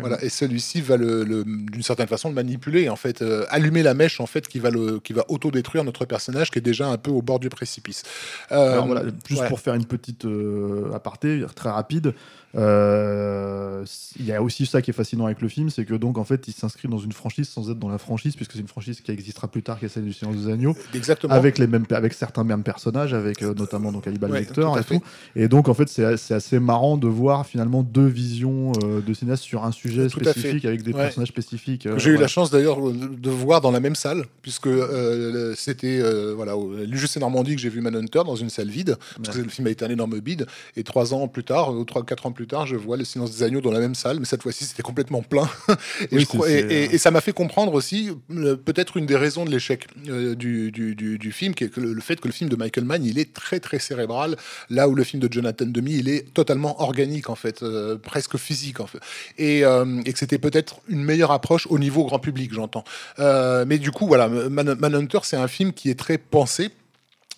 voilà, 0.00 0.20
et 0.24 0.28
celui-ci 0.28 0.80
va 0.80 0.96
le, 0.96 1.22
le- 1.22 1.44
d'une 1.44 1.84
certaine 1.84 2.08
façon 2.08 2.28
le 2.30 2.34
manipuler, 2.34 2.88
en 2.88 2.96
fait, 2.96 3.22
euh, 3.22 3.46
allumer 3.50 3.84
la 3.84 3.94
mèche 3.94 4.18
en 4.20 4.26
fait 4.26 4.48
qui 4.48 4.58
va 4.58 4.70
le, 4.70 4.98
qui 4.98 5.12
va 5.12 5.24
autodétruire 5.28 5.84
notre 5.84 6.04
personnage 6.04 6.50
qui 6.50 6.58
est 6.58 6.62
déjà 6.62 6.88
un 6.88 6.96
peu 6.98 7.12
au 7.12 7.22
bord 7.22 7.38
du 7.38 7.48
précipice. 7.48 8.02
Euh, 8.50 8.72
Alors 8.72 8.86
voilà, 8.86 9.02
juste 9.28 9.42
ouais. 9.42 9.48
pour 9.48 9.60
faire 9.60 9.74
une 9.74 9.86
petite 9.86 10.24
euh, 10.24 10.90
aparté 10.92 11.44
très 11.54 11.70
rapide, 11.70 12.12
il 12.56 14.24
y 14.26 14.32
a 14.32 14.42
aussi 14.42 14.66
ça 14.66 14.82
qui 14.82 14.90
est 14.90 14.94
fascinant 14.94 15.26
avec 15.26 15.40
le 15.42 15.48
film, 15.48 15.70
c'est 15.70 15.84
que 15.84 15.94
donc 15.94 16.18
en 16.18 16.24
fait 16.24 16.48
il 16.48 16.54
s'inscrit 16.54 16.88
dans 16.88 16.98
une 16.98 17.12
franchise 17.12 17.48
sans 17.48 17.70
être 17.70 17.78
dans 17.78 17.88
la 17.88 17.98
franchise, 17.98 18.34
puisque 18.36 18.52
c'est 18.52 18.60
une 18.60 18.68
franchise 18.68 19.00
qui 19.00 19.10
existera 19.10 19.48
plus 19.48 19.62
tard, 19.62 19.78
qui 19.78 19.84
est 19.84 19.88
celle 19.88 20.04
du 20.04 20.12
Seigneur 20.12 20.34
des 20.36 20.50
Agneaux, 20.50 20.74
exactement. 20.94 21.34
avec 21.34 21.58
les 21.58 21.66
mêmes, 21.66 21.84
avec 21.90 22.14
certains 22.14 22.44
mêmes 22.44 22.62
personnages, 22.62 23.14
avec 23.14 23.42
euh, 23.42 23.54
notamment 23.54 23.92
donc 23.92 24.06
Hannibal 24.06 24.30
Ouais, 24.30 24.40
Lecter 24.40 24.54
tout 24.62 24.78
et 24.78 24.84
tout. 24.84 25.02
Et 25.36 25.48
donc 25.48 25.68
en 25.68 25.74
fait 25.74 25.88
c'est 25.88 26.04
assez 26.34 26.58
marrant 26.58 26.96
de 26.96 27.06
voir 27.08 27.46
finalement 27.46 27.82
deux 27.82 28.06
visions 28.06 28.72
euh, 28.82 29.00
de 29.00 29.14
cinéastes 29.14 29.42
sur 29.42 29.64
un 29.64 29.72
sujet 29.72 30.08
Tout 30.08 30.20
spécifique 30.20 30.64
avec 30.64 30.82
des 30.82 30.92
Ouais. 30.96 31.02
personnages 31.02 31.28
spécifiques. 31.28 31.86
euh, 31.86 31.98
J'ai 31.98 32.10
eu 32.10 32.16
la 32.16 32.28
chance 32.28 32.50
d'ailleurs 32.50 32.78
de 32.80 33.30
voir 33.30 33.60
dans 33.60 33.70
la 33.70 33.80
même 33.80 33.94
salle, 33.94 34.24
puisque 34.40 34.66
euh, 34.66 35.54
c'était 35.56 35.98
euh, 36.00 36.32
voilà, 36.34 36.54
et 36.54 37.18
Normandie 37.20 37.54
que 37.56 37.60
j'ai 37.60 37.68
vu 37.68 37.80
Manhunter 37.80 38.22
dans 38.24 38.36
une 38.36 38.50
salle 38.50 38.68
vide, 38.68 38.96
parce 39.22 39.36
que 39.36 39.42
le 39.42 39.48
film 39.48 39.66
a 39.66 39.70
été 39.70 39.84
un 39.84 39.90
énorme 39.90 40.18
bide. 40.20 40.46
Et 40.76 40.84
trois 40.84 41.12
ans 41.14 41.28
plus 41.28 41.44
tard, 41.44 41.74
ou 41.74 41.84
trois 41.84 42.04
quatre 42.04 42.26
ans 42.26 42.32
plus 42.32 42.45
tard, 42.46 42.66
je 42.66 42.76
vois 42.76 42.96
Le 42.96 43.04
Silence 43.04 43.30
des 43.36 43.42
agneaux 43.42 43.60
dans 43.60 43.70
la 43.70 43.80
même 43.80 43.94
salle, 43.94 44.18
mais 44.18 44.24
cette 44.24 44.42
fois-ci 44.42 44.64
c'était 44.64 44.82
complètement 44.82 45.22
plein. 45.22 45.48
et, 46.00 46.06
Oui, 46.16 46.20
je 46.22 46.26
crois- 46.26 46.46
c'est- 46.46 46.54
et- 46.60 46.68
c'est, 46.68 46.74
et- 46.74 46.88
euh, 46.88 46.92
et 46.92 46.98
ça 46.98 47.10
m'a 47.10 47.20
fait 47.20 47.32
comprendre 47.32 47.74
aussi 47.74 48.10
euh, 48.30 48.56
peut-être 48.56 48.96
une 48.96 49.06
des 49.06 49.16
raisons 49.16 49.44
de 49.44 49.50
l'échec 49.50 49.86
euh, 50.08 50.34
du, 50.34 50.70
du, 50.72 50.94
du- 50.94 51.18
du 51.18 51.32
film, 51.32 51.54
qui 51.54 51.64
est 51.64 51.68
que 51.68 51.80
le, 51.80 51.92
le 51.92 52.00
fait 52.00 52.20
que 52.20 52.28
le 52.28 52.32
film 52.32 52.48
de 52.50 52.56
Michael 52.56 52.84
Mann 52.84 53.04
il 53.04 53.18
est 53.18 53.32
très 53.32 53.60
très 53.60 53.78
cérébral, 53.78 54.36
là 54.70 54.88
où 54.88 54.94
le 54.94 55.04
film 55.04 55.20
de 55.22 55.32
Jonathan 55.32 55.66
Demi 55.66 55.94
il 55.96 56.08
est 56.08 56.32
totalement 56.34 56.80
organique 56.82 57.28
en 57.30 57.34
fait, 57.36 57.62
euh, 57.62 57.96
presque 57.96 58.36
physique 58.36 58.80
en 58.80 58.86
fait, 58.86 58.98
et, 59.38 59.60
que 59.62 60.18
c'était 60.18 60.38
peut-être 60.38 60.80
une 60.88 61.02
meilleure 61.04 61.30
approche 61.32 61.66
au 61.68 61.78
niveau 61.78 62.04
grand 62.04 62.18
public, 62.18 62.52
j'entends. 62.54 62.84
Euh, 63.18 63.64
mais 63.66 63.78
du 63.78 63.90
coup, 63.90 64.06
voilà, 64.06 64.28
Man- 64.28 64.76
Manhunter, 64.78 65.18
c'est 65.24 65.36
un 65.36 65.48
film 65.48 65.72
qui 65.72 65.90
est 65.90 65.98
très 65.98 66.16
pensé. 66.18 66.70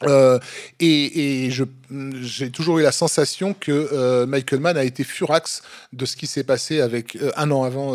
Euh, 0.05 0.39
et 0.79 1.47
et 1.47 1.51
je 1.51 1.65
j'ai 2.21 2.51
toujours 2.51 2.79
eu 2.79 2.83
la 2.83 2.93
sensation 2.93 3.55
que 3.59 3.73
euh, 3.73 4.27
Michael 4.27 4.61
Mann 4.61 4.77
a 4.77 4.85
été 4.85 5.03
furax 5.05 5.63
de 5.95 6.05
ce 6.05 6.17
qui 6.17 6.27
s'est 6.27 6.45
passé 6.45 6.81
avec 6.83 7.17
euh, 7.17 7.31
un 7.37 7.51
an 7.51 7.65
avant 7.65 7.95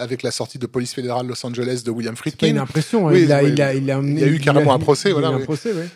avec 0.00 0.22
la 0.22 0.32
sortie 0.32 0.58
de 0.58 0.66
Police 0.66 0.92
fédérale 0.94 1.26
Los 1.28 1.46
Angeles 1.46 1.82
de 1.86 1.90
William 1.92 2.14
pas 2.14 2.22
une 2.26 2.32
Friedkin. 2.32 2.56
impression. 2.60 3.06
Oui, 3.06 3.22
il, 3.22 3.32
a, 3.32 3.42
il, 3.42 3.62
a, 3.62 3.72
il, 3.72 3.90
a 3.90 4.00
Il 4.04 4.24
a 4.24 4.26
eu 4.26 4.38
carrément 4.40 4.74
un 4.74 4.78
procès, 4.80 5.10
il 5.10 5.12
a 5.12 5.18
eu 5.18 5.20
voilà, 5.20 5.28
un 5.28 5.38
oui. 5.38 5.44
procès, 5.44 5.72
ouais. 5.72 5.88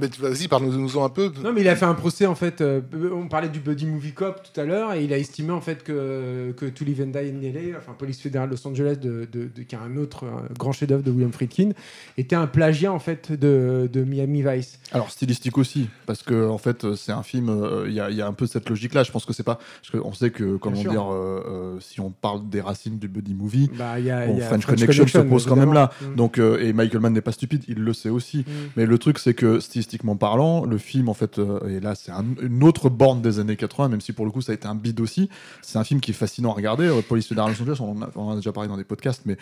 Mais 0.00 0.08
vas-y, 0.18 0.46
parle-nous-en 0.46 1.04
un 1.04 1.08
peu. 1.08 1.32
Non, 1.42 1.52
mais 1.52 1.62
il 1.62 1.68
a 1.68 1.74
fait 1.74 1.86
un 1.86 1.94
procès 1.94 2.26
en 2.26 2.34
fait. 2.34 2.62
on 2.62 3.26
parlait 3.28 3.48
du 3.48 3.60
Buddy 3.60 3.86
Movie 3.86 4.12
Cop 4.12 4.42
tout 4.42 4.60
à 4.60 4.64
l'heure 4.64 4.92
et 4.92 5.02
il 5.02 5.12
a 5.12 5.18
estimé 5.18 5.52
en 5.52 5.60
fait 5.62 5.82
que, 5.82 6.52
que 6.56 6.66
To 6.66 6.84
Live 6.84 7.00
and 7.02 7.06
Die 7.18 7.18
in 7.18 7.40
LA, 7.40 7.78
enfin 7.78 7.94
Police 7.98 8.20
fédérale 8.20 8.50
Los 8.50 8.66
Angeles, 8.68 8.96
de, 9.00 9.26
de, 9.32 9.48
de- 9.54 9.62
qui 9.62 9.74
est 9.74 9.78
un 9.78 9.96
autre 9.96 10.24
grand 10.58 10.72
chef-d'œuvre 10.72 11.02
de 11.02 11.10
William 11.10 11.32
Friedkin, 11.32 11.70
était 12.18 12.36
un 12.36 12.46
plagiat 12.46 12.92
en 12.92 12.98
fait 13.00 13.32
de, 13.32 13.88
de 13.90 14.04
Miami 14.04 14.42
Vice. 14.42 14.67
Alors 14.92 15.10
stylistique 15.10 15.58
aussi, 15.58 15.88
parce 16.06 16.22
que 16.22 16.48
en 16.48 16.56
fait 16.56 16.84
euh, 16.84 16.96
c'est 16.96 17.12
un 17.12 17.22
film, 17.22 17.50
euh, 17.50 17.84
il 17.88 17.92
y, 17.94 18.00
a, 18.00 18.08
il 18.10 18.16
y 18.16 18.22
a 18.22 18.26
un 18.26 18.32
peu 18.32 18.46
cette 18.46 18.68
logique-là. 18.70 19.02
Je 19.02 19.12
pense 19.12 19.26
que 19.26 19.32
c'est 19.34 19.42
pas, 19.42 19.56
parce 19.82 20.02
qu'on 20.02 20.12
sait 20.14 20.30
que 20.30 20.56
comment 20.56 20.80
dire, 20.82 21.12
euh, 21.12 21.44
euh, 21.76 21.80
si 21.80 22.00
on 22.00 22.10
parle 22.10 22.48
des 22.48 22.60
racines 22.62 22.98
du 22.98 23.06
buddy 23.06 23.34
movie, 23.34 23.70
Bah, 23.76 24.00
y 24.00 24.10
a, 24.10 24.26
bon, 24.26 24.32
il 24.34 24.38
y 24.38 24.42
a 24.42 24.46
French, 24.46 24.64
Connection, 24.64 25.06
se 25.06 25.18
pose 25.18 25.46
quand 25.46 25.56
même 25.56 25.74
là. 25.74 25.90
Mm. 26.00 26.14
Donc 26.14 26.38
et 26.38 26.72
Michael 26.72 27.00
Mann 27.00 27.12
n'est 27.12 27.20
pas 27.20 27.32
stupide, 27.32 27.64
il 27.68 27.78
le 27.80 27.92
sait 27.92 28.08
aussi. 28.08 28.38
Mm. 28.38 28.52
Mais 28.76 28.86
le 28.86 28.98
truc 28.98 29.18
c'est 29.18 29.34
que 29.34 29.60
stylistiquement 29.60 30.16
parlant, 30.16 30.64
le 30.64 30.78
film 30.78 31.08
en 31.10 31.14
fait, 31.14 31.38
et 31.68 31.80
là 31.80 31.94
c'est 31.94 32.10
un- 32.12 32.24
une 32.40 32.64
autre 32.64 32.88
borne 32.88 33.20
des 33.20 33.40
années 33.40 33.56
80, 33.56 33.88
même 33.88 34.00
si 34.00 34.12
pour 34.12 34.24
le 34.24 34.30
coup 34.30 34.40
ça 34.40 34.52
a 34.52 34.54
été 34.54 34.66
un 34.68 34.74
bide 34.74 35.00
aussi. 35.00 35.28
C'est 35.60 35.78
un 35.78 35.84
film 35.84 36.00
qui 36.00 36.12
est 36.12 36.14
fascinant 36.14 36.52
à 36.52 36.54
regarder. 36.54 36.88
Police 37.08 37.30
Los 37.30 37.40
Angeles, 37.42 37.76
on 37.80 37.90
en, 37.92 38.02
a, 38.02 38.10
on 38.16 38.22
en 38.22 38.32
a 38.32 38.36
déjà 38.36 38.52
parlé 38.52 38.68
dans 38.70 38.76
des 38.78 38.84
podcasts, 38.84 39.22
mais 39.26 39.36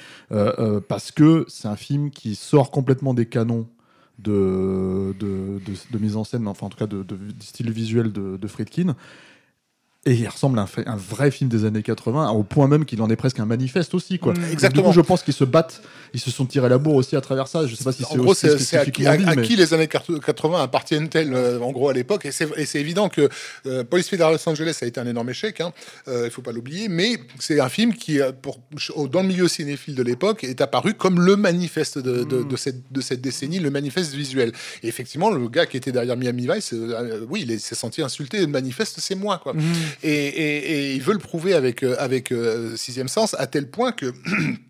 parce 0.88 1.12
que 1.12 1.44
c'est 1.48 1.68
un 1.68 1.76
film 1.76 2.10
qui 2.10 2.34
sort 2.34 2.70
complètement 2.72 3.14
des 3.14 3.26
canons 3.26 3.66
de, 4.18 5.14
de, 5.18 5.60
de- 5.64 5.90
de 5.90 5.98
mise 5.98 6.16
en 6.16 6.24
scène, 6.24 6.48
enfin 6.48 6.66
en 6.66 6.70
tout 6.70 6.78
cas 6.78 6.86
de, 6.86 7.02
style 7.40 7.70
visuel 7.70 8.12
de, 8.12 8.36
de 8.36 8.46
Friedkin. 8.48 8.96
Et 10.06 10.12
il 10.14 10.28
ressemble 10.28 10.58
à 10.58 10.66
un, 10.86 10.96
vrai 10.96 11.30
film 11.30 11.50
des 11.50 11.64
années 11.64 11.82
80, 11.82 12.30
au 12.30 12.44
point 12.44 12.68
même 12.68 12.84
qu'il 12.84 13.02
en 13.02 13.10
est 13.10 13.16
presque 13.16 13.40
un 13.40 13.44
manifeste 13.44 13.92
aussi. 13.92 14.18
Quoi. 14.18 14.32
Mm. 14.34 14.44
Exactement. 14.52 14.82
Du 14.84 14.88
coup, 14.88 14.94
je 14.94 15.00
pense 15.00 15.22
qu'ils 15.24 15.34
se 15.34 15.42
battent, 15.44 15.82
ils 16.14 16.20
se 16.20 16.30
sont 16.30 16.46
tirés 16.46 16.68
la 16.68 16.78
bourre 16.78 16.94
aussi 16.94 17.16
à 17.16 17.20
travers 17.20 17.48
ça. 17.48 17.66
Je 17.66 17.74
sais 17.74 17.82
pas 17.84 17.90
si 17.92 18.04
en 18.04 18.08
c'est 18.12 18.16
gros, 18.18 18.30
aussi 18.30 18.46
c'est 18.48 18.58
c'est 18.58 18.76
à, 18.78 18.84
qui, 18.84 19.02
spécifiquement 19.02 19.10
à- 19.10 19.16
dit, 19.16 19.24
à 19.24 19.34
mais- 19.34 19.42
qui 19.42 19.56
les 19.56 19.74
années 19.74 19.88
80 19.88 20.62
appartiennent-elles 20.62 21.34
euh, 21.34 21.58
en 21.60 21.72
gros 21.72 21.88
à 21.88 21.92
l'époque? 21.92 22.24
Et 22.24 22.30
c'est 22.30 22.80
évident 22.80 23.08
que 23.08 23.28
euh, 23.66 23.82
Police 23.84 24.08
fédérale 24.08 24.34
Los 24.34 24.48
Angeles 24.48 24.78
a 24.80 24.86
été 24.86 25.00
un 25.00 25.06
énorme 25.06 25.28
échec, 25.30 25.60
hein, 25.60 25.72
euh, 26.06 26.22
il 26.26 26.30
faut 26.30 26.42
pas 26.42 26.52
l'oublier, 26.52 26.88
mais 26.88 27.18
c'est 27.40 27.58
un 27.58 27.68
film 27.68 27.92
qui, 27.92 28.20
euh, 28.20 28.30
pour, 28.30 28.60
dans 29.10 29.22
le 29.22 29.28
milieu 29.28 29.48
cinéphile 29.48 29.96
de 29.96 30.02
l'époque, 30.04 30.44
est 30.44 30.60
apparu 30.60 30.94
comme 30.94 31.20
le 31.20 31.34
manifeste 31.34 31.98
de, 31.98 32.22
de- 32.22 32.44
de 32.44 32.56
cette, 32.56 32.92
de 32.92 33.00
cette 33.00 33.20
décennie, 33.20 33.58
le 33.58 33.70
manifeste 33.70 34.14
visuel. 34.14 34.52
Et 34.84 34.88
effectivement, 34.88 35.30
le 35.30 35.48
gars 35.48 35.66
qui 35.66 35.76
était 35.76 35.90
derrière 35.92 36.16
Miami 36.16 36.46
Vice, 36.52 36.72
oui, 37.28 37.40
il 37.42 37.50
est- 37.50 37.58
s'est 37.58 37.74
senti 37.74 38.02
insulté. 38.02 38.38
Le 38.40 38.46
manifeste, 38.46 39.00
c'est 39.00 39.16
moi, 39.16 39.40
quoi. 39.42 39.52
Mm. 39.54 39.60
Et, 40.02 40.10
et, 40.10 40.56
et 40.72 40.94
il 40.94 41.02
veut 41.02 41.14
le 41.14 41.18
prouver 41.18 41.54
avec, 41.54 41.82
euh, 41.82 41.96
avec 41.98 42.32
euh, 42.32 42.76
Sixième 42.76 43.08
Sens, 43.08 43.34
à 43.38 43.46
tel 43.46 43.70
point 43.70 43.92
que. 43.92 44.12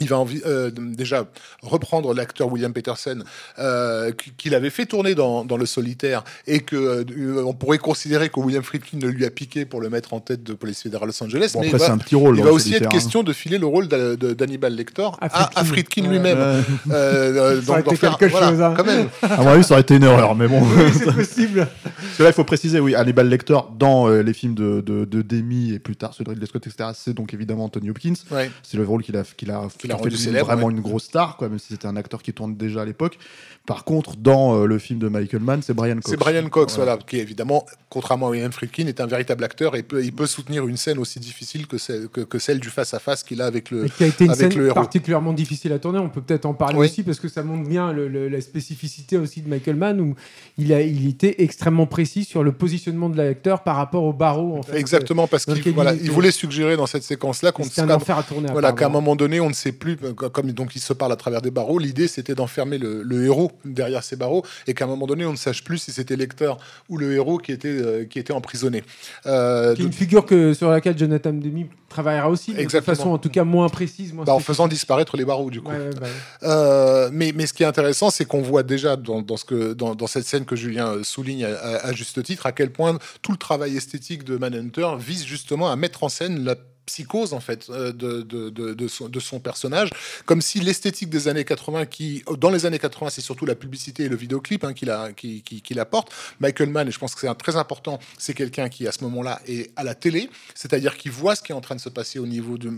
Il 0.00 0.08
va 0.08 0.24
euh, 0.46 0.70
déjà 0.74 1.26
reprendre 1.62 2.14
l'acteur 2.14 2.50
William 2.52 2.72
Peterson 2.72 3.22
euh, 3.58 4.12
qui- 4.12 4.32
qu'il 4.32 4.54
avait 4.54 4.70
fait 4.70 4.86
tourner 4.86 5.14
dans, 5.14 5.44
dans 5.44 5.56
Le 5.56 5.66
Solitaire 5.66 6.22
et 6.46 6.60
que 6.60 6.76
euh, 6.76 7.44
on 7.44 7.52
pourrait 7.54 7.78
considérer 7.78 8.28
que 8.28 8.38
William 8.40 8.62
Friedkin 8.62 8.98
ne 8.98 9.08
lui 9.08 9.24
a 9.24 9.30
piqué 9.30 9.64
pour 9.64 9.80
le 9.80 9.90
mettre 9.90 10.14
en 10.14 10.20
tête 10.20 10.42
de 10.42 10.52
Police 10.54 10.82
fédérale 10.82 11.08
Los 11.08 11.22
Angeles. 11.22 11.50
Bon, 11.54 11.60
mais 11.60 11.68
après, 11.68 11.78
il 11.78 11.88
va, 11.88 11.92
un 11.92 11.98
petit 11.98 12.14
rôle. 12.14 12.36
il 12.36 12.42
va 12.42 12.48
le 12.50 12.54
aussi 12.54 12.74
être 12.74 12.86
hein. 12.86 12.88
question 12.88 13.22
de 13.22 13.32
filer 13.32 13.58
le 13.58 13.66
rôle 13.66 13.88
d'Hannibal 13.88 14.74
Lecter 14.74 15.08
À 15.20 15.26
à, 15.44 15.60
à 15.60 15.64
Friedkin. 15.64 16.08
Lui-même. 16.08 16.38
Ouais. 16.38 16.62
Ça 16.88 17.72
aurait 17.72 17.82
donc, 17.82 17.98
quelque 17.98 18.24
voilà, 18.26 18.48
chose, 18.50 18.62
hein. 18.62 18.74
quand 18.76 18.84
même. 18.84 19.08
À 19.22 19.42
mon 19.42 19.48
avis, 19.48 19.64
ça 19.64 19.74
aurait 19.74 19.82
été 19.82 19.96
une 19.96 20.04
erreur, 20.04 20.34
mais 20.34 20.48
bon. 20.48 20.60
Oui, 20.62 20.92
c'est 20.92 21.12
possible. 21.14 21.68
Parce 21.84 22.16
que 22.18 22.22
là, 22.22 22.28
il 22.30 22.32
faut 22.32 22.44
préciser, 22.44 22.80
oui, 22.80 22.94
Hannibal 22.94 23.28
Lecter, 23.28 23.58
dans 23.78 24.08
les 24.08 24.32
films 24.32 24.54
de, 24.54 24.80
de, 24.80 25.04
de 25.04 25.22
Demi 25.22 25.72
et 25.72 25.78
plus 25.78 25.96
tard 25.96 26.14
ceux 26.14 26.24
de 26.24 26.30
Ridley 26.30 26.46
Scott, 26.46 26.66
etc., 26.66 26.90
c'est 26.94 27.14
donc 27.14 27.34
évidemment 27.34 27.64
Anthony 27.64 27.90
Hopkins. 27.90 28.14
Ouais. 28.30 28.50
C'est 28.62 28.76
le 28.76 28.84
rôle 28.84 29.02
qu'il 29.02 29.16
a, 29.16 29.22
qu'il 29.36 29.50
a, 29.50 29.66
Qu'il 29.78 29.87
a 29.87 29.87
qui 29.88 29.94
en 29.94 29.98
rendu 29.98 30.10
fait 30.16 30.16
célèbre, 30.24 30.46
vraiment 30.46 30.66
ouais. 30.66 30.72
une 30.72 30.80
grosse 30.80 31.04
star, 31.04 31.36
quoi, 31.36 31.48
même 31.48 31.58
si 31.58 31.68
c'était 31.68 31.86
un 31.86 31.96
acteur 31.96 32.22
qui 32.22 32.32
tourne 32.32 32.56
déjà 32.56 32.82
à 32.82 32.84
l'époque. 32.84 33.18
Par 33.66 33.84
contre, 33.84 34.16
dans 34.16 34.56
euh, 34.56 34.64
le 34.66 34.78
film 34.78 34.98
de 34.98 35.08
Michael 35.08 35.42
Mann, 35.42 35.60
c'est 35.62 35.74
Brian 35.74 35.96
Cox. 35.96 36.08
C'est 36.10 36.16
Brian 36.16 36.48
Cox, 36.48 36.76
Voilà. 36.76 36.92
voilà. 36.92 37.04
qui 37.06 37.18
évidemment, 37.18 37.66
contrairement 37.90 38.28
à 38.28 38.30
William 38.30 38.50
Friedkin, 38.50 38.86
est 38.86 38.98
un 39.00 39.06
véritable 39.06 39.44
acteur 39.44 39.76
et 39.76 39.82
peut, 39.82 40.02
il 40.02 40.12
peut 40.14 40.26
soutenir 40.26 40.66
une 40.66 40.78
scène 40.78 40.98
aussi 40.98 41.20
difficile 41.20 41.66
que 41.66 41.76
celle, 41.76 42.08
que, 42.08 42.22
que 42.22 42.38
celle 42.38 42.60
du 42.60 42.70
face-à-face 42.70 43.24
qu'il 43.24 43.42
a 43.42 43.46
avec 43.46 43.70
le. 43.70 43.84
Et 43.84 43.90
qui 43.90 44.04
a 44.04 44.06
été 44.06 44.24
une 44.24 44.30
avec 44.30 44.52
scène 44.52 44.58
le 44.60 44.66
héros. 44.68 44.74
particulièrement 44.74 45.34
difficile 45.34 45.72
à 45.74 45.78
tourner. 45.78 45.98
On 45.98 46.08
peut 46.08 46.22
peut-être 46.22 46.46
en 46.46 46.54
parler 46.54 46.78
Oui. 46.78 46.86
aussi 46.86 47.02
parce 47.02 47.20
que 47.20 47.28
ça 47.28 47.42
montre 47.42 47.68
bien 47.68 47.92
le- 47.92 48.08
le- 48.08 48.28
la 48.28 48.40
spécificité 48.40 49.18
aussi 49.18 49.42
de 49.42 49.48
Michael 49.50 49.76
Mann 49.76 50.00
où 50.00 50.14
il, 50.56 50.72
a, 50.72 50.80
il 50.80 51.06
était 51.06 51.42
extrêmement 51.42 51.86
précis 51.86 52.24
sur 52.24 52.42
le 52.42 52.52
positionnement 52.52 53.10
de 53.10 53.18
l'acteur 53.18 53.62
par 53.64 53.76
rapport 53.76 54.04
au 54.04 54.14
barreau. 54.14 54.56
En 54.56 54.62
fait. 54.62 54.78
Exactement, 54.78 55.26
parce 55.26 55.44
qu'il 55.44 55.72
voilà, 55.74 55.92
il 55.94 56.10
voulait 56.10 56.30
suggérer 56.30 56.76
dans 56.78 56.86
cette 56.86 57.02
séquence-là 57.02 57.52
qu'on 57.52 57.64
ne 57.64 57.68
à 57.90 58.22
tourner. 58.22 58.48
voilà, 58.50 58.72
qu'à 58.72 58.86
un 58.86 58.88
moment 58.88 59.14
donné, 59.14 59.40
on 59.40 59.48
ne 59.48 59.54
sait 59.54 59.72
plus 59.78 59.96
comme 59.96 60.52
donc 60.52 60.76
il 60.76 60.80
se 60.80 60.92
parle 60.92 61.12
à 61.12 61.16
travers 61.16 61.42
des 61.42 61.50
barreaux. 61.50 61.78
L'idée 61.78 62.08
c'était 62.08 62.34
d'enfermer 62.34 62.78
le, 62.78 63.02
le, 63.02 63.24
héros 63.24 63.52
derrière 63.64 64.02
ces 64.02 64.16
barreaux 64.16 64.44
et 64.66 64.74
qu'à 64.74 64.84
un 64.84 64.88
moment 64.88 65.06
donné 65.06 65.24
on 65.24 65.32
ne 65.32 65.36
sache 65.36 65.64
plus 65.64 65.78
si 65.78 65.92
c'était 65.92 66.16
Lecteur 66.16 66.58
ou 66.88 66.98
le 66.98 67.12
héros 67.12 67.38
qui 67.38 67.52
était 67.52 68.06
qui 68.10 68.18
était 68.18 68.32
emprisonné. 68.32 68.82
Euh, 69.26 69.74
qui 69.74 69.82
est 69.82 69.84
une 69.84 69.92
figure 69.92 70.26
que 70.26 70.54
sur 70.54 70.70
laquelle 70.70 70.98
Jonathan 70.98 71.32
Demi 71.32 71.66
travaillera 71.88 72.28
aussi, 72.28 72.52
de 72.52 72.80
façon 72.80 73.10
en 73.10 73.18
tout 73.18 73.30
cas 73.30 73.44
moins 73.44 73.68
précise. 73.68 74.12
Bah, 74.12 74.32
en 74.32 74.40
faisant 74.40 74.68
disparaître 74.68 75.16
les 75.16 75.24
barreaux 75.24 75.50
du 75.50 75.60
coup. 75.60 75.72
Bah 75.72 76.06
euh, 76.42 77.10
mais, 77.12 77.32
mais 77.34 77.46
ce 77.46 77.52
qui 77.52 77.62
est 77.62 77.66
intéressant, 77.66 78.10
c'est 78.10 78.24
qu'on 78.24 78.42
voit 78.42 78.62
déjà 78.62 78.96
dans, 78.96 79.22
dans 79.22 79.36
ce 79.36 79.44
que, 79.44 79.72
dans, 79.72 79.94
dans, 79.94 80.06
cette 80.06 80.24
scène 80.24 80.44
que 80.44 80.56
Julien 80.56 81.02
souligne 81.02 81.44
à, 81.44 81.86
à, 81.86 81.92
juste 81.92 82.22
titre 82.22 82.46
à 82.46 82.52
quel 82.52 82.70
point 82.70 82.98
tout 83.22 83.32
le 83.32 83.38
travail 83.38 83.76
esthétique 83.76 84.24
de 84.24 84.36
Manhunter 84.36 84.88
vise 84.98 85.24
justement 85.24 85.70
à 85.70 85.76
mettre 85.76 86.04
en 86.04 86.08
scène 86.08 86.44
la 86.44 86.56
psychose 86.88 87.32
en 87.34 87.40
fait 87.40 87.68
euh, 87.68 87.92
de, 87.92 88.22
de, 88.22 88.50
de, 88.50 89.18
son, 89.20 89.40
personnage, 89.40 89.90
comme 90.24 90.40
si 90.40 90.60
l'esthétique 90.60 91.10
des 91.10 91.28
années 91.28 91.44
80, 91.44 91.86
qui 91.86 92.24
dans 92.38 92.50
les 92.50 92.66
années 92.66 92.78
80 92.78 93.10
c'est 93.10 93.20
surtout 93.20 93.46
la 93.46 93.54
publicité 93.54 94.04
et 94.04 94.08
le 94.08 94.16
vidéoclip 94.16 94.64
hein, 94.64 94.72
qui, 94.72 95.42
qui, 95.42 95.62
qui 95.62 95.78
apporte. 95.78 96.12
Michael 96.40 96.70
Mann, 96.70 96.88
et 96.88 96.90
je 96.90 96.98
pense 96.98 97.14
que 97.14 97.20
c'est 97.20 97.34
très 97.34 97.56
important, 97.56 97.98
c'est 98.18 98.34
quelqu'un 98.34 98.68
qui 98.68 98.88
à 98.88 98.92
ce 98.92 99.04
moment-là 99.04 99.40
est 99.46 99.70
à 99.76 99.84
la 99.84 99.94
télé, 99.94 100.30
c'est-à-dire 100.54 100.96
qui 100.96 101.08
voit 101.08 101.36
ce 101.36 101.42
qui 101.42 101.52
est 101.52 101.54
en 101.54 101.60
train 101.60 101.76
de 101.76 101.80
se 101.80 101.90
passer 101.90 102.18
au 102.18 102.26
niveau 102.26 102.58
du, 102.58 102.70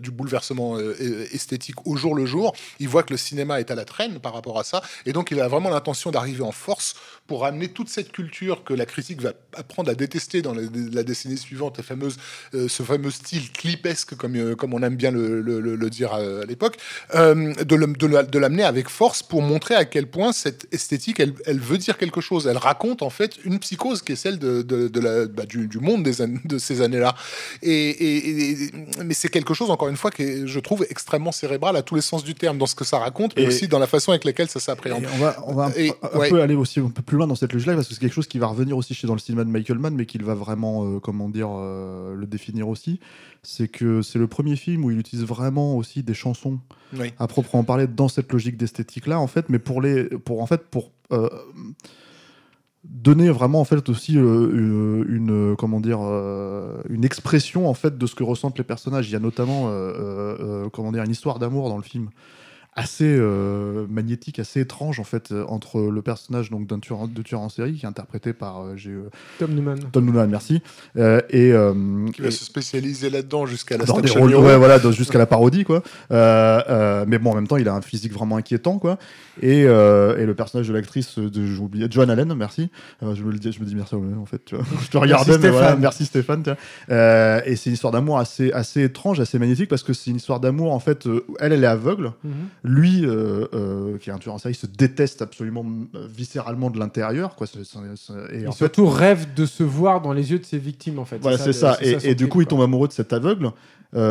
du 0.00 0.10
bouleversement 0.10 0.76
euh, 0.76 1.26
esthétique 1.32 1.86
au 1.86 1.96
jour 1.96 2.14
le 2.14 2.26
jour. 2.26 2.54
Il 2.80 2.88
voit 2.88 3.02
que 3.02 3.12
le 3.12 3.16
cinéma 3.16 3.60
est 3.60 3.70
à 3.70 3.74
la 3.74 3.84
traîne 3.84 4.18
par 4.18 4.34
rapport 4.34 4.58
à 4.58 4.64
ça, 4.64 4.82
et 5.06 5.12
donc 5.12 5.30
il 5.30 5.40
a 5.40 5.48
vraiment 5.48 5.70
l'intention 5.70 6.10
d'arriver 6.10 6.42
en 6.42 6.52
force 6.52 6.94
pour 7.26 7.46
amener 7.46 7.68
toute 7.68 7.88
cette 7.88 8.12
culture 8.12 8.64
que 8.64 8.74
la 8.74 8.84
critique 8.84 9.22
va 9.22 9.32
apprendre 9.54 9.90
à 9.90 9.94
détester 9.94 10.42
dans 10.42 10.54
la, 10.54 11.02
décennie 11.02 11.38
suivante, 11.38 11.78
la 11.78 11.82
fameuse, 11.82 12.16
euh, 12.54 12.68
ce 12.68 12.82
fameux 12.82 13.10
style 13.10 13.50
clipesque, 13.50 14.14
comme, 14.14 14.36
euh, 14.36 14.54
comme 14.54 14.74
on 14.74 14.82
aime 14.82 14.96
bien 14.96 15.10
le, 15.10 15.40
le, 15.40 15.90
dire 15.90 16.12
à, 16.12 16.44
l'époque, 16.44 16.76
euh, 17.14 17.54
de 17.54 18.38
l'amener 18.38 18.64
avec 18.64 18.90
force 18.90 19.22
pour 19.22 19.40
montrer 19.40 19.74
à 19.74 19.86
quel 19.86 20.06
point 20.06 20.32
cette 20.32 20.66
esthétique, 20.72 21.18
elle, 21.18 21.32
elle, 21.46 21.60
veut 21.60 21.78
dire 21.78 21.96
quelque 21.96 22.20
chose. 22.20 22.46
Elle 22.46 22.58
raconte 22.58 23.00
en 23.00 23.10
fait 23.10 23.38
une 23.44 23.58
psychose 23.58 24.02
qui 24.02 24.12
est 24.12 24.16
celle 24.16 24.38
de, 24.38 24.62
de 24.62 25.00
la, 25.00 25.26
bah, 25.26 25.46
du, 25.46 25.66
du, 25.66 25.78
monde 25.78 26.02
des 26.02 26.26
de 26.44 26.58
ces 26.58 26.82
années-là. 26.82 27.14
Et, 27.62 28.70
mais 29.02 29.14
c'est 29.14 29.28
quelque 29.28 29.54
chose, 29.54 29.70
encore 29.70 29.88
une 29.88 29.96
fois, 29.96 30.10
que 30.10 30.46
je 30.46 30.60
trouve 30.60 30.86
extrêmement 30.90 31.32
cérébral 31.32 31.76
à 31.76 31.82
tous 31.82 31.94
les 31.94 32.02
sens 32.02 32.22
du 32.22 32.34
terme, 32.34 32.58
dans 32.58 32.66
ce 32.66 32.74
que 32.74 32.84
ça 32.84 32.98
raconte, 32.98 33.38
et 33.38 33.46
aussi 33.46 33.66
dans 33.68 33.78
la 33.78 33.86
façon 33.86 34.12
avec 34.12 34.24
laquelle 34.24 34.48
ça 34.48 34.60
s'appréhende. 34.60 35.06
On 35.14 35.18
va, 35.18 35.36
on 35.46 35.54
va 35.54 35.64
un, 35.66 36.28
peu 36.28 36.42
aller 36.42 36.54
aussi 36.54 36.80
un 36.80 36.90
peu 36.90 37.02
plus 37.02 37.13
loin 37.16 37.26
dans 37.26 37.34
cette 37.34 37.52
logique-là, 37.52 37.74
parce 37.74 37.88
que 37.88 37.94
c'est 37.94 38.00
quelque 38.00 38.12
chose 38.12 38.26
qui 38.26 38.38
va 38.38 38.46
revenir 38.46 38.76
aussi 38.76 38.94
chez 38.94 39.06
dans 39.06 39.14
le 39.14 39.18
cinéma 39.18 39.44
de 39.44 39.50
Michael 39.50 39.78
Mann, 39.78 39.94
mais 39.94 40.06
qu'il 40.06 40.24
va 40.24 40.34
vraiment, 40.34 40.84
euh, 40.84 41.00
comment 41.00 41.28
dire, 41.28 41.48
euh, 41.50 42.14
le 42.14 42.26
définir 42.26 42.68
aussi. 42.68 43.00
C'est 43.42 43.68
que 43.68 44.02
c'est 44.02 44.18
le 44.18 44.26
premier 44.26 44.56
film 44.56 44.84
où 44.84 44.90
il 44.90 44.98
utilise 44.98 45.24
vraiment 45.24 45.76
aussi 45.76 46.02
des 46.02 46.14
chansons 46.14 46.58
à 47.18 47.26
proprement 47.26 47.64
parler 47.64 47.86
dans 47.86 48.08
cette 48.08 48.32
logique 48.32 48.56
d'esthétique-là, 48.56 49.18
en 49.18 49.26
fait, 49.26 49.48
mais 49.48 49.58
pour 49.58 49.82
les, 49.82 50.04
pour 50.04 50.42
en 50.42 50.46
fait, 50.46 50.62
pour 50.70 50.92
euh, 51.12 51.28
donner 52.84 53.30
vraiment 53.30 53.60
en 53.60 53.64
fait 53.64 53.88
aussi 53.88 54.14
une, 54.14 55.04
une, 55.08 55.56
comment 55.56 55.80
dire 55.80 56.00
une 56.90 57.04
expression 57.04 57.66
en 57.68 57.74
fait 57.74 57.96
de 57.96 58.06
ce 58.06 58.14
que 58.14 58.22
ressentent 58.22 58.58
les 58.58 58.64
personnages. 58.64 59.08
Il 59.08 59.12
y 59.12 59.16
a 59.16 59.20
notamment 59.20 59.72
comment 60.70 60.92
dire 60.92 61.02
une 61.02 61.10
histoire 61.10 61.38
d'amour 61.38 61.70
dans 61.70 61.78
le 61.78 61.82
film 61.82 62.10
assez 62.76 63.04
euh, 63.06 63.86
magnétique, 63.88 64.40
assez 64.40 64.60
étrange 64.60 64.98
en 64.98 65.04
fait 65.04 65.30
euh, 65.30 65.44
entre 65.46 65.80
le 65.80 66.02
personnage 66.02 66.50
donc 66.50 66.66
d'un 66.66 66.80
tueur, 66.80 67.06
de 67.06 67.22
tueur 67.22 67.40
en 67.40 67.48
série 67.48 67.74
qui 67.74 67.84
est 67.84 67.88
interprété 67.88 68.32
par 68.32 68.64
euh, 68.64 69.10
Tom 69.38 69.54
Newman. 69.54 69.78
Tom 69.92 70.04
Newman, 70.04 70.28
merci. 70.28 70.60
et 70.96 71.52
qui 72.12 72.22
va 72.22 72.30
se 72.30 72.44
spécialiser 72.44 73.10
là-dedans 73.10 73.46
jusqu'à 73.46 73.76
la 73.76 73.84
ouais, 73.84 74.56
voilà, 74.56 74.78
jusqu'à 74.90 75.18
la 75.18 75.26
parodie 75.26 75.64
quoi. 75.64 75.82
mais 76.10 77.18
bon, 77.18 77.30
en 77.30 77.34
même 77.34 77.46
temps, 77.46 77.56
il 77.56 77.68
a 77.68 77.74
un 77.74 77.82
physique 77.82 78.12
vraiment 78.12 78.36
inquiétant 78.36 78.78
quoi. 78.78 78.98
Et, 79.40 79.60
et 79.60 79.64
le 80.26 80.34
personnage 80.34 80.68
de 80.68 80.72
l'actrice 80.72 81.18
de 81.18 81.46
j'oublie 81.46 81.86
Joan 81.90 82.10
Allen, 82.10 82.34
merci. 82.34 82.70
je 83.02 83.22
me 83.22 83.30
le 83.30 83.38
dis, 83.38 83.52
je 83.52 83.60
me 83.60 83.66
dis 83.66 83.76
merci 83.76 83.94
en 83.94 84.26
fait. 84.26 84.44
Tu 84.44 84.56
vois. 84.56 84.64
je 84.82 84.90
te 84.90 84.98
regardais, 84.98 85.38
mais 85.38 85.50
voilà, 85.50 85.76
merci 85.76 86.06
Stéphane. 86.06 86.42
et 86.88 87.56
c'est 87.56 87.66
une 87.66 87.74
histoire 87.74 87.92
d'amour 87.92 88.18
assez 88.18 88.50
assez 88.52 88.82
étrange, 88.82 89.20
assez 89.20 89.38
magnétique 89.38 89.68
parce 89.68 89.84
que 89.84 89.92
c'est 89.92 90.10
une 90.10 90.16
histoire 90.16 90.40
d'amour 90.40 90.72
en 90.72 90.80
fait. 90.80 91.06
elle, 91.38 91.52
elle 91.52 91.62
est 91.62 91.68
aveugle. 91.68 92.12
Mhm 92.24 92.32
lui, 92.64 93.04
euh, 93.04 93.46
euh, 93.52 93.98
qui 93.98 94.08
est 94.08 94.12
un 94.12 94.18
tueur 94.18 94.34
en 94.34 94.38
série, 94.38 94.54
se 94.54 94.66
déteste 94.66 95.20
absolument 95.20 95.66
euh, 95.94 96.08
viscéralement 96.10 96.70
de 96.70 96.78
l'intérieur. 96.78 97.36
Quoi. 97.36 97.46
et 98.32 98.50
surtout 98.52 98.86
rêve 98.86 99.34
de 99.34 99.44
se 99.44 99.62
voir 99.62 100.00
dans 100.00 100.14
les 100.14 100.32
yeux 100.32 100.38
de 100.38 100.46
ses 100.46 100.58
victimes, 100.58 100.98
en 100.98 101.04
fait. 101.04 101.18
Voilà, 101.18 101.36
c'est 101.36 101.52
ça. 101.52 101.76
Et, 101.82 102.14
du 102.14 102.26
coup, 102.26 102.40
il 102.40 102.46
tombe 102.46 102.62
amoureux 102.62 102.88
de 102.88 102.94
cet 102.94 103.12
aveugle. 103.12 103.50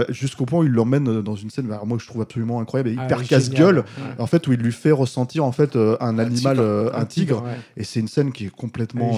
jusqu'au 0.10 0.45
point 0.45 0.60
où 0.60 0.64
il 0.64 0.72
l'emmène 0.72 1.22
dans 1.22 1.36
une 1.36 1.49
scène, 1.49 1.68
moi 1.68 1.97
je 1.99 2.08
trouve 2.08 2.22
absolument 2.22 2.62
incroyable 2.62 2.89
et 2.89 2.95
ah 2.97 3.06
hyper 3.06 3.24
casse-gueule, 3.24 3.84
en 4.20 4.28
fait 4.28 4.47
où 4.47 4.54
il 4.54 4.60
lui 4.60 4.72
fait 4.72 4.91
ressentir 4.91 5.43
en 5.43 5.51
fait 5.51 5.76
un, 5.76 6.20
animal, 6.20 6.60
un 6.93 7.06
tigre, 7.06 7.43
et 7.76 7.84
c'est 7.84 7.99
une 7.99 8.08
scène 8.08 8.32
qui 8.32 8.45
est 8.45 8.56
complètement 8.56 9.12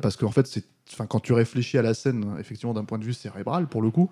parce 0.00 0.16
qu'en 0.16 0.30
fait 0.30 0.46
c'est, 0.46 0.64
quand 1.08 1.20
tu 1.20 1.32
réfléchis 1.32 1.76
à 1.76 1.82
la 1.82 1.92
scène, 1.92 2.24
effectivement 2.40 2.72
d'un 2.72 2.84
point 2.84 2.98
de 2.98 3.04
vue 3.04 3.12
cérébral 3.12 3.66
pour 3.68 3.82
le 3.82 3.90
coup, 3.90 4.10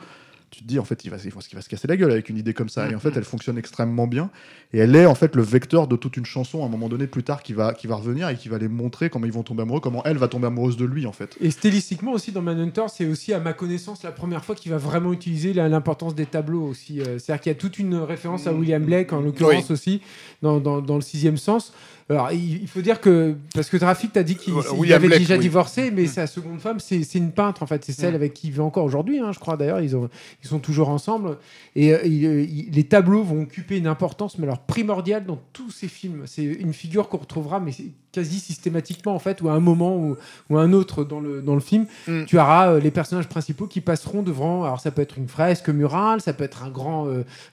tu 0.53 0.61
te 0.61 0.68
dis 0.68 0.78
en 0.78 0.84
fait 0.84 1.05
il 1.05 1.11
va, 1.11 1.16
il 1.24 1.32
va 1.32 1.62
se 1.62 1.68
casser 1.68 1.88
la 1.88 1.96
gueule 1.96 2.12
avec 2.12 2.28
une 2.28 2.36
idée 2.36 2.53
comme 2.53 2.68
ça. 2.68 2.88
Et 2.88 2.94
en 2.94 3.00
fait 3.00 3.16
elle 3.16 3.24
fonctionne 3.24 3.57
extrêmement 3.57 4.07
bien. 4.07 4.30
Et 4.74 4.78
elle 4.78 4.94
est 4.94 5.07
en 5.07 5.14
fait 5.14 5.34
le 5.34 5.42
vecteur 5.42 5.88
de 5.88 5.96
toute 5.96 6.18
une 6.18 6.26
chanson 6.26 6.62
à 6.62 6.66
un 6.66 6.68
moment 6.68 6.90
donné 6.90 7.07
plus 7.07 7.22
tard 7.22 7.42
qui 7.42 7.55
va, 7.55 7.72
qui 7.72 7.86
va 7.86 7.96
revenir 7.96 8.28
et 8.28 8.36
qui 8.36 8.50
va 8.50 8.59
les 8.59 8.68
montrer 8.68 9.09
comment 9.09 9.24
ils 9.24 9.32
vont 9.32 9.42
tomber 9.42 9.62
amoureux 9.62 9.80
comment 9.80 10.05
elle 10.05 10.18
va 10.18 10.28
tomber 10.28 10.48
amoureuse 10.48 10.76
de 10.76 10.84
lui 10.84 11.07
en 11.07 11.12
fait. 11.12 11.36
Et 11.40 11.50
stylistiquement 11.50 12.12
aussi 12.12 12.32
dans 12.32 12.42
Manhunter 12.42 12.84
c'est 12.88 13.07
aussi 13.07 13.32
à 13.32 13.40
ma 13.40 13.55
connaissance 13.55 14.03
la 14.03 14.12
première 14.12 14.44
fois 14.44 14.55
qu'il 14.55 14.70
va 14.70 14.78
vraiment 14.78 15.12
utiliser 15.12 15.55
l'importance 15.55 16.14
des 16.14 16.26
tableaux 16.26 16.64
aussi 16.64 17.00
euh, 17.00 17.18
c'est 17.18 17.32
à 17.32 17.36
dire 17.36 17.42
qu'il 17.42 17.53
y 17.53 17.57
a 17.57 17.59
toute 17.59 17.78
une 17.78 17.94
référence 17.94 18.46
à 18.46 18.53
William 18.53 18.84
Blake 18.84 19.12
en 19.14 19.22
l'occurrence 19.22 19.70
aussi 19.70 20.03
dans, 20.42 20.61
dans, 20.61 20.82
dans, 20.82 20.96
le 20.96 21.00
sixième 21.00 21.38
sens 21.38 21.72
alors, 22.12 22.32
il 22.32 22.66
faut 22.68 22.82
dire 22.82 23.00
que, 23.00 23.36
parce 23.54 23.68
que 23.68 23.76
Trafic, 23.76 24.12
t'as 24.12 24.22
dit 24.22 24.36
qu'il 24.36 24.92
avait 24.92 25.18
déjà 25.18 25.38
divorcé, 25.38 25.90
mais 25.90 26.04
mm. 26.04 26.08
sa 26.08 26.26
seconde 26.26 26.60
femme, 26.60 26.80
c'est 26.80 27.14
une 27.14 27.32
peintre, 27.32 27.62
en 27.62 27.66
fait. 27.66 27.84
C'est 27.84 27.92
celle 27.92 28.12
mm. 28.12 28.16
avec 28.16 28.34
qui 28.34 28.48
il 28.48 28.52
vit 28.52 28.60
encore 28.60 28.84
aujourd'hui, 28.84 29.18
hein, 29.18 29.32
je 29.32 29.38
crois 29.38 29.56
d'ailleurs. 29.56 29.80
Ils, 29.80 29.96
ils 30.42 30.48
sont 30.48 30.58
toujours 30.58 30.88
ensemble. 30.88 31.38
Et 31.74 31.92
euh, 31.92 31.98
euh, 32.04 32.46
les 32.70 32.84
tableaux 32.84 33.22
vont 33.22 33.42
occuper 33.42 33.78
une 33.78 33.86
importance, 33.86 34.38
mais 34.38 34.44
alors 34.44 34.60
primordiale 34.60 35.24
dans 35.24 35.40
tous 35.52 35.70
ces 35.70 35.88
films. 35.88 36.22
C'est 36.26 36.44
une 36.44 36.72
figure 36.72 37.08
qu'on 37.08 37.18
retrouvera, 37.18 37.60
mais 37.60 37.72
quasi 38.12 38.38
systématiquement, 38.38 39.14
en 39.14 39.18
fait, 39.18 39.40
ou 39.42 39.48
à 39.48 39.52
un 39.52 39.60
moment 39.60 39.96
ou, 39.96 40.16
ou 40.50 40.58
un 40.58 40.72
autre 40.72 41.04
dans 41.04 41.20
le, 41.20 41.42
dans 41.42 41.54
le 41.54 41.60
film, 41.60 41.86
mm. 42.06 42.24
tu 42.26 42.38
auras 42.38 42.72
euh, 42.72 42.80
les 42.80 42.90
personnages 42.90 43.28
principaux 43.28 43.66
qui 43.66 43.80
passeront 43.80 44.22
devant. 44.22 44.64
Alors, 44.64 44.80
ça 44.80 44.90
peut 44.90 45.02
être 45.02 45.18
une 45.18 45.28
fresque 45.28 45.68
murale, 45.68 46.20
ça 46.20 46.32
peut 46.32 46.44
être 46.44 46.62
un 46.62 46.70
grand, 46.70 47.08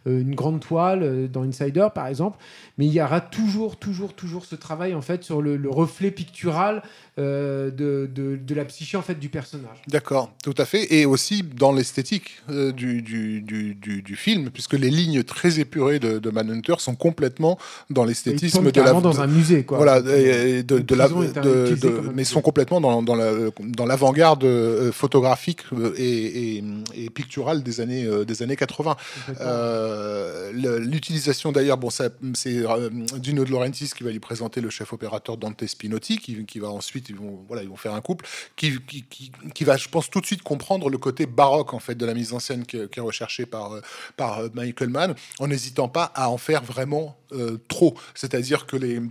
une 0.05 0.35
grande 0.35 0.59
toile 0.59 1.29
dans 1.31 1.43
Insider, 1.43 1.87
par 1.93 2.07
exemple, 2.07 2.37
mais 2.77 2.85
il 2.85 2.93
y 2.93 3.01
aura 3.01 3.21
toujours, 3.21 3.77
toujours, 3.77 4.13
toujours 4.13 4.45
ce 4.45 4.55
travail 4.55 4.93
en 4.93 5.01
fait 5.01 5.23
sur 5.23 5.41
le, 5.41 5.59
reflet 5.69 6.11
pictural 6.11 6.81
euh, 7.17 7.69
de, 7.71 8.09
de, 8.13 8.55
la 8.55 8.65
psyché 8.65 8.97
en 8.97 9.01
fait 9.01 9.19
du 9.19 9.29
personnage. 9.29 9.81
D'accord, 9.87 10.31
tout 10.43 10.55
à 10.57 10.65
fait, 10.65 10.93
et 10.93 11.05
aussi 11.05 11.43
dans 11.43 11.73
l'esthétique 11.73 12.41
euh, 12.49 12.71
du, 12.71 13.01
du, 13.01 13.41
du, 13.41 13.75
du, 13.75 14.15
film, 14.15 14.49
puisque 14.49 14.73
les 14.73 14.89
lignes 14.89 15.23
très 15.23 15.59
épurées 15.59 15.99
de, 15.99 16.19
de 16.19 16.29
Manhunter 16.29 16.75
sont 16.77 16.95
complètement 16.95 17.57
dans 17.89 18.05
l'esthétisme 18.05 18.71
de 18.71 18.81
la 18.81 18.93
dans 18.93 19.21
un 19.21 19.27
musée 19.27 19.63
quoi. 19.63 19.77
Voilà, 19.77 19.99
et, 20.17 20.48
de, 20.63 20.79
de 20.79 20.95
la, 20.95 21.07
mais 22.13 22.23
sont 22.23 22.41
complètement 22.41 22.81
dans, 22.81 23.01
dans 23.01 23.15
la 23.15 23.31
dans 23.59 23.85
l'avant-garde 23.85 24.43
euh, 24.43 24.91
photographique 24.91 25.61
et, 25.97 26.57
et, 26.57 26.63
et, 26.95 27.09
picturale 27.09 27.63
des 27.63 27.81
années 27.81 28.07
des 28.25 28.43
années 28.43 28.55
80. 28.55 28.95
L'utilisation 30.53 31.51
d'ailleurs, 31.51 31.77
bon, 31.77 31.89
c'est 31.89 32.11
Dino 33.17 33.45
De 33.45 33.51
Laurentiis 33.51 33.91
qui 33.95 34.03
va 34.03 34.11
lui 34.11 34.19
présenter 34.19 34.61
le 34.61 34.69
chef 34.69 34.93
opérateur 34.93 35.37
Dante 35.37 35.65
Spinotti, 35.65 36.17
qui, 36.17 36.45
qui 36.45 36.59
va 36.59 36.69
ensuite, 36.69 37.09
ils 37.09 37.15
vont, 37.15 37.39
voilà, 37.47 37.63
ils 37.63 37.69
vont 37.69 37.75
faire 37.75 37.93
un 37.93 38.01
couple, 38.01 38.25
qui, 38.55 38.79
qui, 38.81 39.31
qui, 39.53 39.63
va, 39.63 39.77
je 39.77 39.87
pense, 39.87 40.09
tout 40.09 40.21
de 40.21 40.25
suite 40.25 40.43
comprendre 40.43 40.89
le 40.89 40.97
côté 40.97 41.25
baroque 41.25 41.73
en 41.73 41.79
fait 41.79 41.95
de 41.95 42.05
la 42.05 42.13
mise 42.13 42.33
en 42.33 42.39
scène 42.39 42.65
qui, 42.65 42.77
est 42.77 42.99
recherché 42.99 43.45
par, 43.45 43.73
euh, 43.73 43.81
par 44.17 44.39
euh, 44.39 44.49
Michael 44.53 44.89
Mann, 44.89 45.15
en 45.39 45.47
n'hésitant 45.47 45.87
pas 45.87 46.11
à 46.15 46.29
en 46.29 46.37
faire 46.37 46.63
vraiment 46.63 47.17
euh, 47.31 47.57
trop. 47.67 47.95
C'est-à-dire 48.13 48.65
que 48.65 48.75
les 48.75 49.01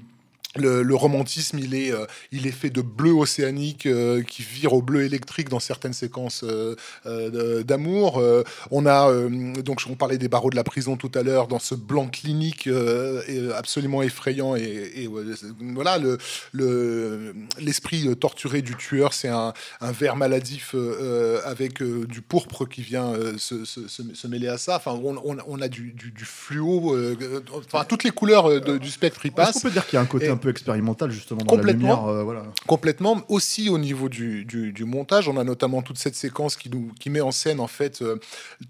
le, 0.61 0.94
romantisme, 0.94 1.59
il 1.59 1.74
est, 1.74 1.92
euh, 1.92 2.06
il 2.32 2.46
est 2.46 2.52
fait 2.52 2.70
de 2.70 2.82
bleu 2.82 3.12
océanique 3.12 3.86
euh, 3.86 4.22
qui 4.22 4.42
vire 4.42 4.72
au 4.72 4.82
bleu 4.82 5.04
électrique 5.04 5.48
dans 5.48 5.61
certaines 5.61 5.92
séquences 5.92 6.44
euh, 6.44 7.62
d'amour. 7.62 8.22
on 8.70 8.86
a, 8.86 9.12
donc 9.62 9.80
on 9.88 9.94
parlait 9.94 10.18
des 10.18 10.28
barreaux 10.28 10.50
de 10.50 10.56
la 10.56 10.64
prison 10.64 10.96
tout 10.96 11.11
à 11.14 11.22
l'heure, 11.22 11.48
dans 11.48 11.59
ce 11.59 11.74
blanc 11.74 12.09
clinique 12.09 12.68
absolument 13.56 14.02
effrayant. 14.02 14.56
Et, 14.56 15.09
voilà, 15.74 15.98
le, 16.52 17.34
l'esprit 17.59 18.16
torturé 18.16 18.62
du 18.62 18.76
tueur, 18.76 19.12
c'est 19.12 19.28
un, 19.28 19.52
un 19.80 19.92
ver 19.92 20.16
maladif 20.16 20.74
avec 21.44 21.82
du 21.82 22.20
pourpre 22.20 22.66
qui 22.66 22.82
vient 22.82 23.12
se, 23.38 23.64
se, 23.64 24.26
mêler 24.26 24.48
à 24.48 24.59
ça. 24.59 24.76
Enfin, 24.76 24.98
on, 25.02 25.61
a 25.61 25.68
du, 25.68 25.92
du, 25.92 26.24
fluo, 26.24 26.96
enfin, 27.52 27.84
toutes 27.84 28.04
les 28.04 28.11
couleurs 28.11 28.61
du 28.61 28.90
spectre 28.90 29.24
y 29.26 29.30
passent. 29.30 29.56
On 29.56 29.61
peut 29.61 29.70
dire 29.70 29.86
qu'il 29.86 29.96
y 29.96 29.98
a 29.98 30.02
un 30.02 30.06
côté 30.06 30.28
un 30.28 30.36
peu 30.36 30.47
peu 30.49 30.51
expérimental 30.51 31.11
justement 31.11 31.42
dans 31.44 31.57
la 31.57 31.72
lumière. 31.72 32.05
euh, 32.07 32.22
voilà. 32.22 32.44
Complètement. 32.66 33.22
Aussi 33.28 33.68
au 33.68 33.78
niveau 33.78 34.09
du, 34.09 34.44
du- 34.44 34.72
du 34.72 34.84
montage, 34.84 35.28
on 35.28 35.36
a 35.36 35.44
notamment 35.44 35.82
toute 35.82 35.99
cette 35.99 36.14
séquence 36.14 36.57
qui, 36.57 36.70
nous, 36.70 36.90
qui 36.99 37.11
met 37.11 37.20
en 37.20 37.30
scène 37.32 37.61
en 37.61 37.66
fait 37.66 38.01
euh, 38.03 38.16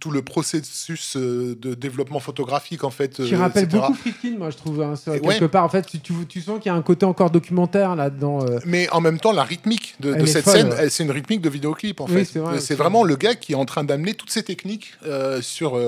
tout 0.01 0.11
le 0.11 0.23
processus 0.23 1.17
euh, 1.17 1.57
de 1.61 1.75
développement 1.75 2.21
photographique 2.21 2.85
en 2.85 2.91
fait. 2.91 3.23
Qui 3.23 3.35
euh, 3.35 3.39
rappelle 3.39 3.65
etc. 3.65 3.79
beaucoup 3.83 3.95
Friedkin, 3.95 4.39
moi, 4.39 4.51
je 4.51 4.57
trouve. 4.57 4.83
hein, 4.83 4.97
ça, 4.97 5.13
quelque 5.19 5.27
ouais. 5.45 5.49
part, 5.49 5.65
en 5.65 5.69
fait, 5.69 5.87
tu, 5.87 6.01
tu, 6.01 6.13
tu 6.29 6.41
sens 6.41 6.59
qu'il 6.61 6.67
y 6.71 6.75
a 6.75 6.75
un 6.75 6.83
côté 6.83 7.07
encore 7.07 7.31
documentaire 7.31 7.95
là-dedans. 7.97 8.45
euh. 8.45 8.59
Mais 8.65 8.89
en 8.91 9.01
même 9.01 9.19
temps, 9.21 9.33
la 9.33 9.45
rythmique 9.45 9.95
de, 10.01 10.25
cette 10.27 10.45
folle, 10.45 10.55
scène, 10.55 10.69
ouais. 10.71 10.91
c'est 10.91 11.05
une 11.05 11.11
rythmique 11.11 11.41
de 11.41 11.49
vidéoclip 11.51 12.01
en 12.01 12.07
Oui, 12.07 12.13
fait. 12.15 12.25
c'est 12.25 12.39
vrai, 12.41 12.59
c'est 12.61 12.67
c'est 12.69 12.75
vraiment 12.75 13.01
vrai. 13.01 13.09
le 13.11 13.17
gars 13.17 13.35
qui 13.35 13.53
est 13.53 13.57
en 13.57 13.65
train 13.65 13.85
d'amener 13.85 14.15
toutes 14.15 14.31
ces 14.31 14.43
techniques 14.43 14.95
euh, 15.07 15.41
sur, 15.43 15.79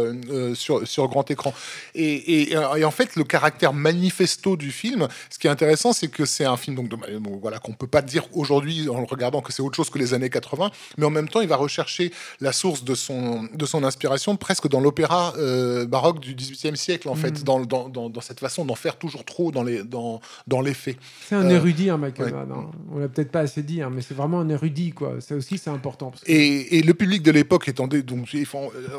sur, 0.54 0.86
sur 0.86 1.08
grand 1.08 1.30
écran. 1.30 1.52
Et, 1.94 2.04
et- 2.04 2.56
et 2.76 2.84
en 2.84 2.90
fait, 2.90 3.16
le 3.16 3.24
caractère 3.24 3.72
manifesto 3.72 4.56
du 4.56 4.70
film, 4.70 5.08
ce 5.30 5.38
qui 5.38 5.46
est 5.46 5.50
intéressant, 5.50 5.69
c'est 5.76 6.08
que 6.08 6.24
c'est 6.24 6.44
un 6.44 6.56
film 6.56 6.76
donc, 6.76 6.88
bon, 6.88 7.38
voilà, 7.40 7.58
qu'on 7.58 7.72
peut 7.72 7.86
pas 7.86 8.02
dire 8.02 8.24
aujourd'hui 8.32 8.88
en 8.88 8.98
le 9.00 9.06
regardant 9.06 9.40
que 9.40 9.52
c'est 9.52 9.62
autre 9.62 9.76
chose 9.76 9.90
que 9.90 9.98
les 9.98 10.14
années 10.14 10.30
80, 10.30 10.70
mais 10.98 11.06
en 11.06 11.10
même 11.10 11.28
temps, 11.28 11.40
il 11.40 11.48
va 11.48 11.56
rechercher 11.56 12.12
la 12.40 12.52
source 12.52 12.84
de 12.84 12.94
son, 12.94 13.48
de 13.54 13.66
son 13.66 13.84
inspiration 13.84 14.36
presque 14.36 14.68
dans 14.68 14.80
l'opéra 14.80 15.34
euh, 15.38 15.86
baroque 15.86 16.20
du 16.20 16.34
XVIIIe 16.34 16.76
siècle, 16.76 17.08
en 17.08 17.14
Mm. 17.14 17.18
fait, 17.18 17.44
dans, 17.44 17.60
dans, 17.60 17.88
dans, 17.88 18.08
dans 18.10 18.20
cette 18.20 18.40
façon 18.40 18.64
d'en 18.64 18.74
faire 18.74 18.96
toujours 18.96 19.24
trop 19.24 19.50
dans 19.52 19.62
les, 19.62 19.82
dans, 19.82 20.20
dans 20.46 20.60
les 20.60 20.74
faits. 20.74 20.96
C'est 21.28 21.34
un 21.34 21.46
Euh, 21.46 21.56
érudit, 21.56 21.90
hein, 21.90 21.96
Michael 21.98 22.32
ouais. 22.34 22.38
Hein. 22.40 22.70
On 22.92 22.98
l'a 22.98 23.08
peut-être 23.08 23.30
pas 23.30 23.40
assez 23.40 23.62
dit, 23.62 23.82
hein, 23.82 23.90
mais 23.92 24.02
c'est 24.02 24.14
vraiment 24.14 24.40
un 24.40 24.48
érudit, 24.48 24.92
quoi. 24.92 25.20
Ça 25.20 25.34
aussi, 25.34 25.58
c'est 25.58 25.70
important. 25.70 26.10
parce 26.10 26.22
que- 26.24 26.30
Et, 26.30 26.78
et 26.78 26.82
le 26.82 26.94
public 26.94 27.22
de 27.22 27.30
l'époque 27.30 27.68
étant 27.68 27.86
donc 27.86 28.02
euh, 28.34 28.44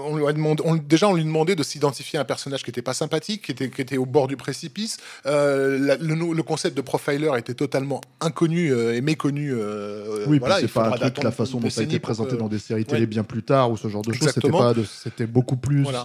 on 0.06 0.18
lui 0.18 0.28
a 0.28 0.34
demandé, 0.34 0.62
on- 0.66 0.76
déjà 0.76 1.08
on 1.08 1.14
lui 1.14 1.24
demandait 1.24 1.56
de 1.56 1.64
s'identifier 1.64 2.18
à 2.20 2.24
un 2.24 2.26
personnage 2.26 2.64
qui 2.64 2.70
était 2.70 2.82
pas 2.82 2.94
sympathique, 2.94 3.44
qui 3.44 3.52
était, 3.52 3.70
qui 3.70 3.82
était 3.82 3.98
au 3.98 4.06
bord 4.06 4.28
du 4.28 4.38
précipice. 4.38 4.98
Euh, 5.26 5.78
la- 5.80 5.98
le, 5.98 6.16
le 6.34 6.44
concept 6.62 6.78
de 6.78 6.82
profiler 6.82 7.32
était 7.40 7.56
totalement 7.56 8.02
inconnu 8.20 8.72
euh, 8.72 8.94
et 8.96 9.02
méconnu. 9.02 9.52
euh, 9.52 10.26
Oui, 10.28 10.38
voilà, 10.38 10.60
c'est 10.60 10.68
pas 10.72 10.90
un 10.90 10.92
truc, 10.92 11.24
la 11.24 11.32
façon 11.32 11.60
dont 11.60 11.70
ça 11.72 11.82
a 11.82 11.84
été 11.86 11.98
présenté 12.00 12.38
dans 12.38 12.50
des 12.50 12.60
séries 12.60 12.86
télé 12.86 13.02
Ouais. 13.02 13.08
bien 13.08 13.24
plus 13.24 13.42
tard 13.42 13.72
ou 13.72 13.78
ce 13.78 13.88
genre 13.88 14.04
de 14.04 14.14
choses. 14.14 14.30
C'était 15.04 15.26
beaucoup 15.26 15.58
plus 15.58 15.82
Voilà. 15.82 16.02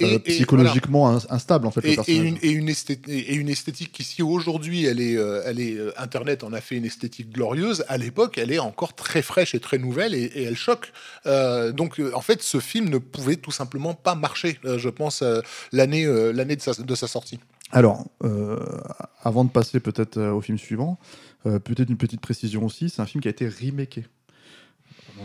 euh, 0.00 0.06
Et- 0.06 0.14
et 0.14 0.18
psychologiquement 0.18 1.08
ins- 1.16 1.24
instable 1.30 1.68
en 1.68 1.70
fait 1.70 1.82
le 1.82 1.90
Et, 2.10 2.16
une, 2.16 2.36
et, 2.42 2.50
une 2.50 2.68
esthétique, 2.68 3.08
et 3.08 3.34
une 3.36 3.48
esthétique 3.48 3.92
qui, 3.92 4.02
si 4.02 4.22
aujourd'hui 4.22 4.86
elle 4.86 5.00
est, 5.00 5.16
euh, 5.16 5.42
elle 5.46 5.60
est 5.60 5.76
euh, 5.76 5.92
Internet 5.96 6.42
en 6.42 6.52
a 6.52 6.60
fait 6.60 6.74
une 6.74 6.84
esthétique 6.84 7.30
glorieuse, 7.30 7.84
à 7.86 7.96
l'époque 7.96 8.36
elle 8.36 8.50
est 8.50 8.58
encore 8.58 8.94
très 8.96 9.22
fraîche 9.22 9.54
et 9.54 9.60
très 9.60 9.78
nouvelle 9.78 10.12
et, 10.16 10.32
elle 10.42 10.56
choque. 10.56 10.92
Euh, 11.26 11.70
donc 11.70 12.00
euh, 12.00 12.10
en 12.14 12.20
fait, 12.22 12.42
ce 12.42 12.58
film 12.58 12.88
ne 12.88 12.98
pouvait 12.98 13.36
tout 13.36 13.52
simplement 13.52 13.94
pas 13.94 14.16
marcher, 14.16 14.58
euh, 14.64 14.78
je 14.78 14.88
pense, 14.88 15.22
euh, 15.22 15.40
l'année 15.70 16.04
euh, 16.06 16.32
l'année 16.32 16.56
de 16.56 16.94
sa 16.96 17.06
sortie. 17.06 17.38
Alors, 17.74 18.06
euh, 18.22 18.56
avant 19.20 19.44
de 19.44 19.50
passer 19.50 19.80
peut-être 19.80 20.16
euh, 20.16 20.30
au 20.30 20.40
film 20.40 20.58
suivant, 20.58 20.96
euh, 21.44 21.58
peut-être 21.58 21.90
une 21.90 21.96
petite 21.96 22.20
précision 22.20 22.64
aussi, 22.64 22.88
c'est 22.88 23.02
un 23.02 23.06
film 23.06 23.20
qui 23.20 23.26
a 23.26 23.32
été 23.32 23.48
remaké. 23.48 24.06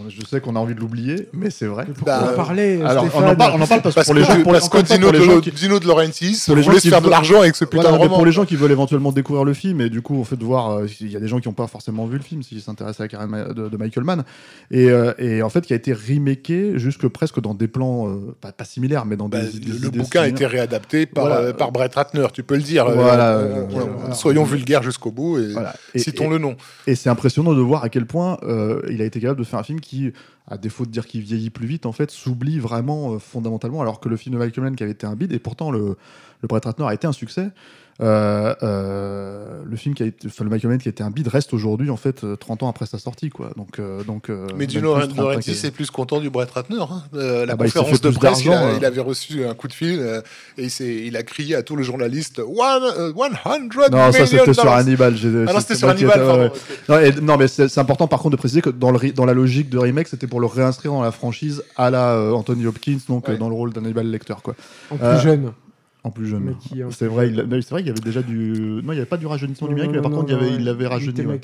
Je 0.08 0.26
sais 0.26 0.40
qu'on 0.42 0.56
a 0.56 0.60
envie 0.60 0.76
de 0.76 0.80
l'oublier, 0.80 1.28
mais 1.34 1.50
c'est 1.50 1.66
vrai. 1.66 1.86
Pourquoi 1.86 2.20
Bah, 2.20 2.30
en 2.32 2.36
parler 2.36 2.82
Alors, 2.84 3.06
on 3.14 3.24
en 3.28 3.36
parle, 3.36 3.54
on 3.60 3.62
en 3.62 3.68
parle 3.68 3.82
parce, 3.82 3.96
que 3.96 4.04
pour 4.06 4.14
les 4.14 4.22
gens, 4.24 4.34
pour 4.36 4.44
pour 4.44 4.54
les 4.54 5.22
gens 5.24 5.36
de, 5.36 5.40
qui, 5.42 5.52
Dino 5.52 5.80
de 5.80 5.88
Laurentiis 5.88 6.42
pour 6.46 6.56
les 6.56 6.62
gens 6.64 6.70
voulait 6.70 6.82
qui 6.82 6.88
se 6.88 6.90
faire 6.90 7.00
de 7.00 7.06
veulent- 7.06 7.12
l'argent 7.12 7.42
avec 7.42 7.56
ce 7.56 7.66
putain 7.66 7.82
Voilà, 7.84 7.98
de 7.98 8.02
roman. 8.04 8.16
pour 8.16 8.26
les 8.26 8.32
gens 8.32 8.46
qui 8.46 8.56
veulent 8.56 8.72
éventuellement 8.72 9.12
découvrir 9.12 9.44
le 9.46 9.54
film 9.54 9.82
et 9.82 9.90
du 9.90 10.02
coup, 10.02 10.20
en 10.20 10.24
fait, 10.24 10.42
voir, 10.42 10.72
euh, 10.72 10.88
il 11.02 11.12
y 11.12 11.16
a 11.16 11.20
des 11.20 11.28
gens 11.28 11.40
qui 11.40 11.48
n'ont 11.48 11.54
pas 11.54 11.68
forcément 11.68 12.06
vu 12.06 12.18
le 12.18 12.24
film 12.24 12.44
s'ils 12.44 12.62
s'intéressent 12.62 13.02
à 13.02 13.04
la 13.04 13.08
carrière 13.10 13.54
de, 13.54 13.68
de- 13.70 13.78
Michael 13.78 14.04
Mann 14.04 14.24
et, 14.72 14.90
euh, 14.90 15.14
et 15.18 15.42
en 15.42 15.50
fait, 15.50 15.62
qui 15.66 15.74
a 15.74 15.76
été 15.76 15.94
remaké 15.94 16.74
jusque 16.78 17.08
presque 17.08 17.40
dans 17.42 17.54
des 17.54 17.68
plans 17.68 18.08
euh, 18.10 18.36
pas, 18.42 18.52
pas 18.52 18.66
similaires, 18.66 19.06
mais 19.06 19.16
dans 19.16 19.30
Bah, 19.30 19.40
des, 19.42 19.60
des 19.60 19.68
le 19.80 19.88
idées 19.88 20.00
bouquin 20.00 20.22
a 20.24 20.28
été 20.28 20.46
réadapté 20.46 21.06
par, 21.06 21.26
Voilà. 21.26 21.42
euh, 21.42 21.54
par 21.54 21.72
Brett 21.72 21.94
Ratner, 21.96 22.26
tu 22.34 22.44
peux 22.44 22.56
le 22.56 22.62
dire. 22.62 22.90
Voilà, 22.90 23.30
Euh, 23.38 23.66
euh, 23.72 23.80
euh. 24.10 24.14
Soyons 24.14 24.44
vulgaires 24.44 24.84
jusqu'au 24.84 25.12
bout 25.12 25.38
et 25.94 26.00
citons 26.00 26.30
le 26.30 26.38
nom. 26.38 26.56
Et 26.88 26.96
c'est 26.96 27.10
impressionnant 27.10 27.54
de 27.54 27.62
voir 27.62 27.84
à 27.84 27.90
quel 27.90 28.06
point 28.06 28.38
euh, 28.44 28.82
il 28.90 29.02
a 29.02 29.06
été 29.06 29.20
capable 29.20 29.40
de 29.40 29.46
faire 29.46 29.60
un 29.60 29.64
film 29.64 29.80
qui, 29.80 29.89
à 30.48 30.57
défaut 30.57 30.86
de 30.86 30.91
dire 30.91 31.06
qu'il 31.06 31.22
vieillit 31.22 31.49
plus 31.49 31.68
vite, 31.68 31.86
en 31.86 31.91
fait, 31.91 32.11
s'oublie 32.11 32.60
vraiment 32.60 33.14
euh, 33.14 33.20
fondamentalement, 33.20 33.82
alors 33.82 33.99
que 33.99 34.10
le 34.10 34.18
film 34.18 34.36
de 34.36 34.40
Michael 34.40 34.64
Mann 34.64 34.76
qui 34.76 34.84
avait 34.84 34.94
été 34.94 35.06
un 35.06 35.16
bide, 35.16 35.32
et 35.32 35.40
pourtant 35.40 35.72
le, 35.72 35.98
le 36.41 36.86
a 36.86 36.94
été 36.94 37.07
un 37.07 37.11
succès. 37.11 37.52
Euh, 38.02 38.56
euh, 38.64 39.62
le 39.66 39.76
film 39.76 39.94
qui 39.94 40.04
a 40.04 40.06
été, 40.06 40.28
enfin, 40.28 40.44
le 40.44 40.50
Michael 40.50 40.70
Mann 40.72 40.80
qui 40.80 40.88
a 40.88 40.92
été 40.92 41.04
un 41.04 41.12
bide 41.12 41.28
reste 41.28 41.54
aujourd'hui 41.54 41.90
en 41.90 41.98
fait 41.98 42.24
euh, 42.24 42.36
30 42.36 42.64
ans 42.64 42.70
après 42.70 42.86
sa 42.86 42.98
sortie 42.98 43.30
quoi. 43.30 43.52
Donc 43.58 43.80
euh, 43.80 44.04
donc. 44.04 44.30
euh, 44.30 44.48
Mais 44.56 44.68
Dino 44.68 44.94
plus, 44.96 45.08
30 45.08 45.20
ans 45.20 45.22
Laurentiis 45.24 45.54
qu'elle- 45.56 45.66
est 45.66 45.72
plus 45.72 45.92
content 45.92 46.20
du 46.20 46.30
Brett 46.30 46.50
Ratner. 46.52 46.78
hein. 46.80 47.04
Euh, 47.14 47.46
la 47.46 47.54
Ah 47.54 47.56
bah, 47.56 47.66
conférence 47.66 47.90
fait 47.90 48.04
de 48.04 48.10
plus 48.10 48.18
presse, 48.18 48.44
il, 48.44 48.50
a- 48.50 48.56
d'argent, 48.56 48.78
il 48.78 48.84
euh. 48.84 48.88
avait 48.88 49.02
reçu 49.02 49.46
un 49.46 49.54
coup 49.54 49.68
de 49.68 49.74
fil 49.74 50.00
euh, 50.00 50.22
et 50.58 50.64
il, 50.64 50.70
s'est- 50.72 51.04
il 51.06 51.18
a 51.18 51.24
crié 51.24 51.56
à 51.56 51.64
tous 51.64 51.76
les 51.76 51.84
journalistes 51.84 52.40
One, 52.40 52.84
euh, 52.98 53.12
100 53.14 53.90
Non, 53.92 54.12
ça 54.12 54.26
c'était 54.26 54.42
million 54.42 54.54
sur 54.54 54.64
dollars. 54.64 54.78
Hannibal. 54.78 55.16
j'ai- 55.16 55.28
Ah 55.48 55.54
non, 55.54 55.60
c'était 55.60 55.74
c'est 55.74 55.80
sur 55.80 55.90
Hannibal, 55.90 56.20
pardon. 56.26 56.44
ouais. 56.44 56.52
Non, 56.88 57.00
et- 57.00 57.22
non, 57.22 57.38
mais 57.38 57.48
c'est 57.48 57.68
c'est 57.68 57.80
important 57.82 58.08
par 58.08 58.20
contre 58.20 58.32
de 58.38 58.40
préciser 58.40 58.62
que 58.62 58.70
dans, 58.70 58.92
le, 58.92 59.12
dans 59.12 59.26
la 59.26 59.34
logique 59.34 59.70
de 59.70 59.78
remake, 59.78 60.08
c'était 60.08 60.28
pour 60.28 60.40
le 60.40 60.48
réinscrire 60.48 60.92
dans 60.94 61.02
la 61.02 61.12
franchise 61.12 61.64
à 61.76 61.90
la 61.90 62.14
euh, 62.14 62.32
Anthony 62.32 62.66
Hopkins, 62.66 62.98
donc 63.08 63.28
Ouais. 63.28 63.34
euh, 63.34 63.38
dans 63.38 63.50
le 63.50 63.56
rôle 63.56 63.74
d'Hannibal 63.74 64.08
Lecter 64.10 64.36
quoi. 64.44 64.56
En 64.90 64.96
plus 64.98 65.06
Euh, 65.06 65.20
jeune. 65.20 65.52
En 66.02 66.12
plus 66.12 66.28
jeune. 66.28 66.56
C'est 66.92 67.08
vrai, 67.08 67.28
il, 67.28 67.36
c'est 67.62 67.72
vrai 67.72 67.82
qu'il 67.82 67.88
y 67.88 67.92
avait 67.92 68.00
déjà 68.00 68.22
du. 68.22 68.54
Non, 68.84 68.94
il 68.94 68.96
n'y 68.96 69.02
avait 69.02 69.06
pas 69.06 69.18
du 69.18 69.28
rajeunissement 69.28 69.68
Non, 69.68 69.74
numérique, 69.74 69.92
non, 69.92 69.98
mais 69.98 70.02
par 70.02 70.12
non, 70.12 70.18
contre, 70.20 70.32
il, 70.32 70.36
avait, 70.36 70.54
il 70.56 70.64
l'avait 70.64 70.88
rajeuni. 70.88 71.20
ouais. 71.26 71.26
Ouais. 71.26 71.42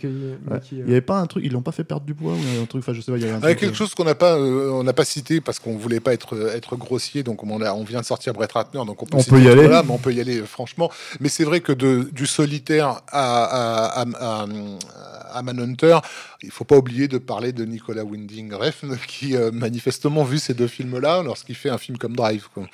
Il 0.72 0.80
euh. 0.80 0.86
n'y 0.86 0.92
avait 0.94 1.02
pas 1.02 1.20
un 1.20 1.26
truc, 1.28 1.44
ils 1.46 1.52
l'ont 1.52 1.62
pas 1.62 1.74
fait 1.74 1.84
perdre 1.84 2.06
du 2.06 2.14
poids 2.16 2.32
ou 2.32 2.62
un 2.62 2.66
truc, 2.66 2.82
enfin 2.82 2.94
je 2.94 3.02
sais 3.02 3.12
pas, 3.12 3.18
il 3.18 3.24
y 3.24 3.28
avait 3.28 3.34
un 3.36 3.42
truc. 3.42 3.58
quelque 3.60 3.74
euh, 3.74 3.76
chose 3.76 3.94
qu'on 3.94 4.06
n'a 4.06 4.16
pas, 4.16 4.38
euh, 4.38 4.70
on 4.72 4.84
n'a 4.84 4.94
pas 4.94 5.04
cité 5.04 5.42
parce 5.42 5.60
qu'on 5.60 5.76
voulait 5.76 6.00
pas 6.00 6.14
être 6.14 6.52
être 6.56 6.78
grossier, 6.78 7.22
donc 7.22 7.44
on, 7.44 7.62
a- 7.62 7.74
on 7.74 7.84
vient 7.84 8.00
de 8.00 8.06
sortir 8.06 8.32
Brett 8.32 8.54
Ratner, 8.54 8.80
donc 8.86 9.04
on 9.04 9.06
peut, 9.06 9.18
On 9.18 9.20
citer 9.20 9.32
peut 9.32 9.42
y 9.42 9.50
aller. 9.50 9.68
mais 9.68 9.82
on 9.92 9.98
peut 9.98 10.14
y 10.14 10.22
aller 10.22 10.40
euh, 10.40 10.46
franchement. 10.46 10.90
Mais 11.20 11.28
c'est 11.28 11.44
vrai 11.44 11.60
que 11.60 11.74
de, 11.74 12.10
du 12.14 12.26
solitaire 12.26 13.02
à, 13.12 13.44
à, 13.44 14.02
à, 14.04 14.06
à, 14.22 15.38
à 15.38 15.42
Manhunter, 15.44 15.98
il 16.42 16.52
faut 16.52 16.64
pas 16.64 16.78
oublier 16.78 17.10
de 17.10 17.18
parler 17.18 17.52
de 17.52 17.66
Nicolas 17.66 18.06
Winding 18.06 18.54
Refn, 18.54 18.96
qui 19.08 19.36
euh, 19.36 19.52
manifestement 19.52 20.24
vu 20.24 20.40
ces 20.40 20.54
deux 20.54 20.68
films-là 20.68 21.24
lorsqu'il 21.24 21.56
fait 21.56 21.70
un 21.70 21.78
film 21.78 21.98
comme 21.98 22.16
Drive. 22.16 22.48
Quoi. 22.54 22.68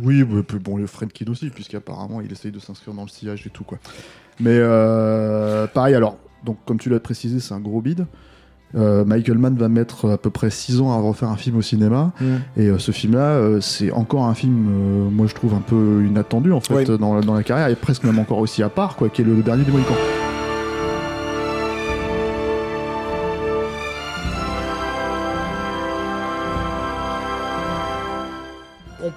Oui, 0.00 0.24
mais 0.28 0.42
puis 0.42 0.58
bon, 0.58 0.76
le 0.76 0.86
Friedkin 0.86 1.26
aussi, 1.30 1.50
puisqu'apparemment 1.50 2.20
il 2.20 2.30
essaye 2.32 2.52
de 2.52 2.58
s'inscrire 2.60 2.94
dans 2.94 3.02
le 3.02 3.08
sillage 3.08 3.46
et 3.46 3.50
tout 3.50 3.64
quoi. 3.64 3.78
Mais 4.40 4.54
euh, 4.56 5.66
pareil, 5.66 5.94
alors, 5.94 6.16
donc 6.44 6.58
comme 6.64 6.78
tu 6.78 6.88
l'as 6.88 7.00
précisé, 7.00 7.40
c'est 7.40 7.54
un 7.54 7.60
gros 7.60 7.80
bide. 7.82 8.06
Euh, 8.74 9.04
Michael 9.04 9.36
Mann 9.36 9.54
va 9.56 9.68
mettre 9.68 10.08
à 10.10 10.16
peu 10.16 10.30
près 10.30 10.48
6 10.48 10.80
ans 10.80 10.92
à 10.92 10.96
refaire 10.96 11.28
un 11.28 11.36
film 11.36 11.56
au 11.58 11.62
cinéma. 11.62 12.12
Et 12.56 12.68
euh, 12.68 12.78
ce 12.78 12.90
film-là, 12.90 13.32
euh, 13.34 13.60
c'est 13.60 13.92
encore 13.92 14.24
un 14.24 14.34
film, 14.34 14.54
moi 15.10 15.26
je 15.26 15.34
trouve 15.34 15.52
un 15.52 15.60
peu 15.60 16.02
inattendu 16.06 16.52
en 16.52 16.60
fait 16.60 16.88
Oui. 16.88 16.98
dans, 16.98 17.14
la- 17.16 17.20
dans 17.20 17.34
la 17.34 17.42
carrière 17.42 17.68
et 17.68 17.76
presque 17.76 18.04
même 18.04 18.18
encore 18.18 18.38
aussi 18.38 18.62
à 18.62 18.70
part, 18.70 18.96
quoi, 18.96 19.10
qui 19.10 19.20
est 19.20 19.24
le, 19.26 19.42
dernier 19.42 19.64
des 19.64 19.72
Mohicans. 19.72 19.94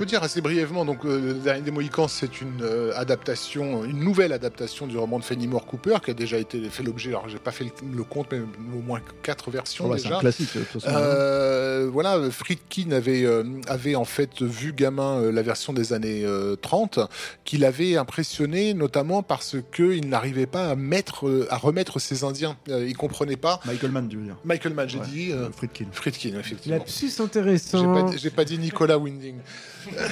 Peut 0.06 0.10
dire 0.10 0.24
assez 0.24 0.40
brièvement, 0.42 0.86
donc 0.86 1.04
euh, 1.04 1.20
le 1.20 1.34
dernier 1.34 1.62
des 1.62 1.72
Mohicans, 1.72 2.08
c'est 2.08 2.40
une 2.40 2.62
euh, 2.62 2.92
adaptation, 2.96 3.84
une 3.84 4.00
nouvelle 4.04 4.34
adaptation 4.34 4.86
du 4.86 4.98
roman 4.98 5.18
de 5.18 5.24
Fenimore 5.24 5.66
Cooper 5.66 5.96
qui 6.04 6.12
a 6.12 6.14
déjà 6.14 6.38
été 6.38 6.62
fait 6.70 6.84
l'objet. 6.84 7.10
Alors 7.10 7.28
j'ai 7.28 7.40
pas 7.40 7.52
fait 7.52 7.64
le, 7.64 7.72
le 7.98 8.04
compte, 8.04 8.28
mais 8.32 8.40
au 8.40 8.82
moins 8.84 9.02
quatre 9.24 9.50
versions 9.50 9.86
Oh, 9.88 9.90
bah, 9.90 9.96
c'est 9.98 10.04
déjà. 10.04 10.18
un 10.18 10.20
classique 10.20 10.50
de 10.56 10.62
toute 10.64 10.82
façon. 10.84 10.96
Euh, 10.96 11.90
voilà, 11.92 12.20
Friedkin 12.30 12.92
avait, 12.92 13.24
euh, 13.26 13.44
avait 13.68 13.96
en 13.96 14.06
fait 14.06 14.42
vu 14.44 14.74
gamin 14.74 15.20
euh, 15.22 15.32
la 15.32 15.42
version 15.42 15.74
des 15.74 15.92
années 15.94 16.24
euh, 16.24 16.56
30, 16.56 17.00
qu'il 17.44 17.66
avait 17.66 17.98
impressionné 17.98 18.74
notamment 18.76 19.24
parce 19.24 19.56
qu'il 19.74 20.08
n'arrivait 20.08 20.46
pas 20.46 20.70
à 20.70 20.76
mettre, 20.76 21.28
euh, 21.28 21.48
à 21.50 21.58
remettre 21.58 21.98
ses 22.00 22.24
Indiens. 22.24 22.58
Euh, 22.70 22.86
il 22.88 22.96
comprenait 22.96 23.38
pas. 23.38 23.60
Michael 23.66 23.92
Mann, 23.92 24.08
tu 24.08 24.18
veux 24.18 24.24
dire. 24.24 24.38
Michael 24.46 24.74
Mann, 24.76 24.88
j'ai 24.88 25.00
Ouais. 25.00 25.08
dit. 25.08 25.32
euh, 25.32 25.50
Friedkin. 25.52 25.86
Friedkin, 25.92 26.40
effectivement. 26.40 26.78
Lapsus 26.78 27.12
J'ai 27.18 27.24
intéressant. 27.24 27.92
pas, 27.94 28.12
j'ai 28.18 28.30
pas 28.30 28.46
dit 28.46 28.60
Nicolas 28.60 29.00
Winding. 29.00 29.36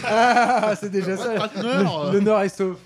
Ah, 0.05 0.75
c'est 0.79 0.89
déjà 0.91 1.17
ça. 1.17 1.49
Le 2.11 2.19
Nord 2.19 2.41
est 2.41 2.49
sauf. 2.49 2.77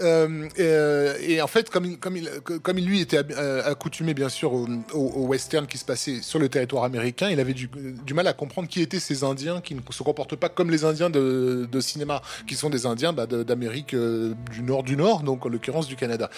Euh, 0.00 0.48
euh, 0.58 1.16
et 1.20 1.42
en 1.42 1.46
fait, 1.46 1.68
comme 1.68 1.84
il, 1.84 1.98
comme 1.98 2.16
il, 2.16 2.28
comme 2.62 2.78
il 2.78 2.86
lui 2.86 3.00
était 3.02 3.20
euh, 3.36 3.62
accoutumé 3.70 4.14
bien 4.14 4.30
sûr 4.30 4.52
au, 4.54 4.66
au- 4.94 4.98
au 4.98 5.26
western 5.26 5.66
qui 5.66 5.76
se 5.76 5.84
passait 5.84 6.22
sur 6.22 6.38
le 6.38 6.48
territoire 6.48 6.82
américain, 6.84 7.28
il 7.28 7.38
avait 7.38 7.52
du, 7.52 7.68
du 8.04 8.14
mal 8.14 8.26
à 8.26 8.32
comprendre 8.32 8.68
qui 8.68 8.80
étaient 8.80 8.98
ces 8.98 9.22
Indiens 9.22 9.60
qui 9.60 9.74
ne 9.74 9.80
se 9.90 10.02
comportent 10.02 10.34
pas 10.34 10.48
comme 10.48 10.70
les 10.70 10.84
Indiens 10.86 11.10
de, 11.10 11.68
de 11.70 11.80
cinéma, 11.80 12.22
qui 12.48 12.54
sont 12.56 12.70
des 12.70 12.86
Indiens 12.86 13.12
bah, 13.12 13.26
de- 13.26 13.42
d'Amérique 13.42 13.92
euh, 13.94 14.32
du 14.50 14.62
Nord 14.62 14.82
du 14.82 14.96
Nord, 14.96 15.22
donc 15.22 15.44
en 15.44 15.50
l'occurrence 15.50 15.86
du 15.86 15.94
Canada. 15.94 16.30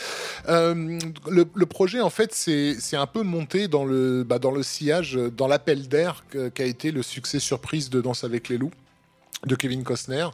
Euh, 0.49 0.99
le, 1.31 1.45
le 1.55 1.67
projet, 1.67 2.01
en 2.01 2.11
fait, 2.11 2.35
c'est 2.35 2.97
un 2.97 3.07
peu 3.07 3.23
monté 3.23 3.69
dans 3.69 3.85
le, 3.85 4.25
bah, 4.25 4.41
dans 4.41 4.51
le 4.51 4.65
sillage, 4.65 5.15
dans 5.15 5.47
l'appel 5.47 5.87
d'air 5.89 6.25
qu'a 6.55 6.65
été 6.65 6.91
le 6.91 7.03
succès 7.03 7.39
surprise 7.39 7.89
de 7.89 8.01
Danse 8.01 8.25
avec 8.25 8.49
les 8.49 8.59
loups. 8.59 8.73
De 9.47 9.55
Kevin 9.55 9.85
Costner 9.85 10.27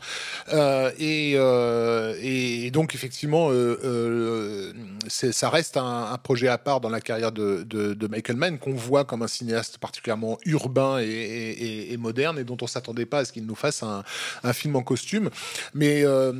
euh, 0.53 0.91
et, 0.99 1.33
euh, 1.37 2.15
et, 2.21 2.71
donc 2.71 2.95
effectivement 2.95 3.51
euh, 3.51 3.79
euh 3.85 4.73
ça 5.09 5.51
reste 5.51 5.77
un, 5.77 6.13
un, 6.13 6.19
projet 6.19 6.49
à 6.49 6.59
part 6.59 6.81
dans 6.81 6.89
la 6.89 7.01
carrière 7.01 7.33
de, 7.33 7.65
de, 7.65 7.95
de 7.95 8.07
Michael 8.07 8.37
Mann 8.37 8.59
qu'on 8.59 8.75
voit 8.75 9.05
comme 9.05 9.23
un 9.23 9.29
cinéaste 9.29 9.79
particulièrement 9.79 10.39
urbain 10.45 11.01
et, 11.01 11.05
et, 11.05 11.93
et 11.93 11.97
moderne 11.97 12.39
et 12.39 12.45
dont 12.45 12.57
on 12.61 12.67
s'attendait 12.67 13.07
pas 13.07 13.21
à 13.21 13.25
ce 13.25 13.33
qu'il 13.33 13.47
nous 13.47 13.55
fasse 13.55 13.83
un, 13.83 14.05
un, 14.43 14.53
film 14.53 14.77
en 14.77 14.83
costume 14.83 15.31
mais 15.75 16.05
euh, 16.05 16.33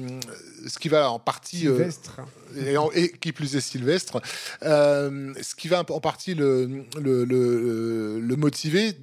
ce 0.67 0.79
qui 0.79 0.89
va 0.89 1.11
en 1.11 1.19
partie 1.19 1.61
Sylvestre. 1.61 2.21
Et, 2.57 2.77
en, 2.77 2.91
et, 2.93 3.11
qui 3.11 3.33
plus 3.33 3.57
est 3.57 3.61
Sylvestre 3.61 4.21
ce 4.63 5.55
qui 5.57 5.69
va 5.69 5.81
en 5.89 6.01
partie 6.01 6.35
le, 6.35 6.85
le, 7.01 7.25
le, 7.25 8.21
le 8.21 8.37
motiver 8.37 8.95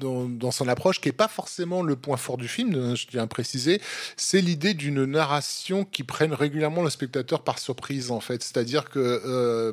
dans, 0.00 0.50
son 0.50 0.68
approche, 0.68 1.00
qui 1.00 1.08
est 1.08 1.12
pas 1.12 1.28
forcément 1.28 1.82
le 1.82 1.96
point 1.96 2.16
fort 2.16 2.36
du 2.36 2.48
film, 2.48 2.74
euh, 2.74 2.94
je 2.94 3.06
tiens 3.06 3.22
à 3.22 3.26
préciser, 3.26 3.80
c'est 4.16 4.40
l'idée 4.40 4.74
d'une 4.74 5.04
narration 5.04 5.84
qui 5.84 6.04
prenne 6.04 6.32
régulièrement 6.32 6.82
le 6.82 6.90
spectateur 6.90 7.42
par 7.42 7.58
surprise, 7.58 8.10
en 8.10 8.20
fait. 8.20 8.42
C'est-à-dire 8.42 8.88
que 8.90 9.06
euh, 9.06 9.72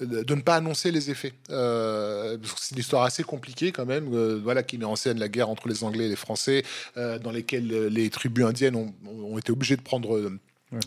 de 0.00 0.34
ne 0.34 0.40
pas 0.40 0.56
annoncer 0.56 0.90
les 0.90 1.10
effets. 1.10 1.32
Euh, 1.50 2.36
c'est 2.56 2.74
une 2.74 2.80
histoire 2.80 3.02
assez 3.02 3.22
compliquée 3.22 3.72
quand 3.72 3.86
même, 3.86 4.12
euh, 4.12 4.40
voilà, 4.42 4.62
qui 4.62 4.78
met 4.78 4.84
en 4.84 4.96
scène 4.96 5.18
la 5.18 5.28
guerre 5.28 5.48
entre 5.48 5.68
les 5.68 5.84
Anglais 5.84 6.06
et 6.06 6.08
les 6.08 6.16
Français, 6.16 6.62
dans 6.96 7.30
lesquelles 7.30 7.68
les 7.68 8.10
tribus 8.10 8.44
indiennes 8.44 8.76
ont, 8.76 8.94
ont 9.06 9.38
été 9.38 9.52
obligées 9.52 9.76
de 9.76 9.82
prendre 9.82 10.30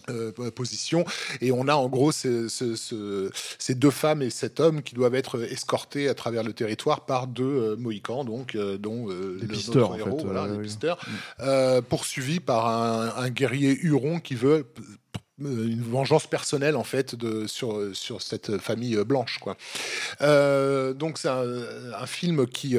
euh, 0.09 0.31
position. 0.51 1.05
Et 1.41 1.51
on 1.51 1.67
a 1.67 1.75
en 1.75 1.87
gros 1.89 2.11
ce, 2.11 2.47
ce, 2.47 2.75
ce, 2.75 3.29
ces 3.59 3.75
deux 3.75 3.91
femmes 3.91 4.21
et 4.21 4.29
cet 4.29 4.59
homme 4.59 4.81
qui 4.81 4.95
doivent 4.95 5.15
être 5.15 5.41
escortés 5.43 6.09
à 6.09 6.13
travers 6.13 6.43
le 6.43 6.53
territoire 6.53 7.05
par 7.05 7.27
deux 7.27 7.43
euh, 7.43 7.75
Mohicans, 7.77 8.23
donc, 8.23 8.55
euh, 8.55 8.77
dont 8.77 9.09
euh, 9.09 9.37
les 9.39 9.47
pisteurs, 9.47 9.95
héros, 9.95 10.15
en 10.15 10.17
fait, 10.17 10.23
voilà, 10.25 10.47
les 10.47 10.59
pisteurs, 10.59 10.99
poursuivis 11.89 12.39
par 12.39 12.67
un, 12.67 13.13
un, 13.15 13.29
guerrier 13.29 13.77
huron 13.81 14.19
qui 14.19 14.35
veut 14.35 14.65
une 15.39 15.83
vengeance 15.83 16.25
personnelle 16.25 16.75
en 16.75 16.83
fait 16.83 17.13
de 17.13 17.45
sur 17.45 17.95
sur 17.95 18.23
cette 18.23 18.57
famille 18.57 18.95
blanche 19.05 19.37
quoi. 19.39 19.55
Donc 20.95 21.19
c'est 21.19 21.29
un, 21.29 21.45
un, 21.93 22.05
film 22.07 22.47
qui 22.47 22.75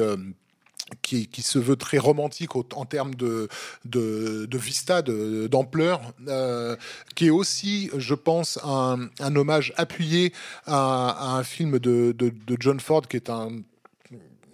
qui, 1.01 1.41
se 1.41 1.59
veut 1.59 1.75
très 1.75 1.97
romantique 1.97 2.55
en 2.55 2.85
termes 2.85 3.15
de, 3.15 3.47
de, 3.85 4.57
vista, 4.57 5.01
d'ampleur, 5.01 6.01
euh, 6.27 6.75
qui 7.15 7.27
est 7.27 7.31
aussi, 7.31 7.89
je 7.97 8.13
pense, 8.13 8.59
un, 8.63 9.09
un 9.19 9.35
hommage 9.35 9.73
appuyé 9.77 10.33
à, 10.65 11.09
à 11.09 11.37
un 11.37 11.43
film 11.43 11.79
de, 11.79 12.11
de, 12.11 12.57
John 12.59 12.79
Ford, 12.79 13.07
qui 13.07 13.17
est 13.17 13.29
un 13.29 13.49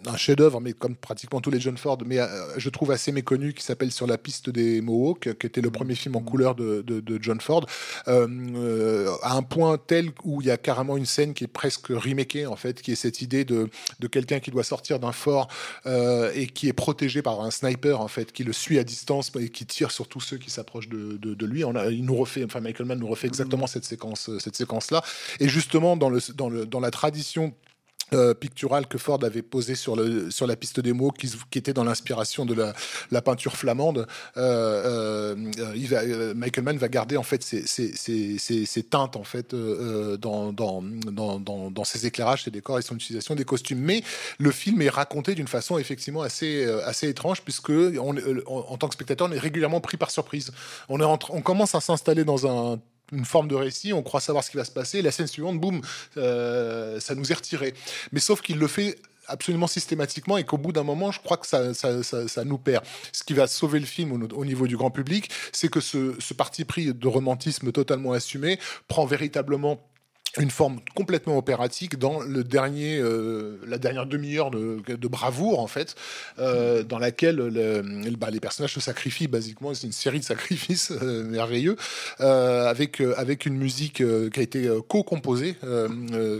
un 0.08 0.18
chef-d'œuvre, 0.18 0.60
mais 0.62 0.74
comme 0.74 0.96
pratiquement 0.96 1.42
tous 1.42 1.52
les 1.52 1.60
John 1.60 1.78
Ford, 1.78 1.98
mais 2.06 2.20
euh, 2.20 2.28
je 2.58 2.70
trouve 2.70 2.92
assez 2.92 3.12
méconnu, 3.12 3.54
qui 3.54 3.64
s'appelle 3.64 3.92
Sur 3.92 4.08
la 4.08 4.18
piste 4.18 4.50
des 4.50 4.82
Mohawks, 4.82 5.38
qui 5.38 5.48
était 5.48 5.62
le 5.62 5.72
premier 5.72 5.96
film 5.96 6.16
en 6.16 6.22
couleur 6.22 6.56
de, 6.56 6.82
de, 6.82 7.00
de 7.00 7.20
John 7.22 7.40
Ford, 7.42 7.66
euh, 8.08 8.28
euh, 8.56 9.12
à 9.22 9.36
un 9.36 9.44
point 9.44 9.78
tel 9.78 10.12
où 10.24 10.42
il 10.42 10.48
y 10.48 10.52
a 10.52 10.58
carrément 10.58 10.98
une 10.98 11.06
scène 11.06 11.34
qui 11.34 11.44
est 11.44 11.48
presque 11.48 11.88
remakée, 11.88 12.46
en 12.46 12.56
fait, 12.56 12.82
qui 12.82 12.92
est 12.92 12.96
cette 12.96 13.22
idée 13.22 13.46
de, 13.46 13.70
de 14.00 14.08
quelqu'un 14.08 14.40
qui 14.40 14.52
doit 14.52 14.64
sortir 14.64 15.00
d'un 15.00 15.12
fort 15.12 15.48
euh, 15.86 16.32
et 16.36 16.48
qui 16.48 16.68
est 16.68 16.74
protégé 16.74 17.22
par 17.22 17.42
un 17.42 17.52
sniper, 17.52 18.02
en 18.02 18.08
fait, 18.08 18.32
qui 18.32 18.44
le 18.44 18.54
suit 18.54 18.80
à 18.80 18.84
distance 18.84 19.32
et 19.40 19.50
qui 19.50 19.66
tire 19.66 19.92
sur 19.92 20.08
tous 20.08 20.22
ceux 20.22 20.38
qui 20.38 20.50
s'approchent 20.50 20.90
de, 20.90 21.18
de, 21.18 21.34
de, 21.34 21.46
lui. 21.46 21.64
On 21.64 21.76
a, 21.76 21.88
il 21.88 22.06
nous 22.06 22.16
refait, 22.16 22.44
enfin, 22.44 22.62
Michael 22.62 22.88
Mann 22.88 23.00
nous 23.00 23.08
refait 23.08 23.28
exactement 23.28 23.68
cette 23.68 23.86
séquence, 23.86 24.30
cette 24.40 24.56
séquence-là. 24.56 25.04
Et 25.40 25.48
justement, 25.48 25.98
dans, 25.98 26.10
le, 26.10 26.20
dans, 26.36 26.50
le, 26.50 26.66
dans 26.66 26.80
la 26.80 26.92
tradition 26.92 27.54
euh, 28.14 28.34
que 28.90 28.98
Ford 28.98 29.20
avait 29.24 29.42
posé 29.42 29.76
sur, 29.76 29.98
sur 30.30 30.48
la 30.48 30.56
piste 30.56 30.80
des 30.80 30.94
mots, 30.94 31.12
qui, 31.12 31.32
qui 31.50 31.58
était 31.58 31.74
dans 31.74 31.84
l'inspiration 31.84 32.46
de 32.46 32.54
la, 32.54 32.74
la, 33.12 33.22
peinture 33.22 33.56
flamande. 33.56 34.08
Euh, 34.38 35.36
euh, 35.36 35.76
euh, 35.92 36.34
Michael 36.36 36.64
Mann 36.64 36.78
va 36.78 36.88
garder 36.88 37.18
en 37.18 37.24
fait 37.24 37.44
ces, 37.44 37.66
ces, 37.66 37.94
ces, 37.96 38.66
ces 38.66 38.84
teintes 38.84 39.16
en 39.16 39.24
fait 39.24 39.54
euh, 39.54 40.18
dans, 40.18 40.54
dans, 40.54 40.82
dans, 40.82 41.40
dans, 41.40 41.72
dans 41.72 41.84
ses 41.84 42.06
éclairages, 42.06 42.44
ses 42.44 42.52
décors 42.52 42.80
et 42.80 42.82
son 42.82 42.96
utilisation 42.96 43.36
des 43.36 43.46
costumes. 43.46 43.80
Mais 43.80 44.04
le 44.38 44.52
film 44.52 44.82
est 44.82 44.90
raconté 44.90 45.36
d'une 45.36 45.48
façon 45.48 45.78
effectivement 45.78 46.22
assez, 46.22 46.66
assez 46.86 47.10
étrange 47.10 47.42
puisque 47.42 47.70
on, 47.72 48.16
en, 48.18 48.66
en 48.70 48.78
tant 48.78 48.88
que 48.88 48.94
spectateur, 48.94 49.28
on 49.30 49.32
est 49.32 49.40
régulièrement 49.40 49.82
pris 49.82 49.98
par 49.98 50.12
surprise. 50.12 50.52
On, 50.90 51.00
est 51.00 51.06
on 51.30 51.42
commence 51.42 51.76
à 51.76 51.82
s'installer 51.82 52.24
dans 52.24 52.48
un 52.48 52.80
une 53.12 53.26
forme 53.26 53.48
de 53.48 53.56
récit, 53.56 53.94
on 53.94 54.04
croit 54.04 54.22
savoir 54.22 54.44
ce 54.44 54.52
qui 54.52 54.58
va 54.58 54.66
se 54.66 54.72
passer, 54.72 55.02
la 55.02 55.12
scène 55.12 55.28
suivante, 55.28 55.60
boum, 55.60 55.82
euh, 56.18 57.00
ça 57.00 57.16
nous 57.16 57.32
est 57.32 57.36
retiré. 57.36 57.74
Mais 58.12 58.20
sauf 58.20 58.42
qu'il 58.42 58.58
le 58.58 58.68
fait 58.68 58.98
absolument 59.28 59.68
systématiquement 59.68 60.38
et 60.38 60.44
qu'au 60.44 60.58
bout 60.58 60.72
d'un 60.72 60.84
moment, 60.84 61.12
je 61.12 61.20
crois 61.20 61.38
que 61.38 61.48
ça, 61.48 61.74
ça, 61.74 62.04
ça, 62.04 62.44
nous 62.44 62.58
perd. 62.58 62.84
Ce 63.12 63.24
qui 63.24 63.34
va 63.34 63.48
sauver 63.48 63.80
le 63.80 63.86
film 63.86 64.12
au, 64.12 64.36
au 64.36 64.46
niveau 64.46 64.68
du 64.68 64.78
grand 64.78 64.92
public, 64.92 65.32
c'est 65.52 65.70
que 65.70 65.80
ce 65.80 66.34
parti 66.34 66.64
pris 66.64 66.94
de 66.94 67.08
romantisme 67.08 67.72
totalement 67.72 68.12
assumé 68.12 68.60
prend 68.88 69.06
véritablement 69.06 69.80
une 70.40 70.52
forme 70.52 70.80
complètement 70.96 71.38
opératique 71.38 71.98
dans 71.98 72.22
le 72.22 72.44
dernier, 72.44 72.98
euh, 73.00 73.58
la 73.68 73.78
dernière 73.78 74.06
demi-heure 74.06 74.52
de, 74.52 74.82
de, 74.88 75.08
bravoure 75.08 75.60
en 75.60 75.68
fait, 75.68 75.96
euh, 76.40 76.84
dans 76.84 77.00
laquelle 77.00 77.38
le, 77.38 77.82
bah, 78.18 78.30
les 78.32 78.40
personnages 78.40 78.74
se 78.74 78.80
sacrifient 78.80 79.28
basiquement. 79.28 79.74
C'est 79.74 79.88
une 79.88 79.94
série 79.94 80.20
de 80.20 80.26
sacrifices 80.26 80.92
euh, 80.92 81.24
merveilleux 81.24 81.78
euh, 82.22 82.68
avec 82.68 83.02
euh, 83.02 83.14
avec 83.18 83.46
une 83.46 83.58
musique 83.58 84.02
euh, 84.02 84.30
qui 84.30 84.40
a 84.40 84.44
été 84.44 84.70
co-composée. 84.88 85.56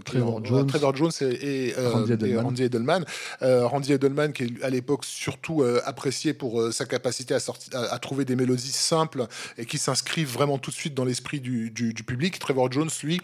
Trevor, 0.06 0.44
Jones. 0.44 0.68
Trevor 0.68 0.96
Jones 0.96 1.12
et, 1.22 1.70
et 1.70 1.74
Randy 1.78 2.14
Edelman. 2.14 2.44
Randy 2.44 2.64
Edelman, 2.64 3.06
Randy 3.42 3.94
Edelman 3.94 4.34
qui 4.34 4.44
est 4.44 4.64
à 4.64 4.70
l'époque 4.70 5.06
surtout 5.06 5.64
apprécié 5.86 6.34
pour 6.34 6.74
sa 6.74 6.86
capacité 6.86 7.34
à, 7.34 7.40
sortir, 7.40 7.78
à, 7.78 7.94
à, 7.94 8.00
trouver 8.00 8.26
des 8.26 8.36
mélodies 8.36 8.72
simples 8.72 9.28
et 9.58 9.66
qui 9.66 9.78
s'inscrivent 9.78 10.32
vraiment 10.32 10.58
tout 10.58 10.72
de 10.72 10.76
suite 10.76 10.94
dans 10.94 11.06
l'esprit 11.06 11.40
du, 11.40 11.72
du, 11.72 11.94
du, 11.94 12.04
public. 12.04 12.40
Trevor 12.40 12.72
Jones, 12.72 12.90
lui. 13.04 13.22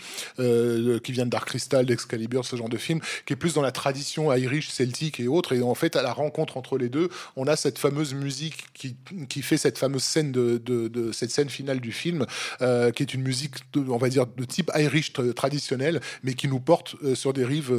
Euh, 0.62 1.00
qui 1.00 1.12
vient 1.12 1.26
de 1.26 1.32
Dark 1.32 1.48
Crystal, 1.48 1.86
d'Excalibur, 1.86 2.46
ce 2.46 2.56
genre 2.56 2.70
de 2.70 2.78
film, 2.78 3.00
qui 3.26 3.34
est 3.34 3.36
plus 3.36 3.54
dans 3.56 3.62
la 3.62 3.72
tradition 3.72 4.34
irish, 4.34 4.70
celtique 4.70 5.20
et 5.20 5.28
autres. 5.28 5.54
Et 5.54 5.62
en 5.62 5.76
fait, 5.76 5.96
à 5.96 6.02
la 6.02 6.14
rencontre 6.14 6.58
entre 6.58 6.78
les 6.78 6.90
deux, 6.90 7.10
on 7.36 7.48
a 7.48 7.56
cette 7.56 7.80
fameuse 7.80 8.14
musique 8.14 8.66
qui, 8.74 8.96
qui 9.28 9.42
fait 9.42 9.58
cette 9.58 9.78
fameuse 9.78 10.04
scène 10.04 10.32
de, 10.32 10.58
de, 10.58 10.88
de 10.88 11.12
cette 11.12 11.32
scène 11.32 11.50
finale 11.50 11.80
du 11.80 11.92
film, 11.92 12.26
euh, 12.62 12.92
qui 12.92 13.04
est 13.04 13.14
une 13.14 13.24
musique, 13.24 13.56
de, 13.74 13.82
on 13.90 13.98
va 13.98 14.10
dire, 14.10 14.26
de 14.28 14.46
type 14.46 14.72
irish 14.76 15.14
traditionnel, 15.36 16.00
mais 16.24 16.34
qui 16.34 16.48
nous 16.48 16.60
porte 16.60 16.96
euh, 17.04 17.16
sur 17.16 17.34
des 17.34 17.46
rives 17.46 17.74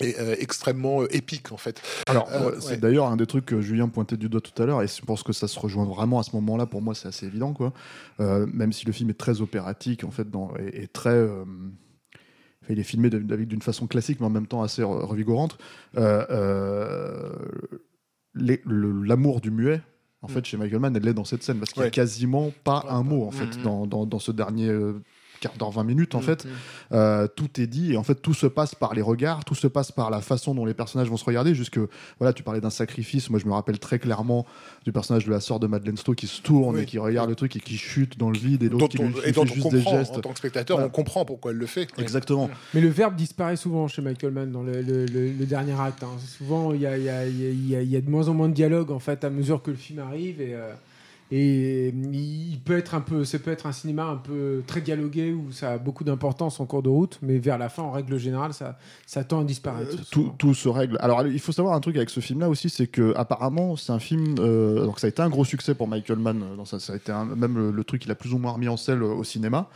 et 0.00 0.14
euh, 0.18 0.36
extrêmement 0.38 1.02
euh, 1.02 1.16
épique 1.16 1.52
en 1.52 1.56
fait. 1.56 1.80
Alors 2.06 2.28
euh, 2.32 2.56
c'est 2.60 2.72
ouais. 2.72 2.76
d'ailleurs 2.76 3.06
un 3.06 3.16
des 3.16 3.26
trucs 3.26 3.46
que 3.46 3.60
Julien 3.60 3.88
pointait 3.88 4.16
du 4.16 4.28
doigt 4.28 4.42
tout 4.42 4.62
à 4.62 4.66
l'heure 4.66 4.82
et 4.82 4.88
je 4.88 5.00
pense 5.00 5.22
que 5.22 5.32
ça 5.32 5.48
se 5.48 5.58
rejoint 5.58 5.86
vraiment 5.86 6.18
à 6.18 6.22
ce 6.22 6.32
moment-là. 6.36 6.66
Pour 6.66 6.82
moi, 6.82 6.94
c'est 6.94 7.08
assez 7.08 7.26
évident 7.26 7.52
quoi. 7.52 7.72
Même 8.18 8.72
si 8.72 8.84
le 8.86 8.92
film 8.92 9.10
est 9.10 9.18
très 9.18 9.40
opératique 9.40 10.04
en 10.04 10.10
fait, 10.10 10.30
dans, 10.30 10.52
et, 10.58 10.82
et 10.82 10.88
très 10.88 11.26
il 12.72 12.78
est 12.78 12.84
filmé 12.84 13.10
d'une 13.10 13.62
façon 13.62 13.86
classique, 13.86 14.20
mais 14.20 14.26
en 14.26 14.30
même 14.30 14.46
temps 14.46 14.62
assez 14.62 14.82
revigorante. 14.82 15.58
Euh, 15.96 17.32
L'amour 18.34 19.40
du 19.40 19.50
muet, 19.50 19.80
en 20.22 20.28
fait, 20.28 20.44
chez 20.44 20.56
Michael 20.56 20.80
Mann, 20.80 20.96
elle 20.96 21.08
est 21.08 21.14
dans 21.14 21.24
cette 21.24 21.42
scène 21.42 21.58
parce 21.58 21.72
qu'il 21.72 21.82
n'y 21.82 21.88
a 21.88 21.90
quasiment 21.90 22.52
pas 22.64 22.84
un 22.88 23.02
mot 23.02 23.24
en 23.24 23.30
fait 23.30 23.58
mmh. 23.58 23.62
dans, 23.62 23.86
dans, 23.86 24.06
dans, 24.06 24.18
ce 24.18 24.32
dernier 24.32 24.68
euh, 24.68 25.02
quart 25.48 25.58
d'heure, 25.58 25.70
20 25.70 25.84
minutes 25.84 26.14
en 26.14 26.20
mmh, 26.20 26.22
fait. 26.22 26.44
Mmh. 26.44 26.48
Euh, 26.92 27.26
tout 27.26 27.60
est 27.60 27.66
dit 27.66 27.92
et 27.92 27.96
en 27.96 28.02
fait 28.02 28.16
tout 28.16 28.34
se 28.34 28.46
passe 28.46 28.74
par 28.74 28.94
les 28.94 29.02
regards, 29.02 29.44
tout 29.44 29.54
se 29.54 29.66
passe 29.66 29.92
par 29.92 30.10
la 30.10 30.20
façon 30.20 30.54
dont 30.54 30.64
les 30.64 30.74
personnages 30.74 31.08
vont 31.08 31.16
se 31.16 31.24
regarder. 31.24 31.54
Jusque 31.54 31.78
voilà, 32.18 32.32
tu 32.32 32.42
parlais 32.42 32.60
d'un 32.60 32.70
sacrifice. 32.70 33.30
Moi, 33.30 33.38
je 33.38 33.46
me 33.46 33.52
rappelle 33.52 33.78
très 33.78 33.98
clairement 33.98 34.46
du 34.84 34.92
personnage 34.92 35.24
de 35.24 35.30
la 35.30 35.40
sœur 35.40 35.60
de 35.60 35.66
Madeleine 35.66 35.96
Stowe 35.96 36.14
qui 36.14 36.26
se 36.26 36.42
tourne 36.42 36.76
oui. 36.76 36.82
et 36.82 36.86
qui 36.86 36.98
regarde 36.98 37.28
le 37.28 37.36
truc 37.36 37.56
et 37.56 37.60
qui 37.60 37.76
chute 37.76 38.18
dans 38.18 38.30
le 38.30 38.38
vide 38.38 38.62
et 38.62 38.68
l'autre 38.68 38.88
qui 38.88 38.98
lui 38.98 39.12
et 39.24 39.32
fait 39.32 39.46
juste 39.46 39.70
des 39.70 39.80
gestes. 39.80 40.16
En 40.16 40.20
tant 40.20 40.32
que 40.32 40.38
spectateur, 40.38 40.76
voilà. 40.76 40.88
on 40.88 40.90
comprend 40.90 41.24
pourquoi 41.24 41.50
elle 41.52 41.58
le 41.58 41.66
fait. 41.66 41.88
Exactement. 41.98 42.50
Mais 42.74 42.80
le 42.80 42.88
verbe 42.88 43.16
disparaît 43.16 43.56
souvent 43.56 43.88
chez 43.88 44.02
Michael 44.02 44.32
Mann 44.32 44.50
dans 44.50 44.62
le, 44.62 44.82
le, 44.82 45.06
le, 45.06 45.32
le 45.32 45.46
dernier 45.46 45.78
acte. 45.78 46.02
Hein. 46.02 46.16
Souvent, 46.26 46.72
il 46.72 46.80
y 46.80 46.86
a, 46.86 48.00
de 48.00 48.10
moins 48.10 48.28
en 48.28 48.34
moins 48.34 48.48
de 48.48 48.54
dialogue 48.54 48.90
en 48.90 48.98
fait 48.98 49.24
à 49.24 49.30
mesure 49.30 49.62
que 49.62 49.70
le 49.70 49.76
film 49.76 50.00
arrive 50.00 50.40
et. 50.40 50.54
Euh 50.54 50.72
et 51.32 51.88
il 51.88 52.60
peut 52.64 52.76
être 52.78 52.94
un 52.94 53.00
peu 53.00 53.24
ça 53.24 53.38
peut 53.38 53.50
être 53.50 53.66
un 53.66 53.72
cinéma 53.72 54.04
un 54.04 54.16
peu 54.16 54.62
très 54.66 54.80
dialogué 54.80 55.32
où 55.32 55.50
ça 55.50 55.72
a 55.72 55.78
beaucoup 55.78 56.04
d'importance 56.04 56.60
en 56.60 56.66
cours 56.66 56.82
de 56.82 56.88
route 56.88 57.18
mais 57.20 57.38
vers 57.38 57.58
la 57.58 57.68
fin 57.68 57.82
en 57.82 57.90
règle 57.90 58.16
générale 58.16 58.54
ça 58.54 58.78
ça 59.06 59.24
tend 59.24 59.40
à 59.40 59.44
disparaître 59.44 59.96
euh, 59.96 60.04
tout, 60.10 60.32
tout, 60.38 60.54
se 60.54 60.68
règle. 60.68 60.96
Alors 61.00 61.26
il 61.26 61.40
faut 61.40 61.52
savoir 61.52 61.74
un 61.74 61.80
truc 61.80 61.96
avec 61.96 62.10
ce 62.10 62.20
film 62.20 62.40
là 62.40 62.48
aussi 62.48 62.70
c'est 62.70 62.86
que 62.86 63.12
apparemment 63.16 63.76
c'est 63.76 63.92
un 63.92 63.98
film 63.98 64.36
euh, 64.38 64.84
donc 64.84 65.00
ça 65.00 65.08
a 65.08 65.10
été 65.10 65.20
un 65.20 65.28
gros 65.28 65.44
succès 65.44 65.74
pour 65.74 65.88
Michael 65.88 66.18
Mann 66.18 66.44
dans 66.56 66.64
ça, 66.64 66.78
ça 66.78 66.92
a 66.92 66.96
été 66.96 67.10
un, 67.10 67.24
même 67.24 67.56
le, 67.56 67.70
le, 67.72 67.84
truc 67.84 68.02
qu'il 68.02 68.10
a 68.10 68.14
plus 68.14 68.32
ou 68.32 68.38
moins 68.38 68.52
remis 68.52 68.68
en 68.68 68.76
selle 68.76 69.02
au 69.02 69.24
cinéma 69.24 69.68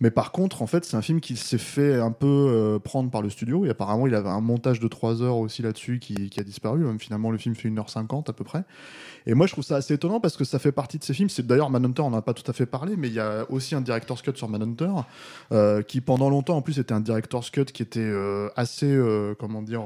mais 0.00 0.10
par 0.10 0.32
contre, 0.32 0.62
en 0.62 0.66
fait, 0.66 0.84
c'est 0.84 0.96
un 0.96 1.02
film 1.02 1.20
qui 1.20 1.36
s'est 1.36 1.58
fait 1.58 1.94
un 1.94 2.10
peu 2.10 2.26
euh, 2.26 2.78
prendre 2.78 3.10
par 3.10 3.22
le 3.22 3.30
studio. 3.30 3.64
Et 3.64 3.70
apparemment, 3.70 4.06
il 4.06 4.14
avait 4.14 4.28
un 4.28 4.40
montage 4.40 4.80
de 4.80 4.88
3 4.88 5.22
heures 5.22 5.36
aussi 5.36 5.62
là-dessus 5.62 5.98
qui, 5.98 6.30
a 6.36 6.42
disparu. 6.42 6.84
Finalement, 6.98 7.30
le 7.30 7.38
film 7.38 7.54
fait 7.54 7.68
1h50 7.68 8.28
à 8.28 8.32
peu 8.32 8.44
près. 8.44 8.64
Et 9.26 9.34
moi, 9.34 9.46
je 9.46 9.52
trouve 9.52 9.64
ça 9.64 9.76
assez 9.76 9.94
étonnant 9.94 10.20
parce 10.20 10.36
que 10.36 10.44
ça 10.44 10.58
fait 10.58 10.72
partie 10.72 10.98
de 10.98 11.04
ces 11.04 11.14
films. 11.14 11.28
C'est 11.28 11.46
d'ailleurs 11.46 11.70
Manhunter, 11.70 12.02
on 12.02 12.10
n'en 12.10 12.18
a 12.18 12.22
pas 12.22 12.34
tout 12.34 12.48
à 12.50 12.52
fait 12.52 12.66
parlé, 12.66 12.96
mais 12.96 13.08
il 13.08 13.14
y 13.14 13.20
a 13.20 13.46
aussi 13.50 13.74
un 13.74 13.80
director's 13.80 14.22
cut 14.22 14.32
sur 14.34 14.48
Manhunter 14.48 14.90
euh, 15.52 15.82
qui, 15.82 16.00
pendant 16.00 16.28
longtemps, 16.28 16.56
en 16.56 16.62
plus, 16.62 16.78
était 16.78 16.92
un 16.92 17.00
director's 17.00 17.50
cut 17.50 17.66
qui 17.66 17.82
était 17.82 18.00
euh, 18.00 18.48
assez, 18.56 18.98
comment 19.38 19.62
dire 19.62 19.84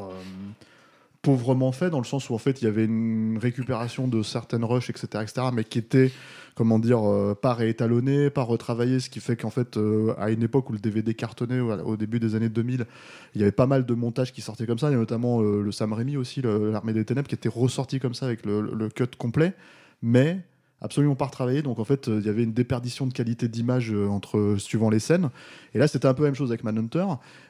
pauvrement 1.23 1.73
fait 1.73 1.91
dans 1.91 1.99
le 1.99 2.05
sens 2.05 2.31
où 2.31 2.35
en 2.35 2.39
fait 2.39 2.63
il 2.63 2.67
y 2.67 2.69
avait 2.69 2.85
une 2.85 3.39
récupération 3.39 4.07
de 4.07 4.23
certaines 4.23 4.65
rushs 4.65 4.89
etc 4.91 5.23
etc 5.23 5.49
mais 5.53 5.65
qui 5.65 5.79
était 5.79 6.13
comment 6.55 6.79
dire 6.79 7.01
euh, 7.05 7.35
pas 7.35 7.55
réétalonné 7.55 8.31
pas 8.31 8.43
retravaillé 8.43 9.01
ce 9.01 9.11
qui 9.11 9.19
fait 9.19 9.37
qu'en 9.37 9.51
fait 9.51 9.77
euh, 9.77 10.15
à 10.17 10.31
une 10.31 10.45
époque 10.45 10.71
où 10.71 10.73
le 10.73 10.79
DVD 10.79 11.15
cartonnait 11.15 11.59
au 11.61 11.97
début 11.97 12.21
des 12.21 12.37
années 12.37 12.49
2000 12.49 12.87
il 13.35 13.41
y 13.41 13.43
avait 13.43 13.53
pas 13.53 13.67
mal 13.67 13.85
de 13.85 13.95
montages 13.95 14.33
qui 14.33 14.41
sortaient 14.41 14.67
comme 14.67 14.79
ça. 14.79 14.91
Il 14.91 14.93
y 14.93 14.95
a 14.95 14.99
notamment 14.99 15.43
euh, 15.43 15.61
le 15.61 15.73
Sam 15.73 15.93
Raimi 15.93 16.17
aussi 16.17 16.41
l'armée 16.43 16.93
des 16.93 17.05
ténèbres 17.05 17.29
qui 17.29 17.35
était 17.35 17.49
ressorti 17.49 17.99
comme 17.99 18.15
ça 18.15 18.27
avec 18.27 18.47
le, 18.47 18.89
cut 18.89 19.09
complet 19.19 19.55
mais 20.03 20.41
absolument 20.81 21.17
pas 21.17 21.27
retravaillé. 21.27 21.63
Donc 21.63 21.81
en 21.81 21.85
fait 21.85 22.07
il 22.07 22.25
y 22.25 22.29
avait 22.29 22.45
une 22.45 22.53
déperdition 22.53 23.07
de 23.07 23.13
qualité 23.13 23.49
d'image 23.49 23.93
entre 23.93 24.55
suivant 24.59 24.89
les 24.89 25.01
scènes. 25.01 25.31
Et 25.75 25.79
là 25.79 25.89
c'était 25.89 26.07
un 26.07 26.15
peu 26.15 26.23
la 26.23 26.29
même 26.29 26.37
chose 26.37 26.51
avec 26.51 26.63
Manhunter 26.63 27.07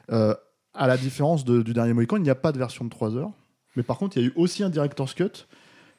à 0.09 0.87
la 0.87 0.97
différence 0.97 1.45
du 1.45 1.73
dernier 1.75 1.93
Mohican 1.93 2.17
il 2.17 2.23
n'y 2.23 2.31
a 2.31 2.35
pas 2.35 2.53
de 2.53 2.59
version 2.59 2.85
de 2.85 2.91
3 2.91 3.17
heures 3.17 3.33
mais 3.79 3.85
par 3.85 3.97
contre, 3.97 4.17
il 4.17 4.25
y 4.25 4.27
a 4.27 4.29
eu 4.29 4.33
aussi 4.35 4.65
un 4.65 4.71
director's 4.71 5.15
cut 5.15 5.47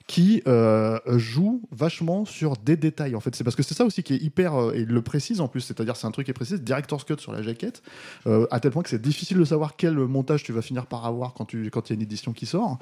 qui 0.05 0.41
euh, 0.47 0.99
joue 1.05 1.61
vachement 1.71 2.25
sur 2.25 2.57
des 2.57 2.75
détails. 2.75 3.15
En 3.15 3.21
fait, 3.21 3.35
c'est 3.35 3.45
parce 3.45 3.55
que 3.55 3.63
c'est 3.63 3.75
ça 3.75 3.85
aussi 3.85 4.03
qui 4.03 4.15
est 4.15 4.17
hyper 4.17 4.55
euh, 4.55 4.73
et 4.73 4.79
il 4.79 4.87
le 4.87 5.01
précise 5.01 5.39
en 5.39 5.47
plus. 5.47 5.61
C'est-à-dire, 5.61 5.95
c'est 5.95 6.07
un 6.07 6.11
truc 6.11 6.25
qui 6.25 6.31
est 6.31 6.33
précis. 6.33 6.59
Director's 6.59 7.05
cut 7.05 7.19
sur 7.19 7.31
la 7.31 7.41
jaquette, 7.41 7.81
euh, 8.27 8.45
à 8.51 8.59
tel 8.59 8.71
point 8.71 8.83
que 8.83 8.89
c'est 8.89 9.01
difficile 9.01 9.37
de 9.37 9.45
savoir 9.45 9.77
quel 9.77 9.93
montage 9.93 10.43
tu 10.43 10.51
vas 10.51 10.61
finir 10.63 10.87
par 10.87 11.05
avoir 11.05 11.33
quand 11.35 11.45
tu 11.45 11.69
quand 11.69 11.89
il 11.89 11.93
y 11.93 11.93
a 11.93 11.95
une 11.95 12.01
édition 12.01 12.33
qui 12.33 12.47
sort. 12.47 12.79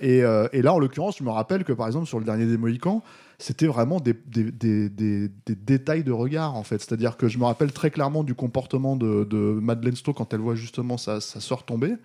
Et, 0.00 0.22
là, 0.22 0.74
en 0.74 0.78
l'occurrence, 0.80 1.18
je 1.18 1.24
me 1.24 1.30
rappelle 1.30 1.62
que 1.62 1.74
par 1.74 1.86
exemple 1.86 2.06
sur 2.06 2.18
le 2.18 2.24
dernier 2.24 2.46
des 2.46 2.56
Mohicans, 2.56 3.02
c'était 3.38 3.66
vraiment 3.66 4.00
des, 4.00 4.14
détails 5.46 6.04
de 6.04 6.12
regard 6.12 6.56
en 6.56 6.64
fait. 6.64 6.78
C'est-à-dire 6.78 7.18
que 7.18 7.28
je 7.28 7.38
me 7.38 7.44
rappelle 7.44 7.70
très 7.72 7.90
clairement 7.90 8.24
du 8.24 8.34
comportement 8.34 8.96
de, 8.96 9.24
de 9.24 9.36
Madeleine 9.36 9.94
Stowe 9.94 10.14
quand 10.14 10.32
elle 10.32 10.40
voit 10.40 10.54
justement 10.54 10.96
sa, 10.96 11.20
sa 11.20 11.38
sœur 11.38 11.64
tomber. 11.64 11.96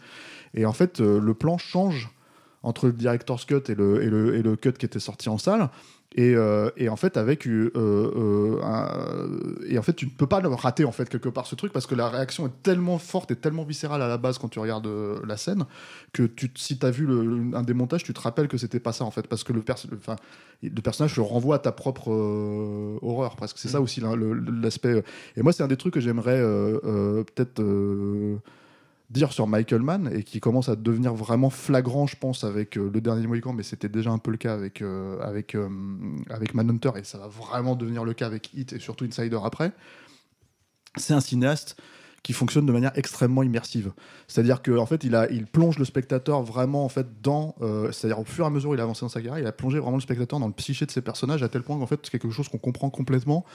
Et 0.55 0.65
en 0.65 0.73
fait, 0.73 0.99
euh, 1.01 1.19
le 1.19 1.33
plan 1.33 1.57
change 1.57 2.09
entre 2.63 2.87
le 2.87 2.93
director's 2.93 3.45
cut 3.45 3.61
et 3.69 3.75
le, 3.75 4.01
et 4.01 4.09
le, 4.09 4.35
et 4.35 4.41
le 4.41 4.55
cut 4.55 4.73
qui 4.73 4.85
était 4.87 4.99
sorti 4.99 5.29
en 5.29 5.37
salle. 5.37 5.69
Et, 6.17 6.33
euh, 6.33 6.69
et 6.77 6.87
en 6.87 6.95
fait, 6.95 7.17
avec 7.17 7.45
euh, 7.45 7.69
euh, 7.75 8.61
un- 8.63 9.27
et 9.67 9.77
en 9.77 9.81
fait, 9.81 9.93
tu 9.93 10.05
ne 10.05 10.11
peux 10.11 10.27
pas 10.27 10.39
le 10.39 10.47
rater 10.47 10.85
en 10.85 10.93
fait 10.93 11.09
quelque 11.09 11.27
part 11.27 11.45
ce 11.45 11.55
truc 11.55 11.73
parce 11.73 11.85
que 11.87 11.93
la 11.93 12.07
réaction 12.07 12.47
est 12.47 12.63
tellement 12.63 12.97
forte 12.99 13.31
et 13.31 13.35
tellement 13.35 13.65
viscérale 13.65 14.01
à 14.01 14.07
la 14.07 14.17
base 14.17 14.37
quand 14.37 14.47
tu 14.47 14.59
regardes 14.59 14.87
la 15.27 15.35
scène 15.35 15.65
que 16.13 16.23
tu, 16.23 16.49
si 16.55 16.79
tu 16.79 16.85
as 16.85 16.91
vu 16.91 17.05
le, 17.05 17.53
un 17.53 17.63
des 17.63 17.73
montages, 17.73 18.03
tu 18.05 18.13
te 18.13 18.21
rappelles 18.21 18.47
que 18.47 18.57
c'était 18.57 18.79
pas 18.79 18.93
ça 18.93 19.03
en 19.03 19.11
fait 19.11 19.27
parce 19.27 19.43
que 19.43 19.51
le, 19.51 19.61
enfin, 19.97 20.15
le 20.63 20.81
personnage 20.81 21.17
le 21.17 21.21
renvoie 21.23 21.57
à 21.57 21.59
ta 21.59 21.73
propre 21.73 22.07
horreur 23.01 23.35
presque. 23.35 23.57
C'est 23.57 23.67
ça 23.67 23.81
aussi 23.81 23.99
l'in- 23.99 24.15
le- 24.15 24.33
l'aspect. 24.61 25.03
Et 25.35 25.41
moi, 25.41 25.51
c'est 25.51 25.63
un 25.63 25.67
des 25.67 25.77
trucs 25.77 25.93
que 25.95 25.99
j'aimerais 25.99 26.39
peut-être 27.35 27.61
dire 29.09 29.31
sur 29.31 29.47
Michael 29.47 29.81
Mann 29.81 30.09
et 30.13 30.23
qui 30.23 30.39
commence 30.39 30.69
à 30.69 30.75
devenir 30.75 31.13
vraiment 31.13 31.49
flagrant, 31.49 32.07
je 32.07 32.15
pense, 32.15 32.43
avec 32.43 32.77
euh, 32.77 32.89
le 32.91 33.01
dernier 33.01 33.27
Mohican, 33.27 33.53
mais 33.53 33.63
c'était 33.63 33.89
déjà 33.89 34.09
un 34.11 34.17
peu 34.17 34.31
le 34.31 34.37
cas 34.37 34.53
avec, 34.53 34.81
euh, 34.81 35.19
avec, 35.21 35.55
euh, 35.55 35.69
avec 36.29 36.53
Manhunter 36.53 36.91
et 36.95 37.03
ça 37.03 37.17
va 37.19 37.27
vraiment 37.27 37.75
devenir 37.75 38.03
le 38.03 38.13
cas 38.13 38.25
avec 38.25 38.53
Hit 38.53 38.73
et 38.73 38.79
surtout 38.79 39.05
Insider 39.05 39.39
après. 39.43 39.71
C'est 40.97 41.13
un 41.13 41.19
cinéaste 41.19 41.79
qui 42.23 42.33
fonctionne 42.33 42.65
de 42.65 42.71
manière 42.71 42.93
extrêmement 42.95 43.43
immersive. 43.43 43.93
C'est-à-dire 44.27 44.63
qu'en 44.63 44.77
en 44.77 44.85
fait, 44.87 45.03
il, 45.03 45.13
a, 45.13 45.29
il 45.29 45.45
plonge 45.45 45.77
le 45.77 45.85
spectateur 45.85 46.41
vraiment 46.41 46.83
en 46.83 46.89
fait 46.89 47.21
dans, 47.21 47.53
c'est-à-dire 47.91 48.19
au 48.19 48.23
fur 48.23 48.45
et 48.45 48.47
à 48.47 48.49
mesure 48.49 48.73
il 48.73 48.79
a 48.79 48.83
avancé 48.83 49.01
dans 49.01 49.09
sa 49.09 49.21
carrière, 49.21 49.37
il 49.37 49.45
a 49.45 49.51
plongé 49.51 49.77
vraiment 49.77 49.97
le 49.97 50.01
spectateur 50.01 50.39
dans 50.39 50.47
le 50.47 50.53
psyché 50.53 50.87
de 50.87 50.91
ses 50.91 51.01
personnages 51.01 51.43
à 51.43 51.49
tel 51.49 51.61
point 51.61 51.77
qu'en 51.77 51.85
fait 51.85 51.99
c'est 52.01 52.09
quelque 52.09 52.31
chose 52.31 52.49
qu'on 52.49 52.57
comprend 52.57 52.89
complètement 52.89 53.45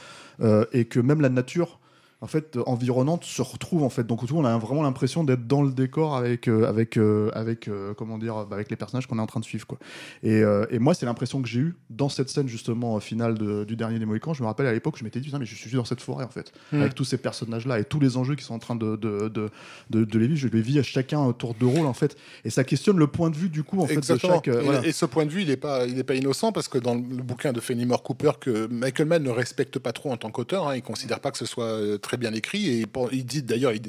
et 0.73 0.85
que 0.85 1.01
même 1.01 1.21
la 1.21 1.31
nature 1.31 1.81
en 2.23 2.27
fait 2.27 2.57
euh, 2.57 2.63
environnante 2.67 3.25
se 3.25 3.43
retrouve 3.43 3.83
en 3.83 3.89
fait. 3.91 4.05
Donc 4.07 4.27
tout 4.27 4.37
on 4.37 4.45
a 4.45 4.57
vraiment 4.59 4.83
l'impression 4.83 5.25
d'être 5.25 5.47
dans 5.47 5.63
le 5.63 5.71
décor 5.73 6.17
avec 6.17 6.49
euh, 6.49 6.69
avec 6.69 6.97
euh, 6.97 7.31
avec 7.35 7.69
euh, 7.69 7.95
comment 7.95 8.19
dire 8.19 8.47
bah, 8.47 8.57
avec 8.57 8.71
les 8.71 8.77
personnages 8.77 9.07
qu'on 9.07 9.19
est 9.19 9.23
en 9.23 9.27
train 9.27 9.41
de 9.41 9.45
suivre 9.45 9.67
quoi. 9.67 9.79
Et, 10.23 10.43
et 10.71 10.79
moi 10.79 10.95
c'est 10.95 11.07
l'impression 11.07 11.41
que 11.43 11.49
j'ai 11.49 11.61
eu 11.61 11.77
dans 11.89 12.09
cette 12.09 12.29
scène 12.29 12.49
justement 12.49 12.99
finale 13.01 13.39
de- 13.39 13.65
du 13.65 13.77
dernier 13.77 13.99
des 13.99 14.05
Mohicans 14.07 14.35
je 14.35 14.43
me 14.43 14.47
rappelle 14.49 14.67
à 14.67 14.73
l'époque 14.73 14.97
je 14.99 15.05
m'étais 15.05 15.21
dit 15.21 15.33
mais 15.39 15.47
je 15.47 15.55
suis 15.55 15.71
dans 15.77 15.85
cette 15.85 16.01
forêt 16.01 16.25
en 16.25 16.29
fait 16.29 16.53
Mm. 16.73 16.81
avec 16.83 16.95
tous 16.95 17.05
ces 17.05 17.17
personnages 17.19 17.67
là 17.67 17.79
et 17.79 17.85
tous 17.85 18.01
les 18.01 18.17
enjeux 18.17 18.35
qui 18.35 18.45
sont 18.45 18.55
en 18.55 18.59
train 18.59 18.75
de 18.77 18.97
de, 18.97 19.29
de, 19.29 19.51
de, 19.91 20.05
de 20.05 20.19
les 20.19 20.27
vivre. 20.27 20.39
Je 20.41 20.49
les 20.49 20.61
vis 20.63 20.79
à 20.79 20.83
chacun 20.83 21.21
un 21.21 21.33
tour 21.33 21.55
de 21.55 21.65
rôle 21.65 21.87
en 21.87 21.93
fait. 21.95 22.17
Et 22.45 22.51
ça 22.51 22.65
questionne 22.65 22.99
le 22.99 23.07
point 23.07 23.31
de 23.31 23.37
vue 23.37 23.49
du 23.49 23.63
coup 23.63 23.81
en 23.81 23.87
fait 23.87 23.97
de 23.97 24.19
chaque 24.19 24.49
et, 24.49 24.51
voilà. 24.51 24.85
et 24.85 24.93
ce 24.93 25.07
point 25.07 25.25
de 25.27 25.31
vue, 25.31 25.43
il 25.43 25.49
n'est 25.49 25.57
pas, 25.57 25.87
il 25.87 25.99
est 25.99 26.03
pas 26.05 26.15
innocent 26.15 26.53
parce 26.53 26.69
que 26.69 26.79
dans 26.79 26.95
le 26.95 27.01
bouquin 27.23 27.53
de 27.53 27.61
Fenimore 27.61 28.03
Cooper 28.03 28.33
que 28.41 28.67
Michael 28.67 29.07
Mann 29.09 29.23
ne 29.23 29.31
respecte 29.31 29.79
pas 29.79 29.93
trop 29.93 30.11
en 30.13 30.17
tant 30.17 30.31
qu'auteur, 30.31 30.69
hein, 30.69 30.77
il 30.77 30.83
considère 30.83 31.21
pas 31.21 31.31
que 31.31 31.39
ce 31.39 31.47
soit 31.47 31.65
euh, 31.65 31.99
très 32.11 32.17
bien 32.17 32.33
écrit 32.35 32.67
et 32.69 32.87
il 33.13 33.25
dit 33.25 33.43
d'ailleurs, 33.45 33.73
il, 33.73 33.83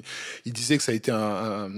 il 0.46 0.54
disait 0.54 0.78
que 0.78 0.84
ça 0.84 0.92
a 0.92 0.96
été 0.96 1.10
un- 1.12 1.18
un- 1.18 1.70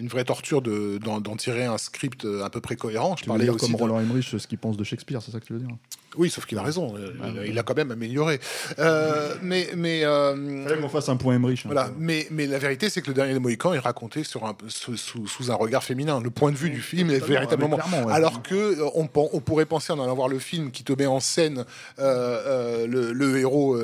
une 0.00 0.08
vraie 0.08 0.24
torture 0.24 0.62
de- 0.62 0.98
d'en 0.98 1.36
tirer 1.36 1.64
un 1.66 1.76
script 1.76 2.24
euh, 2.24 2.42
à 2.44 2.48
peu 2.48 2.62
près 2.62 2.76
cohérent. 2.76 3.14
Je 3.16 3.24
tu 3.24 3.26
veux 3.26 3.32
parlais 3.32 3.44
dire 3.44 3.54
aussi 3.54 3.66
comme 3.66 3.74
Roland 3.76 4.00
Emmerich 4.00 4.24
ce 4.38 4.46
qu'il 4.46 4.56
pense 4.56 4.78
de 4.78 4.84
Shakespeare 4.84 5.20
c'est 5.20 5.32
ça 5.32 5.38
que 5.40 5.44
tu 5.44 5.52
veux 5.52 5.58
dire? 5.58 5.68
Oui, 6.16 6.30
sauf 6.30 6.46
qu'il 6.46 6.58
a 6.58 6.62
raison. 6.62 6.94
euh, 6.96 7.12
Ah, 7.22 7.28
il, 7.46 7.58
a 7.58 7.62
quand 7.62 7.76
même 7.76 7.90
amélioré. 7.90 8.40
Euh, 8.78 9.34
mais 9.42 9.68
mais 9.76 10.04
euh, 10.04 10.64
fallait 10.66 10.80
qu'on 10.80 10.88
fasse 10.88 11.08
un 11.08 11.16
point 11.16 11.34
Emmerich 11.34 11.60
hein. 11.64 11.70
Voilà, 11.72 11.90
mais, 11.98 12.26
mais 12.30 12.46
la 12.46 12.58
vérité, 12.58 12.90
c'est 12.90 13.00
que 13.02 13.08
le 13.08 13.14
dernier 13.14 13.32
des 13.32 13.38
Mohicans 13.38 13.72
est 13.74 13.78
raconté 13.78 14.24
sur 14.24 14.44
un, 14.44 14.56
sous, 14.68 15.50
un 15.50 15.54
regard 15.54 15.82
féminin. 15.84 16.20
Le 16.20 16.30
point 16.30 16.50
de 16.52 16.56
vue 16.56 16.70
du 16.70 16.80
film 16.80 17.10
est 17.10 17.24
véritablement. 17.24 17.76
ouais. 18.06 18.12
Alors 18.12 18.42
que 18.42 18.54
euh, 18.54 18.84
on, 18.94 19.06
pourrait 19.06 19.66
penser 19.66 19.92
en 19.92 20.00
allant 20.02 20.14
voir 20.14 20.28
le 20.28 20.38
film 20.38 20.70
qui 20.70 20.84
te 20.84 20.92
met 20.92 21.06
en 21.06 21.20
scène 21.20 21.64
euh, 21.98 22.86
le, 22.86 23.12
le 23.12 23.38
héros, 23.38 23.76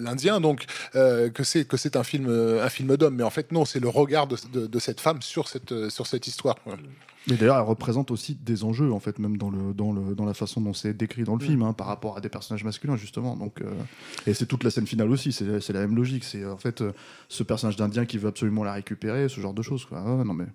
l'Indien, 0.00 0.40
donc 0.40 0.64
que 0.92 1.42
c'est 1.44 1.66
que 1.66 1.76
c'est 1.76 1.96
un 1.96 2.04
film 2.04 2.28
un 2.62 2.68
film 2.68 2.96
d'homme. 2.96 3.14
Mais 3.16 3.22
en 3.24 3.30
fait, 3.30 3.52
non, 3.52 3.64
c'est 3.64 3.80
le 3.80 3.88
regard 3.88 4.26
de, 4.26 4.36
de- 4.52 4.66
de 4.66 4.78
cette 4.78 5.00
femme 5.00 5.22
sur 5.22 5.48
cette 5.48 5.88
sur 5.88 6.06
cette 6.06 6.26
histoire. 6.26 6.56
Mais 7.28 7.36
d'ailleurs, 7.36 7.56
elle 7.56 7.62
représente 7.62 8.10
aussi 8.10 8.34
des 8.34 8.64
enjeux, 8.64 8.92
en 8.92 9.00
fait, 9.00 9.18
même 9.18 9.38
dans, 9.38 9.50
le, 9.50 9.72
dans, 9.72 9.92
le, 9.92 10.14
dans 10.14 10.26
la 10.26 10.34
façon 10.34 10.60
dont 10.60 10.74
c'est 10.74 10.92
décrit 10.92 11.24
dans 11.24 11.36
le 11.36 11.40
film, 11.40 11.62
hein, 11.62 11.72
par 11.72 11.86
rapport 11.86 12.18
à 12.18 12.20
des 12.20 12.28
personnages 12.28 12.64
masculins, 12.64 12.96
justement. 12.96 13.34
Donc, 13.36 13.62
euh, 13.62 13.70
et 14.26 14.34
c'est 14.34 14.46
toute 14.46 14.62
la 14.62 14.70
scène 14.70 14.86
finale 14.86 15.10
aussi, 15.10 15.32
c'est 15.32 15.60
c'est 15.60 15.72
la 15.72 15.80
même 15.80 15.96
logique. 15.96 16.24
C'est 16.24 16.44
en 16.44 16.58
fait 16.58 16.82
euh, 16.82 16.92
ce 17.28 17.42
personnage 17.42 17.76
d'Indien 17.76 18.04
qui 18.04 18.18
veut 18.18 18.28
absolument 18.28 18.62
la 18.62 18.74
récupérer, 18.74 19.28
ce 19.28 19.40
genre 19.40 19.54
de 19.54 19.62
choses. 19.62 19.86
Quoi. 19.86 20.00
Non, 20.02 20.34
mais... 20.34 20.46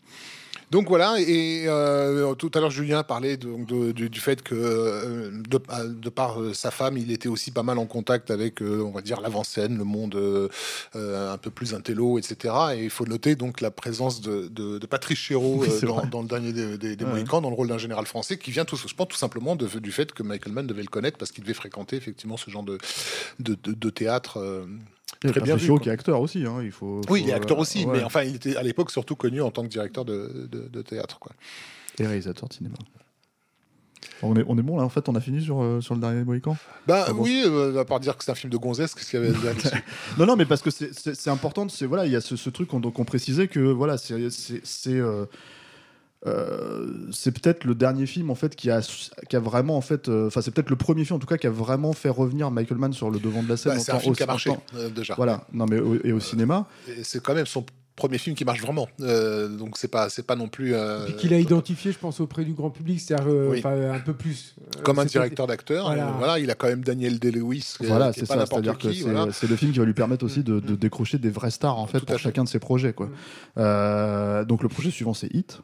Donc 0.71 0.87
voilà, 0.87 1.15
et 1.19 1.63
euh, 1.67 2.33
tout 2.35 2.51
à 2.53 2.59
l'heure 2.59 2.69
Julien 2.71 3.03
parlait 3.03 3.37
de- 3.37 3.65
de- 3.65 3.91
du, 3.91 4.09
du 4.09 4.19
fait 4.19 4.41
que 4.43 4.53
euh, 4.55 5.31
de, 5.49 5.59
à- 5.69 5.85
de 5.85 6.09
par 6.09 6.39
euh, 6.41 6.53
sa 6.53 6.69
femme, 6.71 6.97
il 6.97 7.11
était 7.11 7.27
aussi 7.29 7.51
pas 7.51 7.63
mal 7.63 7.77
en 7.79 7.85
contact 7.85 8.29
avec, 8.31 8.61
euh, 8.61 8.81
on 8.83 8.91
va 8.91 9.01
dire, 9.01 9.19
l'avant-scène, 9.21 9.77
le 9.77 9.83
monde 9.83 10.15
euh, 10.15 10.47
euh, 10.95 11.33
un 11.33 11.37
peu 11.37 11.49
plus 11.49 11.73
intello, 11.73 12.19
etc. 12.19 12.53
Et 12.75 12.83
il 12.83 12.89
faut 12.89 13.05
noter 13.05 13.35
donc 13.35 13.61
la 13.61 13.71
présence 13.71 14.21
de, 14.21 14.47
Patrice 14.89 15.17
Chéreau 15.19 15.57
Oui, 15.59 15.67
euh, 15.71 16.05
dans, 16.11 16.21
le 16.21 16.27
dernier 16.27 16.53
des, 16.53 16.77
des, 16.77 16.95
des 16.95 17.05
Ouais. 17.05 17.11
Mohicans, 17.11 17.41
dans 17.41 17.49
le 17.49 17.55
rôle 17.55 17.67
d'un 17.67 17.77
général 17.77 18.05
français, 18.05 18.37
qui 18.37 18.51
vient 18.51 18.65
tout, 18.65 18.75
je 18.75 18.93
pense, 18.93 19.07
tout 19.07 19.17
simplement 19.17 19.55
de- 19.55 19.67
du 19.79 19.91
fait 19.91 20.11
que 20.13 20.23
Michael 20.23 20.53
Mann 20.53 20.67
devait 20.67 20.81
le 20.83 20.87
connaître 20.87 21.17
parce 21.17 21.31
qu'il 21.31 21.43
devait 21.43 21.53
fréquenter 21.53 21.95
effectivement 21.95 22.37
ce 22.37 22.49
genre 22.51 22.63
de 22.63 23.89
théâtre. 23.89 24.37
Il 25.23 25.27
y 25.27 25.29
a 25.29 25.33
Très 25.33 25.41
bien 25.41 25.57
quoi. 25.57 25.79
qui 25.79 25.89
est 25.89 25.91
acteur 25.91 26.21
aussi. 26.21 26.45
Hein, 26.45 26.59
il 26.63 26.71
faut, 26.71 27.01
Oui, 27.01 27.03
faut, 27.07 27.15
il 27.17 27.29
est 27.29 27.33
acteur 27.33 27.57
euh, 27.57 27.61
aussi, 27.61 27.85
ouais. 27.85 27.97
mais 27.97 28.03
enfin, 28.03 28.23
il 28.23 28.35
était 28.35 28.55
à 28.55 28.63
l'époque 28.63 28.89
surtout 28.91 29.15
connu 29.17 29.41
en 29.41 29.51
tant 29.51 29.63
que 29.63 29.67
directeur 29.67 30.05
de, 30.05 30.47
de, 30.49 30.67
de 30.71 30.81
théâtre. 30.81 31.19
Quoi. 31.19 31.33
Et 31.99 32.05
réalisateur 32.07 32.47
de 32.47 32.53
cinéma. 32.53 32.75
On 34.21 34.35
est, 34.37 34.43
on 34.47 34.57
est 34.57 34.61
bon 34.61 34.77
là, 34.77 34.83
en 34.83 34.89
fait, 34.89 35.07
on 35.09 35.15
a 35.15 35.19
fini 35.21 35.41
sur, 35.41 35.61
euh, 35.61 35.81
sur 35.81 35.93
le 35.93 35.99
dernier 36.01 36.23
Mohican 36.23 36.55
Bah 36.87 37.05
Ah 37.07 37.13
bon? 37.13 37.23
oui, 37.23 37.43
euh, 37.45 37.77
à 37.79 37.85
part 37.85 37.99
dire 37.99 38.17
que 38.17 38.23
c'est 38.23 38.31
un 38.31 38.35
film 38.35 38.51
de 38.51 38.57
gonzesse, 38.57 38.95
qu'est-ce 38.95 39.09
qu'il 39.11 39.19
y 39.19 39.23
avait 39.23 39.35
à 39.35 39.37
dire 39.39 39.43
là-dessus 39.53 39.83
Non, 40.17 40.25
non, 40.25 40.35
mais 40.37 40.45
parce 40.45 40.61
que 40.61 40.69
c'est- 40.71 41.27
important. 41.29 41.67
C'est 41.69 41.85
voilà, 41.85 42.05
il 42.05 42.11
y 42.13 42.15
a 42.15 42.21
ce, 42.21 42.35
ce 42.37 42.49
truc 42.49 42.69
qu'on 42.69 42.79
donc 42.79 42.97
on 42.99 43.05
précisait 43.05 43.47
que 43.47 43.59
voilà, 43.59 43.97
c'est 43.97 44.15
euh, 46.25 46.29
euh, 46.29 47.07
c'est 47.11 47.31
peut-être 47.31 47.63
le 47.63 47.75
dernier 47.75 48.05
film 48.05 48.29
en 48.29 48.35
fait 48.35 48.55
qui 48.55 48.69
a 48.69 48.81
qui 49.29 49.35
a 49.35 49.39
vraiment 49.39 49.77
en 49.77 49.81
fait, 49.81 50.09
euh, 50.09 50.27
enfin 50.27 50.41
c'est 50.41 50.51
peut-être 50.51 50.69
le 50.69 50.75
premier 50.75 51.05
film 51.05 51.15
en 51.15 51.19
tout 51.19 51.27
cas 51.27 51.37
qui 51.37 51.47
a 51.47 51.51
vraiment 51.51 51.93
fait 51.93 52.09
revenir 52.09 52.51
Michael 52.51 52.77
Mann 52.77 52.93
sur 52.93 53.09
le 53.09 53.19
devant 53.19 53.41
de 53.43 53.49
la 53.49 53.57
scène. 53.57 53.73
Bah, 53.75 53.79
C'est 53.79 53.91
un 53.93 53.99
film 53.99 54.15
qui 54.15 54.23
a 54.23 54.25
marché 54.25 54.51
euh, 54.75 54.89
déjà. 54.89 55.15
Voilà, 55.15 55.45
non 55.53 55.65
mais 55.69 55.79
au- 55.79 56.03
et 56.03 56.11
au 56.11 56.19
cinéma. 56.19 56.67
Et 56.87 57.03
C'est 57.03 57.21
quand 57.23 57.33
même 57.35 57.45
son 57.45 57.65
premier 57.99 58.17
film 58.17 58.35
qui 58.35 58.43
marche 58.45 58.61
vraiment. 58.61 58.87
Euh, 59.01 59.47
donc 59.47 59.77
c'est 59.77 59.87
pas 59.87 60.09
c'est 60.09 60.25
pas 60.25 60.35
non 60.35 60.47
plus 60.47 60.73
euh, 60.73 61.05
qu'il 61.19 61.33
a 61.33 61.39
identifié, 61.39 61.91
je 61.91 61.99
pense, 61.99 62.19
auprès 62.19 62.43
du 62.43 62.53
grand 62.53 62.71
public, 62.71 62.99
c'est-à-dire 62.99 63.27
euh, 63.29 63.49
Oui. 63.51 63.61
un 63.63 63.99
peu 63.99 64.13
plus. 64.13 64.55
Euh, 64.59 64.81
comme 64.81 64.97
un 64.99 65.05
directeur 65.05 65.45
d'acteur. 65.47 65.85
Voilà. 65.85 66.07
euh, 66.07 66.11
Voilà. 66.17 66.39
il 66.39 66.49
a 66.49 66.55
quand 66.55 66.67
même 66.67 66.83
Daniel 66.83 67.19
Day-Lewis. 67.19 67.75
euh, 67.81 67.85
Voilà, 67.87 68.11
c'est 68.13 68.25
ça. 68.25 68.45
C'est-à-dire 68.45 68.77
que 68.77 68.91
c'est 68.91 69.03
voilà. 69.03 69.25
le 69.25 69.55
film 69.55 69.71
qui 69.71 69.79
va 69.79 69.85
lui 69.85 69.93
permettre 69.93 70.25
aussi 70.25 70.41
de, 70.43 70.59
de 70.59 70.73
Mm. 70.73 70.77
décrocher 70.77 71.17
des 71.19 71.29
vrais 71.29 71.51
stars 71.51 71.77
en 71.77 71.85
fait 71.87 71.99
Tout 71.99 72.05
pour 72.07 72.15
fait. 72.15 72.21
chacun 72.23 72.43
de 72.43 72.49
ses 72.49 72.59
projets. 72.59 72.93
Quoi. 72.93 73.07
Mm. 73.07 73.11
Euh, 73.57 74.45
donc 74.45 74.63
le 74.63 74.69
projet 74.69 74.89
suivant 74.91 75.13
c'est 75.13 75.29
Hit. 75.33 75.61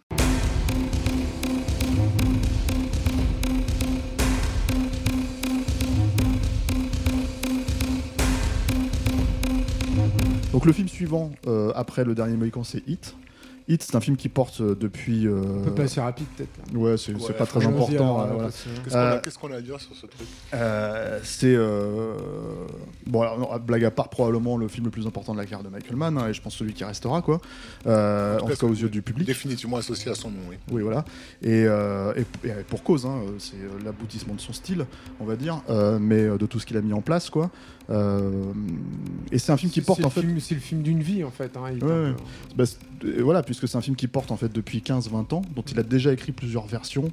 Donc 10.55 10.65
le 10.65 10.71
film 10.71 10.87
suivant 10.87 11.31
euh, 11.47 11.73
après 11.75 12.05
le 12.05 12.15
dernier 12.15 12.37
Mohican 12.37 12.63
c'est 12.63 12.81
Hit. 12.87 13.13
Hit 13.67 13.81
c'est 13.83 13.95
un 13.95 13.99
film 13.99 14.15
qui 14.15 14.29
porte 14.29 14.61
euh, 14.61 14.73
depuis. 14.73 15.27
euh, 15.27 15.41
On 15.43 15.63
peut 15.65 15.71
passer 15.73 15.99
rapide, 15.99 16.27
peut-être. 16.37 16.73
Ouais, 16.77 16.95
c'est 16.97 17.13
Ouais, 17.13 17.33
pas 17.33 17.45
très 17.45 17.65
important. 17.65 18.21
euh, 18.21 18.25
voilà. 18.31 18.47
Qu'est-ce 19.23 19.37
qu'on 19.37 19.49
a, 19.49 19.55
Euh, 19.55 19.57
à 19.57 19.61
dire 19.61 19.81
sur 19.81 19.93
ce 19.95 20.05
truc? 20.05 20.27
Euh, 20.53 21.19
c'est 21.23 21.53
euh, 21.55 22.13
Bon, 23.07 23.21
alors, 23.23 23.37
non, 23.39 23.49
blague 23.59 23.83
à 23.83 23.91
part, 23.91 24.07
probablement 24.09 24.55
le 24.55 24.67
film 24.69 24.85
le 24.85 24.91
plus 24.91 25.05
important 25.07 25.33
de 25.33 25.39
la 25.39 25.45
carrière 25.45 25.63
de 25.63 25.69
Michael 25.69 25.95
Mann, 25.97 26.17
hein, 26.17 26.27
et 26.29 26.33
je 26.33 26.41
pense 26.41 26.55
celui 26.55 26.73
qui 26.73 26.83
restera, 26.85 27.21
quoi. 27.21 27.41
Euh, 27.87 28.37
en 28.37 28.41
tout 28.41 28.45
cas, 28.45 28.55
cas, 28.55 28.67
aux 28.67 28.73
yeux 28.73 28.87
du 28.89 29.01
public. 29.01 29.25
Définitivement 29.27 29.77
associé 29.77 30.09
à 30.11 30.15
son 30.15 30.29
nom, 30.29 30.37
oui. 30.49 30.55
Oui, 30.71 30.81
voilà. 30.83 31.03
Et, 31.41 31.65
euh, 31.65 32.13
et- 32.15 32.47
et 32.47 32.51
pour 32.69 32.81
cause, 32.83 33.05
hein, 33.07 33.19
c'est 33.39 33.57
l'aboutissement 33.83 34.35
de 34.35 34.41
son 34.41 34.53
style, 34.53 34.85
on 35.19 35.25
va 35.25 35.35
dire, 35.35 35.61
euh, 35.71 35.97
mais 35.99 36.25
de 36.37 36.45
tout 36.45 36.59
ce 36.61 36.65
qu'il 36.67 36.77
a 36.77 36.81
mis 36.81 36.93
en 36.93 37.01
place, 37.01 37.29
quoi. 37.31 37.49
Euh, 37.89 38.43
et 39.31 39.37
c'est 39.37 39.51
un 39.51 39.57
film 39.57 39.71
qui 39.71 39.81
porte 39.81 40.03
en 40.03 40.09
fait. 40.09 40.21
film- 40.21 40.39
C'est 40.39 40.55
le 40.55 40.61
film 40.61 40.81
d'une 40.81 41.01
vie 41.01 41.23
en 41.23 41.31
fait. 41.31 41.55
hein, 41.55 41.71
Ouais, 41.81 42.13
Bah, 42.55 42.63
voilà, 43.19 43.43
puisque 43.43 43.67
c'est 43.67 43.77
un 43.77 43.81
film 43.81 43.95
qui 43.95 44.07
porte 44.07 44.31
en 44.31 44.37
fait 44.37 44.51
depuis 44.51 44.79
15-20 44.81 45.33
ans, 45.33 45.41
dont 45.55 45.61
il 45.61 45.79
a 45.79 45.83
déjà 45.83 46.11
écrit 46.11 46.31
plusieurs 46.31 46.65
versions 46.65 47.11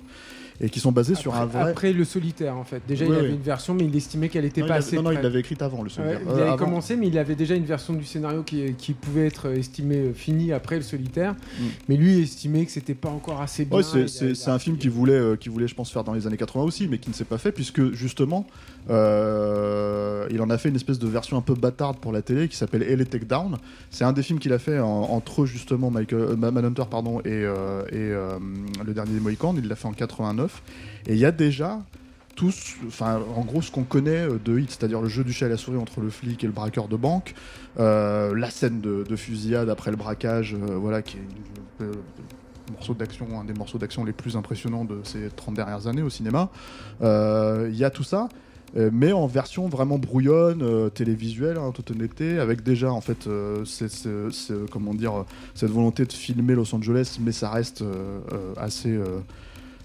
et 0.63 0.71
qui 0.71 0.81
sont 0.81 0.93
basées 0.93 1.15
sur 1.17 1.35
un 1.35 1.43
Après, 1.43 1.61
vrai. 1.63 1.71
après 1.71 1.93
le 1.93 2.05
solitaire 2.05 2.57
en 2.57 2.65
fait. 2.65 2.81
Déjà 2.89 3.05
il 3.05 3.13
avait 3.13 3.23
ouais. 3.23 3.31
une 3.31 3.43
version 3.43 3.75
mais 3.75 3.85
il 3.85 3.95
estimait 3.97 4.29
qu'elle 4.29 4.45
était 4.45 4.61
non, 4.61 4.67
il 4.67 4.69
pas 4.69 4.75
avait- 4.77 4.85
assez 4.85 4.97
non, 4.97 5.03
non, 5.03 5.11
il 5.11 5.19
l'avait 5.21 5.41
écrite 5.41 5.61
avant 5.61 5.79
le 5.79 5.85
Ouais, 5.85 5.91
souvenir. 5.91 6.21
il 6.25 6.41
avait 6.41 6.57
commencé, 6.57 6.97
mais 6.97 7.09
il 7.09 7.19
avait 7.19 7.35
déjà 7.35 7.55
une 7.55 7.65
version 7.65 7.93
du 7.95 8.05
scénario 8.05 8.43
qui, 8.43 8.73
qui 8.75 8.93
pouvait 8.95 9.27
être 9.27 9.49
euh, 9.49 9.57
estimée 9.57 9.97
euh, 9.97 10.13
finie 10.15 10.53
après 10.53 10.77
le 10.77 10.83
solitaire. 10.83 11.33
Mm. 11.33 11.65
Mais 11.89 11.97
lui 11.97 12.21
estimait 12.23 12.65
que 12.65 12.71
c'était 12.73 12.95
pas 12.95 13.09
encore 13.11 13.41
assez 13.43 13.65
bien. 13.65 13.79
Ouais, 13.79 13.83
c'est- 14.09 14.49
un 14.49 14.59
film 14.59 14.77
qui 14.79 14.89
voulait, 14.89 15.13
euh, 15.15 15.37
qui 15.37 15.49
voulait, 15.49 15.67
je 15.69 15.75
pense, 15.75 15.91
faire 15.91 16.05
dans 16.05 16.13
les 16.15 16.27
années 16.27 16.37
80 16.37 16.65
aussi, 16.65 16.87
mais 16.89 16.99
qui 16.99 17.09
ne 17.11 17.15
s'est 17.15 17.25
pas 17.25 17.39
fait, 17.39 17.53
puisque 17.53 17.93
justement, 17.93 18.47
euh, 18.91 20.27
il 20.31 20.41
en 20.43 20.51
a 20.51 20.59
fait 20.59 20.69
une 20.69 20.77
espèce 20.77 20.99
de 20.99 21.09
version 21.09 21.37
un 21.37 21.41
peu 21.43 21.55
bâtarde 21.55 21.99
pour 21.99 22.13
la 22.13 22.23
télé 22.23 22.49
qui 22.49 22.57
s'appelle 22.57 22.83
LA 22.83 23.05
Takedown. 23.05 23.57
C'est 23.91 24.05
un 24.05 24.13
des 24.13 24.23
films 24.23 24.39
qu'il 24.39 24.53
a 24.53 24.59
fait 24.59 24.79
en- 24.79 24.87
entre 24.89 25.47
justement 25.47 25.91
Michael, 25.91 26.37
Manhunter 26.37 26.85
pardon, 26.91 27.21
et, 27.25 27.31
et 27.43 28.13
Le 28.13 28.93
Dernier 28.95 29.13
des 29.15 29.21
Mohicans. 29.21 29.55
Il 29.57 29.69
l'a 29.69 29.77
fait 29.77 29.89
en 29.89 29.93
89. 29.93 30.52
Et 31.07 31.15
il 31.15 31.19
y 31.19 31.25
a 31.25 31.33
déjà 31.33 31.81
enfin, 32.87 33.21
en 33.37 33.43
gros, 33.43 33.63
ce 33.63 33.71
qu'on 33.71 33.85
connaît 33.85 34.29
euh, 34.29 34.39
de 34.45 34.59
Hit, 34.59 34.71
c'est-à-dire 34.71 35.01
le 35.01 35.09
jeu 35.09 35.25
du 35.25 35.33
chat 35.33 35.47
et 35.47 35.51
la 35.51 35.57
souris 35.57 35.79
entre 35.79 36.01
le 36.01 36.11
flic 36.11 36.43
et 36.43 36.47
le 36.47 36.53
braqueur 36.53 36.89
de 36.89 36.97
banque, 36.97 37.35
euh, 37.79 38.35
la 38.35 38.51
scène 38.51 38.81
de, 38.81 39.05
de 39.09 39.17
fusillade 39.17 39.69
après 39.69 39.91
le 39.91 39.97
braquage, 39.97 40.55
euh, 40.55 40.77
voilà, 40.77 41.03
qui 41.03 41.19
est 41.19 41.21
une- 41.81 41.93
morceau 42.73 42.95
d'action, 42.95 43.27
un 43.39 43.45
des 43.45 43.53
morceaux 43.53 43.77
d'action 43.77 44.05
les 44.05 44.13
plus 44.13 44.37
impressionnants 44.37 44.85
de 44.85 45.01
ces 45.05 45.29
30 45.29 45.55
dernières 45.55 45.89
années 45.89 46.03
au 46.03 46.09
cinéma. 46.09 46.49
Il 47.03 47.77
y 47.77 47.85
a 47.85 47.91
tout 47.91 48.05
ça, 48.05 48.29
mais 48.75 49.13
en 49.13 49.27
version 49.27 49.69
vraiment 49.69 49.99
brouillonne, 49.99 50.91
télévisuelle, 50.93 51.59
hein, 51.59 51.65
en 51.65 51.73
toute 51.73 51.91
honnêteté, 51.91 52.39
avec 52.39 52.63
déjà 52.63 52.91
en 52.91 53.03
fait, 53.03 53.29
cette 53.65 54.09
volonté 55.71 56.07
de 56.07 56.13
filmer 56.13 56.55
Los 56.55 56.75
Angeles, 56.75 57.19
mais 57.21 57.33
ça 57.33 57.51
reste 57.51 57.85
assez. 58.57 58.99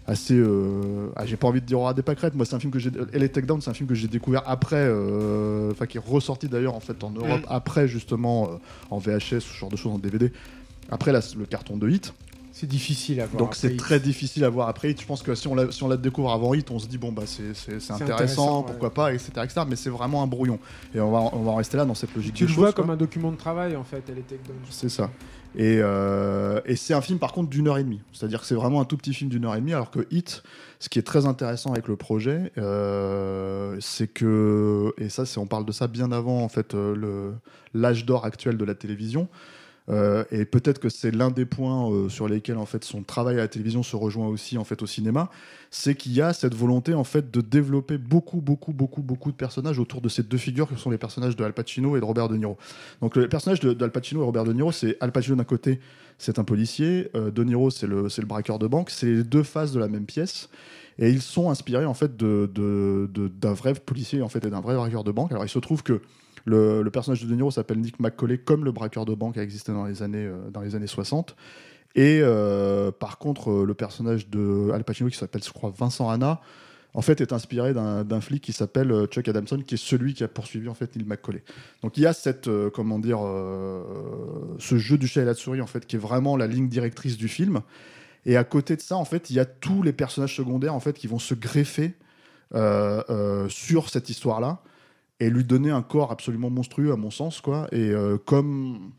Assez 0.07 0.35
euh, 0.35 1.09
ah, 1.17 1.25
j'ai 1.25 1.35
pas 1.35 1.47
envie 1.47 1.59
de 1.61 1.65
dire 1.65 1.79
aura 1.79 1.93
des 1.93 2.01
pâquerettes 2.01 2.34
moi 2.34 2.45
c'est 2.45 2.55
un 2.55 2.59
film 2.59 2.71
que 2.71 2.79
j'ai 2.79 2.89
LA 3.13 3.27
Takedown 3.27 3.59
c'est 3.61 3.69
un 3.69 3.73
film 3.73 3.89
que 3.89 3.95
j'ai 3.95 4.07
découvert 4.07 4.41
après 4.45 4.77
euh, 4.77 5.71
enfin 5.71 5.85
qui 5.85 5.97
est 5.97 6.03
ressorti 6.05 6.47
d'ailleurs 6.47 6.75
en 6.75 6.79
fait 6.79 7.03
en 7.03 7.11
Europe 7.11 7.41
Mm. 7.41 7.49
après 7.49 7.88
justement 7.89 8.49
euh, 8.51 8.55
en 8.89 8.99
VHS 8.99 9.39
ce 9.41 9.53
genre 9.53 9.69
de 9.69 9.75
choses 9.75 9.91
en 9.91 9.99
DVD 9.99 10.31
après 10.89 11.11
le 11.11 11.45
carton 11.45 11.75
de 11.75 11.89
Hit 11.89 12.13
C'est 12.53 12.67
difficile 12.67 13.19
à 13.19 13.25
voir. 13.25 13.43
donc 13.43 13.55
c'est 13.55 13.75
très 13.75 13.99
difficile 13.99 14.45
à 14.45 14.49
voir 14.49 14.69
après 14.69 14.89
Hit. 14.91 15.01
Je 15.01 15.05
pense 15.05 15.21
que 15.21 15.35
si 15.35 15.47
on 15.49 15.53
la, 15.55 15.69
si 15.71 15.84
on 15.84 15.89
la 15.89 15.97
découvre 15.97 16.31
avant 16.31 16.53
Hit, 16.53 16.71
on 16.71 16.79
se 16.79 16.88
dit 16.88 16.97
bon 16.97 17.11
bah 17.11 17.23
c'est 17.25 17.49
intéressant, 17.51 17.93
intéressant, 17.95 18.59
ouais. 18.59 18.65
pourquoi 18.67 18.93
pas, 18.93 19.13
etc., 19.13 19.29
etc. 19.43 19.61
Mais 19.67 19.75
c'est 19.75 19.89
vraiment 19.89 20.23
un 20.23 20.27
brouillon. 20.27 20.57
Et 20.95 21.01
on 21.01 21.11
va 21.11 21.19
on 21.34 21.43
va 21.43 21.51
en 21.51 21.55
rester 21.55 21.75
là 21.77 21.84
dans 21.85 21.93
cette 21.95 22.15
logique 22.15 22.34
Tu 22.35 22.45
le 22.47 22.53
vois 22.53 22.71
quoi. 22.71 22.84
comme 22.84 22.89
un 22.91 22.95
document 22.95 23.31
de 23.31 23.38
travail 23.38 23.75
en 23.75 23.84
fait, 23.84 24.03
elle 24.09 24.19
était 24.19 24.39
C'est 24.69 24.89
ça. 24.89 25.11
Et, 25.57 25.79
euh, 25.81 26.61
et 26.65 26.75
c'est 26.75 26.93
un 26.93 27.01
film 27.01 27.17
par 27.17 27.34
contre 27.34 27.49
d'une 27.49 27.67
heure 27.67 27.79
et 27.79 27.84
demie. 27.84 27.99
C'est-à-dire 28.13 28.41
que 28.41 28.45
c'est 28.45 28.55
vraiment 28.55 28.79
un 28.79 28.85
tout 28.85 28.95
petit 28.95 29.13
film 29.13 29.29
d'une 29.31 29.43
heure 29.43 29.55
et 29.55 29.59
demie, 29.59 29.73
alors 29.73 29.89
que 29.89 30.05
Hit, 30.11 30.43
ce 30.79 30.88
qui 30.88 30.99
est 30.99 31.03
très 31.03 31.25
intéressant 31.25 31.71
avec 31.71 31.88
le 31.88 31.95
projet, 31.95 32.51
euh, 32.59 33.75
c'est 33.79 34.07
que, 34.07 34.93
et 34.99 35.09
ça 35.09 35.23
on 35.38 35.47
parle 35.47 35.65
de 35.65 35.71
ça 35.71 35.88
bien 35.88 36.11
avant 36.11 36.43
en 36.43 36.47
fait 36.47 36.75
euh, 36.75 37.31
l'âge 37.73 38.05
d'or 38.05 38.23
actuel 38.23 38.57
de 38.57 38.65
la 38.65 38.75
télévision. 38.75 39.27
Euh, 39.89 40.26
et 40.31 40.43
peut-être 40.43 40.80
que 40.80 40.89
c'est 40.89 41.11
l'un 41.11 41.31
des 41.31 41.45
points 41.45 41.89
euh, 41.89 42.09
sur 42.09 42.27
lesquels 42.27 42.57
en 42.57 42.65
fait 42.65 42.84
son 42.84 43.03
travail 43.03 43.35
à 43.35 43.39
la 43.39 43.47
télévision 43.47 43.84
se 43.84 43.95
rejoint 43.95 44.27
aussi 44.27 44.57
en 44.57 44.65
fait 44.65 44.81
au 44.81 44.85
cinéma, 44.85 45.30
c'est 45.72 45.95
qu'il 45.95 46.11
y 46.11 46.22
a 46.22 46.34
cette 46.34 46.53
volonté 46.53 46.93
en 46.93 47.05
fait 47.05 47.31
de 47.31 47.39
développer 47.39 47.97
beaucoup 47.97 48.41
beaucoup 48.41 48.73
beaucoup 48.73 49.01
beaucoup 49.01 49.31
de 49.31 49.38
personnages 49.38 49.80
autour 49.80 50.01
de 50.01 50.09
ces 50.09 50.23
deux 50.23 50.38
figures 50.38 50.68
que 50.68 50.76
sont 50.76 50.89
les 50.89 50.97
personnages 50.97 51.38
de 51.38 51.43
Al 51.43 51.53
Pacino 51.53 51.95
et 51.95 52.01
de 52.01 52.05
Robert 52.05 52.27
De 52.27 52.35
Niro. 52.35 52.57
Donc 53.01 53.15
le 53.15 53.30
personnage 53.30 53.61
de, 53.61 53.81
Al 53.81 53.91
Pacino 53.91 54.22
et 54.22 54.26
Robert 54.26 54.43
De 54.43 54.51
Niro, 54.51 54.73
c'est 54.73 54.97
Al 54.99 55.14
Pacino 55.14 55.38
d'un 55.38 55.45
côté, 55.45 55.80
c'est 56.18 56.38
un 56.38 56.43
policier, 56.43 57.09
euh, 57.15 57.31
De 57.31 57.43
Niro 57.45 57.69
c'est 57.69 57.88
le 57.88 58.09
c'est 58.09 58.22
le 58.22 58.27
braqueur 58.27 58.59
de 58.59 58.68
banque, 58.68 58.89
c'est 58.89 59.05
les 59.07 59.23
deux 59.23 59.43
faces 59.43 59.72
de 59.72 59.80
la 59.80 59.88
même 59.88 60.05
pièce. 60.05 60.49
Et 60.99 61.11
ils 61.11 61.22
sont 61.22 61.49
inspirés 61.49 61.85
en 61.85 61.93
fait 61.93 62.18
de- 62.18 62.49
d'un 63.39 63.53
vrai 63.53 63.73
policier 63.76 64.22
en 64.22 64.30
fait 64.30 64.43
et 64.43 64.49
d'un 64.49 64.61
vrai 64.61 64.76
braqueur 64.76 65.03
de 65.03 65.11
banque. 65.11 65.31
Alors 65.31 65.45
il 65.45 65.49
se 65.49 65.59
trouve 65.59 65.84
que 65.84 66.01
le, 66.48 66.90
personnage 66.90 67.22
de 67.24 67.28
De 67.28 67.36
Niro 67.36 67.52
s'appelle 67.52 67.80
Nick 67.80 67.99
McCauley, 67.99 68.38
comme 68.38 68.64
le 68.64 68.72
braqueur 68.72 69.06
de 69.06 69.14
banque 69.14 69.38
a 69.38 69.44
existé 69.44 69.72
dans 69.72 69.86
les 69.86 70.02
années, 70.02 70.26
euh, 70.26 70.49
dans 70.49 70.61
les 70.61 70.76
années 70.76 70.88
60. 70.88 71.36
Et 71.95 72.19
euh, 72.22 72.91
par 72.91 73.18
contre, 73.18 73.52
euh, 73.52 73.65
le 73.65 73.74
personnage 73.74 74.30
de 74.30 74.72
Al 74.74 74.84
Pacino, 74.84 75.10
qui 75.10 75.18
s'appelle, 75.18 75.44
je 75.44 75.52
crois, 75.52 75.74
Vincent 75.78 76.10
Hanna, 76.10 76.40
en 76.94 77.02
fait, 77.02 77.19
est 77.22 77.34
inspiré 77.34 77.74
d'un 77.74 78.22
flic 78.22 78.41
qui 78.41 78.53
s'appelle 78.53 79.06
Chuck 79.07 79.28
Adamson, 79.28 79.61
qui 79.61 79.76
est 79.76 79.78
celui 79.78 80.15
qui 80.15 80.24
a 80.24 80.28
poursuivi 80.28 80.68
en 80.68 80.74
fait 80.74 80.95
Neil 80.95 81.06
McCauley. 81.06 81.44
Donc 81.84 81.95
il 81.98 82.02
y 82.02 82.07
a 82.07 82.14
cette, 82.14 82.49
comment 82.74 82.98
dire, 82.98 83.19
ce 84.57 84.78
jeu 84.78 84.98
du 84.98 85.07
chat 85.07 85.22
et 85.22 85.26
la 85.26 85.36
souris 85.36 85.61
en 85.61 85.68
fait, 85.68 85.86
qui 85.86 85.95
est 85.95 85.99
vraiment 85.99 86.38
la 86.38 86.48
ligne 86.48 86.69
directrice 86.69 87.15
du 87.15 87.28
film. 87.28 87.61
Et 88.26 88.36
à 88.36 88.44
côté 88.44 88.76
de 88.76 88.82
ça, 88.82 88.95
en 88.95 89.06
fait, 89.06 89.30
il 89.30 89.36
y 89.36 89.40
a 89.40 89.45
tous 89.45 89.84
les 89.84 89.94
personnages 89.94 90.36
secondaires 90.36 90.74
en 90.74 90.80
fait 90.80 90.94
qui 90.94 91.06
vont 91.06 91.19
se 91.19 91.36
greffer 91.36 91.94
sur 92.52 93.90
cette 93.90 94.10
histoire-là 94.10 94.64
et 95.19 95.30
lui 95.30 95.44
donner 95.44 95.72
un 95.72 95.81
corps 95.81 96.11
absolument 96.11 96.49
monstrueux 96.49 96.91
à 96.91 96.95
mon 96.95 97.11
sens, 97.11 97.41
quoi. 97.41 97.68
Et 97.72 97.89
euh, 97.91 98.18
comme 98.18 98.91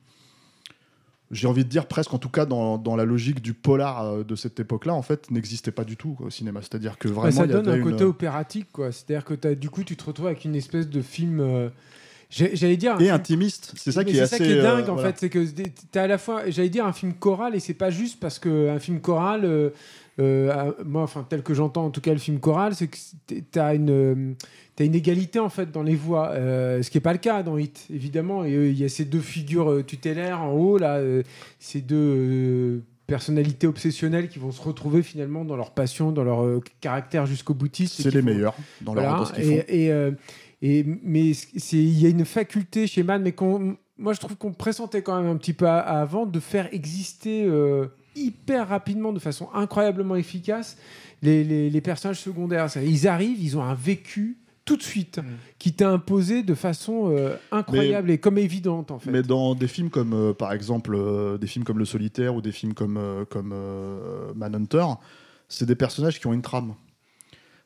j'ai 1.31 1.47
envie 1.47 1.65
de 1.65 1.69
dire 1.69 1.87
presque, 1.87 2.15
en 2.15 2.19
tout 2.19 2.31
cas 2.31 2.47
dans, 2.47 2.79
dans 2.79 2.97
la 2.97 3.05
logique 3.05 3.43
du 3.43 3.53
polar 3.53 4.03
euh, 4.03 4.25
de 4.25 4.35
cette 4.35 4.59
époque-là, 4.61 4.95
en 4.95 5.03
fait, 5.03 5.31
n'existait 5.31 5.71
pas 5.73 5.85
du 5.85 5.97
tout 5.97 6.15
quoi, 6.15 6.27
au 6.27 6.31
cinéma. 6.31 6.61
C'est-à-dire 6.63 6.97
que 6.99 7.07
vraiment, 7.09 7.25
Ouais, 7.25 7.33
ça 7.33 7.45
y 7.45 7.49
donne 7.49 7.69
avait 7.69 7.81
un 7.81 7.85
côté 7.85 8.05
une... 8.05 8.11
opératique, 8.11 8.69
quoi. 8.73 8.93
C'est-à-dire 8.93 9.25
que 9.25 9.55
du 9.55 9.69
coup, 9.71 9.85
tu 9.85 9.97
te 9.97 10.05
retrouves 10.05 10.27
avec 10.29 10.45
une 10.45 10.55
espèce 10.57 10.89
de 10.89 11.03
film. 11.03 11.41
euh, 11.41 11.69
J'allais 12.31 12.77
dire. 12.77 13.01
et 13.01 13.09
intimiste. 13.11 13.73
C'est 13.77 13.93
ça 13.93 14.05
qui 14.05 14.17
est 14.17 14.21
assez. 14.21 14.37
ça 14.39 14.45
qui 14.45 14.51
est 14.51 14.59
euh, 14.59 14.63
dingue 14.63 14.89
en 14.91 14.95
voilà. 14.95 15.13
fait, 15.13 15.19
c'est 15.19 15.31
que 15.31 15.45
t'as 15.93 16.03
à 16.03 16.07
la 16.07 16.19
fois, 16.19 16.49
j'allais 16.51 16.69
dire 16.69 16.85
un 16.87 16.93
film 16.93 17.15
choral 17.15 17.55
et 17.55 17.61
c'est 17.61 17.73
pas 17.75 17.91
juste 17.91 18.21
parce 18.21 18.39
que 18.39 18.69
un 18.71 18.79
film 18.79 19.01
choral, 19.01 19.73
euh, 20.21 20.51
à- 20.51 20.75
moi, 20.85 21.03
enfin 21.03 21.25
tel 21.29 21.43
que 21.43 21.55
j'entends 21.55 21.87
en 21.87 21.91
tout 21.91 22.01
cas 22.01 22.13
le 22.13 22.19
film 22.19 22.39
choral, 22.41 22.75
c'est 22.75 22.89
que 22.89 22.97
c'est- 22.97 23.45
t'as 23.51 23.75
une 23.75 23.91
euh, 23.91 24.33
une 24.81 24.95
égalité 24.95 25.39
en 25.41 25.49
fait 25.49 25.71
dans 25.73 25.83
les 25.83 25.97
voix, 25.97 26.31
euh, 26.31 26.83
ce 26.83 26.91
qui 26.91 26.99
est 26.99 27.01
pas 27.03 27.13
le 27.13 27.19
cas 27.19 27.43
dans 27.43 27.57
Hit 27.59 27.87
évidemment. 27.93 28.43
Euh, 28.43 28.69
il 28.69 28.79
y 28.79 28.85
a 28.85 28.89
ces 28.89 29.05
deux 29.05 29.21
figures 29.21 29.85
tutélaires 29.87 30.41
en 30.43 30.53
haut 30.53 30.79
là, 30.79 31.01
ces 31.59 31.81
deux 31.81 32.83
personnalités 33.07 33.67
obsessionnelles 33.67 34.29
qui 34.29 34.39
vont 34.39 34.53
se 34.53 34.61
retrouver 34.63 35.03
finalement 35.03 35.45
dans 35.45 35.57
leur 35.57 35.71
passion, 35.73 36.13
dans 36.13 36.25
leur 36.25 36.61
caractère 36.81 37.27
jusqu'au 37.27 37.55
boutiste. 37.55 38.03
C'est 38.03 38.11
les 38.15 38.21
font- 38.21 38.27
meilleurs 38.27 38.55
dans, 38.83 38.95
leur, 38.95 39.17
voilà, 39.17 39.25
ce 39.27 39.33
qu'ils 39.33 39.45
font. 39.45 39.65
et, 39.69 39.87
et, 40.63 40.79
et- 40.81 40.85
mais 41.03 41.31
il 41.73 42.01
y 42.01 42.07
a 42.07 42.11
une 42.11 42.25
faculté 42.25 42.87
chez 42.87 43.03
Man, 43.03 43.23
mais 43.23 43.35
moi 43.97 44.13
je 44.13 44.21
trouve 44.21 44.37
qu'on 44.37 44.53
pressentait 44.53 45.03
quand 45.03 45.21
même 45.21 45.31
un 45.31 45.37
petit 45.37 45.55
peu 45.55 45.67
avant 45.69 46.27
de 46.27 46.39
faire 46.39 46.69
exister 46.73 47.49
hyper 48.27 48.69
rapidement, 48.69 49.13
de 49.13 49.19
façon 49.19 49.49
incroyablement 49.55 50.17
efficace, 50.17 50.77
les, 51.23 51.45
les- 51.45 51.71
les 51.71 51.81
personnages 51.81 52.21
secondaires. 52.21 52.69
Ils 52.83 53.09
arrivent, 53.09 53.43
ils 53.43 53.57
ont 53.57 53.63
un 53.63 53.75
vécu 53.75 54.37
tout 54.65 54.77
de 54.77 54.83
suite 54.83 55.19
qui 55.59 55.73
t'est 55.73 55.85
imposé 55.85 56.43
de 56.43 56.55
façon 56.55 57.11
euh, 57.11 57.37
incroyable 57.51 58.11
et 58.11 58.19
comme 58.19 58.37
évidente 58.37 58.91
en 58.91 58.99
fait. 58.99 59.11
Mais 59.11 59.23
dans 59.23 59.55
des 59.55 59.67
films 59.67 59.89
comme, 59.89 60.13
euh, 60.13 60.33
par 60.35 60.53
exemple, 60.53 60.95
euh, 60.95 61.39
des 61.39 61.47
films 61.47 61.65
comme 61.65 61.79
Le 61.79 61.87
Solitaire 61.87 62.35
ou 62.35 62.43
des 62.43 62.53
films 62.53 62.75
comme, 62.75 63.01
comme 63.31 63.55
Manhunter, 64.35 64.85
c'est 65.49 65.65
des 65.67 65.75
personnages 65.77 66.21
qui 66.21 66.27
ont 66.27 66.35
une 66.35 66.43
trame. 66.43 66.75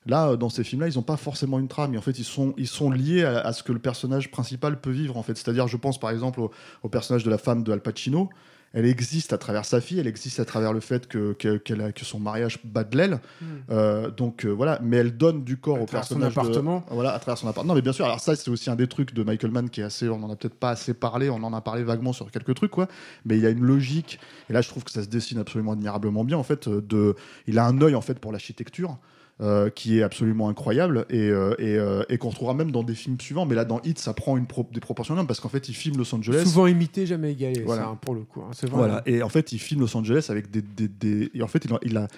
Là, 0.06 0.36
dans 0.36 0.48
ces 0.48 0.64
films-là, 0.64 0.88
ils 0.88 0.94
n'ont 0.96 1.02
pas 1.02 1.16
forcément 1.16 1.58
une 1.60 1.68
trame. 1.68 1.94
Et 1.94 1.98
en 1.98 2.00
fait, 2.02 2.18
ils 2.18 2.24
sont, 2.24 2.54
ils 2.56 2.66
sont 2.66 2.90
liés 2.90 3.22
à, 3.24 3.38
à 3.40 3.52
ce 3.52 3.62
que 3.62 3.72
le 3.72 3.78
personnage 3.78 4.30
principal 4.32 4.80
peut 4.80 4.90
vivre. 4.90 5.16
En 5.16 5.22
fait, 5.22 5.36
c'est-à-dire, 5.36 5.68
je 5.68 5.76
pense 5.76 5.98
par 6.00 6.10
exemple 6.10 6.40
au, 6.40 6.50
au 6.82 6.88
personnage 6.88 7.22
de 7.24 7.30
la 7.30 7.38
femme 7.38 7.62
de 7.62 7.70
Al 7.72 7.80
Pacino. 7.80 8.28
Elle 8.74 8.86
existe 8.86 9.32
à 9.32 9.38
travers 9.38 9.64
sa 9.64 9.80
fille, 9.80 9.98
elle 9.98 10.06
existe 10.06 10.40
à 10.40 10.44
travers 10.44 10.72
le 10.72 10.80
fait 10.80 11.06
que, 11.06 11.36
a- 11.44 11.92
que 11.92 12.04
son 12.04 12.18
mariage 12.18 12.58
bat 12.64 12.84
de 12.84 12.96
l'aile. 12.96 13.20
Hmm. 13.40 13.44
Euh, 13.70 14.10
donc 14.10 14.46
euh, 14.46 14.50
voilà, 14.50 14.78
mais 14.82 14.96
elle 14.98 15.16
donne 15.16 15.44
du 15.44 15.56
corps 15.58 15.76
À 15.78 15.82
au 15.82 15.86
travers 15.86 16.06
son 16.06 16.14
personnage. 16.18 16.34
de- 16.34 16.40
appartement. 16.40 16.84
Voilà, 16.90 17.12
à 17.14 17.18
travers 17.18 17.36
son 17.38 17.48
appartement. 17.48 17.72
Non, 17.72 17.76
mais 17.76 17.82
bien 17.82 17.92
sûr. 17.92 18.04
Alors 18.06 18.20
ça, 18.20 18.34
c'est 18.34 18.50
aussi 18.50 18.70
un 18.70 18.76
des 18.76 18.86
trucs 18.86 19.12
de 19.14 19.22
Michael 19.22 19.50
Mann 19.50 19.68
qui 19.70 19.80
est 19.80 19.84
assez. 19.84 20.08
On 20.08 20.22
en 20.22 20.30
a 20.30 20.36
peut-être 20.36 20.54
pas 20.54 20.70
assez 20.70 20.94
parlé. 20.94 21.28
On 21.30 21.42
en 21.42 21.52
a 21.52 21.60
parlé 21.60 21.82
vaguement 21.84 22.12
sur 22.12 22.30
quelques 22.30 22.54
trucs, 22.54 22.70
quoi. 22.70 22.88
Mais 23.26 23.36
il 23.36 23.42
y 23.42 23.46
a 23.46 23.50
une 23.50 23.62
logique. 23.62 24.18
Et 24.48 24.52
là, 24.52 24.62
je 24.62 24.68
trouve 24.68 24.84
que 24.84 24.90
ça 24.90 25.02
se 25.02 25.08
dessine 25.08 25.38
absolument 25.38 25.72
admirablement 25.72 26.24
bien. 26.24 26.38
En 26.38 26.42
fait, 26.42 26.68
euh, 26.68 26.80
de. 26.80 27.14
Il 27.46 27.58
a 27.58 27.66
un 27.66 27.80
œil 27.82 27.94
en 27.94 28.00
fait 28.00 28.18
pour 28.18 28.32
l'architecture. 28.32 28.96
Euh, 29.42 29.68
qui 29.70 29.98
est 29.98 30.02
absolument 30.02 30.48
incroyable 30.48 31.04
et, 31.10 31.28
euh, 31.28 31.54
et, 31.58 31.76
euh, 31.76 32.04
et 32.08 32.16
qu'on 32.16 32.28
retrouvera 32.30 32.54
même 32.54 32.70
dans 32.70 32.82
des 32.84 32.94
films 32.94 33.20
suivants 33.20 33.44
mais 33.44 33.54
là 33.56 33.64
dans 33.64 33.80
Hit 33.82 33.98
ça 33.98 34.14
prend 34.14 34.36
une 34.36 34.46
pro- 34.46 34.68
des 34.72 34.78
proportions 34.80 35.14
énormes 35.14 35.26
parce 35.26 35.40
qu'en 35.40 35.48
fait 35.48 35.68
il 35.68 35.74
filme 35.74 35.96
Los 35.98 36.14
Angeles 36.14 36.44
Souvent 36.44 36.66
imité, 36.68 37.06
jamais 37.06 37.32
égalé, 37.32 37.62
Voilà. 37.62 37.82
ça, 37.82 37.88
hein, 37.88 37.98
pour 38.00 38.14
le 38.14 38.20
coup. 38.22 38.40
hein, 38.42 38.50
vrai. 38.62 38.68
voilà. 38.70 39.02
Et 39.06 39.22
en 39.22 39.28
fait, 39.28 39.52
il 39.52 39.58
filme 39.58 39.80
Los 39.80 39.96
Angeles 39.96 40.26
avec 40.30 40.50
des. 40.50 40.62
des, 40.62 40.86
des- 40.88 41.30
Et 41.34 41.42
en 41.42 41.48
fait, 41.48 41.64
il 41.64 41.72
a, 41.74 41.78
il 41.82 41.96
a- 41.96 42.08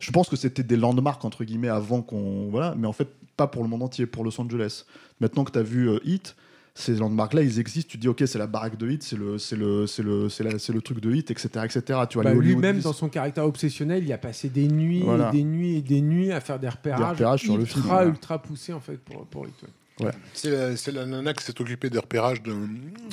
Je 0.00 0.10
pense 0.10 0.28
que 0.28 0.34
c'était 0.36 0.64
des 0.64 0.76
landmarks, 0.76 1.24
entre 1.24 1.44
guillemets, 1.44 1.68
avant 1.68 2.02
qu'on. 2.02 2.48
Voilà. 2.50 2.74
Mais 2.76 2.88
en 2.88 2.92
fait, 2.92 3.08
pas 3.36 3.46
pour 3.46 3.62
le 3.62 3.68
monde 3.68 3.82
entier, 3.84 4.06
pour 4.06 4.24
Los 4.24 4.40
Angeles. 4.40 4.84
Maintenant 5.20 5.44
que 5.44 5.52
tu 5.52 5.58
as 5.58 5.62
vu 5.62 5.88
Hit, 6.04 6.34
ces 6.74 6.94
landmarks-là, 6.94 7.42
ils 7.42 7.58
existent. 7.58 7.88
Tu 7.90 7.98
dis, 7.98 8.08
ok, 8.08 8.22
c'est 8.26 8.38
la 8.38 8.46
baraque 8.46 8.78
de 8.78 8.90
hit, 8.90 9.02
c'est 9.02 9.16
le, 9.16 9.36
c'est 9.38 9.56
le, 9.56 9.86
c'est 9.86 10.02
le, 10.02 10.28
c'est 10.28 10.42
la- 10.44 10.58
c'est 10.58 10.72
le 10.72 10.80
truc 10.80 11.00
de 11.00 11.12
hit, 11.14 11.30
etc., 11.30 11.48
etc. 11.64 12.00
Tu 12.08 12.14
vois, 12.14 12.24
Bah, 12.24 12.32
Lui-même, 12.34 12.80
dans 12.80 12.92
son 12.94 13.08
caractère 13.08 13.44
obsessionnel, 13.44 14.02
il 14.04 14.12
a 14.12 14.18
passé 14.18 14.48
des 14.48 14.68
nuits 14.68 15.02
Voilà. 15.04 15.28
et 15.28 15.32
des 15.32 15.44
nuits 15.44 15.76
et 15.76 15.82
des 15.82 16.00
nuits 16.00 16.32
à 16.32 16.40
faire 16.40 16.58
des 16.58 16.68
repérages, 16.68 17.10
repérages 17.10 17.40
sur 17.42 17.56
le 17.56 17.62
ultra, 17.64 17.80
voilà. 17.80 18.06
ultra 18.08 18.40
poussés 18.40 18.72
en 18.72 18.80
fait 18.80 18.96
pour, 18.96 19.26
pour 19.26 19.46
Hit, 19.46 19.52
ouais. 20.00 20.10
C'est 20.32 20.50
la, 20.50 20.76
c'est 20.76 20.92
la 20.92 21.04
nana 21.04 21.34
qui 21.34 21.44
s'est 21.44 21.60
occupée 21.60 21.90
des 21.90 21.98
repérages 21.98 22.42
de- 22.42 22.56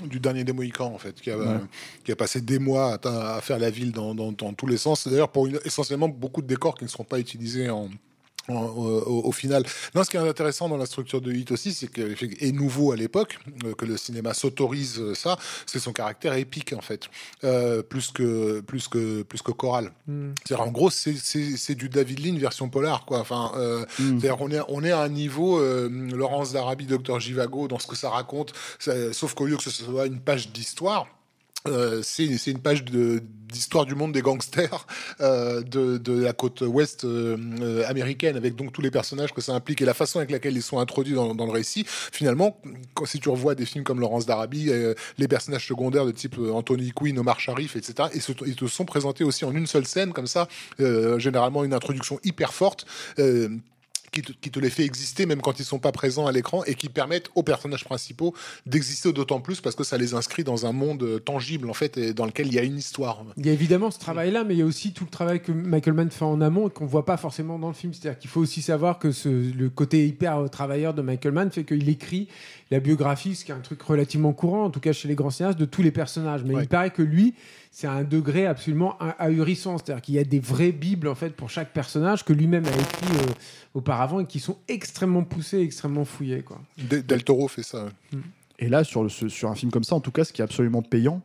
du 0.08 0.20
dernier 0.22 0.46
des 0.46 0.54
Mohicans, 0.54 0.94
en 0.94 0.98
fait, 0.98 1.20
qui 1.20 1.30
a, 1.30 1.38
Ouais. 1.38 1.58
qui 2.06 2.12
a 2.14 2.16
passé 2.16 2.40
des 2.40 2.60
mois 2.60 2.98
à, 3.04 3.36
à 3.36 3.42
faire 3.42 3.60
la 3.60 3.70
ville 3.70 3.92
dans, 3.92 4.16
dans- 4.16 4.32
dans 4.32 4.54
tous 4.54 4.68
les 4.68 4.78
sens. 4.78 5.06
D'ailleurs, 5.06 5.30
pour 5.30 5.48
une- 5.48 5.60
essentiellement 5.66 6.08
beaucoup 6.08 6.42
de 6.42 6.48
décors 6.48 6.76
qui 6.76 6.86
ne 6.86 6.90
seront 6.90 7.04
pas 7.04 7.20
utilisés 7.20 7.70
en. 7.70 7.90
En- 8.50 8.66
au, 8.68 9.26
au 9.26 9.32
final. 9.32 9.64
Non, 9.96 10.04
ce 10.04 10.10
qui 10.10 10.18
est 10.18 10.20
intéressant 10.20 10.70
dans 10.70 10.78
la 10.78 10.86
structure 10.86 11.22
de 11.22 11.32
Hit 11.32 11.52
aussi, 11.52 11.74
c'est 11.74 11.88
que 11.88 12.16
et 12.44 12.52
nouveau 12.52 12.92
à 12.92 12.96
l'époque 12.96 13.40
euh, 13.66 13.74
que 13.74 13.86
le 13.86 13.98
cinéma 13.98 14.34
s'autorise 14.34 15.00
euh, 15.00 15.14
ça, 15.16 15.38
c'est 15.66 15.80
son 15.80 15.94
caractère 15.94 16.34
épique 16.34 16.74
en 16.74 16.82
fait, 16.82 17.10
Euh, 17.44 17.82
plus 17.82 18.12
que 18.12 18.60
plus 18.62 18.88
que 18.88 19.22
plus 19.24 19.42
que 19.42 19.52
choral. 19.52 19.92
Hmm. 20.08 20.32
C'est-à-dire, 20.46 20.66
en 20.68 20.72
gros, 20.72 20.90
c'est- 20.90 21.18
c'est 21.22 21.58
c'est 21.58 21.76
du 21.76 21.90
David 21.90 22.26
Lean 22.26 22.38
version 22.38 22.70
polar, 22.70 23.06
quoi. 23.06 23.20
Enfin, 23.20 23.52
euh, 23.56 23.82
Mm. 24.00 24.20
c'est-à-dire, 24.20 24.38
on 24.42 24.52
est, 24.52 24.62
on 24.68 24.84
est 24.84 24.92
à 24.92 25.02
un 25.02 25.10
niveau 25.10 25.60
euh, 25.60 25.90
Laurence 26.14 26.52
d'Arabie, 26.54 26.86
Docteur 26.86 27.20
Givago, 27.20 27.68
dans 27.68 27.80
ce 27.80 27.88
que 27.88 27.96
ça 27.96 28.10
raconte. 28.10 28.54
Ça- 28.80 29.14
sauf 29.14 29.34
qu'au 29.34 29.46
lieu 29.46 29.58
que 29.58 29.64
ce 29.64 29.72
soit 29.72 30.06
une 30.08 30.20
page 30.20 30.52
d'histoire, 30.52 31.08
euh, 31.68 32.02
c'est 32.04 32.38
c'est 32.38 32.52
une 32.52 32.62
page 32.62 32.86
d'histoire 32.86 33.86
du 33.86 33.94
monde 33.96 34.14
des 34.14 34.22
gangsters 34.22 34.88
euh, 35.22 35.62
de, 35.62 35.98
de 35.98 36.22
la 36.24 36.32
côte 36.34 36.62
ouest 36.62 37.04
euh, 37.04 37.36
euh, 37.62 37.84
américaine, 37.88 38.38
avec 38.38 38.56
donc 38.56 38.72
tous 38.72 38.82
les 38.82 38.92
personnages 38.92 39.34
que 39.34 39.42
ça 39.42 39.54
implique 39.54 39.82
et 39.82 39.86
la 39.86 39.94
façon 39.94 40.20
avec 40.20 40.32
laquelle 40.32 40.56
ils 40.56 40.62
sont 40.64 40.80
introduits 40.80 41.16
dans, 41.16 41.36
dans 41.36 41.46
le 41.46 41.52
récit. 41.52 41.84
Finalement, 41.88 42.62
quand, 42.94 43.06
si 43.06 43.20
tu 43.20 43.28
revois 43.30 43.56
des 43.56 43.66
films 43.66 43.84
comme 43.84 44.00
Laurence 44.00 44.26
d'Arabie, 44.26 44.70
euh, 44.70 44.94
les 45.18 45.28
personnages 45.28 45.68
secondaires 45.68 46.06
de 46.06 46.12
type 46.12 46.38
Anthony 46.40 46.92
Quinn, 46.92 47.20
Omar 47.20 47.40
Sharif, 47.40 47.76
etc., 47.76 48.10
ils, 48.14 48.22
se- 48.22 48.32
ils 48.46 48.56
te 48.56 48.68
sont 48.68 48.86
présentés 48.86 49.24
aussi 49.26 49.44
en 49.44 49.52
une 49.52 49.68
seule 49.68 49.86
scène, 49.86 50.14
comme 50.14 50.28
ça, 50.28 50.48
généralement 51.18 51.64
une 51.64 51.74
introduction 51.74 52.20
hyper 52.24 52.54
forte. 52.54 52.86
Qui 54.12 54.22
te, 54.22 54.32
qui 54.34 54.52
te 54.52 54.60
les 54.60 54.70
fait 54.70 54.84
exister 54.86 55.26
même 55.26 55.42
quand 55.42 55.60
ils 55.60 55.66
sont 55.66 55.80
pas 55.80 55.92
présents 55.92 56.28
à 56.28 56.32
l'écran 56.32 56.64
et 56.66 56.76
qui 56.76 56.90
permettent 56.90 57.30
aux 57.36 57.44
personnages 57.44 57.84
principaux 57.86 58.34
d'exister 58.66 59.12
d'autant 59.14 59.40
plus 59.42 59.62
parce 59.62 59.76
que 59.76 59.84
ça 59.84 59.98
les 59.98 60.14
inscrit 60.14 60.44
dans 60.44 60.66
un 60.66 60.72
monde 60.72 61.04
euh, 61.04 61.20
tangible 61.20 61.70
en 61.70 61.74
fait 61.74 61.98
et 61.98 62.14
dans 62.14 62.26
lequel 62.26 62.48
il 62.48 62.54
y 62.54 62.60
a 62.60 62.64
une 62.64 62.78
histoire. 62.78 63.24
Il 63.38 63.46
y 63.46 63.50
a 63.50 63.54
évidemment 63.54 63.92
ce 63.92 64.00
travail-là, 64.00 64.44
mais 64.44 64.56
il 64.56 64.60
y 64.60 64.62
a 64.62 64.66
aussi 64.66 64.94
tout 64.94 65.04
le 65.06 65.10
travail 65.10 65.42
que 65.42 65.52
Michael 65.52 65.94
Mann 65.94 66.10
fait 66.12 66.26
en 66.26 66.42
amont 66.42 66.68
et 66.68 66.72
qu'on 66.72 66.86
voit 66.86 67.06
pas 67.06 67.18
forcément 67.18 67.60
dans 67.60 67.68
le 67.68 67.74
film. 67.74 67.94
C'est-à-dire 67.94 68.20
qu'il 68.20 68.30
faut 68.30 68.42
aussi 68.42 68.62
savoir 68.62 69.00
que 69.00 69.12
ce, 69.12 69.30
le 69.30 69.70
côté 69.70 70.06
hyper 70.08 70.38
euh, 70.38 70.48
travailleur 70.48 70.94
de 70.94 71.02
Michael 71.02 71.34
Mann 71.34 71.52
fait 71.52 71.64
qu'il 71.64 71.88
écrit 71.90 72.28
la 72.72 72.80
biographie, 72.80 73.36
ce 73.36 73.46
qui 73.46 73.52
est 73.52 73.56
un 73.56 73.60
truc 73.60 73.82
relativement 73.82 74.34
courant, 74.34 74.66
en 74.66 74.70
tout 74.70 74.80
cas 74.80 74.94
chez 74.94 75.08
les 75.08 75.16
grands 75.16 75.32
cinéastes, 75.32 75.60
de 75.60 75.66
tous 75.66 75.82
les 75.82 75.92
personnages. 75.92 76.44
Mais 76.44 76.56
Ouais. 76.56 76.64
il 76.64 76.68
paraît 76.68 76.92
que 76.92 77.02
lui, 77.02 77.34
c'est 77.72 77.88
à 77.88 77.92
un 77.94 78.04
degré 78.04 78.46
absolument 78.46 78.96
ah- 79.00 79.16
ahurissant. 79.20 79.78
C'est-à-dire 79.78 80.02
qu'il 80.02 80.16
y 80.16 80.20
a 80.20 80.24
des 80.24 80.40
vraies 80.40 80.72
bibles 80.72 81.08
en 81.08 81.16
fait 81.16 81.30
pour 81.32 81.50
chaque 81.50 81.72
personnage 81.74 82.26
que 82.26 82.34
lui-même 82.34 82.66
a 82.66 82.70
écrit 82.72 83.16
euh, 83.18 83.32
auparavant 83.74 84.20
et 84.20 84.26
qui 84.26 84.40
sont 84.40 84.58
extrêmement 84.68 85.24
poussés, 85.24 85.60
extrêmement 85.60 86.06
fouillés. 86.06 86.42
Quoi. 86.42 86.62
De- 86.90 87.00
Del 87.02 87.24
Toro 87.24 87.48
fait 87.48 87.64
ça. 87.64 87.90
Et 88.58 88.68
là, 88.70 88.84
sur, 88.84 89.04
le- 89.04 89.10
ce- 89.10 89.30
sur 89.30 89.50
un 89.50 89.56
film 89.56 89.72
comme 89.72 89.84
ça, 89.84 89.96
en 89.96 90.00
tout 90.02 90.12
cas, 90.12 90.24
ce 90.24 90.34
qui 90.34 90.42
est 90.42 90.44
absolument 90.44 90.82
payant, 90.82 91.22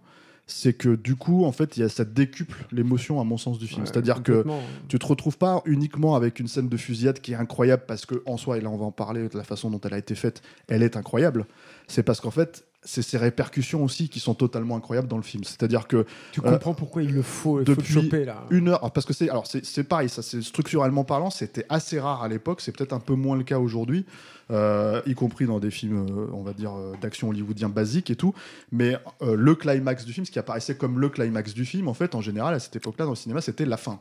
c'est 0.47 0.75
que 0.75 0.95
du 0.95 1.17
coup, 1.17 1.47
en 1.47 1.53
fait, 1.53 1.79
il 1.79 1.81
y 1.81 1.83
a, 1.85 1.89
ça 1.89 2.05
décuple 2.05 2.67
l'émotion, 2.71 3.19
à 3.19 3.25
mon 3.25 3.39
sens, 3.39 3.59
du 3.59 3.67
film. 3.67 3.81
Ouais, 3.81 3.87
C'est-à-dire 3.91 4.23
que 4.23 4.45
tu 4.89 4.99
te 4.99 5.07
retrouves 5.07 5.39
pas 5.39 5.63
uniquement 5.65 6.17
avec 6.17 6.39
une 6.39 6.49
scène 6.49 6.69
de 6.69 6.77
fusillade 6.77 7.19
qui 7.21 7.33
est 7.33 7.37
incroyable 7.37 7.85
parce 7.89 8.05
que 8.05 8.23
en 8.27 8.37
soi, 8.37 8.59
et 8.59 8.61
là 8.61 8.69
on 8.69 8.77
va 8.77 8.85
en 8.85 8.93
parler 8.93 9.27
de 9.27 9.39
la 9.39 9.43
façon 9.45 9.71
dont 9.71 9.81
elle 9.81 9.95
a 9.95 9.99
été 9.99 10.15
faite, 10.15 10.43
elle 10.69 10.83
est 10.83 10.99
incroyable. 10.99 11.47
C'est 11.89 12.03
parce 12.03 12.21
qu'en 12.21 12.31
fait, 12.31 12.67
c'est 12.85 13.03
ses 13.03 13.17
répercussions 13.19 13.83
aussi 13.83 14.09
qui 14.09 14.21
sont 14.21 14.35
totalement 14.35 14.77
incroyables 14.77 15.09
dans 15.09 15.17
le 15.17 15.23
film. 15.23 15.43
C'est-à-dire 15.45 15.87
que 15.89 16.05
Tu 16.33 16.41
euh, 16.45 16.51
comprends 16.51 16.75
pourquoi 16.75 17.03
il 17.03 17.13
le 17.13 17.23
faut, 17.23 17.61
il 17.61 17.65
faut 17.65 17.71
le 17.73 17.77
depuis 17.77 17.93
choper 17.93 18.25
là. 18.25 18.45
une 18.51 18.69
heure, 18.69 18.91
parce 18.93 19.07
que 19.07 19.13
c'est 19.13 19.29
alors 19.31 19.47
c'est 19.47 19.65
c'est 19.65 19.85
pareil, 19.85 20.09
ça 20.09 20.23
c'est 20.23 20.43
structurellement 20.43 21.05
parlant, 21.05 21.31
c'était 21.31 21.65
assez 21.69 21.99
rare 21.99 22.23
à 22.23 22.29
l'époque, 22.29 22.61
c'est 22.61 22.73
peut-être 22.73 22.93
un 22.93 23.01
peu 23.01 23.15
moins 23.15 23.37
le 23.37 23.45
cas 23.45 23.59
aujourd'hui, 23.59 24.05
euh, 24.51 25.01
y 25.07 25.15
compris 25.15 25.47
dans 25.47 25.59
des 25.61 25.71
films, 25.71 26.07
euh, 26.11 26.27
on 26.33 26.43
va 26.43 26.53
dire 26.53 26.73
euh, 26.77 26.93
d'action 27.01 27.29
hollywoodien 27.31 27.71
basique 27.71 28.11
et 28.11 28.17
tout. 28.17 28.35
Mais 28.71 28.99
euh, 29.23 29.35
le 29.37 29.55
climax 29.55 30.05
du 30.05 30.13
film, 30.13 30.27
ce 30.27 30.31
qui 30.31 30.39
apparaissait 30.39 30.77
comme 30.77 31.01
le 31.01 31.09
climax 31.09 31.55
du 31.55 31.65
film, 31.65 31.89
en 31.89 31.95
fait, 31.95 32.15
en 32.15 32.21
général 32.21 32.53
à 32.55 32.59
cette 32.59 32.77
époque-là 32.77 33.07
dans 33.07 33.13
le 33.13 33.17
cinéma, 33.17 33.41
c'était 33.41 33.65
la 33.65 33.79
fin. 33.79 34.01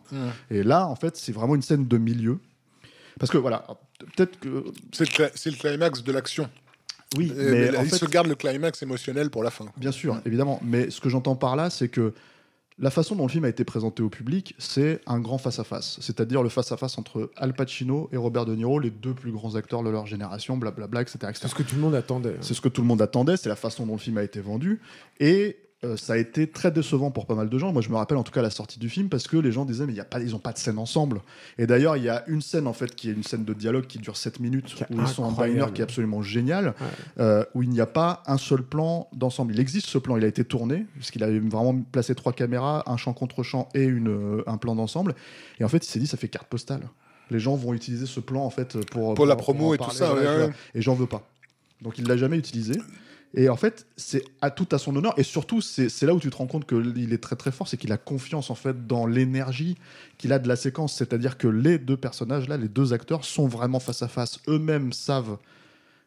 Et 0.52 0.64
là, 0.64 0.88
en 0.88 0.96
fait, 0.96 1.16
c'est 1.16 1.32
vraiment 1.32 1.56
une 1.56 1.62
scène 1.62 1.88
de 1.88 1.98
milieu. 1.98 2.40
Parce 3.20 3.32
que 3.32 3.38
voilà, 3.38 3.66
peut-être 4.16 4.40
que 4.40 4.66
C'est 4.92 5.06
le, 5.06 5.12
cla- 5.26 5.32
c'est 5.36 5.52
le 5.52 5.56
climax 5.56 6.04
de 6.04 6.12
l'action. 6.12 6.50
Oui, 7.18 7.32
Euh, 7.36 7.52
mais 7.52 7.72
mais 7.72 7.78
en 7.78 7.84
il 7.84 7.90
fait, 7.90 7.98
se 7.98 8.06
garde 8.06 8.28
le 8.28 8.36
climax 8.36 8.82
émotionnel 8.84 9.30
pour 9.30 9.44
la 9.44 9.50
fin. 9.52 9.66
Bien 9.78 9.92
sûr, 9.92 10.20
évidemment. 10.26 10.60
Mais 10.64 10.90
ce 10.90 11.00
que 11.02 11.10
j'entends 11.10 11.36
par 11.36 11.56
là, 11.56 11.70
c'est 11.70 11.90
que 11.90 12.14
la 12.80 12.90
façon 12.90 13.16
dont 13.16 13.24
le 13.24 13.30
film 13.30 13.46
a 13.46 13.50
été 13.50 13.64
présenté 13.64 14.02
au 14.02 14.10
public, 14.10 14.56
c'est 14.58 15.00
un 15.06 15.20
grand 15.20 15.38
face-à-face. 15.38 16.00
C'est-à-dire 16.02 16.42
le 16.42 16.50
face-à-face 16.50 16.98
entre 16.98 17.30
Al 17.38 17.54
Pacino 17.54 18.10
et 18.12 18.18
Robert 18.18 18.46
De 18.46 18.56
Niro, 18.56 18.80
les 18.80 18.90
deux 18.90 19.14
plus 19.14 19.32
grands 19.32 19.56
acteurs 19.56 19.84
de 19.84 19.90
leur 19.92 20.08
génération, 20.08 20.58
blablabla, 20.58 21.02
etc. 21.02 21.18
etc. 21.22 21.34
C'est 21.44 21.48
ce 21.50 21.56
que 21.56 21.62
tout 21.64 21.76
le 21.76 21.82
monde 21.82 21.94
attendait. 21.96 22.30
hein. 22.30 22.42
C'est 22.42 22.56
ce 22.56 22.62
que 22.62 22.70
tout 22.70 22.82
le 22.82 22.88
monde 22.88 23.02
attendait, 23.02 23.38
c'est 23.38 23.50
la 23.50 23.56
façon 23.56 23.86
dont 23.86 23.94
le 23.94 24.00
film 24.00 24.18
a 24.18 24.24
été 24.24 24.42
vendu. 24.42 24.82
Et 25.20 25.58
euh, 25.84 25.98
ça 25.98 26.14
a 26.14 26.18
été 26.18 26.48
très 26.48 26.72
décevant 26.72 27.12
pour 27.12 27.26
pas 27.26 27.36
mal 27.36 27.50
de 27.50 27.58
gens. 27.58 27.74
Moi, 27.74 27.82
je 27.82 27.90
me 27.90 27.96
rappelle 27.96 28.18
en 28.18 28.24
tout 28.24 28.32
cas 28.32 28.42
la 28.42 28.50
sortie 28.50 28.80
du 28.80 28.90
film 28.90 29.10
parce 29.10 29.28
que 29.28 29.38
les 29.38 29.52
gens 29.52 29.66
disaient, 29.66 29.86
mais 29.86 29.94
il 29.94 29.98
y 29.98 30.02
a 30.02 30.06
pas, 30.06 30.20
ils 30.20 30.32
n'ont 30.32 30.40
pas 30.40 30.54
de 30.54 30.58
scène 30.58 30.78
ensemble. 30.80 31.22
Et 31.58 31.68
d'ailleurs, 31.68 31.98
il 31.98 32.04
y 32.04 32.10
a 32.10 32.24
une 32.28 32.42
scène 32.42 32.68
en 32.68 32.74
fait 32.74 32.96
qui 32.96 33.10
est 33.10 33.14
une 33.14 33.24
scène 33.24 33.44
de 33.44 33.54
dialogue 33.54 33.86
qui 33.88 33.98
dure 34.00 34.16
7 34.18 34.40
minutes 34.40 34.74
où 34.90 35.00
ils 35.02 35.08
sont 35.08 35.24
en 35.24 35.32
diner 35.32 35.66
qui 35.74 35.82
est 35.82 35.84
absolument 35.84 36.22
génial, 36.22 36.68
Ouais. 36.80 36.88
euh, 37.20 37.44
où 37.54 37.64
il 37.64 37.70
n'y 37.70 37.82
a 37.82 37.86
pas 37.86 38.24
un 38.28 38.38
seul 38.38 38.64
plan 38.64 39.08
d'ensemble. 39.14 39.54
Il 39.54 39.60
existe 39.60 39.88
ce 39.88 39.98
plan, 39.98 40.16
il 40.18 40.24
a 40.24 40.28
été 40.28 40.44
tourné 40.46 40.86
puisqu'il 40.96 41.24
avait 41.24 41.40
vraiment 41.40 41.76
placé 41.92 42.16
trois 42.16 42.34
caméras, 42.34 42.84
un 42.88 42.98
champ 42.98 43.14
contre 43.14 43.44
champ 43.44 43.68
et 43.74 43.84
une, 43.84 44.10
euh, 44.10 44.44
un 44.48 44.58
plan 44.58 44.76
d'ensemble. 44.76 45.16
Et 45.60 45.64
en 45.64 45.68
fait, 45.70 45.86
il 45.86 45.90
s'est 45.90 46.00
dit, 46.00 46.08
ça 46.08 46.18
fait 46.18 46.28
carte 46.30 46.48
postale. 46.48 46.82
Les 47.32 47.40
gens 47.40 47.56
vont 47.56 47.74
utiliser 47.74 48.06
ce 48.06 48.20
plan 48.20 48.44
en 48.46 48.50
fait 48.50 48.86
pour 48.86 49.14
Pour 49.16 49.26
la 49.26 49.36
promo 49.36 49.74
et 49.74 49.78
tout 49.78 49.92
ça, 49.92 50.14
ouais, 50.14 50.22
ouais. 50.22 50.50
Et 50.76 50.82
j'en 50.82 50.94
veux 50.94 51.08
pas. 51.08 51.28
Donc 51.82 51.98
il 51.98 52.08
l'a 52.08 52.16
jamais 52.18 52.38
utilisé. 52.38 52.74
Et 53.36 53.50
en 53.50 53.56
fait, 53.56 53.88
c'est 53.98 54.24
à 54.42 54.52
tout 54.52 54.68
à 54.72 54.78
son 54.78 54.96
honneur. 54.96 55.18
Et 55.18 55.24
surtout, 55.24 55.60
c'est 55.60 56.04
là 56.04 56.14
où 56.14 56.20
tu 56.20 56.30
te 56.30 56.36
rends 56.36 56.48
compte 56.48 56.68
qu'il 56.68 57.14
est 57.14 57.18
très 57.18 57.36
très 57.36 57.52
fort, 57.52 57.68
c'est 57.68 57.78
qu'il 57.78 57.92
a 57.92 57.98
confiance 57.98 58.50
en 58.52 58.56
fait 58.56 58.86
dans 58.86 59.08
l'énergie 59.08 59.76
qu'il 60.18 60.34
a 60.34 60.40
de 60.40 60.48
la 60.48 60.56
séquence. 60.56 60.94
C'est-à-dire 60.96 61.38
que 61.38 61.48
les 61.48 61.80
deux 61.80 61.98
personnages 61.98 62.48
là, 62.48 62.58
les 62.58 62.68
deux 62.68 62.94
acteurs 62.94 63.26
sont 63.26 63.48
vraiment 63.48 63.80
face 63.80 64.04
à 64.04 64.08
face. 64.08 64.40
Eux-mêmes 64.48 64.94
savent 64.94 65.38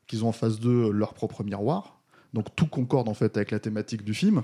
qu'ils 0.07 0.24
ont 0.24 0.28
en 0.28 0.32
face 0.32 0.61
d'eux 0.61 0.90
leur 0.93 1.15
propre 1.15 1.43
miroir. 1.43 1.98
Donc 2.32 2.55
tout 2.55 2.66
concorde 2.66 3.09
en 3.09 3.15
fait 3.15 3.36
avec 3.36 3.51
la 3.51 3.59
thématique 3.59 4.05
du 4.05 4.15
film. 4.15 4.43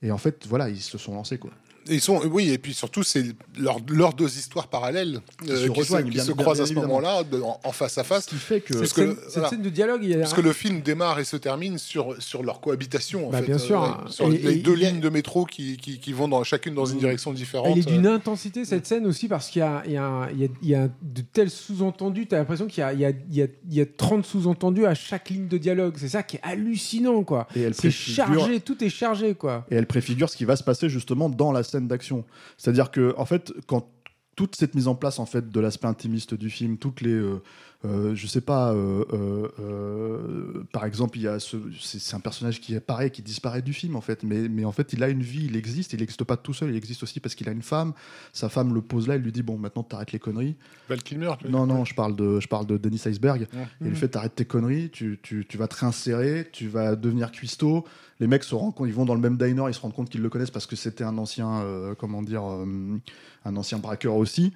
Et 0.00 0.10
en 0.10 0.18
fait, 0.18 0.46
voilà, 0.46 0.70
ils 0.70 0.80
se 0.80 0.96
sont 0.96 1.14
lancés 1.14 1.38
quoi. 1.38 1.50
Ils 1.88 2.00
sont, 2.00 2.20
oui, 2.30 2.50
et 2.50 2.58
puis 2.58 2.72
surtout, 2.74 3.02
c'est 3.02 3.24
leurs 3.58 4.12
deux 4.14 4.38
histoires 4.38 4.68
parallèles 4.68 5.20
euh, 5.48 5.56
se 5.56 5.60
qui 5.60 5.66
se, 5.66 5.70
rejoignent, 5.70 6.04
qui 6.06 6.10
bien- 6.12 6.22
se 6.24 6.32
bien- 6.32 6.42
croisent 6.42 6.58
bien 6.58 6.64
à 6.64 6.68
ce 6.68 6.74
moment-là, 6.74 7.22
en, 7.42 7.60
en 7.62 7.72
face 7.72 7.98
à 7.98 8.04
face. 8.04 8.24
Ce 8.24 8.30
qui 8.30 8.36
fait 8.36 8.60
que 8.60 8.72
Parce 8.74 8.86
Cette, 8.86 8.94
que 8.94 9.00
scène, 9.02 9.10
le- 9.10 9.22
cette 9.24 9.32
voilà. 9.34 9.48
scène 9.50 9.62
de 9.62 9.68
dialogue, 9.68 10.00
il 10.02 10.10
y 10.10 10.14
a 10.14 10.18
Parce 10.18 10.32
que 10.34 10.40
le 10.40 10.52
film 10.52 10.80
démarre 10.80 11.18
et 11.18 11.24
se 11.24 11.36
termine 11.36 11.76
sur, 11.78 12.20
sur 12.22 12.42
leur 12.42 12.60
cohabitation, 12.60 13.28
en 13.28 13.30
Bah, 13.30 13.38
fait. 13.40 13.46
bien 13.46 13.58
sûr. 13.58 13.80
ouais, 13.82 14.10
sur 14.10 14.26
Et- 14.32 14.38
les 14.38 14.52
et 14.52 14.56
deux 14.56 14.74
lignes 14.74 15.00
de 15.00 15.08
métro 15.10 15.44
qui, 15.44 15.76
qui, 15.76 15.98
qui 15.98 16.12
vont 16.12 16.28
dans, 16.28 16.42
chacune 16.44 16.74
dans 16.74 16.86
une 16.86 16.98
direction 16.98 17.32
différente. 17.32 17.68
Elle 17.72 17.78
est 17.80 17.86
d'une 17.90 18.06
intensité 18.06 18.64
cette 18.64 18.86
scène 18.86 19.06
aussi 19.06 19.28
parce 19.28 19.48
qu'il 19.50 19.60
y 19.60 19.62
a, 19.62 19.82
il 19.86 19.92
y 19.92 19.96
a, 19.98 20.28
il 20.32 20.38
y 20.40 20.44
a- 20.44 20.48
il 20.62 20.68
y 20.68 20.74
a 20.74 20.88
de 20.88 21.20
tels 21.32 21.50
sous-entendus. 21.50 22.26
Tu 22.26 22.34
as 22.34 22.38
l'impression 22.38 22.66
qu'il 22.66 22.80
y 22.80 22.84
a, 22.84 22.92
il 22.92 23.00
y, 23.00 23.04
a, 23.04 23.10
il 23.10 23.34
y, 23.36 23.42
a, 23.42 23.46
il 23.68 23.74
y 23.74 23.80
a 23.80 23.86
30 23.86 24.24
sous-entendus 24.24 24.86
à 24.86 24.94
chaque 24.94 25.28
ligne 25.30 25.48
de 25.48 25.58
dialogue. 25.58 25.94
C'est 25.98 26.08
ça 26.08 26.22
qui 26.22 26.36
est 26.36 26.40
hallucinant, 26.42 27.22
quoi. 27.24 27.46
Et 27.54 27.60
elle 27.62 27.74
C'est 27.74 27.88
préfigure- 27.88 28.24
chargé, 28.24 28.60
tout 28.60 28.82
est 28.82 28.88
chargé, 28.88 29.34
quoi. 29.34 29.66
et 29.70 29.74
elle 29.74 29.86
préfigure 29.86 30.30
ce 30.30 30.36
qui 30.36 30.44
va 30.44 30.56
se 30.56 30.64
passer 30.64 30.88
justement 30.88 31.28
dans 31.28 31.52
la 31.52 31.62
scène 31.62 31.73
d'action. 31.80 32.24
C'est-à-dire 32.56 32.90
que 32.90 33.14
en 33.16 33.24
fait, 33.24 33.52
quand 33.66 33.88
toute 34.36 34.56
cette 34.56 34.74
mise 34.74 34.88
en 34.88 34.94
place 34.94 35.18
en 35.18 35.26
fait 35.26 35.50
de 35.50 35.60
l'aspect 35.60 35.86
intimiste 35.86 36.34
du 36.34 36.50
film, 36.50 36.76
toutes 36.76 37.00
les, 37.00 37.12
euh, 37.12 37.40
euh, 37.84 38.14
je 38.14 38.26
sais 38.26 38.40
pas, 38.40 38.72
euh, 38.72 40.64
par 40.72 40.84
exemple, 40.84 41.18
il 41.18 41.22
y 41.22 41.28
a 41.28 41.38
ce, 41.38 41.56
c'est, 41.80 42.14
un 42.14 42.20
personnage 42.20 42.60
qui 42.60 42.74
apparaît, 42.74 43.10
qui 43.10 43.22
disparaît 43.22 43.62
du 43.62 43.72
film 43.72 43.96
en 43.96 44.00
fait, 44.00 44.22
mais, 44.22 44.48
mais 44.48 44.64
en 44.64 44.72
fait, 44.72 44.92
il 44.92 45.02
a 45.02 45.08
une 45.08 45.22
vie, 45.22 45.46
il 45.46 45.56
existe, 45.56 45.92
il 45.92 46.00
n'existe 46.00 46.24
pas 46.24 46.36
tout 46.36 46.54
seul, 46.54 46.70
il 46.70 46.76
existe 46.76 47.02
aussi 47.02 47.20
parce 47.20 47.34
qu'il 47.34 47.48
a 47.48 47.52
une 47.52 47.62
femme. 47.62 47.92
Sa 48.32 48.48
femme 48.48 48.74
le 48.74 48.80
pose 48.80 49.06
là, 49.06 49.14
elle 49.14 49.22
lui 49.22 49.32
dit 49.32 49.42
bon, 49.42 49.58
maintenant 49.58 49.82
t'arrêtes 49.82 50.12
les 50.12 50.18
conneries. 50.18 50.56
Val 50.88 51.02
Kilmer, 51.02 51.32
Non, 51.48 51.66
non, 51.66 51.84
je 51.84 51.94
parle 51.94 52.16
de, 52.16 52.40
je 52.40 52.48
parle 52.48 52.66
de 52.66 52.76
Denis 52.76 53.02
Iceberg. 53.06 53.46
Ouais. 53.52 53.86
Et 53.86 53.88
le 53.90 53.94
fait 53.94 54.08
t'arrêtes 54.08 54.34
tes 54.34 54.44
conneries, 54.44 54.90
tu, 54.90 55.18
tu, 55.22 55.46
tu 55.46 55.58
vas 55.58 55.68
te 55.68 55.76
réinsérer, 55.76 56.48
tu 56.52 56.68
vas 56.68 56.96
devenir 56.96 57.30
cuistot. 57.30 57.84
Les 58.20 58.26
mecs 58.26 58.44
se 58.44 58.54
rendent 58.54 58.74
compte, 58.74 58.88
ils 58.88 58.94
vont 58.94 59.04
dans 59.04 59.14
le 59.14 59.20
même 59.20 59.36
diner, 59.36 59.64
ils 59.68 59.74
se 59.74 59.80
rendent 59.80 59.94
compte 59.94 60.08
qu'ils 60.08 60.22
le 60.22 60.28
connaissent 60.28 60.50
parce 60.50 60.66
que 60.66 60.76
c'était 60.76 61.04
un 61.04 61.18
ancien, 61.18 61.60
euh, 61.62 61.94
comment 61.94 62.22
dire, 62.22 62.44
euh, 62.44 63.00
un 63.44 63.56
ancien 63.56 63.78
braqueur 63.78 64.14
aussi. 64.14 64.52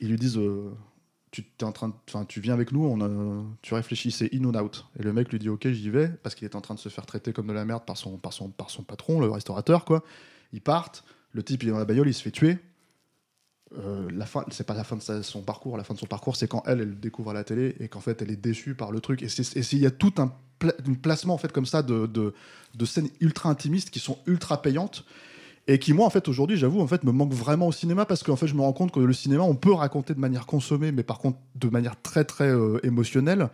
Ils 0.00 0.10
lui 0.10 0.18
disent, 0.18 0.36
euh, 0.36 0.70
tu 1.30 1.44
t'es 1.44 1.64
en 1.64 1.72
train, 1.72 1.94
enfin, 2.08 2.24
tu 2.26 2.40
viens 2.40 2.54
avec 2.54 2.72
nous, 2.72 2.84
on 2.84 3.46
tu 3.62 3.74
réfléchis, 3.74 4.10
c'est 4.10 4.32
in 4.34 4.44
or 4.44 4.62
out. 4.62 4.86
Et 4.98 5.02
le 5.02 5.12
mec 5.12 5.30
lui 5.30 5.38
dit, 5.38 5.48
ok, 5.48 5.68
j'y 5.68 5.90
vais, 5.90 6.08
parce 6.08 6.34
qu'il 6.34 6.44
est 6.44 6.54
en 6.54 6.60
train 6.60 6.74
de 6.74 6.80
se 6.80 6.88
faire 6.88 7.06
traiter 7.06 7.32
comme 7.32 7.46
de 7.46 7.52
la 7.52 7.64
merde 7.64 7.84
par 7.86 7.96
son, 7.96 8.18
par 8.18 8.32
son, 8.32 8.50
par 8.50 8.70
son 8.70 8.82
patron, 8.82 9.20
le 9.20 9.30
restaurateur, 9.30 9.84
quoi. 9.84 10.02
Ils 10.52 10.60
partent, 10.60 11.04
le 11.32 11.42
type 11.42 11.62
il 11.62 11.70
est 11.70 11.72
dans 11.72 11.78
la 11.78 11.84
bagnole, 11.84 12.08
il 12.08 12.14
se 12.14 12.22
fait 12.22 12.30
tuer. 12.30 12.58
Euh, 13.78 14.08
la 14.14 14.26
fin, 14.26 14.44
c'est 14.50 14.66
pas 14.66 14.74
la 14.74 14.84
fin 14.84 14.96
de 14.96 15.22
son 15.22 15.42
parcours. 15.42 15.76
La 15.76 15.84
fin 15.84 15.94
de 15.94 15.98
son 15.98 16.06
parcours, 16.06 16.36
c'est 16.36 16.46
quand 16.48 16.62
elle, 16.66 16.80
elle 16.80 17.00
découvre 17.00 17.32
la 17.32 17.42
télé 17.44 17.74
et 17.80 17.88
qu'en 17.88 18.00
fait, 18.00 18.22
elle 18.22 18.30
est 18.30 18.36
déçue 18.40 18.74
par 18.74 18.92
le 18.92 19.00
truc. 19.00 19.22
Et 19.22 19.28
c'est- 19.28 19.56
et 19.56 19.62
c'est- 19.62 19.76
il 19.76 19.82
y 19.82 19.86
a 19.86 19.90
tout 19.90 20.14
un 20.18 20.32
pla- 20.58 20.74
un 20.88 20.94
placement 20.94 21.34
en 21.34 21.38
fait 21.38 21.52
comme 21.52 21.66
ça 21.66 21.82
de, 21.82 22.06
de, 22.06 22.32
de 22.74 22.84
scènes 22.84 23.08
ultra 23.20 23.48
intimistes 23.50 23.90
qui 23.90 23.98
sont 23.98 24.18
ultra 24.26 24.62
payantes 24.62 25.04
et 25.66 25.78
qui 25.78 25.92
moi 25.92 26.06
en 26.06 26.10
fait 26.10 26.28
aujourd'hui 26.28 26.56
j'avoue 26.56 26.80
en 26.80 26.86
fait 26.86 27.02
me 27.04 27.10
manque 27.12 27.32
vraiment 27.34 27.66
au 27.66 27.72
cinéma 27.72 28.06
parce 28.06 28.22
qu'en 28.22 28.36
fait 28.36 28.46
je 28.46 28.54
me 28.54 28.60
rends 28.62 28.72
compte 28.72 28.92
que 28.92 29.00
le 29.00 29.12
cinéma 29.12 29.42
on 29.42 29.56
peut 29.56 29.72
raconter 29.72 30.14
de 30.14 30.20
manière 30.20 30.46
consommée 30.46 30.92
mais 30.92 31.02
par 31.02 31.18
contre 31.18 31.38
de 31.56 31.68
manière 31.68 32.00
très 32.00 32.24
très 32.24 32.48
euh, 32.48 32.78
émotionnelle 32.86 33.48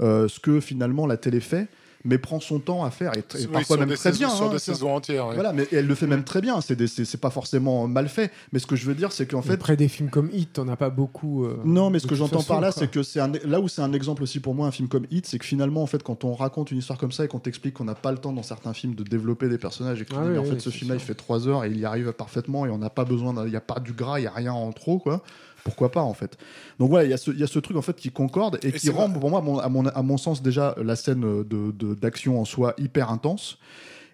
euh, 0.00 0.28
ce 0.28 0.38
que 0.38 0.60
finalement 0.60 1.06
la 1.08 1.16
télé 1.16 1.40
fait 1.40 1.66
mais 2.04 2.18
prend 2.18 2.40
son 2.40 2.58
temps 2.58 2.84
à 2.84 2.90
faire 2.90 3.12
et, 3.16 3.20
et 3.20 3.24
Oui, 3.42 3.46
parfois 3.52 3.76
même 3.78 3.88
des 3.88 3.94
très 3.96 4.12
saisons- 4.12 4.26
bien 4.26 4.28
sur 4.36 4.46
hein, 4.46 4.52
des 4.52 4.58
saisons 4.58 4.94
entières. 4.94 5.26
voilà 5.32 5.52
mais 5.52 5.66
elle 5.72 5.86
le 5.86 5.94
fait 5.94 6.06
même 6.06 6.24
très 6.24 6.40
bien 6.40 6.60
c'est 6.60 6.76
des- 6.76 6.86
c'est 6.86 7.04
c'est 7.04 7.18
pas 7.20 7.30
forcément 7.30 7.86
mal 7.88 8.08
fait 8.08 8.30
mais 8.52 8.58
ce 8.58 8.66
que 8.66 8.76
je 8.76 8.84
veux 8.86 8.94
dire 8.94 9.12
c'est 9.12 9.26
qu'en 9.26 9.42
fait 9.42 9.54
Après 9.54 9.76
des 9.76 9.88
films 9.88 10.10
comme 10.10 10.28
Hit, 10.32 10.52
t'en 10.54 10.68
as 10.68 10.76
pas 10.76 10.90
beaucoup. 10.90 11.44
euh, 11.44 11.58
non, 11.64 11.90
mais 11.90 11.98
ce 11.98 12.06
que 12.06 12.14
j'entends 12.14 12.40
façon, 12.40 12.54
par 12.54 12.60
là, 12.60 12.72
quoi. 12.72 12.80
c'est 12.80 12.90
que 12.90 13.02
c'est 13.02 13.20
un, 13.20 13.32
là 13.44 13.60
où 13.60 13.68
c'est 13.68 13.82
un 13.82 13.92
exemple 13.92 14.22
aussi 14.22 14.40
pour 14.40 14.54
moi, 14.54 14.66
un 14.66 14.70
film 14.70 14.88
comme 14.88 15.06
Hit, 15.10 15.26
c'est 15.26 15.38
que 15.38 15.44
finalement, 15.44 15.82
en 15.82 15.86
fait, 15.86 16.02
quand 16.02 16.24
on 16.24 16.34
raconte 16.34 16.70
une 16.70 16.78
histoire 16.78 16.98
comme 16.98 17.12
ça 17.12 17.24
et 17.24 17.28
qu'on 17.28 17.38
t'explique 17.38 17.74
qu'on 17.74 17.84
n'a 17.84 17.94
pas 17.94 18.12
le 18.12 18.18
temps 18.18 18.32
dans 18.32 18.42
certains 18.42 18.72
films 18.74 18.94
de 18.94 19.02
développer 19.04 19.48
des 19.48 19.58
personnages 19.58 20.00
et 20.02 20.04
que 20.04 20.10
tu 20.10 20.16
Ah 20.18 20.22
dis, 20.24 20.28
mais 20.30 20.38
oui, 20.38 20.38
en 20.38 20.44
fait, 20.44 20.54
oui, 20.56 20.60
ce 20.60 20.70
film-là, 20.70 20.96
il 20.96 21.00
fait 21.00 21.14
trois 21.14 21.48
heures 21.48 21.64
et 21.64 21.70
il 21.70 21.78
y 21.78 21.84
arrive 21.84 22.12
parfaitement 22.12 22.66
et 22.66 22.70
on 22.70 22.78
n'a 22.78 22.90
pas 22.90 23.04
besoin, 23.04 23.32
d'un- 23.32 23.44
il 23.46 23.50
n'y 23.50 23.56
a 23.56 23.60
pas 23.60 23.80
du 23.80 23.92
gras, 23.92 24.18
il 24.18 24.22
n'y 24.22 24.28
a 24.28 24.32
rien 24.32 24.52
en 24.52 24.70
trop, 24.72 24.98
quoi. 24.98 25.22
Pourquoi 25.64 25.90
pas, 25.90 26.02
en 26.02 26.14
fait. 26.14 26.36
Donc 26.78 26.90
voilà, 26.90 27.04
il 27.04 27.10
y, 27.10 27.14
a 27.14 27.16
ce- 27.16 27.30
il 27.30 27.38
y 27.38 27.42
a 27.42 27.46
ce 27.46 27.58
truc, 27.58 27.76
en 27.76 27.82
fait, 27.82 27.96
qui 27.96 28.10
concorde 28.10 28.58
et, 28.62 28.68
Et 28.68 28.72
qui 28.72 28.90
rend, 28.90 29.08
d'action 29.08 29.20
pour 29.20 29.30
moi, 29.30 29.38
à 29.40 29.42
mon, 29.42 29.58
à, 29.58 29.68
mon, 29.68 29.86
à 29.86 30.02
mon 30.02 30.16
sens, 30.18 30.42
déjà, 30.42 30.74
la 30.82 30.94
scène 30.96 31.20
de, 31.22 31.72
de- 31.72 31.94
d'action 31.94 32.40
en 32.40 32.44
soi 32.44 32.74
hyper 32.78 33.10
intense. 33.10 33.58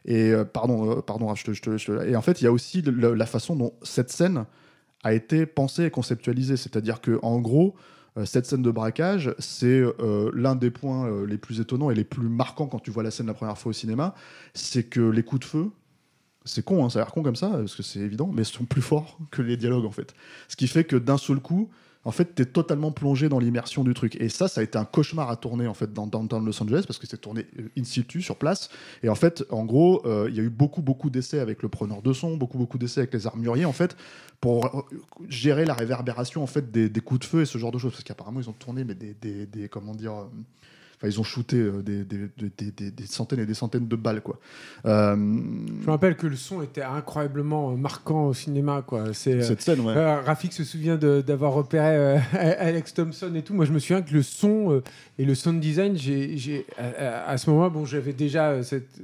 Et 0.06 0.30
euh, 0.30 0.44
pardon, 0.44 0.90
euh, 0.98 1.02
pardon, 1.02 1.34
je 1.34 1.44
te- 1.44 1.52
je 1.52 1.60
te- 1.60 1.76
je 1.76 1.86
te- 1.92 2.06
et 2.08 2.16
en 2.16 2.22
fait, 2.22 2.40
il 2.40 2.44
y 2.44 2.46
a 2.46 2.52
aussi 2.52 2.80
le- 2.82 2.92
le- 2.92 3.14
la 3.14 3.26
façon 3.26 3.54
dont 3.56 3.72
cette 3.82 4.10
scène 4.10 4.46
a 5.02 5.12
été 5.12 5.44
pensée 5.44 5.84
et 5.84 5.90
conceptualisée. 5.90 6.56
C'est-à-dire 6.56 7.00
que, 7.00 7.18
en 7.22 7.38
gros, 7.40 7.74
euh, 8.16 8.24
cette 8.24 8.46
scène 8.46 8.62
de 8.62 8.70
braquage, 8.70 9.34
c'est 9.38 9.66
euh, 9.80 10.30
l'un 10.34 10.54
des 10.56 10.70
points 10.70 11.06
euh, 11.06 11.26
les 11.26 11.36
plus 11.38 11.60
étonnants 11.60 11.90
et 11.90 11.94
les 11.94 12.04
plus 12.04 12.28
marquants 12.28 12.66
quand 12.66 12.78
tu 12.80 12.90
vois 12.90 13.02
la 13.02 13.10
scène 13.10 13.26
la 13.26 13.34
première 13.34 13.58
fois 13.58 13.70
au 13.70 13.72
cinéma. 13.72 14.14
C'est 14.54 14.84
que 14.84 15.00
les 15.00 15.22
coups 15.22 15.40
de 15.40 15.46
feu, 15.46 15.70
c'est 16.44 16.64
con, 16.64 16.84
hein, 16.84 16.90
ça 16.90 17.00
a 17.00 17.02
l'air 17.02 17.12
con 17.12 17.22
comme 17.22 17.36
ça, 17.36 17.50
parce 17.50 17.74
que 17.74 17.82
c'est 17.82 18.00
évident, 18.00 18.30
mais 18.32 18.44
sont 18.44 18.64
plus 18.64 18.82
forts 18.82 19.18
que 19.30 19.42
les 19.42 19.56
dialogues 19.56 19.84
en 19.84 19.90
fait. 19.90 20.14
Ce 20.48 20.56
qui 20.56 20.68
fait 20.68 20.84
que 20.84 20.96
d'un 20.96 21.18
seul 21.18 21.40
coup, 21.40 21.70
en 22.04 22.12
fait, 22.12 22.34
t'es 22.34 22.46
totalement 22.46 22.92
plongé 22.92 23.28
dans 23.28 23.38
l'immersion 23.38 23.84
du 23.84 23.92
truc. 23.92 24.16
Et 24.20 24.30
ça, 24.30 24.48
ça 24.48 24.62
a 24.62 24.64
été 24.64 24.78
un 24.78 24.86
cauchemar 24.86 25.28
à 25.28 25.36
tourner 25.36 25.66
en 25.66 25.74
fait 25.74 25.92
dans 25.92 26.06
Downtown 26.06 26.44
Los 26.44 26.62
Angeles 26.62 26.84
parce 26.86 26.98
que 26.98 27.06
c'est 27.06 27.18
tourné 27.18 27.46
euh, 27.58 27.68
in 27.76 27.84
situ 27.84 28.22
sur 28.22 28.36
place. 28.36 28.70
Et 29.02 29.10
en 29.10 29.14
fait, 29.14 29.44
en 29.50 29.66
gros, 29.66 30.00
euh, 30.06 30.26
il 30.30 30.36
y 30.36 30.40
a 30.40 30.42
eu 30.42 30.48
beaucoup 30.48 30.80
beaucoup 30.80 31.10
d'essais 31.10 31.40
avec 31.40 31.62
le 31.62 31.68
preneur 31.68 32.00
de 32.00 32.12
son, 32.14 32.38
beaucoup 32.38 32.56
beaucoup 32.56 32.78
d'essais 32.78 33.00
avec 33.00 33.12
les 33.12 33.26
armuriers 33.26 33.66
en 33.66 33.74
fait 33.74 33.96
pour 34.40 34.64
euh, 34.64 34.82
gérer 35.28 35.66
la 35.66 35.74
réverbération 35.74 36.42
en 36.42 36.46
fait 36.46 36.70
des, 36.70 36.90
coups 37.00 37.20
de 37.20 37.26
feu 37.26 37.42
et 37.42 37.46
ce 37.46 37.58
genre 37.58 37.70
de 37.70 37.78
choses 37.78 37.92
parce 37.92 38.04
qu'apparemment 38.04 38.40
ils 38.40 38.48
ont 38.48 38.54
tourné 38.54 38.84
mais 38.84 38.94
des, 38.94 39.14
des, 39.46 39.68
comment 39.68 39.94
dire 39.94 40.14
Enfin, 41.02 41.08
ils 41.08 41.18
ont 41.18 41.22
shooté 41.24 41.56
euh, 41.56 41.80
des, 41.82 42.04
des, 42.04 42.28
des- 42.36 42.90
des- 42.90 43.06
centaines 43.06 43.38
et 43.40 43.46
des 43.46 43.54
centaines 43.54 43.88
de 43.88 43.96
balles, 43.96 44.20
quoi. 44.20 44.38
Euh, 44.84 45.16
Je 45.16 45.86
me 45.86 45.90
rappelle 45.90 46.14
que 46.14 46.26
le 46.26 46.36
son 46.36 46.60
était 46.60 46.82
incroyablement 46.82 47.70
euh, 47.72 47.76
marquant 47.76 48.26
au 48.26 48.34
cinéma, 48.34 48.84
quoi. 48.86 49.14
C'est. 49.14 49.40
cette 49.42 49.62
scène, 49.62 49.80
ouais. 49.80 49.94
euh, 49.96 50.20
Rafik 50.20 50.52
se 50.52 50.62
souvient 50.62 50.96
d'avoir 50.96 51.52
repéré 51.54 51.96
euh, 51.96 52.18
Alex 52.58 52.92
Thompson 52.92 53.32
et 53.34 53.40
tout. 53.42 53.54
Moi, 53.54 53.64
je 53.64 53.72
me 53.72 53.78
souviens 53.78 54.02
que 54.02 54.12
le 54.12 54.22
son 54.22 54.82
et 55.18 55.24
le 55.24 55.34
sound 55.34 55.58
design, 55.58 55.96
j'ai, 55.96 56.36
j'ai- 56.36 56.66
à, 56.76 57.30
à- 57.30 57.38
ce 57.38 57.48
moment-là, 57.48 57.70
bon, 57.70 57.86
j'avais 57.86 58.12
déjà 58.12 58.62
cette 58.62 59.00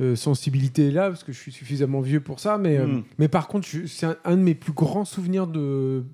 euh, 0.00 0.14
sensibilité-là 0.16 1.08
parce 1.08 1.24
que 1.24 1.32
je 1.32 1.38
suis 1.38 1.52
suffisamment 1.52 2.00
vieux 2.00 2.20
pour 2.20 2.38
ça. 2.40 2.58
Mais, 2.58 2.78
euh, 2.78 2.86
Mm. 2.86 3.02
mais 3.18 3.28
par 3.28 3.48
contre, 3.48 3.66
c'est 3.86 4.06
un, 4.06 4.16
un 4.24 4.36
de 4.36 4.42
mes 4.42 4.54
plus 4.54 4.72
grands 4.72 5.04
souvenirs 5.04 5.46
de 5.46 6.04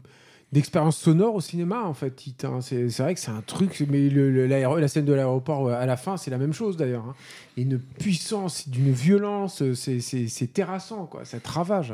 d'expérience 0.52 0.96
sonore 0.96 1.34
au 1.34 1.40
cinéma 1.40 1.82
en 1.84 1.92
fait 1.94 2.22
c'est 2.60 2.88
c'est 2.88 3.02
vrai 3.02 3.14
que 3.14 3.20
c'est 3.20 3.30
un 3.30 3.42
truc 3.42 3.84
mais 3.90 4.08
la 4.08 4.88
scène 4.88 5.04
de 5.04 5.12
l'aéroport 5.12 5.68
euh, 5.68 5.74
à 5.74 5.84
la 5.86 5.96
fin 5.98 6.16
c'est 6.16 6.30
la 6.30 6.38
même 6.38 6.54
chose 6.54 6.76
d'ailleurs 6.76 7.04
hein. 7.06 7.14
une 7.58 7.78
puissance 7.78 8.68
d'une 8.68 8.90
violence 8.92 9.62
c'est 9.74 10.00
c'est- 10.00 10.28
c'est 10.28 10.46
terrassant 10.52 11.04
quoi 11.06 11.24
ça 11.26 11.38
te 11.38 11.48
ravage 11.50 11.92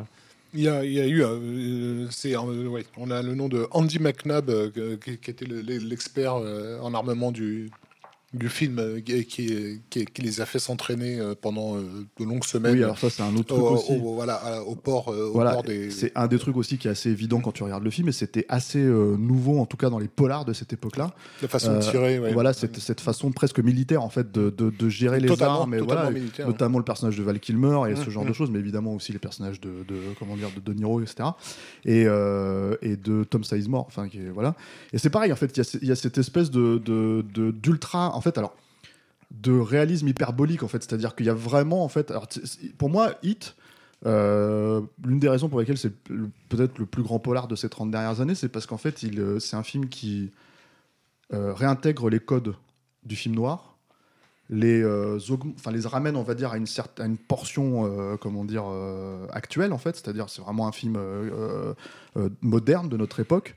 Il 0.55 0.61
y 0.61 0.69
a, 0.69 0.85
il 0.85 0.93
y 0.93 1.01
a 1.01 1.07
eu, 1.09 1.21
euh, 1.25 2.07
c'est, 2.11 2.37
euh, 2.37 2.69
ouais, 2.69 2.85
on 2.97 3.11
a 3.11 3.23
le 3.23 3.35
nom 3.35 3.49
de 3.49 3.67
Andy 3.73 3.99
McNabb, 3.99 4.49
euh, 4.51 4.97
qui, 5.05 5.31
était 5.33 5.47
le- 5.47 5.61
l'expert 5.63 6.37
en 6.37 6.95
armement 6.95 7.33
du, 7.33 7.71
du 8.35 8.49
film, 8.49 8.79
euh, 8.79 9.01
qui, 9.01 9.25
qui, 9.27 9.81
qui- 9.91 10.05
qui 10.05 10.23
les 10.23 10.41
a 10.41 10.47
fait 10.47 10.59
s'entraîner 10.59 11.19
euh, 11.21 11.35
pendant 11.41 11.77
euh, 11.77 11.83
de 12.19 12.25
longues 12.25 12.45
semaines 12.45 12.75
Oui, 12.75 12.83
alors 12.83 12.99
ça, 12.99 13.09
c'est 13.11 13.23
un 13.23 13.35
autre 13.37 13.55
au, 13.55 13.67
truc 13.77 13.79
aussi. 13.79 13.93
au- 13.93 14.15
voilà, 14.15 14.35
à- 14.35 14.61
au 14.63 14.75
port, 14.75 15.09
au 15.09 15.33
Voilà, 15.33 15.53
port 15.53 15.63
des. 15.63 15.91
c'est 15.91 16.13
un 16.15 16.27
des 16.27 16.39
trucs 16.39 16.57
aussi 16.57 16.79
qui 16.79 16.89
est 16.89 16.91
assez 16.91 17.11
évident 17.11 17.41
quand 17.41 17.53
tu 17.53 17.63
regardes 17.63 17.85
le 17.85 17.91
film, 17.91 18.09
et 18.09 18.13
c'était 18.13 18.47
assez 18.49 18.79
euh, 18.81 19.17
nouveau, 19.17 19.59
en 19.59 19.67
tout 19.67 19.77
cas 19.77 19.91
dans 19.91 19.99
les 19.99 20.09
polars 20.09 20.45
de 20.45 20.53
cette 20.53 20.73
époque-là. 20.73 21.13
la 21.43 21.49
façon 21.49 21.75
de 21.77 21.81
tirer. 21.81 22.19
ouais. 22.19 22.33
Voilà, 22.33 22.53
cette, 22.53 22.79
cette 22.79 23.01
façon 23.01 23.31
presque 23.33 23.61
militaire 23.61 24.03
en 24.03 24.11
fait 24.11 24.33
de, 24.33 24.51
de, 24.51 24.71
de 24.71 24.89
gérer 24.89 25.21
les 25.21 25.29
Totalement- 25.29 25.61
armes, 25.63 25.75
et 25.75 25.81
voilà, 25.81 26.11
notamment 26.47 26.79
le 26.79 26.85
personnage 26.85 27.17
de 27.17 27.23
Val 27.23 27.39
Kilmer 27.41 27.81
et 27.91 27.97
ce 27.97 28.01
Mmh, 28.07 28.11
genre 28.11 28.25
mmh. 28.25 28.29
de 28.29 28.33
choses, 28.33 28.51
mais 28.51 28.59
évidemment 28.59 28.95
aussi 28.95 29.13
les 29.13 29.19
personnages 29.19 29.61
de, 29.61 29.85
de 29.89 29.97
comment 30.19 30.37
dire 30.37 30.49
de 30.55 30.61
De 30.61 30.73
Niro, 30.77 31.01
etc. 31.01 31.29
Et, 31.85 32.05
euh, 32.07 32.77
et 32.83 32.97
de 32.97 33.25
Tom 33.25 33.45
Sizemore, 33.45 33.85
enfin 33.87 34.09
qui 34.09 34.19
est- 34.19 34.31
voilà. 34.31 34.55
Et 34.93 34.99
c'est 34.99 35.11
pareil 35.11 35.33
en 35.33 35.37
fait, 35.37 35.57
il 35.57 35.85
y 35.85 35.87
y 35.89 35.93
a 35.93 35.97
cette 35.97 36.19
espèce 36.19 36.51
de 36.51 36.81
d'ultra, 37.51 38.15
fait, 38.25 38.39
alors 38.39 38.57
de 39.31 39.53
réalisme 39.59 40.09
hyperbolique 40.09 40.63
en 40.63 40.69
fait, 40.69 40.83
c'est-à-dire 40.83 41.15
qu'il 41.15 41.27
y 41.27 41.31
a 41.31 41.35
vraiment 41.35 41.85
en 41.85 41.89
fait, 41.89 42.13
pour 42.79 42.89
moi, 42.89 43.15
Hit. 43.23 43.57
euh, 44.07 44.81
L'une 45.05 45.19
des 45.19 45.29
raisons 45.29 45.49
pour 45.49 45.61
lesquelles 45.61 45.79
c'est 45.79 45.95
peut-être 46.49 46.79
le 46.79 46.87
plus 46.87 47.03
grand 47.03 47.19
polar 47.19 47.49
de 47.49 47.57
ces 47.57 47.69
30 47.69 47.91
dernières 47.91 48.21
années, 48.21 48.35
c'est 48.35 48.49
parce 48.49 48.67
qu'en 48.67 48.77
fait, 48.77 49.03
il, 49.03 49.19
euh, 49.19 49.39
c'est 49.41 49.57
un 49.57 49.63
film 49.63 49.89
qui 49.89 50.31
euh, 51.33 51.53
réintègre 51.53 52.11
les 52.11 52.21
codes 52.21 52.55
du 53.05 53.17
film 53.17 53.35
noir, 53.35 53.77
les, 54.51 54.83
euh, 54.83 55.19
les 55.73 55.81
ramène, 55.81 56.17
on 56.17 56.23
va 56.23 56.35
dire, 56.35 56.53
à 56.53 56.57
une 56.57 56.67
à 56.99 57.07
une 57.07 57.17
portion, 57.17 58.17
comment 58.21 58.45
dire, 58.45 58.65
actuelle, 59.33 59.73
en 59.73 59.79
fait. 59.79 59.97
C'est-à-dire, 59.97 60.29
c'est 60.29 60.43
vraiment 60.43 60.69
un 60.69 60.73
film 60.73 60.99
moderne 62.43 62.89
de 62.89 62.97
notre 62.97 63.21
époque. 63.21 63.57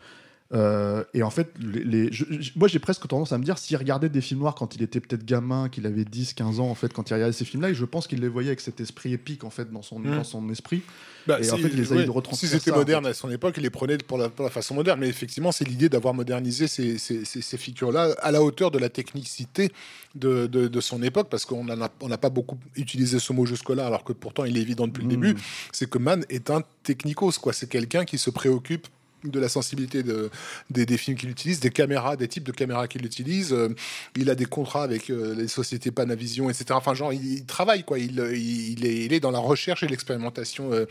Euh, 0.54 1.04
et 1.14 1.24
en 1.24 1.30
fait, 1.30 1.52
les, 1.60 1.84
les- 1.84 2.12
je- 2.14 2.24
je- 2.40 2.52
moi 2.56 2.70
j'ai 2.70 2.80
presque 2.80 3.06
tendance 3.06 3.34
à 3.34 3.38
me 3.38 3.44
dire, 3.44 3.58
s'il 3.58 3.76
regardait 3.76 4.08
des 4.08 4.22
films 4.22 4.40
noirs 4.40 4.56
quand 4.56 4.76
il 4.76 4.82
était 4.82 5.02
peut-être 5.02 5.26
gamin, 5.26 5.68
qu'il 5.68 5.86
avait 5.86 6.06
10, 6.06 6.34
15 6.34 6.62
ans, 6.62 6.70
en 6.70 6.76
fait, 6.76 6.94
quand 6.94 7.10
il 7.10 7.14
regardait 7.14 7.34
ces 7.34 7.44
films-là, 7.44 7.72
et 7.72 7.74
je 7.74 7.84
pense 7.84 8.08
qu'il 8.08 8.22
les 8.22 8.30
voyait 8.30 8.48
avec 8.50 8.62
cet 8.62 8.80
esprit 8.80 9.12
épique, 9.12 9.44
en 9.44 9.50
fait, 9.50 9.70
dans 9.72 9.82
son, 9.82 10.00
Mm. 10.00 10.16
dans 10.16 10.24
son 10.24 10.50
esprit. 10.50 10.84
Bah, 11.28 11.40
Et 11.42 11.52
en 11.52 11.58
si- 11.58 11.64
fait, 11.64 11.68
il 11.74 11.76
les 11.82 11.92
a 11.92 11.96
eu 11.96 11.98
ouais, 12.00 12.06
de 12.06 12.10
retranscrire 12.12 12.50
S'ils 12.50 12.58
étaient 12.58 12.70
ça, 12.72 12.76
en 12.78 12.80
modernes 12.80 13.04
fait. 13.04 13.10
à 13.10 13.14
son 13.14 13.30
époque, 13.30 13.56
ils 13.58 13.64
les 13.64 13.70
prenaient 13.70 13.98
pour 13.98 14.18
la, 14.18 14.30
pour 14.30 14.46
la 14.46 14.50
façon 14.52 14.74
moderne. 14.76 15.02
Mais 15.02 15.10
effectivement, 15.10 15.52
c'est 15.52 15.68
l'idée 15.68 15.90
d'avoir 15.90 16.14
modernisé 16.14 16.68
ces, 16.68 16.98
ces, 16.98 17.26
ces- 17.26 17.42
ces 17.42 17.58
figures-là 17.58 18.16
à 18.20 18.32
la 18.32 18.42
hauteur 18.42 18.72
de 18.72 18.80
la 18.80 18.88
technicité 18.88 19.74
de, 20.16 20.48
de, 20.48 20.70
de 20.70 20.80
son 20.82 21.04
époque, 21.04 21.28
parce 21.30 21.44
qu'on 21.44 21.66
n'a 21.66 22.18
pas 22.18 22.30
beaucoup 22.30 22.58
utilisé 22.78 23.20
ce 23.20 23.34
mot 23.34 23.46
jusque-là, 23.46 23.86
alors 23.86 24.06
que 24.06 24.14
pourtant 24.14 24.46
il 24.46 24.58
est 24.58 24.62
évident 24.62 24.88
depuis 24.88 25.02
le 25.04 25.08
Mm. 25.08 25.22
début. 25.22 25.36
C'est 25.74 25.90
que 25.90 25.98
Mann 25.98 26.24
est 26.30 26.50
un 26.50 26.62
technicos, 26.84 27.34
quoi. 27.42 27.52
C'est 27.52 27.68
quelqu'un 27.68 28.06
qui 28.06 28.18
se 28.18 28.30
préoccupe 28.30 28.88
de 29.24 29.40
la 29.40 29.50
sensibilité 29.50 30.04
de, 30.04 30.30
des, 30.70 30.98
films 30.98 31.18
qu'il 31.18 31.30
utilise, 31.30 31.60
des 31.60 31.70
caméras, 31.70 32.16
des 32.16 32.28
types 32.28 32.44
de 32.44 32.52
caméras 32.52 32.88
qu'il 32.88 33.06
utilise. 33.06 33.54
Euh, 33.54 33.70
il 34.16 34.30
a 34.30 34.36
des 34.36 34.46
contrats 34.46 34.84
avec 34.84 35.10
euh, 35.10 35.34
les 35.36 35.48
sociétés 35.48 35.92
Panavision, 35.92 36.50
etc. 36.50 36.66
Enfin, 36.72 36.94
genre, 36.94 37.14
il, 37.14 37.26
il 37.26 37.46
travaille, 37.46 37.84
quoi. 37.84 38.00
Il, 38.00 38.20
est, 38.20 39.20
dans 39.20 39.32
la 39.32 39.40
recherche 39.40 39.84
et 39.84 39.88
l'expérimentation 39.88 40.72
euh, 40.72 40.86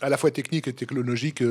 à 0.00 0.08
la 0.08 0.16
fois 0.16 0.30
technique 0.30 0.68
et 0.68 0.72
technologique 0.72 1.42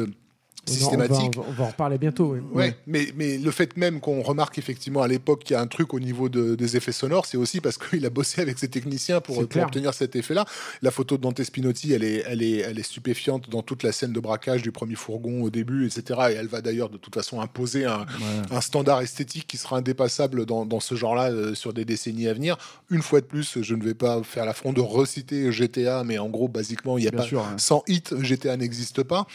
systématique. 0.65 1.31
on 1.37 1.41
va, 1.41 1.47
on 1.49 1.51
va 1.51 1.63
en 1.65 1.67
reparler 1.67 1.97
bientôt 1.97 2.33
oui. 2.33 2.39
Ouais, 2.53 2.77
mais, 2.87 3.07
mais 3.15 3.37
le 3.37 3.51
fait 3.51 3.75
même 3.77 3.99
qu'on 3.99 4.21
remarque 4.21 4.57
effectivement 4.57 5.01
à 5.01 5.07
l'époque 5.07 5.43
qu'il 5.43 5.53
y 5.55 5.57
a 5.57 5.61
un 5.61 5.67
truc 5.67 5.93
au 5.93 5.99
niveau 5.99 6.29
de- 6.29 6.55
des 6.55 6.77
effets 6.77 6.91
sonores, 6.91 7.25
c'est 7.25 7.37
aussi 7.37 7.59
parce 7.61 7.77
qu'il 7.77 8.05
a 8.05 8.09
bossé 8.09 8.41
avec 8.41 8.57
ses 8.59 8.67
techniciens 8.69 9.19
pour, 9.21 9.37
obtenir 9.39 9.93
cet 9.93 10.15
effet-là. 10.15 10.45
La 10.81 10.91
photo 10.91 11.17
de 11.17 11.21
Dante 11.23 11.43
Spinotti, 11.43 11.93
elle 11.93 12.03
est, 12.03 12.23
elle, 12.27 12.41
est, 12.41 12.57
elle 12.59 12.79
est 12.79 12.83
stupéfiante 12.83 13.49
dans 13.49 13.61
toute 13.61 13.83
la 13.83 13.91
scène 13.91 14.13
de 14.13 14.19
braquage 14.19 14.61
du 14.61 14.71
premier 14.71 14.95
fourgon 14.95 15.41
au 15.43 15.49
début, 15.49 15.85
etc. 15.85 16.19
Et 16.31 16.33
elle 16.33 16.47
va 16.47 16.61
d'ailleurs 16.61 16.89
de 16.89 16.97
toute 16.97 17.13
façon 17.13 17.41
imposer 17.41 17.85
un, 17.85 17.99
Ouais. 18.13 18.55
un 18.55 18.61
standard 18.61 19.01
esthétique 19.01 19.47
qui 19.47 19.57
sera 19.57 19.77
indépassable 19.77 20.45
dans, 20.45 20.65
dans 20.65 20.79
ce 20.79 20.95
genre-là 20.95 21.31
euh, 21.31 21.55
sur 21.55 21.73
des 21.73 21.83
décennies 21.85 22.27
à 22.27 22.33
venir. 22.33 22.57
Une 22.89 23.01
fois 23.01 23.21
de 23.21 23.25
plus, 23.25 23.61
je 23.61 23.75
ne 23.75 23.83
vais 23.83 23.93
pas 23.95 24.21
faire 24.23 24.45
l'affront 24.45 24.71
de 24.73 24.81
reciter 24.81 25.51
GTA, 25.51 26.03
mais 26.03 26.17
en 26.19 26.29
gros, 26.29 26.47
basiquement, 26.47 26.97
il 26.97 27.01
n'y 27.01 27.07
a 27.07 27.11
Bien 27.11 27.19
pas. 27.21 27.25
sûr, 27.27 27.41
hein. 27.41 27.55
Sans 27.57 27.83
hit, 27.87 28.13
GTA 28.21 28.55
n'existe 28.57 29.03
pas. 29.03 29.25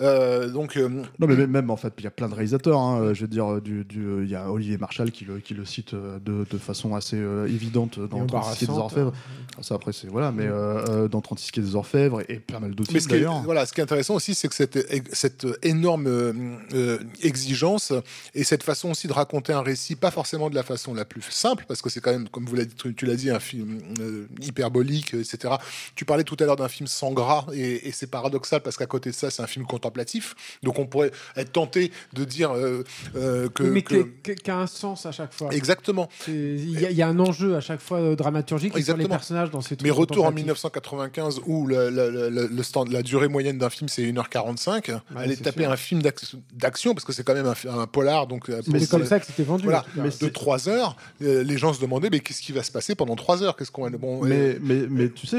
Euh, 0.00 0.48
donc, 0.48 0.76
euh, 0.78 0.88
Non, 0.88 1.26
mais 1.26 1.36
même, 1.36 1.50
même, 1.50 1.70
en 1.70 1.76
fait, 1.76 1.92
il 1.98 2.04
y 2.04 2.06
a 2.06 2.10
plein 2.10 2.28
de 2.28 2.34
réalisateurs. 2.34 2.78
hein, 2.78 3.00
euh, 3.00 3.14
je 3.14 3.22
veux 3.22 3.28
dire, 3.28 3.60
du, 3.60 3.84
du- 3.84 4.04
euh, 4.06 4.24
il 4.24 4.30
y 4.30 4.34
a 4.36 4.50
Olivier 4.50 4.78
Marshall 4.78 5.10
qui 5.10 5.24
le, 5.24 5.38
qui 5.40 5.54
le 5.54 5.64
cite 5.64 5.94
euh, 5.94 6.18
de, 6.20 6.46
de 6.50 6.58
façon 6.58 6.94
assez 6.94 7.16
euh, 7.16 7.46
évidente 7.46 7.98
dans 7.98 8.24
Et 8.24 8.26
36 8.26 8.58
quai 8.60 8.66
des. 8.72 8.78
Orfèvres. 8.78 9.12
Ça, 9.60 9.74
après, 9.74 9.92
c'est 9.92 10.06
voilà, 10.08 10.30
mais 10.32 10.46
euh, 10.46 10.84
euh, 10.88 11.08
dans 11.08 11.20
36 11.20 11.50
quai 11.50 11.60
des 11.60 11.74
Orfèvres 11.74 12.20
et, 12.22 12.34
et 12.34 12.36
pas 12.38 12.60
mal 12.60 12.74
d'autres 12.74 12.92
Mais 12.92 13.00
films 13.00 13.02
ce 13.02 13.08
qui, 13.08 13.14
est, 13.14 13.18
d'ailleurs. 13.24 13.42
voilà, 13.42 13.66
ce 13.66 13.72
qui 13.72 13.80
est 13.80 13.82
intéressant 13.82 14.14
aussi, 14.14 14.34
c'est 14.34 14.48
que 14.48 14.54
cette, 14.54 14.78
cette 15.14 15.46
énorme 15.62 16.06
euh, 16.06 16.32
euh, 16.74 16.98
exigence 17.22 17.92
et 18.34 18.44
cette 18.44 18.62
façon 18.62 18.90
aussi 18.90 19.06
de 19.08 19.12
raconter 19.12 19.52
un 19.52 19.62
récit, 19.62 19.96
pas 19.96 20.10
forcément 20.10 20.50
de 20.50 20.54
la 20.54 20.62
façon 20.62 20.94
la 20.94 21.04
plus 21.04 21.22
simple, 21.30 21.64
parce 21.66 21.82
que 21.82 21.90
c'est 21.90 22.00
quand 22.00 22.12
même, 22.12 22.28
comme 22.28 22.44
vous 22.46 22.54
l'avez 22.54 22.66
dit, 22.68 22.74
tu, 22.74 22.94
tu 22.94 23.06
l'as 23.06 23.16
dit, 23.16 23.30
un 23.30 23.40
film 23.40 23.78
euh, 24.00 24.26
hyperbolique, 24.40 25.14
etc. 25.14 25.54
Tu 25.94 26.04
parlais 26.04 26.24
tout 26.24 26.36
à 26.40 26.44
l'heure 26.44 26.56
d'un 26.56 26.68
film 26.68 26.86
sans 26.86 27.12
gras, 27.12 27.46
et, 27.52 27.88
et 27.88 27.92
c'est 27.92 28.06
paradoxal 28.08 28.60
parce 28.62 28.76
qu'à 28.76 28.86
côté 28.86 29.10
de 29.10 29.14
ça, 29.14 29.30
c'est 29.30 29.42
un 29.42 29.46
film 29.46 29.66
contemplatif. 29.66 30.34
Donc 30.62 30.67
on 30.78 30.86
pourrait 30.86 31.10
être 31.36 31.52
tenté 31.52 31.92
de 32.12 32.24
dire 32.24 32.50
euh, 32.52 32.84
euh, 33.16 33.48
que, 33.48 33.62
mais 33.62 33.82
qui, 33.82 34.50
a 34.50 34.56
un 34.58 34.66
sens 34.66 35.06
à 35.06 35.12
chaque 35.12 35.32
fois. 35.32 35.52
exactement. 35.54 36.08
Il 36.26 36.80
y, 36.80 36.84
a- 36.86 36.90
il 36.90 36.96
y 36.96 37.02
a 37.02 37.08
un 37.08 37.18
enjeu 37.20 37.54
à 37.56 37.60
chaque 37.60 37.80
fois 37.80 37.98
euh, 37.98 38.16
dramaturgique 38.16 38.70
sur 38.72 38.76
les 38.76 38.80
Exactement. 38.80 39.08
personnages 39.08 39.50
dans 39.50 39.60
ces 39.60 39.76
trucs. 39.76 39.82
Mais 39.82 39.90
retour 39.90 40.24
en 40.24 40.32
contemplatifs. 40.32 40.44
1995 40.44 41.40
où 41.46 41.66
le, 41.66 41.90
le- 41.90 42.10
le- 42.10 42.28
le- 42.30 42.46
le 42.48 42.62
stand- 42.62 42.90
la 42.90 43.02
durée 43.02 43.28
moyenne 43.28 43.58
d'un 43.58 43.70
film 43.70 43.88
c'est 43.88 44.02
1h45, 44.02 44.98
aller 45.16 45.36
c'est 45.36 45.42
taper 45.44 45.62
sûr. 45.64 45.72
un 45.72 45.76
film 45.76 46.02
d'ac- 46.02 46.34
d'action 46.54 46.94
parce 46.94 47.04
que 47.04 47.12
c'est 47.12 47.22
quand 47.24 47.34
même 47.34 47.46
un, 47.68 47.86
polar 47.86 48.26
donc 48.26 48.48
Mais 48.66 48.80
C'est 48.80 48.90
comme 48.90 49.04
ça 49.04 49.20
que 49.20 49.26
c'était 49.26 49.42
vendu. 49.44 49.64
Voilà. 49.64 49.84
Mais 49.96 50.10
de 50.10 50.28
3 50.28 50.68
heures, 50.68 50.96
les 51.20 51.58
gens 51.58 51.72
se 51.72 51.80
demandaient 51.80 52.10
mais 52.10 52.20
qu'est-ce 52.20 52.42
qui 52.42 52.52
va 52.52 52.62
se 52.62 52.72
passer 52.72 52.94
pendant 52.94 53.16
3 53.16 53.42
heures? 53.42 53.56
Qu'est-ce 53.56 53.70
qu'on 53.70 53.88
bon 53.90 54.22
Mais, 54.24 54.56
mais, 54.60 54.86
mais 54.88 55.10
tu 55.10 55.26
sais, 55.26 55.38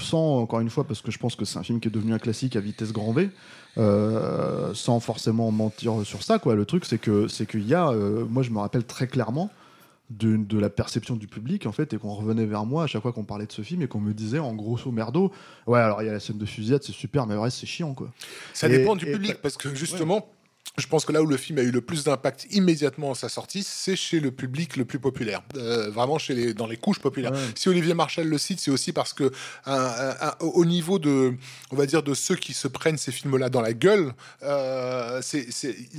sans, 0.00 0.38
encore 0.40 0.60
une 0.60 0.70
fois, 0.70 0.84
parce 0.84 1.00
que 1.00 1.10
je 1.10 1.18
pense 1.18 1.36
que 1.36 1.44
c'est 1.44 1.58
un 1.58 1.62
film 1.62 1.80
qui 1.80 1.88
est 1.88 1.90
devenu 1.90 2.14
un 2.14 2.18
classique 2.18 2.56
à 2.56 2.60
vitesse 2.60 2.92
grand 2.92 3.12
V, 3.12 3.30
euh, 3.78 4.72
sans 4.74 5.00
forcément 5.00 5.50
mentir 5.50 5.94
sur 6.04 6.22
ça, 6.22 6.38
quoi. 6.38 6.54
Le 6.54 6.64
truc, 6.64 6.84
c'est 6.84 6.98
que 6.98 7.28
c'est 7.28 7.46
qu'il 7.46 7.66
y 7.66 7.74
a, 7.74 7.88
euh, 7.90 8.24
moi 8.28 8.42
je 8.42 8.50
me 8.50 8.58
rappelle 8.58 8.84
très 8.84 9.06
clairement 9.06 9.50
de, 10.10 10.36
de 10.36 10.58
la 10.58 10.68
perception 10.68 11.16
du 11.16 11.26
public, 11.26 11.66
en 11.66 11.72
fait, 11.72 11.92
et 11.94 11.98
qu'on 11.98 12.12
revenait 12.14 12.44
vers 12.44 12.66
moi 12.66 12.84
à 12.84 12.86
chaque 12.86 13.02
fois 13.02 13.12
qu'on 13.12 13.24
parlait 13.24 13.46
de 13.46 13.52
ce 13.52 13.62
film 13.62 13.82
et 13.82 13.88
qu'on 13.88 14.00
me 14.00 14.12
disait, 14.12 14.38
en 14.38 14.52
grosso 14.54 14.90
merdo, 14.92 15.32
ouais, 15.66 15.80
alors 15.80 16.02
il 16.02 16.06
y 16.06 16.08
a 16.08 16.12
la 16.12 16.20
scène 16.20 16.38
de 16.38 16.44
fusillade, 16.46 16.82
c'est 16.84 16.92
super, 16.92 17.26
mais 17.26 17.34
le 17.34 17.40
reste, 17.40 17.58
c'est 17.58 17.66
chiant, 17.66 17.94
quoi. 17.94 18.10
Ça 18.52 18.68
Et- 18.68 18.78
dépend 18.78 18.96
du 18.96 19.08
et- 19.08 19.12
public, 19.12 19.36
parce 19.42 19.56
que 19.56 19.74
justement, 19.74 20.28
je 20.76 20.86
pense 20.88 21.04
que 21.04 21.12
là 21.12 21.22
où 21.22 21.26
le 21.26 21.36
film 21.36 21.58
a 21.58 21.62
eu 21.62 21.70
le 21.70 21.80
plus 21.80 22.02
d'impact 22.02 22.48
immédiatement 22.50 23.12
à 23.12 23.14
sa 23.14 23.28
sortie, 23.28 23.62
c'est 23.62 23.94
chez 23.94 24.18
le 24.18 24.32
public 24.32 24.76
le 24.76 24.84
plus 24.84 24.98
populaire, 24.98 25.40
Euh, 25.56 25.88
vraiment 25.88 26.18
chez 26.18 26.34
les, 26.34 26.52
dans 26.52 26.66
les 26.66 26.76
couches 26.76 26.98
populaires. 26.98 27.30
Ouais. 27.32 27.38
Si 27.54 27.68
Olivier 27.68 27.94
Marchal 27.94 28.26
le 28.26 28.38
cite, 28.38 28.58
c'est 28.58 28.72
aussi 28.72 28.90
parce 28.92 29.12
que 29.12 29.30
un- 29.66 29.72
un- 29.74 30.16
un- 30.20 30.34
au 30.40 30.64
niveau 30.64 30.98
de, 30.98 31.34
on 31.70 31.76
va 31.76 31.86
dire, 31.86 32.02
de 32.02 32.12
ceux 32.12 32.34
qui 32.34 32.54
se 32.54 32.66
prennent 32.66 32.98
ces 32.98 33.12
films-là 33.12 33.50
dans 33.50 33.60
la 33.60 33.72
gueule, 33.72 34.14
euh, 34.42 35.20
c'est, 35.22 35.46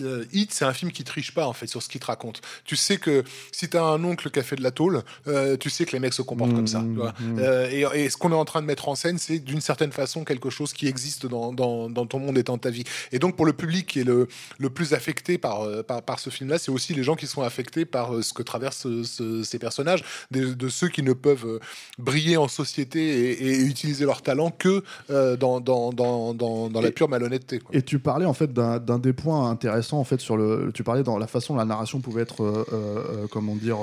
euh, 0.02 0.26
Hit, 0.34 0.54
c'est 0.54 0.66
un 0.66 0.74
film 0.74 0.92
qui 0.92 1.06
triche 1.06 1.34
pas 1.34 1.48
en 1.48 1.54
fait 1.54 1.68
sur 1.68 1.82
ce 1.82 1.88
qu'il 1.88 2.02
te 2.02 2.08
raconte. 2.08 2.42
Tu 2.66 2.76
sais 2.76 2.98
que 2.98 3.24
si 3.54 3.70
t'as 3.70 3.84
un 3.84 4.04
oncle 4.04 4.30
qui 4.30 4.40
a 4.40 4.44
fait 4.44 4.58
de 4.58 4.64
la 4.64 4.72
tôle, 4.72 5.04
euh, 5.28 5.56
tu 5.56 5.70
sais 5.70 5.86
que 5.86 5.94
les 5.94 6.00
mecs 6.00 6.14
se 6.14 6.22
comportent 6.22 6.52
Mmh, 6.52 6.56
comme 6.56 6.68
ça. 6.68 6.80
tu 6.82 6.96
vois. 6.96 7.14
mmh. 7.20 7.40
Euh, 7.40 7.70
et, 7.96 8.04
et 8.06 8.10
ce 8.10 8.18
qu'on 8.18 8.32
est 8.32 8.36
en 8.36 8.46
train 8.46 8.62
de 8.62 8.68
mettre 8.68 8.90
en 8.90 8.96
scène, 8.96 9.18
c'est 9.20 9.40
d'une 9.40 9.62
certaine 9.62 9.94
façon 9.94 10.26
quelque 10.26 10.50
chose 10.50 10.74
qui 10.74 10.88
existe 10.88 11.26
dans, 11.28 11.54
dans, 11.54 11.90
dans 11.90 12.06
ton 12.06 12.20
monde 12.20 12.38
et 12.38 12.44
dans 12.44 12.58
ta 12.58 12.70
vie. 12.72 12.84
Et 13.14 13.20
donc 13.20 13.38
pour 13.38 13.46
le 13.46 13.54
public 13.54 13.88
qui 13.88 14.02
est 14.02 14.04
le, 14.04 14.28
le 14.58 14.70
plus 14.70 14.94
affecté 14.94 15.38
par, 15.38 15.62
euh, 15.64 15.84
par, 15.84 16.02
par 16.02 16.20
ce 16.20 16.30
film-là, 16.30 16.58
c'est 16.58 16.72
aussi 16.72 16.94
les 16.94 17.04
gens 17.04 17.16
qui 17.16 17.28
sont 17.28 17.42
affectés 17.42 17.86
par 17.86 18.16
euh, 18.16 18.22
ce 18.22 18.34
que 18.34 18.44
traversent 18.44 18.86
euh, 18.88 19.04
ce- 19.04 19.44
ces 19.44 19.60
personnages, 19.60 20.04
de, 20.32 20.70
ceux 20.70 20.88
qui 20.90 21.04
ne 21.04 21.14
peuvent 21.14 21.60
briller 21.98 22.38
en 22.38 22.48
société 22.48 23.00
et, 23.32 23.48
et 23.48 23.60
utiliser 23.62 24.06
leur 24.06 24.22
talent 24.22 24.52
que 24.52 24.84
euh, 25.10 25.36
dans, 25.38 25.60
dans, 25.62 25.92
dans, 25.92 26.34
dans, 26.34 26.70
la 26.82 26.92
pure 26.92 27.10
malhonnêteté. 27.10 27.60
quoi. 27.60 27.76
Et 27.76 27.82
tu 27.82 28.00
parlais 28.00 28.26
en 28.26 28.34
fait 28.34 28.52
d'un 28.54 29.00
des 29.00 29.14
points 29.14 29.50
intéressants 29.50 30.00
en 30.00 30.04
fait 30.04 30.20
sur 30.22 30.38
le. 30.38 30.72
Tu 30.74 30.84
parlais 30.84 31.04
dans 31.04 31.18
la 31.18 31.28
façon 31.28 31.54
dont 31.54 31.60
la 31.60 31.66
narration 31.66 32.00
pouvait 32.02 32.22
être, 32.24 32.44
euh, 32.44 32.66
euh, 32.74 33.28
comment 33.30 33.56
dire, 33.56 33.78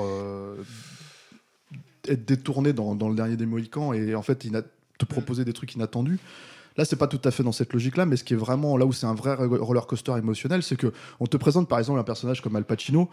être 2.07 2.25
détournée 2.25 2.73
dans, 2.73 2.93
le 3.09 3.15
dernier 3.15 3.37
des 3.37 3.45
Mohicans 3.45 3.93
et 3.93 4.15
en 4.15 4.21
fait 4.21 4.43
ina- 4.45 4.61
te 4.97 5.05
proposer 5.05 5.45
des 5.45 5.53
trucs 5.53 5.73
inattendus. 5.75 6.19
Là, 6.77 6.85
c'est 6.85 6.95
pas 6.95 7.07
tout 7.07 7.21
à 7.23 7.31
fait 7.31 7.43
dans 7.43 7.51
cette 7.51 7.73
logique-là, 7.73 8.05
mais 8.05 8.15
ce 8.17 8.23
qui 8.23 8.33
est 8.33 8.37
vraiment 8.37 8.77
là 8.77 8.85
où 8.85 8.93
c'est 8.93 9.05
un 9.05 9.13
vrai 9.13 9.35
roller 9.35 9.85
coaster 9.85 10.13
émotionnel, 10.17 10.63
c'est 10.63 10.75
que 10.75 10.91
on 11.19 11.27
te 11.27 11.37
présente 11.37 11.67
par 11.67 11.79
exemple 11.79 11.99
un 11.99 12.03
personnage 12.03 12.41
comme 12.41 12.55
Al 12.55 12.65
Pacino, 12.65 13.09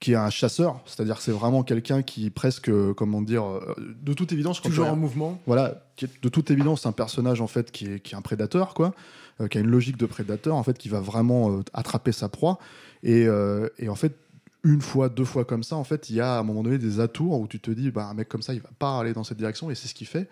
qui 0.00 0.12
est 0.12 0.16
un 0.16 0.30
chasseur, 0.30 0.80
c'est-à-dire 0.86 1.20
c'est 1.20 1.30
vraiment 1.32 1.62
quelqu'un 1.62 2.02
qui 2.02 2.28
presque, 2.30 2.68
euh, 2.68 2.92
comment 2.94 3.22
dire, 3.22 3.44
euh, 3.44 3.74
de 4.02 4.12
toute 4.12 4.32
évidence, 4.32 4.60
Toujours 4.60 4.88
en 4.88 4.96
mouvement. 4.96 5.40
voilà, 5.46 5.84
qui 5.96 6.06
est 6.06 6.22
de 6.22 6.28
toute 6.28 6.50
évidence 6.50 6.84
un 6.86 6.92
personnage 6.92 7.40
en 7.40 7.46
fait 7.46 7.70
qui 7.70 7.86
est, 7.86 8.00
qui 8.00 8.14
est 8.14 8.18
un 8.18 8.22
prédateur, 8.22 8.74
quoi, 8.74 8.92
euh, 9.40 9.48
qui 9.48 9.58
a 9.58 9.60
une 9.60 9.70
logique 9.70 9.96
de 9.96 10.06
prédateur, 10.06 10.54
en 10.54 10.62
fait, 10.62 10.78
qui 10.78 10.88
va 10.88 11.00
vraiment 11.00 11.50
euh, 11.50 11.62
attraper 11.72 12.12
sa 12.12 12.28
proie. 12.28 12.58
Et, 13.02 13.26
euh, 13.26 13.68
et 13.78 13.88
en 13.88 13.96
fait, 13.96 14.16
une 14.62 14.80
fois, 14.80 15.08
deux 15.08 15.24
fois 15.24 15.44
comme 15.44 15.64
ça, 15.64 15.74
en 15.74 15.82
fait, 15.82 16.08
il 16.08 16.16
y 16.16 16.20
a 16.20 16.36
à 16.36 16.38
un 16.38 16.42
moment 16.44 16.62
donné 16.62 16.78
des 16.78 17.00
atours 17.00 17.40
où 17.40 17.48
tu 17.48 17.58
te 17.58 17.70
dis, 17.72 17.90
bah, 17.90 18.06
un 18.06 18.14
mec 18.14 18.28
comme 18.28 18.42
ça, 18.42 18.54
il 18.54 18.60
va 18.60 18.70
pas 18.78 19.00
aller 19.00 19.12
dans 19.12 19.24
cette 19.24 19.36
direction, 19.36 19.70
et 19.70 19.74
c'est 19.74 19.88
ce 19.88 19.94
qu'il 19.94 20.06
fait, 20.06 20.28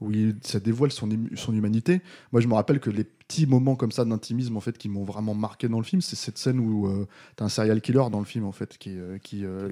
où 0.00 0.10
il, 0.10 0.36
ça 0.42 0.60
dévoile 0.60 0.90
son, 0.92 1.08
son 1.34 1.54
humanité. 1.54 2.02
Moi, 2.32 2.40
je 2.42 2.48
me 2.48 2.54
rappelle 2.54 2.80
que 2.80 2.90
les 2.90 3.04
petits 3.04 3.46
moments 3.46 3.76
comme 3.76 3.92
ça 3.92 4.04
d'intimisme, 4.04 4.56
en 4.56 4.60
fait, 4.60 4.76
qui 4.76 4.88
m'ont 4.88 5.04
vraiment 5.04 5.34
marqué 5.34 5.68
dans 5.68 5.78
le 5.78 5.84
film, 5.84 6.02
c'est 6.02 6.16
cette 6.16 6.36
scène 6.38 6.60
où 6.60 6.86
euh, 6.86 7.06
t'as 7.36 7.46
un 7.46 7.48
serial 7.48 7.80
killer 7.80 8.04
dans 8.12 8.18
le 8.18 8.24
film, 8.26 8.44
en 8.44 8.52
fait, 8.52 8.76
qui, 8.78 8.90
euh, 8.98 9.16
qui, 9.18 9.44
euh, 9.44 9.70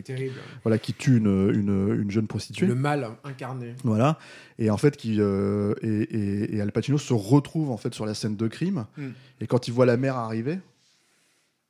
voilà, 0.62 0.78
qui 0.78 0.94
tue 0.94 1.18
une, 1.18 1.50
une, 1.54 2.00
une 2.02 2.10
jeune 2.10 2.26
prostituée. 2.26 2.66
Le 2.66 2.74
mal 2.74 3.10
incarné. 3.22 3.74
Voilà. 3.84 4.18
Et 4.58 4.70
en 4.70 4.76
fait, 4.78 4.96
qui, 4.96 5.20
et, 5.20 5.86
et- 5.86 6.56
et 6.56 6.60
Al 6.60 6.72
Pacino 6.72 6.96
se 6.98 7.12
retrouve 7.12 7.70
en 7.70 7.76
fait 7.76 7.92
sur 7.94 8.06
la 8.06 8.14
scène 8.14 8.36
de 8.36 8.48
crime. 8.48 8.86
Mm. 8.96 9.08
Et 9.40 9.46
quand 9.46 9.68
il 9.68 9.74
voit 9.74 9.86
la 9.86 9.96
mère 9.96 10.16
arriver, 10.16 10.58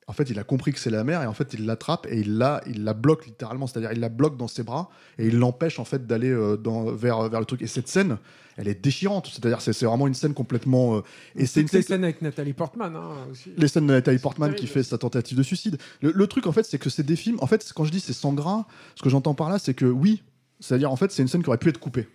en 0.07 0.13
fait, 0.13 0.29
il 0.29 0.37
a 0.37 0.43
compris 0.43 0.71
que 0.71 0.79
c'est 0.79 0.91
la 0.91 1.03
mère 1.03 1.23
et 1.23 1.25
en 1.25 1.33
fait, 1.33 1.53
il 1.53 1.65
l'attrape 1.65 2.05
et 2.09 2.19
il 2.19 2.37
la, 2.37 2.61
il 2.67 2.83
la 2.83 2.93
bloque 2.93 3.25
littéralement. 3.25 3.65
C'est-à-dire, 3.65 3.91
il 3.91 3.99
la 3.99 4.09
bloque 4.09 4.37
dans 4.37 4.47
ses 4.47 4.61
bras 4.63 4.89
et 5.17 5.25
il 5.27 5.37
l'empêche 5.39 5.79
en 5.79 5.85
fait 5.85 6.05
d'aller 6.05 6.29
euh, 6.29 6.57
vers, 6.95 7.27
vers 7.27 7.39
le 7.39 7.45
truc. 7.45 7.63
Et 7.63 7.67
cette 7.67 7.87
scène, 7.87 8.17
elle 8.57 8.67
est 8.67 8.79
déchirante. 8.83 9.27
C'est-à-dire, 9.33 9.61
c'est 9.61 9.73
c'est 9.73 9.87
vraiment 9.87 10.05
une 10.05 10.13
scène 10.13 10.35
complètement. 10.35 10.97
euh, 10.97 11.01
et 11.35 11.47
c'est 11.47 11.61
une 11.61 11.67
scène 11.67 11.81
scènes 11.81 12.03
avec 12.03 12.21
Nathalie 12.21 12.53
Portman 12.53 12.95
hein, 12.95 13.09
aussi. 13.31 13.51
les 13.57 13.67
scènes 13.67 13.87
de 13.87 13.93
Nathalie 13.93 14.19
Portman 14.19 14.53
qui 14.53 14.67
fait 14.67 14.83
sa 14.83 14.99
tentative 14.99 15.37
de 15.37 15.43
suicide. 15.43 15.77
Le, 16.01 16.11
le 16.11 16.27
truc, 16.27 16.45
en 16.45 16.51
fait, 16.51 16.63
c'est 16.63 16.77
que 16.77 16.91
c'est 16.91 17.03
des 17.03 17.15
films. 17.15 17.37
En 17.41 17.47
fait, 17.47 17.71
quand 17.73 17.83
je 17.85 17.91
dis 17.91 17.99
c'est 17.99 18.13
sans 18.13 18.33
gras, 18.33 18.65
ce 18.95 19.01
que 19.01 19.09
j'entends 19.09 19.33
par 19.33 19.49
là, 19.49 19.57
c'est 19.57 19.73
que 19.73 19.85
oui, 19.85 20.21
c'est-à-dire, 20.59 20.91
en 20.91 20.95
fait, 20.95 21.11
c'est 21.11 21.21
une 21.21 21.27
scène 21.27 21.41
qui 21.43 21.49
aurait 21.49 21.57
pu 21.57 21.69
être 21.69 21.79
coupée. 21.79 22.07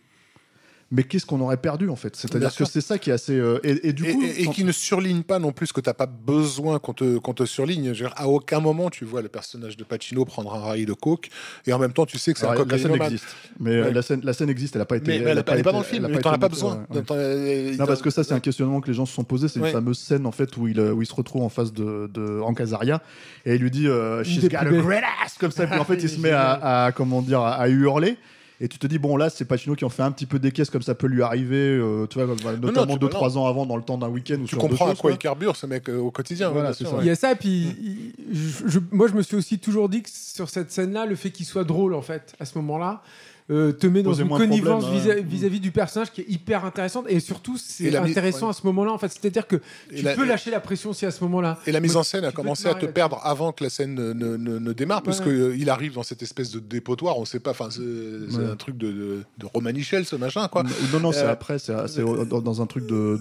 Mais 0.93 1.05
qu'est-ce 1.05 1.25
qu'on 1.25 1.41
aurait 1.41 1.57
perdu, 1.57 1.89
en 1.89 1.95
fait? 1.95 2.17
C'est-à-dire 2.17 2.53
que 2.53 2.65
c'est 2.65 2.81
ça 2.81 2.99
qui 2.99 3.11
est 3.11 3.13
assez. 3.13 3.35
euh, 3.39 3.61
et, 3.63 3.89
et 3.89 3.93
du 3.93 4.07
Et, 4.09 4.13
coup. 4.13 4.23
et- 4.25 4.43
et 4.43 4.47
qui 4.49 4.65
ne 4.65 4.73
surligne 4.73 5.23
pas 5.23 5.39
non 5.39 5.53
plus 5.53 5.69
ce 5.69 5.73
que 5.73 5.81
t'as 5.81 5.95
pas 5.95 6.07
besoin 6.07 6.81
qu'on 6.81 6.95
te, 6.95 7.19
qu'on 7.19 7.33
te 7.33 7.45
surligne. 7.45 7.93
Dire, 7.93 8.13
à 8.17 8.27
aucun 8.27 8.59
moment 8.59 8.91
tu 8.91 9.05
vois 9.05 9.23
le 9.23 9.29
personnage 9.29 9.77
de 9.77 9.85
Pacino 9.85 10.25
prendre 10.25 10.53
un 10.53 10.59
rail 10.59 10.87
de 10.87 10.93
coke 10.93 11.29
et 11.67 11.73
en 11.73 11.79
même 11.79 11.93
temps 11.93 12.07
tu 12.07 12.19
sais 12.19 12.33
que 12.33 12.41
c'est 12.41 12.47
un 12.47 12.51
Alors, 12.51 12.67
la 12.67 12.77
scène 12.79 12.95
existe. 13.01 13.25
Mais 13.61 13.71
euh, 13.71 13.85
Ouais. 13.85 13.93
la, 13.93 14.03
scène, 14.03 14.21
la 14.25 14.33
scène 14.33 14.51
existe, 14.51 14.75
elle 14.75 14.81
n'a 14.81 14.85
pas 14.87 14.97
été. 14.97 15.13
Mais, 15.13 15.19
mais 15.21 15.31
elle 15.31 15.37
n'est 15.37 15.43
pas, 15.45 15.63
dans 15.63 15.79
le 15.79 15.85
film, 15.85 16.07
elle 16.13 16.21
t'en 16.21 16.33
as 16.33 16.39
pas 16.39 16.49
besoin. 16.49 16.85
ouais, 16.91 16.97
ouais. 16.97 17.03
Dans- 17.07 17.15
euh, 17.15 17.77
Non, 17.77 17.87
parce 17.87 18.03
que 18.03 18.11
ça, 18.11 18.25
c'est 18.25 18.35
un 18.35 18.41
questionnement 18.41 18.81
que 18.81 18.89
les 18.89 18.95
gens 18.95 19.07
se 19.07 19.15
sont 19.15 19.23
posés. 19.25 19.47
C'est 19.47 19.61
une 19.61 19.67
fameuse 19.67 19.99
scène, 19.99 20.27
en 20.27 20.33
fait, 20.33 20.57
où 20.57 20.67
il, 20.67 20.81
où 20.81 21.03
il 21.03 21.07
se 21.07 21.15
retrouve 21.15 21.43
en 21.43 21.49
face 21.51 21.73
de, 21.73 22.11
de 22.13 22.41
Hank 22.41 22.61
Azaria 22.61 23.01
et 23.47 23.55
il 23.55 23.61
lui 23.63 23.71
dit 23.71 23.87
euh, 23.87 24.25
She's 24.25 24.49
got 24.49 24.57
a 24.57 24.65
great 24.65 25.05
ass 25.25 25.37
Comme 25.39 25.53
ça, 25.53 25.69
puis 25.69 25.79
en 25.79 25.85
fait, 25.91 26.03
il 26.03 26.09
se 26.09 26.19
met 26.19 26.33
à, 26.33 26.87
à, 26.87 26.93
comment 26.93 27.23
dire, 27.23 27.41
à 27.43 27.69
hurler. 27.69 28.17
Et 28.63 28.69
tu 28.69 28.79
te 28.79 28.87
dis, 28.87 28.99
bon, 28.99 29.17
là, 29.17 29.31
c'est 29.31 29.47
Pacino 29.47 29.75
qui 29.75 29.87
en 29.87 29.89
fait 29.89 30.03
un 30.03 30.11
petit 30.13 30.27
peu 30.27 30.39
des 30.39 30.53
caisses, 30.53 30.69
comme 30.69 30.83
ça 30.83 30.95
peut 30.95 31.07
lui 31.07 31.23
arriver, 31.23 31.57
euh, 31.57 32.07
tu 32.07 32.19
vois, 32.23 32.27
notamment 32.61 32.93
tu 32.93 32.99
peux- 32.99 33.07
2-3 33.09 33.39
ans 33.39 33.47
avant, 33.47 33.65
dans 33.65 33.77
le 33.77 33.83
temps 33.83 33.97
d'un 33.97 34.09
week-end. 34.09 34.37
tu 34.47 34.55
comprends 34.57 34.85
à 34.85 34.89
quoi 34.91 34.97
quoi. 34.97 35.11
il 35.13 35.19
carbure 35.19 35.57
ce 35.57 35.65
mec 35.67 35.89
euh, 35.89 35.97
au 35.99 36.11
quotidien. 36.11 36.51
Voilà, 36.51 36.69
ouais, 36.69 36.73
bien 36.73 36.73
c'est 36.75 36.85
sûr, 36.85 36.91
ça. 36.91 36.97
ouais. 36.99 37.05
Il 37.05 37.07
y 37.09 37.11
a 37.11 37.15
ça, 37.15 37.35
puis 37.35 37.75
il- 37.81 38.13
je- 38.37 38.69
je- 38.69 38.79
moi 38.91 39.09
je 39.09 39.15
me 39.15 39.23
suis 39.23 39.37
aussi 39.37 39.59
toujours 39.59 39.89
dit 39.89 40.03
que 40.03 40.11
sur 40.13 40.51
cette 40.51 40.71
scène-là, 40.71 41.07
le 41.07 41.17
fait 41.17 41.31
qu'il 41.31 41.47
soit 41.47 41.65
drôle 41.65 41.95
en 41.95 42.03
fait, 42.03 42.35
à 42.39 42.45
ce 42.45 42.59
moment-là, 42.59 43.03
euh, 43.51 43.73
te 43.73 43.87
met 43.87 44.03
dans 44.03 44.13
une 44.15 44.29
connivence 44.29 44.85
ouais. 44.87 45.21
vis- 45.21 45.23
vis-à-vis 45.23 45.61
du 45.61 45.71
personnage 45.73 46.13
qui 46.13 46.21
est 46.21 46.29
hyper 46.29 46.65
intéressante 46.65 47.07
et 47.09 47.21
surtout 47.21 47.57
c'est 47.59 47.95
intéressant 47.97 48.47
ouais. 48.47 48.51
à 48.51 48.53
ce 48.55 48.67
moment-là 48.67 48.93
en 48.93 48.99
fait. 48.99 49.09
C'est-à-dire 49.09 49.47
que 49.47 49.57
tu 49.95 50.03
la- 50.03 50.15
peux 50.15 50.25
lâcher 50.25 50.51
la 50.51 50.61
pression 50.61 50.91
aussi 50.91 51.07
à 51.07 51.11
ce 51.11 51.23
moment-là. 51.25 51.59
Et 51.67 51.73
la 51.73 51.81
mise 51.81 51.97
en 51.97 52.03
scène 52.03 52.25
a 52.25 52.33
commencé 52.33 52.65
te 52.65 52.69
à 52.69 52.75
te 52.75 52.87
perdre 52.87 53.21
avant 53.25 53.53
que 53.53 53.65
la 53.65 53.71
scène 53.71 53.95
ne, 53.95 54.13
ne- 54.13 54.37
ne- 54.37 54.59
ne 54.59 54.73
démarre, 54.73 55.03
parce 55.03 55.19
Ouais. 55.21 55.25
que 55.27 55.31
euh, 55.31 55.57
il 55.57 55.69
arrive 55.71 55.95
dans 55.95 56.03
cette 56.03 56.23
espèce 56.23 56.51
de 56.53 56.61
dépotoir, 56.61 57.19
on 57.19 57.25
sait 57.25 57.41
pas, 57.41 57.51
enfin 57.51 57.69
c'est 57.71 57.81
Ouais. 57.81 58.45
un 58.51 58.57
truc 58.57 58.77
de, 58.79 58.91
de, 58.93 59.23
de 59.39 59.47
Romanichel 59.47 60.05
ce 60.05 60.17
machin 60.17 60.47
quoi. 60.49 60.63
Non, 60.93 61.01
non, 61.01 61.13
c'est 61.13 61.25
Euh, 61.25 61.33
après, 61.33 61.59
c'est 61.59 61.73
dans, 61.73 62.63
un 62.63 62.67
truc 62.67 62.87
de. 62.87 63.19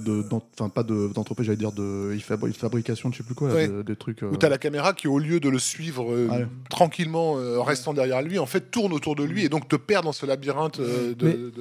Enfin, 0.57 0.69
pas 0.69 0.83
de- 0.83 1.11
d'entreprise, 1.13 1.47
j'allais 1.47 1.57
dire 1.57 1.71
de 1.71 2.15
fabrication, 2.53 3.09
de 3.09 3.13
je 3.13 3.19
sais 3.19 3.23
plus 3.23 3.35
quoi, 3.35 3.49
Ouais. 3.49 3.67
de- 3.67 3.81
des 3.81 3.95
trucs. 3.95 4.23
euh, 4.23 4.29
Où 4.31 4.37
t'as 4.37 4.49
la 4.49 4.57
caméra 4.57 4.93
qui, 4.93 5.07
au 5.07 5.19
lieu 5.19 5.39
de 5.39 5.49
le 5.49 5.59
suivre 5.59 6.11
euh, 6.13 6.27
Ouais. 6.27 6.47
tranquillement, 6.69 7.35
euh, 7.37 7.57
en 7.59 7.63
restant 7.63 7.93
derrière 7.93 8.21
lui, 8.21 8.39
en 8.39 8.45
fait 8.45 8.71
tourne 8.71 8.93
autour 8.93 9.15
de 9.15 9.23
lui 9.23 9.43
et 9.45 9.49
donc 9.49 9.67
te 9.67 9.75
perd 9.75 10.03
dans 10.05 10.11
ce 10.19 10.25
labyrinthe 10.25 10.79
euh, 10.79 11.13
de, 11.15 11.51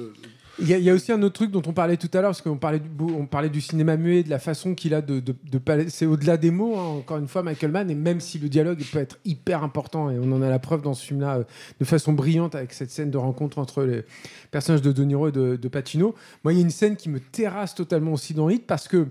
Il 0.61 0.67
y, 0.67 0.73
a- 0.73 0.77
il 0.77 0.83
y 0.83 0.89
a 0.89 0.93
aussi 0.93 1.11
un 1.13 1.21
autre 1.23 1.35
truc 1.35 1.51
dont 1.51 1.61
on 1.67 1.71
parlait 1.71 1.95
tout 1.95 2.09
à 2.13 2.17
l'heure, 2.21 2.31
parce 2.31 2.41
qu'on 2.41 2.57
parlait, 2.57 2.79
du, 2.79 2.87
on 3.01 3.25
parlait 3.25 3.47
du 3.49 3.61
cinéma 3.61 3.95
muet, 3.95 4.23
de 4.23 4.29
la 4.29 4.39
façon 4.39 4.75
qu'il 4.75 4.93
a 4.93 5.01
de, 5.01 5.21
de, 5.21 5.33
de 5.49 5.57
passer 5.57 6.05
au-delà 6.05 6.35
des 6.35 6.51
mots. 6.51 6.77
hein, 6.77 6.83
encore 6.99 7.17
une 7.17 7.29
fois, 7.29 7.43
Michael 7.43 7.71
Mann, 7.71 7.89
et 7.89 7.95
même 7.95 8.19
si 8.19 8.39
le 8.39 8.49
dialogue 8.49 8.83
peut 8.91 8.99
être 8.99 9.19
hyper 9.23 9.63
important, 9.63 10.09
et 10.11 10.19
on 10.19 10.29
en 10.33 10.41
a 10.41 10.49
la 10.49 10.59
preuve 10.59 10.81
dans 10.81 10.93
ce 10.93 11.05
film-là 11.05 11.37
euh, 11.37 11.43
de 11.79 11.85
façon 11.85 12.11
brillante 12.11 12.55
avec 12.55 12.73
cette 12.73 12.91
scène 12.91 13.09
de 13.09 13.17
rencontre 13.17 13.57
entre 13.57 13.83
les 13.83 14.03
personnages 14.51 14.81
de 14.81 14.91
De 14.91 15.03
Niro 15.05 15.29
et 15.29 15.31
de, 15.31 15.55
de 15.55 15.67
Pacino. 15.69 16.13
Moi, 16.43 16.51
il 16.51 16.57
y 16.57 16.59
a 16.59 16.63
une 16.63 16.69
scène 16.71 16.97
qui 16.97 17.07
me 17.07 17.19
terrasse 17.21 17.73
totalement 17.73 18.11
aussi 18.11 18.33
dans 18.33 18.49
Hit 18.49 18.67
parce 18.67 18.87
que 18.89 19.07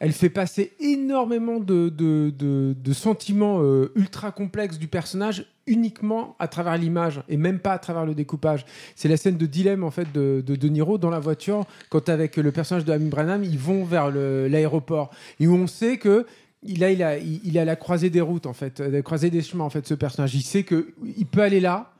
elle 0.00 0.12
fait 0.12 0.30
passer 0.30 0.72
énormément 0.80 1.60
de, 1.60 1.90
de, 1.90 2.32
de- 2.36 2.92
sentiments 2.92 3.60
euh, 3.62 3.92
ultra 3.94 4.32
complexes 4.32 4.78
du 4.78 4.88
personnage 4.88 5.46
uniquement 5.66 6.34
à 6.40 6.48
travers 6.48 6.76
l'image 6.76 7.22
et 7.28 7.36
même 7.36 7.60
pas 7.60 7.72
à 7.72 7.78
travers 7.78 8.04
le 8.04 8.14
découpage. 8.14 8.64
C'est 8.96 9.08
la 9.08 9.16
scène 9.16 9.36
de 9.36 9.46
dilemme 9.46 9.84
en 9.84 9.90
fait 9.92 10.10
de 10.12 10.42
De, 10.44 10.56
De 10.56 10.68
Niro 10.68 10.98
dans 10.98 11.10
la 11.10 11.20
voiture 11.20 11.64
quand 11.90 12.08
avec 12.08 12.36
le 12.36 12.50
personnage 12.50 12.84
de 12.84 12.92
Amy 12.92 13.08
Branham 13.08 13.44
ils 13.44 13.58
vont 13.58 13.84
vers 13.84 14.10
l'aéroport 14.10 15.10
et 15.38 15.46
où 15.46 15.54
on 15.54 15.66
sait 15.68 15.98
que 15.98 16.26
il 16.62 16.82
a, 16.84 16.90
il 16.90 17.02
a, 17.02 17.16
il 17.18 17.58
à 17.58 17.64
la 17.64 17.76
croisée 17.76 18.10
des 18.10 18.20
routes 18.20 18.46
en 18.46 18.52
fait, 18.52 18.80
la 18.80 19.02
croisée 19.02 19.30
des 19.30 19.42
chemins 19.42 19.64
en 19.64 19.70
fait 19.70 19.86
ce 19.86 19.94
personnage. 19.94 20.34
Il 20.34 20.42
sait 20.42 20.62
que 20.62 20.92
il 21.16 21.26
peut 21.26 21.42
aller 21.42 21.60
là, 21.60 21.92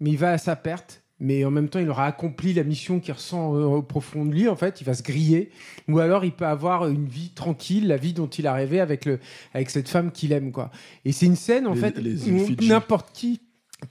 mais 0.00 0.10
il 0.10 0.18
va 0.18 0.30
à 0.30 0.38
sa 0.38 0.56
perte 0.56 1.02
mais 1.18 1.44
en 1.44 1.50
même 1.50 1.68
temps, 1.68 1.78
il 1.78 1.88
aura 1.88 2.06
accompli 2.06 2.52
la 2.52 2.62
mission 2.62 3.00
qu'il 3.00 3.14
ressent 3.14 3.54
euh, 3.54 3.64
au 3.64 3.82
profond 3.82 4.24
de 4.24 4.32
lui. 4.32 4.48
En 4.48 4.56
fait, 4.56 4.80
il 4.80 4.84
va 4.84 4.94
se 4.94 5.02
griller, 5.02 5.50
ou 5.88 5.98
alors 5.98 6.24
il 6.24 6.32
peut 6.32 6.46
avoir 6.46 6.86
une 6.88 7.06
vie 7.06 7.30
tranquille, 7.30 7.86
la 7.88 7.96
vie 7.96 8.12
dont 8.12 8.26
il 8.28 8.46
a 8.46 8.52
rêvé 8.52 8.80
avec 8.80 9.04
le, 9.06 9.18
avec 9.54 9.70
cette 9.70 9.88
femme 9.88 10.10
qu'il 10.12 10.32
aime, 10.32 10.52
quoi. 10.52 10.70
Et 11.04 11.12
c'est 11.12 11.26
une 11.26 11.36
scène, 11.36 11.66
en 11.66 11.74
Les- 11.74 11.80
fait, 11.80 11.98
les 11.98 12.30
où 12.30 12.46
n'importe 12.66 13.10
qui 13.12 13.40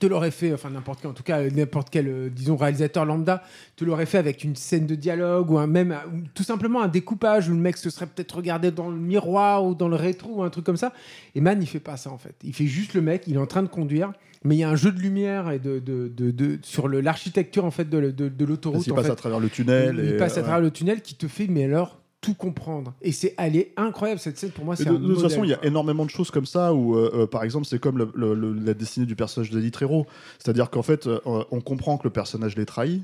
te 0.00 0.06
l'aurait 0.06 0.32
fait, 0.32 0.52
enfin 0.52 0.68
n'importe 0.68 1.00
qui, 1.00 1.06
en 1.06 1.12
tout 1.12 1.22
cas 1.22 1.38
euh, 1.42 1.50
n'importe 1.50 1.90
quel, 1.90 2.08
euh, 2.08 2.28
disons, 2.28 2.56
réalisateur 2.56 3.04
lambda, 3.04 3.42
te 3.76 3.84
l'aurait 3.84 4.04
fait 4.06 4.18
avec 4.18 4.42
une 4.42 4.56
scène 4.56 4.84
de 4.84 4.96
dialogue 4.96 5.48
ou 5.48 5.58
un, 5.58 5.68
même 5.68 5.96
ou 6.12 6.22
tout 6.34 6.42
simplement 6.42 6.82
un 6.82 6.88
découpage 6.88 7.48
où 7.48 7.52
le 7.52 7.60
mec 7.60 7.76
se 7.76 7.88
serait 7.88 8.06
peut-être 8.06 8.34
regardé 8.36 8.72
dans 8.72 8.90
le 8.90 8.96
miroir 8.96 9.64
ou 9.64 9.76
dans 9.76 9.86
le 9.88 9.94
rétro 9.94 10.38
ou 10.38 10.42
un 10.42 10.50
truc 10.50 10.64
comme 10.66 10.76
ça. 10.76 10.92
Et 11.36 11.40
Man, 11.40 11.62
il 11.62 11.66
fait 11.68 11.78
pas 11.78 11.96
ça 11.96 12.10
en 12.10 12.18
fait. 12.18 12.34
Il 12.42 12.52
fait 12.52 12.66
juste 12.66 12.94
le 12.94 13.00
mec, 13.00 13.22
il 13.28 13.34
est 13.36 13.38
en 13.38 13.46
train 13.46 13.62
de 13.62 13.68
conduire, 13.68 14.12
mais 14.46 14.56
il 14.56 14.58
y 14.60 14.64
a 14.64 14.70
un 14.70 14.76
jeu 14.76 14.92
de 14.92 15.00
lumière 15.00 15.50
et 15.50 15.58
de, 15.58 15.78
de, 15.78 16.08
de, 16.08 16.30
de- 16.30 16.58
sur 16.62 16.88
l'architecture 16.88 17.64
en 17.64 17.70
fait 17.70 17.88
de, 17.90 18.10
de, 18.10 18.44
l'autoroute. 18.44 18.90
en 18.90 18.94
passe 18.94 19.06
fait. 19.06 19.12
à 19.12 19.16
travers 19.16 19.40
le 19.40 19.48
tunnel. 19.50 20.00
il 20.02 20.10
et, 20.14 20.16
passe 20.16 20.34
à 20.34 20.36
ouais. 20.36 20.42
travers 20.44 20.60
le 20.60 20.70
tunnel 20.70 21.02
qui 21.02 21.14
te 21.14 21.26
fait, 21.28 21.46
mais 21.48 21.64
alors 21.64 21.98
tout 22.22 22.34
comprendre. 22.34 22.94
Et 23.02 23.12
c'est, 23.12 23.34
elle 23.38 23.56
est 23.56 23.72
incroyable 23.76 24.18
cette 24.20 24.38
scène 24.38 24.50
pour 24.50 24.64
moi. 24.64 24.74
C'est 24.74 24.84
de, 24.86 24.96
toute 24.96 25.20
façon, 25.20 25.44
il 25.44 25.50
y 25.50 25.54
a 25.54 25.64
énormément 25.64 26.04
de 26.04 26.10
choses 26.10 26.30
comme 26.30 26.46
ça 26.46 26.74
où, 26.74 26.96
euh, 26.96 27.10
euh, 27.14 27.26
par 27.26 27.44
exemple, 27.44 27.66
c'est 27.66 27.78
comme 27.78 27.98
le- 27.98 28.10
le- 28.16 28.34
le- 28.34 28.52
la 28.54 28.74
destinée 28.74 29.06
du 29.06 29.14
personnage 29.14 29.50
d'Eddie 29.50 29.70
Trero. 29.70 30.06
C'est-à-dire 30.38 30.70
qu'en 30.70 30.82
fait, 30.82 31.06
euh, 31.06 31.20
on 31.24 31.60
comprend 31.60 31.98
que 31.98 32.04
le 32.04 32.10
personnage 32.10 32.56
l'est 32.56 32.64
trahi. 32.64 33.02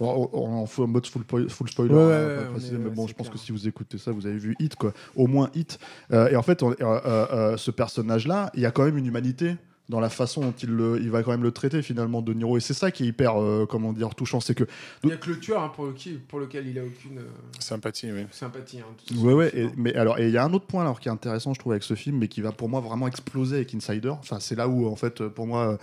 En, 0.00 0.66
mode 0.88 1.06
full, 1.06 1.22
full 1.48 1.68
spoiler, 1.68 1.94
Ouais, 1.94 2.00
hein, 2.02 2.54
ouais, 2.56 2.78
mais 2.78 2.90
bon, 2.90 3.06
je 3.06 3.14
pense 3.14 3.28
clair. 3.28 3.38
que 3.38 3.38
si 3.38 3.52
vous 3.52 3.68
écoutez 3.68 3.98
ça, 3.98 4.10
vous 4.10 4.26
avez 4.26 4.38
vu 4.38 4.56
Hit, 4.58 4.74
quoi. 4.74 4.92
Au 5.14 5.28
moins 5.28 5.48
Hit. 5.54 5.78
Et 6.10 6.34
en 6.34 6.42
fait, 6.42 6.62
on- 6.64 6.74
ce 7.56 7.70
personnage-là, 7.70 8.50
il 8.54 8.62
y 8.62 8.66
a 8.66 8.70
quand 8.72 8.84
même 8.84 8.98
une 8.98 9.06
humanité 9.06 9.54
dans 9.88 10.00
la 10.00 10.08
façon 10.08 10.40
dont 10.42 10.54
il, 10.62 10.70
le- 10.70 10.98
il 11.00 11.10
va 11.10 11.22
quand 11.22 11.32
même 11.32 11.42
le 11.42 11.50
traiter 11.50 11.82
finalement 11.82 12.22
de 12.22 12.32
Niro 12.32 12.56
et 12.56 12.60
c'est 12.60 12.72
ça 12.74 12.90
qui 12.90 13.04
est 13.04 13.06
hyper 13.08 13.40
euh, 13.40 13.66
comment 13.68 13.92
dire 13.92 14.14
touchant 14.14 14.40
c'est 14.40 14.54
que 14.54 14.64
Il 15.02 15.08
n'y 15.08 15.12
a 15.12 15.16
que 15.16 15.28
le 15.28 15.38
tueur 15.38 15.62
hein, 15.62 15.72
pour, 15.74 15.86
le, 15.86 15.92
qui- 15.92 16.14
pour 16.28 16.38
lequel 16.38 16.66
il 16.68 16.78
a 16.78 16.82
aucune 16.84 17.18
euh, 17.18 17.22
Sympathie, 17.58 18.10
oui. 18.12 18.24
sympathie. 18.30 18.78
hein, 18.80 18.84
tout 19.06 19.14
ça. 19.14 19.20
Ouais, 19.20 19.34
ouais, 19.34 19.50
et, 19.54 19.68
mais 19.76 19.94
alors, 19.94 20.18
et 20.18 20.26
il 20.28 20.32
y 20.32 20.38
a 20.38 20.44
un 20.44 20.52
autre 20.54 20.66
point 20.66 20.82
alors 20.82 21.00
qui 21.00 21.08
est 21.08 21.12
intéressant, 21.12 21.52
je 21.52 21.58
trouve, 21.58 21.72
avec 21.72 21.82
ce 21.82 21.94
film, 21.94 22.18
mais 22.18 22.28
qui 22.28 22.40
va 22.40 22.52
pour 22.52 22.68
moi 22.68 22.80
vraiment 22.80 23.06
exploser 23.08 23.56
avec 23.56 23.74
Insider. 23.74 24.10
Enfin, 24.10 24.38
c'est 24.40 24.54
là 24.54 24.68
où, 24.68 24.86
en 24.86 24.96
fait, 24.96 25.26
pour 25.28 25.46
moi, 25.46 25.72
euh, 25.72 25.76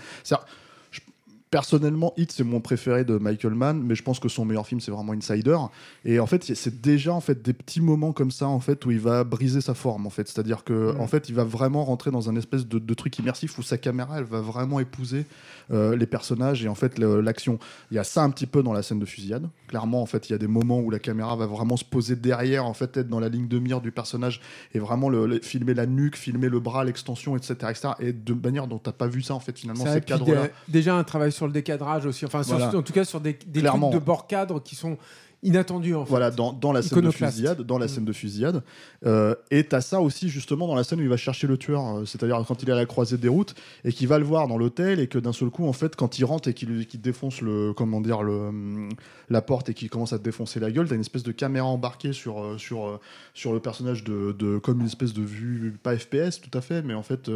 personnellement, 1.52 2.14
Hit, 2.18 2.32
c'est 2.32 2.44
mon 2.44 2.62
préféré 2.62 3.04
de 3.04 3.18
Michael 3.18 3.56
Mann, 3.56 3.82
mais 3.84 3.96
je 3.96 4.04
pense 4.04 4.20
que 4.20 4.30
son 4.30 4.46
meilleur 4.46 4.68
film, 4.68 4.80
c'est 4.82 4.92
vraiment 4.92 5.14
Insider. 5.14 5.58
Et 6.06 6.20
en 6.20 6.28
fait, 6.28 6.44
c'est 6.56 6.82
déjà 6.82 7.14
en 7.14 7.22
fait 7.22 7.42
des 7.42 7.54
petits 7.54 7.82
moments 7.82 8.12
comme 8.14 8.32
ça, 8.32 8.48
en 8.48 8.60
fait, 8.60 8.86
où 8.86 8.92
il 8.92 9.00
va 9.00 9.24
briser 9.24 9.62
sa 9.62 9.74
forme, 9.74 10.06
en 10.06 10.10
fait. 10.12 10.28
C'est-à-dire 10.28 10.64
que, 10.64 10.94
Mm. 10.96 11.02
en 11.02 11.08
fait, 11.08 11.28
il 11.30 11.36
va 11.36 11.44
vraiment 11.44 11.84
rentrer 11.84 12.12
dans 12.12 12.30
un 12.30 12.36
espèce 12.36 12.68
de, 12.68 12.78
de 12.80 12.94
truc 12.94 13.18
immersif 13.20 13.58
où 13.58 13.64
sa 13.64 13.78
caméra, 13.78 14.20
elle 14.20 14.26
va 14.26 14.42
vraiment 14.42 14.80
épouser 14.80 15.26
euh, 15.72 15.96
les 15.96 16.08
personnages 16.08 16.64
et 16.64 16.68
en 16.68 16.76
fait 16.76 16.98
l'action. 16.98 17.60
Il 17.92 17.96
y 17.96 18.00
a 18.00 18.04
ça 18.04 18.24
un 18.24 18.30
petit 18.32 18.48
peu 18.48 18.64
dans 18.64 18.74
la 18.74 18.82
scène 18.84 19.00
de 19.00 19.06
fusillade. 19.06 19.48
Clairement, 19.68 20.02
en 20.02 20.06
fait, 20.08 20.30
il 20.30 20.32
y 20.32 20.36
a 20.36 20.40
des 20.40 20.48
moments 20.48 20.80
où 20.80 20.90
la 20.90 21.00
caméra 21.00 21.36
va 21.36 21.46
vraiment 21.46 21.78
se 21.78 21.86
poser 21.86 22.16
derrière, 22.16 22.66
en 22.66 22.74
fait, 22.74 22.96
être 22.98 23.08
dans 23.10 23.20
la 23.20 23.30
ligne 23.30 23.48
de 23.48 23.60
mire 23.60 23.82
du 23.82 23.92
personnage 23.92 24.42
et 24.74 24.80
vraiment 24.80 25.10
le, 25.10 25.26
le- 25.28 25.40
filmer 25.42 25.74
la 25.74 25.86
nuque, 25.86 26.16
filmer 26.16 26.50
le 26.50 26.60
bras, 26.60 26.84
l'extension, 26.84 27.36
etc., 27.38 27.54
etc. 27.70 27.90
Et 28.00 28.14
de 28.14 28.34
manière 28.34 28.68
dont 28.68 28.78
t'as 28.80 28.92
pas 28.92 29.08
vu 29.08 29.22
ça, 29.22 29.34
en 29.36 29.40
fait, 29.40 29.58
finalement, 29.58 29.86
ces 29.86 30.02
cadres-là. 30.02 30.44
dé- 30.48 30.52
déjà 30.68 30.96
un 30.96 31.04
travail 31.04 31.32
sur 31.40 31.48
le 31.48 31.54
décadrage 31.54 32.06
aussi. 32.06 32.26
Enfin, 32.26 32.44
sur- 32.44 32.58
Voilà. 32.58 32.78
en 32.78 32.82
tout 32.84 32.94
cas 32.94 33.06
sur 33.06 33.20
des, 33.22 33.34
des 33.34 33.64
trucs 33.64 33.82
de 33.94 34.00
bord 34.00 34.28
cadre 34.28 34.62
qui 34.62 34.76
sont 34.76 34.98
inattendus 35.44 35.96
en 35.96 36.04
fait. 36.06 36.10
Voilà, 36.10 36.32
dans, 36.32 36.54
dans 36.54 36.72
la 36.72 36.82
scène 36.82 37.02
de 37.02 37.12
fusillade, 37.12 37.62
dans 37.62 37.78
la 37.78 37.86
Mm. 37.86 37.90
scène 37.90 38.06
de 38.06 38.14
fusillade, 38.14 38.64
euh, 39.06 39.36
et 39.52 39.64
t'as 39.64 39.82
ça 39.82 40.02
aussi 40.02 40.30
justement 40.30 40.68
dans 40.68 40.76
la 40.76 40.84
scène 40.84 41.00
où 41.00 41.04
il 41.04 41.10
va 41.10 41.18
chercher 41.18 41.48
le 41.48 41.58
tueur, 41.58 41.98
euh, 41.98 42.06
c'est-à-dire 42.06 42.44
quand 42.48 42.62
il 42.64 42.70
est 42.70 42.74
à 42.74 42.76
la 42.76 42.86
croisée 42.86 43.18
des 43.18 43.28
routes 43.30 43.56
et 43.86 43.92
qu'il 43.94 44.08
va 44.08 44.20
le 44.20 44.26
voir 44.26 44.48
dans 44.48 44.58
l'hôtel 44.58 45.00
et 45.00 45.08
que 45.08 45.18
d'un 45.18 45.34
seul 45.34 45.50
coup, 45.50 45.66
en 45.68 45.74
fait, 45.74 45.96
quand 45.96 46.20
il 46.20 46.26
rentre 46.26 46.50
et 46.50 46.54
qu'il 46.54 46.86
qu'il 46.88 47.02
défonce 47.02 47.42
le, 47.42 47.74
comment 47.74 48.02
dire, 48.02 48.22
le, 48.24 48.34
hum, 48.34 48.90
la 49.30 49.42
porte 49.42 49.70
et 49.70 49.74
qu'il 49.74 49.90
commence 49.90 50.14
à 50.14 50.20
te 50.20 50.24
défoncer 50.24 50.60
la 50.60 50.72
gueule, 50.72 50.88
t'as 50.88 50.96
une 50.96 51.02
espèce 51.02 51.24
de 51.24 51.32
caméra 51.32 51.68
embarquée 51.68 52.14
sur 52.14 52.44
euh, 52.44 52.58
sur 52.58 53.00
sur 53.34 53.54
le 53.54 53.60
personnage 53.60 54.04
de, 54.04 54.34
de 54.38 54.58
comme 54.58 54.82
une 54.82 54.88
espèce 54.88 55.14
de 55.14 55.22
vue, 55.22 55.78
pas 55.82 55.98
FPS 55.98 56.42
tout 56.42 56.56
à 56.58 56.62
fait, 56.62 56.82
mais 56.82 56.94
en 56.94 57.04
fait, 57.04 57.30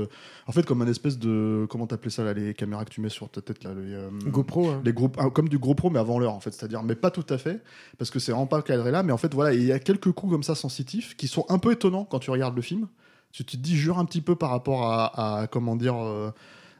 en 0.48 0.52
fait 0.52 0.66
comme 0.66 0.82
une 0.82 0.90
espèce 0.90 1.18
de, 1.20 1.66
comment 1.70 1.88
t'appelais 1.88 2.10
ça 2.12 2.24
là, 2.24 2.34
les 2.34 2.54
caméras 2.54 2.84
que 2.86 2.90
tu 2.90 3.00
mets 3.02 3.10
sur 3.10 3.30
ta 3.30 3.42
tête 3.42 3.64
là, 3.64 3.72
les, 3.74 3.94
euh, 3.94 4.10
GoPro. 4.28 4.70
hein. 4.70 4.82
les 4.84 4.92
groupes 4.94 5.18
ah, 5.20 5.30
comme 5.30 5.48
du 5.50 5.58
GoPro 5.58 5.90
mais 5.90 6.00
avant 6.00 6.20
l'heure 6.20 6.34
en 6.34 6.40
fait 6.40 6.52
c'est-à-dire 6.52 6.84
mais 6.84 6.96
pas 6.96 7.12
tout 7.12 7.26
à 7.30 7.38
fait 7.38 7.62
parce 7.98 8.10
que 8.12 8.20
c'est 8.20 8.32
vraiment 8.32 8.48
pas 8.48 8.62
cadré 8.62 8.92
là 8.92 9.04
mais 9.04 9.12
en 9.14 9.18
fait 9.18 9.34
voilà 9.34 9.54
il 9.54 9.64
y 9.64 9.72
a 9.72 9.80
quelques 9.80 10.12
coups 10.12 10.32
comme 10.32 10.44
ça 10.44 10.56
sensitifs 10.56 11.16
qui 11.16 11.28
sont 11.28 11.46
un 11.50 11.60
peu 11.60 11.72
étonnants 11.72 12.06
quand 12.06 12.20
tu 12.20 12.32
regardes 12.32 12.56
le 12.56 12.62
film 12.62 12.88
tu 13.32 13.44
te 13.46 13.56
dis 13.58 13.76
jure 13.76 13.98
un 14.00 14.06
petit 14.06 14.22
peu 14.22 14.36
par 14.36 14.50
rapport 14.52 14.84
à, 14.92 15.42
à- 15.42 15.48
comment 15.48 15.76
dire 15.76 15.96
euh, 15.98 16.32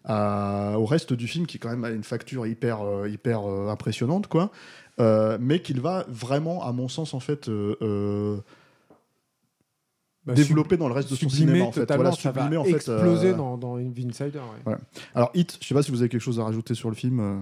à- 0.06 0.76
au 0.78 0.86
reste 0.86 1.14
du 1.14 1.28
film 1.28 1.46
qui 1.48 1.60
quand 1.60 1.70
même 1.70 1.84
a 1.84 1.90
une 1.92 2.04
facture 2.04 2.46
hyper 2.48 2.82
euh, 2.82 3.08
hyper 3.10 3.50
euh, 3.50 3.70
impressionnante 3.70 4.28
quoi 4.28 4.52
mais 5.40 5.62
qu'il 5.62 5.82
va 5.82 6.06
vraiment 6.10 6.64
à 6.64 6.72
mon 6.72 6.88
sens 6.88 7.14
en 7.14 7.20
fait 7.20 7.50
Bah, 10.26 10.34
développer 10.36 10.78
dans 10.78 10.88
le 10.88 10.94
reste 10.94 11.10
de 11.12 11.16
son 11.18 11.28
cinéma 11.28 11.66
en 11.66 11.72
fait 11.74 11.86
voilà 11.96 12.12
ça 12.14 12.32
va 12.32 12.46
en 12.58 12.64
fait 12.64 12.70
exploser 12.76 13.30
euh, 13.32 13.34
dans, 13.36 13.58
dans 13.58 13.76
Insider. 13.76 14.40
ouais. 14.66 14.76
alors 15.16 15.32
Hit 15.34 15.58
je 15.60 15.68
sais 15.68 15.74
pas 15.74 15.84
si 15.84 15.92
vous 15.92 16.00
avez 16.00 16.08
quelque 16.08 16.22
chose 16.22 16.40
à 16.40 16.46
rajouter 16.46 16.76
sur 16.76 16.90
le 16.90 16.96
film 16.96 17.20
euh. 17.20 17.38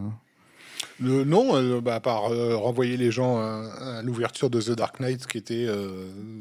Le, 1.02 1.23
non, 1.23 1.56
euh, 1.56 1.82
bah, 1.82 1.95
à 1.95 1.99
part 1.99 2.32
euh, 2.32 2.56
renvoyer 2.56 2.95
les 2.95 3.11
gens 3.11 3.38
à, 3.40 3.72
à 3.99 4.02
l'ouverture 4.03 4.49
de 4.52 4.61
The 4.61 4.72
Dark 4.72 4.99
Knight, 4.99 5.26
qui 5.26 5.38
était 5.40 5.65
euh, 5.68 5.88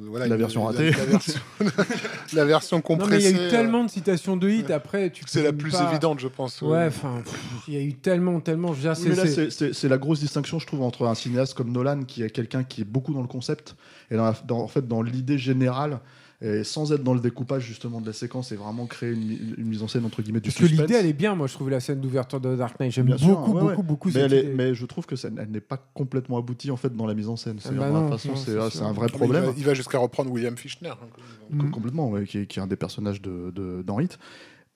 voilà, 0.08 0.26
La 0.26 0.34
une- 0.34 0.40
version 0.40 0.64
ratée. 0.64 0.90
La, 0.90 1.04
version, 1.06 1.40
la 2.34 2.44
version 2.44 2.76
Non, 2.76 2.82
mais 2.88 2.94
il 2.94 2.98
compressée. 3.00 3.32
y 3.32 3.38
a 3.38 3.42
eu 3.42 3.46
euh, 3.46 3.50
tellement 3.50 3.84
de 3.84 3.90
citations 3.90 4.36
de 4.36 4.48
hit. 4.50 4.70
Après, 4.70 5.10
C'est 5.26 5.42
la 5.42 5.52
plus 5.52 5.70
pas- 5.72 5.88
évidente, 5.90 6.20
je 6.20 6.28
pense. 6.28 6.60
Ouais, 6.62 6.86
enfin, 6.88 7.22
il 7.68 7.74
y 7.74 7.76
a 7.78 7.80
eu 7.80 7.94
tellement, 7.94 8.40
tellement. 8.40 8.70
Oui, 8.70 8.76
c'est- 9.72 9.88
la 9.88 9.98
grosse 9.98 10.20
distinction, 10.20 10.58
je 10.58 10.66
trouve, 10.66 10.82
entre 10.82 11.06
un 11.06 11.14
cinéaste 11.14 11.54
comme 11.54 11.72
Nolan, 11.72 12.02
qui 12.04 12.22
est 12.22 12.30
quelqu'un 12.30 12.62
qui 12.62 12.82
est 12.82 12.84
beaucoup 12.84 13.14
dans 13.14 13.22
le 13.22 13.28
concept, 13.28 13.76
et 14.10 14.16
dans, 14.16 14.24
la- 14.24 14.36
dans- 14.46 14.60
en 14.60 14.68
fait, 14.68 14.86
dans 14.86 15.00
l'idée 15.02 15.38
générale, 15.38 16.00
et 16.42 16.64
sans 16.64 16.92
être 16.92 17.02
dans 17.04 17.12
le 17.12 17.20
découpage 17.20 17.64
justement 17.64 18.00
de 18.00 18.06
la 18.06 18.12
séquence, 18.14 18.50
et 18.52 18.56
vraiment 18.56 18.86
créer 18.86 19.12
une, 19.12 19.54
une 19.58 19.66
mise 19.66 19.82
en 19.82 19.88
scène 19.88 20.04
entre 20.06 20.22
guillemets 20.22 20.40
du 20.40 20.48
Parce 20.48 20.58
que 20.58 20.66
suspense. 20.66 20.86
l'idée, 20.88 20.98
elle 20.98 21.06
est 21.06 21.12
bien. 21.12 21.34
Moi, 21.34 21.46
je 21.46 21.52
trouve 21.54 21.68
la 21.68 21.80
scène 21.80 22.00
d'ouverture 22.00 22.40
de 22.40 22.56
Dark 22.56 22.80
Knight. 22.80 22.92
J'aime 22.92 23.18
sûr, 23.18 23.28
beaucoup, 23.38 23.52
ouais, 23.52 23.62
ouais. 23.62 23.68
beaucoup, 23.70 23.82
beaucoup 23.82 24.08
mais, 24.08 24.14
cette 24.14 24.22
elle 24.24 24.34
est- 24.34 24.42
idée. 24.44 24.54
mais 24.54 24.74
je 24.74 24.86
trouve 24.86 25.04
que 25.04 25.16
ça 25.16 25.28
elle 25.36 25.50
n'est 25.50 25.60
pas 25.60 25.76
complètement 25.92 26.38
aboutie 26.38 26.70
en 26.70 26.76
fait 26.76 26.96
dans 26.96 27.06
la 27.06 27.14
mise 27.14 27.28
en 27.28 27.36
scène. 27.36 27.58
C'est 27.60 27.68
Ah 27.70 27.72
bah 27.72 27.86
la 27.86 27.90
non, 27.92 28.08
façon, 28.08 28.34
c'est 28.36 28.52
c'est 28.52 28.58
ah, 28.58 28.68
c'est 28.70 28.80
un 28.82 28.92
vrai 28.92 29.08
il 29.08 29.12
problème. 29.12 29.44
va- 29.44 29.52
Il 29.56 29.64
va, 29.64 29.74
jusqu'à 29.74 29.98
reprendre 29.98 30.30
William 30.30 30.56
Fichtner. 30.56 30.88
hein, 30.90 31.08
Mm. 31.50 31.70
complètement, 31.70 32.08
ouais, 32.08 32.24
qui, 32.26 32.38
est, 32.38 32.46
qui 32.46 32.58
est 32.58 32.62
un 32.62 32.66
des 32.68 32.76
personnages 32.76 33.20
de, 33.20 33.50
de, 33.54 33.82
dans 33.86 33.98
Hit. 34.00 34.18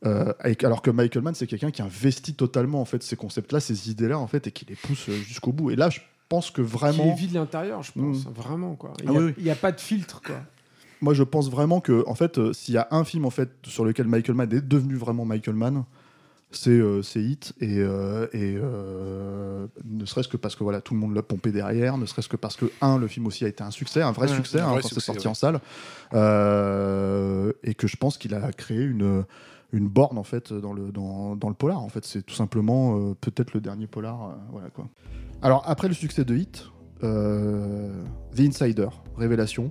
Euh, 0.05 0.35
avec- 0.41 0.65
alors 0.65 0.83
que 0.83 0.91
Michael 0.91 1.23
Mann, 1.23 1.35
c'est 1.35 1.47
quelqu'un 1.47 1.71
qui 1.71 1.81
investit 1.81 2.35
totalement 2.35 2.81
en 2.83 2.85
fait 2.85 3.03
ces 3.03 3.17
concepts-là, 3.17 3.61
ces 3.61 3.91
idées-là 3.91 4.19
en 4.19 4.27
fait, 4.27 4.47
et 4.49 4.51
qui 4.51 4.67
les 4.67 4.75
pousse 4.75 5.09
euh, 5.09 5.13
jusqu'au 5.15 5.53
bout. 5.53 5.71
Et 5.71 5.77
là, 5.77 5.89
je 5.89 6.01
pense 6.29 6.51
que 6.51 6.61
Qui 6.61 6.69
vraiment, 6.69 7.05
est 7.05 7.15
vide 7.15 7.31
de 7.31 7.35
l'intérieur, 7.39 7.83
je 7.83 7.93
pense. 7.93 8.27
Mm. 8.27 8.31
Vraiment, 8.35 8.75
quoi. 8.75 8.93
Il 9.03 9.09
Ah 9.09 9.11
n'y 9.13 9.17
a, 9.17 9.21
oui, 9.21 9.27
oui. 9.29 9.35
il 9.39 9.45
y 9.45 9.51
a 9.51 9.55
pas 9.55 9.73
de 9.73 9.81
filtre, 9.81 10.21
quoi. 10.21 10.43
Moi 11.05 11.15
je 11.15 11.23
pense 11.23 11.51
vraiment 11.51 11.81
que 11.81 12.03
en 12.09 12.15
fait 12.15 12.39
euh, 12.39 12.53
s'il 12.53 12.75
y 12.75 12.79
a 12.79 12.89
un 12.91 13.05
film 13.05 13.25
en 13.27 13.31
fait 13.31 13.51
sur 13.65 13.85
lequel 13.85 14.09
Michael 14.09 14.35
Mann 14.35 14.53
est 14.53 14.67
devenu 14.67 14.97
vraiment 14.97 15.25
Michael 15.25 15.55
Mann 15.55 15.85
c'est 16.51 16.71
euh, 16.71 17.03
c'est 17.03 17.21
Hit. 17.21 17.53
Et, 17.61 17.79
euh, 17.79 18.27
et 18.33 18.55
ne 19.85 20.05
serait-ce 20.07 20.29
que 20.29 20.37
parce 20.37 20.57
que 20.57 20.65
voilà 20.65 20.81
tout 20.81 20.95
le 20.95 21.01
monde 21.01 21.15
l'a 21.15 21.23
pompé 21.23 21.53
derrière 21.53 21.99
ne 21.99 22.07
serait-ce 22.07 22.29
que 22.29 22.37
parce 22.37 22.57
que 22.57 22.67
un 22.81 22.99
le 22.99 23.07
film 23.07 23.27
aussi 23.27 23.45
a 23.45 23.49
été 23.49 23.63
un 23.63 23.71
succès 23.71 24.03
un 24.03 24.13
vrai 24.13 24.29
Ouais, 24.29 24.37
succès 24.37 24.61
un 24.61 24.67
hein, 24.67 24.73
vrai 24.73 24.83
quand 24.83 24.89
c'est 24.89 25.01
sorti 25.01 25.27
ouais. 25.27 25.31
en 25.31 25.35
salle. 25.35 25.61
Et 27.63 27.75
que 27.75 27.87
je 27.87 27.97
pense 27.97 28.17
qu'il 28.19 28.35
a 28.35 28.51
créé 28.53 28.83
une 28.83 29.25
une 29.73 29.89
borne 29.89 30.17
en 30.17 30.23
fait 30.25 30.53
dans 30.53 30.73
le 30.73 30.91
dans, 30.91 31.37
dans 31.37 31.49
le 31.49 31.55
polar 31.55 31.83
en 31.83 31.89
fait. 31.89 32.05
C'est 32.05 32.23
tout 32.23 32.35
simplement 32.35 33.15
peut-être 33.21 33.53
le 33.53 33.61
dernier 33.61 33.87
polar 33.87 34.37
voilà 34.51 34.71
quoi. 34.71 34.89
Alors 35.43 35.65
après 35.67 35.89
le 35.89 35.95
succès 35.95 36.25
de 36.25 36.35
Hit 36.37 36.71
The 37.03 38.41
Insider 38.41 38.89
révélation 39.19 39.71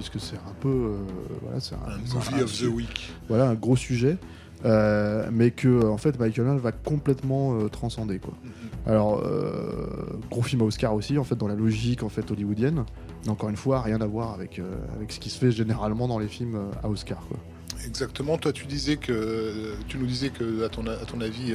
puisque 0.00 0.18
c'est 0.20 0.36
un 0.36 0.54
peu. 0.60 0.68
euh, 0.68 0.96
voilà, 1.42 1.60
c'est 1.60 1.74
un, 1.74 1.98
movie 2.14 2.40
un- 2.40 2.42
of 2.44 2.58
the 2.58 2.62
week. 2.64 3.12
Voilà, 3.28 3.48
un 3.50 3.54
gros 3.54 3.76
sujet. 3.76 4.16
Euh, 4.66 5.26
mais 5.32 5.52
que 5.52 5.86
en 5.86 5.96
fait 5.96 6.18
Michael 6.20 6.44
Mann 6.46 6.58
va 6.58 6.70
complètement 6.70 7.54
euh, 7.58 7.68
transcender 7.68 8.18
quoi. 8.18 8.34
Alors 8.86 9.22
euh, 9.24 10.18
gros 10.30 10.42
film 10.42 10.60
à 10.60 10.64
Oscar 10.66 10.94
aussi 10.94 11.16
en 11.16 11.24
fait 11.24 11.34
dans 11.34 11.48
la 11.48 11.54
logique 11.54 12.02
en 12.02 12.10
fait 12.10 12.30
hollywoodienne, 12.30 12.84
mais 13.24 13.30
encore 13.30 13.48
une 13.48 13.56
fois 13.56 13.80
rien 13.80 13.98
à 14.02 14.06
voir 14.06 14.34
avec 14.34 14.60
avec 14.96 15.12
ce 15.12 15.18
qui 15.18 15.30
se 15.30 15.38
fait 15.38 15.50
généralement 15.50 16.08
dans 16.08 16.18
les 16.18 16.28
films 16.28 16.58
à 16.82 16.90
Oscar 16.90 17.22
quoi. 17.28 17.38
Exactement. 17.86 18.36
Toi, 18.36 18.52
tu 18.52 18.66
disais 18.66 18.98
que 18.98 19.72
tu 19.88 19.96
nous 19.96 20.04
disais 20.04 20.28
que 20.28 20.62
à 20.66 20.68
ton 20.68 20.86
à 20.86 21.06
ton 21.06 21.22
avis 21.22 21.54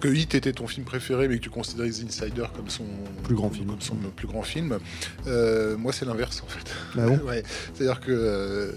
que 0.00 0.08
Hit 0.08 0.34
était 0.34 0.52
ton 0.52 0.66
film 0.66 0.84
préféré, 0.84 1.28
mais 1.28 1.38
que 1.38 1.42
tu 1.42 1.50
considérais 1.50 1.88
The 1.90 2.04
Insider 2.06 2.44
comme 2.54 2.68
son 2.68 2.84
Plus 3.24 3.34
grand 3.34 3.50
film. 3.50 3.68
comme 3.68 3.80
son 3.80 3.94
plus 4.14 4.26
grand 4.26 4.42
film. 4.42 4.78
Euh, 5.26 5.76
moi, 5.76 5.92
c'est 5.92 6.04
l'inverse 6.04 6.42
en 6.44 6.48
fait. 6.48 6.70
Ah 6.98 7.06
bon 7.06 7.18
ouais. 7.28 7.42
C'est-à-dire 7.74 8.00
que 8.00 8.12
euh, 8.12 8.72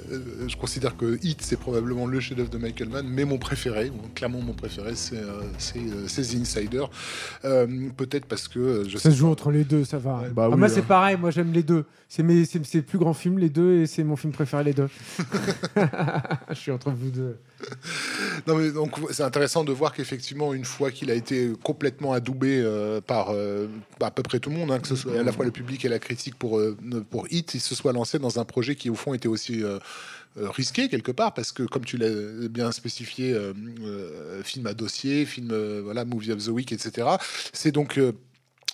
je 0.48 0.56
considère 0.56 0.96
que 0.98 1.18
Hit 1.24 1.42
c'est 1.42 1.58
probablement 1.60 2.06
le 2.06 2.20
chef-d'œuvre 2.20 2.50
de 2.50 2.58
Michael 2.58 2.90
Mann, 2.90 3.08
mais 3.08 3.26
mon 3.26 3.38
préféré, 3.38 3.90
bon, 3.90 4.02
clairement 4.16 4.42
mon 4.42 4.54
préféré, 4.54 4.94
c'est 4.96 5.18
euh, 5.18 5.42
c'est 5.58 5.80
euh, 5.80 6.08
The 6.08 6.36
Insider. 6.42 6.86
Euh, 7.46 7.68
Peut-être 7.98 8.26
parce 8.26 8.48
que 8.48 8.86
je 8.88 8.98
Ça 8.98 9.04
sais 9.04 9.12
se 9.12 9.16
joue 9.18 9.26
pas. 9.28 9.32
entre 9.34 9.52
les 9.52 9.64
deux, 9.64 9.84
ça 9.86 9.98
va. 9.98 10.20
Ouais. 10.22 10.30
Bah 10.30 10.44
Ah, 10.46 10.50
oui, 10.50 10.58
moi, 10.58 10.68
hein. 10.68 10.72
c'est 10.74 10.82
pareil, 10.86 11.18
moi 11.18 11.32
j'aime 11.32 11.52
les 11.54 11.64
deux. 11.64 11.86
C'est 12.12 12.24
mes, 12.24 12.44
c'est, 12.44 12.82
plus 12.82 12.98
grands 12.98 13.14
films, 13.14 13.38
les 13.38 13.50
deux, 13.50 13.82
et 13.82 13.86
c'est 13.86 14.04
mon 14.04 14.16
film 14.16 14.34
préféré, 14.34 14.64
les 14.64 14.74
deux. 14.74 14.90
Je 16.50 16.56
suis 16.56 16.72
entre 16.72 16.90
vous 16.90 17.12
deux. 17.12 17.38
Non, 18.48 18.56
mais 18.56 18.72
donc 18.72 18.96
c'est 19.12 19.22
intéressant 19.22 19.64
de 19.64 19.72
voir 19.72 19.94
qu'effectivement, 19.94 20.56
une 20.56 20.66
fois 20.66 20.90
qu'il 20.90 21.12
a 21.12 21.14
été 21.14 21.54
complètement 21.64 22.12
adoubé 22.12 22.62
euh, 22.64 23.00
par 23.00 23.30
euh, 23.30 23.68
à 24.02 24.10
peu 24.10 24.24
près 24.24 24.40
tout 24.40 24.50
le 24.50 24.56
monde, 24.56 24.72
hein, 24.72 24.80
que 24.80 24.88
ce 24.88 24.96
soit 24.96 25.20
à 25.20 25.24
la 25.24 25.32
fois 25.32 25.46
le 25.46 25.52
public 25.52 25.86
et 25.86 25.90
la 25.90 26.00
critique 26.00 26.36
pour 26.36 26.58
euh, 26.58 26.76
pour 27.12 27.28
Hit, 27.30 27.54
il 27.54 27.62
se 27.62 27.76
soit 27.76 27.94
lancé 27.94 28.18
dans 28.18 28.40
un 28.40 28.46
projet 28.46 28.76
qui 28.76 28.90
au 28.90 28.96
fond 28.96 29.14
était 29.14 29.28
aussi 29.28 29.64
risqué 30.36 30.90
quelque 30.90 31.12
part 31.12 31.34
parce 31.34 31.52
que 31.52 31.64
comme 31.64 31.86
tu 31.86 31.98
l'as 31.98 32.48
bien 32.50 32.72
spécifié, 32.72 33.34
euh, 33.34 33.54
euh, 33.84 34.44
film 34.44 34.68
à 34.68 34.74
dossier, 34.74 35.26
film 35.26 35.50
euh, 35.52 35.82
voilà 35.84 36.06
movie 36.06 36.32
of 36.32 36.46
the 36.46 36.50
week, 36.50 36.72
etc. 36.72 37.08
C'est 37.54 37.72
donc 37.72 38.00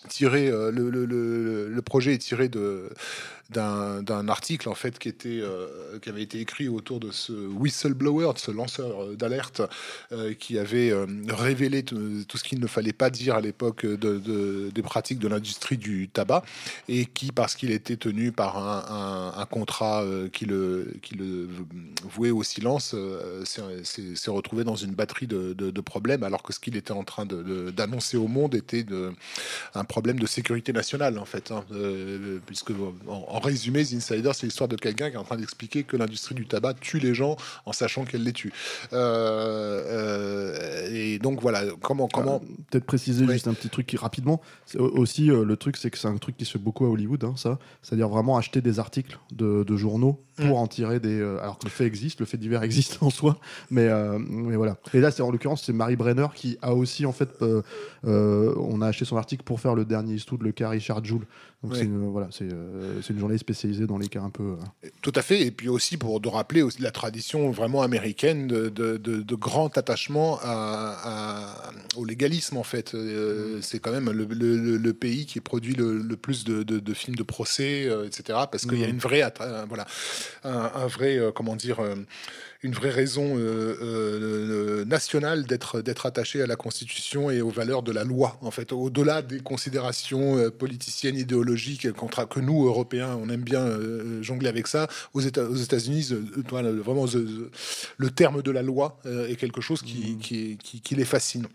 tiré 0.07 0.49
euh, 0.49 0.72
le, 0.72 0.90
le, 0.90 1.82
projet 1.82 2.14
est 2.14 2.18
tiré 2.19 2.49
de 2.49 2.90
d'un 3.49 4.27
article 4.27 4.69
en 4.69 4.73
fait 4.76 4.97
qui 4.97 5.07
était 5.07 5.39
euh, 5.41 5.99
qui 6.01 6.09
avait 6.09 6.23
été 6.23 6.39
écrit 6.39 6.67
autour 6.67 6.99
de 6.99 7.11
ce 7.11 7.31
whistleblower, 7.31 8.34
de 8.34 8.39
ce 8.39 8.49
lanceur 8.51 9.07
d'alerte 9.15 9.61
euh, 10.11 10.34
qui 10.34 10.57
avait 10.57 10.89
euh, 10.91 11.05
révélé 11.30 11.84
tout, 11.84 12.26
ce 12.34 12.43
qu'il 12.43 12.59
ne 12.59 12.67
fallait 12.67 12.93
pas 12.93 13.09
dire 13.11 13.35
à 13.35 13.41
l'époque 13.41 13.85
de, 13.85 13.95
de- 14.17 14.72
des 14.73 14.81
pratiques 14.81 15.19
de 15.19 15.27
l'industrie 15.27 15.77
du 15.77 16.09
tabac 16.09 16.43
et 16.89 17.05
qui 17.05 17.31
parce 17.31 17.55
qu'il 17.55 17.72
était 17.72 17.97
tenu 17.97 18.31
par 18.31 18.57
un, 18.57 19.45
contrat 19.45 20.03
qui 20.34 20.45
le 20.45 20.93
qui 21.03 21.13
le 21.15 21.47
vouait 22.03 22.31
au 22.31 22.41
silence 22.41 22.95
s'est- 23.43 24.31
retrouvé 24.31 24.63
dans 24.63 24.76
une 24.76 24.93
batterie 24.95 25.27
de, 25.27 25.81
problèmes 25.81 26.23
alors 26.23 26.41
que 26.41 26.51
ce 26.51 26.59
qu'il 26.59 26.76
était 26.76 26.91
en 26.93 27.03
train 27.03 27.26
d'annoncer 27.27 28.17
au 28.17 28.27
monde 28.27 28.55
était 28.55 28.85
un 29.76 29.84
problème 29.84 30.17
de 30.19 30.26
sécurité 30.26 30.73
nationale 30.73 31.19
en 31.19 31.26
fait, 31.26 31.51
hein, 31.51 31.63
puisque 32.47 32.72
en 33.07 33.35
résumé, 33.40 33.84
The 33.86 33.94
Insider, 33.94 34.32
c'est 34.34 34.45
l'histoire 34.48 34.68
de 34.68 34.76
quelqu'un 34.76 35.10
qui 35.10 35.16
est 35.16 35.20
en 35.20 35.24
train 35.24 35.38
d'expliquer 35.38 35.84
que 35.84 35.98
l'industrie 35.98 36.36
du 36.36 36.45
tabac 36.48 36.76
tue 36.82 36.99
les 36.99 37.14
gens 37.14 37.36
en 37.66 37.74
sachant 37.74 38.06
qu'elle 38.06 38.24
les 38.24 38.34
tue. 38.34 38.52
Euh, 38.94 39.84
euh, 39.86 40.90
et 40.91 41.20
donc 41.20 41.41
voilà, 41.41 41.64
comment 41.82 42.07
comment 42.07 42.41
Euh, 42.44 42.48
Peut-être 42.72 42.86
préciser 42.86 43.26
juste 43.28 43.48
un 43.48 43.53
petit 43.53 43.70
truc 43.70 43.88
qui, 43.88 43.98
rapidement. 43.98 44.41
Aussi 44.78 45.30
euh, 45.32 45.44
le 45.44 45.57
truc, 45.57 45.78
c'est 45.78 45.90
que 45.91 45.98
c'est 45.98 46.07
un 46.07 46.18
truc 46.18 46.38
qui 46.38 46.45
se 46.45 46.53
fait 46.53 46.60
beaucoup 46.60 46.86
à 46.86 46.90
Hollywood, 46.90 47.24
hein, 47.24 47.34
ça. 47.38 47.60
C'est-à-dire 47.82 48.10
vraiment 48.10 48.38
acheter 48.38 48.62
des 48.62 48.80
articles 48.80 49.18
de, 49.32 49.64
de 49.64 49.78
journaux 49.78 50.22
Mm. 50.38 50.49
pour 50.49 50.60
en 50.60 50.68
tirer 50.68 50.99
des. 50.99 51.18
euh, 51.22 51.40
alors 51.41 51.57
que 51.57 51.64
le 51.64 51.70
fait 51.70 51.86
existe, 51.86 52.20
le 52.20 52.26
fait 52.26 52.36
divers 52.36 52.62
existe 52.70 52.98
en 53.02 53.10
soi, 53.10 53.38
mais, 53.72 53.88
mais 54.20 54.57
voilà. 54.57 54.76
Et 54.94 54.99
là, 54.99 55.10
c'est 55.10 55.22
en 55.24 55.32
l'occurrence, 55.32 55.64
c'est 55.64 55.72
Marie 55.72 55.95
Brenner 55.95 56.28
qui 56.36 56.57
a 56.62 56.74
aussi 56.76 57.06
en 57.06 57.14
fait, 57.14 57.30
on 58.03 58.82
a 58.82 58.88
acheté 58.88 59.06
son 59.06 59.16
article 59.16 59.44
pour 59.44 59.62
faire 59.62 59.76
le 59.76 59.86
dernier 59.86 60.16
Eastwood, 60.16 60.41
le 60.44 60.52
cas 60.52 60.68
Richard 60.68 61.06
Joule. 61.06 61.26
Donc 61.64 61.72
Ouais. 61.72 61.80
c'est 61.80 61.86
une, 61.86 62.10
voilà, 62.12 62.28
c'est 62.32 62.49
c'est 63.02 63.14
une 63.14 63.20
journée 63.26 63.38
spécialisée 63.39 63.88
dans 63.88 63.97
les 63.97 64.07
cas 64.07 64.22
un 64.22 64.30
peu. 64.30 64.43
euh, 64.84 64.89
Tout 65.02 65.11
à 65.15 65.22
fait. 65.22 65.41
Et 65.41 65.52
puis 65.52 65.68
aussi 65.69 65.97
pour 65.97 66.19
de 66.19 66.30
rappeler 66.30 66.61
aussi 66.61 66.81
la 66.81 66.91
tradition 66.91 67.49
vraiment 67.52 67.81
américaine 67.81 68.47
de, 68.47 68.69
de, 68.69 68.97
de- 68.97 69.22
de 69.23 69.35
grand 69.35 69.76
attachement 69.77 70.38
à, 70.43 70.95
à- 71.03 71.72
au 71.97 72.06
légalisme 72.06 72.57
en 72.57 72.64
fait. 72.64 72.93
Euh, 72.93 73.60
c'est 73.61 73.80
quand 73.80 73.91
même 73.91 74.11
le, 74.11 74.26
le- 74.26 74.57
le- 74.57 74.77
le 74.77 74.93
pays 74.93 75.26
qui 75.26 75.39
produit 75.41 75.73
le, 75.73 75.97
le 75.97 76.15
plus 76.18 76.43
de, 76.43 76.64
films 76.93 77.15
de 77.15 77.23
procès, 77.23 77.85
euh, 77.88 78.06
etc. 78.06 78.39
Parce 78.52 78.65
qu'il 78.65 78.80
y 78.80 78.84
a 78.84 78.88
une 78.88 78.99
vraie, 78.99 79.23
voilà, 79.68 79.85
un, 80.43 80.72
un 80.76 80.88
vrai, 80.88 81.18
euh, 81.18 81.31
comment 81.31 81.56
dire. 81.56 81.77
Une 82.65 82.73
vraie 82.73 82.89
raison 82.89 83.37
euh, 83.37 83.77
euh, 83.81 84.85
nationale 84.85 85.45
d'être 85.45 85.81
d'être 85.81 86.05
attaché 86.05 86.41
à 86.41 86.47
la 86.47 86.55
Constitution 86.55 87.29
et 87.29 87.41
aux 87.41 87.49
valeurs 87.49 87.83
de 87.83 87.91
la 87.91 88.03
loi, 88.03 88.37
en 88.41 88.51
fait, 88.51 88.71
au-delà 88.73 89.21
des 89.21 89.39
considérations 89.39 90.37
euh, 90.37 90.49
politiciennes, 90.49 91.15
idéologiques, 91.17 91.91
contre, 91.93 92.27
que 92.27 92.39
nous, 92.39 92.65
Européens, 92.65 93.17
on 93.21 93.29
aime 93.29 93.43
bien 93.43 93.65
jongler 94.21 94.49
avec 94.49 94.67
ça. 94.67 94.87
Aux 95.13 95.21
États- 95.21 95.43
aux 95.47 95.55
États-Unis, 95.55 96.13
vraiment, 96.49 97.05
le 97.97 98.09
terme 98.09 98.41
de 98.41 98.51
la 98.51 98.61
loi 98.63 98.99
est 99.29 99.35
quelque 99.35 99.61
chose 99.61 99.81
qui, 99.81 100.17
qui, 100.17 100.57
qui- 100.57 100.81
qui 100.81 100.95
les 100.95 101.05
fascine. 101.05 101.45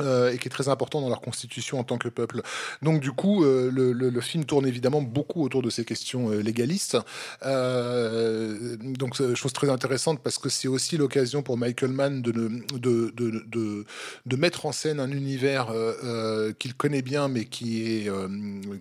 Euh, 0.00 0.32
et 0.32 0.38
qui 0.38 0.48
est 0.48 0.50
très 0.50 0.68
important 0.68 1.02
dans 1.02 1.10
leur 1.10 1.20
constitution 1.20 1.78
en 1.78 1.84
tant 1.84 1.98
que 1.98 2.08
peuple. 2.08 2.40
Donc 2.80 3.00
du 3.00 3.12
coup, 3.12 3.44
euh, 3.44 3.70
le, 3.70 4.20
film 4.22 4.44
tourne 4.44 4.66
évidemment 4.66 5.02
beaucoup 5.02 5.42
autour 5.42 5.62
de 5.62 5.68
ces 5.68 5.84
questions 5.84 6.30
euh, 6.30 6.40
légalistes. 6.40 6.96
Donc 7.42 9.16
chose 9.34 9.52
très 9.52 9.68
intéressante 9.68 10.20
parce 10.22 10.38
que 10.38 10.48
c'est 10.48 10.68
aussi 10.68 10.96
l'occasion 10.96 11.42
pour 11.42 11.58
Michael 11.58 11.90
Mann 11.90 12.22
de, 12.22 12.30
de, 12.32 13.12
de, 13.14 13.84
de, 14.26 14.36
mettre 14.36 14.64
en 14.64 14.72
scène 14.72 15.00
un 15.00 15.10
univers 15.10 15.72
qu'il 16.58 16.74
connaît 16.74 17.02
bien 17.02 17.28
mais 17.28 17.44
qui, 17.44 17.82
est, 17.82 18.10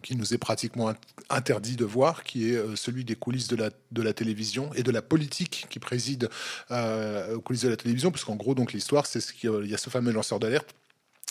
qui 0.01 0.15
nous 0.15 0.33
est 0.33 0.37
pratiquement 0.37 0.91
int- 0.91 0.95
interdit 1.29 1.75
de 1.75 1.85
voir, 1.85 2.23
qui 2.23 2.51
est 2.51 2.75
celui 2.75 3.03
des 3.03 3.15
coulisses 3.15 3.47
de 3.47 3.55
la, 3.55 3.69
de 3.91 4.01
la 4.01 4.13
télévision 4.13 4.69
et 4.75 4.83
de 4.83 4.91
la 4.91 5.01
politique 5.01 5.65
qui 5.69 5.79
préside 5.79 6.29
aux 6.69 7.41
coulisses 7.41 7.63
de 7.63 7.69
la 7.69 7.77
télévision, 7.77 8.11
puisqu'en 8.11 8.35
gros 8.35 8.55
donc 8.55 8.73
l'histoire 8.73 9.05
c'est 9.05 9.21
ce 9.21 9.33
qu'il 9.33 9.65
y 9.65 9.73
a 9.73 9.77
ce 9.77 9.89
fameux 9.89 10.11
lanceur 10.11 10.39
d'alerte 10.39 10.75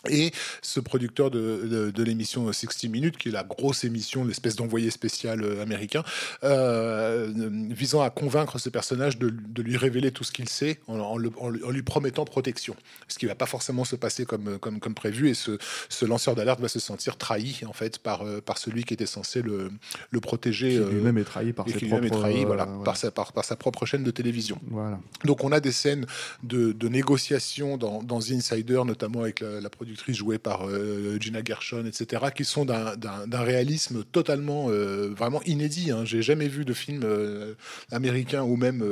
et 0.08 0.32
ce 0.62 0.80
producteur 0.80 1.30
de, 1.30 1.66
de, 1.70 1.90
de 1.90 2.02
l'émission 2.02 2.50
60 2.52 2.84
Minutes, 2.90 3.18
qui 3.18 3.28
est 3.28 3.32
la 3.32 3.42
grosse 3.44 3.84
émission, 3.84 4.24
l'espèce 4.24 4.56
d'envoyé 4.56 4.90
spécial 4.90 5.42
euh, 5.42 5.62
américain, 5.62 6.02
euh, 6.44 7.30
visant 7.70 8.00
à 8.00 8.10
convaincre 8.10 8.58
ce 8.58 8.68
personnage 8.68 9.18
de, 9.18 9.30
de 9.30 9.62
lui 9.62 9.76
révéler 9.76 10.10
tout 10.10 10.24
ce 10.24 10.32
qu'il 10.32 10.48
sait 10.48 10.80
en, 10.86 10.98
en 10.98 11.16
le- 11.16 11.30
en 11.40 11.48
lui- 11.50 11.82
promettant 11.82 12.24
protection. 12.24 12.76
Ce 13.08 13.18
qui 13.18 13.26
va 13.26 13.34
pas 13.34 13.46
forcément 13.46 13.84
se 13.84 13.96
passer 13.96 14.24
comme, 14.24 14.58
comme, 14.58 14.80
comme 14.80 14.94
prévu, 14.94 15.28
et 15.28 15.34
ce, 15.34 15.58
ce 15.88 16.04
lanceur 16.04 16.34
d'alerte 16.34 16.60
va 16.60 16.68
se 16.68 16.78
sentir 16.80 17.16
trahi 17.16 17.60
en 17.66 17.72
fait 17.72 17.98
par, 17.98 18.22
euh, 18.22 18.40
par 18.40 18.58
celui 18.58 18.84
qui 18.84 18.94
était 18.94 19.06
censé 19.06 19.42
le, 19.42 19.70
le 20.10 20.20
protéger. 20.20 20.70
qui 20.70 20.76
euh, 20.78 20.90
lui-même 20.90 21.18
est 21.18 21.24
trahi 21.24 21.52
par 21.52 21.66
ses 21.68 21.74
qui 21.78 21.84
est 21.86 21.88
propres. 21.88 22.08
trahi, 22.20 22.42
euh, 22.42 22.46
voilà, 22.46 22.64
voilà. 22.64 22.84
par, 22.84 22.96
sa, 22.96 23.10
par, 23.10 23.32
par 23.32 23.44
sa 23.44 23.56
propre 23.56 23.86
chaîne 23.86 24.04
de 24.04 24.10
télévision. 24.10 24.58
Voilà. 24.70 24.98
Donc 25.24 25.42
on 25.44 25.52
a 25.52 25.60
des 25.60 25.72
scènes 25.72 26.06
de, 26.42 26.72
négociation 26.88 27.76
dans, 27.76 28.02
dans 28.02 28.18
The 28.20 28.32
Insider, 28.32 28.82
notamment 28.84 29.22
avec 29.22 29.40
la, 29.40 29.60
la 29.60 29.70
productrice 29.90 30.16
jouée 30.16 30.38
par 30.38 30.68
euh, 30.68 31.18
Gina 31.18 31.40
Gershon, 31.44 31.84
etc., 31.84 32.26
qui 32.34 32.44
sont 32.44 32.64
d'un- 32.64 32.94
réalisme 33.32 34.04
totalement, 34.04 34.66
euh, 34.68 35.08
vraiment 35.08 35.42
inédit. 35.42 35.90
Hein. 35.90 36.04
J'ai 36.04 36.22
jamais 36.22 36.46
vu 36.46 36.64
de 36.64 36.72
film 36.72 37.02
euh, 37.04 37.54
américain 37.90 38.42
ou 38.42 38.56
même, 38.56 38.84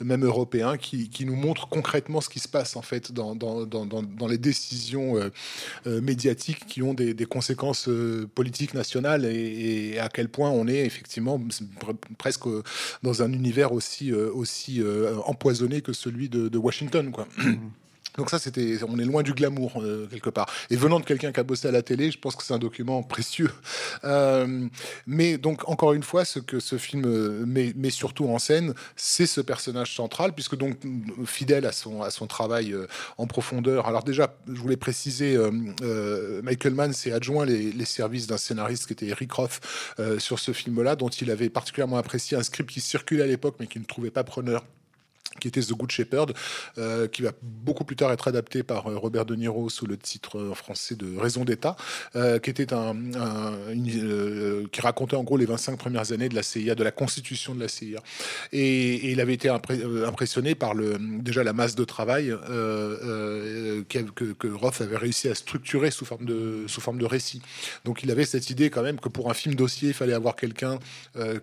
même 0.00 0.24
européen 0.24 0.78
qui, 0.78 1.10
nous 1.26 1.36
montre 1.36 1.68
concrètement 1.68 2.22
ce 2.22 2.30
qui 2.30 2.38
se 2.38 2.48
passe 2.48 2.76
en 2.76 2.82
fait 2.82 3.12
dans, 3.12 3.34
dans, 3.34 4.26
les 4.26 4.38
décisions 4.38 5.16
médiatiques 5.84 6.64
qui 6.66 6.82
ont 6.82 6.94
des, 6.94 7.26
conséquences 7.26 7.90
politiques 8.34 8.72
nationales 8.72 9.26
et, 9.26 9.98
à 9.98 10.08
quel 10.08 10.28
point 10.30 10.50
on 10.50 10.66
est 10.66 10.86
effectivement 10.86 11.38
pre- 11.38 11.96
presque 12.16 12.46
dans 13.02 13.22
un 13.22 13.32
univers 13.32 13.72
aussi, 13.72 14.12
aussi 14.12 14.82
empoisonné 15.26 15.82
que 15.82 15.92
celui 15.92 16.28
de, 16.30 16.48
de 16.48 16.58
Washington. 16.58 17.10
Quoi. 17.10 17.28
Donc 18.20 18.28
ça, 18.28 18.38
c'était, 18.38 18.76
on 18.86 18.98
est 18.98 19.06
loin 19.06 19.22
du 19.22 19.32
glamour 19.32 19.80
euh, 19.82 20.06
quelque 20.06 20.28
part. 20.28 20.44
Et 20.68 20.76
venant 20.76 21.00
de 21.00 21.06
quelqu'un 21.06 21.32
qui 21.32 21.40
a 21.40 21.42
bossé 21.42 21.68
à 21.68 21.70
la 21.70 21.80
télé, 21.80 22.10
je 22.10 22.18
pense 22.18 22.36
que 22.36 22.42
c'est 22.42 22.52
un 22.52 22.58
document 22.58 23.02
précieux. 23.02 23.50
Euh, 24.04 24.66
mais 25.06 25.36
donc 25.36 25.68
encore 25.68 25.92
une 25.92 26.02
fois, 26.02 26.24
ce 26.24 26.38
que 26.38 26.58
ce 26.58 26.78
film 26.78 27.04
euh, 27.04 27.44
met, 27.44 27.72
met 27.76 27.90
surtout 27.90 28.26
en 28.28 28.38
scène, 28.38 28.72
c'est 28.96 29.26
ce 29.26 29.40
personnage 29.40 29.94
central, 29.94 30.32
puisque 30.32 30.56
donc 30.56 30.78
fidèle 31.26 31.66
à 31.66 31.72
son 31.72 32.02
à 32.02 32.10
son 32.10 32.26
travail 32.26 32.74
en 33.18 33.26
profondeur. 33.26 33.86
Alors 33.86 34.02
déjà, 34.02 34.34
je 34.48 34.58
voulais 34.58 34.78
préciser, 34.78 35.38
Michael 36.42 36.74
Mann 36.74 36.92
s'est 36.92 37.12
adjoint 37.12 37.44
les, 37.44 37.72
les 37.72 37.84
services 37.84 38.26
d'un 38.26 38.38
scénariste 38.38 38.86
qui 38.86 38.94
était 38.94 39.06
Eric 39.06 39.32
Roth 39.32 39.60
sur 40.18 40.38
ce 40.38 40.52
film-là, 40.52 40.96
dont 40.96 41.08
il 41.10 41.30
avait 41.30 41.50
particulièrement 41.50 41.98
apprécié 41.98 42.36
un 42.36 42.42
script 42.42 42.70
qui 42.70 42.80
circulait 42.80 43.24
à 43.24 43.26
l'époque, 43.26 43.56
mais 43.60 43.66
qui 43.66 43.80
ne 43.80 43.84
trouvait 43.84 44.10
pas 44.10 44.24
preneur 44.24 44.64
qui 45.40 45.48
était 45.48 45.60
The 45.60 45.72
Good 45.72 45.90
Shepherd, 45.90 46.32
euh, 46.78 47.08
qui 47.08 47.22
va 47.22 47.32
beaucoup 47.42 47.84
plus 47.84 47.96
tard 47.96 48.12
être 48.12 48.28
adapté 48.28 48.62
par 48.62 48.86
euh, 48.86 48.96
Robert 48.96 49.24
De 49.24 49.34
Niro 49.34 49.68
sous 49.68 49.86
le 49.86 49.96
titre 49.96 50.38
euh, 50.38 50.54
français 50.54 50.94
de 50.94 51.16
Raison 51.18 51.44
d'État, 51.44 51.76
qui 52.42 52.50
était 52.50 52.74
un, 52.74 52.94
qui 54.70 54.80
racontait 54.80 55.16
en 55.16 55.24
gros 55.24 55.36
les 55.36 55.46
25 55.46 55.78
premières 55.78 56.12
années 56.12 56.28
de 56.28 56.34
la 56.34 56.42
CIA, 56.42 56.74
de 56.74 56.84
la 56.84 56.90
constitution 56.90 57.54
de 57.54 57.60
la 57.60 57.68
CIA. 57.68 58.00
Et, 58.52 59.10
il 59.10 59.20
avait 59.20 59.32
été 59.34 59.48
impressionné 59.48 60.54
par 60.54 60.74
le, 60.74 60.98
déjà 61.00 61.42
la 61.42 61.54
masse 61.54 61.74
de 61.74 61.84
travail 61.84 62.34
que, 63.88 64.48
Roth 64.52 64.80
avait 64.82 64.98
réussi 64.98 65.28
à 65.28 65.34
structurer 65.34 65.90
sous 65.90 66.04
forme 66.04 66.26
de 66.26 66.64
sous 66.66 66.80
forme 66.82 66.98
de 66.98 67.06
récit. 67.06 67.40
Donc 67.84 68.02
il 68.02 68.10
avait 68.10 68.26
cette 68.26 68.50
idée 68.50 68.68
quand 68.68 68.82
même 68.82 69.00
que 69.00 69.08
pour 69.08 69.30
un 69.30 69.34
film 69.34 69.54
dossier, 69.54 69.88
il 69.88 69.94
fallait 69.94 70.12
avoir 70.12 70.36
quelqu'un 70.36 70.78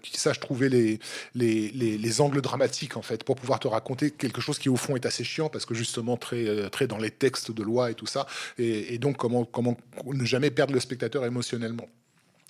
qui 0.04 0.20
sache 0.20 0.40
trouver 0.40 0.70
les, 0.70 1.00
les, 1.36 1.72
les 1.72 2.22
angles 2.22 2.42
dramatiques 2.42 2.96
en 2.96 3.02
fait 3.02 3.24
pour 3.24 3.36
pouvoir 3.36 3.60
te 3.60 3.68
raconter 3.68 3.87
quelque 3.96 4.42
chose 4.42 4.60
qui 4.60 4.70
au 4.70 4.76
fond 4.76 4.96
est 4.96 5.06
assez 5.06 5.24
chiant 5.24 5.50
parce 5.50 5.66
que 5.66 5.74
justement 5.74 6.18
très 6.18 6.48
euh, 6.48 6.70
très 6.70 6.88
dans 6.88 6.98
les 6.98 7.12
textes 7.12 7.52
de 7.52 7.64
loi 7.64 7.92
et 7.92 7.94
tout 7.94 8.06
ça 8.06 8.28
et, 8.58 8.94
et 8.94 8.98
donc 8.98 9.18
comment 9.18 9.46
comment 9.46 9.78
ne 10.06 10.26
jamais 10.26 10.52
perdre 10.52 10.74
le 10.74 10.80
spectateur 10.80 11.26
émotionnellement. 11.26 11.88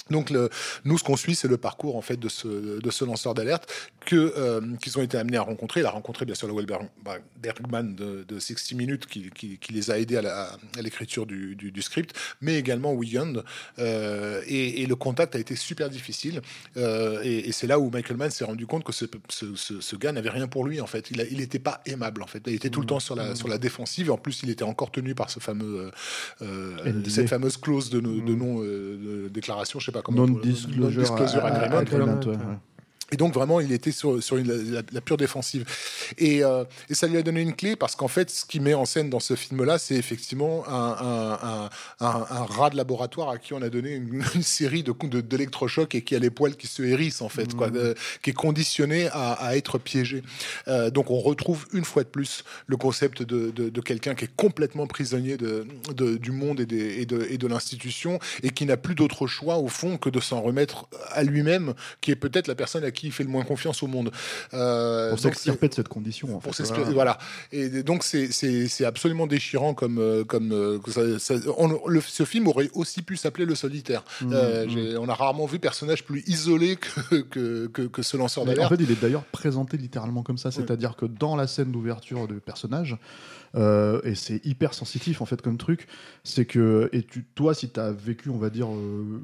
Donc 0.09 0.29
le, 0.29 0.49
nous, 0.85 0.97
ce 0.97 1.03
qu'on 1.03 1.17
suit, 1.17 1.35
c'est 1.35 1.47
le 1.47 1.57
parcours 1.57 1.95
en 1.95 2.01
fait 2.01 2.17
de 2.17 2.29
ce, 2.29 2.79
de 2.79 2.91
ce 2.91 3.05
lanceur 3.05 3.33
d'alerte 3.33 3.71
que 4.05 4.33
euh, 4.37 4.61
qu'ils 4.81 4.97
ont 4.97 5.01
été 5.01 5.17
amenés 5.17 5.37
à 5.37 5.41
rencontrer. 5.41 5.81
Il 5.81 5.85
a 5.85 5.89
rencontré 5.91 6.25
bien 6.25 6.35
sûr 6.35 6.47
le 6.47 6.53
Welber- 6.53 6.87
Bergman 7.41 7.95
de, 7.95 8.23
de 8.27 8.39
60 8.39 8.73
Minutes 8.77 9.05
qui, 9.05 9.29
qui, 9.31 9.57
qui 9.57 9.73
les 9.73 9.91
a 9.91 9.99
aidés 9.99 10.17
à 10.17 10.57
l'écriture 10.81 11.25
du, 11.25 11.55
du, 11.55 11.71
du 11.71 11.81
script, 11.81 12.15
mais 12.41 12.55
également 12.57 12.93
Wiegand. 12.93 13.43
Euh, 13.79 14.41
et, 14.47 14.81
et 14.81 14.85
le 14.85 14.95
contact 14.95 15.35
a 15.35 15.39
été 15.39 15.55
super 15.55 15.89
difficile. 15.89 16.41
Euh, 16.77 17.21
et 17.23 17.47
et 17.47 17.51
c'est 17.51 17.67
là 17.67 17.79
où 17.79 17.89
Michael 17.89 18.17
Mann 18.17 18.29
s'est 18.31 18.43
rendu 18.45 18.65
compte 18.65 18.83
que 18.83 18.91
ce, 18.91 19.05
ce, 19.29 19.55
ce, 19.55 19.79
ce 19.79 19.95
gars 19.95 20.11
n'avait 20.11 20.29
rien 20.29 20.47
pour 20.47 20.65
lui 20.65 20.81
en 20.81 20.87
fait. 20.87 21.11
Il 21.11 21.37
n'était 21.37 21.59
pas 21.59 21.81
aimable 21.85 22.21
en 22.23 22.27
fait. 22.27 22.41
Il 22.47 22.53
était 22.53 22.69
tout 22.69 22.81
le 22.81 22.87
temps 22.87 22.99
sur 22.99 23.15
la, 23.15 23.35
sur 23.35 23.47
la 23.47 23.57
défensive. 23.57 24.07
Et 24.07 24.11
en 24.11 24.17
plus, 24.17 24.41
il 24.43 24.49
était 24.49 24.63
encore 24.63 24.91
tenu 24.91 25.15
par 25.15 25.29
ce 25.29 25.39
fameux 25.39 25.91
cette 27.09 27.27
fameuse 27.29 27.57
clause 27.57 27.89
de, 27.89 27.99
de 27.99 28.35
non 28.35 28.61
déclaration. 29.29 29.79
Je 29.79 29.85
sais 29.85 29.91
pas 29.91 29.96
comment. 30.01 30.27
Non-disclosure 30.27 31.45
agreement, 31.45 32.19
Et 33.11 33.17
donc 33.17 33.33
vraiment, 33.33 33.59
il 33.61 33.71
était 33.71 33.91
sur, 33.91 34.21
sur 34.21 34.37
une- 34.37 34.71
la, 34.71 34.81
la 34.91 35.01
pure 35.01 35.17
défensive. 35.17 35.65
Et, 36.17 36.43
euh, 36.43 36.65
et 36.89 36.93
ça 36.93 37.07
lui 37.07 37.17
a 37.17 37.21
donné 37.21 37.41
une 37.41 37.55
clé 37.55 37.75
parce 37.75 37.95
qu'en 37.95 38.07
fait, 38.09 38.29
ce 38.29 38.45
qui 38.45 38.59
met 38.59 38.73
en 38.73 38.85
scène 38.85 39.09
dans 39.09 39.19
ce 39.21 39.35
film-là, 39.35 39.77
c'est 39.77 39.95
effectivement 39.95 40.67
un, 40.67 40.73
un, 40.99 41.33
un, 41.41 41.69
un, 42.01 42.25
un 42.29 42.45
rat 42.45 42.69
de 42.69 42.75
laboratoire 42.77 43.29
à 43.29 43.37
qui 43.37 43.53
on 43.53 43.61
a 43.61 43.69
donné 43.69 43.91
une, 43.95 44.23
une 44.35 44.43
série 44.43 44.83
de 44.83 44.93
d'électrochocs 45.21 45.95
et 45.95 46.01
qui 46.01 46.15
a 46.15 46.19
les 46.19 46.29
poils 46.29 46.55
qui 46.57 46.67
se 46.67 46.81
hérissent 46.83 47.21
en 47.21 47.29
fait, 47.29 47.53
quoi, 47.55 47.69
euh, 47.73 47.93
qui 48.21 48.31
est 48.31 48.33
conditionné 48.33 49.07
à, 49.13 49.33
à 49.33 49.55
être 49.55 49.77
piégé. 49.77 50.21
Euh, 50.67 50.89
donc 50.89 51.09
on 51.09 51.19
retrouve 51.19 51.65
une 51.73 51.85
fois 51.85 52.03
de 52.03 52.09
plus 52.09 52.43
le 52.67 52.75
concept 52.75 53.23
de, 53.23 53.51
de, 53.51 53.69
de 53.69 53.81
quelqu'un 53.81 54.15
qui 54.15 54.25
est 54.25 54.35
complètement 54.35 54.85
prisonnier 54.87 55.37
du 55.37 56.31
monde 56.31 56.59
et, 56.59 56.65
des, 56.65 57.01
et 57.01 57.05
de, 57.05 57.25
et 57.29 57.37
de 57.37 57.47
l'institution 57.47 58.19
et 58.43 58.49
qui 58.49 58.65
n'a 58.65 58.75
plus 58.75 58.95
d'autre 58.95 59.27
choix 59.27 59.57
au 59.57 59.67
fond 59.69 59.97
que 59.97 60.09
de 60.09 60.19
s'en 60.19 60.41
remettre 60.41 60.87
à 61.11 61.23
lui-même, 61.23 61.73
qui 62.01 62.11
est 62.11 62.15
peut-être 62.15 62.47
la 62.47 62.55
personne 62.55 62.83
à 62.83 62.91
qui 62.91 62.96
il 63.03 63.11
fait 63.11 63.23
le 63.23 63.29
moins 63.29 63.43
confiance 63.43 63.83
au 63.83 63.87
monde. 63.87 64.11
Euh, 64.53 65.09
Pour 65.11 65.19
s'extirper 65.19 65.67
de 65.69 65.73
cette 65.73 65.87
condition. 65.87 66.35
En 66.35 66.39
pour 66.39 66.55
fait, 66.55 66.63
voilà. 66.63 66.91
voilà. 66.93 67.17
Et 67.51 67.83
donc 67.83 68.03
c'est 68.03 68.85
absolument 68.85 69.27
déchirant 69.27 69.73
comme 69.73 69.99
euh, 69.99 70.23
comme 70.23 70.51
euh, 70.51 70.79
que 70.79 70.91
ça- 70.91 71.19
ça- 71.19 71.35
on- 71.57 71.87
le- 71.87 72.01
ce 72.01 72.23
film 72.25 72.47
aurait 72.47 72.69
aussi 72.73 73.01
pu 73.01 73.15
s'appeler 73.17 73.45
Le 73.45 73.55
Solitaire. 73.55 74.03
Mmh, 74.21 74.33
Euh, 74.33 74.67
j'ai- 74.69 74.97
On 74.97 75.09
a 75.09 75.13
rarement 75.13 75.45
vu 75.45 75.59
personnage 75.59 76.03
plus 76.03 76.23
isolé 76.27 76.75
que 76.77 77.15
que 77.21 77.67
que, 77.67 77.81
que 77.83 78.01
ce 78.01 78.17
lanceur 78.17 78.45
Mais 78.45 78.51
en 78.51 78.53
d'alerte. 78.55 78.75
fait, 78.77 78.83
il 78.83 78.91
est 78.91 79.01
d'ailleurs 79.01 79.23
présenté 79.25 79.77
littéralement 79.77 80.23
comme 80.23 80.37
ça, 80.37 80.51
c'est-à-dire 80.51 80.95
que 80.95 81.05
dans 81.05 81.35
la 81.35 81.47
scène 81.47 81.71
d'ouverture 81.71 82.27
du 82.27 82.35
personnage, 82.39 82.97
euh, 83.55 84.01
et 84.03 84.15
c'est 84.15 84.45
hyper 84.45 84.73
sensitif 84.73 85.21
en 85.21 85.25
fait 85.25 85.41
comme 85.41 85.57
truc, 85.57 85.87
c'est 86.23 86.45
que 86.45 86.89
et 86.93 87.03
tu, 87.03 87.23
toi, 87.35 87.53
si 87.53 87.69
t'as 87.69 87.91
vécu, 87.91 88.29
on 88.29 88.37
va 88.37 88.49
dire, 88.49 88.67
euh, 88.73 89.21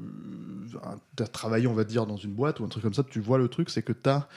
un- 0.84 0.98
t'as 1.16 1.26
travaillé, 1.26 1.66
on 1.66 1.74
va 1.74 1.84
dire, 1.84 2.06
dans 2.06 2.16
une 2.16 2.32
boîte 2.32 2.60
ou 2.60 2.64
un 2.64 2.68
truc 2.68 2.82
comme 2.82 2.94
ça, 2.94 3.04
tu 3.04 3.20
vois 3.20 3.38
le 3.38 3.48
truc, 3.48 3.70
c'est 3.70 3.82
que 3.82 3.92
t'as 3.92 4.28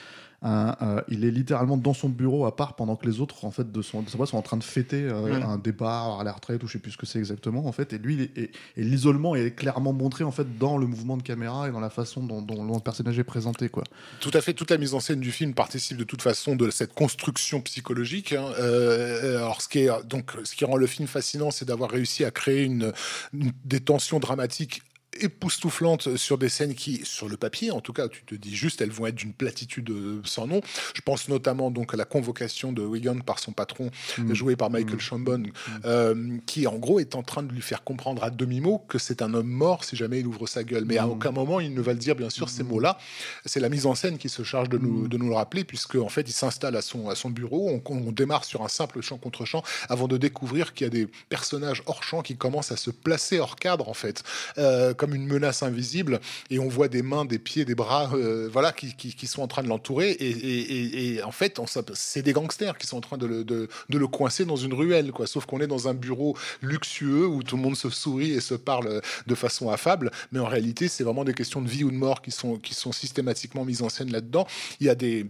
un, 0.43 0.75
euh, 0.83 1.01
il 1.09 1.25
est 1.25 1.31
littéralement 1.31 1.77
dans 1.77 1.95
son 1.95 2.09
bureau 2.09 2.45
à 2.45 2.55
part 2.55 2.75
pendant 2.75 2.95
que 2.95 3.07
les 3.07 3.19
autres 3.21 3.43
en 3.43 3.49
fait 3.51 3.71
de 3.71 3.81
son 3.81 4.03
de 4.03 4.09
sa 4.09 4.17
boîte 4.17 4.29
sont 4.29 4.37
en 4.37 4.43
train 4.43 4.57
de 4.57 4.63
fêter 4.63 5.03
euh, 5.03 5.21
Ouais. 5.21 5.41
un 5.41 5.57
départ 5.57 6.19
à 6.19 6.23
la 6.23 6.31
retraite 6.31 6.61
ou 6.63 6.67
je 6.67 6.73
sais 6.73 6.79
plus 6.79 6.91
ce 6.91 6.97
que 6.97 7.07
c'est 7.07 7.17
exactement 7.17 7.65
en 7.65 7.71
fait 7.71 7.91
et 7.93 7.97
lui 7.97 8.29
et, 8.35 8.51
l'isolement 8.75 9.35
est 9.35 9.51
clairement 9.55 9.93
montré 9.93 10.23
en 10.23 10.31
fait 10.31 10.57
dans 10.59 10.77
le 10.77 10.85
mouvement 10.85 11.17
de 11.17 11.23
caméra 11.23 11.67
et 11.67 11.71
dans 11.71 11.79
la 11.79 11.89
façon 11.89 12.23
dont, 12.23 12.41
dont 12.43 12.63
le 12.75 12.79
personnage 12.81 13.17
est 13.17 13.23
présenté 13.23 13.67
quoi 13.69 13.83
Tout 14.19 14.29
à 14.35 14.41
fait, 14.41 14.53
toute 14.53 14.69
la 14.69 14.77
mise 14.77 14.93
en 14.93 14.99
scène 14.99 15.19
du 15.19 15.31
film 15.31 15.55
participe 15.55 15.97
de 15.97 16.03
toute 16.03 16.21
façon 16.21 16.55
de 16.55 16.69
cette 16.69 16.93
construction 16.93 17.59
psychologique. 17.61 18.33
hein. 18.33 18.45
Euh, 18.59 19.37
alors, 19.37 19.61
ce 19.61 19.67
qui 19.67 19.79
est 19.79 19.89
donc, 20.05 20.31
ce 20.43 20.55
qui 20.55 20.65
rend 20.65 20.75
le 20.77 20.85
film 20.87 21.07
fascinant, 21.07 21.49
c'est 21.49 21.65
d'avoir 21.65 21.89
réussi 21.89 22.23
à 22.23 22.31
créer 22.31 22.63
une, 22.63 22.93
une- 23.33 23.51
des 23.65 23.79
tensions 23.79 24.19
dramatiques 24.19 24.83
époustouflantes 25.23 26.15
sur 26.17 26.37
des 26.37 26.49
scènes 26.49 26.75
qui, 26.75 27.01
sur 27.03 27.29
le 27.29 27.37
papier, 27.37 27.71
en 27.71 27.81
tout 27.81 27.93
cas, 27.93 28.07
tu 28.07 28.23
te 28.23 28.35
dis 28.35 28.55
juste, 28.55 28.81
elles 28.81 28.91
vont 28.91 29.07
être 29.07 29.15
d'une 29.15 29.33
platitude 29.33 29.89
euh, 29.89 30.21
sans 30.23 30.47
nom. 30.47 30.61
Je 30.93 31.01
pense 31.01 31.29
notamment 31.29 31.71
donc 31.71 31.93
à 31.93 31.97
la 31.97 32.05
convocation 32.05 32.71
de 32.71 32.81
Wigan 32.81 33.19
par 33.19 33.39
son 33.39 33.51
patron, 33.51 33.89
joué 34.29 34.55
par 34.55 34.69
Michael 34.69 34.99
Chambon, 34.99 35.43
euh, 35.85 36.37
qui 36.45 36.67
en 36.67 36.75
gros 36.75 36.99
est 36.99 37.15
en 37.15 37.23
train 37.23 37.43
de 37.43 37.51
lui 37.51 37.61
faire 37.61 37.83
comprendre 37.83 38.23
à 38.23 38.29
demi-mot 38.29 38.79
que 38.87 38.97
c'est 38.97 39.21
un 39.21 39.33
homme 39.33 39.47
mort 39.47 39.83
si 39.83 39.95
jamais 39.95 40.19
il 40.19 40.27
ouvre 40.27 40.47
sa 40.47 40.63
gueule. 40.63 40.85
Mais 40.85 40.97
à 40.97 41.07
aucun 41.07 41.31
moment 41.31 41.59
il 41.59 41.73
ne 41.73 41.81
va 41.81 41.93
le 41.93 41.99
dire, 41.99 42.15
bien 42.15 42.29
sûr, 42.29 42.49
ces 42.49 42.63
mots-là. 42.63 42.97
C'est 43.45 43.59
la 43.59 43.69
mise 43.69 43.85
en 43.85 43.95
scène 43.95 44.17
qui 44.17 44.29
se 44.29 44.43
charge 44.43 44.69
de 44.69 44.77
nous, 44.77 45.07
de 45.07 45.17
nous 45.17 45.29
le 45.29 45.35
rappeler, 45.35 45.63
puisque 45.63 45.95
en 45.95 46.09
fait 46.09 46.27
il 46.27 46.33
s'installe 46.33 46.75
à 46.75 46.81
son, 46.81 47.09
à 47.09 47.15
son 47.15 47.29
bureau. 47.29 47.69
On, 47.69 47.81
on 47.93 48.11
démarre 48.11 48.45
sur 48.45 48.63
un 48.63 48.67
simple 48.67 49.01
champ 49.01 49.17
contre 49.17 49.45
champ 49.45 49.63
avant 49.89 50.07
de 50.07 50.17
découvrir 50.17 50.73
qu'il 50.73 50.85
y 50.85 50.87
a 50.87 50.91
des 50.91 51.07
personnages 51.29 51.83
hors 51.85 52.03
champ 52.03 52.21
qui 52.21 52.37
commencent 52.37 52.71
à 52.71 52.77
se 52.77 52.91
placer 52.91 53.39
hors 53.39 53.55
cadre, 53.55 53.89
en 53.89 53.93
fait, 53.93 54.23
euh, 54.57 54.93
comme 54.93 55.06
une 55.13 55.27
menace 55.27 55.63
invisible. 55.63 56.19
Et 56.49 56.59
on 56.59 56.67
voit 56.67 56.87
des 56.87 57.01
mains, 57.01 57.25
des 57.25 57.39
pieds, 57.39 57.65
des 57.65 57.75
bras, 57.75 58.11
euh, 58.13 58.49
voilà, 58.51 58.71
qui, 58.71 59.27
sont 59.27 59.41
en 59.41 59.47
train 59.47 59.63
de 59.63 59.67
l'entourer. 59.67 60.15
Et, 60.19 61.21
en 61.23 61.31
fait, 61.31 61.59
c'est 61.93 62.21
des 62.21 62.33
gangsters 62.33 62.77
qui 62.77 62.87
sont 62.87 62.97
en 62.97 63.01
train 63.01 63.17
de 63.17 63.25
le, 63.25 63.43
de, 63.43 63.67
de 63.89 63.97
le 63.97 64.07
coincer 64.07 64.45
dans 64.45 64.55
une 64.55 64.73
ruelle, 64.73 65.11
quoi. 65.11 65.27
Sauf 65.27 65.45
qu'on 65.45 65.59
est 65.59 65.67
dans 65.67 65.87
un 65.87 65.93
bureau 65.93 66.37
luxueux 66.61 67.27
où 67.27 67.43
tout 67.43 67.57
le 67.57 67.61
monde 67.61 67.75
se 67.75 67.89
sourit 67.89 68.31
et 68.31 68.41
se 68.41 68.53
parle 68.53 69.01
de 69.25 69.35
façon 69.35 69.69
affable. 69.69 70.11
Mais 70.31 70.39
en 70.39 70.47
réalité, 70.47 70.87
c'est 70.87 71.03
vraiment 71.03 71.23
des 71.23 71.33
questions 71.33 71.61
de 71.61 71.69
vie 71.69 71.83
ou 71.83 71.91
de 71.91 71.95
mort 71.95 72.21
qui 72.21 72.31
sont, 72.31 72.57
qui 72.57 72.73
sont 72.73 72.91
systématiquement 72.91 73.65
mises 73.65 73.81
en 73.81 73.89
scène 73.89 74.11
là-dedans. 74.11 74.47
Il 74.79 74.87
y 74.87 74.89
a 74.89 74.95
des 74.95 75.27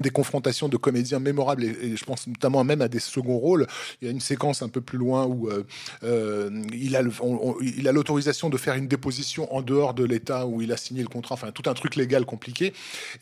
des 0.00 0.10
confrontations 0.10 0.68
de 0.68 0.76
comédiens 0.76 1.20
mémorables 1.20 1.64
et, 1.64 1.96
je 1.96 2.04
pense 2.04 2.26
notamment 2.26 2.64
même 2.64 2.80
à 2.82 2.88
des 2.88 3.00
seconds 3.00 3.38
rôles. 3.38 3.66
Il 4.00 4.06
y 4.06 4.08
a 4.08 4.10
une 4.10 4.20
séquence 4.20 4.62
un 4.62 4.68
peu 4.68 4.80
plus 4.80 4.98
loin 4.98 5.26
où 5.26 5.48
euh, 5.48 5.64
euh, 6.02 6.62
il 6.72 6.96
a 6.96 7.92
l'autorisation 7.92 8.48
de 8.48 8.56
faire 8.56 8.74
une 8.74 8.88
déposition 8.88 9.52
en 9.54 9.62
dehors 9.62 9.94
de 9.94 10.04
l'État 10.04 10.46
où 10.46 10.62
il 10.62 10.72
a 10.72 10.76
signé 10.76 11.02
le 11.02 11.08
contrat. 11.08 11.34
Enfin, 11.34 11.52
tout 11.52 11.68
un 11.68 11.74
truc 11.74 11.96
légal 11.96 12.24
compliqué. 12.24 12.72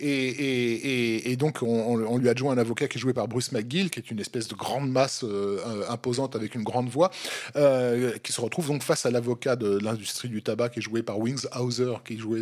Et, 0.01 1.37
donc 1.39 1.63
on, 1.63 1.67
on- 1.67 2.19
lui 2.19 2.29
adjoint 2.29 2.53
un 2.53 2.59
avocat 2.59 2.89
qui 2.89 2.99
est 2.99 3.01
joué 3.01 3.13
par 3.13 3.29
Bruce 3.29 3.53
McGill, 3.53 3.91
qui 3.91 4.01
est 4.01 4.11
une 4.11 4.19
espèce 4.19 4.49
de 4.49 4.55
grande 4.57 4.91
masse 4.91 5.25
euh, 5.25 5.85
imposante 5.89 6.35
avec 6.35 6.55
une 6.57 6.65
grande 6.65 6.89
voix, 6.89 7.11
qui 7.55 8.33
se 8.33 8.41
retrouve 8.41 8.69
donc 8.69 8.83
face 8.83 9.07
à 9.07 9.11
l'avocat 9.11 9.57
de 9.57 9.79
l'industrie 9.79 10.29
du 10.29 10.43
tabac 10.43 10.71
qui 10.71 10.81
est 10.81 10.83
joué 10.83 11.03
par 11.03 11.19
Wings 11.19 11.47
Hauser, 11.59 11.95
qui 12.05 12.15
est 12.15 12.19
joué 12.19 12.41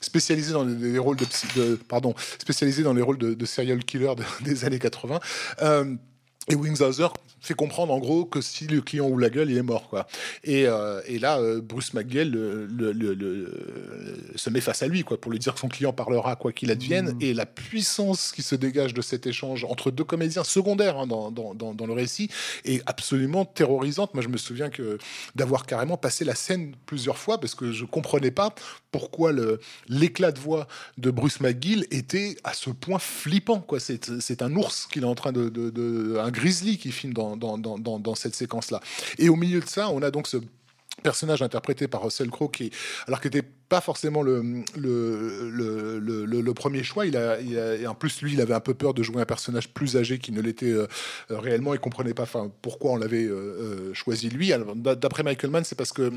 spécialisé 0.00 0.52
dans 0.52 0.64
les, 0.64 0.74
les 0.74 0.98
rôles 0.98 1.16
de, 1.16 1.26
de 1.56 1.74
pardon 1.88 2.14
spécialisé 2.38 2.82
dans 2.82 2.92
les 2.94 3.02
rôles 3.02 3.18
de, 3.18 3.34
de 3.34 3.46
killer 3.84 4.14
de- 4.16 4.24
des 4.44 4.64
années 4.64 4.78
80. 4.78 5.20
Euh, 5.62 5.96
et 6.48 6.54
Wingshauser 6.54 7.08
fait 7.40 7.54
comprendre 7.54 7.92
en 7.92 7.98
gros 8.00 8.24
que 8.24 8.40
si 8.40 8.66
le 8.66 8.80
client 8.80 9.06
ouvre 9.08 9.20
la 9.20 9.30
gueule, 9.30 9.50
il 9.50 9.56
est 9.56 9.62
mort 9.62 9.88
quoi. 9.88 10.06
Et, 10.42 10.66
euh, 10.66 11.00
et 11.06 11.18
là, 11.20 11.38
euh, 11.38 11.60
Bruce 11.60 11.94
McGill 11.94 12.30
le, 12.30 12.66
le- 12.66 12.92
le- 12.92 13.14
le- 13.14 13.52
se 14.34 14.50
met 14.50 14.60
face 14.60 14.82
à 14.82 14.88
lui 14.88 15.04
quoi 15.04 15.20
pour 15.20 15.30
lui 15.30 15.38
dire 15.38 15.54
que 15.54 15.60
son 15.60 15.68
client 15.68 15.92
parlera 15.92 16.34
quoi 16.34 16.52
qu'il 16.52 16.70
advienne. 16.72 17.16
Et 17.20 17.34
la 17.34 17.46
puissance 17.46 18.32
qui 18.32 18.42
se 18.42 18.54
dégage 18.56 18.94
de 18.94 19.02
cet 19.02 19.26
échange 19.26 19.64
entre 19.64 19.90
deux 19.92 20.02
comédiens 20.02 20.42
secondaires 20.44 20.98
hein, 20.98 21.06
dans, 21.06 21.30
dans, 21.30 21.54
dans, 21.54 21.72
dans 21.74 21.86
le 21.86 21.92
récit 21.92 22.30
est 22.64 22.82
absolument 22.86 23.44
terrorisante. 23.44 24.14
Moi, 24.14 24.22
je 24.24 24.28
me 24.28 24.38
souviens 24.38 24.70
que 24.70 24.98
d'avoir 25.36 25.66
carrément 25.66 25.96
passé 25.96 26.24
la 26.24 26.34
scène 26.34 26.74
plusieurs 26.86 27.18
fois 27.18 27.38
parce 27.38 27.54
que 27.54 27.70
je 27.70 27.84
comprenais 27.84 28.30
pas 28.32 28.54
pourquoi 28.90 29.32
l'éclat 29.88 30.32
de 30.32 30.38
voix 30.40 30.66
de 30.98 31.10
Bruce 31.10 31.40
McGill 31.40 31.86
était 31.90 32.36
à 32.44 32.54
ce 32.54 32.70
point 32.70 32.98
flippant. 32.98 33.64
C'est 33.78 34.20
c'est 34.20 34.42
un 34.42 34.54
ours 34.56 34.86
qu'il 34.90 35.02
est 35.02 35.06
en 35.06 35.14
train 35.14 35.32
de, 35.32 35.48
de, 35.48 35.70
de- 35.70 36.16
un 36.18 36.30
grizzly 36.36 36.78
qui 36.78 36.92
filme 36.92 37.12
dans 37.12 37.36
dans, 37.36 37.58
dans, 37.58 38.14
cette 38.14 38.34
séquence 38.34 38.70
là. 38.70 38.80
Et 39.18 39.28
au 39.28 39.36
milieu 39.36 39.60
de 39.60 39.68
ça, 39.68 39.90
on 39.90 40.02
a 40.02 40.10
donc 40.10 40.26
ce 40.26 40.38
personnage 41.02 41.42
interprété 41.42 41.88
par 41.88 42.02
Russell 42.02 42.30
Crowe 42.30 42.50
qui 42.50 42.70
alors 43.06 43.20
qui 43.20 43.28
était 43.28 43.44
pas 43.68 43.80
forcément 43.80 44.22
le, 44.22 44.62
le, 44.76 45.50
le, 45.50 46.24
le, 46.24 46.54
premier 46.54 46.84
choix. 46.84 47.06
Il 47.06 47.16
a, 47.16 47.40
et 47.40 47.86
en 47.86 47.94
plus, 47.94 48.22
lui, 48.22 48.34
il 48.34 48.40
avait 48.40 48.54
un 48.54 48.60
peu 48.60 48.74
peur 48.74 48.94
de 48.94 49.02
jouer 49.02 49.20
un 49.20 49.26
personnage 49.26 49.68
plus 49.68 49.96
âgé 49.96 50.18
qui 50.18 50.30
ne 50.30 50.40
l'était 50.40 50.66
euh, 50.66 50.86
euh, 51.30 51.38
réellement. 51.38 51.74
Il 51.74 51.80
comprenait 51.80 52.14
pas 52.14 52.26
pourquoi 52.62 52.92
on 52.92 52.96
l'avait 52.96 53.24
euh, 53.24 53.92
choisi 53.92 54.28
lui. 54.28 54.52
D'après 54.76 55.22
Michael 55.24 55.50
Mann, 55.50 55.64
c'est 55.64 55.74
parce 55.74 55.92
que 55.92 56.12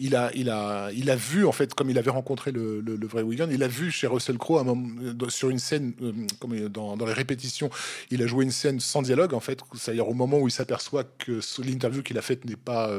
il, 0.00 0.16
a, 0.16 0.30
il, 0.34 0.50
a, 0.50 0.90
il 0.92 1.10
a 1.10 1.16
vu, 1.16 1.46
en 1.46 1.52
fait, 1.52 1.74
comme 1.74 1.90
il 1.90 1.98
avait 1.98 2.10
rencontré 2.10 2.50
le, 2.50 2.82
vrai 3.06 3.22
Wigan, 3.22 3.48
il 3.50 3.62
a 3.62 3.68
vu 3.68 3.90
chez 3.90 4.06
Russell 4.06 4.38
Crowe 4.38 4.58
un 4.58 4.64
moment, 4.64 5.28
sur 5.28 5.50
une 5.50 5.58
scène, 5.58 5.92
comme 6.40 6.68
dans, 6.68 6.96
dans 6.96 7.06
les 7.06 7.12
répétitions, 7.12 7.70
il 8.10 8.22
a 8.22 8.26
joué 8.26 8.44
une 8.44 8.50
scène 8.50 8.80
sans 8.80 9.02
dialogue, 9.02 9.34
en 9.34 9.40
fait. 9.40 9.60
C'est-à-dire 9.74 10.08
au 10.08 10.14
moment 10.14 10.38
où 10.38 10.48
il 10.48 10.52
s'aperçoit 10.52 11.04
que 11.04 11.40
l'interview 11.62 12.02
qu'il 12.02 12.18
a 12.18 12.22
faite 12.22 12.44
n'est 12.44 12.56
pas. 12.56 12.90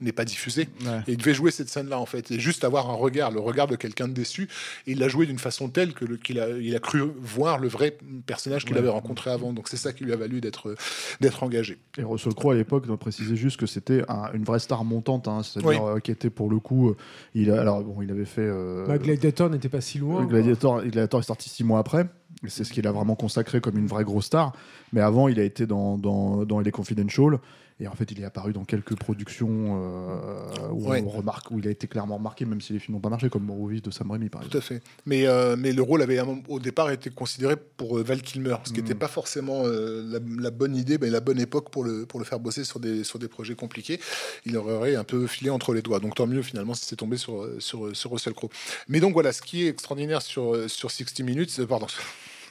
N'est 0.00 0.12
pas 0.12 0.24
diffusée. 0.24 0.68
Ouais. 0.84 1.00
Et 1.08 1.12
il 1.12 1.16
devait 1.16 1.34
jouer 1.34 1.50
cette 1.50 1.68
scène-là, 1.68 1.98
en 1.98 2.06
fait, 2.06 2.30
et 2.30 2.38
juste 2.38 2.64
avoir 2.64 2.88
un 2.90 2.94
regard, 2.94 3.30
le 3.30 3.40
regard 3.40 3.66
de 3.66 3.76
quelqu'un 3.76 4.06
de 4.08 4.12
déçu. 4.12 4.48
Et 4.86 4.92
il 4.92 4.98
l'a 4.98 5.08
joué 5.08 5.26
d'une 5.26 5.38
façon 5.38 5.68
telle 5.68 5.92
que 5.92 6.04
qu'il 6.16 6.38
a, 6.40 6.48
il 6.50 6.74
a 6.76 6.78
cru 6.78 7.00
voir 7.20 7.58
le 7.58 7.68
vrai 7.68 7.96
personnage 8.26 8.64
qu'il 8.64 8.74
Ouais. 8.74 8.78
avait 8.80 8.88
rencontré 8.88 9.30
avant. 9.30 9.52
Donc 9.52 9.68
c'est 9.68 9.76
ça 9.76 9.92
qui 9.92 10.04
lui 10.04 10.12
a 10.12 10.16
valu 10.16 10.40
d'être 10.40 10.74
d'être 11.20 11.42
engagé. 11.42 11.78
Et 11.98 12.02
Russell 12.04 12.34
Crowe 12.34 12.52
à 12.52 12.54
l'époque 12.54 12.86
doit 12.86 12.96
préciser 12.98 13.34
juste 13.36 13.58
que 13.58 13.66
c'était 13.66 14.02
un- 14.08 14.30
une 14.34 14.44
vraie 14.44 14.60
star 14.60 14.84
montante, 14.84 15.26
hein, 15.28 15.42
c'est-à-dire 15.42 15.84
euh, 15.84 15.98
qui 16.00 16.10
était 16.10 16.30
pour 16.30 16.48
le 16.50 16.58
coup, 16.58 16.90
euh, 16.90 16.96
il 17.34 17.50
a, 17.50 17.60
alors 17.60 17.82
bon, 17.82 18.00
il 18.02 18.10
avait 18.10 18.24
fait 18.24 18.42
euh, 18.42 18.86
Bah, 18.86 18.98
Gladiator 18.98 19.50
n'était 19.50 19.68
pas 19.68 19.80
si 19.80 19.98
loin. 19.98 20.24
Gladiator, 20.26 20.82
Gladiator 20.82 21.20
est 21.20 21.24
sorti 21.24 21.48
six 21.48 21.64
mois 21.64 21.78
après. 21.80 22.06
C'est 22.46 22.62
ce 22.62 22.72
qu'il 22.72 22.86
a 22.86 22.92
vraiment 22.92 23.16
consacré 23.16 23.60
comme 23.60 23.76
une 23.78 23.86
vraie 23.88 24.04
grosse 24.04 24.26
star. 24.26 24.52
Mais 24.92 25.00
avant, 25.00 25.26
il 25.28 25.40
a 25.40 25.42
été 25.44 25.66
dans, 25.66 25.98
dans, 25.98 26.44
dans 26.44 26.60
Les 26.60 26.70
Confidential. 26.70 27.38
Et 27.80 27.86
en 27.86 27.92
fait, 27.94 28.10
il 28.10 28.20
est 28.20 28.24
apparu 28.24 28.52
dans 28.52 28.64
quelques 28.64 28.96
productions 28.96 29.80
euh, 29.80 30.68
où 30.72 30.88
Ouais. 30.90 31.00
on 31.06 31.08
remarque, 31.08 31.50
où 31.52 31.60
il 31.60 31.68
a 31.68 31.70
été 31.70 31.86
clairement 31.86 32.16
remarqué, 32.16 32.44
même 32.44 32.60
si 32.60 32.72
les 32.72 32.80
films 32.80 32.96
n'ont 32.96 33.00
pas 33.00 33.08
marché, 33.08 33.28
comme 33.30 33.44
Morrowind 33.44 33.80
de 33.82 33.90
Sam 33.92 34.10
Raimi, 34.10 34.28
par 34.28 34.40
Tout 34.40 34.48
exemple. 34.48 34.64
à 34.64 34.66
fait. 34.66 34.82
Mais, 35.06 35.26
euh, 35.28 35.54
mais 35.56 35.72
le 35.72 35.82
rôle 35.82 36.02
avait 36.02 36.18
au 36.48 36.58
départ 36.58 36.90
été 36.90 37.10
considéré 37.10 37.54
pour 37.76 37.98
euh, 37.98 38.02
Val 38.02 38.20
Kilmer, 38.20 38.56
ce 38.64 38.72
qui 38.72 38.80
Mm. 38.80 38.82
n'était 38.82 38.94
pas 38.96 39.06
forcément 39.06 39.62
euh, 39.64 40.02
la, 40.08 40.18
la 40.42 40.50
bonne 40.50 40.74
idée, 40.74 40.98
mais 40.98 41.08
la 41.08 41.20
bonne 41.20 41.38
époque 41.38 41.70
pour 41.70 41.84
le, 41.84 42.04
pour 42.04 42.18
le 42.18 42.24
faire 42.24 42.40
bosser 42.40 42.64
sur 42.64 42.80
des, 42.80 43.04
sur 43.04 43.18
des 43.20 43.28
projets 43.28 43.54
compliqués. 43.54 44.00
Il 44.44 44.56
aurait 44.56 44.96
un 44.96 45.04
peu 45.04 45.26
filé 45.28 45.50
entre 45.50 45.72
les 45.72 45.82
doigts. 45.82 46.00
Donc 46.00 46.16
tant 46.16 46.26
mieux 46.26 46.42
finalement 46.42 46.74
si 46.74 46.84
c'est 46.84 46.96
tombé 46.96 47.16
sur, 47.16 47.46
sur, 47.60 47.94
sur 47.96 48.10
Russell 48.10 48.32
Crowe. 48.34 48.50
Mais 48.88 48.98
donc 48.98 49.12
voilà, 49.12 49.32
ce 49.32 49.40
qui 49.42 49.64
est 49.64 49.68
extraordinaire 49.68 50.22
sur, 50.22 50.68
sur 50.68 50.90
60 50.90 51.20
Minutes, 51.20 51.64
pardon. 51.66 51.86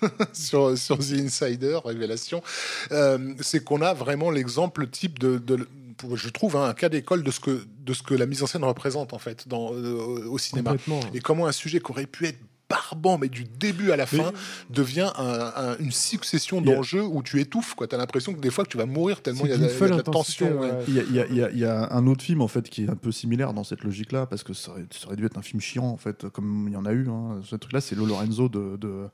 sur, 0.34 0.78
sur 0.78 0.98
The 0.99 1.14
Insider, 1.14 1.80
Révélation, 1.84 2.41
euh, 2.91 3.34
c'est 3.41 3.64
qu'on 3.64 3.82
a 3.82 3.94
vraiment 3.94 4.30
l'exemple 4.30 4.88
type 4.88 5.19
de, 5.19 5.68
je 6.14 6.30
trouve, 6.30 6.56
hein, 6.56 6.69
un 6.69 6.74
cas 6.74 6.90
d'école 6.90 7.24
de 7.24 7.32
ce 7.32 7.40
que 7.40 7.65
de 7.80 7.94
ce 7.94 8.03
que 8.03 8.14
la 8.14 8.26
mise 8.26 8.44
en 8.44 8.48
scène 8.48 8.64
représente 8.64 9.14
en 9.14 9.19
fait 9.19 9.48
dans, 9.48 9.74
euh, 9.74 10.26
au 10.28 10.38
cinéma. 10.38 10.76
Et 11.14 11.19
comment 11.19 11.48
un 11.48 11.52
sujet 11.52 11.80
qui 11.80 11.91
aurait 11.91 12.06
pu 12.06 12.28
être 12.28 12.40
barbant, 12.69 13.18
mais 13.18 13.30
du 13.30 13.45
début 13.45 13.91
à 13.91 13.95
la 13.95 14.06
fin, 14.06 14.31
devient 14.69 15.10
un- 15.18 15.52
un- 15.56 15.77
une 15.80 15.91
succession 15.91 16.61
d'enjeux 16.61 17.03
où 17.03 17.23
tu 17.23 17.39
étouffes. 17.39 17.76
Tu 17.77 17.95
as 17.95 17.98
l'impression 17.98 18.34
que 18.34 18.39
des 18.39 18.49
fois 18.49 18.65
que 18.65 18.69
tu 18.69 18.77
vas 18.77 18.85
mourir 18.85 19.22
tellement 19.22 19.45
il 19.45 19.49
y 19.49 19.53
a, 19.53 19.57
la- 19.57 19.68
d'une 19.68 19.68
il 19.68 19.69
y 19.69 19.72
a 19.72 19.73
de 19.73 19.77
folle 19.80 19.89
la 19.91 19.95
intensité, 19.98 20.45
tension. 20.45 20.60
ouais. 20.61 20.72
Il 20.88 20.94
y, 20.95 20.99
a, 20.99 21.03
il 21.10 21.15
y 21.35 21.41
a- 21.41 21.49
il 21.52 21.57
y 21.60 21.65
a- 21.65 21.88
un 21.94 22.07
autre 22.07 22.23
film 22.23 22.41
en 22.41 22.48
fait 22.48 22.69
qui 22.69 22.84
est 22.84 22.89
un 22.89 22.95
peu 22.95 23.11
similaire 23.11 23.53
dans 23.53 23.64
cette 23.64 23.84
logique-là 23.84 24.26
parce 24.26 24.44
que 24.44 24.53
ça 24.53 24.72
aurait, 24.72 24.85
ça 24.91 25.07
aurait 25.07 25.15
dû 25.15 25.26
être 25.26 25.38
un 25.38 25.41
film 25.41 25.61
chiant 25.61 25.85
en 25.85 25.98
fait 25.98 26.27
comme 26.30 26.65
il 26.68 26.73
y 26.73 26.77
en 26.77 26.85
a 26.85 26.91
eu. 26.91 27.07
Hein. 27.10 27.39
Ce 27.45 27.56
truc-là, 27.56 27.80
c'est 27.81 27.95
Le 27.95 28.06
Lorenzo 28.06 28.49
de, 28.49 28.76
de, 28.77 29.07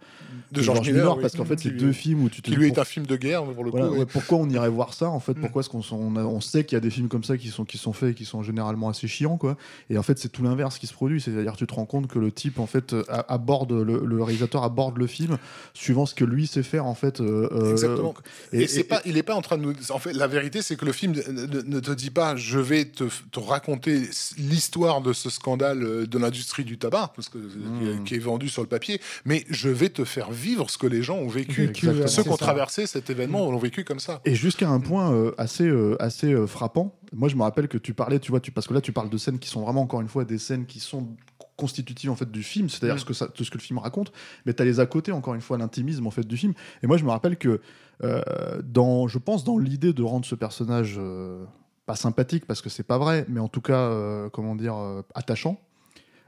De 0.52 0.62
George 0.62 0.88
Miller, 0.90 1.16
oui. 1.16 1.22
parce 1.22 1.36
qu'en 1.36 1.46
fait, 1.46 1.60
c'est 1.60 1.70
lui- 1.70 1.80
deux 1.80 1.92
films 1.94 2.24
où 2.24 2.30
tu 2.30 2.42
te 2.42 2.50
Qui 2.50 2.56
lui 2.56 2.68
est 2.68 2.70
pour- 2.70 2.80
un 2.80 2.86
film 2.86 3.06
de 3.06 3.16
guerre, 3.16 3.44
pour 3.44 3.64
le 3.64 3.70
Voilà, 3.72 3.88
coup. 3.88 3.96
ouais. 3.98 4.06
pourquoi 4.06 4.40
on 4.40 4.50
irait 4.50 4.70
voir 4.70 4.94
ça 4.94 5.10
en 5.10 5.20
fait? 5.20 5.38
Mm. 5.38 5.42
Pourquoi 5.42 5.60
est-ce 5.62 5.70
qu'on 5.70 5.82
on, 5.92 6.16
a- 6.16 6.24
on 6.24 6.42
sait 6.42 6.64
qu'il 6.64 6.76
y 6.76 6.78
a 6.78 6.82
des 6.82 6.90
films 6.90 7.08
comme 7.08 7.24
ça 7.24 7.38
qui 7.38 7.50
sont 7.50 7.66
qui 7.66 7.78
sont 7.78 7.94
faits 7.94 8.12
et 8.12 8.14
qui 8.16 8.26
sont 8.26 8.42
généralement 8.42 8.90
assez 8.90 9.08
chiants 9.08 9.38
quoi? 9.38 9.58
Et 9.90 9.98
en 9.98 10.04
fait, 10.04 10.18
c'est 10.18 10.30
tout 10.30 10.44
l'inverse 10.44 10.80
qui 10.80 10.88
se 10.88 10.94
produit. 10.94 11.22
C'est-à-dire, 11.22 11.56
tu 11.56 11.68
te 11.68 11.74
rends 11.74 11.86
compte 11.86 12.08
que 12.08 12.18
le 12.20 12.32
type 12.32 12.60
en 12.60 12.66
fait 12.68 12.96
a- 13.10 13.20
aborde 13.44 13.72
le, 13.74 14.06
le 14.06 14.24
réalisateur 14.24 14.64
aborde 14.64 14.98
le 14.98 15.08
film 15.08 15.38
suivant 15.74 16.06
ce 16.06 16.16
que 16.16 16.24
lui 16.24 16.48
sait 16.48 16.64
faire 16.64 16.86
en 16.86 16.96
fait. 16.96 17.20
euh, 17.20 17.50
euh, 17.52 17.72
Exactement. 17.72 18.14
Et, 18.54 18.62
et- 18.64 18.68
c'est 18.68 18.84
pas, 18.86 19.02
il 19.06 19.16
n'est 19.16 19.24
pas 19.24 19.36
en 19.36 19.42
train 19.42 19.58
de 19.58 19.64
nous. 19.64 19.74
En 19.90 20.00
fait, 20.00 20.14
la 20.14 20.28
vérité, 20.28 20.62
c'est 20.62 20.76
que 20.78 20.86
le 20.86 20.94
film 20.94 21.14
ne, 21.14 21.80
te 21.80 21.92
dit 21.92 22.10
pas, 22.10 22.36
je 22.38 22.60
vais 22.60 22.86
te, 22.86 23.04
te 23.32 23.40
raconter 23.40 24.02
l'histoire 24.38 25.02
de 25.02 25.12
ce 25.14 25.30
scandale 25.30 25.84
euh, 25.84 26.06
de 26.08 26.18
l'industrie 26.18 26.64
du 26.64 26.78
tabac, 26.78 27.12
parce 27.16 27.30
que 27.30 27.38
Mmh. 27.38 28.04
qui 28.06 28.16
est 28.16 28.20
vendu 28.20 28.48
sur 28.50 28.62
le 28.62 28.68
papier, 28.68 29.00
mais 29.26 29.44
je 29.50 29.68
vais 29.70 29.90
te 29.90 30.04
faire 30.06 30.32
vivre 30.32 30.70
ce 30.70 30.78
que 30.78 30.88
les 30.88 31.04
gens 31.04 31.18
ont 31.18 31.28
vécu. 31.28 31.72
Ceux 32.08 32.24
qui 32.24 32.30
ont 32.30 32.38
traversé 32.38 32.88
cet 32.88 33.10
événement 33.10 33.52
l'ont 33.52 33.58
vécu 33.58 33.84
comme 33.84 34.00
ça. 34.00 34.22
Et 34.26 34.34
jusqu'à 34.36 34.70
un 34.70 34.80
point 34.80 35.12
euh, 35.14 35.32
assez, 35.38 35.66
euh, 35.68 35.96
assez 36.02 36.34
frappant. 36.48 36.96
Moi, 37.16 37.30
je 37.30 37.36
me 37.36 37.44
rappelle 37.44 37.68
que 37.68 37.78
tu 37.78 37.94
parlais, 37.94 38.20
tu 38.20 38.32
vois, 38.32 38.40
tu, 38.40 38.52
parce 38.52 38.68
que 38.68 38.74
là, 38.74 38.82
tu 38.82 38.92
parles 38.92 39.10
de 39.10 39.18
scènes 39.18 39.38
qui 39.40 39.50
sont 39.50 39.62
vraiment, 39.62 39.82
encore 39.82 40.02
une 40.02 40.08
fois, 40.08 40.26
des 40.26 40.40
scènes 40.40 40.66
qui 40.66 40.80
sont 40.80 41.10
constitutives 41.58 42.10
en 42.12 42.16
fait 42.16 42.32
du 42.32 42.44
film, 42.44 42.70
c'est-à-dire 42.70 42.96
Mm. 42.96 43.00
ce 43.00 43.06
que 43.06 43.14
ça, 43.14 43.28
de 43.28 43.44
ce 43.44 43.50
que 43.52 43.58
le 43.58 43.64
film 43.64 43.78
raconte. 43.80 44.12
Mais 44.46 44.54
tu 44.54 44.62
as 44.62 44.66
les 44.66 44.80
à 44.80 44.86
côté, 44.86 45.12
encore 45.12 45.34
une 45.36 45.42
fois, 45.42 45.58
l'intimisme 45.58 46.06
en 46.08 46.12
fait 46.12 46.26
du 46.28 46.38
film. 46.38 46.54
Et 46.82 46.88
moi, 46.88 46.98
je 46.98 47.04
me 47.04 47.10
rappelle 47.10 47.38
que 47.38 47.62
euh, 48.04 48.22
dans, 48.64 49.08
je 49.08 49.18
pense, 49.20 49.44
dans 49.44 49.58
l'idée 49.58 49.94
de 49.94 50.02
rendre 50.04 50.26
ce 50.26 50.36
personnage 50.36 50.96
euh, 50.98 51.46
pas 51.86 51.96
sympathique 51.96 52.46
parce 52.46 52.62
que 52.62 52.70
c'est 52.70 52.84
pas 52.84 52.98
vrai, 52.98 53.26
mais 53.30 53.40
en 53.40 53.48
tout 53.50 53.62
cas, 53.62 53.78
euh, 53.90 54.30
comment 54.30 54.56
dire, 54.56 54.76
attachant, 55.16 55.60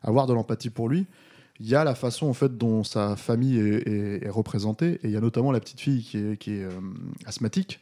avoir 0.03 0.27
de 0.27 0.33
l'empathie 0.33 0.69
pour 0.69 0.89
lui. 0.89 1.07
Il 1.59 1.67
y 1.67 1.75
a 1.75 1.83
la 1.85 1.95
façon 1.95 2.27
en 2.27 2.33
fait 2.33 2.57
dont 2.57 2.83
sa 2.83 3.15
famille 3.15 3.57
est, 3.57 3.87
est- 3.87 4.25
est 4.25 4.29
représentée 4.29 4.95
et 5.03 5.05
il 5.05 5.11
y 5.11 5.15
a 5.17 5.21
notamment 5.21 5.51
la 5.53 5.61
petite 5.61 5.79
fille 5.79 6.03
qui 6.03 6.17
est, 6.17 6.37
qui 6.37 6.51
est 6.51 6.67
asthmatique 7.25 7.79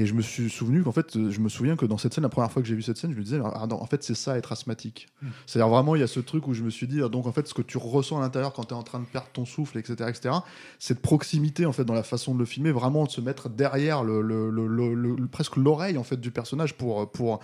et 0.00 0.06
je 0.06 0.14
me 0.14 0.22
suis 0.22 0.48
souvenu 0.48 0.82
qu'en 0.82 0.92
fait 0.92 1.30
je 1.30 1.40
me 1.40 1.48
souviens 1.48 1.74
que 1.76 1.84
dans 1.86 1.98
cette 1.98 2.14
scène 2.14 2.22
la 2.22 2.28
première 2.28 2.52
fois 2.52 2.62
que 2.62 2.68
j'ai 2.68 2.74
vu 2.74 2.82
cette 2.82 2.96
scène 2.98 3.12
je 3.12 3.18
me 3.18 3.22
disais 3.22 3.40
ah 3.42 3.66
non, 3.68 3.82
en 3.82 3.86
fait 3.86 4.02
c'est 4.04 4.14
ça 4.14 4.38
être 4.38 4.52
asthmatique. 4.52 5.08
C'est 5.46 5.58
à 5.58 5.62
dire 5.64 5.68
vraiment 5.68 5.94
il 5.96 6.00
y 6.00 6.04
a 6.04 6.06
ce 6.06 6.20
truc 6.20 6.46
où 6.46 6.54
je 6.54 6.62
me 6.62 6.70
suis 6.70 6.86
dit 6.86 7.00
donc 7.10 7.26
en 7.26 7.32
fait 7.32 7.46
ce 7.48 7.54
que 7.54 7.62
tu 7.62 7.78
ressens 7.78 8.18
à 8.18 8.20
l'intérieur 8.20 8.52
quand 8.52 8.64
tu 8.64 8.74
es 8.74 8.76
en 8.76 8.82
train 8.82 9.00
de 9.00 9.06
perdre 9.06 9.28
ton 9.32 9.44
souffle 9.44 9.76
etc 9.78 10.08
etc 10.08 10.34
cette 10.78 11.00
proximité 11.00 11.66
en 11.66 11.72
fait 11.72 11.84
dans 11.84 11.94
la 11.94 12.02
façon 12.04 12.34
de 12.34 12.38
le 12.38 12.44
filmer 12.44 12.70
vraiment 12.70 13.04
de 13.06 13.10
se 13.10 13.20
mettre 13.20 13.48
derrière 13.48 14.04
le, 14.04 14.20
le- 14.22 14.50
le- 14.50 15.26
presque 15.26 15.56
l'oreille 15.56 15.98
en 15.98 16.04
fait 16.04 16.20
du 16.20 16.30
personnage 16.30 16.74
pour 16.74 17.10
pour 17.10 17.40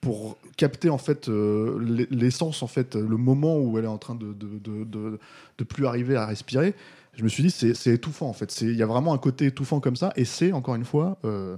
pour 0.00 0.36
capter 0.56 0.90
en 0.90 0.98
fait 0.98 1.28
euh, 1.28 1.78
l'e- 1.80 2.06
l'essence 2.10 2.62
en 2.62 2.66
fait 2.66 2.94
le 2.94 3.16
moment 3.16 3.58
où 3.58 3.78
elle 3.78 3.84
est 3.84 3.88
en 3.88 3.98
train 3.98 4.14
de 4.14 4.32
de, 4.32 4.58
de, 4.58 4.84
de, 4.84 5.18
de 5.58 5.64
plus 5.64 5.86
arriver 5.86 6.16
à 6.16 6.26
respirer. 6.26 6.74
Je 7.14 7.24
me 7.24 7.28
suis 7.30 7.42
dit 7.42 7.50
c'est 7.50 7.86
étouffant 7.94 8.28
en 8.28 8.34
fait. 8.34 8.60
Il 8.60 8.76
y 8.76 8.82
a 8.82 8.86
vraiment 8.86 9.14
un 9.14 9.18
côté 9.18 9.46
étouffant 9.46 9.80
comme 9.80 9.96
ça 9.96 10.12
et 10.16 10.26
c'est 10.26 10.52
encore 10.52 10.74
une 10.74 10.84
fois 10.84 11.16
euh, 11.24 11.56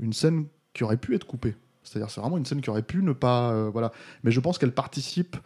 une 0.00 0.12
scène 0.12 0.46
qui 0.74 0.84
aurait 0.84 0.96
pu 0.96 1.14
être 1.14 1.26
coupée 1.26 1.54
c'est-à-dire 1.82 2.10
c'est 2.10 2.20
vraiment 2.20 2.36
une 2.36 2.44
scène 2.44 2.60
qui 2.60 2.68
aurait 2.70 2.82
pu 2.82 3.02
ne 3.02 3.12
pas 3.12 3.50
euh, 3.52 3.70
voilà 3.72 3.92
mais 4.24 4.30
je 4.30 4.40
pense 4.40 4.58
qu'elle 4.58 4.72
participe 4.74 5.36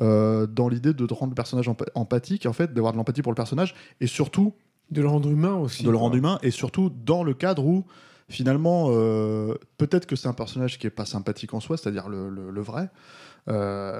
euh, 0.00 0.46
dans 0.46 0.68
l'idée 0.68 0.94
de 0.94 1.12
rendre 1.12 1.30
le 1.32 1.34
personnage 1.34 1.68
empa- 1.68 1.90
empathique 1.94 2.46
en 2.46 2.52
fait 2.52 2.72
d'avoir 2.72 2.92
de 2.92 2.98
l'empathie 2.98 3.22
pour 3.22 3.32
le 3.32 3.36
personnage 3.36 3.74
et 4.00 4.06
surtout 4.06 4.54
De 4.90 5.02
le 5.02 5.08
rendre 5.08 5.28
humain 5.28 5.54
aussi. 5.54 5.84
de 5.84 5.90
le 5.90 5.96
rendre 5.96 6.16
humain 6.16 6.38
et 6.42 6.50
surtout 6.50 6.90
dans 7.04 7.22
le 7.22 7.34
cadre 7.34 7.64
où 7.66 7.84
finalement 8.28 8.86
euh, 8.90 9.54
peut-être 9.76 10.06
que 10.06 10.16
c'est 10.16 10.28
un 10.28 10.32
personnage 10.32 10.78
qui 10.78 10.86
est 10.86 10.90
pas 10.90 11.04
sympathique 11.04 11.52
en 11.52 11.60
soi 11.60 11.76
c'est-à-dire 11.76 12.08
le, 12.08 12.30
le- 12.30 12.50
le 12.50 12.60
vrai 12.62 12.88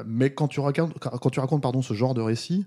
mais 0.06 0.32
quand 0.32 0.48
tu 0.48 0.60
racontes 0.60 0.94
quand 0.98 1.30
tu 1.30 1.40
racontes 1.40 1.62
pardon 1.62 1.82
ce 1.82 1.92
genre 1.94 2.14
de 2.14 2.20
récit 2.20 2.66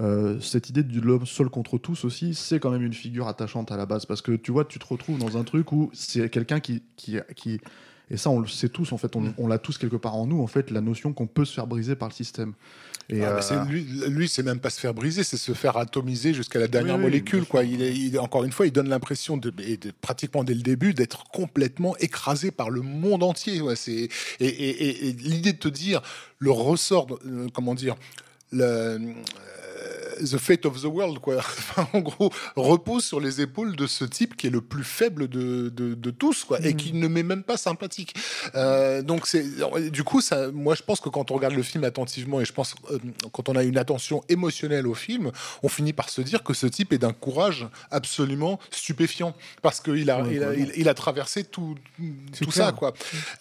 euh, 0.00 0.38
cette 0.40 0.70
idée 0.70 0.82
de 0.82 1.00
l'homme 1.00 1.26
seul 1.26 1.48
contre 1.48 1.76
tous 1.78 2.04
aussi, 2.04 2.34
c'est 2.34 2.60
quand 2.60 2.70
même 2.70 2.82
une 2.84 2.94
figure 2.94 3.26
attachante 3.28 3.72
à 3.72 3.76
la 3.76 3.84
base 3.86 4.06
parce 4.06 4.22
que 4.22 4.32
tu 4.32 4.52
vois, 4.52 4.64
tu 4.64 4.78
te 4.78 4.86
retrouves 4.86 5.18
dans 5.18 5.36
un 5.36 5.44
truc 5.44 5.72
où 5.72 5.90
c'est 5.92 6.30
quelqu'un 6.30 6.60
qui, 6.60 6.82
qui, 6.96 7.16
qui, 7.34 7.60
et 8.10 8.16
ça 8.16 8.30
on 8.30 8.38
le 8.40 8.46
sait 8.46 8.68
tous 8.68 8.92
en 8.92 8.96
fait, 8.98 9.16
on, 9.16 9.34
on 9.38 9.46
l'a 9.48 9.58
tous 9.58 9.76
quelque 9.76 9.96
part 9.96 10.14
en 10.14 10.26
nous 10.26 10.40
en 10.40 10.46
fait, 10.46 10.70
la 10.70 10.80
notion 10.80 11.12
qu'on 11.12 11.26
peut 11.26 11.44
se 11.44 11.52
faire 11.54 11.66
briser 11.66 11.96
par 11.96 12.08
le 12.08 12.14
système. 12.14 12.52
Et 13.10 13.24
Ah, 13.24 13.38
euh, 13.40 13.64
lui, 13.64 13.84
lui 14.08 14.28
c'est 14.28 14.42
même 14.42 14.60
pas 14.60 14.68
se 14.70 14.78
faire 14.78 14.92
briser, 14.94 15.24
c'est 15.24 15.38
se 15.38 15.52
faire 15.52 15.78
atomiser 15.78 16.34
jusqu'à 16.34 16.58
la 16.58 16.68
dernière 16.68 16.96
Oui, 16.96 17.02
molécule. 17.02 17.46
Quoi. 17.46 17.64
Il, 17.64 17.80
est- 17.82 17.96
il- 17.96 18.18
encore 18.18 18.44
une 18.44 18.52
fois, 18.52 18.66
il 18.66 18.72
donne 18.72 18.90
l'impression, 18.90 19.38
de, 19.38 19.50
pratiquement 20.02 20.44
dès 20.44 20.52
le 20.52 20.60
début, 20.60 20.92
d'être 20.92 21.24
complètement 21.30 21.96
écrasé 21.96 22.50
par 22.50 22.68
le 22.68 22.82
monde 22.82 23.22
entier. 23.22 23.62
Ouais, 23.62 23.76
c'est, 23.76 23.92
et 23.94 24.10
et- 24.40 24.46
et- 24.46 25.08
et 25.08 25.12
l'idée 25.14 25.54
de 25.54 25.58
te 25.58 25.68
dire, 25.68 26.02
le 26.38 26.50
ressort, 26.50 27.06
euh, 27.26 27.46
comment 27.54 27.74
dire, 27.74 27.96
le, 28.52 28.98
the 30.20 30.38
fate 30.38 30.66
of 30.66 30.80
the 30.82 30.86
world, 30.86 31.18
quoi. 31.20 31.36
En 31.92 32.00
gros, 32.00 32.30
repose 32.56 33.04
sur 33.04 33.20
les 33.20 33.40
épaules 33.40 33.76
de 33.76 33.86
ce 33.86 34.04
type 34.04 34.36
qui 34.36 34.48
est 34.48 34.50
le 34.50 34.60
plus 34.60 34.84
faible 34.84 35.28
de, 35.28 35.68
de, 35.68 35.94
de 35.94 36.10
tous, 36.10 36.44
quoi, 36.44 36.58
et 36.64 36.74
qui 36.74 36.92
ne 36.92 37.08
m'est 37.08 37.22
même 37.22 37.42
pas 37.44 37.56
sympathique. 37.56 38.14
Euh, 38.54 39.02
donc 39.02 39.26
c'est, 39.26 39.44
du 39.90 40.02
coup, 40.04 40.20
ça, 40.20 40.50
moi, 40.50 40.74
je 40.74 40.82
pense 40.82 41.00
que 41.00 41.08
quand 41.08 41.30
on 41.30 41.34
regarde 41.34 41.54
le 41.54 41.62
film 41.62 41.84
attentivement, 41.84 42.40
et 42.40 42.44
je 42.44 42.52
pense 42.52 42.74
euh, 42.90 42.98
quand 43.32 43.48
on 43.48 43.54
a 43.56 43.62
une 43.62 43.78
attention 43.78 44.22
émotionnelle 44.28 44.86
au 44.86 44.94
film, 44.94 45.30
on 45.62 45.68
finit 45.68 45.92
par 45.92 46.08
se 46.10 46.20
dire 46.20 46.42
que 46.42 46.54
ce 46.54 46.66
type 46.66 46.92
est 46.92 46.98
d'un 46.98 47.12
courage 47.12 47.66
absolument 47.90 48.58
stupéfiant, 48.70 49.34
parce 49.62 49.80
qu'il 49.80 50.10
a, 50.10 50.18
Ouais, 50.22 50.34
il 50.34 50.42
a, 50.42 50.54
il, 50.54 50.72
il 50.76 50.88
a 50.88 50.94
traversé 50.94 51.44
tout, 51.44 51.76
tout 52.36 52.50
clair. 52.50 52.66
ça, 52.66 52.72
quoi. 52.72 52.92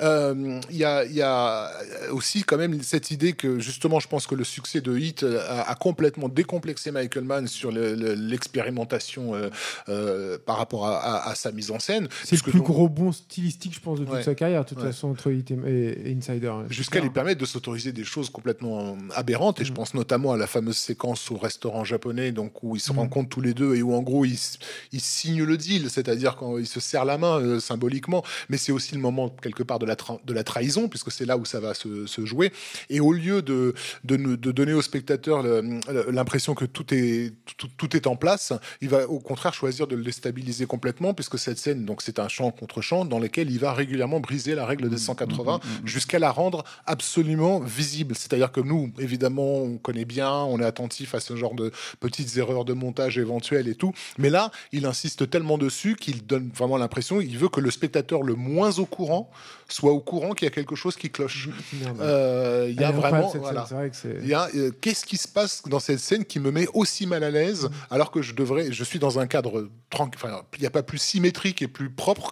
Euh, 0.01 0.59
Il 0.69 0.77
y, 0.77 0.85
a, 0.85 1.05
y 1.05 1.22
a 1.22 1.72
aussi 2.11 2.43
quand 2.43 2.57
même 2.57 2.84
cette 2.84 3.09
idée 3.11 3.34
que 3.34 3.59
justement, 3.59 3.99
je 3.99 4.07
pense 4.07 4.27
que 4.27 4.35
le 4.35 4.43
succès 4.43 4.80
de 4.81 4.95
Hit 4.97 5.23
a, 5.23 5.64
a 5.64 5.76
complètement 5.76 6.26
décomplexé 6.27 6.57
complexer 6.57 6.91
Michael 6.91 7.23
Mann 7.23 7.47
sur 7.47 7.71
le- 7.71 7.93
le- 7.95 8.13
l'expérimentation 8.15 9.35
euh, 9.35 9.49
euh, 9.89 10.37
par 10.43 10.57
rapport 10.57 10.87
à, 10.87 10.97
à- 10.97 11.29
à 11.29 11.35
sa 11.35 11.51
mise 11.51 11.71
en 11.71 11.79
scène. 11.79 12.07
C'est 12.23 12.35
le 12.35 12.41
plus 12.41 12.59
donc- 12.59 12.67
gros 12.67 12.89
bond 12.89 13.11
stylistique, 13.11 13.73
je 13.75 13.79
pense, 13.79 13.99
de 13.99 14.05
toute 14.05 14.13
Ouais. 14.13 14.23
sa 14.23 14.35
carrière, 14.35 14.63
de 14.63 14.69
toute 14.69 14.79
Ouais. 14.79 14.85
façon, 14.87 15.09
entre 15.09 15.31
It 15.31 15.51
et, 15.51 16.15
Insider. 16.17 16.47
hein. 16.47 16.65
Jusqu'à 16.69 16.99
lui 16.99 17.09
permettre 17.09 17.39
de 17.39 17.45
s'autoriser 17.45 17.91
des 17.91 18.03
choses 18.03 18.29
complètement 18.29 18.97
aberrantes. 19.15 19.59
Et 19.59 19.63
Mm. 19.63 19.67
je 19.67 19.73
pense 19.73 19.93
notamment 19.93 20.33
à 20.33 20.37
la 20.37 20.47
fameuse 20.47 20.77
séquence 20.77 21.29
au 21.31 21.37
restaurant 21.37 21.83
japonais, 21.83 22.31
donc 22.31 22.63
où 22.63 22.75
ils 22.75 22.79
se 22.79 22.91
Mm. 22.91 22.97
rencontrent 22.99 23.29
tous 23.29 23.41
les 23.41 23.53
deux 23.53 23.75
et 23.75 23.81
où 23.81 23.93
en 23.93 24.01
gros 24.01 24.25
ils, 24.25 24.37
signent 24.99 25.43
le 25.43 25.57
deal, 25.57 25.89
c'est-à-dire 25.89 26.35
quand 26.37 26.57
ils 26.57 26.67
se 26.67 26.79
serrent 26.79 27.05
la 27.05 27.17
main 27.17 27.39
euh, 27.39 27.59
symboliquement. 27.59 28.23
Mais 28.49 28.57
c'est 28.57 28.71
aussi 28.71 28.95
le 28.95 29.01
moment 29.01 29.29
quelque 29.29 29.63
part 29.63 29.79
de 29.79 29.85
la, 29.85 29.95
tra- 29.95 30.19
de 30.25 30.33
la 30.33 30.43
trahison, 30.43 30.87
puisque 30.89 31.11
c'est 31.11 31.25
là 31.25 31.37
où 31.37 31.45
ça 31.45 31.59
va 31.59 31.73
se, 31.73 32.05
se 32.07 32.25
jouer. 32.25 32.51
Et 32.89 32.99
au 32.99 33.13
lieu 33.13 33.41
de, 33.41 33.73
de, 34.03 34.15
de 34.17 34.51
donner 34.51 34.73
au 34.73 34.81
spectateur 34.81 35.43
le- 35.43 35.61
le- 35.61 36.11
l'impression 36.18 36.53
que 36.53 36.65
tout 36.65 36.94
est, 36.94 37.34
tout, 37.57 37.69
tout 37.77 37.95
est 37.95 38.07
en 38.07 38.15
place, 38.15 38.53
il 38.81 38.89
va 38.89 39.07
au 39.07 39.19
contraire 39.19 39.53
choisir 39.53 39.88
de 39.88 39.95
le 39.95 40.03
déstabiliser 40.03 40.65
complètement, 40.65 41.14
puisque 41.14 41.39
cette 41.39 41.57
scène, 41.57 41.85
donc 41.85 42.02
c'est 42.02 42.19
un 42.19 42.27
chant 42.27 42.52
contre 42.52 42.81
chant 42.81 43.06
dans 43.06 43.19
lequel 43.19 43.49
il 43.49 43.60
va 43.60 43.73
régulièrement 43.73 44.19
briser 44.19 44.56
la 44.56 44.65
règle 44.65 44.89
des 44.89 44.98
180 44.98 45.60
jusqu'à 45.85 46.19
la 46.19 46.31
rendre 46.31 46.64
absolument 46.85 47.60
visible. 47.60 48.15
C'est-à-dire 48.15 48.52
que 48.52 48.61
nous, 48.61 48.91
évidemment, 48.99 49.57
on 49.57 49.77
connaît 49.77 50.06
bien, 50.06 50.31
on 50.31 50.60
est 50.60 50.65
attentif 50.65 51.15
à 51.15 51.19
ce 51.19 51.35
genre 51.35 51.56
de 51.56 51.72
petites 51.99 52.35
erreurs 52.38 52.65
de 52.65 52.73
montage 52.73 53.18
éventuelles 53.18 53.68
et 53.68 53.76
tout. 53.76 53.94
Mais 54.18 54.30
là, 54.30 54.52
il 54.72 54.85
insiste 54.85 55.30
tellement 55.30 55.57
dessus 55.57 55.95
qu'il 55.95 56.26
donne 56.26 56.49
vraiment 56.53 56.77
l'impression, 56.77 57.22
il 57.22 57.38
veut 57.38 57.49
que 57.49 57.61
le 57.61 57.72
spectateur 57.72 58.23
le 58.23 58.35
moins 58.35 58.80
au 58.80 58.85
courant 58.85 59.30
soit 59.69 59.91
au 59.91 59.99
courant 59.99 60.31
qu'il 60.34 60.45
y 60.45 60.48
a 60.48 60.52
quelque 60.52 60.76
chose 60.76 60.95
qui 60.95 61.10
cloche. 61.10 61.49
Euh, 61.99 62.68
Il 62.69 62.80
y 62.80 62.84
a 62.84 62.91
vraiment, 62.91 63.30
cette 63.30 63.41
voilà. 63.41 63.65
scène, 63.65 63.68
C'est 63.69 63.76
vrai 63.76 63.89
que 63.89 63.95
c'est. 63.95 64.18
Il 64.22 64.27
y 64.27 64.34
a, 64.34 64.48
euh, 64.56 64.72
qu'est-ce 64.81 65.06
qui 65.06 65.18
se 65.18 65.27
passe 65.27 65.64
dans 65.68 65.80
cette 65.80 65.99
scène 65.99 66.26
qui 66.26 66.39
me 66.39 66.52
met 66.52 66.68
aussi 66.73 67.06
mal 67.07 67.23
à 67.23 67.31
l'aise 67.31 67.69
alors 67.89 68.11
que 68.11 68.22
je 68.22 68.34
devrais, 68.34 68.72
je 68.72 68.84
suis 68.84 68.99
dans 68.99 69.19
un 69.19 69.27
cadre 69.27 69.69
tranquille. 69.89 70.19
Enfin, 70.23 70.41
il 70.57 70.61
n'y 70.61 70.65
a 70.68 70.72
pas 70.72 70.84
plus 70.84 70.98
symétrique 70.98 71.61
et 71.61 71.68
plus 71.68 71.89
propre 71.89 72.31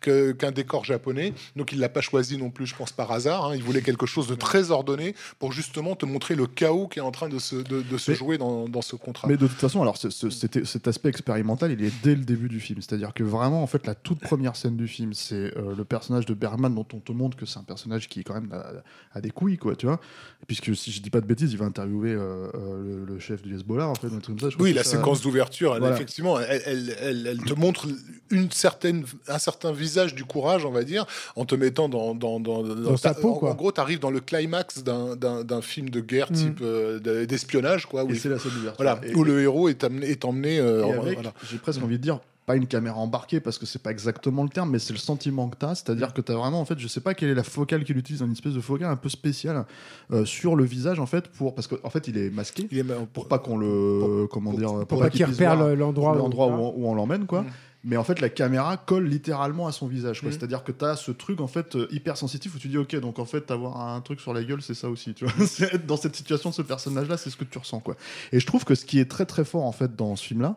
qu'un 0.00 0.50
décor 0.52 0.84
japonais. 0.84 1.32
Donc 1.56 1.72
il 1.72 1.78
l'a 1.78 1.88
pas 1.88 2.00
choisi 2.00 2.36
non 2.38 2.50
plus, 2.50 2.66
je 2.66 2.74
pense 2.74 2.92
par 2.92 3.10
hasard. 3.12 3.46
hein. 3.46 3.52
Il 3.56 3.62
voulait 3.62 3.82
quelque 3.82 4.06
chose 4.06 4.26
de 4.26 4.34
très 4.34 4.70
ordonné 4.70 5.14
pour 5.38 5.52
justement 5.52 5.96
te 5.96 6.06
montrer 6.06 6.34
le 6.34 6.46
chaos 6.46 6.88
qui 6.88 6.98
est 6.98 7.02
en 7.02 7.10
train 7.12 7.28
de 7.28 7.38
se, 7.38 7.56
de, 7.56 7.82
de 7.82 7.98
se 7.98 8.10
Mais- 8.10 8.16
jouer 8.16 8.38
dans, 8.38 8.68
dans 8.68 8.82
ce 8.82 8.96
contrat. 8.96 9.28
Mais 9.28 9.36
de 9.36 9.46
toute 9.46 9.58
façon, 9.58 9.80
alors 9.82 9.96
ce- 9.96 10.10
ce- 10.10 10.30
c'était- 10.30 10.64
cet 10.64 10.88
aspect 10.88 11.08
expérimental, 11.08 11.72
il 11.72 11.82
est 11.84 11.92
dès 12.02 12.14
le 12.14 12.24
début 12.24 12.48
du 12.48 12.60
film. 12.60 12.80
C'est-à-dire 12.80 13.12
que 13.14 13.22
vraiment, 13.22 13.62
en 13.62 13.66
fait, 13.66 13.86
la 13.86 13.94
toute 13.94 14.20
première 14.20 14.56
scène 14.56 14.76
du 14.76 14.88
film, 14.88 15.12
c'est 15.14 15.34
euh, 15.56 15.74
le 15.76 15.84
personnage 15.84 16.26
de 16.26 16.34
Dont 16.70 16.86
on 16.92 16.98
te 17.00 17.12
montre 17.12 17.36
que 17.36 17.46
c'est 17.46 17.58
un 17.58 17.62
personnage 17.64 18.08
qui 18.08 18.22
quand 18.24 18.34
même 18.34 18.50
a, 18.52 18.72
a 19.16 19.20
des 19.20 19.30
couilles, 19.30 19.58
quoi, 19.58 19.76
tu 19.76 19.86
vois. 19.86 20.00
Puisque 20.46 20.74
si 20.76 20.92
je 20.92 21.00
dis 21.02 21.10
pas 21.10 21.20
de 21.20 21.26
bêtises, 21.26 21.52
il 21.52 21.58
va 21.58 21.64
interviewer 21.64 22.12
euh, 22.12 22.48
euh, 22.54 22.82
le, 22.82 23.04
le 23.14 23.18
chef 23.18 23.42
du 23.42 23.54
Hezbollah, 23.54 23.88
en 23.88 23.94
fait, 23.94 24.06
un 24.08 24.18
truc 24.20 24.24
comme 24.26 24.40
ça. 24.40 24.50
je 24.50 24.54
crois 24.56 24.64
Oui, 24.64 24.72
la 24.74 24.84
ça. 24.84 24.90
séquence 24.96 25.22
d'ouverture, 25.22 25.74
elle, 25.74 25.80
Voilà. 25.80 25.94
effectivement, 25.94 26.38
elle, 26.40 26.62
elle, 26.66 26.96
elle- 27.00 27.26
elle 27.26 27.38
te 27.44 27.54
montre 27.54 27.86
une 28.30 28.50
certaine, 28.50 29.04
un 29.28 29.38
certain 29.38 29.72
visage 29.72 30.14
du 30.14 30.24
courage, 30.24 30.64
on 30.64 30.70
va 30.70 30.84
dire, 30.84 31.06
en 31.36 31.44
te 31.44 31.54
mettant 31.54 31.88
dans, 31.88 32.14
dans, 32.14 32.40
dans, 32.40 32.62
Dans 32.62 32.96
sa 32.96 33.14
ta- 33.14 33.20
peau, 33.20 33.30
en, 33.30 33.34
quoi. 33.38 33.50
en 33.52 33.54
gros, 33.54 33.72
tu 33.72 33.80
arrives 33.80 34.00
dans 34.00 34.10
le 34.10 34.20
climax 34.20 34.82
d'un- 34.82 35.60
film 35.62 35.88
de 35.90 36.00
guerre 36.00 36.30
Mm. 36.30 36.34
type 36.34 36.58
euh, 36.62 36.98
de- 36.98 37.24
d'espionnage, 37.24 37.86
quoi. 37.86 38.04
Où, 38.04 38.10
Et 38.10 38.14
il- 38.14 38.20
c'est 38.20 38.28
la 38.28 38.38
scène 38.38 38.52
d'ouverture. 38.52 38.76
voilà, 38.84 39.00
Et- 39.06 39.14
où 39.14 39.24
le 39.24 39.40
héros 39.40 39.68
est, 39.68 39.82
amené, 39.84 40.06
est 40.10 40.24
emmené. 40.24 40.58
euh, 40.58 40.82
voilà. 41.14 41.32
j'ai 41.50 41.58
presque 41.58 41.82
envie 41.82 41.96
de 41.98 42.02
dire, 42.02 42.20
pas 42.46 42.56
une 42.56 42.66
caméra 42.66 42.96
embarquée 42.98 43.40
parce 43.40 43.58
que 43.58 43.64
c'est 43.66 43.82
pas 43.82 43.90
exactement 43.90 44.42
le 44.42 44.50
terme, 44.50 44.70
mais 44.70 44.78
c'est 44.78 44.92
le 44.92 44.98
sentiment 44.98 45.48
que 45.48 45.56
t'as, 45.56 45.74
c'est-à-dire 45.74 46.12
que 46.12 46.20
t'as 46.20 46.34
vraiment, 46.34 46.60
en 46.60 46.64
fait, 46.66 46.78
je 46.78 46.88
sais 46.88 47.00
pas 47.00 47.14
quelle 47.14 47.30
est 47.30 47.34
la 47.34 47.42
focale 47.42 47.84
qu'il 47.84 47.96
utilise, 47.96 48.20
une 48.20 48.32
espèce 48.32 48.52
de 48.54 48.60
focale 48.60 48.90
un 48.90 48.96
peu 48.96 49.08
spéciale 49.08 49.64
euh, 50.12 50.24
sur 50.26 50.54
le 50.54 50.64
visage, 50.64 51.00
en 51.00 51.06
fait, 51.06 51.28
pour 51.28 51.54
parce 51.54 51.66
qu'en 51.66 51.76
en 51.82 51.90
fait, 51.90 52.06
il 52.08 52.18
est 52.18 52.28
masqué 52.30 52.68
Il 52.70 52.78
est 52.78 52.82
ma- 52.82 52.96
pour 53.12 53.28
pas 53.28 53.38
qu'on 53.38 53.56
le, 53.56 54.26
comment 54.30 54.50
pour- 54.50 54.58
dire, 54.58 54.68
pour 54.72 54.86
Pour 54.86 55.00
pas 55.00 55.10
qu'il 55.10 55.24
repère 55.24 55.56
l'endroit 55.74 56.12
où- 56.12 56.18
l'endroit 56.18 56.46
où, 56.48 56.50
on- 56.50 56.74
où 56.76 56.88
on 56.88 56.94
l'emmène, 56.94 57.24
quoi. 57.26 57.42
Mm. 57.42 57.46
Mais 57.86 57.98
en 57.98 58.04
fait, 58.04 58.20
la 58.20 58.30
caméra 58.30 58.78
colle 58.78 59.06
littéralement 59.06 59.66
à 59.66 59.72
son 59.72 59.86
visage. 59.86 60.20
quoi. 60.20 60.30
Mm. 60.30 60.32
C'est-à-dire 60.32 60.64
que 60.64 60.72
tu 60.72 60.84
as 60.86 60.96
ce 60.96 61.10
truc 61.10 61.40
en 61.42 61.46
fait 61.46 61.76
euh, 61.76 61.86
hyper 61.90 62.16
sensitif 62.16 62.54
où 62.54 62.58
tu 62.58 62.68
dis 62.68 62.78
ok, 62.78 62.96
donc 62.96 63.18
en 63.18 63.26
fait 63.26 63.50
avoir 63.50 63.78
un 63.80 64.00
truc 64.00 64.20
sur 64.20 64.32
la 64.32 64.42
gueule, 64.42 64.62
c'est 64.62 64.74
ça 64.74 64.88
aussi. 64.88 65.12
Tu 65.12 65.26
vois, 65.26 65.34
C'est 65.46 65.74
être 65.74 65.86
dans 65.86 65.98
cette 65.98 66.16
situation 66.16 66.48
de 66.48 66.54
ce 66.54 66.62
personnage-là, 66.62 67.18
c'est 67.18 67.28
ce 67.28 67.36
que 67.36 67.44
tu 67.44 67.58
ressens 67.58 67.80
quoi. 67.80 67.96
Et 68.32 68.40
je 68.40 68.46
trouve 68.46 68.64
que 68.64 68.74
ce 68.74 68.86
qui 68.86 68.98
est 68.98 69.10
très 69.10 69.26
très 69.26 69.44
fort 69.44 69.64
en 69.64 69.72
fait 69.72 69.94
dans 69.94 70.16
ce 70.16 70.24
film-là, 70.24 70.56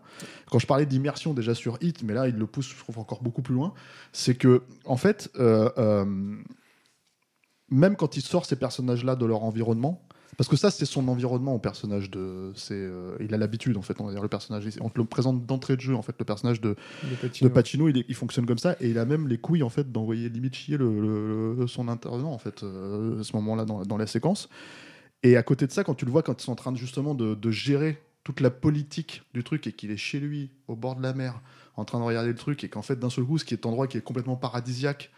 quand 0.49 0.59
je 0.59 0.67
parlais 0.67 0.85
d'immersion 0.85 1.33
déjà 1.33 1.53
sur 1.53 1.77
Hit, 1.81 2.01
mais 2.03 2.13
là 2.13 2.29
il 2.29 2.35
le 2.35 2.47
pousse, 2.47 2.69
je 2.69 2.77
trouve 2.77 2.97
encore 2.97 3.21
beaucoup 3.21 3.41
plus 3.41 3.55
loin, 3.55 3.73
c'est 4.13 4.35
que 4.35 4.63
en 4.85 4.97
fait, 4.97 5.29
euh, 5.37 5.69
euh, 5.77 6.05
même 7.69 7.97
quand 7.97 8.15
il 8.15 8.21
sort 8.21 8.45
ces 8.45 8.55
personnages-là 8.55 9.17
de 9.17 9.25
leur 9.25 9.43
environnement. 9.43 10.06
Parce 10.38 10.47
que 10.47 10.55
ça, 10.55 10.69
c'est 10.69 10.85
son 10.85 11.07
environnement 11.07 11.55
au 11.55 11.59
personnage 11.59 12.11
de. 12.11 12.51
C'est, 12.55 12.76
euh, 12.76 13.18
il 13.19 13.34
a 13.34 13.38
l'habitude 13.38 13.76
en 13.76 13.81
fait. 13.81 13.99
On 13.99 14.05
va 14.05 14.11
dire 14.11 14.22
le 14.22 14.27
personnage. 14.27 14.65
On 14.81 14.89
te 14.89 14.99
le 14.99 15.05
présente 15.05 15.45
d'entrée 15.47 15.76
de 15.76 15.81
jeu 15.81 15.95
en 15.95 16.03
fait. 16.03 16.15
Le 16.19 16.26
personnage 16.26 16.61
de, 16.61 16.76
de 17.03 17.15
Pacino. 17.22 17.49
Pacino, 17.49 17.89
il, 17.89 17.97
est- 17.97 18.05
il 18.07 18.14
fonctionne 18.15 18.45
comme 18.45 18.59
ça 18.59 18.76
et 18.80 18.89
il 18.89 18.99
a 18.99 19.05
même 19.05 19.27
les 19.27 19.39
couilles 19.39 19.64
en 19.64 19.69
fait 19.69 19.91
d'envoyer 19.91 20.30
limite 20.30 20.53
chier 20.55 20.77
le- 20.77 21.65
son 21.68 21.88
intervenant 21.88 22.31
en 22.31 22.38
fait 22.38 22.61
euh, 22.61 23.19
à 23.22 23.23
ce 23.23 23.35
moment-là 23.35 23.65
dans, 23.65 23.84
dans 23.84 23.97
la 23.97 24.05
séquence. 24.05 24.47
Et 25.23 25.35
à 25.38 25.41
côté 25.43 25.65
de 25.65 25.72
ça, 25.72 25.84
quand 25.84 25.95
tu 25.95 26.05
le 26.05 26.11
vois 26.11 26.22
quand 26.22 26.39
ils 26.39 26.45
sont 26.45 26.51
en 26.51 26.55
train 26.55 26.72
de, 26.72 26.77
justement 26.77 27.15
de, 27.15 27.34
de 27.34 27.51
gérer 27.51 27.99
toute 28.23 28.39
la 28.39 28.51
politique 28.51 29.23
du 29.34 29.43
truc 29.43 29.65
et 29.65 29.72
qu'il 29.72 29.89
est 29.89 29.97
chez 29.97 30.19
lui 30.19 30.51
au 30.68 30.76
bord 30.76 30.95
de 30.95 31.01
la 31.01 31.14
mer 31.14 31.41
en 31.77 31.85
train 31.85 31.97
de 31.99 32.03
regarder 32.03 32.30
le 32.30 32.35
truc 32.35 32.64
et 32.64 32.69
qu'en 32.69 32.84
fait 32.84 32.99
d'un 32.99 33.09
seul 33.09 33.23
coup, 33.23 33.39
ce 33.39 33.45
qui 33.45 33.55
est 33.55 33.65
endroit 33.65 33.88
qui 33.88 33.97
est 33.97 34.01
complètement 34.01 34.35
paradisiaque 34.35 35.09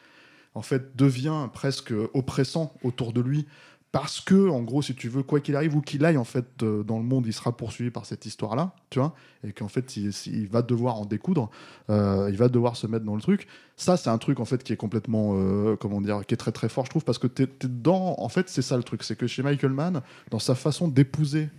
en 0.55 0.61
fait 0.61 0.95
devient 0.95 1.49
presque 1.53 1.91
oppressant 2.13 2.73
autour 2.83 3.11
de 3.11 3.19
lui 3.19 3.45
parce 3.91 4.21
que 4.21 4.49
en 4.49 4.61
gros 4.61 4.81
si 4.81 4.93
tu 4.93 5.09
veux 5.09 5.23
quoi 5.23 5.39
qu'il 5.39 5.55
arrive 5.55 5.75
ou 5.75 5.81
qu'il 5.81 6.05
aille 6.05 6.17
en 6.17 6.23
fait 6.23 6.61
euh, 6.61 6.83
dans 6.83 6.97
le 6.97 7.03
monde 7.03 7.25
il 7.25 7.33
sera 7.33 7.55
poursuivi 7.55 7.89
par 7.89 8.05
cette 8.05 8.25
histoire 8.25 8.55
là 8.55 8.73
tu 8.89 8.99
vois 8.99 9.15
et 9.43 9.51
qu'en 9.51 9.67
fait 9.67 9.97
il, 9.97 10.47
va 10.47 10.61
devoir 10.61 10.99
en 10.99 11.05
découdre 11.05 11.49
euh, 11.89 12.27
il 12.29 12.37
va 12.37 12.49
devoir 12.49 12.75
se 12.75 12.87
mettre 12.87 13.05
dans 13.05 13.15
le 13.15 13.21
truc. 13.21 13.47
Ça 13.77 13.97
c'est 13.97 14.09
un 14.09 14.17
truc 14.17 14.39
en 14.39 14.45
fait 14.45 14.63
qui 14.63 14.73
est 14.73 14.77
complètement 14.77 15.31
euh, 15.35 15.75
comment 15.75 16.01
dire 16.01 16.25
qui 16.27 16.33
est 16.33 16.37
très 16.37 16.51
très 16.51 16.69
fort 16.69 16.85
je 16.85 16.89
trouve 16.89 17.05
parce 17.05 17.17
que 17.17 17.27
t'es 17.27 17.43
es 17.43 17.67
dedans 17.67 18.15
en 18.17 18.29
fait 18.29 18.49
c'est 18.49 18.61
ça 18.61 18.77
le 18.77 18.83
truc 18.83 19.03
c'est 19.03 19.15
que 19.15 19.27
chez 19.27 19.41
Michael 19.41 19.71
Mann 19.71 20.01
dans 20.29 20.39
sa 20.39 20.55
façon 20.55 20.87
d'épouser 20.87 21.49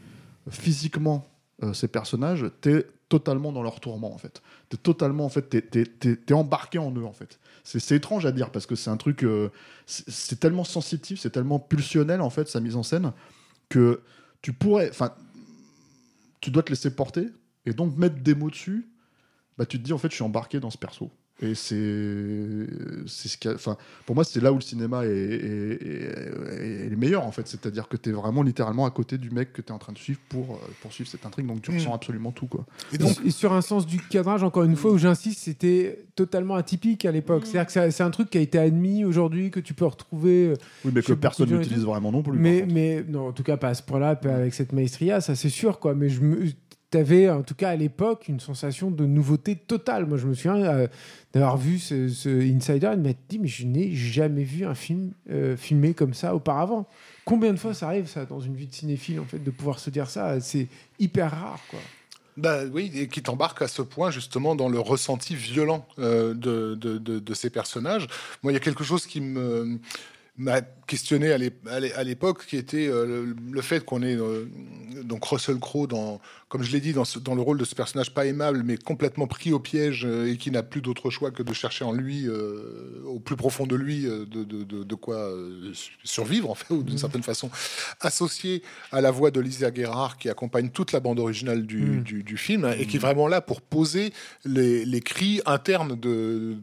physiquement 0.50 1.26
euh, 1.62 1.72
ces 1.72 1.88
personnages 1.88 2.46
t'es 2.60 2.86
totalement 3.10 3.52
dans 3.52 3.62
leur 3.62 3.80
tourment 3.80 4.14
en 4.14 4.16
fait. 4.16 4.40
T'es 4.70 4.78
totalement 4.78 5.26
en 5.26 5.28
fait 5.28 5.50
t'es 5.50 6.34
embarqué 6.34 6.78
en 6.78 6.90
eux 6.92 7.04
en 7.04 7.12
fait. 7.12 7.38
C'est 7.64 7.80
c'est 7.80 7.96
étrange 7.96 8.24
à 8.24 8.32
dire 8.32 8.50
parce 8.50 8.64
que 8.64 8.76
c'est 8.76 8.88
un 8.88 8.96
truc 8.96 9.24
euh, 9.24 9.50
c'est 9.84 10.08
c'est 10.08 10.40
tellement 10.40 10.64
sensitif 10.64 11.20
c'est 11.20 11.30
tellement 11.30 11.58
pulsionnel 11.58 12.22
en 12.22 12.30
fait 12.30 12.48
sa 12.48 12.60
mise 12.60 12.76
en 12.76 12.82
scène 12.82 13.12
que 13.68 14.00
tu 14.40 14.54
pourrais 14.54 14.88
enfin 14.88 15.12
tu 16.40 16.50
dois 16.50 16.62
te 16.62 16.70
laisser 16.70 16.94
porter 16.94 17.26
et 17.66 17.74
donc 17.74 17.98
mettre 17.98 18.16
des 18.22 18.34
mots 18.34 18.48
dessus 18.48 18.88
bah 19.58 19.66
tu 19.66 19.78
te 19.78 19.84
dis 19.84 19.92
en 19.92 19.98
fait 19.98 20.08
je 20.08 20.14
suis 20.14 20.24
embarqué 20.24 20.60
dans 20.60 20.70
ce 20.70 20.78
perso 20.78 21.10
et 21.42 21.54
c'est 21.54 22.66
c'est 23.06 23.28
ce 23.28 23.38
qui 23.38 23.48
a- 23.48 23.54
enfin 23.54 23.76
pour 24.06 24.14
moi 24.14 24.24
c'est 24.24 24.40
là 24.40 24.52
où 24.52 24.56
le 24.56 24.60
cinéma 24.60 25.04
est, 25.06 25.08
est, 25.08 25.82
est- 25.82 26.86
est 26.86 26.88
le 26.90 26.96
meilleur 26.96 27.24
en 27.24 27.32
fait 27.32 27.46
c'est-à-dire 27.48 27.88
que 27.88 27.96
tu 27.96 28.10
es 28.10 28.12
vraiment 28.12 28.42
littéralement 28.42 28.84
à 28.86 28.90
côté 28.90 29.18
du 29.18 29.30
mec 29.30 29.52
que 29.52 29.62
tu 29.62 29.68
es 29.68 29.72
en 29.72 29.78
train 29.78 29.92
de 29.92 29.98
suivre 29.98 30.20
pour 30.28 30.54
euh, 30.54 30.58
poursuivre 30.82 31.08
cette 31.08 31.24
intrigue 31.26 31.46
donc 31.46 31.62
tu 31.62 31.70
Mm. 31.70 31.74
ressens 31.76 31.94
absolument 31.94 32.30
tout 32.32 32.46
quoi 32.46 32.66
Et 32.92 32.98
donc, 32.98 33.16
Et 33.24 33.30
sur 33.30 33.52
un 33.52 33.60
sens 33.62 33.86
du 33.86 33.98
cadrage, 34.00 34.42
encore 34.42 34.64
une 34.64 34.76
fois, 34.76 34.90
où 34.92 34.98
j'insiste, 34.98 35.40
c'était 35.40 36.04
totalement 36.16 36.54
atypique 36.56 37.04
à 37.04 37.12
l'époque. 37.12 37.44
C'est-à-dire 37.46 37.66
que 37.66 37.72
c'est- 37.72 37.90
c'est 37.90 38.02
un 38.02 38.10
truc 38.10 38.28
qui 38.30 38.38
a 38.38 38.40
été 38.40 38.58
admis 38.58 39.04
aujourd'hui, 39.04 39.50
que 39.50 39.60
tu 39.60 39.72
peux 39.74 39.84
retrouver. 39.86 40.48
euh, 40.48 40.54
oui 40.84 40.92
mais 40.94 41.02
que 41.02 41.12
personne 41.12 41.50
n'utilise 41.50 41.84
vraiment 41.84 42.12
non 42.12 42.22
plus 42.22 42.36
Mais, 42.38 42.66
mais 42.70 43.04
non, 43.08 43.28
en 43.28 43.32
tout 43.32 43.42
cas, 43.42 43.56
pas 43.56 43.68
à 43.68 43.74
ce 43.74 43.82
point-là, 43.82 44.16
pas 44.16 44.34
avec 44.34 44.52
cette 44.54 44.72
maestria, 44.72 45.20
ça 45.20 45.34
c'est 45.34 45.48
sûr, 45.48 45.78
quoi. 45.78 45.94
Mais 45.94 46.08
je 46.08 46.20
me. 46.20 46.46
T'avais 46.90 47.30
en 47.30 47.42
tout 47.42 47.54
cas 47.54 47.70
à 47.70 47.76
l'époque 47.76 48.26
une 48.28 48.40
sensation 48.40 48.90
de 48.90 49.06
nouveauté 49.06 49.54
totale. 49.54 50.06
Moi, 50.06 50.18
je 50.18 50.26
me 50.26 50.34
souviens 50.34 50.56
euh, 50.56 50.88
d'avoir 51.32 51.56
vu 51.56 51.78
ce, 51.78 52.04
Insider 52.52 52.90
et 52.92 52.96
de 52.96 53.02
m'être 53.02 53.20
dit, 53.28 53.38
mais 53.38 53.46
je 53.46 53.64
n'ai 53.64 53.94
jamais 53.94 54.42
vu 54.42 54.64
un 54.64 54.74
film 54.74 55.12
euh, 55.30 55.56
filmé 55.56 55.94
comme 55.94 56.14
ça 56.14 56.34
auparavant. 56.34 56.88
Combien 57.24 57.52
de 57.52 57.58
fois 57.58 57.74
ça 57.74 57.86
arrive, 57.86 58.08
ça, 58.08 58.24
dans 58.24 58.40
une 58.40 58.56
vie 58.56 58.66
de 58.66 58.74
cinéphile, 58.74 59.20
en 59.20 59.24
fait, 59.24 59.38
de 59.38 59.50
pouvoir 59.52 59.78
se 59.78 59.88
dire 59.90 60.10
ça? 60.10 60.40
C'est 60.40 60.66
hyper 60.98 61.30
rare, 61.30 61.60
quoi. 61.70 61.78
Bah 62.36 62.64
oui, 62.72 62.90
et 62.94 63.06
qui 63.06 63.22
t'embarque 63.22 63.60
à 63.62 63.68
ce 63.68 63.82
point 63.82 64.10
justement 64.10 64.54
dans 64.54 64.68
le 64.68 64.78
ressenti 64.78 65.34
violent 65.34 65.86
euh, 65.98 66.32
de, 66.32 66.74
de 66.74 67.34
ces 67.34 67.50
personnages. 67.50 68.06
Moi, 68.42 68.52
il 68.52 68.54
y 68.54 68.56
a 68.56 68.60
quelque 68.60 68.84
chose 68.84 69.06
qui 69.06 69.20
me 69.20 69.78
m'a 70.40 70.62
questionné 70.90 71.30
à 71.32 71.38
l'ép- 71.38 71.66
à 71.68 71.78
l'é- 71.78 71.92
à 71.94 72.02
l'époque, 72.02 72.44
qui 72.46 72.56
était 72.56 72.88
euh, 72.88 73.32
le, 73.52 73.62
fait 73.62 73.84
qu'on 73.84 74.02
ait 74.02 74.16
euh, 74.16 74.44
donc 75.04 75.24
Russell 75.24 75.58
Crowe 75.60 75.86
dans, 75.86 76.20
comme 76.48 76.62
je 76.64 76.72
l'ai 76.72 76.80
dit, 76.80 76.92
dans, 76.92 77.04
ce- 77.04 77.20
dans 77.20 77.36
le 77.36 77.42
rôle 77.42 77.58
de 77.58 77.64
ce 77.64 77.74
personnage 77.76 78.12
pas 78.12 78.26
aimable, 78.26 78.62
mais 78.64 78.76
complètement 78.76 79.28
pris 79.28 79.52
au 79.52 79.60
piège 79.60 80.04
euh, 80.04 80.30
et 80.32 80.36
qui 80.36 80.50
n'a 80.50 80.64
plus 80.64 80.80
d'autre 80.80 81.08
choix 81.10 81.30
que 81.30 81.44
de 81.44 81.52
chercher 81.52 81.84
en 81.84 81.92
lui, 81.92 82.26
euh, 82.26 83.02
au 83.06 83.20
plus 83.20 83.36
profond 83.36 83.66
de 83.66 83.76
lui, 83.76 84.02
de, 84.02 84.24
de, 84.24 84.64
de, 84.64 84.82
de 84.82 84.94
quoi 84.96 85.16
euh, 85.16 85.72
survivre 86.02 86.50
en 86.50 86.54
fait, 86.56 86.74
ou 86.74 86.82
d'une 86.82 86.98
certaine 86.98 87.22
façon, 87.22 87.50
associé 88.00 88.62
à 88.90 89.00
la 89.00 89.12
voix 89.12 89.30
de 89.30 89.40
Lisa 89.40 89.72
Gerrard 89.72 90.18
qui 90.18 90.28
accompagne 90.28 90.70
toute 90.70 90.90
la 90.92 90.98
bande 91.00 91.20
originale 91.20 91.66
du, 91.66 91.78
Mm. 91.80 92.02
du, 92.02 92.22
du 92.24 92.36
film 92.36 92.64
hein, 92.64 92.74
et 92.78 92.86
qui 92.86 92.96
est 92.96 93.00
vraiment 93.08 93.28
là 93.28 93.40
pour 93.40 93.60
poser 93.60 94.12
les, 94.44 94.84
les 94.84 95.00
cris 95.00 95.40
internes 95.46 95.98
de, 95.98 96.56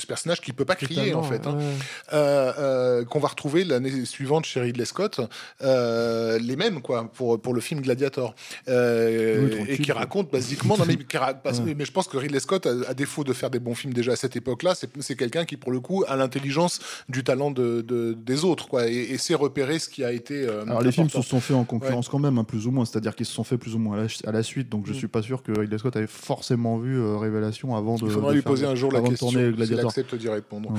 ce 0.00 0.06
personnage 0.06 0.40
qui 0.40 0.52
peut 0.52 0.64
pas 0.64 0.76
crier 0.76 1.12
en 1.14 1.22
fait. 1.22 1.46
hein. 1.46 1.56
Ouais. 1.58 1.64
Euh, 2.12 3.04
qu'on 3.04 3.20
va 3.20 3.28
retrouver 3.28 3.64
l'année 3.66 4.04
suivante 4.04 4.44
chez 4.46 4.60
Ridley 4.60 4.84
Scott, 4.84 5.20
euh, 5.62 6.38
les 6.38 6.56
mêmes 6.56 6.80
quoi 6.82 7.10
pour 7.12 7.40
pour 7.40 7.54
le 7.54 7.60
film 7.60 7.80
Gladiator, 7.80 8.34
euh, 8.68 9.48
Oui, 9.62 9.66
et 9.68 9.78
qui 9.78 9.92
raconte 9.92 10.30
basiquement. 10.32 10.76
non, 10.76 10.84
mais, 10.86 10.96
qui 11.08 11.16
ra- 11.16 11.34
parce- 11.34 11.60
mais 11.60 11.84
je 11.84 11.92
pense 11.92 12.08
que 12.08 12.16
Ridley 12.16 12.40
Scott, 12.40 12.66
à, 12.66 12.70
à 12.90 12.94
défaut 12.94 13.24
de 13.24 13.32
faire 13.32 13.50
des 13.50 13.58
bons 13.58 13.74
films 13.74 13.92
déjà 13.92 14.12
à 14.12 14.16
cette 14.16 14.36
époque-là, 14.36 14.74
c'est 15.00 15.16
quelqu'un 15.16 15.44
qui, 15.44 15.56
pour 15.56 15.72
le 15.72 15.80
coup, 15.80 16.04
a 16.08 16.16
l'intelligence 16.16 16.80
du 17.08 17.24
talent 17.24 17.50
de, 17.50 17.80
de- 17.82 18.12
des 18.14 18.44
autres, 18.44 18.68
quoi, 18.68 18.88
et, 18.88 18.94
et 18.94 19.18
sait 19.18 19.34
repérer 19.34 19.78
ce 19.78 19.88
qui 19.88 20.04
a 20.04 20.12
été. 20.12 20.46
euh, 20.46 20.62
Alors 20.64 20.82
les 20.82 20.92
films 20.92 21.10
se 21.10 21.22
sont 21.22 21.40
faits 21.40 21.56
en 21.56 21.64
concurrence 21.64 22.08
quand 22.08 22.18
même, 22.18 22.38
hein, 22.38 22.44
plus 22.44 22.66
ou 22.66 22.70
moins, 22.70 22.84
c'est-à-dire 22.84 23.14
qu'ils 23.14 23.26
se 23.26 23.32
sont 23.32 23.44
faits 23.44 23.58
plus 23.60 23.74
ou 23.74 23.78
moins 23.78 23.98
à 23.98 24.02
la, 24.02 24.08
à 24.28 24.32
la 24.32 24.42
suite, 24.42 24.68
donc 24.68 24.86
je 24.86 24.92
Mm. 24.92 24.94
suis 24.96 25.08
pas 25.08 25.22
sûr 25.22 25.42
que 25.42 25.52
Ridley 25.58 25.78
Scott 25.78 25.96
avait 25.96 26.06
forcément 26.06 26.78
vu 26.78 27.00
Révélation 27.16 27.76
avant 27.76 27.96
de. 27.96 28.06
Il 28.06 28.10
faudra 28.10 28.30
de 28.30 28.36
lui 28.36 28.42
poser 28.42 28.66
un 28.66 28.74
jour 28.74 28.92
la 28.92 29.00
question 29.00 29.28
s'il 29.30 29.80
accepte 29.80 30.14
d'y 30.14 30.28
répondre. 30.28 30.70
Ouais. 30.70 30.78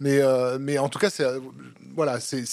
Mais, 0.00 0.20
euh, 0.20 0.58
mais 0.60 0.78
en 0.78 0.88
tout 0.88 1.00
cas, 1.00 1.10
c'est 1.10 1.24
euh, 1.24 1.40
voilà, 1.96 2.20
c'est 2.20 2.44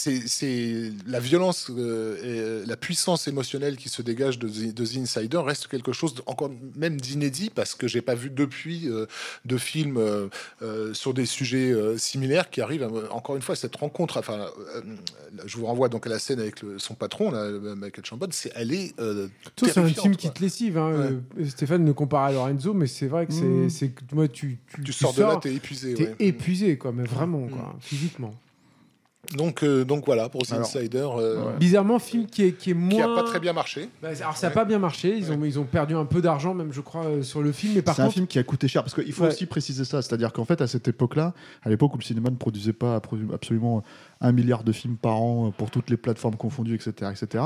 la 1.05 1.19
violence 1.19 1.69
euh, 1.69 2.63
et 2.63 2.65
la 2.65 2.75
puissance 2.75 3.27
émotionnelle 3.27 3.77
qui 3.77 3.89
se 3.89 4.01
dégage 4.01 4.39
de, 4.39 4.47
The- 4.49 4.73
de 4.73 4.83
The 4.85 4.97
Insider 4.97 5.37
reste 5.37 5.67
quelque 5.67 5.91
chose 5.93 6.15
encore 6.25 6.49
même 6.75 6.99
d'inédit 6.99 7.51
parce 7.53 7.75
que 7.75 7.87
j'ai 7.87 8.01
pas 8.01 8.15
vu 8.15 8.31
depuis 8.31 8.89
de 9.45 9.57
films 9.57 9.99
sur 10.93 11.13
des 11.13 11.27
sujets 11.27 11.73
similaires 11.97 12.49
qui 12.49 12.61
arrivent. 12.61 12.89
encore 13.11 13.35
une 13.35 13.43
fois, 13.43 13.55
cette 13.55 13.75
rencontre. 13.75 14.17
Enfin, 14.17 14.47
je 15.45 15.57
vous 15.57 15.67
renvoie 15.67 15.89
donc 15.89 16.07
à 16.07 16.09
la 16.09 16.17
scène 16.17 16.39
avec 16.39 16.63
le- 16.63 16.79
son 16.79 16.95
patron, 16.95 17.29
là, 17.29 17.51
Michael 17.75 18.03
Chambon. 18.05 18.27
C'est 18.31 18.51
elle 18.55 18.73
est 18.73 18.95
Toi, 19.55 19.67
c'est 19.71 19.77
un 19.79 19.87
film 19.87 20.15
qui 20.15 20.31
te 20.31 20.41
lessive. 20.41 20.79
Hein. 20.79 21.19
Ouais. 21.37 21.45
Stéphane 21.47 21.85
le 21.85 21.93
compare 21.93 22.23
à 22.23 22.31
Lorenzo, 22.31 22.73
mais 22.73 22.87
c'est 22.87 23.07
vrai 23.07 23.27
que 23.27 23.33
c'est, 23.33 23.45
Mm. 23.45 23.91
que 23.91 24.15
moi, 24.15 24.27
tu, 24.27 24.57
tu, 24.73 24.81
Tu 24.83 24.93
sors 24.93 25.13
de 25.13 25.21
là, 25.21 25.37
t'es 25.39 25.53
épuisé. 25.53 25.93
t'es 25.93 26.07
ouais. 26.07 26.15
épuisé, 26.19 26.77
quoi, 26.79 26.91
mais 26.91 27.03
vraiment, 27.03 27.34
Mm. 27.41 27.49
quoi, 27.51 27.75
physiquement. 27.79 28.33
Donc, 29.35 29.63
euh, 29.63 29.83
donc 29.85 30.05
voilà 30.05 30.29
pour 30.29 30.43
The 30.45 30.51
Alors, 30.51 30.65
Insider. 30.67 31.07
euh, 31.17 31.43
ouais. 31.45 31.57
Bizarrement, 31.57 31.97
film 31.97 32.27
qui 32.27 32.43
est, 32.43 32.51
qui 32.51 32.69
est 32.69 32.73
moins. 32.75 32.89
Qui 32.91 33.01
a 33.01 33.07
pas 33.15 33.23
très 33.23 33.39
bien 33.39 33.53
marché. 33.53 33.89
Bah, 33.99 34.09
alors, 34.19 34.37
ça 34.37 34.49
n'a 34.49 34.53
pas 34.53 34.65
bien 34.65 34.77
marché. 34.77 35.17
Ils, 35.17 35.31
ont, 35.31 35.43
ils 35.43 35.57
ont 35.57 35.63
perdu 35.63 35.95
un 35.95 36.05
peu 36.05 36.21
d'argent, 36.21 36.53
même, 36.53 36.71
je 36.71 36.79
crois, 36.81 37.05
euh, 37.05 37.23
sur 37.23 37.41
le 37.41 37.51
film. 37.51 37.73
Mais 37.73 37.81
par 37.81 37.95
C'est 37.95 38.03
un 38.03 38.11
film 38.11 38.27
qui 38.27 38.37
a 38.37 38.43
coûté 38.43 38.67
cher 38.67 38.83
parce 38.83 38.93
qu'il 38.93 39.11
faut 39.13 39.23
Ouais. 39.23 39.29
aussi 39.29 39.47
préciser 39.47 39.83
ça, 39.83 40.03
c'est-à-dire 40.03 40.31
qu'en 40.31 40.45
fait 40.45 40.61
à 40.61 40.67
cette 40.67 40.87
époque-là, 40.87 41.33
à 41.63 41.69
l'époque 41.69 41.95
où 41.95 41.97
le 41.97 42.03
cinéma 42.03 42.29
ne 42.29 42.35
produisait 42.35 42.71
pas 42.71 43.01
absolument 43.33 43.83
un 44.21 44.31
milliard 44.31 44.63
de 44.63 44.71
films 44.71 44.95
par 44.97 45.19
an 45.19 45.51
pour 45.57 45.71
toutes 45.71 45.89
les 45.89 45.97
plateformes 45.97 46.35
confondues, 46.35 46.75
etc., 46.75 47.11
etc., 47.11 47.45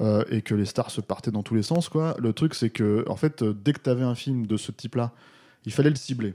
euh, 0.00 0.24
et 0.30 0.42
que 0.42 0.54
les 0.54 0.66
stars 0.66 0.90
se 0.90 1.00
partaient 1.00 1.30
dans 1.30 1.42
tous 1.42 1.54
les 1.54 1.62
sens, 1.62 1.88
quoi. 1.88 2.16
Le 2.18 2.34
truc 2.34 2.54
c'est 2.54 2.68
que 2.68 3.02
en 3.08 3.16
fait 3.16 3.42
dès 3.42 3.72
que 3.72 3.80
tu 3.80 3.88
avais 3.88 4.02
un 4.04 4.14
film 4.14 4.46
de 4.46 4.58
ce 4.58 4.72
type-là, 4.72 5.12
il 5.64 5.72
fallait 5.72 5.88
le 5.88 5.96
cibler. 5.96 6.34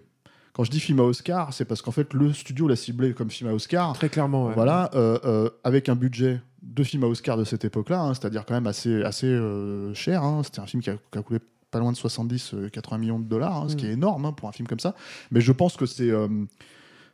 Quand 0.54 0.64
je 0.64 0.72
dis 0.72 0.80
film 0.80 1.00
à 1.00 1.04
Oscar, 1.04 1.54
c'est 1.54 1.66
parce 1.66 1.82
qu'en 1.82 1.92
fait 1.92 2.14
le 2.14 2.34
studio 2.34 2.68
l'a 2.68 2.76
ciblé 2.76 3.14
comme 3.14 3.30
film 3.30 3.50
à 3.50 3.54
Oscar. 3.54 3.94
très 3.94 4.10
clairement, 4.10 4.48
ouais. 4.48 4.54
Voilà, 4.54 4.90
euh, 4.96 5.18
euh, 5.26 5.50
avec 5.64 5.90
un 5.90 5.96
budget 5.96 6.42
de 6.62 6.84
film 6.84 7.04
à 7.04 7.08
Oscar 7.08 7.38
de 7.38 7.44
cette 7.46 7.64
époque-là, 7.66 8.02
hein, 8.02 8.14
c'est-à-dire 8.14 8.46
quand 8.46 8.54
même 8.54 8.68
assez, 8.68 9.04
assez 9.04 9.28
euh, 9.28 9.94
cher. 9.94 10.24
hein. 10.24 10.42
C'était 10.44 10.60
un 10.60 10.66
film 10.66 10.82
qui 10.84 10.90
a, 10.90 10.96
qui 11.12 11.18
a 11.18 11.22
coûté 11.22 11.40
pas 11.72 11.80
loin 11.80 11.92
de 11.92 11.98
70-80 11.98 12.98
millions 12.98 13.20
de 13.20 13.26
dollars, 13.26 13.56
hein, 13.64 13.70
ce 13.70 13.76
qui 13.76 13.86
Mm. 13.86 13.90
est 13.90 13.94
énorme 13.94 14.26
hein, 14.26 14.32
pour 14.34 14.50
un 14.50 14.52
film 14.52 14.68
comme 14.68 14.80
ça. 14.80 14.96
Mais 15.32 15.40
je 15.42 15.52
pense 15.52 15.78
que 15.78 15.86
c'est 15.86 16.12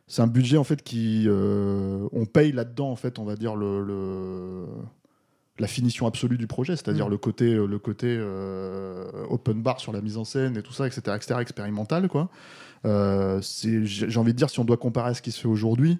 c'est 0.08 0.22
un 0.22 0.26
budget 0.28 0.56
en 0.56 0.64
fait 0.64 0.82
qui 0.82 1.24
euh, 1.26 2.06
on 2.12 2.26
paye 2.26 2.52
là-dedans 2.52 2.90
en 2.90 2.96
fait, 2.96 3.18
on 3.18 3.24
va 3.24 3.34
dire 3.36 3.54
le, 3.56 3.82
le- 3.82 4.66
la 5.58 5.66
finition 5.66 6.06
absolue 6.06 6.36
du 6.36 6.46
projet, 6.46 6.76
c'est-à-dire 6.76 7.06
Mm. 7.08 7.10
le 7.10 7.18
côté 7.18 7.54
le 7.54 7.78
côté 7.78 8.06
euh, 8.18 9.04
open 9.30 9.62
bar 9.62 9.80
sur 9.80 9.92
la 9.92 10.00
mise 10.00 10.16
en 10.18 10.24
scène 10.24 10.56
et 10.56 10.62
tout 10.62 10.72
ça, 10.72 10.86
etc., 10.86 11.00
etc., 11.16 11.40
expérimental 11.40 12.08
quoi. 12.08 12.28
Euh, 12.84 13.40
j'ai 13.42 14.18
envie 14.18 14.32
de 14.32 14.38
dire 14.38 14.50
si 14.50 14.60
on 14.60 14.64
doit 14.64 14.76
comparer 14.76 15.10
à 15.10 15.14
ce 15.14 15.22
qui 15.22 15.32
se 15.32 15.40
fait 15.40 15.48
aujourd'hui. 15.48 15.98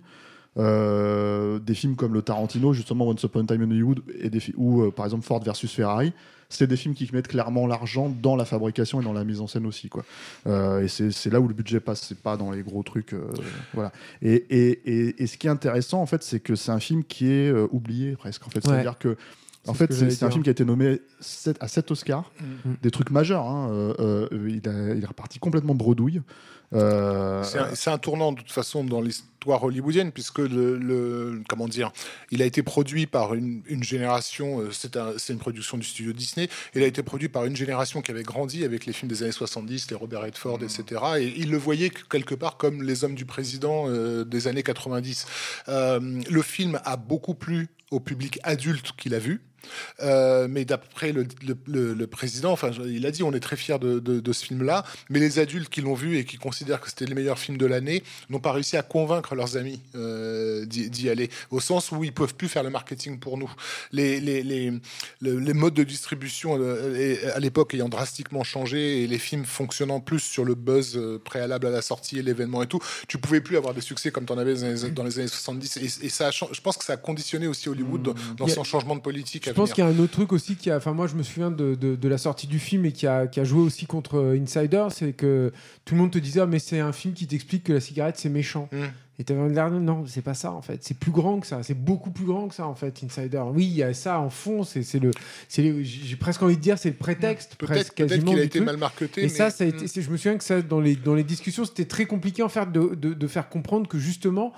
euh, 0.58 1.58
des 1.58 1.74
films 1.74 1.96
comme 1.96 2.14
le 2.14 2.22
Tarantino, 2.22 2.72
justement 2.72 3.06
Once 3.08 3.22
Upon 3.22 3.40
a 3.44 3.46
Time 3.46 3.62
in 3.62 3.70
Hollywood, 3.70 4.00
et 4.18 4.30
des 4.30 4.40
ou 4.56 4.82
euh, 4.82 4.90
par 4.90 5.04
exemple 5.04 5.24
Ford 5.24 5.42
versus 5.42 5.70
Ferrari, 5.72 6.12
c'est 6.48 6.66
des 6.66 6.76
films 6.76 6.94
qui 6.94 7.08
mettent 7.12 7.28
clairement 7.28 7.66
l'argent 7.66 8.08
dans 8.22 8.36
la 8.36 8.44
fabrication 8.44 9.00
et 9.00 9.04
dans 9.04 9.12
la 9.12 9.24
mise 9.24 9.40
en 9.42 9.46
scène 9.48 9.66
aussi, 9.66 9.88
quoi. 9.90 10.04
Euh, 10.46 10.80
et 10.82 10.88
c'est 10.88 11.30
là 11.30 11.40
où 11.40 11.48
le 11.48 11.54
budget 11.54 11.80
passe, 11.80 12.02
c'est 12.08 12.18
pas 12.18 12.36
dans 12.38 12.50
les 12.52 12.62
gros 12.62 12.82
trucs, 12.82 13.14
voilà. 13.74 13.92
Et, 14.22 14.34
et, 14.48 14.70
et, 15.08 15.22
et 15.22 15.26
ce 15.26 15.36
qui 15.36 15.46
est 15.46 15.50
intéressant, 15.50 16.00
en 16.00 16.06
fait, 16.06 16.22
c'est 16.22 16.40
que 16.40 16.54
c'est 16.54 16.70
un 16.72 16.80
film 16.80 17.04
qui 17.04 17.26
est 17.30 17.50
oublié 17.72 18.16
presque, 18.16 18.46
en 18.46 18.50
fait. 18.50 18.60
C'est-à-dire 18.64 18.98
que 18.98 19.16
en 19.68 19.74
fait, 19.74 19.92
c'est 19.92 20.22
un 20.22 20.30
film 20.30 20.44
qui 20.44 20.48
a 20.48 20.52
été 20.52 20.64
nommé 20.64 21.00
à 21.60 21.66
7 21.68 21.90
Oscars, 21.90 22.30
Mm. 22.40 22.70
des 22.82 22.90
trucs 22.92 23.10
majeurs. 23.10 23.44
hein. 23.46 23.94
Il, 24.30 24.62
a- 24.68 24.94
il 24.94 25.02
est 25.02 25.06
reparti 25.06 25.38
complètement 25.40 25.74
bredouille. 25.74 26.22
Euh, 26.72 27.42
C'est 27.74 27.90
un, 27.90 27.98
tournant 27.98 28.32
de 28.32 28.38
toute 28.40 28.50
façon 28.50 28.82
dans 28.84 29.00
l'histoire 29.00 29.62
hollywoodienne 29.62 30.10
puisque 30.10 30.40
le, 30.40 30.76
le- 30.76 31.40
comment 31.48 31.68
dire, 31.68 31.92
il 32.32 32.42
a 32.42 32.44
été 32.44 32.62
produit 32.62 33.06
par 33.06 33.34
une, 33.34 33.62
une 33.66 33.84
génération. 33.84 34.60
euh, 34.60 34.70
C'est 34.72 34.96
un- 34.96 35.12
c'est 35.16 35.32
une 35.32 35.38
production 35.38 35.78
du 35.78 35.84
studio 35.86 36.12
Disney. 36.12 36.48
Il 36.74 36.82
a 36.82 36.86
été 36.86 37.02
produit 37.02 37.28
par 37.28 37.44
une 37.44 37.54
génération 37.56 38.02
qui 38.02 38.10
avait 38.10 38.24
grandi 38.24 38.64
avec 38.64 38.86
les 38.86 38.92
films 38.92 39.08
des 39.10 39.22
années 39.22 39.32
70, 39.32 39.90
les 39.90 39.96
Robert 39.96 40.22
Redford, 40.22 40.58
etc. 40.64 41.00
Et 41.20 41.34
il 41.36 41.50
le 41.50 41.58
voyait 41.58 41.90
que- 41.90 42.02
quelque 42.08 42.34
part 42.34 42.56
comme 42.56 42.82
les 42.82 43.04
hommes 43.04 43.14
du 43.14 43.26
président 43.26 43.84
euh, 43.88 44.24
des 44.24 44.48
années 44.48 44.64
90. 44.64 45.26
Euh, 45.68 46.00
le 46.28 46.42
film 46.42 46.80
a 46.84 46.96
beaucoup 46.96 47.34
plu 47.34 47.68
au 47.92 48.00
public 48.00 48.40
adulte 48.42 48.92
qui 48.96 49.08
l'a 49.08 49.20
vu. 49.20 49.40
Euh, 50.02 50.46
mais 50.48 50.64
d'après 50.64 51.12
le, 51.12 51.26
le- 51.46 51.56
le- 51.66 51.94
le 51.94 52.06
président, 52.06 52.52
enfin, 52.52 52.70
il 52.86 53.04
a 53.06 53.10
dit 53.10 53.22
on 53.22 53.32
est 53.32 53.40
très 53.40 53.56
fiers 53.56 53.78
de, 53.78 53.98
de- 53.98 54.20
de 54.20 54.32
ce 54.32 54.44
film-là, 54.44 54.84
mais 55.10 55.18
les 55.18 55.38
adultes 55.38 55.68
qui 55.68 55.80
l'ont 55.80 55.94
vu 55.94 56.18
et 56.18 56.24
qui 56.24 56.36
considèrent 56.36 56.80
que 56.80 56.88
c'était 56.88 57.06
les 57.06 57.14
meilleurs 57.14 57.38
films 57.38 57.58
de 57.58 57.66
l'année 57.66 58.02
n'ont 58.30 58.38
pas 58.40 58.52
réussi 58.52 58.76
à 58.76 58.82
convaincre 58.82 59.34
leurs 59.34 59.56
amis 59.56 59.80
euh, 59.94 60.64
d'y 60.66 61.10
aller, 61.10 61.30
au 61.50 61.60
sens 61.60 61.90
où 61.92 62.04
ils 62.04 62.12
peuvent 62.12 62.34
plus 62.34 62.48
faire 62.48 62.62
le 62.62 62.70
marketing 62.70 63.18
pour 63.18 63.38
nous. 63.38 63.50
Les, 63.92 64.20
les, 64.20 64.42
les, 64.42 64.72
le- 65.20 65.38
les 65.38 65.54
modes 65.54 65.74
de 65.74 65.84
distribution 65.84 66.56
euh, 66.60 67.16
à 67.34 67.40
l'époque 67.40 67.74
ayant 67.74 67.88
drastiquement 67.88 68.44
changé 68.44 69.02
et 69.02 69.06
les 69.06 69.18
films 69.18 69.44
fonctionnant 69.44 70.00
plus 70.00 70.20
sur 70.20 70.44
le 70.44 70.54
buzz 70.54 71.00
préalable 71.24 71.66
à 71.66 71.70
la 71.70 71.82
sortie 71.82 72.18
et 72.18 72.22
l'événement 72.22 72.62
et 72.62 72.66
tout, 72.66 72.80
tu 73.08 73.18
pouvais 73.18 73.40
plus 73.40 73.56
avoir 73.56 73.74
des 73.74 73.80
succès 73.80 74.10
comme 74.10 74.26
tu 74.26 74.32
en 74.32 74.38
avais 74.38 74.54
dans 74.54 74.68
les, 74.68 74.90
dans 74.90 75.02
années 75.04 75.28
70. 75.28 75.76
Et, 75.78 76.06
et 76.06 76.08
ça, 76.08 76.28
a 76.28 76.30
je 76.30 76.60
pense 76.60 76.76
que 76.76 76.84
ça 76.84 76.94
a 76.94 76.96
conditionné 76.96 77.46
aussi 77.46 77.68
Hollywood 77.68 78.02
dans, 78.02 78.14
dans 78.36 78.46
son 78.54 78.64
changement 78.64 78.94
de 78.96 79.00
politique. 79.00 79.44
Je 79.56 79.60
pense 79.62 79.72
qu'il 79.72 79.82
y 79.82 79.86
a 79.86 79.90
un 79.90 79.98
autre 79.98 80.12
truc 80.12 80.32
aussi 80.32 80.54
qui 80.56 80.70
a. 80.70 80.76
Enfin, 80.76 80.92
moi, 80.92 81.06
je 81.06 81.14
me 81.14 81.22
souviens 81.22 81.50
de, 81.50 81.74
de, 81.74 81.96
de 81.96 82.08
la 82.08 82.18
sortie 82.18 82.46
du 82.46 82.58
film 82.58 82.84
et 82.84 82.92
qui 82.92 83.06
a, 83.06 83.26
qui 83.26 83.40
a 83.40 83.44
joué 83.44 83.60
aussi 83.62 83.86
contre 83.86 84.18
euh, 84.18 84.38
Insider. 84.40 84.86
C'est 84.90 85.12
que 85.14 85.52
tout 85.84 85.94
le 85.94 86.00
monde 86.02 86.10
te 86.10 86.18
disait, 86.18 86.40
Ah, 86.40 86.46
mais 86.46 86.58
c'est 86.58 86.80
un 86.80 86.92
film 86.92 87.14
qui 87.14 87.26
t'explique 87.26 87.64
que 87.64 87.72
la 87.72 87.80
cigarette, 87.80 88.16
c'est 88.18 88.28
méchant. 88.28 88.68
Mm. 88.70 88.76
Et 89.18 89.24
t'avais 89.24 89.48
l'air 89.48 89.70
de 89.70 89.78
non, 89.78 90.04
c'est 90.06 90.20
pas 90.20 90.34
ça 90.34 90.52
en 90.52 90.60
fait. 90.60 90.84
C'est 90.84 90.98
plus 90.98 91.10
grand 91.10 91.40
que 91.40 91.46
ça. 91.46 91.62
C'est 91.62 91.72
beaucoup 91.72 92.10
plus 92.10 92.26
grand 92.26 92.48
que 92.48 92.54
ça 92.54 92.66
en 92.66 92.74
fait. 92.74 93.00
Insider. 93.02 93.42
Oui, 93.50 93.64
il 93.64 93.72
y 93.74 93.82
a 93.82 93.94
ça 93.94 94.20
en 94.20 94.28
fond. 94.28 94.62
C'est 94.62 94.82
c'est 94.82 94.98
le. 94.98 95.10
c'est 95.48 95.82
J'ai 95.84 96.16
presque 96.16 96.42
envie 96.42 96.56
de 96.58 96.60
dire, 96.60 96.76
c'est 96.78 96.90
le 96.90 96.96
prétexte. 96.96 97.54
Peut-être 97.56 97.70
presque 97.72 97.94
peut-être 97.94 98.08
quasiment 98.10 98.32
qu'il 98.32 98.40
a 98.40 98.44
été 98.44 98.58
truc. 98.58 98.66
mal 98.66 98.76
marketé. 98.76 99.22
Et 99.22 99.24
mais- 99.24 99.28
ça, 99.30 99.48
ça 99.48 99.64
a 99.64 99.68
été, 99.68 99.84
Mm. 99.84 99.88
c'est- 99.88 100.02
je 100.02 100.10
me 100.10 100.18
souviens 100.18 100.36
que 100.36 100.44
ça, 100.44 100.60
dans 100.60 100.80
les, 100.80 100.96
dans 100.96 101.14
les 101.14 101.24
discussions, 101.24 101.64
c'était 101.64 101.86
très 101.86 102.04
compliqué 102.04 102.42
en 102.42 102.50
fait 102.50 102.70
de, 102.70 102.94
de, 102.94 103.14
de 103.14 103.26
faire 103.26 103.48
comprendre 103.48 103.88
que 103.88 103.96
justement, 103.98 104.52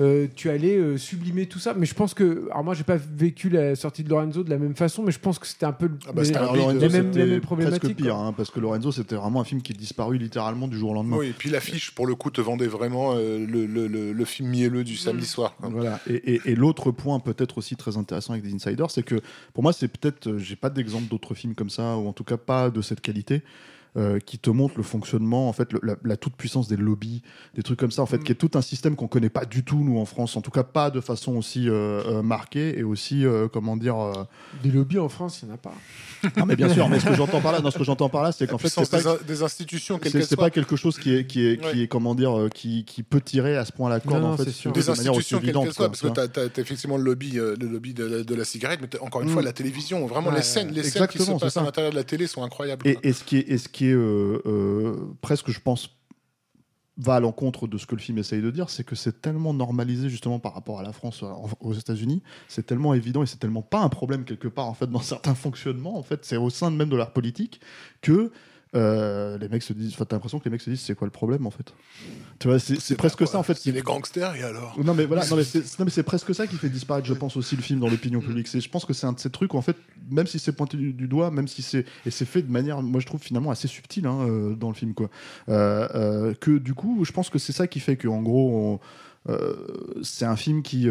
euh, 0.00 0.26
tu 0.34 0.48
allais 0.50 0.76
euh, 0.76 0.96
sublimer 0.96 1.46
tout 1.46 1.58
ça. 1.58 1.74
Mais 1.74 1.86
je 1.86 1.94
pense 1.94 2.14
que, 2.14 2.48
alors 2.50 2.64
moi, 2.64 2.74
j'ai 2.74 2.84
pas 2.84 2.96
vécu 2.96 3.48
la 3.50 3.76
sortie 3.76 4.02
de 4.02 4.08
Lorenzo 4.08 4.42
de 4.42 4.50
la 4.50 4.58
même 4.58 4.74
façon, 4.74 5.02
mais 5.02 5.12
je 5.12 5.18
pense 5.18 5.38
que 5.38 5.46
c'était 5.46 5.66
un 5.66 5.72
peu 5.72 5.86
le- 5.86 5.98
Ah 6.08 6.12
bah, 6.12 6.22
les- 6.22 6.26
c'était 6.28 6.38
un 6.38 6.42
Alors, 6.42 6.54
bide, 6.54 6.62
Lorenzo, 6.62 6.80
les 6.80 6.88
mêmes, 6.92 7.02
les 7.06 7.12
c'était 7.12 7.18
mêmes 7.18 7.28
presque 7.28 7.42
problématiques. 7.46 7.96
pire, 7.96 8.16
hein, 8.16 8.32
parce 8.36 8.50
que 8.50 8.60
Lorenzo, 8.60 8.92
c'était 8.92 9.14
vraiment 9.16 9.40
un 9.40 9.44
film 9.44 9.60
qui 9.62 9.72
est 9.72 9.76
disparu 9.76 10.18
littéralement 10.18 10.68
du 10.68 10.78
jour 10.78 10.90
au 10.90 10.94
lendemain. 10.94 11.16
Oui, 11.18 11.28
et 11.28 11.32
puis 11.32 11.50
l'affiche, 11.50 11.90
pour 11.94 12.06
le 12.06 12.14
coup, 12.14 12.30
te 12.30 12.40
vendait 12.40 12.66
vraiment 12.66 13.12
euh, 13.14 13.38
le, 13.46 13.66
le, 13.66 13.86
le, 13.86 14.12
le 14.12 14.24
film 14.24 14.48
mielleux 14.48 14.84
du 14.84 14.94
Mm. 14.94 14.96
samedi 14.96 15.26
soir. 15.26 15.56
quoi. 15.56 15.68
Voilà. 15.70 16.00
Et, 16.08 16.34
et- 16.34 16.40
et 16.46 16.54
l'autre 16.54 16.90
point 16.90 17.20
peut-être 17.20 17.58
aussi 17.58 17.76
très 17.76 17.96
intéressant 17.96 18.32
avec 18.32 18.44
des 18.44 18.54
insiders, 18.54 18.90
c'est 18.90 19.02
que 19.02 19.20
pour 19.52 19.62
moi, 19.62 19.72
c'est 19.72 19.88
peut-être, 19.88 20.38
j'ai 20.38 20.56
pas 20.56 20.70
d'exemple 20.70 21.08
d'autres 21.08 21.34
films 21.34 21.54
comme 21.54 21.70
ça, 21.70 21.96
ou 21.98 22.08
en 22.08 22.12
tout 22.12 22.24
cas 22.24 22.36
pas 22.36 22.70
de 22.70 22.80
cette 22.82 23.00
qualité. 23.00 23.42
Euh, 23.96 24.18
qui 24.18 24.38
te 24.38 24.48
montre 24.48 24.74
le 24.78 24.82
fonctionnement, 24.82 25.48
en 25.48 25.52
fait, 25.52 25.72
le- 25.72 25.80
la, 25.82 25.96
la 26.02 26.16
toute 26.16 26.34
puissance 26.34 26.66
des 26.68 26.76
lobbies, 26.76 27.22
des 27.54 27.62
trucs 27.62 27.78
comme 27.78 27.90
ça, 27.90 28.00
en 28.02 28.06
fait, 28.06 28.18
Mm. 28.18 28.24
qui 28.24 28.32
est 28.32 28.36
tout 28.36 28.50
un 28.54 28.62
système 28.62 28.96
qu'on 28.96 29.06
connaît 29.08 29.28
pas 29.28 29.44
du 29.44 29.64
tout 29.64 29.84
nous 29.84 29.98
en 29.98 30.06
France, 30.06 30.34
en 30.36 30.40
tout 30.40 30.50
cas 30.50 30.62
pas 30.62 30.90
de 30.90 31.00
façon 31.00 31.36
aussi 31.36 31.68
euh, 31.68 32.00
euh, 32.06 32.22
marquée 32.22 32.78
et 32.78 32.82
aussi, 32.84 33.26
euh, 33.26 33.48
comment 33.52 33.76
dire, 33.76 33.98
euh, 33.98 34.12
Des 34.62 34.70
lobbies 34.70 34.98
en 34.98 35.08
France, 35.10 35.40
il 35.42 35.46
n'y 35.46 35.52
en 35.52 35.54
a 35.56 35.58
pas. 35.58 35.74
non 36.38 36.46
mais 36.46 36.56
bien 36.56 36.68
sûr, 36.72 36.88
mais 36.88 37.00
ce 37.00 37.06
que 37.06 37.14
j'entends 37.14 37.40
par 37.40 37.52
là, 37.52 37.60
non, 37.60 37.70
ce 37.70 37.78
que 37.78 37.84
j'entends 37.84 38.08
par 38.08 38.22
là, 38.22 38.32
c'est 38.32 38.46
qu'en 38.46 38.56
fait, 38.58 38.68
c'est 38.68 38.88
pas, 38.90 39.00
des, 39.00 39.06
in- 39.08 39.18
des 39.26 39.42
institutions, 39.42 40.00
c'est 40.02 40.36
pas 40.36 40.50
quelque 40.50 40.76
chose 40.76 40.98
qui 40.98 41.14
est, 41.14 41.26
qui 41.26 41.44
est, 41.44 41.58
qui 41.60 41.66
Ouais. 41.66 41.78
est 41.80 41.88
comment 41.88 42.14
dire, 42.14 42.38
euh, 42.38 42.48
qui, 42.48 42.84
qui 42.84 43.02
peut 43.02 43.20
tirer 43.20 43.56
à 43.56 43.64
ce 43.64 43.72
point 43.72 43.90
la 43.90 44.00
corde 44.00 44.22
Non, 44.22 44.28
en 44.32 44.36
fait, 44.36 44.48
sûr. 44.50 44.72
des 44.72 44.80
de 44.80 44.86
manière 44.86 45.12
aussi 45.12 45.34
institutions, 45.34 45.40
quelles 45.62 45.74
quoi, 45.74 45.88
parce 45.88 46.00
que 46.00 46.08
tu 46.08 46.40
as, 46.40 46.60
effectivement 46.60 46.96
le 46.96 47.02
lobby, 47.04 47.38
euh, 47.38 47.56
le 47.60 47.66
lobby 47.66 47.92
de, 47.92 48.04
la- 48.04 48.22
de 48.22 48.34
la 48.34 48.44
cigarette, 48.44 48.80
mais 48.80 48.88
encore 49.00 49.20
une 49.22 49.28
Mm. 49.28 49.32
fois 49.32 49.42
la 49.42 49.52
télévision. 49.52 50.06
Vraiment, 50.06 50.30
Ouais, 50.30 50.36
les 50.36 50.42
scènes, 50.42 50.70
les 50.72 50.82
scènes 50.82 51.06
qui 51.08 51.18
se 51.18 51.30
passent 51.32 51.56
à 51.56 51.62
l'intérieur 51.62 51.90
de 51.92 51.96
la 51.96 52.04
télé 52.04 52.26
sont 52.26 52.42
incroyables. 52.42 52.86
Et, 52.86 52.94
quoi. 52.94 53.00
et 53.04 53.12
ce 53.12 53.24
qui 53.24 53.36
est, 53.38 53.50
et 53.50 53.58
ce 53.58 53.68
qui 53.68 53.81
est 53.86 53.92
euh, 53.92 54.42
euh, 54.46 55.14
presque, 55.20 55.50
je 55.50 55.60
pense, 55.60 55.96
va 56.98 57.16
à 57.16 57.20
l'encontre 57.20 57.66
de 57.66 57.78
ce 57.78 57.86
que 57.86 57.94
le 57.94 58.00
film 58.00 58.18
essaye 58.18 58.42
de 58.42 58.50
dire, 58.50 58.68
c'est 58.68 58.84
que 58.84 58.94
c'est 58.94 59.22
tellement 59.22 59.54
normalisé 59.54 60.08
justement 60.08 60.38
par 60.38 60.54
rapport 60.54 60.78
à 60.78 60.82
la 60.82 60.92
France, 60.92 61.22
euh, 61.22 61.32
aux 61.60 61.72
États-Unis, 61.72 62.22
c'est 62.48 62.66
tellement 62.66 62.94
évident 62.94 63.22
et 63.22 63.26
c'est 63.26 63.38
tellement 63.38 63.62
pas 63.62 63.80
un 63.80 63.88
problème 63.88 64.24
quelque 64.24 64.48
part 64.48 64.66
en 64.66 64.74
fait 64.74 64.88
dans 64.88 65.00
certains 65.00 65.34
fonctionnements. 65.34 65.96
En 65.96 66.02
fait, 66.02 66.24
c'est 66.24 66.36
au 66.36 66.50
sein 66.50 66.70
même 66.70 66.90
de 66.90 66.96
leur 66.96 67.12
politique 67.12 67.60
que 68.02 68.30
euh, 68.74 69.36
les 69.38 69.48
mecs 69.48 69.62
se 69.62 69.72
disent, 69.72 69.92
enfin, 69.92 70.06
t'as 70.06 70.16
l'impression 70.16 70.38
que 70.38 70.44
les 70.44 70.50
mecs 70.50 70.62
se 70.62 70.70
disent, 70.70 70.80
c'est 70.80 70.94
quoi 70.94 71.06
le 71.06 71.12
problème 71.12 71.46
en 71.46 71.50
fait? 71.50 71.74
Tu 72.38 72.48
vois, 72.48 72.58
c'est 72.58 72.96
presque 72.96 73.26
ça 73.26 73.38
en 73.38 73.42
fait. 73.42 73.54
C'est 73.54 73.72
les 73.72 73.82
gangsters 73.82 74.34
et 74.34 74.42
alors? 74.42 74.78
Non 74.82 74.94
mais 74.94 75.04
voilà, 75.04 75.26
non 75.28 75.36
mais 75.36 75.90
c'est 75.90 76.02
presque 76.02 76.34
ça 76.34 76.46
qui 76.46 76.56
fait 76.56 76.68
disparaître, 76.68 77.06
je 77.06 77.14
pense 77.14 77.36
aussi 77.36 77.54
le 77.56 77.62
film 77.62 77.80
dans 77.80 77.88
l'opinion 77.88 78.20
publique. 78.20 78.48
C'est, 78.48 78.60
je 78.60 78.70
pense 78.70 78.84
que 78.84 78.92
c'est 78.92 79.06
un 79.06 79.12
de 79.12 79.20
ces 79.20 79.30
trucs 79.30 79.52
où, 79.54 79.58
en 79.58 79.62
fait, 79.62 79.76
même 80.10 80.26
si 80.26 80.38
c'est 80.38 80.52
pointé 80.52 80.76
du, 80.76 80.92
du 80.92 81.06
doigt, 81.06 81.30
même 81.30 81.48
si 81.48 81.62
c'est 81.62 81.84
et 82.06 82.10
c'est 82.10 82.24
fait 82.24 82.42
de 82.42 82.50
manière, 82.50 82.82
moi 82.82 83.00
je 83.00 83.06
trouve 83.06 83.20
finalement 83.20 83.50
assez 83.50 83.68
subtile 83.68 84.06
hein, 84.06 84.26
euh, 84.26 84.54
dans 84.54 84.68
le 84.68 84.74
film 84.74 84.94
quoi. 84.94 85.10
Euh, 85.48 86.34
que 86.40 86.58
du 86.58 86.74
coup, 86.74 87.04
je 87.04 87.12
pense 87.12 87.28
que 87.30 87.38
c'est 87.38 87.52
ça 87.52 87.66
qui 87.66 87.80
fait 87.80 87.96
que 87.96 88.08
en 88.08 88.22
gros, 88.22 88.80
c'est 90.02 90.24
un 90.24 90.36
film 90.36 90.62
qui 90.62 90.88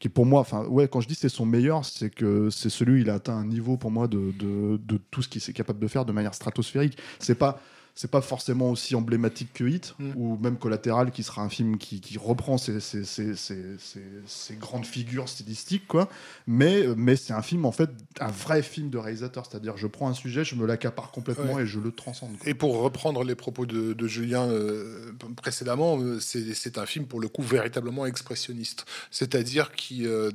qui 0.00 0.08
pour 0.08 0.26
moi, 0.26 0.40
enfin 0.40 0.64
ouais, 0.66 0.88
quand 0.88 1.00
je 1.00 1.08
dis 1.08 1.14
c'est 1.14 1.28
son 1.28 1.46
meilleur, 1.46 1.84
c'est 1.84 2.10
que 2.10 2.50
c'est 2.50 2.70
celui 2.70 3.02
il 3.02 3.10
a 3.10 3.14
atteint 3.14 3.36
un 3.36 3.46
niveau 3.46 3.76
pour 3.76 3.90
moi 3.90 4.08
de, 4.08 4.32
de, 4.38 4.76
de 4.76 4.96
tout 5.10 5.22
ce 5.22 5.28
qu'il 5.28 5.42
est 5.42 5.52
capable 5.52 5.80
de 5.80 5.88
faire 5.88 6.04
de 6.04 6.12
manière 6.12 6.34
stratosphérique. 6.34 6.98
C'est 7.18 7.34
pas 7.34 7.60
c'est 8.00 8.10
pas 8.10 8.20
forcément 8.20 8.70
aussi 8.70 8.94
emblématique 8.94 9.52
que 9.52 9.64
Hit 9.64 9.94
Mm. 9.98 10.12
ou 10.14 10.36
même 10.40 10.56
Collatéral 10.56 11.10
qui 11.10 11.24
sera 11.24 11.42
un 11.42 11.48
film 11.48 11.78
qui, 11.78 12.00
qui 12.00 12.16
reprend 12.16 12.56
ces 12.56 14.54
grandes 14.60 14.86
figures 14.86 15.28
stylistiques 15.28 15.86
quoi 15.88 16.08
mais 16.46 16.86
mais 16.96 17.16
c'est 17.16 17.32
un 17.32 17.42
film 17.42 17.64
en 17.64 17.72
fait 17.72 17.90
un 18.20 18.30
vrai 18.30 18.62
film 18.62 18.90
de 18.90 18.98
réalisateur 18.98 19.46
c'est-à-dire 19.46 19.76
je 19.76 19.86
prends 19.86 20.08
un 20.08 20.14
sujet 20.14 20.44
je 20.44 20.54
me 20.54 20.66
l'accapare 20.66 21.10
complètement 21.10 21.54
Ouais. 21.54 21.62
et 21.62 21.66
je 21.66 21.78
le 21.80 21.90
transcende 21.92 22.36
quoi. 22.38 22.48
Et 22.48 22.54
pour 22.54 22.76
reprendre 22.82 23.24
les 23.24 23.34
propos 23.34 23.64
de, 23.66 23.92
de 23.94 24.06
Julien 24.06 24.48
euh, 24.48 25.12
précédemment, 25.36 25.98
euh, 26.00 26.18
c'est 26.20 26.78
un 26.78 26.84
film 26.86 27.06
pour 27.06 27.20
le 27.20 27.28
coup 27.28 27.42
véritablement 27.42 28.04
expressionniste. 28.06 28.84
C'est-à-dire 29.10 29.72
qui, 29.72 30.06
euh, 30.06 30.30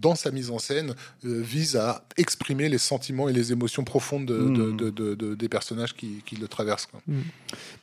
dans, 0.00 0.14
sa 0.14 0.30
mise 0.32 0.50
en 0.50 0.58
scène, 0.58 0.94
euh, 1.24 1.40
vise 1.40 1.76
à 1.76 2.04
exprimer 2.16 2.68
les 2.68 2.78
sentiments 2.78 3.28
et 3.28 3.32
les 3.32 3.52
émotions 3.52 3.84
profondes 3.84 4.26
de- 4.26 4.36
de- 4.36 4.48
Mm. 4.72 4.76
de- 4.76 4.90
de- 4.90 5.14
de- 5.14 5.34
des 5.34 5.48
personnages 5.48 5.94
qui, 5.94 6.22
qui 6.26 6.36
le 6.36 6.46
traversent. 6.48 6.86
quoi. 6.86 6.99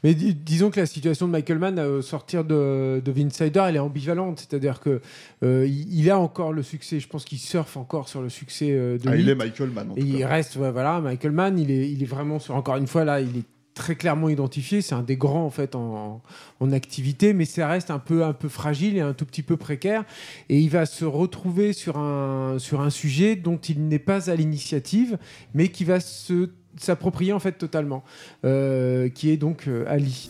Mais 0.03 0.14
dis- 0.14 0.34
disons 0.34 0.69
que 0.69 0.80
la 0.80 0.85
situation 0.85 1.27
de 1.27 1.31
Michael 1.31 1.60
Mann 1.60 1.80
euh, 1.80 1.99
au 1.99 2.02
sortir 2.02 2.44
de, 2.44 3.02
de 3.03 3.11
The 3.11 3.18
Insider, 3.18 3.65
elle 3.68 3.76
est 3.76 3.80
ambivalente. 3.80 4.39
C'est-à-dire 4.39 4.80
que 4.80 5.02
euh, 5.44 5.65
il, 5.68 5.99
il 5.99 6.10
a 6.10 6.18
encore 6.19 6.53
le 6.53 6.64
succès. 6.64 6.99
Je 6.99 7.07
pense 7.07 7.26
qu'il 7.26 7.39
surfe 7.39 7.77
encore 7.77 8.10
sur 8.10 8.22
le 8.22 8.30
succès 8.30 8.72
euh, 8.72 8.98
de 8.98 9.10
Ah, 9.10 9.15
il 9.15 9.27
est 9.30 9.35
Michael 9.35 9.72
Mann 9.72 9.91
en 9.91 9.95
Et 9.95 10.02
tout 10.02 10.07
il 10.07 10.23
reste, 10.26 10.56
ouais, 10.56 10.72
voilà, 10.72 11.02
Michael 11.02 11.31
Mann, 11.31 11.57
il 11.60 11.72
est, 11.72 11.91
il 11.91 12.02
est 12.03 12.07
vraiment 12.07 12.39
sur, 12.39 12.56
encore 12.56 12.77
une 12.77 12.88
fois, 12.88 13.03
là, 13.06 13.22
il 13.22 13.38
est 13.38 13.45
très 13.73 13.95
clairement 13.95 14.27
identifié. 14.27 14.81
C'est 14.81 14.95
un 14.95 15.03
des 15.03 15.18
grands, 15.18 15.45
en 15.45 15.52
fait, 15.52 15.76
en, 15.76 16.22
en 16.60 16.72
activité, 16.72 17.34
mais 17.34 17.45
ça 17.45 17.68
reste 17.68 17.91
un 17.91 17.99
peu, 17.99 18.23
un 18.26 18.34
peu 18.34 18.49
fragile 18.49 18.98
et 18.98 19.02
un 19.02 19.14
tout 19.14 19.26
petit 19.26 19.44
peu 19.44 19.56
précaire. 19.56 20.03
Et 20.49 20.60
il 20.60 20.69
va 20.69 20.88
se 20.88 21.06
retrouver 21.06 21.73
sur 21.73 21.98
un, 21.99 22.57
sur 22.57 22.81
un 22.81 22.89
sujet 22.89 23.35
dont 23.35 23.57
il 23.57 23.88
n'est 23.88 23.99
pas 23.99 24.31
à 24.31 24.35
l'initiative, 24.35 25.19
mais 25.53 25.68
qui 25.69 25.84
va 25.84 25.99
se 25.99 26.49
s'approprier 26.79 27.33
en 27.33 27.39
fait 27.39 27.53
totalement, 27.53 28.03
euh, 28.45 29.09
qui 29.09 29.29
est 29.29 29.37
donc 29.37 29.67
euh, 29.67 29.85
Ali. 29.87 30.29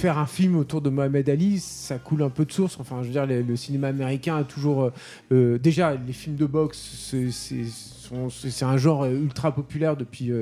faire 0.00 0.16
un 0.16 0.26
film 0.26 0.56
autour 0.56 0.80
de 0.80 0.88
Mohamed 0.88 1.28
Ali, 1.28 1.60
ça 1.60 1.98
coule 1.98 2.22
un 2.22 2.30
peu 2.30 2.46
de 2.46 2.52
source. 2.52 2.78
Enfin, 2.80 3.02
je 3.02 3.08
veux 3.08 3.12
dire, 3.12 3.26
le, 3.26 3.54
cinéma 3.56 3.88
américain 3.88 4.36
a 4.38 4.44
toujours. 4.44 4.90
euh, 5.30 5.58
déjà, 5.58 5.94
les 5.94 6.14
films 6.14 6.36
de 6.36 6.46
boxe, 6.46 7.12
c'est- 7.30 8.64
un 8.64 8.76
genre 8.78 9.04
ultra 9.04 9.54
populaire 9.54 9.96
depuis, 9.96 10.32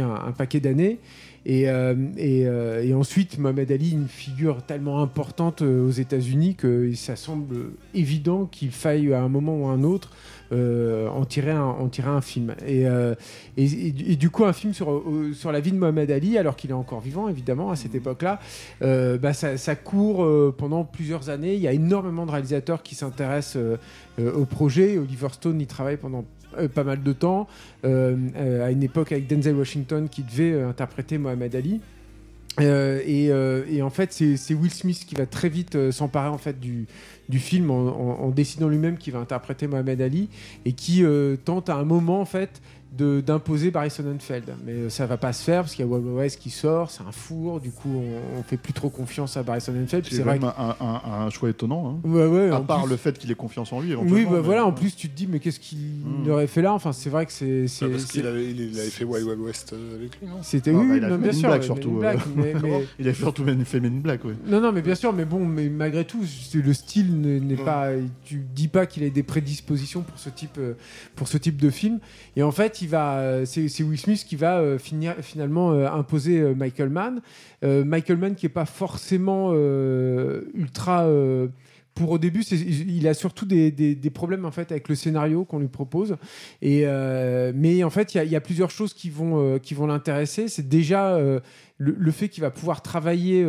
un 0.00 0.32
paquet 0.32 0.58
d'années. 0.58 1.00
Et, 1.46 1.68
euh, 1.68 1.94
et, 2.16 2.46
euh, 2.46 2.84
et 2.84 2.92
ensuite, 2.94 3.38
Mohamed 3.38 3.70
Ali, 3.72 3.92
une 3.92 4.08
figure 4.08 4.62
tellement 4.62 5.00
importante 5.00 5.62
euh, 5.62 5.86
aux 5.86 5.90
États-Unis 5.90 6.56
que 6.56 6.92
ça 6.94 7.16
semble 7.16 7.72
évident 7.94 8.46
qu'il 8.46 8.70
faille 8.70 9.12
à 9.12 9.22
un 9.22 9.28
moment 9.28 9.56
ou 9.56 9.66
à 9.66 9.70
un 9.70 9.82
autre 9.82 10.10
euh, 10.52 11.08
en, 11.08 11.24
tirer 11.24 11.52
un, 11.52 11.62
en 11.62 11.88
tirer 11.88 12.08
un 12.08 12.20
film. 12.20 12.54
Et, 12.66 12.86
du 14.16 14.30
coup, 14.30 14.44
un 14.44 14.52
film 14.52 14.74
sur, 14.74 15.02
sur 15.32 15.52
la 15.52 15.60
vie 15.60 15.72
de 15.72 15.78
Mohamed 15.78 16.10
Ali, 16.10 16.38
alors 16.38 16.56
qu'il 16.56 16.70
est 16.70 16.74
encore 16.74 17.00
vivant, 17.00 17.28
évidemment, 17.28 17.70
à 17.70 17.76
cette 17.76 17.94
époque-là, 17.94 18.40
euh, 18.82 19.18
bah, 19.18 19.32
ça, 19.32 19.56
ça 19.56 19.76
court 19.76 20.26
pendant 20.56 20.84
plusieurs 20.84 21.30
années. 21.30 21.54
Il 21.54 21.60
y 21.60 21.68
a 21.68 21.72
énormément 21.72 22.26
de 22.26 22.30
réalisateurs 22.30 22.82
qui 22.82 22.94
s'intéressent 22.94 23.58
au 24.18 24.44
projet. 24.44 24.98
Oliver 24.98 25.28
Stone 25.32 25.60
y 25.60 25.66
travaille 25.66 25.96
pendant 25.96 26.24
pas 26.74 26.84
mal 26.84 27.02
de 27.02 27.12
temps, 27.12 27.46
euh, 27.84 28.16
euh, 28.36 28.66
à 28.66 28.70
une 28.70 28.82
époque 28.82 29.12
avec 29.12 29.26
Denzel 29.26 29.54
Washington 29.56 30.08
qui 30.08 30.22
devait 30.22 30.52
euh, 30.52 30.68
interpréter 30.68 31.18
Mohamed 31.18 31.54
Ali. 31.54 31.80
Euh, 32.60 33.00
et, 33.06 33.28
euh, 33.30 33.82
en 33.82 33.90
fait, 33.90 34.12
c'est 34.12 34.54
Will 34.54 34.70
Smith 34.72 35.04
qui 35.06 35.14
va 35.14 35.26
très 35.26 35.48
vite 35.48 35.76
euh, 35.76 35.92
s'emparer 35.92 36.28
en 36.28 36.38
fait 36.38 36.58
du, 36.58 36.86
film 37.38 37.70
en, 37.70 38.20
en- 38.24 38.30
décidant 38.30 38.68
lui-même 38.68 38.96
qu'il 38.96 39.12
va 39.12 39.20
interpréter 39.20 39.68
Mohamed 39.68 40.00
Ali 40.00 40.28
et 40.64 40.72
qui 40.72 41.04
euh, 41.04 41.36
tente 41.36 41.68
à 41.68 41.76
un 41.76 41.84
moment 41.84 42.20
en 42.20 42.24
fait 42.24 42.60
d'imposer 42.96 43.70
Barry 43.70 43.90
Sonnenfeld. 43.90 44.54
Mais 44.64 44.88
ça 44.88 45.06
va 45.06 45.16
pas 45.16 45.32
se 45.32 45.42
faire 45.44 45.62
parce 45.62 45.74
qu'il 45.74 45.84
y 45.84 45.88
a 45.88 45.90
Wild 45.90 46.06
West 46.06 46.38
qui 46.40 46.50
sort, 46.50 46.90
c'est 46.90 47.02
un 47.02 47.12
four, 47.12 47.60
du 47.60 47.70
coup 47.70 47.88
on, 47.94 48.38
on 48.38 48.42
fait 48.42 48.56
plus 48.56 48.72
trop 48.72 48.88
confiance 48.90 49.36
à 49.36 49.42
Barry 49.42 49.60
Sonnenfeld. 49.60 50.06
c'est 50.08 50.22
vrai. 50.22 50.38
vraiment 50.38 50.52
un, 50.58 50.76
un- 50.80 51.24
un 51.26 51.30
choix 51.30 51.50
étonnant 51.50 52.00
hein. 52.04 52.08
Ouais, 52.08 52.26
ouais, 52.26 52.48
à 52.50 52.56
en 52.58 52.62
part 52.62 52.82
plus- 52.84 52.90
le 52.90 52.96
fait 52.96 53.18
qu'il 53.18 53.30
ait 53.30 53.34
confiance 53.34 53.72
en 53.72 53.80
lui 53.80 53.94
Oui, 53.94 54.24
bah 54.24 54.30
mais- 54.34 54.40
voilà. 54.40 54.64
En 54.66 54.72
plus, 54.72 54.94
tu 54.96 55.08
te 55.08 55.16
dis, 55.16 55.26
mais 55.26 55.38
qu'est-ce 55.38 55.60
qu'il 55.60 55.78
Hmm. 56.04 56.30
aurait 56.30 56.46
fait 56.46 56.62
là? 56.62 56.72
Enfin, 56.74 56.92
c'est 56.92 57.10
vrai 57.10 57.26
que 57.26 57.32
c'est. 57.32 57.66
c'est- 57.68 57.84
Ouais, 57.84 57.90
parce 57.92 58.04
qu'il 58.06 58.26
avait, 58.26 58.50
il 58.50 58.78
avait 58.78 58.88
fait 58.88 59.04
Wild 59.04 59.26
Wild 59.26 59.40
West 59.40 59.72
euh, 59.72 59.96
avec 59.96 60.20
lui, 60.20 60.26
non? 60.26 60.36
C'était 60.42 60.70
Ah, 60.74 60.78
oui, 60.78 60.86
bah, 60.86 60.92
oui, 60.92 60.98
il 60.98 61.04
a 61.04 61.08
non, 61.08 61.16
fait 61.16 61.22
bien 61.22 61.32
sûr. 61.32 61.48
Black, 61.48 61.64
surtout, 61.64 61.90
Black, 61.90 62.16
euh. 62.16 62.20
mais- 62.36 62.54
mais- 62.62 62.84
il 62.98 63.08
a 63.08 63.14
surtout 63.14 63.44
fait 63.64 63.80
Men 63.80 63.96
in 63.96 64.00
Black 64.00 64.20
oui. 64.24 64.32
Non, 64.46 64.60
non, 64.60 64.72
mais 64.72 64.82
bien 64.82 64.94
sûr, 64.94 65.12
mais 65.12 65.24
bon, 65.24 65.44
mais 65.44 65.68
malgré 65.68 66.04
tout, 66.04 66.22
le 66.54 66.72
style 66.72 67.20
ne- 67.20 67.38
n'est 67.38 67.56
pas. 67.56 67.88
Tu 68.24 68.42
dis 68.54 68.68
pas 68.68 68.86
qu'il 68.86 69.02
ait 69.02 69.10
des 69.10 69.22
prédispositions 69.22 70.02
pour 70.02 70.18
ce 70.18 70.30
type, 70.30 70.56
euh, 70.58 70.74
pour 71.16 71.28
ce 71.28 71.38
type 71.38 71.60
de 71.60 71.70
film. 71.70 71.98
Et 72.36 72.42
en 72.42 72.50
fait, 72.52 72.82
il 72.82 72.87
euh, 72.94 73.44
c'est 73.44 73.82
Will 73.82 73.98
Smith 73.98 74.24
qui 74.26 74.36
va 74.36 74.58
euh, 74.58 74.78
finalement 74.78 75.72
euh, 75.72 75.88
imposer 75.88 76.54
Michael 76.54 76.88
Mann. 76.90 77.20
Michael 77.62 78.18
Mann 78.18 78.34
qui 78.34 78.46
est 78.46 78.50
pas 78.50 78.66
forcément 78.66 79.52
ultra. 80.54 81.08
pour 81.94 82.10
au 82.12 82.18
début, 82.18 82.42
il 82.42 83.08
a 83.08 83.14
surtout 83.14 83.46
des, 83.46 84.10
problèmes 84.14 84.44
en 84.44 84.52
fait 84.52 84.70
avec 84.70 84.88
le 84.88 84.94
scénario 84.94 85.44
qu'on 85.44 85.58
lui 85.58 85.68
propose. 85.68 86.16
Mais 86.62 87.84
en 87.84 87.90
fait, 87.90 88.14
il 88.14 88.30
y 88.30 88.36
a- 88.36 88.40
plusieurs 88.40 88.70
choses 88.70 88.94
qui 88.94 89.10
vont 89.10 89.86
l'intéresser. 89.86 90.46
C'est 90.46 90.68
déjà 90.68 91.18
le, 91.78 92.10
fait 92.12 92.28
qu'il 92.28 92.42
va 92.42 92.50
pouvoir 92.50 92.82
travailler 92.82 93.44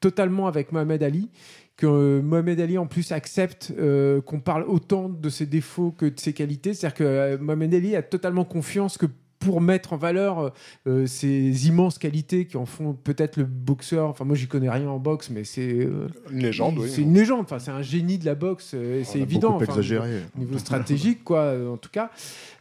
totalement 0.00 0.46
avec 0.46 0.70
Mohamed 0.70 1.02
Ali 1.02 1.28
que 1.76 1.86
euh, 1.86 2.22
Mohamed 2.22 2.60
Ali 2.60 2.78
en 2.78 2.86
plus 2.86 3.12
accepte 3.12 3.72
euh, 3.78 4.20
qu'on 4.22 4.40
parle 4.40 4.64
autant 4.64 5.08
de 5.08 5.28
ses 5.28 5.46
défauts 5.46 5.90
que 5.90 6.06
de 6.06 6.18
ses 6.18 6.32
qualités. 6.32 6.74
C'est-à-dire 6.74 6.96
que 6.96 7.04
euh, 7.04 7.38
Mohamed 7.38 7.74
Ali 7.74 7.96
a 7.96 8.02
totalement 8.02 8.44
confiance 8.44 8.96
que 8.96 9.06
pour 9.38 9.60
mettre 9.60 9.92
en 9.92 9.96
valeur 9.96 10.52
euh, 10.86 11.06
ses 11.06 11.66
immenses 11.68 11.98
qualités 11.98 12.46
qui 12.46 12.56
en 12.56 12.66
font 12.66 12.94
peut-être 12.94 13.36
le 13.36 13.44
boxeur. 13.44 14.08
Enfin, 14.08 14.24
moi, 14.24 14.34
j'y 14.36 14.46
connais 14.46 14.70
rien 14.70 14.88
en 14.88 14.98
boxe, 14.98 15.30
mais 15.30 15.44
c'est 15.44 15.72
euh, 15.84 16.08
Une 16.30 16.40
légende, 16.42 16.78
oui. 16.78 16.88
c'est 16.90 17.02
une 17.02 17.14
légende. 17.14 17.40
Enfin, 17.42 17.58
c'est 17.58 17.70
un 17.70 17.82
génie 17.82 18.18
de 18.18 18.24
la 18.24 18.34
boxe. 18.34 18.72
euh, 18.74 19.02
c'est 19.04 19.20
évident. 19.20 19.54
Enfin, 19.56 19.66
exagéré 19.66 20.22
au 20.36 20.40
niveau 20.40 20.58
stratégique, 20.58 21.22
quoi, 21.24 21.40
euh, 21.40 21.72
en 21.72 21.76
tout 21.76 21.90
cas. 21.90 22.10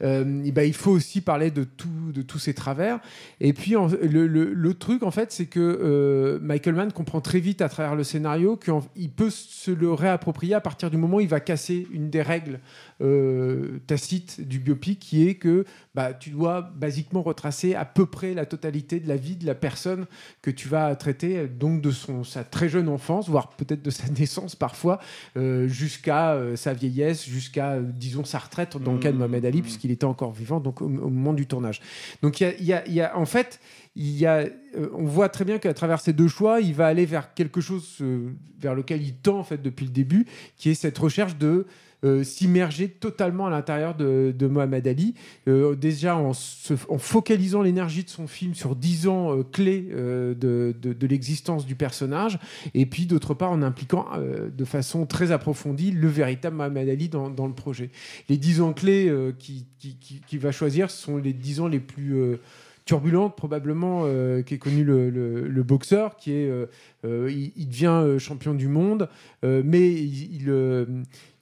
Euh, 0.04 0.24
ben, 0.52 0.64
il 0.64 0.74
faut 0.74 0.92
aussi 0.92 1.22
parler 1.22 1.52
de, 1.52 1.64
tout, 1.64 1.88
de 2.14 2.22
tous 2.22 2.40
ces 2.40 2.54
travers. 2.54 3.00
Et 3.40 3.54
puis, 3.54 3.76
en- 3.76 3.88
le, 3.88 4.28
le- 4.28 4.54
le 4.54 4.74
truc, 4.74 5.04
en 5.04 5.12
fait, 5.12 5.32
c'est 5.32 5.46
que 5.46 5.60
euh, 5.60 6.40
Michael 6.42 6.76
Mann 6.76 6.92
comprend 6.92 7.22
très 7.22 7.40
vite 7.40 7.62
à 7.62 7.70
travers 7.70 7.96
le 7.96 8.04
scénario 8.04 8.58
qu'il 8.58 9.10
peut 9.10 9.30
se 9.30 9.72
le 9.72 9.92
réapproprier 9.94 10.54
à 10.54 10.62
partir 10.62 10.90
du 10.92 10.98
moment 10.98 11.18
où 11.18 11.22
il 11.22 11.28
va 11.28 11.40
casser 11.40 11.88
une 11.92 12.10
des 12.10 12.22
règles 12.22 12.60
euh, 13.02 13.80
tacites 13.88 14.42
du 14.48 14.60
biopic, 14.60 15.00
qui 15.00 15.28
est 15.28 15.36
que 15.36 15.66
bah, 15.94 16.14
tu 16.14 16.30
dois 16.30 16.62
basiquement 16.62 17.22
retracer 17.22 17.76
à 17.76 17.86
peu 17.86 18.06
près 18.06 18.34
la 18.34 18.46
totalité 18.46 19.00
de 19.00 19.08
la 19.08 19.16
vie 19.18 19.36
de 19.36 19.46
la 19.46 19.56
personne 19.56 20.06
que 20.42 20.52
tu 20.52 20.68
vas 20.68 20.96
traiter, 20.96 21.48
donc 21.48 21.82
de 21.82 21.92
son, 21.92 22.24
sa 22.24 22.44
très 22.44 22.70
jeune 22.70 22.88
enfance, 22.90 23.30
voire 23.30 23.50
peut-être 23.50 23.82
de 23.84 23.90
sa 23.90 24.08
naissance 24.20 24.56
parfois, 24.56 25.00
euh, 25.38 25.68
jusqu'à 25.68 26.34
euh, 26.34 26.56
sa 26.56 26.74
vieillesse, 26.74 27.26
jusqu'à, 27.28 27.80
disons, 27.80 28.24
sa 28.26 28.40
retraite, 28.40 28.78
dans 28.78 28.94
le 28.94 29.00
cas 29.00 29.12
de 29.12 29.18
Mohamed 29.18 29.46
Ali, 29.46 29.62
puisqu'il 29.62 29.92
était 29.92 30.06
encore 30.06 30.32
vivant 30.32 30.60
donc, 30.60 30.82
au, 30.82 30.86
au 30.86 31.10
moment 31.10 31.34
du 31.34 31.48
tournage. 31.48 31.82
Donc, 32.22 32.42
il 32.42 32.56
y 32.60 32.66
y 32.66 32.74
a- 32.74 32.86
il 32.88 32.94
y 32.94 33.02
a- 33.02 33.18
en 33.18 33.26
fait, 33.26 33.60
il 33.96 34.18
y 34.18 34.26
a, 34.26 34.40
euh, 34.40 34.90
on 34.94 35.06
voit 35.06 35.30
très 35.30 35.46
bien 35.46 35.58
qu'à 35.58 35.74
travers 35.74 36.00
ces 36.02 36.12
deux 36.14 36.28
choix, 36.28 36.60
il 36.62 36.74
va 36.74 36.88
aller 36.88 37.06
vers 37.06 37.34
quelque 37.34 37.62
chose 37.62 37.98
euh, 38.02 38.32
vers 38.60 38.76
lequel 38.76 39.02
il 39.02 39.16
tend 39.16 39.40
en 39.40 39.44
fait 39.44 39.62
depuis 39.62 39.86
le 39.86 39.92
début, 39.92 40.26
qui 40.58 40.70
est 40.70 40.74
cette 40.76 40.98
recherche 40.98 41.38
de 41.38 41.66
euh, 42.04 42.24
s'immerger 42.24 42.90
totalement 42.90 43.48
à 43.48 43.50
l'intérieur 43.50 43.96
de, 43.96 44.34
de 44.38 44.48
Mohamed 44.48 44.88
Ali, 44.88 45.14
Euh, 45.48 45.76
déjà 45.76 46.16
en, 46.18 46.34
focalisant 46.98 47.62
l'énergie 47.62 48.04
de 48.04 48.10
son 48.10 48.28
film 48.28 48.54
sur 48.54 48.76
10 48.76 49.08
ans 49.08 49.38
euh, 49.38 49.44
clés 49.44 49.82
de, 49.82 50.36
de- 50.80 51.08
l'existence 51.08 51.66
du 51.66 51.76
personnage, 51.76 52.40
et 52.74 52.86
puis 52.86 53.06
d'autre 53.06 53.34
part 53.34 53.52
en 53.52 53.62
impliquant 53.62 54.06
de 54.56 54.66
façon 54.66 55.06
très 55.06 55.32
approfondie 55.32 55.92
le 55.92 56.08
véritable 56.08 56.56
Mohamed 56.58 56.90
Ali 56.90 57.10
dans, 57.10 57.30
dans 57.30 57.48
le 57.48 57.54
projet. 57.54 57.90
Les 58.30 58.38
10 58.38 58.62
ans 58.62 58.74
clés 58.74 59.12
qu'il 59.38 59.66
qui, 59.80 60.38
va 60.38 60.52
choisir 60.52 60.90
sont 60.90 61.18
les 61.18 61.34
10 61.34 61.60
ans 61.62 61.68
les 61.68 61.80
plus... 61.80 62.16
turbulentes 62.86 63.36
probablement 63.36 64.04
euh, 64.06 64.42
qu'ait 64.44 64.58
connu 64.60 64.84
le, 64.84 65.10
le- 65.10 65.64
boxeur 65.64 66.18
qui 66.18 66.32
est 66.32 66.50
il, 67.04 67.68
devient 67.68 68.20
champion 68.20 68.54
du 68.54 68.68
monde, 68.68 69.10
mais 69.44 69.94
il, 69.94 70.50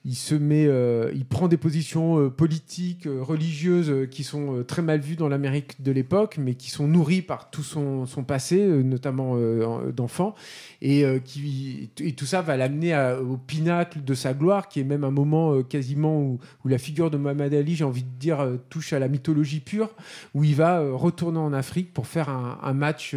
il 0.06 0.14
se 0.16 0.34
met, 0.34 0.66
euh, 0.66 1.10
il 1.14 1.24
prend 1.24 1.48
des 1.48 1.56
positions 1.56 2.18
euh, 2.20 2.28
politiques, 2.28 3.06
euh, 3.06 3.22
religieuses 3.22 4.06
qui 4.10 4.22
sont 4.22 4.62
très 4.68 4.82
mal 4.82 5.00
vues 5.00 5.16
dans 5.16 5.28
l'Amérique 5.28 5.80
de 5.82 5.92
l'époque, 5.92 6.36
mais 6.38 6.54
qui 6.56 6.70
sont 6.70 6.86
nourries 6.86 7.22
par 7.22 7.50
tout 7.50 7.62
son, 7.62 8.04
son 8.04 8.22
passé, 8.22 8.62
notamment 8.66 9.32
en- 9.32 9.88
d'enfant, 9.90 10.34
et 10.82 11.04
qui 11.24 11.88
et 12.00 12.12
tout 12.12 12.26
ça 12.26 12.42
va 12.42 12.56
l'amener 12.58 12.94
au 13.26 13.38
pinacle 13.38 14.04
de 14.04 14.12
sa 14.14 14.34
gloire, 14.34 14.68
qui 14.68 14.80
est 14.80 14.84
même 14.84 15.04
un 15.04 15.10
moment 15.10 15.62
quasiment 15.62 16.20
où, 16.20 16.38
où 16.64 16.68
la 16.68 16.78
figure 16.78 17.10
de 17.10 17.16
Muhammad 17.16 17.54
Ali, 17.54 17.74
j'ai 17.74 17.84
envie 17.84 18.02
de 18.02 18.18
dire, 18.20 18.46
touche 18.68 18.92
à 18.92 18.98
la 18.98 19.08
mythologie 19.08 19.60
pure, 19.60 19.88
où 20.34 20.44
il 20.44 20.54
va 20.54 20.80
retourner 20.92 21.38
en 21.38 21.52
Afrique 21.54 21.94
pour 21.94 22.06
faire 22.06 22.28
un, 22.28 22.58
un 22.62 22.74
match 22.74 23.16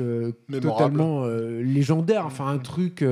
totalement 0.61 1.25
légendaire, 1.27 2.25
enfin 2.25 2.47
un 2.47 2.59
truc. 2.59 3.03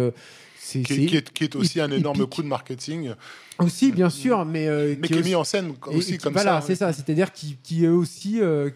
Qui, 0.61 0.79
est- 0.79 0.83
qui 1.05 1.15
est, 1.17 1.31
qui 1.31 1.43
est 1.43 1.55
aussi 1.55 1.79
un 1.79 1.85
épique. 1.87 1.99
énorme 1.99 2.25
coup 2.25 2.41
de 2.41 2.47
marketing, 2.47 3.11
aussi 3.59 3.91
bien 3.91 4.09
sûr, 4.09 4.43
mais 4.45 4.67
euh, 4.67 4.95
mais 4.99 5.07
qui 5.07 5.13
qui 5.13 5.13
est 5.13 5.19
aussi- 5.21 5.29
mis 5.29 5.35
en 5.35 5.43
scène 5.43 5.71
aussi 5.87 6.15
et 6.15 6.17
comme 6.17 6.33
voilà, 6.33 6.61
ça. 6.61 6.67
c'est 6.67 6.75
ça. 6.75 6.91
C'est-à-dire 6.93 7.31
qui, 7.31 7.57
qui 7.63 7.85
est 7.85 7.89
aussi, 7.89 8.41
euh, 8.41 8.69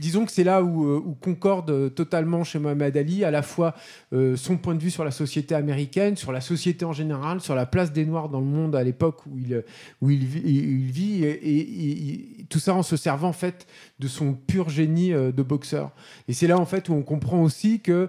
disons 0.00 0.24
que 0.24 0.32
c'est 0.32 0.44
là 0.44 0.62
où, 0.62 0.84
euh, 0.86 1.02
où 1.04 1.14
concorde 1.14 1.94
totalement 1.94 2.44
chez 2.44 2.58
Mohamed 2.58 2.96
Ali 2.96 3.24
à 3.24 3.30
la 3.30 3.42
fois 3.42 3.74
euh, 4.12 4.36
son 4.36 4.56
point 4.56 4.74
de 4.74 4.80
vue 4.82 4.90
sur 4.90 5.04
la 5.04 5.10
société 5.10 5.54
américaine, 5.54 6.16
sur 6.16 6.32
la 6.32 6.40
société 6.40 6.84
en 6.84 6.92
général, 6.92 7.40
sur 7.40 7.54
la 7.54 7.66
place 7.66 7.92
des 7.92 8.04
Noirs 8.06 8.28
dans 8.28 8.40
le 8.40 8.46
monde 8.46 8.76
à 8.76 8.84
l'époque 8.84 9.26
où 9.26 9.38
il 9.38 9.64
où 10.00 10.10
il 10.10 10.24
vit, 10.24 10.42
il 10.44 10.90
vit, 10.90 11.24
et, 11.24 11.30
et- 11.30 12.10
et 12.40 12.44
tout 12.48 12.58
ça 12.58 12.74
en 12.74 12.82
se 12.82 12.96
servant 12.96 13.28
en 13.28 13.32
fait 13.32 13.66
de 13.98 14.08
son 14.08 14.34
pur 14.34 14.68
génie 14.68 15.10
de 15.10 15.42
boxeur. 15.42 15.90
Et 16.28 16.32
c'est 16.32 16.46
là 16.46 16.58
en 16.58 16.66
fait 16.66 16.88
où 16.88 16.92
on 16.94 17.02
comprend 17.02 17.42
aussi 17.42 17.80
que 17.80 18.08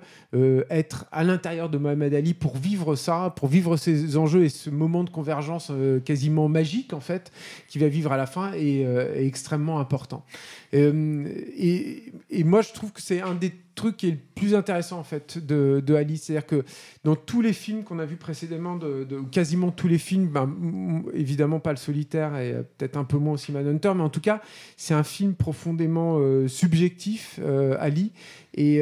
être 0.70 1.06
à 1.12 1.24
l'intérieur 1.24 1.70
de 1.70 1.78
Mohamed 1.78 2.14
Ali 2.14 2.34
pour 2.34 2.58
vivre 2.58 2.96
ça, 2.96 3.34
pour 3.36 3.48
vivre 3.48 3.78
ces 3.78 4.18
enjeux 4.18 4.44
et 4.44 4.50
ce 4.50 4.70
moment 4.70 5.04
de 5.04 5.10
convergence 5.10 5.72
quasiment 6.04 6.48
magique 6.50 6.94
en 6.94 7.00
fait 7.00 7.32
qu'il 7.68 7.82
va 7.82 7.88
vivre 7.88 8.12
à 8.12 8.18
la 8.18 8.26
fin 8.26 8.54
est, 8.54 8.86
euh, 8.86 9.16
est 9.16 9.26
extrêmement 9.26 9.80
important. 9.80 10.26
Euh, 10.74 11.26
et, 11.58 12.12
et 12.30 12.44
moi 12.44 12.62
je 12.62 12.72
trouve 12.74 12.92
que 12.92 13.02
c'est 13.02 13.22
un 13.22 13.36
des 13.36 13.54
trucs 13.76 13.98
qui 13.98 14.08
est 14.08 14.12
le 14.12 14.18
plus 14.36 14.54
intéressant 14.54 15.00
en 15.00 15.04
fait 15.04 15.44
de, 15.44 15.82
de 15.84 15.96
Ali, 15.96 16.18
c'est-à-dire 16.18 16.46
que 16.46 16.64
dans 17.04 17.16
tous 17.16 17.42
les 17.42 17.54
films 17.54 17.84
qu'on 17.84 17.98
a 17.98 18.06
vus 18.06 18.18
précédemment, 18.18 18.76
de, 18.76 19.06
quasiment 19.32 19.72
tous 19.72 19.88
les 19.88 19.98
films, 19.98 20.28
ben, 20.28 21.04
évidemment 21.14 21.60
pas 21.60 21.72
le 21.72 21.78
solitaire 21.78 22.38
et 22.38 22.52
euh, 22.54 22.62
peut-être 22.78 22.98
un 22.98 23.04
peu 23.04 23.18
moins 23.18 23.34
aussi 23.34 23.52
Manhunter, 23.52 23.92
mais 23.96 24.04
en 24.04 24.10
tout 24.10 24.22
cas 24.22 24.42
c'est 24.78 24.94
un 24.94 25.04
film 25.04 25.34
profondément 25.34 26.18
euh, 26.20 26.48
subjectif, 26.48 27.40
euh, 27.42 27.76
Ali, 27.80 28.12
et, 28.56 28.82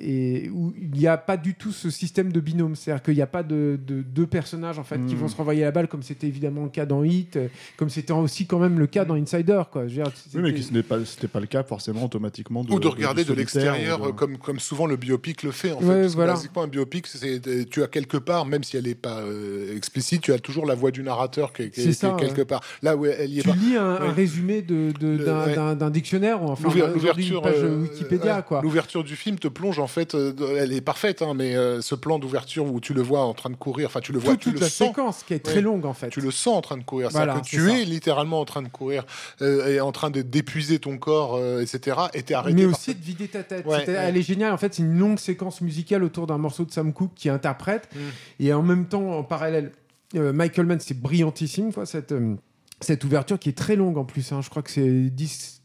et 0.00 0.50
où 0.52 0.72
il 0.76 0.90
n'y 0.90 1.06
a 1.06 1.16
pas 1.16 1.36
du 1.36 1.54
tout 1.54 1.70
ce 1.70 1.90
système 1.90 2.32
de 2.32 2.40
binôme. 2.40 2.74
C'est-à-dire 2.74 3.04
qu'il 3.04 3.14
n'y 3.14 3.22
a 3.22 3.28
pas 3.28 3.44
de, 3.44 3.78
de 3.86 4.02
deux 4.02 4.26
personnages 4.26 4.80
en 4.80 4.82
fait 4.82 4.98
qui 5.06 5.14
Mm. 5.14 5.18
vont 5.18 5.28
se 5.28 5.36
renvoyer 5.36 5.62
la 5.62 5.70
balle, 5.70 5.86
comme 5.86 6.02
c'était 6.02 6.26
évidemment 6.26 6.64
le 6.64 6.70
cas 6.70 6.86
dans 6.86 7.04
Hit, 7.04 7.38
comme 7.76 7.88
c'était 7.88 8.12
aussi 8.12 8.46
quand 8.46 8.58
même 8.58 8.80
le 8.80 8.88
cas 8.88 9.04
dans 9.04 9.14
Insider. 9.14 9.62
Quoi. 9.70 9.86
Je 9.86 9.96
veux 9.96 10.02
dire, 10.02 10.12
Oui, 10.34 10.42
mais 10.42 10.54
qui 10.54 10.64
ce 10.64 10.72
n'est 10.72 10.82
pas, 10.82 10.99
c'était 11.04 11.28
pas 11.28 11.40
le 11.40 11.46
cas 11.46 11.62
forcément 11.62 12.04
automatiquement. 12.04 12.64
De, 12.64 12.72
ou 12.72 12.78
de 12.80 12.88
regarder 12.88 13.24
de, 13.24 13.32
l'extérieur, 13.34 13.98
de- 14.00 14.08
euh, 14.08 14.12
comme, 14.12 14.38
comme 14.38 14.58
souvent 14.60 14.86
le 14.86 14.96
biopic 14.96 15.42
le 15.42 15.50
fait. 15.52 15.72
En 15.72 15.80
fait, 15.80 15.86
Ouais, 15.86 16.06
voilà. 16.08 16.34
basiquement, 16.34 16.62
un 16.62 16.68
biopic, 16.68 17.06
c'est, 17.06 17.40
tu 17.68 17.82
as 17.82 17.86
quelque 17.88 18.16
part, 18.16 18.46
même 18.46 18.64
si 18.64 18.76
elle 18.76 18.84
n'est 18.84 18.94
pas 18.94 19.20
euh, 19.20 19.76
explicite, 19.76 20.22
tu 20.22 20.32
as 20.32 20.38
toujours 20.38 20.66
la 20.66 20.74
voix 20.74 20.90
du 20.90 21.02
narrateur 21.02 21.52
qui 21.52 21.62
est, 21.62 21.70
qui 21.70 21.80
est- 21.80 21.84
C'est 21.84 21.88
qui 21.90 21.94
ça, 21.96 22.14
est 22.16 22.20
quelque 22.20 22.38
ouais. 22.38 22.44
part. 22.44 22.62
Là 22.82 22.96
où 22.96 23.06
elle 23.06 23.30
y 23.30 23.38
est 23.40 23.42
tu 23.42 23.48
pas. 23.48 23.54
lis 23.56 23.76
un, 23.76 23.84
un 23.96 24.00
Ouais. 24.08 24.12
résumé 24.12 24.62
de, 24.62 24.92
de- 24.98 25.16
Le- 25.18 25.74
d'un, 25.76 25.90
dictionnaire 25.90 26.42
ou 26.42 26.48
enfin 26.48 26.68
L'ouverture, 26.68 27.42
page 27.42 27.54
euh, 27.58 27.82
Wikipédia 27.82 28.36
ouais, 28.36 28.42
quoi. 28.46 28.60
L'ouverture 28.62 29.04
du 29.04 29.16
film 29.16 29.38
te 29.38 29.48
plonge 29.48 29.78
en 29.78 29.86
fait, 29.86 30.14
euh, 30.14 30.32
elle 30.58 30.72
est 30.72 30.80
parfaite, 30.80 31.22
hein, 31.22 31.34
mais 31.34 31.54
euh, 31.56 31.80
ce 31.80 31.94
plan 31.94 32.18
d'ouverture 32.18 32.66
où 32.72 32.80
tu 32.80 32.94
le 32.94 33.02
vois 33.02 33.20
en 33.22 33.34
train 33.34 33.50
de 33.50 33.56
courir, 33.56 33.86
enfin 33.88 34.00
tu 34.00 34.12
le 34.12 34.18
vois, 34.18 34.32
Toute, 34.32 34.40
tu 34.40 34.44
toute 34.50 34.54
le 34.54 34.60
la 34.60 34.70
sens, 34.70 34.88
séquence 34.88 35.22
qui 35.26 35.34
est 35.34 35.38
très 35.40 35.60
longue 35.60 35.84
en 35.86 35.94
fait. 35.94 36.08
tu 36.10 36.20
le 36.20 36.30
sens 36.30 36.54
en 36.56 36.60
train 36.60 36.76
de 36.76 36.82
courir, 36.84 37.08
Voilà, 37.10 37.40
que 37.40 37.44
tu 37.46 37.70
es 37.70 37.84
littéralement 37.84 38.40
en 38.40 38.44
train 38.44 38.62
de 38.62 38.68
courir 38.68 39.04
et 39.40 39.80
en 39.80 39.92
train 39.92 40.10
de 40.10 40.22
d'épuiser 40.22 40.78
ton 40.78 40.89
corps, 40.98 41.36
euh, 41.36 41.60
etc. 41.60 41.96
Et 42.14 42.22
t'es 42.22 42.34
arrêté. 42.34 42.54
mais 42.56 42.64
aussi 42.64 42.94
de 42.94 43.00
vider 43.02 43.28
ta 43.28 43.42
tête. 43.42 43.64
Ouais, 43.66 43.80
C'était- 43.80 43.92
ouais. 43.92 43.98
Elle 43.98 44.16
est 44.16 44.22
géniale. 44.22 44.52
En 44.52 44.56
fait, 44.58 44.74
c'est 44.74 44.82
une 44.82 44.98
longue 44.98 45.18
séquence 45.18 45.60
musicale 45.60 46.02
autour 46.04 46.26
d'un 46.26 46.38
morceau 46.38 46.64
de 46.64 46.70
Sam 46.70 46.92
Cooke 46.92 47.14
qui 47.14 47.28
interprète. 47.28 47.88
Mm. 47.94 47.98
Et 48.44 48.52
en 48.52 48.62
même 48.62 48.86
temps, 48.86 49.18
en 49.18 49.22
parallèle, 49.24 49.72
euh, 50.16 50.32
Michael 50.32 50.66
Mann, 50.66 50.80
c'est 50.80 50.98
brillantissime, 50.98 51.72
quoi, 51.72 51.86
cette, 51.86 52.12
euh, 52.12 52.34
cette 52.80 53.04
ouverture 53.04 53.38
qui 53.38 53.48
est 53.50 53.56
très 53.58 53.76
longue 53.76 53.98
en 53.98 54.04
plus. 54.04 54.32
hein. 54.32 54.40
Je 54.42 54.50
crois 54.50 54.62
que 54.62 54.70
c'est 54.70 55.10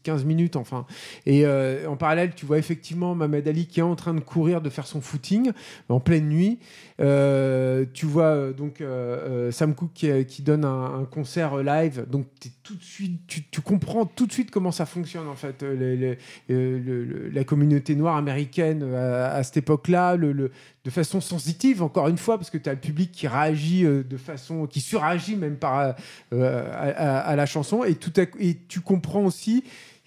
10-15 0.06 0.24
minutes, 0.24 0.56
enfin. 0.56 0.86
Et 1.24 1.46
euh, 1.46 1.88
en 1.88 1.96
parallèle, 1.96 2.34
tu 2.34 2.46
vois 2.46 2.58
effectivement 2.58 3.14
Mohamed 3.14 3.46
Ali 3.48 3.66
qui 3.66 3.80
est 3.80 3.84
en 3.84 3.96
train 3.96 4.14
de 4.14 4.20
courir, 4.20 4.60
de 4.60 4.70
faire 4.70 4.86
son 4.86 5.00
footing 5.00 5.52
en 5.88 6.00
pleine 6.00 6.28
nuit. 6.28 6.58
Euh, 6.98 7.84
tu 7.92 8.06
vois 8.06 8.24
euh, 8.24 8.52
donc 8.54 8.80
euh, 8.80 9.50
Sam 9.50 9.74
Cooke 9.74 10.06
qui, 10.26 10.42
donne 10.42 10.64
un, 10.64 11.06
concert 11.10 11.62
live. 11.62 12.06
Donc 12.10 12.26
t'es 12.40 12.50
tout 12.62 12.74
de 12.74 12.82
suite, 12.82 13.20
tu, 13.26 13.60
comprends 13.60 14.06
tout 14.06 14.26
de 14.26 14.32
suite 14.32 14.50
comment 14.50 14.72
ça 14.72 14.86
fonctionne 14.86 15.28
en 15.28 15.34
fait. 15.34 15.62
la 16.48 17.44
communauté 17.44 17.94
noire 17.94 18.16
américaine 18.16 18.82
à, 18.94 19.42
cette 19.42 19.58
époque-là, 19.58 20.16
de 20.16 20.50
façon 20.88 21.20
sensitive, 21.20 21.82
encore 21.82 22.08
une 22.08 22.18
fois, 22.18 22.38
parce 22.38 22.50
que 22.50 22.58
tu 22.58 22.68
as 22.68 22.72
le 22.72 22.80
public 22.80 23.12
qui 23.12 23.28
réagit 23.28 23.84
de 23.84 24.16
façon, 24.16 24.66
qui 24.66 24.80
suragit 24.80 25.36
même 25.36 25.56
par, 25.56 25.94
à, 26.32 27.36
la 27.36 27.46
chanson, 27.46 27.84
et, 27.84 27.94
tout 27.94 28.12
et 28.18 28.56
tu 28.68 28.80
comprends 28.80 29.24
aussi, 29.24 29.64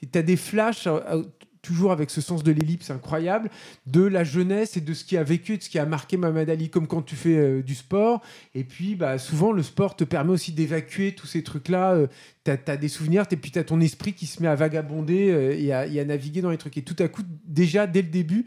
tu 0.08 0.18
as 0.18 0.24
des 0.24 0.38
flashs, 0.38 0.88
euh, 0.88 1.00
euh, 1.10 1.24
toujours 1.62 1.92
avec 1.92 2.10
ce 2.10 2.22
sens 2.22 2.44
de 2.44 2.52
l'ellipse 2.52 2.90
incroyable, 2.90 3.50
de 3.86 4.02
la 4.02 4.24
jeunesse 4.24 4.78
et 4.78 4.82
de 4.82 4.94
ce 4.94 5.04
qui 5.04 5.18
a 5.18 5.24
vécu, 5.24 5.58
de 5.58 5.64
ce 5.64 5.70
qui 5.70 5.80
a 5.80 5.86
marqué 5.86 6.18
Mohamed 6.18 6.50
Ali, 6.50 6.70
comme 6.70 6.88
quand 6.88 7.02
tu 7.02 7.16
fais 7.16 7.38
euh, 7.38 7.62
du 7.62 7.76
sport. 7.76 8.22
Et 8.56 8.64
puis, 8.64 8.96
bah, 8.96 9.18
souvent, 9.18 9.52
le 9.52 9.64
sport 9.64 9.96
te 9.96 10.04
permet 10.04 10.32
aussi 10.32 10.52
d'évacuer 10.52 11.14
tous 11.14 11.28
ces 11.28 11.44
trucs-là. 11.44 11.94
euh, 11.94 12.08
tu 12.46 12.52
as, 12.52 12.78
des 12.78 12.88
souvenirs, 12.88 13.26
et 13.30 13.36
puis 13.36 13.52
tu 13.52 13.60
as 13.60 13.64
ton 13.64 13.80
esprit 13.80 14.14
qui 14.14 14.26
se 14.26 14.42
met 14.42 14.48
à 14.48 14.56
vagabonder 14.56 15.56
et, 15.60 15.72
à, 15.72 15.86
et 15.86 16.00
à 16.00 16.06
naviguer 16.06 16.42
dans 16.42 16.50
les 16.50 16.58
trucs. 16.58 16.78
Et 16.78 16.82
tout 16.82 16.96
à 16.98 17.08
coup, 17.08 17.22
déjà, 17.46 17.86
dès 17.86 18.02
le 18.02 18.08
début, 18.08 18.46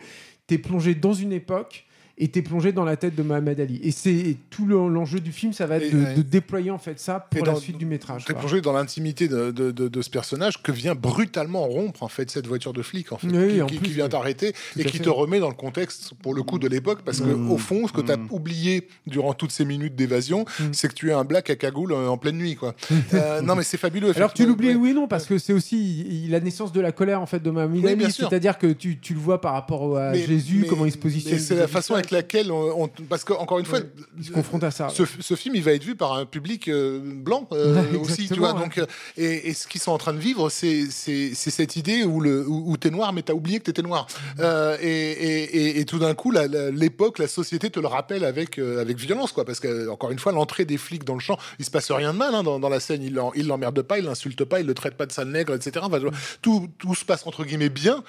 tu 0.48 0.55
es 0.55 0.58
plongé 0.58 0.94
dans 0.94 1.12
une 1.12 1.32
époque 1.32 1.86
et 2.23 2.28
t'es 2.28 2.42
plongé 2.42 2.73
dans 2.73 2.84
la 2.84 2.97
tête 2.97 3.15
de 3.17 3.23
Mohamed 3.23 3.59
Ali. 3.59 3.81
Et 3.83 3.91
c'est 3.91 4.36
tout 4.51 4.65
le- 4.67 4.89
l'enjeu 4.89 5.18
du 5.20 5.33
film, 5.33 5.52
ça 5.52 5.67
va 5.67 5.76
être 5.78 5.92
Et, 5.92 6.15
de, 6.17 6.23
déployer 6.23 6.70
en 6.70 6.78
fait 6.78 7.01
ça 7.01 7.18
pour 7.31 7.41
Et 7.42 7.44
la 7.44 7.52
dans- 7.52 7.59
suite 7.59 7.78
du 7.78 7.86
métrage. 7.86 8.25
T'es 8.25 8.34
plongé 8.34 8.60
dans 8.60 8.73
l'intimité 8.73 9.26
de, 9.28 9.51
de, 9.51 9.70
de- 9.73 9.89
de 9.89 10.02
ce 10.02 10.09
personnage 10.10 10.62
que 10.62 10.70
vient 10.73 10.94
brutalement 10.94 11.65
rompre 11.67 12.02
en 12.02 12.09
fait 12.09 12.31
cette 12.31 12.47
voiture 12.47 12.73
de 12.73 12.83
flic 12.83 13.12
en 13.12 13.18
fait, 13.18 13.26
Oui, 13.26 13.55
qui, 13.55 13.62
en 13.62 13.67
qui- 13.67 13.76
plus, 13.78 13.89
qui 13.89 13.94
vient 13.94 14.09
t'arrêter 14.09 14.55
et 14.78 14.84
qui 14.84 14.99
fait. 14.99 15.05
te 15.05 15.09
remet 15.09 15.41
dans 15.41 15.49
le 15.49 15.55
contexte 15.55 16.12
pour 16.23 16.34
le 16.34 16.42
coup 16.42 16.59
de 16.59 16.68
l'époque 16.68 17.01
parce 17.05 17.20
que 17.20 17.25
Mmh. 17.33 17.51
au 17.51 17.59
fond 17.59 17.86
ce 17.89 17.92
que 17.92 18.01
tu 18.01 18.12
as 18.12 18.17
Mmh. 18.17 18.28
oublié 18.31 18.89
durant 19.07 19.34
toutes 19.34 19.51
ces 19.52 19.65
minutes 19.65 19.97
d'évasion 19.97 20.44
Mmh. 20.60 20.65
c'est 20.73 20.89
que 20.89 20.94
tu 20.94 21.10
es 21.10 21.12
un 21.12 21.25
black 21.25 21.51
à 21.51 21.57
cagoule 21.57 21.92
euh, 21.92 22.07
en 22.09 22.18
pleine 22.18 22.36
nuit 22.36 22.55
quoi. 22.55 22.75
Euh, 23.15 23.41
non 23.42 23.57
mais 23.57 23.65
c'est 23.65 23.78
fabuleux. 23.78 24.12
Alors 24.17 24.33
tu 24.33 24.47
l'oublies, 24.47 24.75
oui 24.75 24.94
non, 24.94 25.09
parce 25.09 25.26
que 25.26 25.39
c'est 25.39 25.52
aussi 25.52 26.26
la 26.28 26.39
naissance 26.41 26.73
de 26.73 26.81
la 26.81 26.92
colère 26.92 27.20
en 27.20 27.26
fait 27.26 27.42
de 27.42 27.51
Mohamed 27.51 27.84
Ali, 27.86 28.12
c'est-à-dire 28.12 28.59
que 28.59 28.68
tu, 28.68 28.99
tu 29.01 29.15
le 29.15 29.20
vois 29.20 29.41
par 29.41 29.55
rapport 29.55 29.97
à 29.99 30.12
Mais- 30.12 30.25
Jésus, 30.25 30.60
mais- 30.62 30.68
comment 30.68 30.86
il 30.86 30.92
se 30.92 30.99
positionne. 30.99 31.39
C'est 31.39 31.57
la 31.57 31.67
façon 31.67 31.94
avec 31.94 32.10
laquelle 32.12 32.52
on, 32.52 32.84
on- 32.84 32.89
parce 33.08 33.24
que 33.24 33.32
encore 33.32 33.58
une 33.58 33.65
fois 33.65 33.81
Ouais, 33.81 33.86
il 34.18 34.24
se 34.24 34.31
confronte 34.32 34.62
à 34.65 34.70
ça. 34.70 34.89
Ce, 34.91 35.02
ce 35.20 35.34
film, 35.34 35.55
il 35.55 35.62
va 35.62 35.73
être 35.73 35.82
vu 35.84 35.97
par 35.97 36.12
un 36.12 36.24
public 36.26 36.68
euh, 36.68 37.00
blanc 37.02 37.49
euh, 37.52 37.82
Ouais, 37.92 37.97
aussi, 37.99 38.28
tu 38.28 38.34
vois. 38.39 38.55
ouais. 38.55 38.60
Donc, 38.60 38.78
euh, 38.78 38.86
et, 39.16 39.49
et 39.49 39.55
ce 39.55 39.66
qu'ils 39.66 39.81
sont 39.81 39.92
en 39.92 39.99
train 39.99 40.12
de 40.12 40.18
vivre, 40.18 40.49
c'est 40.50 40.86
cette 40.91 41.76
idée 41.76 42.05
où 42.05 42.20
le 42.20 42.47
où, 42.47 42.73
où 42.73 42.76
t'es 42.76 42.91
noir, 42.91 43.12
mais 43.12 43.23
t'as 43.23 43.32
oublié 43.32 43.58
que 43.58 43.65
t'étais 43.65 43.82
noir. 43.82 44.07
Euh, 44.39 44.76
et, 44.81 44.86
et, 44.89 45.42
et, 45.57 45.81
et 45.81 45.84
tout 45.84 45.99
d'un 45.99 46.15
coup, 46.15 46.31
la- 46.31 46.47
la- 46.47 46.70
l'époque, 46.70 47.18
la 47.18 47.28
société 47.28 47.70
te 47.70 47.81
le 47.81 47.86
rappelle 47.89 48.24
avec 48.24 48.58
avec 48.58 48.97
violence, 48.99 49.32
quoi. 49.32 49.44
Parce 49.44 49.60
que 49.60 49.89
encore 49.89 50.10
une 50.10 50.18
fois, 50.18 50.32
l'entrée 50.32 50.65
des 50.65 50.78
flics 50.78 51.05
dans 51.05 51.15
le 51.15 51.20
champ, 51.20 51.39
il 51.58 51.65
se 51.65 51.70
passe 51.70 51.91
rien 51.91 52.12
de 52.12 52.18
mal 52.18 52.34
hein, 52.34 52.42
dans, 52.42 52.60
dans 52.60 52.68
la 52.68 52.81
scène. 52.81 53.02
Il 53.02 53.18
il 53.34 53.47
l'emmerde 53.47 53.82
pas, 53.82 53.99
il 53.99 54.05
l'insulte 54.05 54.44
pas, 54.44 54.60
il 54.60 54.66
le 54.66 54.74
traite 54.74 54.97
pas 54.97 55.07
de 55.07 55.12
sale 55.12 55.28
nègre, 55.28 55.55
etc. 55.55 55.73
Enfin, 55.82 55.99
tout 56.42 56.68
tout 56.78 56.94
se 56.94 57.05
passe 57.05 57.26
entre 57.26 57.44
guillemets 57.44 57.68
bien, 57.68 58.02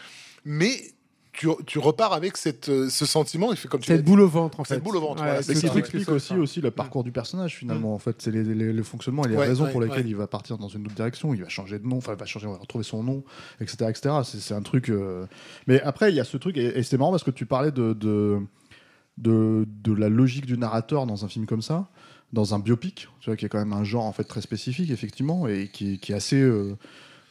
mais 0.45 0.71
tu, 1.33 1.47
tu 1.65 1.79
repars 1.79 2.13
avec 2.13 2.37
cette, 2.37 2.69
euh, 2.69 2.89
ce 2.89 3.05
sentiment, 3.05 3.51
il 3.51 3.57
fait 3.57 3.67
comme 3.67 3.81
tu 3.81 3.87
Cette 3.87 4.03
dit. 4.03 4.09
boule 4.09 4.21
au 4.21 4.27
ventre 4.27 4.59
en 4.59 4.63
fait. 4.63 4.75
Cette 4.75 4.83
boule 4.83 4.95
au 4.97 5.01
ventre, 5.01 5.23
voilà, 5.23 5.41
qui 5.41 5.49
ouais. 5.51 5.77
explique 5.79 6.05
que 6.05 6.05
ça- 6.05 6.11
aussi, 6.13 6.33
aussi 6.35 6.61
le 6.61 6.71
parcours 6.71 7.03
du 7.03 7.11
personnage 7.11 7.55
finalement. 7.55 7.93
En 7.93 7.99
fait, 7.99 8.21
c'est 8.21 8.31
le 8.31 8.83
fonctionnement 8.83 9.25
et 9.25 9.29
les 9.29 9.35
Ouais, 9.35 9.47
raisons 9.47 9.65
ouais, 9.65 9.71
pour 9.71 9.81
lesquelles 9.81 10.05
ouais. 10.05 10.09
il 10.11 10.15
va 10.15 10.27
partir 10.27 10.57
dans 10.57 10.67
une 10.69 10.85
autre 10.85 10.95
direction. 10.95 11.33
Il 11.33 11.41
va 11.41 11.49
changer 11.49 11.79
de 11.79 11.85
nom, 11.87 11.97
enfin, 11.97 12.13
il 12.13 12.19
va 12.19 12.25
changer, 12.25 12.47
on 12.47 12.51
va 12.53 12.59
retrouver 12.59 12.83
son 12.83 13.03
nom, 13.03 13.23
etc., 13.59 13.87
etc. 13.89 14.15
C'est, 14.23 14.39
c'est 14.39 14.53
un 14.53 14.61
truc. 14.61 14.89
euh, 14.89 15.25
Mais 15.67 15.81
après, 15.81 16.11
il 16.11 16.15
y 16.15 16.19
a 16.19 16.23
ce 16.23 16.37
truc 16.37 16.55
et, 16.57 16.77
et 16.77 16.83
c'est 16.83 16.97
marrant 16.97 17.11
parce 17.11 17.23
que 17.23 17.31
tu 17.31 17.45
parlais 17.45 17.71
de, 17.71 17.93
de 17.93 18.39
de 19.17 19.67
de 19.83 19.93
la 19.93 20.09
logique 20.09 20.45
du 20.45 20.57
narrateur 20.57 21.05
dans 21.05 21.23
un 21.23 21.27
film 21.27 21.45
comme 21.45 21.61
ça, 21.61 21.89
dans 22.31 22.55
un 22.55 22.59
biopic, 22.59 23.07
tu 23.19 23.29
vois, 23.29 23.35
qui 23.37 23.45
est 23.45 23.49
quand 23.49 23.59
même 23.59 23.73
un 23.73 23.83
genre 23.83 24.05
en 24.05 24.11
fait 24.11 24.23
très 24.23 24.41
spécifique 24.41 24.89
effectivement 24.89 25.47
et 25.47 25.67
qui, 25.71 25.99
qui 25.99 26.11
est 26.13 26.15
assez 26.15 26.41
euh, 26.41 26.75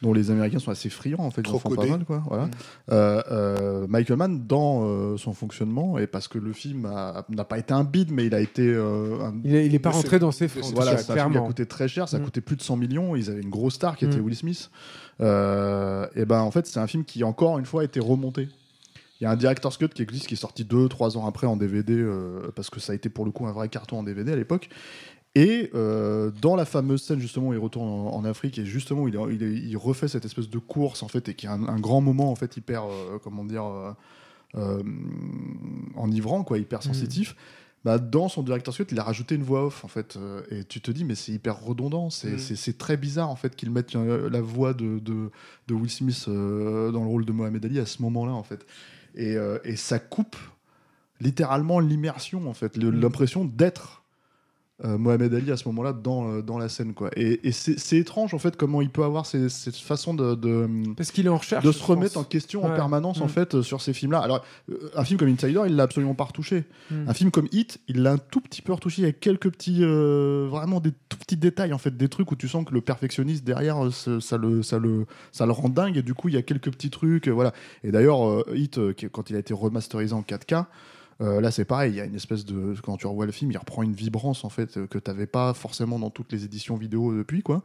dont 0.03 0.13
les 0.13 0.29
Américains 0.29 0.59
sont 0.59 0.69
assez 0.69 0.89
friands 0.89 1.23
en 1.23 1.31
fait, 1.31 1.41
ils 1.41 1.45
Trop 1.45 1.55
en 1.55 1.59
font 1.59 1.69
pas 1.69 1.75
codé. 1.77 1.89
mal 1.89 2.05
quoi. 2.05 2.21
Voilà. 2.27 2.45
Mm. 2.45 2.51
Euh, 2.91 3.21
euh, 3.31 3.87
Michael 3.89 4.17
Mann 4.17 4.45
dans 4.45 4.83
euh, 4.85 5.17
son 5.17 5.33
fonctionnement 5.33 5.97
et 5.97 6.05
parce 6.05 6.27
que 6.27 6.37
le 6.37 6.53
film 6.53 6.85
a- 6.85 7.25
n'a 7.29 7.45
pas 7.45 7.57
été 7.57 7.73
un 7.73 7.83
bid 7.83 8.11
mais 8.11 8.25
il 8.27 8.35
a 8.35 8.39
été 8.41 8.61
euh, 8.67 9.17
un, 9.23 9.33
Il 9.43 9.55
est, 9.55 9.65
il 9.65 9.73
est 9.73 9.79
pas 9.79 9.89
rentré 9.89 10.19
dans 10.19 10.31
ses 10.31 10.47
c'est- 10.47 10.61
voilà, 10.75 10.93
qui 10.95 11.11
a 11.11 11.27
coûté 11.27 11.65
très 11.65 11.87
cher, 11.87 12.07
ça 12.07 12.17
a 12.17 12.19
Mm. 12.19 12.23
coûté 12.25 12.41
plus 12.41 12.55
de 12.57 12.61
100 12.61 12.77
millions. 12.77 13.15
Ils 13.15 13.29
avaient 13.31 13.41
une 13.41 13.49
grosse 13.49 13.73
star 13.75 13.95
qui 13.97 14.05
était 14.05 14.17
Mm. 14.17 14.25
Will 14.25 14.35
Smith. 14.35 14.69
Euh, 15.21 16.05
et 16.15 16.25
ben 16.25 16.41
en 16.41 16.51
fait, 16.51 16.65
c'est 16.67 16.79
un 16.79 16.87
film 16.87 17.03
qui 17.05 17.23
encore 17.23 17.57
une 17.59 17.65
fois 17.65 17.81
a 17.81 17.85
été 17.85 17.99
remonté. 17.99 18.43
Il 18.43 18.49
Il 19.21 19.23
y 19.23 19.27
a 19.27 19.31
un 19.31 19.37
director's 19.37 19.77
cut 19.77 19.87
qui 19.87 20.01
existe, 20.01 20.27
qui 20.27 20.33
est 20.33 20.37
sorti 20.37 20.65
2-3 20.65 21.15
ans 21.17 21.25
après 21.25 21.47
en 21.47 21.55
DVD, 21.55 21.93
euh, 21.93 22.51
parce 22.57 22.69
que 22.69 22.81
ça 22.81 22.91
a 22.91 22.95
été 22.95 23.07
pour 23.07 23.23
le 23.23 23.31
coup 23.31 23.45
un 23.47 23.53
vrai 23.53 23.69
carton 23.69 23.99
en 23.99 24.03
DVD 24.03 24.33
à 24.33 24.35
l'époque. 24.35 24.67
Et 25.35 25.71
euh, 25.73 26.29
dans 26.41 26.55
la 26.55 26.65
fameuse 26.65 27.01
scène 27.01 27.19
justement 27.19 27.49
où 27.49 27.53
il 27.53 27.59
retourne 27.59 27.87
en, 27.87 28.13
en 28.13 28.23
Afrique 28.23 28.59
et 28.59 28.65
justement 28.65 29.07
il, 29.07 29.15
il, 29.31 29.41
il, 29.41 29.77
refait 29.77 30.07
cette 30.07 30.25
espèce 30.25 30.47
de 30.47 30.59
course 30.59 31.01
en 31.01 31.07
fait 31.07 31.27
et 31.27 31.33
qui 31.33 31.47
est 31.47 31.49
un, 31.49 31.67
un 31.67 31.79
grand 31.79 32.01
moment 32.01 32.31
en 32.31 32.35
fait 32.35 32.55
hyper 32.55 32.83
euh, 32.83 33.17
comment 33.23 33.43
dire 33.43 33.65
euh, 33.65 33.91
euh 34.55 34.83
enivrant 35.95 36.43
quoi 36.43 36.59
hyper 36.59 36.83
sensitif. 36.83 37.31
Mmh. 37.31 37.37
Bah, 37.85 37.97
dans 37.97 38.29
son 38.29 38.43
director's 38.43 38.77
cut, 38.77 38.85
il 38.91 38.99
a 38.99 39.03
rajouté 39.03 39.35
une 39.35 39.43
voix 39.43 39.65
off 39.65 39.83
en 39.83 39.89
fait, 39.89 40.17
et 40.49 40.63
tu 40.63 40.79
te 40.79 40.89
dis 40.89 41.03
mais 41.03 41.15
c'est 41.15 41.33
hyper 41.33 41.59
redondant, 41.59 42.09
c'est 42.09 42.35
mmh. 42.35 42.73
très 42.77 42.95
bizarre 42.95 43.29
en 43.29 43.35
fait 43.35 43.57
qu'ils 43.57 43.71
mettent 43.71 43.93
la 43.93 44.39
voix 44.39 44.73
de, 44.73 44.99
de, 44.99 45.31
de 45.67 45.73
Will 45.73 45.89
Smith 45.89 46.23
dans 46.27 47.03
le 47.03 47.07
rôle 47.07 47.25
de 47.25 47.33
Mohamed 47.33 47.65
Ali 47.65 47.79
à 47.79 47.85
ce 47.85 48.01
moment-là 48.03 48.31
en 48.31 48.43
fait, 48.43 48.65
et, 49.15 49.35
et 49.65 49.75
ça 49.75 49.99
coupe 49.99 50.37
littéralement 51.19 51.81
l'immersion 51.81 52.49
en 52.49 52.53
fait, 52.53 52.77
mmh. 52.77 52.89
l'impression 53.01 53.43
d'être 53.43 54.02
euh, 54.83 54.97
Mohamed 54.97 55.31
Ali 55.35 55.51
à 55.51 55.57
ce 55.57 55.67
moment-là 55.67 55.93
dans, 55.93 56.27
euh, 56.27 56.41
dans 56.41 56.57
la 56.57 56.67
scène 56.67 56.95
quoi. 56.95 57.11
Et, 57.15 57.47
et 57.47 57.51
c'est 57.51 57.97
étrange 57.97 58.33
en 58.33 58.39
fait 58.39 58.57
comment 58.57 58.81
il 58.81 58.89
peut 58.89 59.03
avoir 59.03 59.27
cette 59.27 59.75
façon 59.75 60.15
de, 60.15 60.33
de 60.33 60.67
parce 60.97 61.11
qu'il 61.11 61.27
est 61.27 61.29
en 61.29 61.37
recherche 61.37 61.63
de 61.63 61.71
se 61.71 61.83
remettre 61.83 62.17
en 62.17 62.23
question 62.23 62.63
ouais. 62.63 62.71
en 62.71 62.75
permanence 62.75 63.19
mmh. 63.19 63.23
en 63.23 63.27
fait 63.27 63.61
sur 63.61 63.81
ces 63.81 63.93
films 63.93 64.13
là 64.13 64.19
alors 64.19 64.43
euh, 64.71 64.89
un 64.95 65.03
film 65.03 65.19
comme 65.19 65.29
Insider 65.29 65.61
il 65.67 65.75
l'a 65.75 65.83
absolument 65.83 66.15
pas 66.15 66.23
retouché. 66.23 66.63
Mmh. 66.89 67.07
un 67.07 67.13
film 67.13 67.29
comme 67.29 67.47
Hit 67.51 67.81
il 67.87 68.01
l'a 68.01 68.13
un 68.13 68.17
tout 68.17 68.41
petit 68.41 68.63
peu 68.63 68.73
retouché. 68.73 69.03
Il 69.03 69.05
y 69.05 69.09
a 69.09 69.13
quelques 69.13 69.51
petits 69.51 69.83
vraiment 69.85 70.79
des 70.79 70.91
tout 71.07 71.19
petits 71.19 71.37
détails 71.37 71.71
en 71.71 71.77
fait 71.77 71.95
des 71.95 72.09
trucs 72.09 72.31
où 72.31 72.35
tu 72.35 72.47
sens 72.47 72.65
que 72.65 72.73
le 72.73 72.81
perfectionniste 72.81 73.43
derrière 73.43 73.77
ça 73.91 74.37
le 74.37 74.63
ça 74.63 74.79
le 74.79 75.05
ça 75.31 75.45
le 75.45 75.51
rend 75.51 75.69
dingue. 75.69 75.97
Et 75.97 76.01
du 76.01 76.15
coup 76.15 76.29
il 76.29 76.33
y 76.33 76.37
a 76.37 76.41
quelques 76.41 76.71
petits 76.71 76.89
trucs 76.89 77.27
voilà. 77.27 77.53
Et 77.83 77.91
d'ailleurs 77.91 78.43
Hit 78.55 78.79
quand 79.11 79.29
il 79.29 79.35
a 79.35 79.39
été 79.39 79.53
remasterisé 79.53 80.15
en 80.15 80.23
4K 80.23 80.65
euh, 81.21 81.41
là, 81.41 81.51
c'est 81.51 81.65
pareil, 81.65 81.93
il 81.93 81.95
y 81.95 82.01
a 82.01 82.05
une 82.05 82.15
espèce 82.15 82.45
de. 82.45 82.73
Quand 82.81 82.97
tu 82.97 83.07
revois 83.07 83.25
le 83.25 83.31
film, 83.31 83.51
il 83.51 83.57
reprend 83.57 83.83
une 83.83 83.93
vibrance, 83.93 84.43
en 84.43 84.49
fait, 84.49 84.87
que 84.87 84.97
tu 84.97 85.09
n'avais 85.09 85.27
pas 85.27 85.53
forcément 85.53 85.99
dans 85.99 86.09
toutes 86.09 86.31
les 86.31 86.45
éditions 86.45 86.75
vidéo 86.75 87.15
depuis, 87.15 87.43
quoi. 87.43 87.61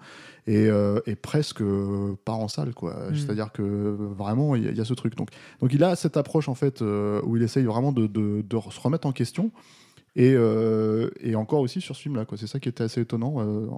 Et, 0.47 0.69
euh, 0.69 1.01
et 1.07 1.15
presque 1.15 1.63
pas 2.25 2.33
en 2.33 2.49
salle, 2.49 2.75
quoi. 2.75 3.11
Mm. 3.11 3.17
C'est-à-dire 3.17 3.53
que 3.53 3.63
vraiment, 3.63 4.55
il 4.55 4.71
y, 4.71 4.77
y, 4.77 4.81
a 4.81 4.85
ce 4.85 4.95
truc. 4.95 5.17
Donc, 5.17 5.31
donc, 5.61 5.73
il 5.73 5.83
a 5.83 5.97
cette 5.97 6.17
approche, 6.17 6.49
en 6.49 6.55
fait, 6.55 6.83
euh, 6.83 7.21
où 7.25 7.37
il 7.37 7.43
essaye 7.43 7.65
vraiment 7.65 7.93
de, 7.93 8.07
de, 8.07 8.45
de, 8.49 8.59
se 8.71 8.81
remettre 8.81 9.07
en 9.07 9.13
question. 9.13 9.51
Et, 10.17 10.33
euh, 10.35 11.11
et, 11.21 11.37
encore 11.37 11.61
aussi 11.61 11.81
sur 11.81 11.95
ce 11.95 12.03
film-là, 12.03 12.25
quoi. 12.25 12.37
C'est 12.37 12.49
ça 12.49 12.59
qui 12.59 12.69
était 12.69 12.83
assez 12.83 13.03
étonnant, 13.03 13.37
euh, 13.39 13.69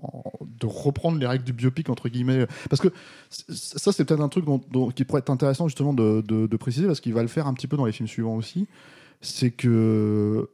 de 0.59 0.67
reprendre 0.67 1.19
les 1.19 1.27
règles 1.27 1.45
du 1.45 1.53
biopic 1.53 1.91
entre 1.91 2.09
guillemets, 2.09 2.47
parce 2.71 2.81
que 2.81 2.89
ça 3.29 3.93
c'est 3.93 4.05
peut-être 4.07 4.23
un 4.23 4.29
truc 4.29 4.47
dont, 4.47 4.61
dont, 4.71 4.91
qui 4.91 5.05
pourrait 5.05 5.19
être 5.19 5.31
intéressant 5.31 5.69
justement 5.69 5.93
de, 5.93 6.23
de, 6.27 6.47
de 6.47 6.57
préciser, 6.57 6.87
parce 6.87 7.01
qu'il 7.01 7.13
va 7.13 7.21
le 7.21 7.29
faire 7.29 7.47
un 7.47 7.53
petit 7.53 7.67
peu 7.67 7.77
dans 7.77 7.85
les 7.85 7.93
films 7.93 8.09
suivants 8.09 8.37
aussi 8.37 8.69
c'est 9.21 9.51
que 9.51 10.49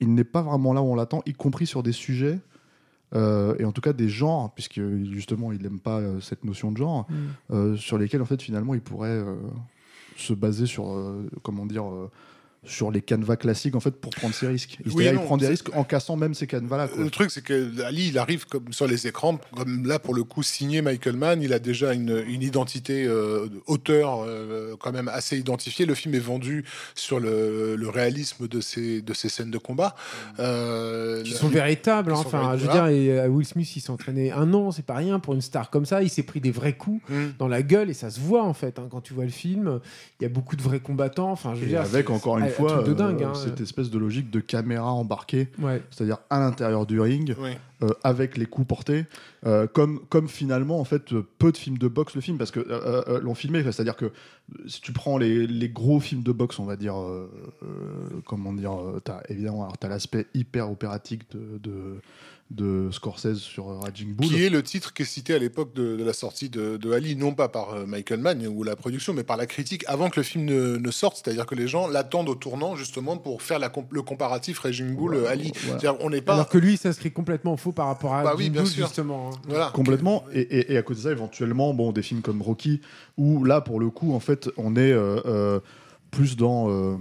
il 0.00 0.14
n'est 0.14 0.24
pas 0.24 0.42
vraiment 0.42 0.72
là 0.72 0.82
où 0.82 0.86
on 0.86 0.94
l'attend, 0.94 1.22
y 1.26 1.32
compris 1.32 1.66
sur 1.66 1.82
des 1.82 1.92
sujets. 1.92 2.38
Euh, 3.14 3.56
et 3.58 3.64
en 3.64 3.72
tout 3.72 3.80
cas 3.80 3.92
des 3.92 4.08
genres, 4.08 4.54
puisque 4.54 4.80
justement 5.04 5.50
il 5.52 5.62
n'aime 5.62 5.80
pas 5.80 5.98
euh, 5.98 6.20
cette 6.20 6.44
notion 6.44 6.70
de 6.70 6.76
genre, 6.76 7.06
mm. 7.10 7.14
euh, 7.50 7.76
sur 7.76 7.98
lesquels 7.98 8.22
en 8.22 8.24
fait 8.24 8.40
finalement 8.40 8.72
il 8.72 8.80
pourrait 8.80 9.24
se 10.16 10.32
baser 10.32 10.66
sur, 10.66 10.96
comment 11.42 11.66
dire, 11.66 11.84
sur 12.64 12.90
les 12.90 13.00
canevas 13.00 13.36
classiques 13.36 13.74
en 13.74 13.80
fait 13.80 13.92
pour 13.92 14.10
prendre 14.10 14.34
ses 14.34 14.46
risques. 14.46 14.78
Oui, 14.92 15.06
il 15.10 15.18
prend 15.18 15.38
des 15.38 15.48
risques 15.48 15.74
en 15.74 15.84
cassant 15.84 16.16
même 16.16 16.34
ces 16.34 16.46
canevas 16.46 16.76
là. 16.76 16.88
Le 16.96 17.10
truc 17.10 17.30
c'est 17.30 17.42
que 17.42 17.82
Ali 17.82 18.08
il 18.08 18.18
arrive 18.18 18.46
comme 18.46 18.72
sur 18.72 18.86
les 18.86 19.06
écrans 19.06 19.38
comme 19.56 19.86
là 19.86 19.98
pour 19.98 20.14
le 20.14 20.24
coup 20.24 20.42
signé 20.42 20.82
Michael 20.82 21.16
Mann, 21.16 21.42
il 21.42 21.54
a 21.54 21.58
déjà 21.58 21.94
une, 21.94 22.22
une 22.28 22.42
identité 22.42 23.06
euh, 23.06 23.48
auteur 23.66 24.22
euh, 24.26 24.76
quand 24.78 24.92
même 24.92 25.08
assez 25.08 25.38
identifiée. 25.38 25.86
Le 25.86 25.94
film 25.94 26.14
est 26.14 26.18
vendu 26.18 26.64
sur 26.94 27.18
le, 27.18 27.76
le 27.76 27.88
réalisme 27.88 28.46
de 28.46 28.60
ces 28.60 29.00
de 29.00 29.14
ces 29.14 29.30
scènes 29.30 29.50
de 29.50 29.58
combat 29.58 29.94
euh, 30.38 31.22
qui 31.22 31.32
sont 31.32 31.48
véritables. 31.48 32.12
Hein, 32.12 32.16
enfin, 32.18 32.56
je 32.58 32.66
veux 32.66 32.72
dire, 32.72 32.86
et 32.86 33.20
euh, 33.20 33.28
Will 33.28 33.46
Smith 33.46 33.74
il 33.76 33.80
s'est 33.80 33.90
entraîné 33.90 34.32
un 34.32 34.52
an, 34.52 34.70
c'est 34.70 34.84
pas 34.84 34.94
rien 34.96 35.18
pour 35.18 35.32
une 35.32 35.40
star 35.40 35.70
comme 35.70 35.86
ça. 35.86 36.02
Il 36.02 36.10
s'est 36.10 36.22
pris 36.22 36.40
des 36.40 36.50
vrais 36.50 36.74
coups 36.74 37.00
mm. 37.08 37.26
dans 37.38 37.48
la 37.48 37.62
gueule 37.62 37.88
et 37.88 37.94
ça 37.94 38.10
se 38.10 38.20
voit 38.20 38.44
en 38.44 38.54
fait 38.54 38.78
hein, 38.78 38.88
quand 38.90 39.00
tu 39.00 39.14
vois 39.14 39.24
le 39.24 39.30
film. 39.30 39.80
Il 40.20 40.24
y 40.24 40.26
a 40.26 40.28
beaucoup 40.28 40.56
de 40.56 40.62
vrais 40.62 40.80
combattants. 40.80 41.30
Enfin, 41.30 41.54
je 41.54 41.60
veux 41.60 41.66
et 41.66 41.70
dire, 41.70 41.80
avec 41.80 42.10
encore 42.10 42.38
une 42.38 42.49
fois 42.50 42.82
de 42.82 42.92
dingue, 42.92 43.22
hein, 43.22 43.34
cette 43.34 43.60
espèce 43.60 43.90
de 43.90 43.98
logique 43.98 44.30
de 44.30 44.40
caméra 44.40 44.92
embarquée, 44.92 45.48
ouais. 45.58 45.82
c'est-à-dire 45.90 46.18
à 46.30 46.40
l'intérieur 46.40 46.86
du 46.86 47.00
ring, 47.00 47.34
euh, 47.82 47.88
avec 48.04 48.36
les 48.36 48.46
coups 48.46 48.66
portés, 48.66 49.06
euh, 49.46 49.66
comme, 49.66 50.00
comme 50.08 50.28
finalement 50.28 50.80
en 50.80 50.84
fait 50.84 51.14
peu 51.38 51.52
de 51.52 51.56
films 51.56 51.78
de 51.78 51.88
boxe 51.88 52.14
le 52.14 52.20
film 52.20 52.36
parce 52.36 52.50
que 52.50 52.60
euh, 52.60 53.20
l'ont 53.20 53.34
filmé, 53.34 53.62
c'est-à-dire 53.62 53.96
que 53.96 54.12
si 54.66 54.80
tu 54.80 54.92
prends 54.92 55.16
les, 55.16 55.46
les, 55.46 55.68
gros 55.68 56.00
films 56.00 56.22
de 56.22 56.32
boxe, 56.32 56.58
on 56.58 56.64
va 56.64 56.76
dire, 56.76 56.96
comment 58.26 58.52
dire, 58.52 58.72
as, 59.08 59.22
évidemment, 59.30 59.62
alors 59.62 59.76
as 59.80 59.88
l'aspect 59.88 60.26
hyper 60.34 60.70
opératique 60.70 61.22
de, 61.30 61.58
de 61.58 62.00
de 62.50 62.88
Scorsese 62.90 63.38
sur 63.38 63.66
Raging 63.80 64.14
Bull. 64.14 64.26
Qui 64.26 64.44
est 64.44 64.50
le 64.50 64.62
titre 64.62 64.92
qui 64.92 65.02
est 65.02 65.06
cité 65.06 65.34
à 65.34 65.38
l'époque 65.38 65.72
de, 65.72 65.96
de, 65.96 66.04
la 66.04 66.12
sortie 66.12 66.48
de, 66.48 66.76
de, 66.76 66.92
Ali, 66.92 67.14
non 67.14 67.32
pas 67.32 67.48
par 67.48 67.74
euh, 67.74 67.86
Michael 67.86 68.20
Mann 68.20 68.44
ou 68.46 68.64
la 68.64 68.74
production, 68.74 69.14
mais 69.14 69.22
par 69.22 69.36
la 69.36 69.46
critique 69.46 69.84
avant 69.86 70.10
que 70.10 70.18
le 70.18 70.24
film 70.24 70.44
ne, 70.44 70.76
ne 70.76 70.90
sorte. 70.90 71.20
C'est-à-dire 71.22 71.46
que 71.46 71.54
les 71.54 71.68
gens 71.68 71.86
l'attendent 71.86 72.28
au 72.28 72.34
tournant 72.34 72.74
justement 72.74 73.16
pour 73.16 73.42
faire 73.42 73.58
la, 73.60 73.70
le 73.90 74.02
comparatif 74.02 74.58
Raging 74.58 74.96
Bull 74.96 75.14
euh, 75.14 75.22
ouais, 75.22 75.28
Ali. 75.28 75.52
Voilà. 75.64 75.96
On 76.00 76.10
n'est 76.10 76.22
pas. 76.22 76.34
Alors 76.34 76.48
que 76.48 76.58
lui, 76.58 76.76
ça 76.76 76.92
serait 76.92 77.10
complètement 77.10 77.56
faux 77.56 77.72
par 77.72 77.86
rapport 77.86 78.14
à 78.14 78.24
bah 78.24 78.34
oui, 78.36 78.50
bien 78.50 78.62
Bull, 78.62 78.70
sûr. 78.70 78.86
justement. 78.86 79.30
Hein. 79.32 79.38
Voilà. 79.48 79.70
Complètement. 79.72 80.24
Et, 80.32 80.40
et, 80.40 80.72
et, 80.72 80.76
à 80.76 80.82
côté 80.82 80.98
de 80.98 81.04
ça, 81.04 81.12
éventuellement, 81.12 81.72
bon, 81.72 81.92
des 81.92 82.02
films 82.02 82.22
comme 82.22 82.42
Rocky, 82.42 82.80
où 83.16 83.44
là, 83.44 83.60
pour 83.60 83.78
le 83.78 83.90
coup, 83.90 84.12
en 84.12 84.20
fait, 84.20 84.50
on 84.56 84.74
est 84.74 84.92
euh, 84.92 85.20
euh, 85.26 85.60
plus 86.10 86.36
dans. 86.36 86.68
Euh, 86.68 86.72
euh, 86.72 86.96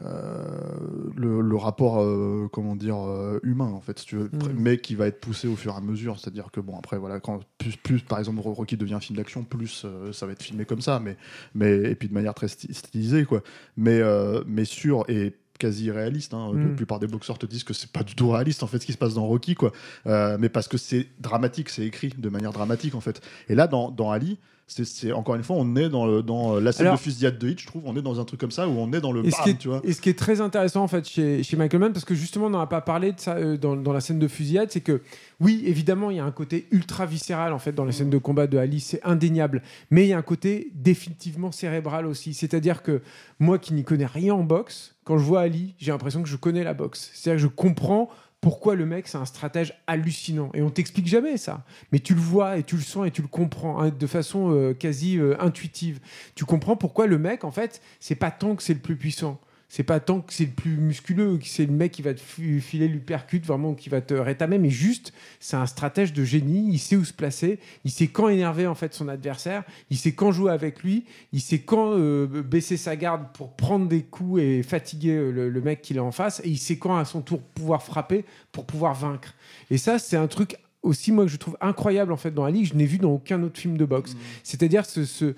le, 0.00 1.40
le, 1.40 1.56
rapport 1.56 2.02
euh, 2.02 2.48
comment 2.52 2.76
dire 2.76 2.98
euh, 2.98 3.40
humain 3.42 3.72
en 3.72 3.80
fait 3.80 3.98
si 3.98 4.06
tu 4.06 4.16
veux 4.16 4.24
mmh. 4.24 4.52
mais 4.54 4.78
qui 4.78 4.94
va 4.94 5.06
être 5.06 5.20
poussé 5.20 5.48
au 5.48 5.56
fur 5.56 5.72
et 5.72 5.76
à 5.76 5.80
mesure 5.80 6.18
c'est 6.20 6.28
à 6.28 6.30
dire 6.30 6.50
que 6.52 6.60
bon 6.60 6.76
après 6.78 6.98
voilà 6.98 7.18
quand 7.18 7.40
plus 7.56 7.76
plus 7.76 8.02
par 8.02 8.18
exemple 8.18 8.40
Rocky 8.40 8.76
devient 8.76 8.94
un 8.94 9.00
film 9.00 9.16
d'action 9.16 9.42
plus 9.42 9.84
euh, 9.86 10.12
ça 10.12 10.26
va 10.26 10.32
être 10.32 10.42
filmé 10.42 10.66
comme 10.66 10.82
ça 10.82 11.00
mais 11.00 11.16
mais 11.54 11.76
et 11.90 11.94
puis 11.94 12.08
de 12.08 12.14
manière 12.14 12.34
très 12.34 12.48
stylisée 12.48 13.24
quoi 13.24 13.42
mais 13.78 14.00
euh, 14.00 14.42
mais 14.46 14.66
sur 14.66 15.04
et 15.08 15.34
quasi 15.58 15.90
réaliste. 15.90 16.34
Hein. 16.34 16.52
Mmh. 16.52 16.68
La 16.68 16.74
plupart 16.74 16.98
des 16.98 17.06
boxeurs 17.06 17.38
te 17.38 17.46
disent 17.46 17.64
que 17.64 17.74
c'est 17.74 17.90
pas 17.90 18.02
du 18.02 18.14
tout 18.14 18.30
réaliste 18.30 18.62
en 18.62 18.66
fait 18.66 18.78
ce 18.78 18.86
qui 18.86 18.92
se 18.92 18.98
passe 18.98 19.14
dans 19.14 19.26
Rocky, 19.26 19.54
quoi. 19.54 19.72
Euh, 20.06 20.36
mais 20.38 20.48
parce 20.48 20.68
que 20.68 20.76
c'est 20.76 21.08
dramatique, 21.18 21.68
c'est 21.70 21.86
écrit 21.86 22.12
de 22.16 22.28
manière 22.28 22.52
dramatique 22.52 22.94
en 22.94 23.00
fait. 23.00 23.20
Et 23.48 23.54
là, 23.54 23.66
dans, 23.66 23.90
dans 23.90 24.10
Ali, 24.10 24.38
c'est 24.68 25.12
encore 25.12 25.36
une 25.36 25.44
fois, 25.44 25.56
on 25.56 25.76
est 25.76 25.88
dans, 25.88 26.06
le, 26.06 26.22
dans 26.22 26.58
la 26.58 26.72
scène 26.72 26.86
Alors, 26.86 26.98
de 26.98 27.02
fusillade 27.02 27.38
de 27.38 27.48
Hitch, 27.50 27.62
je 27.62 27.66
trouve, 27.68 27.82
on 27.86 27.96
est 27.96 28.02
dans 28.02 28.18
un 28.18 28.24
truc 28.24 28.40
comme 28.40 28.50
ça 28.50 28.66
où 28.66 28.72
on 28.72 28.92
est 28.92 29.00
dans 29.00 29.12
le 29.12 29.20
et 29.20 29.30
bam, 29.30 29.32
ce 29.32 29.42
qui 29.44 29.50
est, 29.50 29.58
tu 29.58 29.68
vois. 29.68 29.80
Et 29.84 29.92
ce 29.92 30.00
qui 30.00 30.08
est 30.08 30.18
très 30.18 30.40
intéressant 30.40 30.82
en 30.82 30.88
fait 30.88 31.08
chez, 31.08 31.44
chez 31.44 31.56
Michael 31.56 31.80
Mann, 31.80 31.92
parce 31.92 32.04
que 32.04 32.16
justement 32.16 32.46
on 32.46 32.50
n'en 32.50 32.60
a 32.60 32.66
pas 32.66 32.80
parlé 32.80 33.12
de 33.12 33.20
ça 33.20 33.34
euh, 33.36 33.56
dans, 33.56 33.76
dans, 33.76 33.92
la 33.92 34.00
scène 34.00 34.18
de 34.18 34.26
fusillade, 34.26 34.70
c'est 34.72 34.80
que 34.80 35.02
oui, 35.38 35.62
évidemment, 35.66 36.10
il 36.10 36.16
y 36.16 36.20
a 36.20 36.24
un 36.24 36.32
côté 36.32 36.66
ultra 36.72 37.06
viscéral 37.06 37.52
en 37.52 37.60
fait 37.60 37.72
dans 37.72 37.84
les 37.84 37.92
scènes 37.92 38.10
de 38.10 38.18
combat 38.18 38.48
de 38.48 38.58
Ali, 38.58 38.80
c'est 38.80 39.00
indéniable, 39.04 39.62
mais 39.90 40.04
il 40.04 40.08
y 40.08 40.12
a 40.12 40.18
un 40.18 40.22
côté 40.22 40.72
définitivement 40.74 41.52
cérébral 41.52 42.04
aussi. 42.06 42.34
C'est-à-dire 42.34 42.82
que 42.82 43.02
moi 43.38 43.58
qui 43.58 43.72
n'y 43.72 43.84
connais 43.84 44.06
rien 44.06 44.34
en 44.34 44.42
boxe, 44.42 44.96
quand 45.04 45.16
je 45.16 45.24
vois 45.24 45.42
Ali, 45.42 45.74
j'ai 45.78 45.92
l'impression 45.92 46.22
que 46.22 46.28
je 46.28 46.36
connais 46.36 46.64
la 46.64 46.74
boxe. 46.74 47.10
C'est-à-dire 47.14 47.38
que 47.38 47.50
je 47.50 47.54
comprends 47.54 48.10
pourquoi 48.46 48.76
le 48.76 48.86
mec 48.86 49.08
c'est 49.08 49.18
un 49.18 49.24
stratège 49.24 49.74
hallucinant. 49.88 50.52
Et 50.54 50.62
on 50.62 50.70
t'explique 50.70 51.08
jamais 51.08 51.36
ça. 51.36 51.64
Mais 51.90 51.98
tu 51.98 52.14
le 52.14 52.20
vois 52.20 52.58
et 52.58 52.62
tu 52.62 52.76
le 52.76 52.82
sens 52.82 53.04
et 53.04 53.10
tu 53.10 53.20
le 53.20 53.26
comprends 53.26 53.80
hein, 53.80 53.90
de 53.90 54.06
façon 54.06 54.52
euh, 54.52 54.72
quasi 54.72 55.18
euh, 55.18 55.34
intuitive. 55.40 55.98
Tu 56.36 56.44
comprends 56.44 56.76
pourquoi 56.76 57.08
le 57.08 57.18
mec 57.18 57.42
en 57.42 57.50
fait 57.50 57.82
c'est 57.98 58.14
pas 58.14 58.30
tant 58.30 58.54
que 58.54 58.62
c'est 58.62 58.74
le 58.74 58.78
plus 58.78 58.94
puissant 58.94 59.40
c'est 59.68 59.82
pas 59.82 60.00
tant 60.00 60.20
que 60.20 60.32
c'est 60.32 60.44
le 60.44 60.52
plus 60.52 60.76
musculeux, 60.76 61.38
que 61.38 61.46
c'est 61.46 61.66
le 61.66 61.72
mec 61.72 61.92
qui 61.92 62.02
va 62.02 62.14
te 62.14 62.20
filer 62.20 62.88
l'uppercut, 62.88 63.44
vraiment, 63.44 63.74
qui 63.74 63.88
va 63.88 64.00
te 64.00 64.14
rétamer, 64.14 64.58
mais 64.58 64.70
juste, 64.70 65.12
c'est 65.40 65.56
un 65.56 65.66
stratège 65.66 66.12
de 66.12 66.24
génie, 66.24 66.68
il 66.70 66.78
sait 66.78 66.96
où 66.96 67.04
se 67.04 67.12
placer, 67.12 67.58
il 67.84 67.90
sait 67.90 68.06
quand 68.06 68.28
énerver, 68.28 68.66
en 68.66 68.74
fait, 68.74 68.94
son 68.94 69.08
adversaire, 69.08 69.64
il 69.90 69.96
sait 69.96 70.12
quand 70.12 70.30
jouer 70.30 70.52
avec 70.52 70.82
lui, 70.82 71.04
il 71.32 71.40
sait 71.40 71.58
quand 71.58 71.92
euh, 71.92 72.26
baisser 72.42 72.76
sa 72.76 72.96
garde 72.96 73.32
pour 73.34 73.56
prendre 73.56 73.88
des 73.88 74.02
coups 74.02 74.40
et 74.40 74.62
fatiguer 74.62 75.16
le, 75.32 75.50
le 75.50 75.60
mec 75.60 75.82
qu'il 75.82 75.98
a 75.98 76.04
en 76.04 76.12
face, 76.12 76.40
et 76.44 76.48
il 76.48 76.58
sait 76.58 76.78
quand, 76.78 76.96
à 76.96 77.04
son 77.04 77.20
tour, 77.20 77.42
pouvoir 77.42 77.82
frapper 77.82 78.24
pour 78.52 78.66
pouvoir 78.66 78.94
vaincre. 78.94 79.34
Et 79.70 79.78
ça, 79.78 79.98
c'est 79.98 80.16
un 80.16 80.28
truc 80.28 80.56
aussi, 80.82 81.10
moi, 81.10 81.24
que 81.24 81.30
je 81.30 81.36
trouve 81.36 81.56
incroyable, 81.60 82.12
en 82.12 82.16
fait, 82.16 82.30
dans 82.30 82.44
la 82.44 82.52
ligue, 82.52 82.66
je 82.66 82.74
n'ai 82.74 82.86
vu 82.86 82.98
dans 82.98 83.10
aucun 83.10 83.42
autre 83.42 83.58
film 83.58 83.76
de 83.76 83.84
boxe. 83.84 84.14
Mmh. 84.14 84.18
C'est-à-dire 84.44 84.86
ce, 84.86 85.04
ce, 85.04 85.34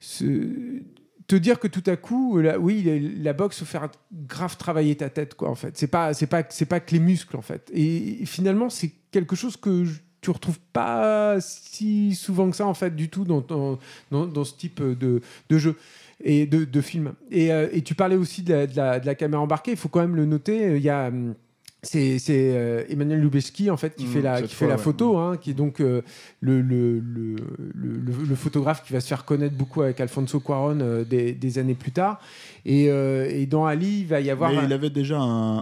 ce 0.00 0.24
te 1.28 1.36
dire 1.36 1.60
que 1.60 1.68
tout 1.68 1.82
à 1.86 1.96
coup, 1.96 2.38
la, 2.38 2.58
oui, 2.58 3.14
la, 3.18 3.34
boxe 3.34 3.58
faut 3.58 3.66
faire 3.66 3.88
grave 4.12 4.56
travailler 4.56 4.96
ta 4.96 5.10
tête, 5.10 5.34
quoi. 5.34 5.50
En 5.50 5.54
fait, 5.54 5.76
c'est 5.76 5.86
pas, 5.86 6.14
c'est 6.14 6.26
pas, 6.26 6.42
c'est 6.48 6.66
pas 6.66 6.80
que 6.80 6.92
les 6.92 7.00
muscles, 7.00 7.36
en 7.36 7.42
fait. 7.42 7.70
Et, 7.72 8.24
finalement, 8.24 8.70
c'est 8.70 8.90
quelque 9.10 9.36
chose 9.36 9.58
que 9.58 9.84
je, 9.84 10.00
tu 10.22 10.30
retrouves 10.30 10.58
pas 10.72 11.36
si 11.40 12.14
souvent 12.14 12.50
que 12.50 12.56
ça, 12.56 12.66
en 12.66 12.74
fait, 12.74 12.96
du 12.96 13.10
tout 13.10 13.24
dans, 13.24 13.42
dans, 13.42 13.78
dans, 14.10 14.44
ce 14.44 14.56
type 14.56 14.82
de, 14.82 15.20
de 15.50 15.58
jeu 15.58 15.76
et 16.24 16.46
de, 16.46 16.64
de 16.64 16.80
film. 16.80 17.12
Et, 17.30 17.52
euh, 17.52 17.68
tu 17.84 17.94
parlais 17.94 18.16
aussi 18.16 18.42
de 18.42 18.54
la, 18.54 18.66
de 18.66 18.76
la, 18.76 18.98
de 18.98 19.06
la 19.06 19.14
caméra 19.14 19.42
embarquée. 19.42 19.72
Il 19.72 19.76
faut 19.76 19.90
quand 19.90 20.00
même 20.00 20.16
le 20.16 20.24
noter. 20.24 20.76
Il 20.76 20.82
y 20.82 20.90
a 20.90 21.12
c'est 21.82 22.18
euh, 22.30 22.82
Emmanuel 22.88 23.20
Lubezki 23.20 23.70
en 23.70 23.76
fait 23.76 23.94
qui 23.94 24.04
Mmh, 24.04 24.08
fait 24.08 24.20
la 24.22 24.42
qui 24.42 24.48
fait 24.48 24.54
fois, 24.54 24.66
la 24.68 24.74
ouais. 24.76 24.82
photo 24.82 25.16
hein, 25.18 25.36
qui 25.36 25.50
est 25.50 25.54
donc 25.54 25.80
euh, 25.80 26.02
le, 26.40 26.60
le, 26.60 26.98
le, 26.98 27.36
le, 28.28 28.34
photographe 28.34 28.82
qui 28.84 28.92
va 28.92 29.00
se 29.00 29.06
faire 29.06 29.24
connaître 29.24 29.54
beaucoup 29.56 29.82
avec 29.82 30.00
Alfonso 30.00 30.40
Cuarón 30.40 30.80
euh, 30.80 31.04
des, 31.04 31.32
des 31.32 31.58
années 31.58 31.74
plus 31.76 31.92
tard 31.92 32.20
et, 32.66 32.86
et 32.86 33.46
dans 33.46 33.64
Ali 33.66 34.00
il 34.00 34.06
va 34.06 34.20
y 34.20 34.28
avoir 34.28 34.50
Mais 34.50 34.58
un- 34.58 34.64
il 34.64 34.72
avait 34.72 34.90
déjà 34.90 35.18
un, 35.20 35.58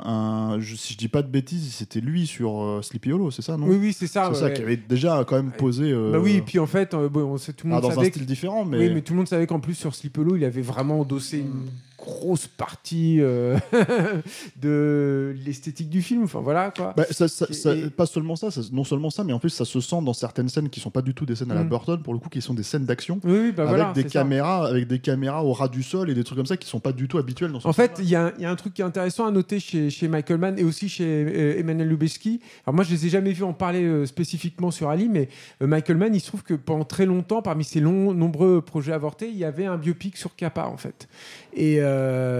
un- 0.54 0.60
je- 0.60 0.74
si 0.76 0.94
je 0.94 0.98
dis 0.98 1.08
pas 1.08 1.20
de 1.22 1.28
bêtises, 1.28 1.74
c'était 1.74 2.00
lui 2.00 2.26
sur 2.26 2.80
Sleepy 2.82 3.12
Hollow, 3.12 3.30
c'est 3.30 3.42
ça, 3.42 3.56
non? 3.58 3.66
Oui 3.68 3.76
oui 3.78 3.92
c'est 3.92 4.06
ça, 4.06 4.30
C'est 4.32 4.40
ça 4.40 4.46
ouais. 4.46 4.54
qui 4.54 4.62
avait 4.62 4.76
déjà 4.78 5.22
quand 5.28 5.36
même 5.36 5.52
posé. 5.52 5.92
bah 5.92 6.18
oui 6.18 6.36
et 6.36 6.40
puis 6.42 6.58
en 6.58 6.66
fait 6.66 6.94
bon, 6.94 7.24
on 7.24 7.36
sait, 7.36 7.52
tout 7.52 7.66
le 7.66 7.72
ah, 7.74 7.76
monde 7.76 7.82
dans 7.84 7.90
un 7.90 7.94
savait 7.96 8.06
que- 8.10 8.14
style 8.16 8.26
différent, 8.26 8.64
mais. 8.64 8.78
Oui, 8.78 8.90
mais 8.94 9.02
tout 9.02 9.12
le 9.12 9.18
monde 9.18 9.28
savait 9.28 9.46
qu'en 9.46 9.60
plus 9.60 9.74
sur 9.74 9.94
Slipelo, 9.94 10.34
il 10.36 10.44
avait 10.44 10.62
vraiment 10.62 11.00
endossé 11.00 11.38
une 11.40 11.66
grosse 12.06 12.46
partie 12.46 13.18
euh, 13.20 13.58
de 14.60 15.34
l'esthétique 15.44 15.90
du 15.90 16.02
film. 16.02 16.24
Enfin 16.24 16.40
voilà 16.40 16.70
quoi. 16.70 16.94
Bah, 16.96 17.04
ça, 17.10 17.28
ça- 17.28 17.46
Et- 17.50 17.52
ça- 17.54 17.74
et- 17.74 17.90
pas 17.90 18.06
seulement 18.06 18.36
ça, 18.36 18.48
non 18.72 18.84
seulement 18.84 19.10
ça, 19.10 19.24
mais 19.24 19.32
en 19.32 19.38
plus 19.38 19.50
ça 19.50 19.64
se 19.64 19.80
sent 19.80 19.96
dans 20.02 20.12
certaines 20.12 20.48
scènes 20.48 20.68
qui 20.70 20.80
sont 20.80 20.90
pas 20.90 21.02
du 21.02 21.14
tout 21.14 21.26
des 21.26 21.34
scènes 21.36 21.50
à 21.50 21.54
la 21.54 21.64
Mm. 21.64 21.68
Burton, 21.68 22.02
pour 22.02 22.14
le 22.14 22.20
coup, 22.20 22.28
qui 22.28 22.40
sont 22.40 22.54
des 22.54 22.62
scènes 22.62 22.84
d'action. 22.84 23.20
oui, 23.24 23.32
oui, 23.38 23.52
bah 23.52 23.64
avec 23.64 23.76
voilà. 23.76 23.92
des 23.92 24.04
caméras, 24.04 24.66
avec 24.66 24.86
des 24.86 24.98
caméras 24.98 25.44
au 25.44 25.52
ras 25.52 25.68
du 25.68 25.82
sol 25.82 26.10
et 26.10 26.14
des 26.14 26.24
trucs 26.24 26.36
comme 26.38 26.46
ça 26.46 26.56
qui 26.56 26.68
sont 26.68 26.80
pas 26.80 26.92
du 26.92 27.08
tout 27.08 27.18
habituels 27.18 27.52
dans 27.52 27.60
ce 27.60 27.68
En 27.68 27.72
fait, 27.72 27.96
il 27.98 28.08
y, 28.08 28.14
a 28.14 28.26
un- 28.26 28.32
il 28.38 28.42
y 28.42 28.46
a 28.46 28.50
un 28.50 28.56
truc 28.56 28.74
qui 28.74 28.82
est 28.82 28.84
intéressant 28.84 29.26
à 29.26 29.30
noter 29.30 29.58
chez, 29.60 29.90
chez 29.90 30.08
Michael 30.08 30.38
Mann 30.38 30.58
et 30.58 30.64
aussi 30.64 30.88
chez 30.88 31.04
euh, 31.06 31.58
Emmanuel 31.58 31.88
Lubezki. 31.88 32.40
Alors 32.66 32.74
moi, 32.74 32.84
je 32.84 32.90
les 32.92 33.06
ai 33.06 33.08
jamais 33.08 33.32
vus 33.32 33.44
en 33.44 33.52
parler 33.52 33.82
euh, 33.84 34.06
spécifiquement 34.06 34.70
sur 34.70 34.88
Ali, 34.88 35.08
mais 35.08 35.28
Michael 35.60 35.96
Mann, 35.96 36.14
il 36.14 36.20
se 36.20 36.26
trouve 36.28 36.42
que 36.42 36.54
pendant 36.54 36.84
très 36.84 37.06
longtemps, 37.06 37.42
parmi 37.42 37.64
ses 37.64 37.80
nombreux 37.80 38.60
projets 38.60 38.92
avortés, 38.92 39.28
il 39.28 39.36
y 39.36 39.44
avait 39.44 39.66
un 39.66 39.76
biopic 39.76 40.16
sur 40.16 40.34
Kappa 40.36 40.64
en 40.66 40.76
fait. 40.76 41.08
Et 41.54 41.80
euh, 41.80 41.95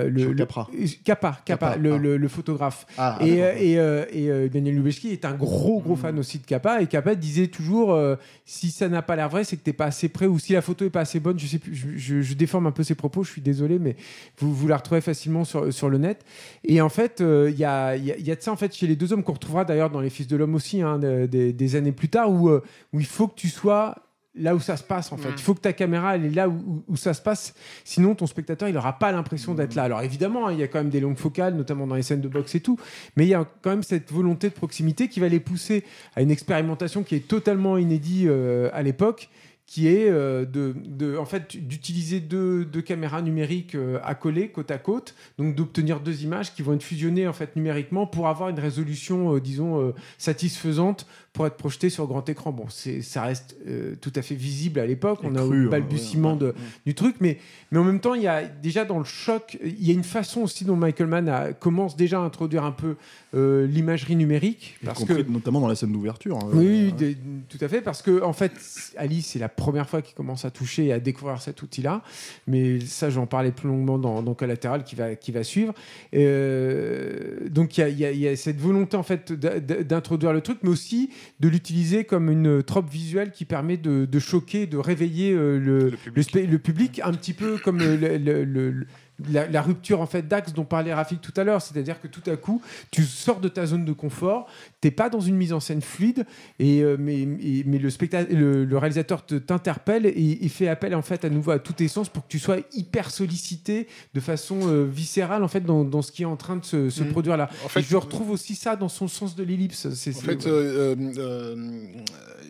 le, 0.09 0.19
Sur 0.21 0.31
le- 0.31 0.35
Capra. 0.37 0.69
Kappa, 1.05 1.41
Kappa, 1.45 1.69
Kappa, 1.73 1.77
le, 1.77 1.93
ah. 1.95 1.99
le- 1.99 2.17
le 2.17 2.29
photographe. 2.29 2.87
Ah, 2.99 3.19
et, 3.21 3.43
euh, 3.43 3.53
et, 3.59 3.79
euh, 3.79 4.05
et, 4.13 4.31
euh, 4.31 4.49
Daniel 4.49 4.75
Lubezki 4.77 5.09
est 5.11 5.25
un 5.25 5.35
gros 5.35 5.81
gros 5.81 5.97
fan 5.97 6.19
aussi 6.19 6.39
de 6.39 6.45
Kappa 6.47 6.81
et 6.83 6.87
Kappa 6.87 7.15
disait 7.15 7.47
toujours 7.49 7.93
euh, 7.93 8.17
si 8.45 8.71
ça 8.71 8.89
n'a 8.89 9.03
pas 9.03 9.17
l'air 9.17 9.29
vrai 9.29 9.45
c'est 9.45 9.57
que 9.57 9.63
t'es 9.63 9.73
pas 9.73 9.87
assez 9.87 10.09
près 10.09 10.27
ou 10.27 10.39
si 10.39 10.53
la 10.53 10.63
photo 10.63 10.85
est 10.85 10.91
pas 10.91 11.01
assez 11.01 11.21
bonne 11.21 11.39
je 11.39 11.47
sais 11.47 11.59
plus 11.59 11.75
je, 11.75 11.89
je- 11.97 12.23
je 12.23 12.35
déforme 12.35 12.67
un 12.67 12.73
peu 12.73 12.83
ses 12.83 12.95
propos 12.95 13.25
je 13.25 13.31
suis 13.33 13.43
désolé 13.43 13.79
mais 13.79 13.97
vous, 14.39 14.53
vous 14.55 14.69
la 14.69 14.77
retrouvez 14.77 15.01
facilement 15.01 15.45
sur, 15.45 15.73
sur 15.73 15.89
le 15.89 15.99
net 15.99 16.25
et 16.65 16.81
en 16.81 16.89
fait 16.89 17.21
euh, 17.21 17.51
il 17.53 17.59
y, 17.59 17.65
a, 17.65 17.97
y 17.97 18.13
a- 18.13 18.17
il 18.17 18.27
y 18.27 18.31
a 18.31 18.37
de 18.37 18.41
ça 18.43 18.53
en 18.53 18.57
fait 18.57 18.75
chez 18.75 18.87
les 18.87 18.97
deux 18.97 19.13
hommes 19.13 19.23
qu'on 19.23 19.33
retrouvera 19.35 19.65
d'ailleurs 19.65 19.91
dans 19.91 20.01
les 20.01 20.11
Fils 20.11 20.27
de 20.27 20.37
l'homme 20.37 20.55
aussi 20.55 20.83
hein, 20.83 20.99
de- 20.99 21.27
des- 21.27 21.53
des 21.53 21.77
années 21.77 21.93
plus 21.93 22.09
tard 22.09 22.31
où, 22.31 22.49
euh, 22.49 22.63
où 22.93 23.01
il 23.01 23.07
faut 23.07 23.29
que 23.29 23.35
tu 23.37 23.49
sois 23.49 23.95
là 24.39 24.55
où 24.55 24.61
ça 24.61 24.77
se 24.77 24.83
passe 24.85 25.13
en 25.13 25.17
fait. 25.17 25.31
Il 25.37 25.43
faut 25.43 25.55
que 25.55 25.61
ta 25.61 25.73
caméra 25.73 26.17
elle 26.17 26.25
est 26.27 26.31
là 26.31 26.49
où, 26.49 26.53
où- 26.53 26.85
où 26.89 26.97
ça 26.97 27.15
se 27.15 27.23
passe. 27.23 27.55
Sinon 27.85 28.15
ton 28.15 28.27
spectateur 28.27 28.69
il 28.69 28.75
n'aura 28.75 28.99
pas 28.99 29.11
l'impression 29.13 29.55
d'être 29.55 29.75
là. 29.75 29.85
Alors 29.85 30.03
évidemment 30.03 30.47
hein, 30.49 30.53
il 30.53 30.59
y 30.59 30.63
a 30.63 30.69
quand 30.69 30.79
même 30.79 30.91
des 30.91 31.01
longues 31.01 31.17
focales, 31.19 31.55
notamment 31.55 31.87
dans 31.87 31.95
les 31.95 32.03
scènes 32.03 32.21
de 32.21 32.29
boxe 32.29 32.55
et 32.55 32.61
tout, 32.61 32.79
mais 33.17 33.25
il 33.25 33.29
y 33.31 33.35
a 33.35 33.45
quand 33.63 33.71
même 33.71 33.83
cette 33.83 34.13
volonté 34.13 34.49
de 34.49 34.55
proximité 34.55 35.09
qui 35.09 35.21
va 35.21 35.29
les 35.29 35.41
pousser 35.41 35.85
à 36.15 36.23
une 36.23 36.31
expérimentation 36.31 37.03
qui 37.03 37.15
est 37.15 37.27
totalement 37.29 37.79
inédite 37.79 38.27
euh, 38.29 38.69
à 38.73 38.83
l'époque 38.83 39.29
qui 39.69 39.89
est 39.89 40.09
euh, 40.09 40.45
de, 40.45 40.77
de- 40.87 41.17
en 41.17 41.25
fait 41.25 41.57
d'utiliser 41.57 42.21
deux, 42.21 42.65
deux 42.65 42.83
caméras 42.83 43.21
numériques 43.21 43.75
euh, 43.75 43.99
accolées 44.05 44.51
côte 44.51 44.71
à 44.71 44.79
côte, 44.79 45.17
donc 45.39 45.57
d'obtenir 45.57 45.99
deux 45.99 46.23
images 46.23 46.55
qui 46.55 46.63
vont 46.63 46.75
être 46.75 46.85
fusionnées 46.85 47.27
en 47.27 47.33
fait 47.33 47.57
numériquement 47.57 48.07
pour 48.07 48.29
avoir 48.29 48.49
une 48.49 48.61
résolution 48.61 49.35
euh, 49.35 49.41
disons 49.41 49.93
satisfaisante 50.19 51.07
pour 51.37 51.47
être 51.47 51.57
projetée 51.57 51.91
sur 51.91 52.07
grand 52.07 52.27
écran. 52.29 52.51
Bon, 52.51 52.65
ça 52.69 53.23
reste 53.23 53.57
euh, 53.69 53.95
tout 54.01 54.13
à 54.17 54.23
fait 54.23 54.35
visible 54.35 54.81
à 54.81 54.87
l'époque. 54.87 55.21
On 55.23 55.35
a 55.37 55.39
cru, 55.41 55.61
le 55.61 55.67
hein, 55.67 55.71
balbutiement 55.71 56.33
ouais, 56.33 56.39
de, 56.39 56.55
du 56.87 56.95
truc, 56.95 57.17
mais 57.21 57.39
mais 57.71 57.79
en 57.79 57.85
même 57.85 58.01
temps 58.01 58.15
il 58.15 58.23
y 58.23 58.27
a 58.27 58.45
déjà 58.45 58.85
dans 58.87 58.99
le 58.99 59.05
choc, 59.05 59.59
il 59.63 59.87
y 59.87 59.91
a 59.91 59.95
une 59.95 60.03
façon 60.03 60.41
aussi 60.41 60.65
dont 60.65 60.77
Michael 60.77 61.09
Mann 61.09 61.29
a- 61.29 61.53
commence 61.53 61.95
déjà 61.97 62.19
à 62.19 62.23
introduire 62.23 62.65
un 62.65 62.73
peu 62.73 62.97
euh, 63.35 63.67
l'imagerie 63.67 64.17
numérique 64.17 64.79
parce 64.85 65.05
que 65.05 65.23
notamment 65.31 65.61
dans 65.61 65.69
la 65.69 65.75
scène 65.75 65.93
d'ouverture. 65.93 66.39
hein. 66.39 66.49
oui, 66.55 66.95
Euh, 67.03 67.13
tout 67.51 67.59
à 67.61 67.69
fait, 67.69 67.83
parce 67.83 68.01
que 68.01 68.23
en 68.23 68.33
fait, 68.33 68.53
Alice, 68.97 69.27
c'est 69.27 69.39
la 69.39 69.49
première 69.51 69.89
fois 69.89 70.01
qu'il 70.01 70.15
commence 70.15 70.45
à 70.47 70.51
toucher 70.51 70.87
et 70.87 70.93
à 70.95 71.01
découvrir 71.01 71.43
cet 71.43 71.61
outil-là. 71.63 72.03
Mais 72.47 72.81
ça, 72.81 73.11
j'en 73.11 73.27
parlais 73.27 73.51
plus 73.53 73.69
longuement 73.69 73.99
dans, 73.99 74.23
dans 74.23 74.35
Collatéral 74.35 74.85
qui 74.85 74.95
va, 74.97 75.15
qui 75.17 75.33
va 75.33 75.43
suivre. 75.45 75.75
Euh, 76.15 77.49
donc, 77.49 77.77
il 77.77 77.81
y 77.81 77.85
a, 77.85 77.89
il 77.89 77.99
y 77.99 78.05
a- 78.07 78.13
il 78.13 78.19
y 78.21 78.29
a 78.29 78.37
cette 78.37 78.59
volonté 78.61 78.97
en 78.97 79.03
fait 79.03 79.33
d'introduire 79.33 80.33
le 80.33 80.41
truc, 80.41 80.59
mais 80.63 80.71
aussi 80.71 81.11
de 81.41 81.49
l'utiliser 81.49 82.05
comme 82.05 82.31
une 82.31 82.63
trope 82.63 82.91
visuelle 82.91 83.31
qui 83.33 83.45
permet 83.45 83.77
de, 83.77 84.05
de 84.05 84.19
choquer, 84.19 84.67
de 84.67 84.77
réveiller 84.79 85.33
euh, 85.33 85.59
le, 85.59 85.79
Le 85.79 85.91
public. 85.97 86.17
le 86.17 86.23
spé- 86.23 86.47
le 86.47 86.59
public, 86.59 87.01
un 87.05 87.13
petit 87.13 87.33
peu 87.33 87.59
comme 87.59 87.79
le- 87.79 88.87
la, 89.31 89.47
la 89.49 89.63
rupture 89.63 90.01
en 90.01 90.07
fait 90.07 90.27
d'axe 90.29 90.53
dont 90.53 90.65
parlait 90.65 90.93
Rafik 90.95 91.21
tout 91.21 91.33
à 91.37 91.45
l'heure, 91.45 91.63
c'est-à-dire 91.63 92.01
que 92.01 92.07
tout 92.09 92.23
à 92.31 92.37
coup 92.37 92.61
tu 92.91 93.03
sors 93.05 93.41
de 93.41 93.49
ta 93.49 93.67
zone 93.67 93.85
de 93.85 93.93
confort, 93.93 94.47
t'es 94.81 94.91
pas 94.91 95.09
dans 95.09 95.21
une 95.21 95.37
mise 95.37 95.53
en 95.53 95.61
scène 95.61 95.81
fluide, 95.83 96.27
et 96.59 96.83
euh, 96.83 96.97
mais, 96.99 97.21
et- 97.23 97.65
mais 97.67 97.79
le 97.79 97.89
le, 98.35 98.65
le 98.65 98.79
réalisateur 98.79 99.25
te 99.25 99.35
t'interpelle 99.37 100.07
et 100.07 100.39
il 100.43 100.49
fait 100.51 100.69
appel 100.69 100.95
en 100.95 101.03
fait 101.03 101.25
à 101.25 101.31
nouveau 101.31 101.53
à 101.53 101.59
tous 101.59 101.73
tes 101.73 101.89
sens 101.89 102.09
pour 102.09 102.25
que 102.25 102.29
tu 102.29 102.39
sois 102.39 102.59
hyper 102.75 103.11
sollicité 103.11 103.89
de 104.15 104.21
façon 104.21 104.59
euh, 104.65 104.85
viscérale 104.85 105.43
en 105.43 105.49
fait 105.49 105.61
dans, 105.61 105.85
dans 105.85 106.03
ce 106.03 106.13
qui 106.13 106.23
est 106.23 106.27
en 106.27 106.37
train 106.37 106.57
de 106.57 106.65
se, 106.65 106.91
se 106.91 107.03
Mhm. 107.03 107.11
produire 107.13 107.37
là. 107.37 107.49
En 107.65 107.69
fait, 107.69 107.81
et 107.81 107.83
je 107.83 107.97
retrouve 107.97 108.31
aussi 108.31 108.55
ça 108.55 108.77
dans 108.77 108.89
son 108.89 109.09
sens 109.09 109.35
de 109.37 109.43
l'ellipse. 109.45 109.87
En 109.87 109.91
fait, 110.21 110.47
euh, 110.47 110.95
euh, 110.97 110.97
euh, 111.19 111.57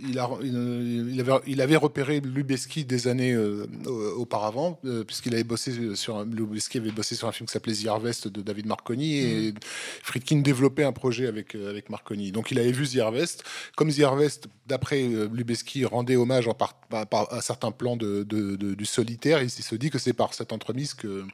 il, 0.09 0.19
a, 0.19 0.29
il, 0.43 1.09
il 1.13 1.21
avait, 1.21 1.33
il 1.47 1.61
avait 1.61 1.77
repéré 1.77 2.21
Lubeski 2.21 2.85
des 2.85 3.09
années 3.09 3.33
euh, 3.33 3.67
euh, 3.87 4.15
auparavant, 4.17 4.79
euh, 4.85 5.05
puisqu'il 5.05 5.35
avait 5.35 5.45
bossé 5.45 5.95
sur 5.95 6.17
un, 6.19 6.25
Lubeski 6.57 6.79
avait 6.79 6.91
bossé 6.91 7.15
sur 7.15 7.29
un 7.29 7.33
film 7.33 7.47
qui 7.47 7.53
s'appelait 7.53 7.75
The 7.75 7.87
Harvest 7.89 8.29
de 8.29 8.41
David 8.41 8.65
Marconi, 8.67 9.19
et 9.19 9.55
Friedkin 10.03 10.39
développait 10.39 10.85
un 10.85 10.93
projet 10.93 11.27
avec, 11.27 11.55
euh, 11.55 11.69
avec 11.69 11.91
Marconi. 11.91 12.33
Donc 12.33 12.51
il 12.51 12.59
avait 12.59 12.73
vu 12.73 12.89
The 12.89 12.99
Harvest. 13.01 13.45
Comme 13.77 13.93
The 13.93 14.01
Harvest, 14.01 14.49
d'après 14.67 15.03
euh, 15.03 15.29
Lubeski, 15.31 15.85
rendait 15.85 16.17
hommage 16.17 16.49
en 16.49 16.55
part, 16.55 16.75
par, 16.89 17.07
par- 17.07 17.33
à 17.33 17.43
certains 17.43 17.73
plans 17.73 17.97
de, 17.97 18.23
de- 18.23 18.57
de- 18.57 18.75
du 18.75 18.87
solitaire, 18.87 19.43
il, 19.43 19.51
se 19.51 19.75
dit 19.75 19.91
que 19.91 19.99
c'est 19.99 20.15
par 20.15 20.33
cette 20.33 20.53
entremise 20.53 20.95
que, 20.95 21.25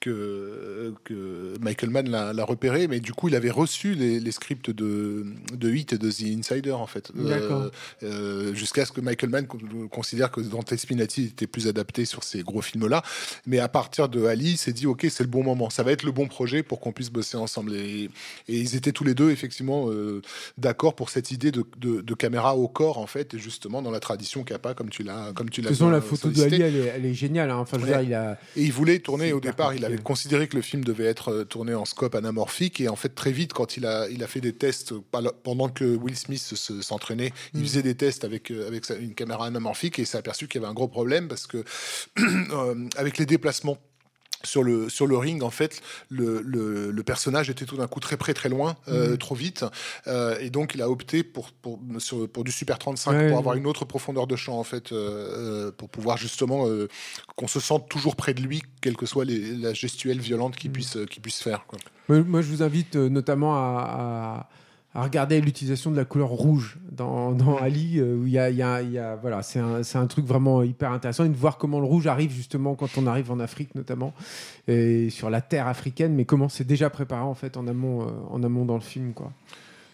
que, 0.00 0.94
que 1.04 1.54
Michael 1.60 1.90
Mann 1.90 2.08
l'a 2.08 2.44
repéré, 2.44 2.86
mais 2.88 3.00
du 3.00 3.12
coup, 3.12 3.28
il 3.28 3.34
avait 3.34 3.50
reçu 3.50 3.94
les, 3.94 4.20
les 4.20 4.32
scripts 4.32 4.70
de, 4.70 5.26
de 5.54 5.70
Hit 5.74 5.92
et 5.92 5.98
de 5.98 6.10
The 6.10 6.22
Insider, 6.38 6.72
en 6.72 6.86
fait. 6.86 7.10
D'accord. 7.14 7.70
euh, 8.02 8.54
Jusqu'à 8.54 8.84
ce 8.84 8.92
que 8.92 9.00
Michael 9.00 9.30
Mann 9.30 9.46
con- 9.46 9.58
considère 9.90 10.30
que 10.30 10.40
Dante 10.40 10.74
Spinati 10.76 11.24
était 11.24 11.46
plus 11.46 11.66
adapté 11.68 12.04
sur 12.04 12.22
ces 12.24 12.42
gros 12.42 12.62
films-là. 12.62 13.02
Mais 13.46 13.58
à 13.58 13.68
partir 13.68 14.08
de 14.08 14.24
Ali, 14.26 14.52
il 14.52 14.56
s'est 14.56 14.72
dit, 14.72 14.86
OK, 14.86 15.06
c'est 15.10 15.22
le 15.24 15.28
bon 15.28 15.42
moment. 15.42 15.70
Ça 15.70 15.82
va 15.82 15.92
être 15.92 16.04
le 16.04 16.12
bon 16.12 16.26
projet 16.28 16.62
pour 16.62 16.80
qu'on 16.80 16.92
puisse 16.92 17.10
bosser 17.10 17.36
ensemble. 17.36 17.74
Et, 17.74 18.04
et 18.04 18.08
ils 18.56 18.76
étaient 18.76 18.92
tous 18.92 19.04
les 19.04 19.14
deux, 19.14 19.30
effectivement, 19.30 19.90
euh, 19.90 20.22
d'accord 20.58 20.94
pour 20.94 21.10
cette 21.10 21.30
idée 21.30 21.50
de, 21.50 21.64
de, 21.78 22.00
de 22.00 22.14
caméra 22.14 22.56
au 22.56 22.68
corps, 22.68 22.98
en 22.98 23.06
fait, 23.06 23.34
et 23.34 23.38
justement 23.38 23.82
dans 23.82 23.90
la 23.90 24.00
tradition 24.00 24.44
Kappa, 24.44 24.74
comme 24.74 24.90
tu 24.90 25.02
l'as 25.02 25.32
comme 25.34 25.50
tu 25.50 25.60
de 25.60 25.66
l'as 25.66 25.70
toute 25.72 25.78
façon, 25.78 25.90
la 25.90 26.00
photo 26.00 26.28
de. 26.30 26.42
Ali, 26.42 26.62
elle 26.62 26.76
est, 26.76 26.92
elle 26.96 27.06
est 27.06 27.14
géniale. 27.14 27.50
hein. 27.50 27.56
Enfin, 27.58 27.78
je 27.78 27.84
Ouais. 27.84 27.88
dire, 27.90 28.00
il 28.02 28.14
a. 28.14 28.38
Et 28.56 28.62
il 28.64 28.72
voulait 28.72 28.98
tourner 29.00 29.32
au 29.32 29.40
départ, 29.40 29.74
il 29.74 29.84
avait 29.94 30.02
considéré 30.02 30.48
que 30.48 30.56
le 30.56 30.62
film 30.62 30.84
devait 30.84 31.04
être 31.06 31.28
euh, 31.32 31.44
tourné 31.44 31.74
en 31.74 31.84
scope 31.84 32.14
anamorphique 32.14 32.80
et 32.80 32.88
en 32.88 32.96
fait 32.96 33.10
très 33.14 33.32
vite 33.32 33.52
quand 33.52 33.76
il 33.76 33.86
a 33.86 34.08
il 34.08 34.22
a 34.22 34.26
fait 34.26 34.40
des 34.40 34.52
tests 34.52 34.94
pendant 35.42 35.68
que 35.68 35.96
Will 35.96 36.16
Smith 36.16 36.40
se- 36.40 36.80
s'entraînait, 36.82 37.32
il 37.54 37.62
faisait 37.62 37.82
des 37.82 37.94
tests 37.94 38.24
avec 38.24 38.50
euh, 38.50 38.66
avec 38.68 38.88
une 39.00 39.14
caméra 39.14 39.46
anamorphique 39.46 39.98
et 39.98 40.04
s'est 40.04 40.18
aperçu 40.18 40.48
qu'il 40.48 40.60
y 40.60 40.64
avait 40.64 40.70
un 40.70 40.74
gros 40.74 40.88
problème 40.88 41.28
parce 41.28 41.46
que 41.46 41.64
euh, 42.18 42.88
avec 42.96 43.18
les 43.18 43.26
déplacements 43.26 43.78
sur 44.44 44.62
le 44.62 44.88
sur 44.88 45.06
le 45.06 45.16
ring 45.16 45.42
en 45.42 45.50
fait 45.50 45.80
le, 46.10 46.40
le, 46.42 46.90
le 46.90 47.02
personnage 47.02 47.50
était 47.50 47.64
tout 47.64 47.76
d'un 47.76 47.88
coup 47.88 48.00
très 48.00 48.16
près 48.16 48.34
très 48.34 48.48
loin 48.48 48.76
euh, 48.88 49.16
trop 49.16 49.34
vite. 49.34 49.64
Euh, 50.06 50.38
et 50.40 50.50
donc 50.50 50.74
il 50.74 50.82
a 50.82 50.88
opté 50.88 51.22
pour 51.22 51.50
pour 51.52 51.80
sur, 51.98 52.28
pour 52.30 52.44
du 52.44 52.52
super 52.52 52.78
35 52.78 53.12
Ouais, 53.12 53.28
pour 53.30 53.38
avoir 53.38 53.54
une 53.56 53.66
autre 53.66 53.84
profondeur 53.84 54.26
de 54.26 54.36
champ 54.36 54.58
en 54.58 54.64
fait 54.64 54.92
euh, 54.92 55.72
pour 55.72 55.88
pouvoir 55.88 56.16
justement 56.18 56.66
qu'on 57.36 57.48
se 57.48 57.60
sente 57.60 57.88
toujours 57.88 58.14
près 58.16 58.34
de 58.34 58.40
lui 58.40 58.62
quelle 58.80 58.96
que 58.96 59.06
soit 59.06 59.24
les, 59.24 59.56
la 59.56 59.72
gestuelle 59.74 60.20
violente 60.20 60.56
qu'il 60.56 60.70
puisse 60.70 60.96
euh, 60.96 61.04
qu'il 61.06 61.20
puisse 61.22 61.42
faire 61.42 61.64
quoi. 61.66 61.78
Moi, 62.08 62.40
je 62.40 62.48
vous 62.48 62.62
invite 62.62 62.96
notamment 62.96 63.54
à, 63.56 63.60
à- 64.40 64.48
à 64.94 65.02
regarder 65.02 65.40
l'utilisation 65.40 65.90
de 65.90 65.96
la 65.96 66.04
couleur 66.04 66.28
rouge 66.30 66.78
dans, 66.90 67.32
dans 67.32 67.56
Ali, 67.58 67.98
euh, 68.00 68.16
où 68.16 68.26
il 68.26 68.32
y 68.32 68.38
a, 68.38 68.48
il 68.50 68.56
y 68.56 68.62
a- 68.62 68.80
il 68.82 68.90
y 68.90 68.98
a- 68.98 69.16
voilà, 69.16 69.42
c'est 69.42 69.58
un, 69.58 69.82
c'est 69.82 69.98
un 69.98 70.06
truc 70.06 70.24
vraiment 70.26 70.62
hyper 70.62 70.92
intéressant 70.92 71.24
et 71.24 71.28
de 71.28 71.36
voir 71.36 71.58
comment 71.58 71.78
le 71.78 71.86
rouge 71.86 72.06
arrive 72.06 72.32
justement 72.32 72.74
quand 72.74 72.96
on 72.96 73.06
arrive 73.06 73.30
en 73.30 73.38
Afrique 73.38 73.74
notamment 73.74 74.12
et 74.66 75.10
sur 75.10 75.28
la 75.30 75.40
terre 75.42 75.66
africaine, 75.66 76.14
mais 76.14 76.24
comment 76.24 76.48
c'est 76.48 76.66
déjà 76.66 76.88
préparé 76.90 77.22
en 77.22 77.34
fait 77.34 77.56
en 77.56 77.66
amont, 77.68 78.02
euh, 78.02 78.06
en 78.30 78.42
amont 78.42 78.64
dans 78.64 78.74
le 78.76 78.80
film, 78.80 79.12
quoi. 79.12 79.30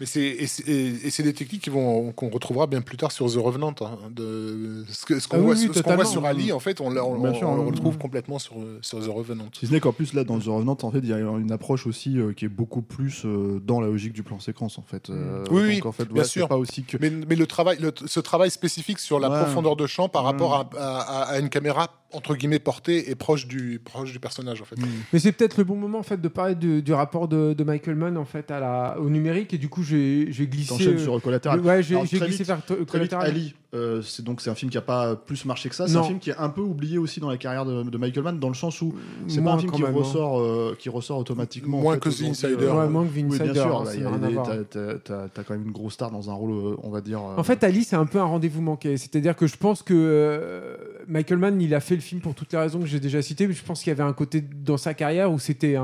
Mais 0.00 0.06
c'est 0.06 0.20
et 0.23 0.47
c'est 0.47 0.68
et- 0.68 1.06
et 1.06 1.10
c'est 1.10 1.23
des 1.23 1.32
techniques 1.32 1.62
qui 1.62 1.70
vont 1.70 2.10
qu'on 2.12 2.28
retrouvera 2.28 2.66
bien 2.66 2.81
plus 2.81 2.97
tard 2.97 3.12
sur 3.12 3.31
The 3.32 3.36
Revenant. 3.36 3.74
hein, 3.81 3.98
de 4.10 4.84
ce 4.89 5.06
que- 5.06 5.20
ce 5.20 5.28
qu'on 5.28 5.36
Ah 5.36 5.40
voit, 5.40 5.52
oui, 5.55 5.58
ce 5.60 5.66
qu'on 5.66 5.73
voit 5.74 5.82
totalement. 5.82 6.05
sur 6.05 6.24
Ali, 6.26 6.52
en 6.52 6.58
fait, 6.58 6.81
on, 6.81 6.90
l'a- 6.90 7.05
on, 7.05 7.18
Bien 7.20 7.31
on- 7.31 7.34
sûr, 7.34 7.48
on 7.48 7.55
le 7.55 7.60
retrouve 7.62 7.97
complètement 7.98 8.39
sur 8.39 8.55
sur 8.82 8.98
The 9.00 9.08
Revenant. 9.08 9.47
Si 9.58 9.66
ce 9.66 9.73
n'est 9.73 9.81
qu'en 9.81 9.92
plus, 9.92 10.12
là, 10.14 10.24
dans 10.24 10.39
The 10.39 10.47
Revenant, 10.47 10.76
en 10.82 10.90
fait, 10.90 10.98
il 10.98 11.08
y 11.08 11.12
a 11.12 11.18
une 11.18 11.52
approche 11.52 11.86
aussi 11.86 12.18
euh, 12.18 12.32
qui 12.32 12.44
est 12.44 12.48
beaucoup 12.48 12.82
plus 12.82 13.23
euh, 13.24 13.60
dans 13.64 13.81
la 13.81 13.86
logique 13.86 14.12
du 14.12 14.23
plan 14.23 14.40
séquence, 14.40 14.78
en 14.78 14.82
fait. 14.82 15.10
Euh, 15.10 15.44
Oui, 15.50 15.62
oui, 15.62 15.74
donc, 15.76 15.86
en 15.86 15.92
fait, 15.92 16.06
bien 16.08 16.23
ouais, 16.23 16.28
sûr. 16.28 16.48
pas 16.48 16.56
aussi 16.56 16.82
que. 16.82 16.97
Mais, 17.00 17.10
mais 17.10 17.36
le 17.36 17.47
travail, 17.47 17.76
le- 17.81 17.94
ce 18.05 18.20
travail 18.20 18.50
spécifique 18.50 18.98
sur 18.98 19.20
la 19.20 19.31
Ouais. 19.31 19.39
profondeur 19.42 19.76
de 19.76 19.86
champ 19.86 20.08
par 20.08 20.24
Ouais. 20.24 20.31
rapport 20.31 20.55
à, 20.55 20.68
à- 20.76 21.23
à 21.34 21.39
une 21.39 21.48
caméra 21.50 21.89
entre 22.14 22.34
guillemets 22.36 22.58
porté 22.58 23.10
et 23.10 23.14
proche 23.14 23.46
du 23.46 23.80
proche 23.84 24.12
du 24.12 24.20
personnage 24.20 24.60
en 24.62 24.64
fait. 24.64 24.76
Mais 25.12 25.18
c'est 25.18 25.32
peut-être 25.32 25.56
le 25.58 25.64
bon 25.64 25.76
moment 25.76 25.98
en 25.98 26.02
fait 26.02 26.20
de 26.20 26.28
parler 26.28 26.54
du, 26.54 26.82
du 26.82 26.92
rapport 26.92 27.28
de, 27.28 27.52
de 27.52 27.64
Michael 27.64 27.96
Mann 27.96 28.16
en 28.16 28.24
fait 28.24 28.50
à 28.50 28.60
la, 28.60 28.96
au 28.98 29.10
numérique 29.10 29.54
et 29.54 29.58
du 29.58 29.68
coup 29.68 29.82
j'ai 29.82 30.26
j'ai 30.30 30.46
glissé. 30.46 30.86
Euh, 30.86 30.98
sur 30.98 31.20
Collatéral. 31.20 31.60
Ouais, 31.60 31.82
j'ai 31.82 31.96
glissé 31.96 32.26
vite, 32.26 32.46
vers 32.46 32.60
Collatéral. 32.86 33.26
Ali, 33.26 33.54
euh, 33.74 34.02
c'est 34.02 34.24
donc 34.24 34.40
c'est 34.40 34.50
un 34.50 34.54
film 34.54 34.70
qui 34.70 34.78
a 34.78 34.82
pas 34.82 35.16
plus 35.16 35.44
marché 35.44 35.68
que 35.68 35.74
ça. 35.74 35.88
C'est 35.88 35.96
un 35.96 36.02
film 36.02 36.18
qui 36.18 36.30
est 36.30 36.36
un 36.38 36.48
peu 36.48 36.60
oublié 36.60 36.96
aussi 36.98 37.18
dans 37.20 37.28
la 37.28 37.36
carrière 37.36 37.64
de, 37.64 37.82
de 37.82 37.98
Michael 37.98 38.22
Mann, 38.24 38.38
dans 38.38 38.48
le 38.48 38.54
sens 38.54 38.80
où 38.82 38.94
c'est 39.28 39.42
pas 39.42 39.52
un 39.52 39.58
film 39.58 39.72
qui 39.72 39.82
même, 39.82 39.94
hein. 39.94 39.98
ressort, 39.98 40.40
euh, 40.40 40.76
qui 40.78 40.88
ressort 40.88 41.18
automatiquement. 41.18 41.78
en 41.78 41.82
Moins 41.82 41.94
fait, 41.94 42.00
que 42.00 42.08
The 42.10 42.22
Insider. 42.28 42.54
euh, 42.60 42.74
Ouais, 42.80 42.88
moins 42.88 43.04
que 43.04 43.08
The 43.08 43.12
Oui, 43.14 43.22
bien 43.22 43.32
Insider, 43.50 43.54
sûr. 43.60 43.80
hein, 43.80 45.28
t'as- 45.34 45.44
quand 45.44 45.54
même 45.54 45.64
une 45.66 45.72
grosse 45.72 45.94
star 45.94 46.10
dans 46.10 46.30
un 46.30 46.34
rôle, 46.34 46.76
on 46.82 46.90
va 46.90 47.00
dire. 47.00 47.18
euh, 47.20 47.36
En 47.36 47.42
fait, 47.42 47.62
Ali, 47.64 47.84
c'est 47.84 47.96
un 47.96 48.06
peu 48.06 48.18
un 48.18 48.24
rendez-vous 48.24 48.62
manqué. 48.62 48.96
C'est-à-dire 48.96 49.36
que 49.36 49.46
je 49.46 49.56
pense 49.56 49.82
que 49.82 49.94
euh, 49.94 50.76
Michael 51.08 51.38
Mann, 51.38 51.60
il 51.60 51.74
a 51.74 51.80
fait 51.80 51.94
le 51.96 52.00
film 52.00 52.20
pour 52.20 52.34
toutes 52.34 52.52
les 52.52 52.58
raisons 52.58 52.80
que 52.80 52.86
j'ai 52.86 53.00
déjà 53.00 53.22
citées, 53.22 53.46
mais 53.46 53.54
je 53.54 53.64
pense 53.64 53.82
qu'il 53.82 53.90
y 53.90 53.92
avait 53.92 54.02
un 54.02 54.12
côté 54.12 54.40
dans 54.40 54.76
sa 54.76 54.94
carrière 54.94 55.30
où 55.32 55.38
c'était 55.38 55.76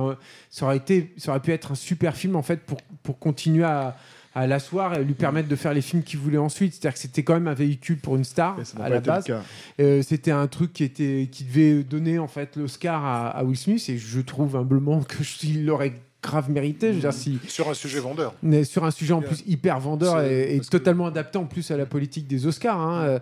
ça 0.51 0.65
aurait 0.67 0.77
été, 0.77 1.13
ça 1.17 1.31
aurait 1.33 1.41
pu 1.41 1.53
être 1.53 1.73
un 1.73 1.75
super 1.75 2.17
film 2.17 2.37
en 2.37 2.43
fait 2.43 2.61
pour 2.61 2.79
pour 3.03 3.19
continuer 3.19 3.65
à 3.65 3.97
à 4.35 4.47
l'asseoir 4.47 4.95
et 4.99 5.05
lui 5.05 5.15
permettre 5.15 5.49
de 5.49 5.57
faire 5.57 5.75
les 5.75 5.81
films 5.83 6.03
qu'il 6.03 6.19
voulait 6.21 6.39
ensuite. 6.39 6.73
C'est-à-dire 6.75 6.95
que 6.95 7.01
c'était 7.01 7.23
quand 7.25 7.35
même 7.35 7.49
un 7.49 7.55
véhicule 7.55 7.99
pour 7.99 8.17
une 8.17 8.25
star 8.25 8.57
à 8.81 8.89
la 8.89 9.01
base. 9.15 9.25
Euh, 9.81 10.03
c'était 10.03 10.31
un 10.31 10.47
truc 10.47 10.73
qui 10.73 10.85
était 10.85 11.29
qui 11.33 11.45
devait 11.45 11.83
donner 11.83 12.19
en 12.19 12.29
fait 12.29 12.57
l'Oscar 12.57 13.05
à, 13.05 13.29
à 13.31 13.43
Will 13.45 13.57
Smith 13.57 13.85
et 13.89 13.99
je 13.99 14.21
trouve 14.21 14.57
humblement 14.57 15.03
que 15.03 15.25
je- 15.25 15.39
il 15.47 15.67
l'aurait 15.67 15.95
grave 16.23 16.51
mérité. 16.51 16.89
Je 16.89 16.95
veux 16.95 17.01
dire, 17.01 17.13
si 17.13 17.39
Sur 17.49 17.71
un 17.71 17.75
sujet 17.75 17.99
vendeur. 18.01 18.35
mais 18.43 18.65
sur 18.65 18.85
un 18.85 18.91
sujet 18.91 19.15
en 19.15 19.23
plus 19.23 19.43
hyper 19.47 19.81
vendeur 19.81 20.21
et, 20.23 20.55
et 20.55 20.57
parce 20.59 20.69
que- 20.69 20.77
totalement 20.77 21.07
adapté 21.07 21.39
en 21.39 21.47
plus 21.47 21.71
à 21.71 21.77
la 21.77 21.87
politique 21.87 22.27
des 22.29 22.47
Oscars. 22.47 22.79
hein, 22.81 23.03
euh, 23.05 23.19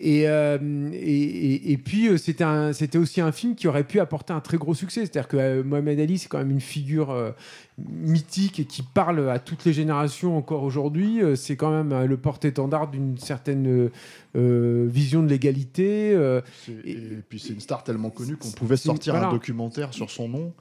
Et, 0.00 0.28
euh, 0.28 0.56
et, 0.92 0.96
et- 0.96 1.72
et 1.72 1.76
puis 1.76 2.06
euh, 2.08 2.16
c'était 2.16 2.44
un- 2.44 2.72
c'était 2.72 2.98
aussi 2.98 3.20
un 3.20 3.32
film 3.32 3.56
qui 3.56 3.66
aurait 3.66 3.82
pu 3.82 3.98
apporter 3.98 4.32
un 4.32 4.38
très 4.38 4.56
gros 4.56 4.72
succès. 4.72 5.00
C'est-à-dire 5.00 5.26
que 5.26 5.36
euh, 5.36 5.64
Mohamed 5.64 5.98
Ali 5.98 6.18
c'est 6.18 6.28
quand 6.28 6.38
même 6.38 6.52
une 6.52 6.60
figure 6.60 7.10
euh, 7.10 7.32
mythique 7.78 8.60
et 8.60 8.64
qui 8.64 8.82
parle 8.82 9.28
à 9.28 9.40
toutes 9.40 9.64
les 9.64 9.72
générations 9.72 10.36
encore 10.38 10.62
aujourd'hui. 10.62 11.18
C'est 11.34 11.56
quand 11.56 11.72
même 11.72 11.90
euh, 11.92 12.06
le 12.06 12.16
porte-étendard 12.16 12.88
d'une 12.92 13.18
certaine 13.18 13.90
vision 14.34 15.22
de 15.22 15.28
l'égalité. 15.28 16.12
euh, 16.14 16.40
Et- 16.84 16.92
Et, 16.92 16.96
puis 17.28 17.40
c'est 17.40 17.52
une 17.52 17.60
star 17.60 17.82
tellement 17.82 18.10
connue 18.10 18.36
qu'on 18.36 18.50
pouvait 18.52 18.76
sortir 18.76 19.14
voilà. 19.14 19.28
un 19.28 19.32
documentaire 19.32 19.92
sur 19.92 20.10
son 20.10 20.28
nom 20.28 20.52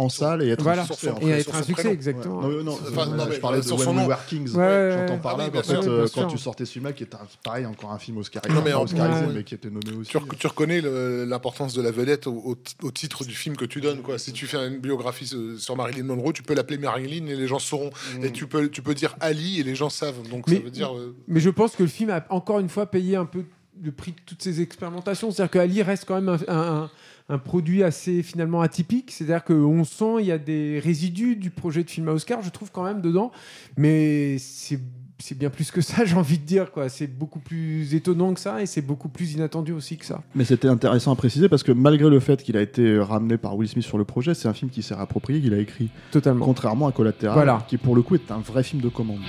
en 0.00 0.08
salle 0.08 0.42
et 0.42 0.48
être 0.48 0.62
voilà. 0.62 0.82
un 0.82 0.86
succès. 0.86 1.12
Et 1.22 1.28
être 1.30 1.54
un 1.54 1.62
succès, 1.62 1.92
exactement. 1.92 2.40
Ouais. 2.40 2.56
Non, 2.56 2.62
non, 2.64 2.78
Enfin, 2.90 3.06
non, 3.06 3.26
mais, 3.26 3.34
je 3.34 3.40
parlais 3.40 3.58
de 3.60 3.64
sur 3.64 3.78
When 3.78 3.98
We. 3.98 4.06
Were 4.08 4.24
Kings. 4.26 4.54
Ouais, 4.54 4.96
J'entends 4.98 5.18
par 5.18 5.34
ah 5.38 5.48
là. 5.48 5.62
euh, 5.86 6.08
quand 6.14 6.26
tu 6.26 6.38
sortais 6.38 6.64
ce 6.64 6.72
film-là, 6.72 6.92
qui 6.92 7.02
est 7.04 7.14
un, 7.14 7.18
pareil, 7.44 7.66
encore 7.66 7.92
un 7.92 7.98
film 7.98 8.16
oscarisé, 8.18 8.54
Non, 8.54 8.62
mais 8.64 8.72
oscarisé, 8.72 9.26
ouais. 9.26 9.32
mais 9.34 9.44
qui 9.44 9.54
était 9.54 9.68
nommé 9.70 9.92
aussi. 9.98 10.10
Tu, 10.10 10.16
rec- 10.16 10.38
tu 10.38 10.46
reconnais 10.46 10.80
l'importance 11.26 11.74
de 11.74 11.82
la 11.82 11.90
vedette 11.90 12.26
au, 12.26 12.32
au- 12.32 12.56
au 12.86 12.90
titre 12.90 13.24
du 13.24 13.34
film 13.34 13.56
que 13.56 13.64
tu 13.64 13.80
donnes. 13.80 14.00
Quoi. 14.02 14.18
Si 14.18 14.32
tu 14.32 14.46
fais 14.46 14.56
une 14.66 14.78
biographie 14.78 15.26
sur- 15.58 15.76
Marilyn 15.76 16.04
Monroe, 16.04 16.32
tu 16.32 16.42
peux 16.42 16.54
l'appeler 16.54 16.78
Marilyn 16.78 17.26
et 17.26 17.36
les 17.36 17.46
gens 17.46 17.58
sauront. 17.58 17.90
Et 18.22 18.30
tu 18.32 18.46
peux, 18.46 18.68
tu 18.68 18.82
peux 18.82 18.94
dire 18.94 19.16
Ali 19.20 19.60
et 19.60 19.62
les 19.62 19.74
gens 19.74 19.90
savent. 19.90 20.28
Donc 20.30 20.44
Mais- 20.48 20.56
ça 20.56 20.62
veut 20.62 20.70
dire. 20.70 20.96
euh, 20.96 21.14
Mais 21.28 21.40
je 21.40 21.50
pense 21.50 21.76
que 21.76 21.82
le 21.82 21.88
film 21.88 22.10
a 22.10 22.24
encore 22.30 22.58
une 22.60 22.68
fois 22.68 22.86
payé 22.86 23.16
un 23.16 23.24
peu 23.26 23.44
le 23.82 23.92
prix 23.92 24.12
de 24.12 24.18
toutes 24.26 24.42
ces 24.42 24.60
expérimentations. 24.60 25.30
C'est-à-dire 25.30 25.50
qu'Ali 25.52 25.82
reste 25.82 26.04
quand 26.06 26.20
même 26.20 26.28
un, 26.48 26.54
un- 26.54 26.90
un- 27.30 27.38
produit 27.38 27.82
assez 27.82 28.22
finalement 28.22 28.60
atypique. 28.60 29.10
C'est-à-dire 29.10 29.44
qu'on 29.44 29.84
sent 29.84 30.16
il 30.20 30.26
y 30.26 30.32
a 30.32 30.38
des 30.38 30.78
résidus 30.78 31.36
du 31.36 31.50
projet 31.50 31.82
de 31.84 31.90
film 31.90 32.08
à 32.08 32.12
Oscar, 32.12 32.42
je 32.42 32.50
trouve 32.50 32.70
quand 32.70 32.84
même 32.84 33.00
dedans. 33.00 33.30
Mais 33.76 34.36
c'est 34.38 34.78
c'est 35.22 35.36
bien 35.36 35.50
plus 35.50 35.70
que 35.70 35.82
ça, 35.82 36.04
j'ai 36.06 36.16
envie 36.16 36.38
de 36.38 36.44
dire. 36.46 36.72
quoi. 36.72 36.88
C'est 36.88 37.06
beaucoup 37.06 37.40
plus 37.40 37.94
étonnant 37.94 38.32
que 38.32 38.40
ça 38.40 38.62
et 38.62 38.64
c'est 38.66 38.80
beaucoup 38.80 39.10
plus 39.10 39.34
inattendu 39.34 39.70
aussi 39.72 39.98
que 39.98 40.06
ça. 40.06 40.22
Mais 40.34 40.44
c'était 40.46 40.66
intéressant 40.68 41.12
à 41.12 41.14
préciser 41.16 41.50
parce 41.50 41.62
que 41.62 41.72
malgré 41.72 42.08
le 42.08 42.20
fait 42.20 42.42
qu'il 42.42 42.56
a 42.56 42.62
été 42.62 42.98
ramené 42.98 43.36
par 43.36 43.54
Will 43.54 43.68
Smith 43.68 43.84
sur 43.84 43.98
le 43.98 44.04
projet, 44.04 44.32
c'est 44.32 44.48
un 44.48 44.54
film 44.54 44.70
qui 44.70 44.82
s'est 44.82 44.94
approprié, 44.94 45.42
qu'il 45.42 45.52
a 45.52 45.58
écrit. 45.58 45.90
Totalement. 46.10 46.46
Contrairement 46.46 46.86
à 46.86 46.92
Collateral, 46.92 47.34
Voilà. 47.34 47.64
qui 47.68 47.76
pour 47.76 47.94
le 47.94 48.00
coup 48.00 48.14
est 48.14 48.30
un 48.30 48.38
vrai 48.38 48.62
film 48.62 48.80
de 48.80 48.88
commande. 48.88 49.20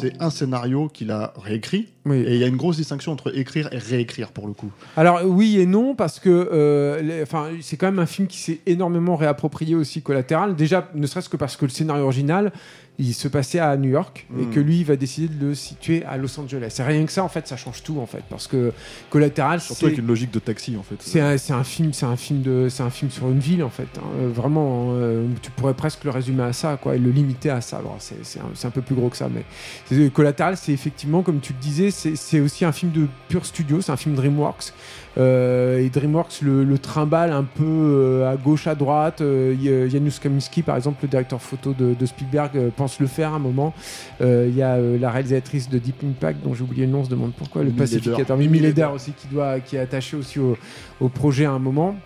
C'est 0.00 0.12
un 0.20 0.30
scénario 0.30 0.88
qu'il 0.88 1.10
a 1.10 1.32
réécrit, 1.42 1.88
Oui. 2.06 2.18
et 2.18 2.34
il 2.34 2.40
y 2.40 2.44
a 2.44 2.46
une 2.46 2.56
grosse 2.56 2.76
distinction 2.76 3.12
entre 3.12 3.36
écrire 3.36 3.68
et 3.72 3.78
réécrire 3.78 4.32
pour 4.32 4.46
le 4.46 4.52
coup. 4.52 4.70
Alors 4.96 5.20
oui 5.24 5.58
et 5.60 5.66
non 5.66 5.94
parce 5.94 6.20
que 6.20 6.28
euh, 6.52 7.22
enfin 7.22 7.48
c'est 7.60 7.76
quand 7.76 7.86
même 7.86 7.98
un 7.98 8.06
film 8.06 8.28
qui 8.28 8.38
s'est 8.38 8.60
énormément 8.66 9.16
réapproprié 9.16 9.74
aussi 9.74 10.02
collatéral. 10.02 10.56
Déjà 10.56 10.88
ne 10.94 11.06
serait-ce 11.06 11.28
que 11.28 11.36
parce 11.36 11.56
que 11.56 11.64
le 11.64 11.70
scénario 11.70 12.04
original 12.04 12.52
il 12.98 13.14
se 13.14 13.28
passait 13.28 13.60
à 13.60 13.76
New 13.76 13.90
York 13.90 14.26
et 14.38 14.44
Mm. 14.46 14.50
que 14.50 14.60
lui 14.60 14.78
il 14.80 14.84
va 14.84 14.96
décider 14.96 15.28
de 15.32 15.46
le 15.46 15.54
situer 15.54 16.04
à 16.04 16.16
Los 16.16 16.38
Angeles. 16.40 16.66
C'est 16.70 16.82
rien 16.84 17.04
que 17.06 17.12
ça 17.12 17.22
en 17.22 17.28
fait 17.28 17.46
ça 17.46 17.56
change 17.56 17.82
tout 17.82 17.98
en 18.00 18.06
fait 18.06 18.22
parce 18.28 18.46
que 18.48 18.72
collatéral 19.10 19.60
Surtout 19.60 19.80
c'est 19.80 19.86
avec 19.86 19.98
une 19.98 20.06
logique 20.06 20.30
de 20.32 20.38
taxi 20.40 20.76
en 20.76 20.82
fait. 20.82 20.96
c'est 21.00 21.20
un, 21.20 21.64
film, 21.64 21.92
c'est 21.92 22.06
un 22.06 22.16
film 22.16 22.42
de, 22.42 22.68
c'est 22.68 22.82
un 22.82 22.90
film 22.90 23.10
sur 23.10 23.28
une 23.28 23.38
ville 23.38 23.62
en 23.62 23.70
fait. 23.70 23.88
hein. 23.98 24.02
Euh, 24.20 24.28
vraiment, 24.28 24.88
euh, 24.94 25.26
tu 25.42 25.50
pourrais 25.52 25.74
presque 25.74 26.04
le 26.04 26.10
résumer 26.10 26.42
à 26.42 26.52
ça, 26.52 26.76
quoi, 26.80 26.96
et 26.96 26.98
le 26.98 27.10
limiter 27.10 27.50
à 27.50 27.60
ça. 27.60 27.80
Bon, 27.82 27.90
c'est, 27.98 28.16
un, 28.40 28.66
un 28.66 28.70
peu 28.70 28.82
plus 28.82 28.94
gros 28.94 29.08
que 29.08 29.16
ça, 29.16 29.28
mais 29.28 30.08
Collateral, 30.10 30.56
c'est 30.56 30.72
effectivement, 30.72 31.22
comme 31.22 31.40
tu 31.40 31.52
le 31.52 31.58
disais, 31.60 31.90
c'est, 31.90 32.16
c'est 32.16 32.40
aussi 32.40 32.64
un 32.64 32.72
film 32.72 32.92
de 32.92 33.06
pur 33.28 33.44
studio. 33.46 33.80
C'est 33.80 33.92
un 33.92 33.96
film 33.96 34.14
DreamWorks. 34.14 34.72
Euh, 35.16 35.78
et 35.78 35.88
DreamWorks 35.88 36.42
le, 36.42 36.62
le 36.64 36.78
trimballe 36.78 37.32
un 37.32 37.42
peu 37.42 37.64
euh, 37.64 38.30
à 38.30 38.36
gauche, 38.36 38.66
à 38.66 38.74
droite. 38.74 39.20
Euh, 39.20 39.88
Janusz 39.88 40.18
Kaminski, 40.20 40.62
par 40.62 40.76
exemple, 40.76 40.98
le 41.02 41.08
directeur 41.08 41.40
photo 41.40 41.72
de, 41.72 41.94
de 41.94 42.06
Spielberg, 42.06 42.50
euh, 42.56 42.68
pense 42.76 43.00
le 43.00 43.06
faire 43.06 43.32
à 43.32 43.36
un 43.36 43.40
moment. 43.40 43.74
Euh, 44.20 44.46
Il 44.48 44.56
y 44.56 44.62
a 44.62 44.74
euh, 44.74 44.98
la 44.98 45.10
réalisatrice 45.10 45.68
de 45.68 45.78
Deep 45.78 46.04
Impact, 46.04 46.44
dont 46.44 46.54
j'ai 46.54 46.62
oublié 46.62 46.86
le 46.86 46.92
nom, 46.92 47.00
on 47.00 47.04
se 47.04 47.10
demande 47.10 47.32
pourquoi, 47.32 47.62
le 47.62 47.68
Mimi 47.68 47.78
pacificateur. 47.78 48.36
Mimi 48.36 48.60
Leder. 48.60 48.88
aussi, 48.94 49.12
qui, 49.12 49.26
doit, 49.28 49.60
qui 49.60 49.76
est 49.76 49.80
attaché 49.80 50.16
aussi 50.16 50.38
au, 50.38 50.56
au 51.00 51.08
projet 51.08 51.46
à 51.46 51.52
un 51.52 51.58
moment. 51.58 51.96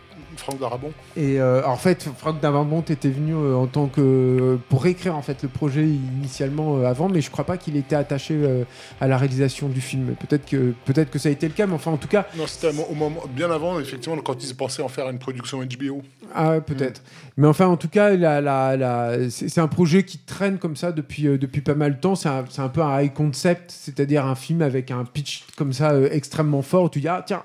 Franck 0.43 0.59
Darabon. 0.61 0.91
Et 1.17 1.41
euh, 1.41 1.67
en 1.67 1.77
fait, 1.77 2.09
Franck 2.19 2.41
Davarbont 2.41 2.83
était 2.83 3.09
venu 3.11 3.33
euh, 3.35 3.55
en 3.57 3.67
tant 3.67 3.87
que 3.87 4.59
pour 4.69 4.83
réécrire 4.83 5.17
en 5.17 5.23
fait 5.23 5.43
le 5.43 5.49
projet 5.49 5.85
initialement 5.85 6.77
euh, 6.79 6.85
avant, 6.87 7.09
mais 7.09 7.21
je 7.21 7.31
crois 7.31 7.45
pas 7.45 7.57
qu'il 7.57 7.77
était 7.77 7.95
attaché 7.97 8.35
euh, 8.35 8.65
à 9.01 9.09
la 9.09 9.17
réalisation 9.17 9.69
du 9.69 9.81
film. 9.81 10.15
Peut-être 10.21 10.45
que 10.47 10.75
peut-être 10.85 11.11
que 11.11 11.19
ça 11.19 11.29
a 11.29 11.33
été 11.33 11.47
le 11.49 11.55
cas, 11.55 11.67
mais 11.67 11.75
enfin 11.75 11.91
en 11.93 11.97
tout 11.97 12.09
cas, 12.09 12.27
Non, 12.37 12.47
c'était 12.47 12.69
au 12.69 12.73
mo- 12.73 12.87
au 12.91 12.95
moment, 12.95 13.21
bien 13.35 13.51
avant, 13.51 13.79
effectivement, 13.81 14.17
quand 14.23 14.43
ils 14.45 14.55
pensaient 14.55 14.83
en 14.83 14.89
faire 14.89 15.09
une 15.09 15.19
production 15.19 15.61
HBO. 15.63 16.03
ah 16.35 16.51
ouais, 16.51 16.61
peut-être. 16.61 17.03
Mais 17.37 17.47
enfin 17.47 17.67
en 17.67 17.77
tout 17.77 17.89
cas, 17.89 18.11
la, 18.17 18.41
la, 18.41 18.77
la- 18.77 19.31
c'est 19.31 19.59
un 19.61 19.69
projet 19.69 20.03
qui 20.05 20.19
traîne 20.19 20.59
comme 20.59 20.77
ça 20.77 20.93
depuis 20.93 21.27
euh, 21.29 21.39
depuis 21.39 21.61
pas 21.61 21.75
mal 21.75 21.95
de 21.97 22.01
temps. 22.01 22.15
C'est 22.15 22.29
un, 22.29 22.45
un 22.59 22.69
peu 22.69 22.83
un 22.83 23.01
high 23.01 23.13
concept, 23.13 23.71
c'est-à-dire 23.71 24.27
un 24.27 24.35
film 24.35 24.61
avec 24.63 24.91
un 24.91 25.05
pitch 25.05 25.45
comme 25.57 25.73
ça 25.73 25.93
euh, 25.93 26.09
extrêmement 26.11 26.63
fort. 26.63 26.85
Où 26.85 26.89
tu 26.89 27.01
dis 27.01 27.09
ah 27.09 27.23
tiens. 27.27 27.43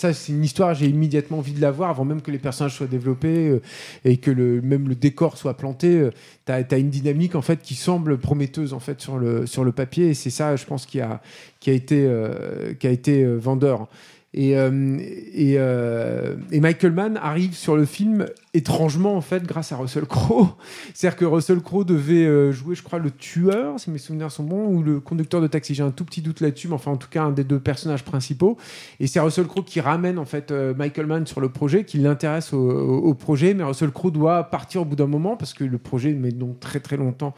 Ça, 0.00 0.14
c'est 0.14 0.32
une 0.32 0.44
histoire, 0.44 0.72
j'ai 0.72 0.86
immédiatement 0.86 1.40
envie 1.40 1.52
de 1.52 1.60
la 1.60 1.70
voir 1.70 1.90
avant 1.90 2.06
même 2.06 2.22
que 2.22 2.30
les 2.30 2.38
personnages 2.38 2.74
soient 2.74 2.86
développés 2.86 3.50
euh, 3.50 3.60
et 4.06 4.16
que 4.16 4.30
le, 4.30 4.62
même 4.62 4.88
le 4.88 4.94
décor 4.94 5.36
soit 5.36 5.58
planté. 5.58 5.88
euh, 5.88 6.10
tu 6.46 6.52
as, 6.52 6.78
une 6.78 6.88
dynamique 6.88 7.34
en 7.34 7.42
fait 7.42 7.60
qui 7.60 7.74
semble 7.74 8.16
prometteuse 8.16 8.72
en 8.72 8.80
fait 8.80 8.98
sur 8.98 9.18
le, 9.18 9.44
sur 9.44 9.62
le 9.62 9.72
papier 9.72 10.08
et 10.08 10.14
c'est 10.14 10.30
ça, 10.30 10.56
je 10.56 10.64
pense, 10.64 10.86
qui 10.86 11.02
a, 11.02 11.20
qui 11.60 11.68
a 11.68 11.74
été, 11.74 12.06
euh, 12.06 12.72
qui 12.72 12.86
a 12.86 12.90
été 12.90 13.22
euh, 13.22 13.36
vendeur. 13.36 13.88
Et, 14.32 14.52
et, 14.52 15.54
et 15.54 16.60
Michael 16.60 16.92
Mann 16.92 17.18
arrive 17.20 17.52
sur 17.54 17.76
le 17.76 17.84
film 17.84 18.26
étrangement 18.52 19.16
en 19.16 19.20
fait 19.20 19.44
grâce 19.44 19.70
à 19.72 19.76
Russell 19.76 20.06
Crowe. 20.06 20.48
C'est-à-dire 20.94 21.16
que 21.16 21.24
Russell 21.24 21.60
Crowe 21.60 21.84
devait 21.84 22.26
euh, 22.26 22.52
jouer, 22.52 22.74
je 22.74 22.82
crois, 22.82 22.98
le 22.98 23.10
tueur, 23.10 23.78
si 23.78 23.90
mes 23.90 23.98
souvenirs 23.98 24.32
sont 24.32 24.42
bons, 24.42 24.66
ou 24.66 24.82
le 24.82 24.98
conducteur 24.98 25.40
de 25.40 25.46
taxi. 25.46 25.74
J'ai 25.74 25.84
un 25.84 25.92
tout 25.92 26.04
petit 26.04 26.20
doute 26.20 26.40
là-dessus, 26.40 26.68
mais 26.68 26.74
enfin 26.74 26.90
en 26.90 26.96
tout 26.96 27.08
cas 27.08 27.22
un 27.22 27.30
des 27.30 27.44
deux 27.44 27.60
personnages 27.60 28.04
principaux. 28.04 28.56
Et 28.98 29.06
c'est 29.06 29.20
Russell 29.20 29.46
Crowe 29.46 29.64
qui 29.64 29.80
ramène 29.80 30.18
en 30.18 30.24
fait 30.24 30.50
euh, 30.50 30.74
Michael 30.74 31.06
Mann 31.06 31.26
sur 31.26 31.40
le 31.40 31.48
projet, 31.48 31.84
qui 31.84 31.98
l'intéresse 31.98 32.52
au, 32.52 33.14
projet, 33.14 33.54
mais 33.54 33.62
Russell 33.62 33.90
Crowe 33.90 34.10
doit 34.10 34.44
partir 34.44 34.82
au 34.82 34.84
bout 34.84 34.96
d'un 34.96 35.06
moment 35.06 35.36
parce 35.36 35.52
que 35.52 35.64
le 35.64 35.78
projet 35.78 36.12
met 36.12 36.32
donc 36.32 36.58
très 36.58 36.80
très 36.80 36.96
longtemps 36.96 37.34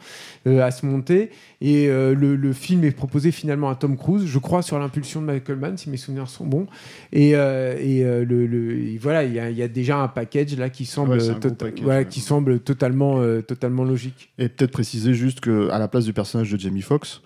euh, 0.47 0.63
à 0.63 0.71
se 0.71 0.85
monter. 0.85 1.29
Et 1.61 1.87
le, 1.87 2.53
film 2.53 2.83
est 2.83 2.91
proposé 2.91 3.31
finalement 3.31 3.69
à 3.69 3.75
Tom 3.75 3.97
Cruise, 3.97 4.25
je 4.25 4.37
crois, 4.37 4.61
sur 4.61 4.77
l'impulsion 4.77 5.21
de 5.21 5.27
Michael 5.27 5.57
Mann, 5.57 5.77
si 5.77 5.89
mes 5.89 5.97
souvenirs 5.97 6.27
sont 6.27 6.45
bons. 6.45 6.67
Et, 7.11 7.31
et, 7.31 8.03
le, 8.03 8.97
voilà, 8.99 9.23
il 9.23 9.31
y, 9.31 9.55
y 9.55 9.63
a 9.63 9.67
déjà 9.67 9.97
un 9.97 10.07
package 10.07 10.55
là 10.57 10.69
qui 10.69 10.85
semble, 11.05 11.11
Ouais, 11.17 11.39
tota- 11.39 11.83
ouais. 11.85 12.07
qui 12.07 12.19
semble 12.21 12.59
totalement, 12.59 13.19
euh, 13.19 13.41
totalement 13.41 13.83
logique. 13.83 14.31
Et 14.37 14.49
peut-être 14.49 14.71
préciser 14.71 15.13
juste 15.13 15.39
que 15.39 15.69
à 15.69 15.79
la 15.79 15.87
place 15.87 16.05
du 16.05 16.13
personnage 16.13 16.51
de 16.51 16.59
Jamie 16.59 16.81
Foxx, 16.81 17.21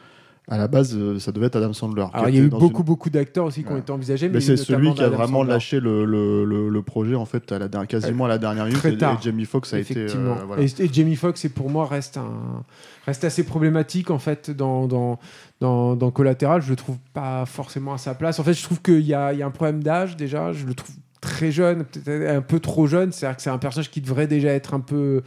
à 0.50 0.58
la 0.58 0.70
base, 0.70 0.96
euh, 0.96 1.20
ça 1.20 1.34
devait 1.34 1.48
être 1.48 1.58
Adam 1.58 1.74
Sandler. 1.74 2.06
Alors 2.14 2.30
il 2.30 2.36
y 2.36 2.40
a 2.40 2.42
eu 2.44 2.48
beaucoup 2.48 2.78
une- 2.80 2.86
beaucoup 2.86 3.10
d'acteurs 3.10 3.44
aussi 3.44 3.64
qui 3.66 3.70
ont 3.72 3.76
été 3.78 3.92
envisagés, 3.92 4.30
mais, 4.30 4.36
Mais 4.36 4.40
c'est 4.40 4.56
celui 4.56 4.94
qui 4.94 5.04
a 5.04 5.10
vraiment 5.10 5.40
Sandler. 5.40 5.52
lâché 5.52 5.80
le, 5.82 6.06
le, 6.06 6.46
le, 6.46 6.70
le 6.70 6.82
projet 6.84 7.16
en 7.16 7.26
fait 7.26 7.52
à 7.52 7.60
la 7.60 7.68
quasiment 7.86 8.24
à 8.26 8.28
la 8.30 8.38
dernière 8.38 8.64
minute. 8.64 8.80
Très 8.80 8.96
tard. 8.96 9.18
Et 9.20 9.24
Jamie 9.26 9.44
Foxx 9.44 9.74
a 9.74 9.80
été. 9.80 10.08
euh, 10.10 10.36
voilà. 10.48 10.64
et, 10.64 10.68
et 10.82 10.90
Jamie 10.92 11.18
Foxx, 11.18 11.50
pour 11.54 11.70
moi, 11.70 11.86
reste, 11.86 12.16
un, 12.16 12.64
reste 13.06 13.26
assez 13.26 13.44
problématique 13.44 14.10
en 14.10 14.20
fait 14.20 14.50
dans, 14.50 14.88
dans, 14.88 15.20
dans, 15.60 15.98
dans 15.98 16.12
Collateral. 16.12 16.62
Je 16.62 16.70
le 16.70 16.78
trouve 16.78 16.98
pas 17.14 17.46
forcément 17.46 17.94
à 17.94 17.98
sa 17.98 18.16
place. 18.16 18.40
En 18.40 18.44
fait, 18.46 18.54
je 18.54 18.64
trouve 18.64 18.82
qu'il 18.82 19.02
y 19.02 19.14
a, 19.14 19.34
il 19.34 19.40
y 19.40 19.42
a 19.42 19.46
un 19.46 19.52
problème 19.52 19.84
d'âge 19.84 20.16
déjà. 20.16 20.54
Je 20.54 20.66
le 20.66 20.74
trouve 20.74 20.96
très 21.22 21.52
jeune, 21.52 21.86
peut-être 21.86 22.30
un 22.30 22.42
peu 22.42 22.60
trop 22.60 22.88
jeune. 22.88 23.12
C'est-à-dire 23.12 23.38
que 23.38 23.44
c'est 23.44 23.50
un 23.50 23.58
personnage 23.58 23.92
qui 23.92 24.02
devrait 24.02 24.28
déjà 24.28 24.50
être 24.50 24.74
un 24.74 24.80
peu 24.80 25.24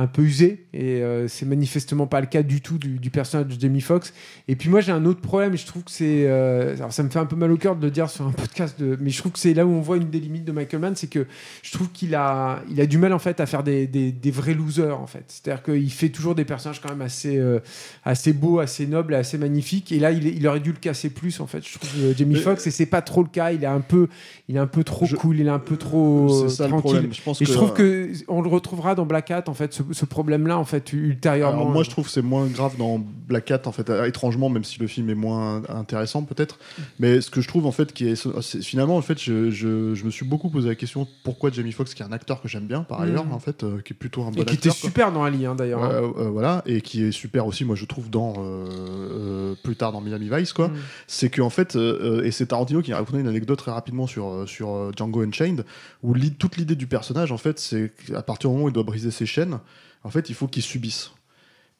un 0.00 0.06
peu 0.06 0.22
usé 0.22 0.64
et 0.72 1.02
euh, 1.02 1.28
c'est 1.28 1.44
manifestement 1.46 2.06
pas 2.06 2.20
le 2.20 2.26
cas 2.26 2.42
du 2.42 2.60
tout 2.60 2.78
du, 2.78 2.98
du 2.98 3.10
personnage 3.10 3.54
de 3.54 3.60
Jamie 3.60 3.80
Foxx. 3.80 4.12
Et 4.48 4.56
puis 4.56 4.68
moi 4.68 4.80
j'ai 4.80 4.92
un 4.92 5.04
autre 5.04 5.20
problème, 5.20 5.56
je 5.56 5.66
trouve 5.66 5.82
que 5.84 5.90
c'est 5.90 6.24
euh, 6.26 6.74
alors 6.76 6.92
ça 6.92 7.02
me 7.02 7.10
fait 7.10 7.18
un 7.18 7.26
peu 7.26 7.36
mal 7.36 7.50
au 7.52 7.56
cœur 7.56 7.76
de 7.76 7.84
le 7.84 7.90
dire 7.90 8.08
sur 8.08 8.26
un 8.26 8.32
podcast 8.32 8.80
de 8.80 8.96
mais 9.00 9.10
je 9.10 9.18
trouve 9.18 9.32
que 9.32 9.38
c'est 9.38 9.52
là 9.54 9.66
où 9.66 9.70
on 9.70 9.80
voit 9.80 9.96
une 9.98 10.08
des 10.10 10.20
limites 10.20 10.44
de 10.44 10.52
Michael 10.52 10.80
Mann, 10.80 10.96
c'est 10.96 11.08
que 11.08 11.26
je 11.62 11.72
trouve 11.72 11.90
qu'il 11.92 12.14
a 12.14 12.62
il 12.70 12.80
a 12.80 12.86
du 12.86 12.98
mal 12.98 13.12
en 13.12 13.18
fait 13.18 13.40
à 13.40 13.46
faire 13.46 13.62
des, 13.62 13.86
des, 13.86 14.10
des 14.12 14.30
vrais 14.30 14.54
losers 14.54 14.98
en 15.00 15.06
fait. 15.06 15.24
C'est-à-dire 15.28 15.62
qu'il 15.62 15.90
fait 15.92 16.08
toujours 16.08 16.34
des 16.34 16.44
personnages 16.44 16.80
quand 16.80 16.90
même 16.90 17.02
assez 17.02 17.36
euh, 17.36 17.58
assez 18.04 18.32
beaux, 18.32 18.58
assez 18.60 18.86
nobles, 18.86 19.14
et 19.14 19.16
assez 19.18 19.38
magnifiques 19.38 19.92
et 19.92 19.98
là 19.98 20.10
il, 20.12 20.26
il 20.26 20.46
aurait 20.48 20.60
dû 20.60 20.72
le 20.72 20.78
casser 20.78 21.10
plus 21.10 21.40
en 21.40 21.46
fait. 21.46 21.66
Je 21.66 21.78
trouve 21.78 21.90
Jamie 22.16 22.36
Foxx 22.36 22.66
et 22.66 22.70
c'est 22.70 22.86
pas 22.86 23.02
trop 23.02 23.22
le 23.22 23.28
cas, 23.28 23.52
il 23.52 23.62
est 23.64 23.66
un 23.66 23.80
peu 23.80 24.08
il 24.48 24.56
est 24.56 24.60
un 24.60 24.66
peu 24.66 24.82
trop 24.84 25.04
Je- 25.06 25.16
cool, 25.16 25.38
il 25.40 25.46
est 25.46 25.50
un 25.50 25.58
peu 25.58 25.76
trop 25.76 26.48
ça 26.48 26.68
tranquille. 26.68 27.08
Je 27.12 27.20
pense 27.22 27.42
Et 27.42 27.44
je 27.44 27.50
que- 27.50 27.56
trouve 27.56 27.72
que 27.74 28.10
on 28.28 28.40
le 28.40 28.48
retrouvera 28.48 28.94
dans 28.94 29.04
Black 29.06 29.30
Hat 29.30 29.44
en 29.48 29.54
fait 29.54 29.72
ce, 29.72 29.82
ce 29.92 30.04
problème-là 30.04 30.58
en 30.58 30.64
fait 30.64 30.92
ultérieurement. 30.92 31.60
Alors 31.62 31.70
moi, 31.72 31.82
je 31.82 31.90
trouve 31.90 32.04
que 32.06 32.10
c'est 32.10 32.22
moins 32.22 32.46
grave 32.46 32.76
dans 32.78 32.98
Black 32.98 33.44
Cat, 33.46 33.62
en 33.66 33.72
fait, 33.72 33.90
euh, 33.90 34.04
étrangement, 34.06 34.48
même 34.48 34.64
si 34.64 34.80
le 34.80 34.86
film 34.86 35.08
est 35.10 35.14
moins 35.14 35.62
intéressant, 35.68 36.22
peut-être. 36.24 36.58
Mais 36.98 37.20
ce 37.20 37.30
que 37.30 37.40
je 37.40 37.48
trouve, 37.48 37.66
en 37.66 37.72
fait, 37.72 37.92
qui 37.92 38.08
est, 38.08 38.16
c'est- 38.42 38.62
finalement, 38.62 38.96
en 38.96 39.02
fait, 39.02 39.20
je, 39.20 39.50
je- 39.50 39.94
je 39.94 40.04
me 40.04 40.10
suis 40.10 40.24
beaucoup 40.26 40.50
posé 40.50 40.68
la 40.68 40.74
question 40.74 41.06
pourquoi 41.24 41.50
Jamie 41.50 41.72
Foxx, 41.72 41.94
qui 41.94 42.02
est 42.02 42.06
un 42.06 42.12
acteur 42.12 42.40
que 42.42 42.48
j'aime 42.48 42.66
bien, 42.66 42.82
par 42.82 43.00
ailleurs, 43.00 43.24
Mhm. 43.26 43.32
en 43.32 43.38
fait, 43.38 43.62
euh, 43.64 43.80
qui 43.84 43.92
est 43.92 43.96
plutôt 43.96 44.22
un 44.22 44.32
et 44.32 44.36
bon 44.36 44.44
qui 44.44 44.54
était 44.54 44.68
quoi. 44.68 44.76
super 44.78 45.12
dans 45.12 45.24
Ali 45.24 45.46
hein, 45.46 45.54
d'ailleurs. 45.54 45.82
hein. 45.84 45.90
Euh, 45.92 46.08
euh, 46.18 46.28
voilà, 46.30 46.62
et 46.66 46.80
qui 46.80 47.04
est 47.04 47.12
super 47.12 47.46
aussi, 47.46 47.64
moi 47.64 47.76
je 47.76 47.84
trouve, 47.84 48.10
dans 48.10 48.34
euh, 48.38 48.66
euh, 48.90 49.54
plus 49.62 49.76
tard 49.76 49.92
dans 49.92 50.00
Miami 50.00 50.28
Vice, 50.32 50.52
quoi. 50.52 50.68
Mm. 50.68 50.74
C'est 51.06 51.30
qu'en 51.30 51.50
fait, 51.50 51.76
euh, 51.76 52.20
euh, 52.20 52.24
et 52.24 52.30
c'est 52.30 52.46
Tarantino 52.46 52.82
qui 52.82 52.92
a 52.92 52.96
raconté 52.96 53.18
une 53.18 53.28
anecdote 53.28 53.58
très 53.58 53.70
rapidement 53.70 54.06
sur, 54.06 54.28
euh, 54.28 54.46
sur 54.46 54.70
euh, 54.74 54.92
Django 54.96 55.22
Unchained, 55.22 55.64
où 56.02 56.14
toute 56.38 56.56
l'idée 56.56 56.76
du 56.76 56.86
personnage, 56.86 57.32
en 57.32 57.38
fait, 57.38 57.58
c'est 57.58 57.92
qu'à 58.06 58.22
partir 58.22 58.50
du 58.50 58.54
moment 58.54 58.66
où 58.66 58.68
il 58.70 58.72
doit 58.72 58.82
briser 58.84 59.10
ses 59.10 59.26
chaînes, 59.26 59.58
en 60.04 60.10
fait, 60.10 60.28
il 60.30 60.34
faut 60.34 60.48
qu'il 60.48 60.62
subisse. 60.62 61.10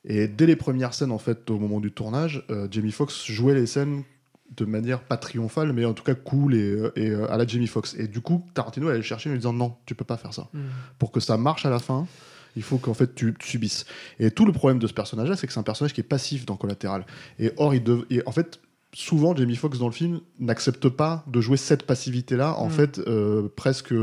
Et 0.05 0.29
dès 0.29 0.47
les 0.47 0.57
premières 0.57 0.95
scènes, 0.95 1.13
en 1.13 1.19
fait, 1.19 1.51
au 1.51 1.59
moment 1.59 1.81
du 1.81 1.93
tournage, 1.93 2.45
euh, 2.51 2.67
Jamie 2.71 2.93
Foxx 2.93 3.27
jouait 3.27 3.55
les 3.55 3.67
scènes 3.67 4.03
de 4.57 4.65
manière 4.65 5.01
pas 5.01 5.17
triomphale, 5.17 5.73
mais 5.73 5.85
en 5.85 5.93
tout 5.95 6.03
cas 6.03 6.15
cool 6.15 6.55
et, 6.55 6.59
euh, 6.71 6.93
et, 6.97 7.11
euh, 7.11 7.31
à 7.31 7.37
la 7.37 7.47
Jamie 7.47 7.67
Foxx. 7.69 7.95
Et 7.99 8.09
du 8.09 8.21
coup, 8.21 8.45
Tarantino 8.55 8.89
allait 8.89 8.97
le 8.99 9.03
chercher 9.05 9.29
en 9.29 9.33
lui 9.33 9.39
disant 9.39 9.53
non, 9.53 9.77
tu 9.87 9.95
peux 9.95 10.05
pas 10.05 10.17
faire 10.17 10.35
ça 10.35 10.49
Mm. 10.53 10.59
pour 10.99 11.13
que 11.13 11.21
ça 11.21 11.37
marche 11.37 11.65
à 11.67 11.71
la 11.71 11.79
fin, 11.79 12.07
il 12.57 12.63
faut 12.63 12.79
qu'en 12.79 12.95
fait 12.95 13.15
tu, 13.15 13.33
tu 13.39 13.47
subisses. 13.49 13.85
Et 14.19 14.31
tout 14.33 14.45
le 14.45 14.53
problème 14.53 14.79
de 14.81 14.87
ce 14.89 14.93
personnage-là, 14.93 15.37
c'est 15.37 15.47
que 15.47 15.53
c'est 15.53 15.61
un 15.61 15.63
personnage 15.63 15.93
qui 15.93 16.01
est 16.01 16.05
passif 16.05 16.47
dans 16.47 16.57
Collatéral. 16.57 17.07
Et 17.39 17.53
or, 17.59 17.75
il 17.75 17.85
dev- 17.85 18.05
et 18.11 18.23
en 18.27 18.33
fait, 18.33 18.59
souvent 18.93 19.35
Jamie 19.37 19.57
Foxx 19.57 19.79
dans 19.79 19.87
le 19.87 19.93
film 19.93 20.21
n'accepte 20.39 20.89
pas 20.89 21.25
de 21.29 21.41
jouer 21.41 21.57
cette 21.57 21.85
passivité-là, 21.85 22.55
en 22.59 22.69
Mm. 22.69 22.71
fait, 22.71 22.99
euh, 23.07 23.49
presque 23.55 23.95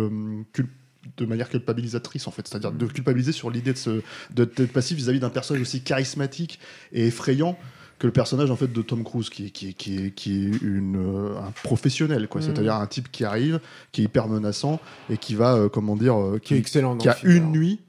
cul- 0.53 0.69
de 1.17 1.25
manière 1.25 1.49
culpabilisatrice 1.49 2.27
en 2.27 2.32
fait, 2.32 2.48
c'est-à-dire 2.48 2.72
de 2.72 2.85
culpabiliser 2.85 3.32
sur 3.32 3.49
l'idée 3.49 3.74
de, 3.74 3.77
se- 3.77 4.01
de- 4.33 4.45
d'être 4.45 4.74
passif 4.74 4.98
vis-à-vis 4.98 5.19
d'un 5.19 5.30
personnage 5.30 5.61
aussi 5.61 5.82
charismatique 5.82 6.59
et 6.91 7.07
effrayant 7.07 7.57
que 7.99 8.06
le 8.07 8.14
personnage 8.14 8.51
en 8.51 8.56
fait 8.56 8.72
de 8.72 8.82
Tom 8.83 9.03
Cruise 9.03 9.30
qui 9.30 9.48
est, 9.48 9.49
qui 9.49 9.74
qui 9.74 9.98
est, 9.98 10.11
qui 10.11 10.45
est 10.45 10.61
une, 10.61 10.98
euh, 10.98 11.38
un 11.40 11.51
professionnel 11.64 12.27
quoi, 12.27 12.41
Mm. 12.41 12.43
c'est-à-dire 12.43 12.75
un 12.75 12.85
type 12.88 13.09
qui 13.11 13.24
arrive, 13.25 13.59
qui 13.91 14.01
est 14.01 14.03
hyper 14.06 14.27
menaçant 14.27 14.80
et 15.09 15.17
qui 15.17 15.33
va 15.33 15.56
euh, 15.56 15.69
comment 15.69 15.95
dire 15.95 16.16
euh, 16.19 16.40
qui 16.40 16.53
est 16.53 16.57
excellent. 16.59 16.95
qui 16.98 17.09
a 17.09 17.14
film, 17.14 17.32
une 17.32 17.38
alors. 17.43 17.51
nuit 17.51 17.80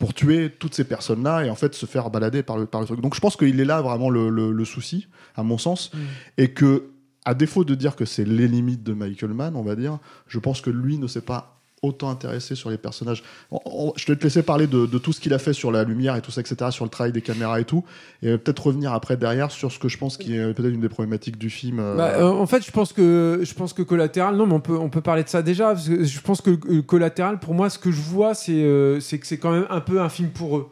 pour 0.00 0.14
tuer 0.14 0.50
toutes 0.58 0.74
ces 0.74 0.84
personnes-là 0.84 1.44
et 1.44 1.50
en 1.50 1.54
fait 1.54 1.74
se 1.74 1.86
faire 1.86 2.10
balader 2.10 2.42
par 2.42 2.56
le, 2.58 2.66
par 2.66 2.80
le 2.80 2.86
truc. 2.88 3.00
Donc 3.00 3.14
je 3.14 3.20
pense 3.20 3.36
qu'il 3.36 3.60
est 3.60 3.64
là 3.64 3.80
vraiment 3.82 4.10
le, 4.10 4.30
le- 4.30 4.50
le 4.50 4.64
souci, 4.64 5.06
à 5.36 5.42
mon 5.44 5.58
sens, 5.58 5.92
Mm. 5.94 5.98
et 6.38 6.48
que 6.52 6.86
à 7.26 7.34
défaut 7.34 7.64
de 7.64 7.74
dire 7.74 7.94
que 7.96 8.06
c'est 8.06 8.24
les 8.24 8.48
limites 8.48 8.82
de 8.82 8.94
Michael 8.94 9.34
Mann, 9.34 9.54
on 9.54 9.62
va 9.62 9.76
dire, 9.76 9.98
je 10.26 10.38
pense 10.40 10.60
que 10.62 10.70
lui 10.70 10.96
ne 10.98 11.06
s'est 11.06 11.20
pas 11.20 11.59
autant 11.82 12.10
intéressé 12.10 12.54
sur 12.54 12.70
les 12.70 12.76
personnages. 12.76 13.22
On- 13.50 13.92
je 13.96 14.06
vais 14.06 14.16
te 14.16 14.24
laisser 14.24 14.42
parler 14.42 14.66
de, 14.66 14.86
tout 14.98 15.12
ce 15.12 15.20
qu'il 15.20 15.32
a 15.32 15.38
fait 15.38 15.52
sur 15.52 15.70
la 15.72 15.84
lumière 15.84 16.14
et 16.16 16.20
tout 16.20 16.30
ça, 16.30 16.40
etc., 16.42 16.70
sur 16.70 16.84
le 16.84 16.90
travail 16.90 17.12
des 17.12 17.22
caméras 17.22 17.60
et 17.60 17.64
tout, 17.64 17.84
et 18.22 18.36
peut-être 18.36 18.66
revenir 18.66 18.92
après 18.92 19.16
derrière 19.16 19.50
sur 19.50 19.72
ce 19.72 19.78
que 19.78 19.88
je 19.88 19.96
pense 19.96 20.16
qui 20.16 20.36
est 20.36 20.52
peut-être 20.52 20.72
une 20.74 20.80
des 20.80 20.88
problématiques 20.88 21.38
du 21.38 21.48
film. 21.48 21.78
euh, 21.80 21.96
Bah, 21.96 22.12
euh, 22.18 22.28
en 22.28 22.46
fait, 22.46 22.64
je 22.64 22.70
pense 22.70 22.92
que 22.92 23.40
je 23.42 23.54
pense 23.54 23.72
que 23.72 23.82
collatéral. 23.82 24.36
Non, 24.36 24.46
mais 24.46 24.54
on 24.54 24.60
peut 24.60 24.76
on 24.76 24.90
peut 24.90 25.00
parler 25.00 25.24
de 25.24 25.28
ça 25.28 25.42
déjà. 25.42 25.72
Parce 25.72 25.88
que 25.88 26.04
je 26.04 26.20
pense 26.20 26.40
que 26.42 26.80
collatéral, 26.80 27.38
pour 27.38 27.54
moi, 27.54 27.70
ce 27.70 27.78
que 27.78 27.90
je 27.90 28.00
vois, 28.00 28.34
c'est 28.34 28.52
euh, 28.52 29.00
c'est 29.00 29.18
que 29.18 29.26
c'est 29.26 29.38
quand 29.38 29.52
même 29.52 29.66
un 29.70 29.80
peu 29.80 30.00
un 30.00 30.08
film 30.08 30.30
pour 30.30 30.58
eux. 30.58 30.68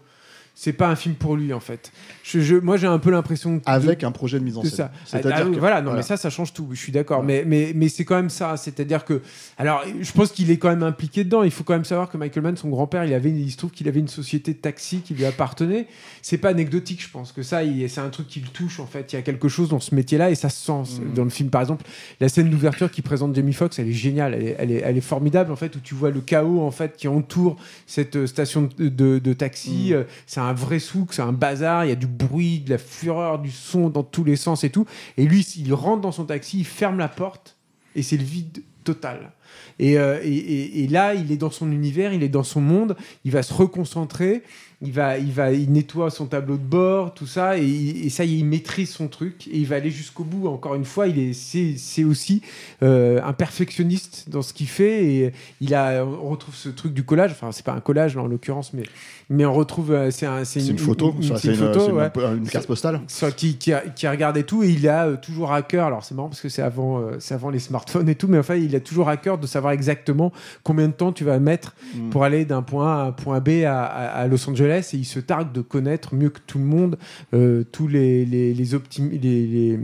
C'est 0.60 0.72
pas 0.72 0.88
un 0.88 0.96
film 0.96 1.14
pour 1.14 1.36
lui 1.36 1.52
en 1.52 1.60
fait. 1.60 1.92
Je, 2.24 2.40
je- 2.40 2.56
moi, 2.56 2.76
j'ai 2.76 2.88
un 2.88 2.98
peu 2.98 3.12
l'impression 3.12 3.60
avec 3.64 4.02
un 4.02 4.10
projet 4.10 4.40
de 4.40 4.44
mise 4.44 4.56
en 4.58 4.62
scène. 4.64 4.72
ça. 4.72 4.90
C'est-à-dire 5.06 5.32
Ah, 5.36 5.42
ah, 5.46 5.50
que- 5.54 5.56
voilà, 5.56 5.76
non, 5.76 5.90
voilà. 5.90 5.98
mais 5.98 6.02
ça, 6.02 6.16
ça 6.16 6.30
change 6.30 6.52
tout. 6.52 6.66
Je 6.72 6.78
suis 6.80 6.90
d'accord. 6.90 7.22
Mais, 7.22 7.44
mais, 7.46 7.70
mais 7.76 7.88
c'est 7.88 8.04
quand 8.04 8.16
même 8.16 8.28
ça. 8.28 8.56
C'est-à-dire 8.56 9.04
que, 9.04 9.22
alors, 9.56 9.84
je 10.00 10.10
pense 10.10 10.32
qu'il 10.32 10.50
est 10.50 10.56
quand 10.56 10.68
même 10.68 10.82
impliqué 10.82 11.22
dedans. 11.22 11.44
Il 11.44 11.52
faut 11.52 11.62
quand 11.62 11.74
même 11.74 11.84
savoir 11.84 12.10
que 12.10 12.16
Michael 12.16 12.42
Mann, 12.42 12.56
son 12.56 12.70
grand-père, 12.70 13.04
il 13.04 13.14
avait, 13.14 13.30
il 13.30 13.50
se 13.52 13.56
trouve 13.56 13.70
qu'il 13.70 13.86
avait 13.86 14.00
une 14.00 14.08
société 14.08 14.52
de 14.52 14.58
taxi 14.58 14.98
qui 15.00 15.14
lui 15.14 15.24
appartenait. 15.26 15.86
C'est 16.22 16.38
pas 16.38 16.48
anecdotique, 16.48 17.00
je 17.04 17.08
pense 17.08 17.30
que 17.30 17.44
ça, 17.44 17.62
il- 17.62 17.88
c'est 17.88 18.00
un 18.00 18.10
truc 18.10 18.26
qui 18.26 18.40
le 18.40 18.48
touche 18.48 18.80
en 18.80 18.86
fait. 18.86 19.12
Il 19.12 19.16
y 19.16 19.18
a 19.20 19.22
quelque 19.22 19.48
chose 19.48 19.68
dans 19.68 19.78
ce 19.78 19.94
métier-là 19.94 20.30
et 20.30 20.34
ça 20.34 20.48
se 20.48 20.60
sent 20.66 21.00
Mm. 21.00 21.14
dans 21.14 21.24
le 21.24 21.30
film. 21.30 21.50
Par 21.50 21.60
exemple, 21.60 21.84
la 22.20 22.28
scène 22.28 22.50
d'ouverture 22.50 22.90
qui 22.90 23.00
présente 23.02 23.32
Jamie 23.32 23.52
Foxx, 23.52 23.78
elle 23.78 23.88
est 23.88 23.92
géniale. 23.92 24.34
Elle 24.34 24.42
est, 24.48 24.56
elle 24.58 24.72
est, 24.72 24.82
elle 24.84 24.96
est 24.96 25.00
formidable 25.02 25.52
en 25.52 25.56
fait, 25.56 25.76
où 25.76 25.78
tu 25.78 25.94
vois 25.94 26.10
le 26.10 26.20
chaos 26.20 26.62
en 26.62 26.72
fait 26.72 26.96
qui 26.96 27.06
entoure 27.06 27.56
cette 27.86 28.16
euh, 28.16 28.26
station 28.26 28.68
de, 28.76 28.88
de- 28.88 29.20
de 29.20 29.32
taxi. 29.34 29.90
Mm. 29.90 29.92
Euh, 29.92 30.02
C'est 30.26 30.40
un 30.40 30.47
vrai 30.52 30.78
souk, 30.78 31.12
c'est 31.12 31.22
un 31.22 31.32
bazar. 31.32 31.84
Il 31.84 31.88
y 31.88 31.92
a 31.92 31.96
du 31.96 32.06
bruit, 32.06 32.60
de 32.60 32.70
la 32.70 32.78
fureur, 32.78 33.38
du 33.38 33.50
son 33.50 33.88
dans 33.90 34.02
tous 34.02 34.24
les 34.24 34.36
sens 34.36 34.64
et 34.64 34.70
tout. 34.70 34.86
Et 35.16 35.24
lui, 35.24 35.40
il 35.56 35.72
rentre 35.74 36.00
dans 36.02 36.12
son 36.12 36.24
taxi, 36.24 36.58
il 36.60 36.64
ferme 36.66 36.98
la 36.98 37.08
porte 37.08 37.56
et 37.94 38.02
c'est 38.02 38.16
le 38.16 38.24
vide 38.24 38.62
total. 38.84 39.32
Euh, 39.80 40.20
et, 40.22 40.28
et- 40.36 40.84
et 40.84 40.88
là, 40.88 41.14
il 41.14 41.30
est 41.32 41.36
dans 41.36 41.50
son 41.50 41.70
univers, 41.70 42.12
il 42.12 42.22
est 42.22 42.28
dans 42.28 42.42
son 42.42 42.60
monde, 42.60 42.96
il 43.24 43.30
va 43.32 43.42
se 43.42 43.52
reconcentrer, 43.54 44.42
il 44.80 44.92
va, 44.92 45.18
il 45.18 45.32
va, 45.32 45.50
il 45.52 45.72
nettoie 45.72 46.08
son 46.10 46.26
tableau 46.26 46.56
de 46.56 46.62
bord, 46.62 47.12
tout 47.12 47.26
ça, 47.26 47.58
et, 47.58 48.08
ça, 48.10 48.24
y 48.24 48.34
est, 48.34 48.38
il 48.38 48.44
maîtrise 48.44 48.90
son 48.90 49.08
truc 49.08 49.48
et 49.48 49.56
il 49.58 49.66
va 49.66 49.74
aller 49.76 49.90
jusqu'au 49.90 50.22
bout. 50.22 50.46
Encore 50.46 50.76
une 50.76 50.84
fois, 50.84 51.08
il 51.08 51.18
est, 51.18 51.32
c'est, 51.32 51.74
c'est 51.76 52.04
aussi 52.04 52.42
euh, 52.84 53.20
un 53.24 53.32
perfectionniste 53.32 54.28
dans 54.28 54.40
ce 54.42 54.52
qu'il 54.52 54.68
fait 54.68 55.04
et 55.04 55.32
il 55.60 55.74
a, 55.74 56.04
on 56.04 56.28
retrouve 56.28 56.54
ce 56.54 56.68
truc 56.68 56.94
du 56.94 57.02
collage. 57.04 57.32
Enfin, 57.32 57.50
c'est 57.50 57.64
pas 57.64 57.72
un 57.72 57.80
collage 57.80 58.14
là, 58.14 58.22
en 58.22 58.28
l'occurrence, 58.28 58.72
mais, 58.72 58.84
mais 59.28 59.44
on 59.44 59.52
retrouve, 59.52 59.90
euh, 59.90 60.10
c'est, 60.12 60.26
un, 60.26 60.44
C'est 60.44 60.64
une 60.64 60.78
photo, 60.78 61.12
une- 61.20 61.36
c'est 61.36 61.54
photo, 61.54 61.90
ouais 61.94 62.10
carte 62.50 62.66
postale. 62.68 63.00
sur- 63.08 63.34
qui, 63.34 63.56
qui, 63.56 63.72
qui 63.96 64.06
regarde 64.06 64.36
et 64.36 64.44
tout, 64.44 64.62
et 64.62 64.68
il 64.70 64.88
a 64.88 65.06
euh, 65.08 65.16
toujours 65.16 65.52
à 65.52 65.62
cœur, 65.62 65.86
alors 65.88 66.04
c'est 66.04 66.14
marrant 66.14 66.28
parce 66.28 66.40
que 66.40 66.48
c'est 66.48 66.62
avant, 66.62 67.00
euh, 67.00 67.16
c'est 67.18 67.34
avant 67.34 67.50
les 67.50 67.58
smartphones 67.58 68.08
et 68.08 68.14
tout, 68.14 68.28
mais 68.28 68.38
enfin 68.38 68.54
il 68.54 68.74
a 68.76 68.80
toujours 68.80 69.08
à 69.08 69.16
cœur 69.16 69.38
de 69.38 69.46
savoir 69.48 69.72
exactement 69.72 70.32
combien 70.62 70.86
de 70.86 70.92
temps 70.92 71.12
tu 71.12 71.24
vas 71.24 71.38
mettre 71.40 71.74
Mm. 71.96 72.10
pour 72.10 72.22
aller 72.24 72.44
d'un 72.44 72.62
point 72.62 72.92
A 72.92 73.02
à 73.02 73.06
un 73.06 73.12
point 73.12 73.40
B 73.40 73.64
à, 73.66 73.82
à- 73.84 74.06
à 74.20 74.26
Los 74.28 74.48
Angeles, 74.48 74.67
et 74.76 74.96
il 74.96 75.04
se 75.04 75.20
targue 75.20 75.52
de 75.52 75.60
connaître 75.60 76.14
mieux 76.14 76.30
que 76.30 76.40
tout 76.46 76.58
le 76.58 76.64
monde 76.64 76.98
euh, 77.34 77.64
tous 77.72 77.88
les, 77.88 78.24
les, 78.24 78.54
les, 78.54 78.64
les, 78.64 79.18
les, 79.18 79.46
les, 79.46 79.78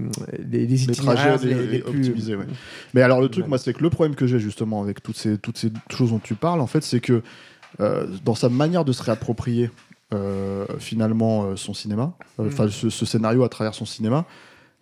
les 0.51 0.67
les 0.67 0.85
itinéraires 0.85 1.39
trajets 1.39 1.55
les- 1.55 1.67
les 1.67 1.83
optimisés, 1.83 2.37
ouais. 2.37 2.45
Mais 2.95 3.03
alors 3.03 3.21
le 3.21 3.29
truc, 3.29 3.45
Ouais. 3.45 3.49
moi, 3.49 3.59
c'est 3.59 3.73
que 3.75 3.83
le 3.83 3.91
problème 3.91 4.15
que 4.15 4.27
j'ai 4.27 4.39
justement 4.39 4.83
avec 4.83 5.03
toutes 5.03 5.17
ces, 5.17 5.39
toutes 5.39 5.59
ces 5.59 5.71
choses 5.91 6.11
dont 6.11 6.19
tu 6.19 6.35
parles, 6.35 6.61
en 6.61 6.67
fait, 6.67 6.83
c'est 6.85 7.01
que 7.01 7.23
euh, 7.81 8.07
dans 8.25 8.35
sa 8.35 8.49
manière 8.49 8.85
de 8.85 8.93
se 8.93 9.03
réapproprier 9.03 9.71
euh, 10.13 10.65
finalement 10.79 11.57
son 11.57 11.75
cinéma, 11.75 12.15
Mm. 12.39 12.47
enfin 12.47 12.69
ce, 12.69 12.91
ce 12.91 13.07
scénario 13.07 13.43
à 13.45 13.49
travers 13.49 13.75
son 13.75 13.85
cinéma, 13.87 14.27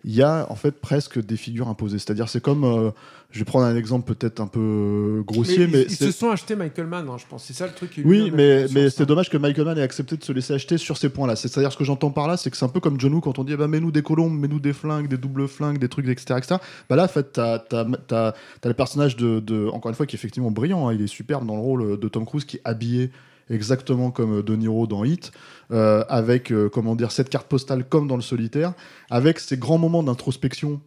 il 0.05 0.13
y 0.13 0.21
a 0.21 0.45
en 0.49 0.55
fait 0.55 0.71
presque 0.71 1.23
des 1.23 1.37
figures 1.37 1.69
imposées. 1.69 1.97
C'est-à-dire, 1.97 2.27
c'est 2.27 2.41
comme, 2.41 2.65
euh, 2.65 2.91
je 3.31 3.39
vais 3.39 3.45
prendre 3.45 3.65
un 3.65 3.75
exemple 3.75 4.13
peut-être 4.13 4.41
un 4.41 4.47
peu 4.47 4.59
euh, 4.59 5.23
grossier, 5.23 5.67
mais, 5.67 5.83
ils, 5.83 5.95
se 5.95 6.11
sont 6.11 6.29
achetés 6.29 6.55
Michael 6.55 6.87
Mann, 6.87 7.07
hein, 7.09 7.15
je 7.17 7.25
pense. 7.25 7.45
C'est 7.45 7.53
ça 7.53 7.67
le 7.67 7.73
truc. 7.73 8.01
Oui, 8.03 8.29
mais, 8.33 8.65
mais 8.73 8.89
c'est 8.89 9.05
dommage 9.05 9.29
que 9.29 9.37
Michael 9.37 9.65
Mann 9.65 9.77
ait 9.77 9.81
accepté 9.81 10.17
de 10.17 10.23
se 10.23 10.33
laisser 10.33 10.53
acheter 10.53 10.77
sur 10.77 10.97
ces 10.97 11.07
points-là. 11.07 11.37
C'est-à-dire, 11.37 11.71
ce 11.71 11.77
que 11.77 11.85
j'entends 11.85 12.11
par 12.11 12.27
là, 12.27 12.35
c'est 12.35 12.51
que 12.51 12.57
c'est 12.57 12.65
un 12.65 12.69
peu 12.69 12.81
comme 12.81 12.99
John 12.99 13.13
Woo 13.13 13.21
quand 13.21 13.39
on 13.39 13.45
dit, 13.45 13.53
eh 13.53 13.57
ben, 13.57 13.67
mets-nous 13.67 13.91
des 13.91 14.03
colombes, 14.03 14.37
mets-nous 14.37 14.59
des 14.59 14.73
flingues, 14.73 15.07
des 15.07 15.17
doubles 15.17 15.47
flingues, 15.47 15.77
des 15.77 15.89
trucs, 15.89 16.07
etc. 16.07 16.35
etc. 16.37 16.55
Bah 16.89 16.97
là, 16.97 17.05
en 17.05 17.07
fait, 17.07 17.31
t'as, 17.31 17.59
t'as 17.59 18.33
le 18.65 18.73
personnage 18.73 19.15
de, 19.15 19.39
de- 19.39 19.67
encore 19.67 19.89
une 19.89 19.95
fois, 19.95 20.05
qui 20.05 20.15
est 20.15 20.19
effectivement 20.19 20.51
brillant, 20.51 20.89
hein. 20.89 20.93
il 20.93 21.01
est 21.01 21.07
superbe 21.07 21.45
dans 21.47 21.55
le 21.55 21.61
rôle 21.61 21.99
de 21.99 22.07
Tom 22.09 22.25
Cruise, 22.25 22.43
qui 22.43 22.57
est 22.57 22.61
habillé 22.65 23.09
exactement 23.49 24.11
comme 24.11 24.41
De 24.41 24.55
Niro 24.55 24.87
dans 24.87 25.03
Hit, 25.03 25.31
euh, 25.71 26.03
avec, 26.09 26.51
euh, 26.51 26.69
comment 26.69 26.95
dire, 26.95 27.11
cette 27.11 27.29
carte 27.29 27.47
postale 27.47 27.83
comme 27.83 28.07
dans 28.07 28.15
le 28.15 28.21
solitaire, 28.21 28.73
avec 29.09 29.39
ces 29.39 29.57
grands 29.57 29.77
moments 29.77 30.03
d'introspection 30.03 30.81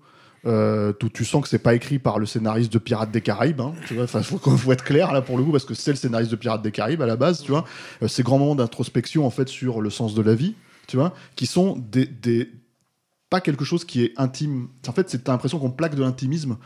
euh, 0.47 0.93
où 1.03 1.09
tu 1.09 1.25
sens 1.25 1.43
que 1.43 1.49
c'est 1.49 1.59
pas 1.59 1.75
écrit 1.75 1.99
par 1.99 2.19
le 2.19 2.27
scénariste 2.27 2.73
de 2.73 2.79
Pirates 2.79 3.11
des 3.11 3.21
Caraïbes. 3.21 3.61
Hein, 3.61 3.75
tu 3.87 3.95
vois, 3.95 4.07
faut, 4.07 4.73
être 4.73 4.85
clair 4.85 5.13
là 5.13 5.23
pour 5.23 5.37
le 5.39 5.45
coup 5.45 5.51
parce 5.51 5.65
que 5.65 5.75
c'est 5.75 5.91
le 5.91 5.97
scénariste 5.97 6.31
de 6.31 6.37
Pirates 6.37 6.63
des 6.63 6.71
Caraïbes 6.71 7.03
à 7.03 7.07
la 7.07 7.17
base, 7.17 7.43
tu 7.43 7.51
vois. 7.51 7.65
Ces 8.07 8.23
grands 8.23 8.39
moments 8.39 8.55
d'introspection 8.55 9.27
en 9.27 9.31
fait 9.31 9.49
sur 9.49 9.81
le 9.81 9.91
sens 9.91 10.15
de 10.15 10.23
la 10.23 10.35
vie, 10.35 10.55
tu 10.87 10.97
vois, 10.97 11.15
qui 11.35 11.47
sont 11.47 11.77
des, 11.91 12.09
pas 13.29 13.41
quelque 13.41 13.65
chose 13.65 13.85
qui 13.85 14.05
est 14.05 14.13
intime. 14.17 14.69
En 14.87 14.93
fait, 14.93 15.11
c'est 15.11 15.27
l'impression 15.27 15.59
qu'on 15.59 15.71
plaque 15.71 15.97
de 15.97 16.03
l'intimisme 16.03 16.57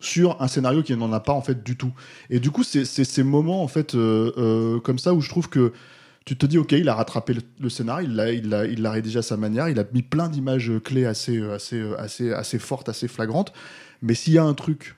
sur 0.00 0.40
un 0.40 0.48
scénario 0.48 0.82
qui 0.82 0.96
n'en 0.96 1.12
a 1.12 1.20
pas 1.20 1.32
en 1.32 1.42
fait 1.42 1.62
du 1.62 1.76
tout. 1.76 1.92
Et 2.30 2.40
du 2.40 2.50
coup, 2.50 2.62
c'est 2.62 2.84
ces 2.84 3.22
moments 3.22 3.62
en 3.62 3.68
fait 3.68 3.94
euh, 3.94 4.32
euh, 4.38 4.80
comme 4.80 4.98
ça 4.98 5.14
où 5.14 5.20
je 5.20 5.28
trouve 5.28 5.48
que 5.48 5.72
tu 6.24 6.36
te 6.36 6.46
dis 6.46 6.58
ok, 6.58 6.72
il 6.72 6.88
a 6.88 6.94
rattrapé 6.94 7.34
le, 7.58 7.68
scénario, 7.68 8.06
il 8.08 8.14
l'a 8.14 8.32
il 8.32 8.78
il 8.78 8.86
rédigé 8.86 9.18
à 9.18 9.22
sa 9.22 9.36
manière, 9.36 9.68
il 9.68 9.78
a 9.78 9.84
mis 9.92 10.02
plein 10.02 10.28
d'images 10.28 10.72
clés 10.84 11.06
assez 11.06 11.42
assez 11.42 11.82
assez 11.98 12.32
assez 12.32 12.58
fortes, 12.58 12.88
assez 12.88 13.08
flagrantes. 13.08 13.52
Mais 14.02 14.14
s'il 14.14 14.34
y 14.34 14.38
a 14.38 14.44
un 14.44 14.54
truc 14.54 14.94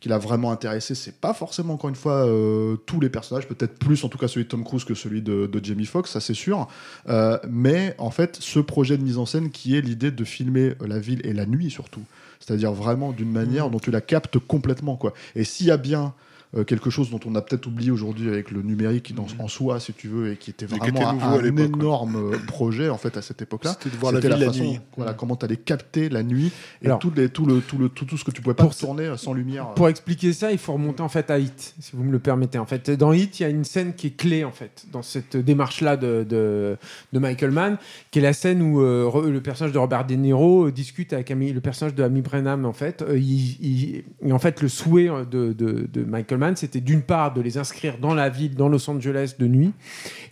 qui 0.00 0.08
l'a 0.08 0.18
vraiment 0.18 0.52
intéressé, 0.52 0.94
c'est 0.94 1.20
pas 1.20 1.32
forcément 1.32 1.74
encore 1.74 1.88
une 1.88 1.96
fois 1.96 2.26
euh, 2.26 2.76
tous 2.86 3.00
les 3.00 3.08
personnages, 3.08 3.48
peut-être 3.48 3.78
plus 3.78 4.04
en 4.04 4.08
tout 4.08 4.18
cas 4.18 4.28
celui 4.28 4.44
de 4.44 4.50
Tom 4.50 4.62
Cruise 4.62 4.84
que 4.84 4.94
celui 4.94 5.22
de, 5.22 5.50
Jamie 5.62 5.86
Foxx, 5.86 6.10
ça 6.10 6.20
c'est 6.20 6.34
sûr. 6.34 6.68
Euh, 7.08 7.38
mais 7.48 7.94
en 7.98 8.10
fait, 8.10 8.36
ce 8.40 8.60
projet 8.60 8.98
de 8.98 9.02
mise 9.02 9.18
en 9.18 9.26
scène 9.26 9.50
qui 9.50 9.76
est 9.76 9.80
l'idée 9.80 10.10
de 10.10 10.24
filmer 10.24 10.74
la 10.86 10.98
ville 10.98 11.20
et 11.24 11.32
la 11.32 11.46
nuit 11.46 11.70
surtout, 11.70 12.02
c'est-à-dire 12.40 12.72
vraiment 12.72 13.12
d'une 13.12 13.30
manière 13.30 13.70
dont 13.70 13.78
tu 13.78 13.90
la 13.90 14.00
captes 14.00 14.38
complètement 14.38 14.96
quoi. 14.96 15.12
Et 15.34 15.44
s'il 15.44 15.66
y 15.66 15.70
a 15.70 15.76
bien 15.76 16.14
euh, 16.56 16.64
quelque 16.64 16.90
chose 16.90 17.10
dont 17.10 17.20
on 17.26 17.34
a 17.34 17.42
peut-être 17.42 17.66
oublié 17.66 17.90
aujourd'hui 17.90 18.28
avec 18.28 18.50
le 18.50 18.62
numérique 18.62 19.14
dans, 19.14 19.26
en 19.38 19.48
soi, 19.48 19.78
si 19.80 19.92
tu 19.92 20.08
veux, 20.08 20.32
et 20.32 20.36
qui 20.36 20.50
était 20.50 20.66
qui 20.66 20.74
vraiment 20.76 21.12
était 21.12 21.22
un, 21.22 21.56
énorme 21.56 22.16
euh, 22.32 22.38
projet 22.46 22.88
en 22.88 22.98
fait 22.98 23.16
à 23.16 23.22
cette 23.22 23.42
époque-là. 23.42 23.72
C'était 23.78 23.94
de 23.94 24.00
voir 24.00 24.12
la 24.12 24.20
ville 24.20 24.30
la 24.30 24.46
façon, 24.46 24.62
nuit. 24.62 24.80
Voilà, 24.96 25.12
comment 25.14 25.36
tu 25.36 25.44
allais 25.44 25.56
capter 25.56 26.08
la 26.08 26.22
nuit 26.22 26.50
et 26.82 26.86
Alors- 26.86 26.98
tout, 26.98 27.12
les, 27.14 27.28
tout, 27.28 27.46
le, 27.46 27.60
tout, 27.60 27.78
le, 27.78 27.88
tout, 27.88 28.04
tout 28.04 28.16
ce 28.16 28.24
que 28.24 28.30
tu 28.30 28.42
pouvais 28.42 28.54
pas 28.54 28.64
Pour- 28.64 28.74
tourner 28.76 29.12
sans 29.16 29.32
lumière. 29.34 29.74
Pour 29.74 29.88
expliquer 29.88 30.32
ça, 30.32 30.52
il 30.52 30.58
faut 30.58 30.72
remonter 30.72 31.02
en 31.02 31.08
fait 31.08 31.30
à 31.30 31.38
Hit, 31.38 31.74
si 31.80 31.90
vous 31.94 32.04
me 32.04 32.12
le 32.12 32.18
permettez. 32.18 32.58
En 32.58 32.66
fait, 32.66 32.90
dans 32.90 33.12
Hit, 33.12 33.40
il 33.40 33.42
y 33.42 33.46
a 33.46 33.48
une 33.48 33.64
scène 33.64 33.94
qui 33.94 34.08
est 34.08 34.16
clé 34.16 34.44
en 34.44 34.52
fait 34.52 34.86
dans 34.92 35.02
cette 35.02 35.36
démarche-là 35.36 35.96
de, 35.96 36.24
de, 36.28 36.76
de 37.12 37.18
Michael 37.18 37.50
Mann, 37.50 37.76
qui 38.10 38.18
est 38.20 38.22
la 38.22 38.32
scène 38.32 38.62
où 38.62 38.80
euh, 38.80 39.04
re- 39.08 39.28
le 39.28 39.40
personnage 39.40 39.72
de 39.72 39.78
Robert 39.78 40.06
De 40.06 40.14
Niro 40.14 40.66
euh, 40.66 40.72
discute 40.72 41.12
avec 41.12 41.30
Amy- 41.30 41.52
le 41.52 41.60
personnage 41.60 41.94
de 41.94 42.02
Amy 42.02 42.22
Brennan. 42.22 42.64
En 42.64 42.72
fait, 42.72 43.02
Euh, 43.02 43.18
il- 43.18 43.56
il- 43.60 44.04
et 44.24 44.32
en 44.32 44.38
fait, 44.38 44.62
le 44.62 44.68
souhait 44.68 45.08
euh, 45.10 45.24
de, 45.24 45.52
de, 45.52 45.88
de 45.92 46.04
Michael 46.04 46.38
Mann, 46.38 46.45
c'était 46.54 46.80
d'une 46.80 47.02
part 47.02 47.34
de 47.34 47.40
les 47.40 47.58
inscrire 47.58 47.98
dans 47.98 48.14
la 48.14 48.28
ville, 48.28 48.54
dans 48.54 48.68
Los 48.68 48.88
Angeles 48.88 49.34
de 49.38 49.46
nuit, 49.46 49.72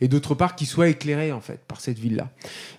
et 0.01 0.09
d'autre 0.09 0.35
part 0.35 0.55
qu'ils 0.55 0.67
soient 0.67 0.89
éclairés 0.89 1.33
en 1.33 1.41
fait 1.41 1.61
par 1.67 1.81
cette 1.81 1.99
ville-là. 1.99 2.31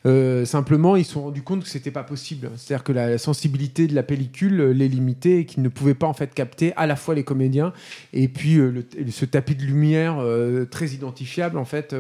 Euh, 0.06 0.46
simplement, 0.46 0.96
ils 0.96 1.04
se 1.04 1.14
sont 1.14 1.24
rendus 1.24 1.42
compte 1.42 1.64
que 1.64 1.70
c'était 1.70 1.92
pas 1.92 2.04
possible. 2.04 2.52
C'est-à-dire 2.56 2.84
que 2.84 2.94
la 2.94 3.18
sensibilité 3.18 3.88
de 3.88 3.96
la 3.96 4.04
pellicule 4.04 4.62
euh, 4.62 4.72
les 4.72 4.88
limitait 4.88 5.40
et 5.40 5.46
qu'ils 5.46 5.64
ne 5.64 5.70
pouvaient 5.70 5.96
pas 5.96 6.08
en 6.08 6.14
fait 6.14 6.34
capter 6.34 6.74
à 6.78 6.88
la 6.88 6.96
fois 6.96 7.16
les 7.16 7.24
comédiens 7.24 7.74
et 8.14 8.28
puis 8.28 8.58
euh, 8.58 8.86
ce 9.10 9.26
tapis 9.26 9.56
de 9.56 9.64
lumière 9.64 10.24
très 10.70 10.90
identifiable 10.90 11.58
en 11.58 11.66
fait. 11.66 11.96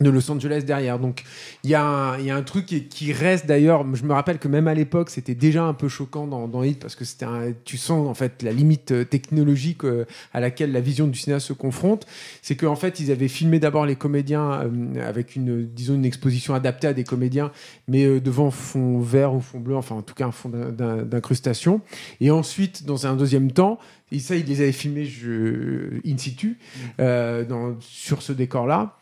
De 0.00 0.10
Los 0.10 0.28
Angeles 0.30 0.64
derrière. 0.66 0.98
Donc 0.98 1.22
il 1.62 1.70
y, 1.70 1.74
a 1.74 1.84
un- 1.84 2.18
il 2.18 2.24
y 2.26 2.30
a 2.30 2.36
un 2.36 2.42
truc 2.42 2.66
qui, 2.66 2.84
qui 2.88 3.12
reste 3.12 3.46
d'ailleurs, 3.46 3.84
je 3.94 4.04
me 4.04 4.12
rappelle 4.12 4.38
que 4.38 4.48
même 4.48 4.66
à 4.66 4.74
l'époque 4.74 5.08
c'était 5.10 5.34
déjà 5.36 5.64
un 5.64 5.74
peu 5.74 5.88
choquant 5.88 6.26
dans, 6.26 6.48
dans 6.48 6.62
Hit 6.64 6.80
parce 6.80 6.96
que 6.96 7.04
c'était 7.04 7.24
un- 7.26 7.52
tu 7.64 7.76
sens 7.76 8.08
en 8.08 8.14
fait 8.14 8.42
la 8.42 8.52
limite 8.52 8.90
euh, 8.90 9.04
technologique 9.04 9.84
euh, 9.84 10.04
à 10.32 10.40
laquelle 10.40 10.72
la 10.72 10.80
vision 10.80 11.06
du 11.06 11.16
cinéaste 11.18 11.46
se 11.46 11.52
confronte. 11.52 12.06
C'est 12.42 12.56
qu'en 12.56 12.74
fait 12.76 12.98
ils 12.98 13.12
avaient 13.12 13.28
filmé 13.28 13.60
d'abord 13.60 13.86
les 13.86 13.94
comédiens 13.96 14.62
euh, 14.64 15.08
avec 15.08 15.36
une, 15.36 15.64
disons, 15.66 15.94
une 15.94 16.04
exposition 16.04 16.54
adaptée 16.54 16.88
à 16.88 16.92
des 16.92 17.04
comédiens 17.04 17.52
mais 17.86 18.18
devant 18.20 18.50
fond 18.50 18.98
vert 18.98 19.32
ou 19.34 19.40
fond 19.40 19.60
bleu, 19.60 19.76
enfin 19.76 19.94
en 19.94 20.02
tout 20.02 20.14
cas 20.14 20.26
un 20.26 20.32
fond 20.32 20.48
d'in- 20.48 20.70
d'in- 20.70 21.02
d'incrustation. 21.04 21.80
Et 22.20 22.30
ensuite 22.32 22.84
dans 22.84 23.06
un 23.06 23.14
deuxième 23.14 23.52
temps, 23.52 23.78
et 24.10 24.18
ça 24.18 24.34
ils 24.34 24.44
les 24.46 24.60
avaient 24.60 24.72
filmés 24.72 25.04
je, 25.04 26.00
in 26.06 26.18
situ 26.18 26.58
euh, 27.00 27.44
dans- 27.44 27.76
sur 27.80 28.22
ce 28.22 28.32
décor-là. 28.32 28.96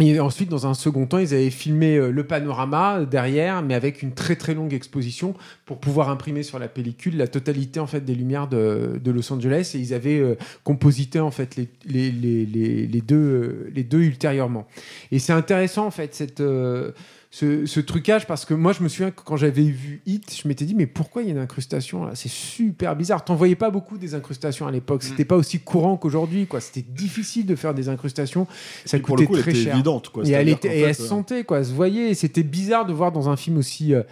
Et 0.00 0.18
ensuite, 0.20 0.48
dans 0.48 0.66
un 0.66 0.72
second 0.72 1.06
temps, 1.06 1.18
ils 1.18 1.34
avaient 1.34 1.50
filmé 1.50 1.96
euh, 1.96 2.10
le 2.10 2.26
panorama 2.26 3.00
euh, 3.00 3.04
derrière, 3.04 3.62
mais 3.62 3.74
avec 3.74 4.02
une 4.02 4.12
très 4.12 4.36
très 4.36 4.54
longue 4.54 4.72
exposition 4.72 5.34
pour 5.66 5.78
pouvoir 5.78 6.08
imprimer 6.08 6.42
sur 6.42 6.58
la 6.58 6.68
pellicule 6.68 7.18
la 7.18 7.28
totalité 7.28 7.78
en 7.78 7.86
fait 7.86 8.00
des 8.00 8.14
lumières 8.14 8.48
de, 8.48 8.98
de 9.02 9.10
Los 9.10 9.30
Angeles. 9.30 9.72
Et 9.74 9.78
ils 9.78 9.92
avaient 9.92 10.18
euh, 10.18 10.36
composité 10.64 11.20
en 11.20 11.30
fait 11.30 11.56
les, 11.56 11.68
les, 11.86 12.10
les, 12.10 13.00
deux, 13.02 13.16
euh, 13.16 13.70
les 13.74 13.84
deux 13.84 14.00
ultérieurement. 14.00 14.66
Et 15.10 15.18
c'est 15.18 15.34
intéressant 15.34 15.86
en 15.86 15.90
fait 15.90 16.14
cette, 16.14 16.40
euh, 16.40 16.92
ce, 17.34 17.64
ce 17.64 17.80
trucage 17.80 18.26
parce 18.26 18.44
que 18.44 18.52
moi 18.52 18.74
je 18.74 18.82
me 18.82 18.88
souviens 18.90 19.10
que 19.10 19.22
quand 19.24 19.38
j'avais 19.38 19.62
vu 19.62 20.02
Hit, 20.04 20.38
je 20.42 20.46
m'étais 20.46 20.66
dit 20.66 20.74
mais 20.74 20.86
pourquoi 20.86 21.22
il 21.22 21.28
y 21.28 21.28
a 21.30 21.32
une 21.32 21.38
incrustation 21.40 22.04
là? 22.04 22.12
C'est 22.14 22.28
super 22.30 22.94
bizarre. 22.94 23.24
T'en 23.24 23.34
voyais 23.36 23.56
pas 23.56 23.70
beaucoup 23.70 23.96
des 23.96 24.14
incrustations 24.14 24.66
à 24.66 24.70
l'époque. 24.70 25.02
C'était 25.02 25.24
pas 25.24 25.36
aussi 25.36 25.58
courant 25.58 25.96
qu'aujourd'hui 25.96 26.46
quoi. 26.46 26.60
C'était 26.60 26.82
difficile 26.86 27.46
de 27.46 27.56
faire 27.56 27.72
des 27.72 27.88
incrustations. 27.88 28.46
Ça 28.84 28.98
Et 28.98 29.00
pour 29.00 29.16
coûtait 29.16 29.22
le 29.22 29.28
coup, 29.28 29.36
elle 29.36 29.42
très 29.42 29.50
était 29.52 29.62
cher. 29.62 29.74
évidente. 29.74 30.10
Quoi. 30.10 30.24
Et 30.28 30.32
elle, 30.32 30.50
était, 30.50 30.76
et 30.76 30.80
elle 30.82 30.94
se 30.94 31.04
euh, 31.04 31.06
sentait, 31.06 31.44
quoi, 31.44 31.58
elle 31.60 31.64
se 31.66 31.72
voyait. 31.72 32.12
C'était 32.12 32.42
bizarre 32.42 32.84
de 32.84 32.92
voir 32.92 33.12
dans 33.12 33.30
un 33.30 33.36
film 33.36 33.56
aussi. 33.56 33.94
euh, 33.94 34.02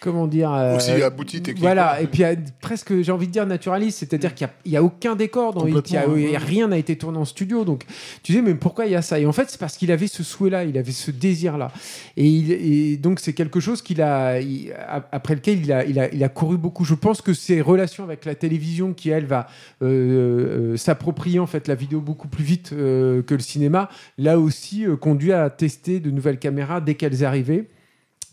comment 0.00 0.26
dire 0.26 0.52
euh, 0.52 0.76
Aussi 0.76 0.90
abouti 1.02 1.42
techniquement. 1.42 1.68
Voilà, 1.68 2.00
et 2.00 2.06
puis 2.06 2.24
euh, 2.24 2.34
presque, 2.60 3.00
j'ai 3.02 3.12
envie 3.12 3.26
de 3.26 3.32
dire 3.32 3.46
naturaliste, 3.46 3.98
c'est-à-dire 3.98 4.34
qu'il 4.34 4.48
n'y 4.66 4.76
a, 4.76 4.82
aucun 4.82 5.14
décor 5.14 5.52
dans 5.52 5.66
Hit, 5.66 5.90
il 5.90 5.94
y 5.94 5.96
a- 5.96 6.02
Complètement, 6.02 6.16
il 6.16 6.22
y 6.32 6.36
a 6.36 6.38
ouais. 6.38 6.44
rien 6.44 6.68
n'a 6.68 6.78
été 6.78 6.96
tourné 6.96 7.18
en 7.18 7.24
studio. 7.24 7.64
Donc 7.64 7.84
tu 8.22 8.32
dis, 8.32 8.42
mais 8.42 8.54
pourquoi 8.54 8.86
il 8.86 8.92
y 8.92 8.96
a 8.96 9.02
ça? 9.02 9.18
Et 9.20 9.26
en 9.26 9.32
fait, 9.32 9.50
c'est 9.50 9.60
parce 9.60 9.76
qu'il 9.76 9.92
avait 9.92 10.06
ce 10.06 10.22
souhait-là, 10.22 10.64
il 10.64 10.76
avait 10.78 10.92
ce 10.92 11.10
désir-là. 11.10 11.70
Et, 12.16 12.96
donc, 12.96 13.20
c'est 13.20 13.32
quelque 13.32 13.60
chose 13.60 13.82
qu'il 13.82 14.02
a, 14.02 14.40
il- 14.40 14.72
après 15.12 15.34
lequel 15.34 15.60
il 15.60 15.72
a, 15.72 15.84
il, 15.84 15.98
a, 15.98 16.12
il 16.12 16.24
a 16.24 16.28
couru 16.28 16.56
beaucoup. 16.56 16.84
Je 16.84 16.94
pense 16.94 17.20
que 17.20 17.34
ses 17.34 17.60
relations 17.60 18.04
avec 18.04 18.24
la 18.24 18.34
télévision, 18.34 18.92
qui 18.94 19.10
elle 19.10 19.26
va 19.26 19.46
euh, 19.82 20.72
euh, 20.72 20.76
s'approprier 20.76 21.38
en 21.38 21.46
fait 21.46 21.68
la 21.68 21.74
vidéo 21.74 22.00
beaucoup 22.00 22.28
plus 22.28 22.44
vite 22.44 22.70
euh, 22.72 23.22
que 23.22 23.34
le 23.34 23.40
cinéma, 23.40 23.88
là 24.18 24.38
aussi 24.38 24.86
euh, 24.86 24.96
conduit 24.96 25.32
à 25.32 25.50
tester 25.50 26.00
de 26.00 26.10
nouvelles 26.10 26.38
caméras 26.38 26.80
dès 26.80 26.94
qu'elles 26.94 27.24
arrivaient. 27.24 27.66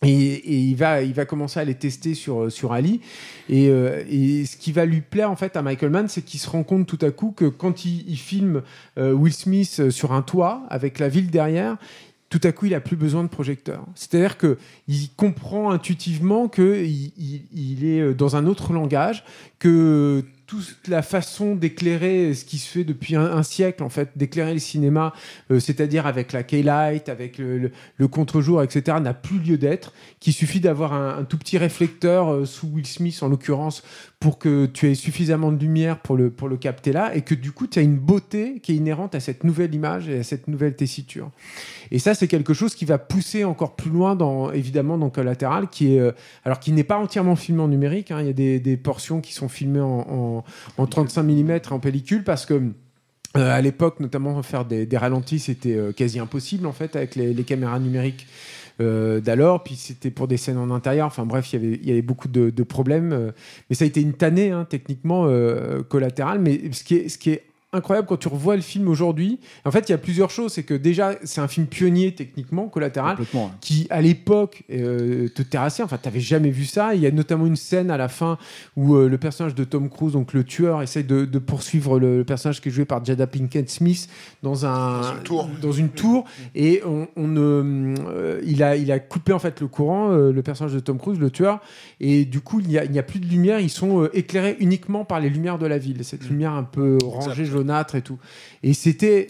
Et, 0.03 0.59
il, 0.69 0.75
va, 0.75 1.01
il 1.01 1.13
va 1.13 1.25
commencer 1.25 1.59
à 1.59 1.65
les 1.65 1.73
tester 1.73 2.13
sur, 2.13 2.51
sur 2.51 2.71
Ali. 2.73 3.01
Et, 3.49 3.69
euh, 3.69 4.03
et 4.09 4.45
ce 4.45 4.55
qui 4.55 4.71
va 4.71 4.85
lui 4.85 5.01
plaire 5.01 5.31
en 5.31 5.35
fait 5.35 5.57
à 5.57 5.61
Michael 5.63 5.89
Mann, 5.89 6.07
c'est 6.07 6.21
qu'il 6.21 6.39
se 6.39 6.49
rend 6.49 6.63
compte 6.63 6.85
tout 6.85 6.99
à 7.03 7.09
coup 7.09 7.31
que 7.35 7.45
quand 7.45 7.83
il, 7.83 8.07
il 8.07 8.17
filme 8.17 8.61
euh, 8.99 9.11
Will 9.13 9.33
Smith 9.33 9.77
euh, 9.79 9.89
sur 9.89 10.11
un 10.13 10.21
toit 10.21 10.63
avec 10.69 10.99
la 10.99 11.09
ville 11.09 11.31
derrière, 11.31 11.77
tout 12.29 12.41
à 12.43 12.51
coup 12.51 12.67
il 12.67 12.75
a 12.75 12.79
plus 12.79 12.95
besoin 12.97 13.23
de 13.23 13.29
projecteur. 13.29 13.85
C'est-à-dire 13.95 14.37
que 14.37 14.57
il 14.87 15.09
comprend 15.15 15.71
intuitivement 15.71 16.47
que 16.47 16.83
il, 16.83 17.11
il- 17.17 17.41
il 17.55 17.85
est 17.85 18.01
euh, 18.01 18.13
dans 18.13 18.35
un 18.35 18.45
autre 18.45 18.73
langage, 18.73 19.23
que 19.57 20.23
toute 20.47 20.87
la 20.87 21.01
façon 21.01 21.55
d'éclairer 21.55 22.33
ce 22.33 22.45
qui 22.45 22.57
se 22.57 22.69
fait 22.69 22.83
depuis 22.85 23.15
un, 23.15 23.43
siècle 23.43 23.83
en 23.83 23.89
fait, 23.89 24.11
d'éclairer 24.15 24.53
le 24.53 24.59
cinéma, 24.59 25.13
euh, 25.51 25.59
c'est-à-dire 25.59 26.07
avec 26.07 26.31
la 26.31 26.43
K-light, 26.43 27.09
avec 27.09 27.37
le, 27.37 27.69
contre-jour, 28.07 28.63
etc., 28.63 28.97
n'a 29.01 29.13
plus 29.13 29.39
lieu 29.39 29.57
d'être. 29.57 29.93
Qu'il 30.21 30.33
suffit 30.33 30.61
d'avoir 30.61 30.93
un, 30.93 31.19
un 31.19 31.23
tout 31.25 31.37
petit 31.37 31.57
réflecteur 31.57 32.31
euh, 32.33 32.45
sous 32.45 32.67
Will 32.67 32.87
Smith 32.87 33.19
en 33.21 33.27
l'occurrence 33.27 33.83
pour 34.19 34.39
que 34.39 34.65
tu 34.65 34.89
aies 34.89 34.95
suffisamment 34.95 35.51
de 35.51 35.59
lumière 35.59 35.99
pour 35.99 36.15
le, 36.15 36.31
pour 36.31 36.47
le 36.47 36.57
capter 36.57 36.91
là 36.91 37.15
et 37.15 37.21
que 37.21 37.35
du 37.35 37.51
coup 37.51 37.67
tu 37.67 37.77
as 37.77 37.83
une 37.83 37.97
beauté 37.97 38.59
qui 38.61 38.71
est 38.71 38.75
inhérente 38.75 39.13
à 39.13 39.19
cette 39.19 39.43
nouvelle 39.43 39.75
image 39.75 40.09
et 40.09 40.19
à 40.19 40.23
cette 40.23 40.47
nouvelle 40.47 40.75
tessiture. 40.75 41.29
Et 41.91 41.99
ça, 41.99 42.13
c'est 42.13 42.27
quelque 42.27 42.53
chose 42.53 42.75
qui 42.75 42.85
va 42.85 42.97
pousser 42.97 43.43
encore 43.43 43.75
plus 43.75 43.89
loin, 43.91 44.15
dans, 44.15 44.51
évidemment, 44.51 44.97
dans 44.97 45.09
Collateral, 45.09 45.67
qui 45.69 45.95
est, 45.95 45.99
euh, 45.99 46.11
alors 46.45 46.59
qui 46.59 46.71
n'est 46.71 46.83
pas 46.83 46.97
entièrement 46.97 47.35
filmé 47.35 47.61
en 47.61 47.67
numérique. 47.67 48.11
hein. 48.11 48.19
Il 48.21 48.27
y 48.27 48.29
a 48.29 48.33
des, 48.33 48.59
des 48.59 48.77
portions 48.77 49.21
qui 49.21 49.33
sont 49.33 49.49
filmées 49.49 49.79
en, 49.81 50.05
en, 50.09 50.43
en 50.77 50.85
35 50.87 51.23
mm 51.23 51.59
en 51.71 51.79
pellicule 51.79 52.23
parce 52.23 52.45
que. 52.45 52.53
euh, 53.35 53.51
à 53.51 53.61
l'époque, 53.61 53.99
notamment 53.99 54.41
faire 54.41 54.65
des, 54.65 54.85
des 54.85 54.97
ralentis, 54.97 55.39
c'était 55.39 55.75
euh, 55.75 55.91
quasi 55.91 56.17
impossible 56.19 56.65
en 56.65 56.71
fait 56.71 56.95
avec 56.95 57.15
les, 57.15 57.33
les 57.33 57.43
caméras 57.43 57.79
numériques 57.79 58.25
euh, 58.81 59.19
d'alors. 59.19 59.63
Puis 59.63 59.75
c'était 59.75 60.11
pour 60.11 60.27
des 60.27 60.37
scènes 60.37 60.57
en 60.57 60.71
intérieur. 60.71 61.07
Enfin 61.07 61.25
bref, 61.25 61.51
il 61.53 61.61
y 61.61 61.65
avait, 61.65 61.79
il 61.81 61.87
y 61.87 61.91
avait 61.91 62.01
beaucoup 62.01 62.29
de, 62.29 62.49
de 62.49 62.63
problèmes. 62.63 63.33
mais 63.69 63.75
ça 63.75 63.83
a 63.83 63.87
été 63.87 64.01
une 64.01 64.13
tannée 64.13 64.51
hein, 64.51 64.65
techniquement 64.67 65.27
collatérale. 65.89 66.39
Mais 66.39 66.71
ce 66.71 66.83
qui 66.83 66.95
est, 66.95 67.09
ce 67.09 67.17
qui 67.17 67.31
est 67.31 67.43
incroyable 67.73 68.07
quand 68.07 68.17
tu 68.17 68.27
revois 68.29 68.55
le 68.55 68.61
film 68.61 68.87
aujourd'hui, 68.87 69.39
en 69.65 69.71
fait, 69.71 69.89
il 69.89 69.91
y 69.91 69.95
a 69.95 69.97
plusieurs 69.97 70.29
choses. 70.29 70.53
C'est 70.53 70.63
que 70.63 70.73
déjà, 70.73 71.15
c'est 71.23 71.41
un 71.41 71.47
film 71.47 71.67
pionnier 71.67 72.13
techniquement, 72.15 72.67
collatéral 72.69 73.17
qui 73.61 73.87
à 73.89 74.01
l'époque 74.01 74.63
euh, 74.71 75.27
te 75.29 75.41
terrassait. 75.41 75.83
Enfin, 75.83 75.97
t'avais 75.97 76.19
jamais 76.21 76.49
vu 76.49 76.65
ça. 76.65 76.95
Il 76.95 77.01
y 77.01 77.07
a 77.07 77.11
notamment 77.11 77.45
une 77.45 77.55
scène 77.57 77.91
à 77.91 77.97
la 77.97 78.07
fin 78.07 78.37
où 78.75 78.95
euh, 78.95 79.09
le 79.09 79.17
personnage 79.17 79.53
de 79.53 79.63
Tom 79.63 79.89
Cruise, 79.89 80.13
donc 80.13 80.33
le 80.33 80.43
tueur, 80.43 80.81
essaye 80.81 81.03
de, 81.03 81.25
de 81.25 81.39
poursuivre 81.39 81.99
le, 81.99 82.17
le 82.19 82.23
personnage 82.23 82.61
qui 82.61 82.69
est 82.69 82.71
joué 82.71 82.85
par 82.85 83.03
Jada 83.03 83.27
Pinkett 83.27 83.69
Smith 83.69 84.07
dans 84.43 84.65
un 84.65 85.01
Dans 85.01 85.11
une 85.17 85.23
tour. 85.23 85.49
dans 85.61 85.71
une 85.71 85.89
tour. 85.89 86.25
et 86.55 86.81
on, 86.85 87.07
on 87.17 87.27
ne- 87.27 87.95
euh, 88.07 88.41
il 88.45 88.63
a 88.63 88.75
il 88.77 88.91
a 88.91 88.99
coupé 88.99 89.33
en 89.33 89.39
fait 89.39 89.59
le 89.61 89.67
courant, 89.67 90.11
euh, 90.11 90.31
le 90.31 90.41
personnage 90.41 90.73
de 90.73 90.79
Tom 90.79 90.97
Cruise, 90.97 91.19
le 91.19 91.29
tueur, 91.31 91.59
et 91.99 92.25
du 92.25 92.39
coup 92.41 92.59
il 92.61 92.67
n'y 92.67 92.77
a, 92.77 92.85
il 92.85 92.91
n'y 92.91 92.99
a 92.99 93.03
plus 93.03 93.19
de 93.19 93.25
lumière. 93.27 93.59
Ils 93.59 93.69
sont 93.69 94.03
euh, 94.03 94.09
éclairés 94.17 94.55
uniquement 94.59 95.03
par 95.05 95.19
les 95.19 95.29
lumières 95.29 95.57
de 95.59 95.65
la 95.65 95.77
ville. 95.77 96.03
Cette 96.03 96.27
lumière 96.29 96.53
un 96.53 96.63
peu 96.63 96.97
orangée, 97.03 97.45
jaunâtre 97.67 97.95
et 97.95 98.01
tout. 98.01 98.17
Et 98.63 98.73
c'était 98.73 99.27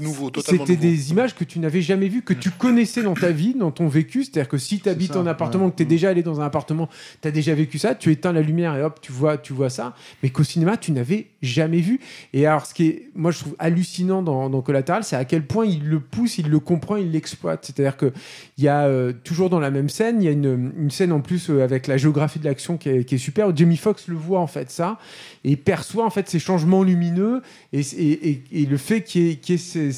nouveau, 0.00 0.30
totalement 0.30 0.66
c'était 0.66 0.80
des 0.80 1.10
images 1.10 1.34
que 1.34 1.44
tu 1.44 1.58
n'avais 1.58 1.82
jamais 1.82 2.08
vues, 2.08 2.22
que 2.22 2.34
tu 2.34 2.50
connaissais 2.50 3.02
dans 3.02 3.14
ta 3.14 3.30
vie, 3.30 3.54
dans 3.54 3.70
ton 3.70 3.88
vécu. 3.88 4.24
C'est-à-dire 4.24 4.48
que 4.48 4.58
si 4.58 4.80
tu 4.80 4.88
habites 4.88 5.14
ça, 5.14 5.20
en 5.20 5.26
appartement, 5.26 5.66
ouais. 5.66 5.70
que 5.70 5.76
tu 5.76 5.82
es 5.84 5.86
déjà 5.86 6.10
allé 6.10 6.22
dans 6.22 6.40
un 6.40 6.44
appartement, 6.44 6.88
tu 7.22 7.28
as 7.28 7.30
déjà 7.30 7.54
vécu 7.54 7.78
ça, 7.78 7.94
tu 7.94 8.10
éteins 8.10 8.32
la 8.32 8.42
lumière 8.42 8.76
et 8.76 8.82
hop, 8.82 9.00
tu 9.00 9.12
vois, 9.12 9.38
tu 9.38 9.52
vois 9.52 9.70
ça. 9.70 9.94
Mais 10.22 10.30
qu'au 10.30 10.44
cinéma, 10.44 10.76
tu 10.76 10.92
n'avais 10.92 11.28
jamais 11.42 11.80
vu. 11.80 12.00
Et 12.32 12.46
alors, 12.46 12.66
ce 12.66 12.74
qui 12.74 12.86
est, 12.86 13.08
moi, 13.14 13.30
je 13.30 13.38
trouve 13.40 13.56
hallucinant 13.58 14.22
dans, 14.22 14.50
dans 14.50 14.60
Collateral, 14.60 15.04
c'est 15.04 15.16
à 15.16 15.24
quel 15.24 15.46
point 15.46 15.64
il 15.64 15.88
le 15.88 16.00
pousse, 16.00 16.38
il 16.38 16.48
le 16.48 16.58
comprend, 16.60 16.96
il 16.96 17.10
l'exploite. 17.10 17.64
C'est-à-dire 17.64 17.96
que 17.96 18.12
il 18.58 18.64
y 18.64 18.68
a 18.68 18.84
euh, 18.86 19.12
toujours 19.24 19.50
dans 19.50 19.60
la 19.60 19.70
même 19.70 19.88
scène, 19.88 20.22
il 20.22 20.24
y 20.24 20.28
a 20.28 20.32
une, 20.32 20.72
une 20.76 20.90
scène 20.90 21.12
en 21.12 21.20
plus 21.20 21.50
euh, 21.50 21.62
avec 21.62 21.86
la 21.86 21.96
géographie 21.96 22.38
de 22.38 22.44
l'action 22.44 22.76
qui 22.76 22.88
est, 22.88 23.04
qui 23.04 23.14
est 23.14 23.18
super, 23.18 23.48
où 23.48 23.56
Jamie 23.56 23.76
Foxx 23.76 24.08
le 24.08 24.16
voit 24.16 24.40
en 24.40 24.46
fait 24.46 24.70
ça 24.70 24.98
et 25.44 25.56
perçoit 25.56 26.04
en 26.04 26.10
fait 26.10 26.28
ces 26.28 26.38
changements 26.38 26.82
lumineux 26.82 27.42
Et, 27.72 27.80
et, 27.80 28.28
et, 28.30 28.42
et 28.62 28.66
le 28.66 28.76
fait 28.76 29.02
qu'il 29.02 29.22
y 29.22 29.30
ait, 29.30 29.36
qu'il 29.36 29.54
y 29.56 29.58
ait 29.58 29.92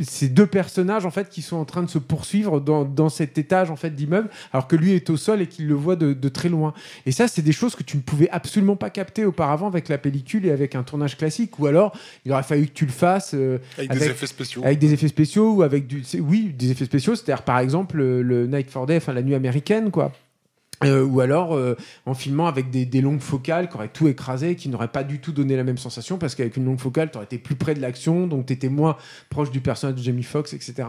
ces, 0.00 0.28
deux 0.28 0.46
personnages 0.46 1.04
en 1.06 1.10
fait 1.10 1.28
qui 1.28 1.42
sont 1.42 1.56
en 1.56 1.64
train 1.64 1.82
de 1.82 1.88
se 1.90 1.98
poursuivre 1.98 2.60
dans, 2.60 2.84
dans 2.84 3.08
cet 3.08 3.36
étage 3.38 3.70
en 3.70 3.76
fait 3.76 3.90
d'immeuble, 3.94 4.28
alors 4.52 4.68
que 4.68 4.76
lui 4.76 4.92
est 4.92 5.10
au 5.10 5.16
sol 5.16 5.40
et 5.42 5.46
qu'il 5.48 5.66
le 5.66 5.74
voit 5.74 5.96
de, 5.96 6.12
de 6.12 6.28
très 6.28 6.48
loin. 6.48 6.72
Et 7.06 7.10
ça, 7.12 7.26
c'est 7.26 7.42
des 7.42 7.50
choses 7.52 7.74
que 7.74 7.82
tu 7.82 7.96
ne 7.96 8.02
pouvais 8.02 8.28
absolument 8.30 8.76
pas 8.76 8.90
capter 8.90 9.24
auparavant 9.24 9.66
avec 9.66 9.88
la 9.88 9.98
pellicule 9.98 10.46
et 10.46 10.50
avec 10.52 10.74
un 10.76 10.82
tournage 10.84 11.16
classique. 11.16 11.58
Ou 11.58 11.66
alors, 11.66 11.92
il 12.24 12.32
aurait 12.32 12.42
fallu 12.44 12.66
que 12.66 12.72
tu 12.74 12.86
le 12.86 12.92
fasses 12.92 13.32
euh, 13.34 13.58
Avec, 13.76 13.90
avec- 13.90 14.02
des 14.04 14.10
effets 14.10 14.26
spéciaux. 14.26 14.62
avec 14.64 14.78
des 14.78 14.92
effets 14.92 15.08
spéciaux 15.08 15.52
ou 15.54 15.62
avec 15.62 15.86
du 15.88 16.02
oui 16.20 16.54
des 16.56 16.70
effets 16.70 16.84
spéciaux 16.84 17.14
c'est-à-dire 17.16 17.42
par 17.42 17.58
exemple 17.58 17.96
le, 17.96 18.22
le 18.22 18.46
Night 18.46 18.70
for 18.70 18.86
Day 18.86 18.96
enfin 18.98 19.12
la 19.12 19.22
nuit 19.22 19.34
américaine 19.34 19.90
quoi 19.90 20.12
Euh, 20.84 21.04
ou 21.04 21.20
alors 21.20 21.56
euh, 21.56 21.74
en 22.06 22.14
filmant 22.14 22.46
avec 22.46 22.70
des, 22.70 22.86
des 22.86 23.00
longues 23.00 23.20
focales 23.20 23.68
qui 23.68 23.74
auraient 23.74 23.88
tout 23.88 24.06
écrasé, 24.06 24.54
qui 24.54 24.68
n'auraient 24.68 24.86
pas 24.86 25.02
du 25.02 25.18
tout 25.18 25.32
donné 25.32 25.56
la 25.56 25.64
même 25.64 25.78
sensation, 25.78 26.18
parce 26.18 26.36
qu'avec 26.36 26.56
une 26.56 26.66
longue 26.66 26.78
focale, 26.78 27.10
tu 27.10 27.16
aurais 27.16 27.24
été 27.24 27.38
plus 27.38 27.56
près 27.56 27.74
de 27.74 27.80
l'action, 27.80 28.28
donc 28.28 28.46
tu 28.46 28.52
étais 28.52 28.68
moins 28.68 28.96
proche 29.28 29.50
du 29.50 29.60
personnage 29.60 29.96
de 29.96 30.02
Jamie 30.02 30.22
Foxx, 30.22 30.54
etc. 30.54 30.88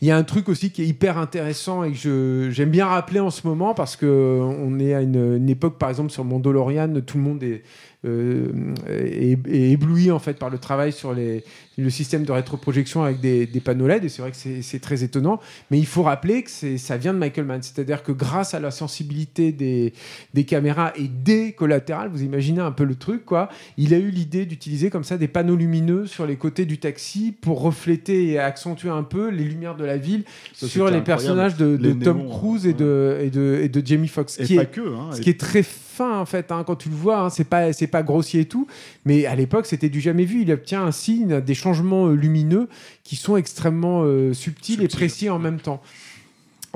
Il 0.00 0.08
y 0.08 0.10
a 0.10 0.16
un 0.16 0.22
truc 0.22 0.48
aussi 0.48 0.70
qui 0.70 0.82
est 0.82 0.86
hyper 0.86 1.18
intéressant 1.18 1.84
et 1.84 1.92
que 1.92 2.48
j'aime 2.50 2.70
bien 2.70 2.86
rappeler 2.86 3.20
en 3.20 3.30
ce 3.30 3.46
moment, 3.46 3.74
parce 3.74 3.96
que 3.96 4.40
on 4.40 4.78
est 4.78 4.94
à 4.94 5.02
une, 5.02 5.36
une 5.36 5.50
époque, 5.50 5.76
par 5.78 5.90
exemple, 5.90 6.10
sur 6.10 6.24
mon 6.24 6.40
DeLorean, 6.40 7.02
tout 7.02 7.18
le 7.18 7.22
monde 7.22 7.42
est, 7.42 7.62
euh, 8.06 8.74
est 8.88 9.38
ébloui 9.72 10.10
en 10.10 10.18
fait 10.18 10.34
par 10.38 10.50
le 10.50 10.58
travail 10.58 10.92
sur 10.92 11.12
les, 11.12 11.44
le 11.78 11.90
système 11.90 12.24
de 12.24 12.32
rétroprojection 12.32 13.02
avec 13.02 13.20
des, 13.20 13.46
des 13.46 13.60
panneaux 13.60 13.86
LED, 13.86 14.04
et 14.04 14.08
c'est 14.08 14.22
vrai 14.22 14.30
que 14.30 14.36
c'est 14.62 14.80
très 14.80 15.02
étonnant, 15.04 15.40
mais 15.70 15.78
il 15.78 15.86
faut 15.86 16.02
rappeler 16.02 16.42
que 16.42 16.76
ça 16.78 16.96
vient 16.96 17.12
de 17.12 17.18
Michael 17.18 17.44
Mann, 17.44 17.62
c'est-à-dire 17.62 18.02
que 18.02 18.12
grâce 18.12 18.54
à 18.54 18.60
la 18.60 18.70
sensibilité 18.70 19.52
des, 19.52 19.92
des 20.34 20.44
caméras 20.44 20.92
et 20.96 21.08
des 21.08 21.52
collatérales, 21.52 22.08
vous 22.10 22.22
imaginez 22.22 22.60
un 22.60 22.72
peu 22.72 22.84
le 22.84 22.94
truc, 22.94 23.24
quoi, 23.24 23.48
il 23.76 23.92
a 23.94 23.98
eu 23.98 24.10
l'idée 24.10 24.46
d'utiliser 24.46 24.88
comme 24.90 25.04
ça 25.04 25.18
des 25.18 25.28
panneaux 25.28 25.56
lumineux 25.56 26.06
sur 26.06 26.26
les 26.26 26.36
côtés 26.36 26.64
du 26.64 26.78
taxi 26.78 27.34
pour 27.40 27.60
refléter 27.60 28.28
et 28.28 28.38
accentuer 28.38 28.88
un 28.90 29.02
peu 29.02 29.28
les 29.30 29.44
lumières 29.44 29.76
de 29.76 29.84
la 29.84 29.96
ville 29.96 30.24
Ça, 30.54 30.66
sur 30.66 30.88
les 30.90 31.00
personnages 31.02 31.56
de, 31.56 31.76
de 31.76 31.88
Les 31.90 31.98
Tom 31.98 32.18
néons, 32.18 32.28
Cruise 32.30 32.66
et, 32.66 32.72
de, 32.72 33.18
et, 33.22 33.30
de, 33.30 33.60
et 33.62 33.68
de 33.68 33.86
Jamie 33.86 34.08
Foxx. 34.08 34.38
Et 34.40 34.44
qui 34.44 34.56
pas 34.56 34.62
est- 34.62 34.66
que. 34.66 34.80
Hein, 34.80 35.10
ce 35.12 35.18
et- 35.20 35.24
qui 35.24 35.30
est 35.30 35.40
très 35.40 35.62
fin 35.62 36.18
en 36.20 36.26
fait 36.26 36.52
hein, 36.52 36.62
quand 36.66 36.76
tu 36.76 36.90
le 36.90 36.94
vois 36.94 37.20
hein, 37.20 37.30
c'est 37.30 37.44
pas 37.48 37.72
c'est 37.72 37.86
pas 37.96 38.02
grossier 38.02 38.40
et 38.42 38.48
tout 38.54 38.66
mais 39.04 39.18
à 39.26 39.34
l'époque 39.34 39.66
c'était 39.66 39.88
du 39.96 40.00
jamais 40.00 40.24
vu. 40.32 40.42
Il 40.42 40.52
obtient 40.52 40.84
ainsi 40.90 41.12
une- 41.22 41.40
des 41.40 41.54
changements 41.54 42.06
euh, 42.08 42.14
lumineux 42.14 42.68
qui 43.04 43.16
sont 43.16 43.36
extrêmement 43.36 44.02
euh, 44.04 44.32
subtils 44.34 44.82
et 44.82 44.88
précis 44.88 45.28
en 45.30 45.38
même 45.38 45.60
temps. 45.60 45.80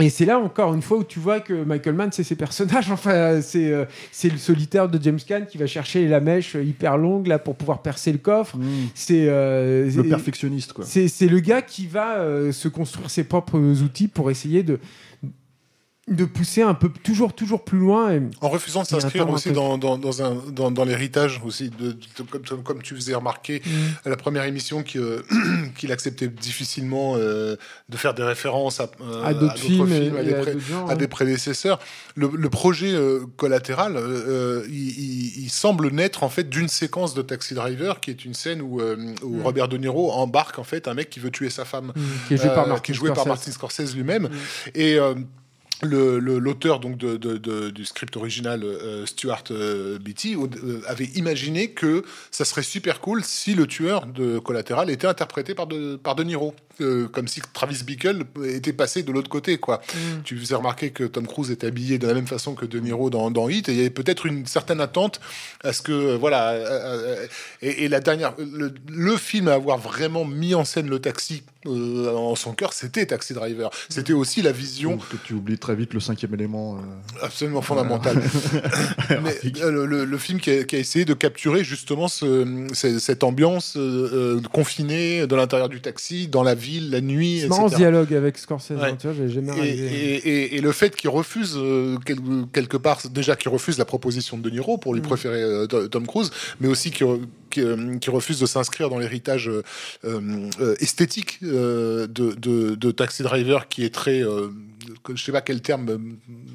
Et 0.01 0.09
c'est 0.09 0.25
là 0.25 0.39
encore 0.39 0.73
une 0.73 0.81
fois 0.81 0.97
où 0.99 1.05
tu 1.05 1.19
vois 1.19 1.41
que 1.41 1.53
Michael 1.65 1.95
Mann 1.95 2.09
c'est 2.11 2.23
ses 2.25 2.35
personnages. 2.37 2.91
Enfin 2.99 3.43
c'est 3.43 3.71
euh, 3.71 3.85
c'est 4.13 4.31
le 4.31 4.39
solitaire 4.39 4.89
de 4.89 4.99
James 5.03 5.19
Caan 5.29 5.45
qui 5.51 5.59
va 5.59 5.67
chercher 5.67 6.09
la 6.09 6.21
mèche 6.21 6.55
hyper 6.55 6.97
longue 6.97 7.27
là 7.27 7.39
pour 7.39 7.55
pouvoir 7.55 7.83
percer 7.83 8.11
le 8.11 8.19
coffre. 8.19 8.57
Mmh. 8.57 8.65
c'est 8.95 9.27
euh, 9.29 9.91
Le 9.95 10.03
perfectionniste, 10.09 10.73
quoi. 10.73 10.85
c'est 10.87 11.09
c'est 11.09 11.29
le 11.29 11.41
gars 11.41 11.61
qui 11.61 11.87
va 11.87 12.17
euh, 12.17 12.51
se 12.51 12.69
construire 12.69 13.11
ses 13.11 13.25
propres 13.25 13.59
outils 13.83 14.09
pour 14.09 14.31
essayer 14.31 14.63
de 14.63 14.79
de 16.11 16.25
pousser 16.25 16.63
un 16.63 16.75
peu 16.75 16.89
toujours 16.89 17.33
toujours 17.35 17.65
plus 17.65 17.79
loin 17.79 18.13
et, 18.13 18.21
En 18.41 18.49
refusant 18.49 18.83
de 18.83 18.87
s'inscrire 18.89 19.31
aussi 19.31 19.53
dans, 19.53 19.79
dans, 19.79 19.97
dans, 19.97 20.23
un, 20.23 20.35
dans, 20.51 20.71
dans 20.73 20.85
l'héritage 20.85 21.41
aussi, 21.45 21.71
de, 21.71 21.93
de- 21.93 21.97
comme, 22.29 22.43
comme- 22.43 22.63
comme 22.65 22.83
tu 22.83 22.95
faisais 22.97 23.15
remarquer 23.15 23.63
à 24.05 24.09
la 24.09 24.17
première 24.17 24.43
émission 24.45 24.83
euh, 24.97 25.23
qu'il 25.77 25.93
acceptait 25.93 26.27
difficilement 26.29 27.15
euh, 27.17 27.55
de 27.89 27.97
faire 27.97 28.13
des 28.15 28.25
références 28.25 28.81
à, 28.81 28.91
euh, 29.01 29.23
à 29.25 29.35
d'autres 29.35 29.57
films, 29.57 29.83
à, 30.17 30.23
des 30.25 30.35
à 30.35 30.41
pré- 30.43 30.53
d'autres 30.55 30.67
gens, 30.67 30.87
à 30.87 30.91
ouais. 30.91 30.97
des 30.97 31.07
prédécesseurs. 31.09 31.79
Le, 32.17 32.29
le 32.35 32.51
projet 32.51 32.93
euh, 32.93 33.21
collatéral, 33.37 33.97
il, 34.69 34.75
il- 34.75 35.45
il 35.45 35.51
semble 35.51 35.91
naître 35.93 36.23
en 36.25 36.29
fait 36.29 36.49
d'une 36.49 36.69
séquence 36.69 37.15
de 37.15 37.23
Taxi 37.23 37.55
Driver, 37.55 38.01
qui 38.01 38.11
est 38.11 38.25
une 38.25 38.35
scène 38.35 38.61
où, 38.63 38.81
où 38.81 39.37
Mm. 39.37 39.43
Robert 39.43 39.69
De 39.69 39.77
Niro 39.77 40.11
embarque 40.13 40.59
en 40.59 40.65
fait 40.65 40.89
un 40.89 40.95
mec 40.95 41.09
qui 41.11 41.21
veut 41.21 41.31
tuer 41.31 41.51
sa 41.51 41.65
femme. 41.65 41.93
qui 42.27 42.35
est 42.35 42.37
joué 42.37 42.49
par 42.49 42.67
Martin 42.67 42.81
qui 42.83 42.93
est 42.93 42.95
joué 42.95 43.09
par 43.11 43.19
Scorsese. 43.25 43.29
Martin 43.29 43.53
Scorsese 43.53 43.95
lui-même. 43.95 44.29
Et 44.75 44.99
l'auteur 45.83 46.81
donc 46.81 46.97
du 46.97 47.85
script 47.85 48.17
original, 48.17 48.63
euh, 48.65 49.07
Stuart 49.07 49.45
euh, 49.51 49.99
Beatty, 49.99 50.37
euh, 50.37 50.83
avait 50.87 51.11
imaginé 51.15 51.71
que 51.71 52.05
ça 52.31 52.45
serait 52.45 52.63
super 52.63 53.01
cool 53.01 53.25
si 53.25 53.55
le 53.55 53.67
tueur 53.67 54.07
de 54.07 54.39
Collatéral 54.39 54.91
était 54.91 55.07
interprété 55.07 55.55
par 55.55 55.69
par 56.03 56.15
de 56.15 56.25
Niro. 56.25 56.55
Comme 57.13 57.29
si 57.29 57.41
Travis 57.53 57.83
Bickle 57.85 58.25
était 58.45 58.73
passé 58.73 59.03
de 59.03 59.13
l'autre 59.13 59.29
côté, 59.29 59.59
quoi. 59.59 59.81
Mm. 59.95 60.23
Tu 60.25 60.37
faisais 60.39 60.55
remarquer 60.55 60.91
que 60.91 61.05
Tom 61.05 61.27
Cruise 61.27 61.51
était 61.51 61.67
habillé 61.67 61.99
de 61.99 62.07
la 62.07 62.15
même 62.15 62.27
façon 62.27 62.55
que 62.55 62.65
De 62.67 62.79
Niro 62.81 63.11
dans, 63.11 63.31
dans 63.31 63.49
Hit, 63.49 63.69
et 63.69 63.73
il 63.73 63.79
y 63.79 63.81
avait 63.81 63.91
peut-être 63.91 64.27
une 64.27 64.47
certaine 64.47 64.81
attente 64.81 65.21
à 65.65 65.73
ce 65.73 65.83
que, 65.83 65.93
euh, 65.93 66.17
voilà, 66.17 66.51
euh, 66.51 67.27
et, 67.63 67.85
et 67.85 67.89
la 67.89 68.01
dernière, 68.01 68.35
le, 68.39 68.73
le 68.89 69.17
film 69.17 69.49
à 69.49 69.55
avoir 69.55 69.79
vraiment 69.79 70.25
mis 70.25 70.55
en 70.55 70.65
scène 70.65 70.89
le 70.89 70.99
taxi 70.99 71.43
euh, 71.67 72.11
en 72.15 72.35
son 72.37 72.53
cœur, 72.53 72.73
c'était 72.73 73.05
Taxi 73.05 73.35
Driver. 73.35 73.71
C'était 73.91 74.15
aussi 74.15 74.41
la 74.41 74.51
vision 74.53 74.97
Parce 74.97 75.11
que 75.11 75.17
tu 75.23 75.35
oublies 75.35 75.59
très 75.59 75.75
vite 75.75 75.93
le 75.93 76.01
cinquième 76.01 76.33
élément. 76.35 76.77
euh, 76.79 77.25
absolument 77.27 77.61
fondamentale. 77.61 78.23
Mais 79.23 79.37
euh, 79.61 79.71
le, 79.71 79.85
le- 79.87 80.05
le 80.07 80.19
film 80.19 80.41
qui 80.41 80.51
a, 80.51 80.65
qui 80.65 80.77
a 80.77 80.79
essayé 80.79 81.05
de 81.05 81.13
capturer 81.13 81.63
justement 81.63 82.09
ce- 82.09 82.67
ce- 82.73 82.99
cette 82.99 83.25
ambiance 83.25 83.77
confinée 84.53 85.27
de 85.27 85.35
l'intérieur 85.37 85.69
du 85.69 85.81
taxi, 85.81 86.29
dans 86.29 86.43
la 86.43 86.55
ville, 86.71 86.91
la 86.91 87.01
nuit, 87.01 87.39
C'est 87.41 87.47
etc. 87.47 87.49
marrant 87.51 87.69
ce 87.69 87.77
dialogue 87.77 88.13
avec 88.15 88.39
Scorsese, 88.39 88.71
Ouais. 88.73 88.97
tu 88.97 89.07
vois, 89.07 89.17
j'avais 89.17 89.29
jamais 89.39 89.49
Et, 89.57 89.61
réalisé. 89.61 89.85
et- 89.87 90.29
et- 90.29 90.57
et 90.57 90.61
le 90.61 90.73
fait 90.73 90.95
qu'il 90.97 91.11
refuse 91.11 91.55
euh, 91.57 91.97
quel- 92.07 92.19
quelque 92.53 92.77
part 92.77 93.01
déjà 93.11 93.37
qu'il 93.37 93.51
refuse 93.51 93.77
la 93.79 93.85
proposition 93.85 94.37
de 94.39 94.43
De 94.43 94.51
Niro 94.51 94.79
pour 94.79 94.93
Mm. 94.93 94.97
lui 94.97 95.03
préférer 95.03 95.43
euh, 95.43 95.67
To- 95.67 95.89
Tom 95.89 96.07
Cruise, 96.07 96.31
mais 96.61 96.69
aussi 96.69 96.91
qu'il 96.91 97.07
euh, 97.07 97.19
qu'il 97.99 98.13
refuse 98.13 98.39
de 98.39 98.47
s'inscrire 98.47 98.89
dans 98.91 98.99
l'héritage 98.99 99.51
euh, 100.05 100.51
esthétique 100.79 101.39
de, 101.43 102.07
de- 102.07 102.75
de 102.75 102.91
Taxi 102.93 103.23
Driver 103.25 103.69
qui 103.69 103.85
est 103.85 103.93
très 103.95 104.23
que- 105.03 105.17
je 105.17 105.25
sais 105.25 105.33
pas 105.33 105.41
quel 105.41 105.61
terme 105.63 105.89
euh, 105.89 105.99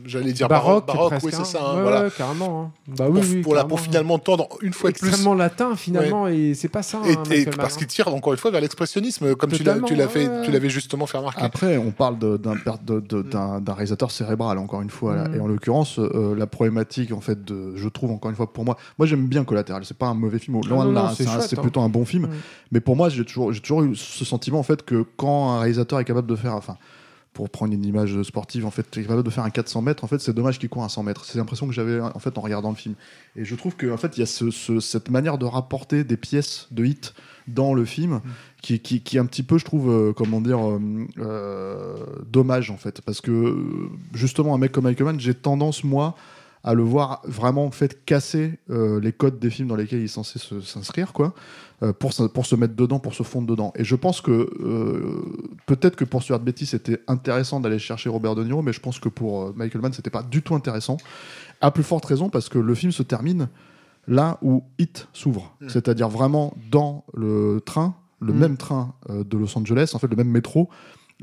j'allais 0.06 0.34
dire 0.34 0.48
baroque, 0.48 0.88
baroque, 0.88 1.14
oui 1.24 1.32
c'est 1.32 1.42
hein. 1.42 1.44
ça 1.46 1.60
hein, 1.64 1.76
Ouais, 1.78 1.82
voilà 1.84 2.04
ouais, 2.04 2.10
carrément. 2.16 2.62
hein. 2.64 2.72
Bah 2.88 3.06
oui, 3.10 3.20
pour, 3.22 3.30
oui, 3.30 3.42
pour 3.42 3.54
la- 3.54 3.62
carrément, 3.62 3.70
pour 3.70 3.80
hein. 3.80 3.84
finalement 3.84 4.20
tendre 4.20 4.50
une 4.62 4.74
fois 4.74 4.92
de 4.92 4.98
plus 4.98 5.08
extrêmement 5.10 5.34
latin 5.34 5.76
finalement 5.76 6.28
et 6.28 6.54
c'est 6.54 6.70
pas 6.70 6.84
ça. 6.84 7.02
et, 7.06 7.14
hein, 7.14 7.52
parce 7.56 7.76
hein. 7.76 7.78
qu'il 7.78 7.88
tire 7.88 8.08
encore 8.08 8.34
une 8.34 8.40
fois 8.40 8.52
vers 8.52 8.62
l'expressionnisme 8.62 9.36
comme 9.36 9.52
tu 9.52 9.64
l'as 9.64 9.74
Totalement, 9.74 9.88
tu 9.88 9.96
l'as 9.96 10.08
fait 10.08 10.28
ouais. 10.28 10.46
tu 10.46 10.52
l'avais 10.52 10.70
justement 10.70 11.06
fait 11.06 11.18
remarquer 11.18 11.42
Après, 11.44 11.78
on 11.78 11.92
parle 11.92 12.18
d'un 12.20 13.74
réalisateur 13.74 14.12
cérébral, 14.12 14.58
encore 14.58 14.82
une 14.82 14.90
fois. 14.90 15.16
là. 15.16 15.28
Mm. 15.28 15.36
Et 15.36 15.40
en 15.40 15.48
l'occurrence, 15.48 16.00
euh, 16.00 16.36
la 16.36 16.48
problématique, 16.48 17.12
en 17.12 17.22
fait, 17.22 17.44
de, 17.44 17.76
je 17.76 17.88
trouve, 17.90 18.12
encore 18.12 18.30
une 18.30 18.36
fois, 18.38 18.52
pour 18.52 18.66
moi, 18.66 18.78
moi 18.98 19.06
j'aime 19.08 19.28
bien 19.28 19.44
Collatéral. 19.44 19.86
C'est 19.86 19.98
pas 19.98 20.08
un 20.08 20.14
mauvais 20.14 20.40
film, 20.40 20.60
loin 20.68 20.84
non, 20.86 20.90
de 20.90 20.96
là. 20.96 21.02
non, 21.02 21.08
hein. 21.08 21.14
c'est 21.16 21.58
hein. 21.58 21.62
plutôt 21.62 21.82
un 21.82 21.90
bon 21.90 22.06
film. 22.06 22.24
Mm. 22.26 22.30
Mais 22.72 22.80
pour 22.80 22.96
moi, 22.96 23.10
j'ai 23.10 23.24
toujours, 23.26 23.52
j'ai 23.54 23.62
toujours 23.62 23.84
eu 23.84 23.96
ce 23.96 24.26
sentiment, 24.26 24.60
en 24.60 24.64
fait, 24.64 24.84
que 24.84 25.06
quand 25.18 25.52
un 25.54 25.60
réalisateur 25.60 26.00
est 26.00 26.06
capable 26.06 26.28
de 26.28 26.36
faire, 26.36 26.56
enfin, 26.56 26.78
pour 27.36 27.50
prendre 27.50 27.74
une 27.74 27.84
image 27.86 28.24
sportive, 28.24 28.66
en 28.66 28.72
fait, 28.72 28.98
est 28.98 29.02
capable 29.04 29.22
de 29.22 29.30
faire 29.30 29.44
un 29.44 29.50
400 29.50 29.82
mètres, 29.82 30.04
en 30.06 30.08
fait, 30.08 30.20
c'est 30.20 30.34
dommage 30.34 30.58
qu'il 30.58 30.70
court 30.70 30.84
un 30.86 30.90
100 30.90 31.04
mètres. 31.04 31.26
C'est 31.26 31.38
l'impression 31.38 31.68
que 31.68 31.74
j'avais, 31.74 32.00
en 32.00 32.18
fait, 32.20 32.38
en 32.38 32.42
regardant 32.42 32.70
le 32.70 32.76
film. 32.78 32.96
Et 33.36 33.44
je 33.44 33.54
trouve 33.56 33.76
qu'en 33.76 33.98
fait, 33.98 34.16
il 34.18 34.22
y 34.22 34.24
a 34.24 34.26
ce- 34.26 34.52
ce- 34.52 34.80
cette 34.80 35.10
manière 35.10 35.38
de 35.38 35.46
rapporter 35.46 36.06
des 36.06 36.16
pièces 36.16 36.68
de 36.72 36.86
hit 36.86 37.14
dans 37.48 37.74
le 37.74 37.84
film 37.84 38.22
qui, 38.62 38.80
qui, 38.80 39.02
qui 39.02 39.18
est 39.18 39.20
un 39.20 39.26
petit 39.26 39.44
peu, 39.44 39.58
je 39.58 39.66
trouve, 39.66 39.90
euh, 39.92 40.14
comment 40.14 40.40
dire, 40.40 40.60
euh, 40.66 40.80
euh, 41.20 41.98
dommage, 42.32 42.72
en 42.72 42.78
fait. 42.78 43.02
Parce 43.02 43.20
que, 43.22 43.58
justement, 44.14 44.56
un 44.56 44.58
mec 44.58 44.72
comme 44.72 44.86
Michael 44.86 45.06
Mann, 45.06 45.20
j'ai 45.20 45.34
tendance, 45.34 45.84
moi, 45.84 46.16
à 46.64 46.74
le 46.74 46.82
voir 46.82 47.22
vraiment 47.26 47.66
en 47.66 47.72
fait 47.72 48.06
casser 48.06 48.58
euh, 48.72 49.00
les 49.00 49.12
codes 49.12 49.38
des 49.38 49.52
films 49.52 49.68
dans 49.68 49.76
lesquels 49.76 50.00
il 50.00 50.06
est 50.06 50.08
censé 50.08 50.40
s'inscrire 50.64 51.14
quoi 51.14 51.36
pour, 52.00 52.14
se- 52.14 52.24
pour 52.24 52.46
se 52.46 52.56
mettre 52.56 52.76
dedans 52.76 53.00
pour 53.00 53.14
se 53.14 53.24
fondre 53.24 53.48
dedans 53.48 53.74
et 53.76 53.84
je 53.84 53.96
pense 53.96 54.22
que 54.22 54.32
euh, 54.32 55.22
peut-être 55.66 55.96
que 55.96 56.06
pour 56.06 56.24
Stuart 56.24 56.40
Betty 56.40 56.66
c'était 56.66 57.02
intéressant 57.08 57.60
d'aller 57.60 57.80
chercher 57.80 58.10
Robert 58.10 58.36
De 58.36 58.44
Niro 58.44 58.62
mais 58.62 58.72
je 58.74 58.80
pense 58.80 59.00
que 59.00 59.10
pour 59.10 59.44
euh, 59.44 59.54
Michael 59.56 59.82
Mann 59.82 59.92
c'était 59.94 60.10
pas 60.10 60.24
du 60.24 60.42
tout 60.42 60.56
intéressant 60.56 60.98
à 61.62 61.72
plus 61.72 61.84
forte 61.84 62.06
raison 62.06 62.30
parce 62.30 62.48
que 62.50 62.60
le 62.60 62.76
film 62.76 62.92
se 62.94 63.04
termine 63.04 63.50
là 64.08 64.38
où 64.42 64.64
Hit 64.80 65.08
s'ouvre 65.14 65.56
Mm. 65.62 65.70
c'est-à-dire 65.70 66.10
vraiment 66.10 66.56
dans 66.72 67.04
le 67.14 67.62
train 67.66 67.96
le 68.22 68.32
Mm. 68.34 68.38
même 68.40 68.58
train 68.58 68.94
euh, 69.10 69.24
de 69.26 69.38
Los 69.38 69.58
Angeles 69.58 69.92
en 69.94 70.00
fait 70.00 70.08
le 70.08 70.16
même 70.16 70.30
métro 70.30 70.70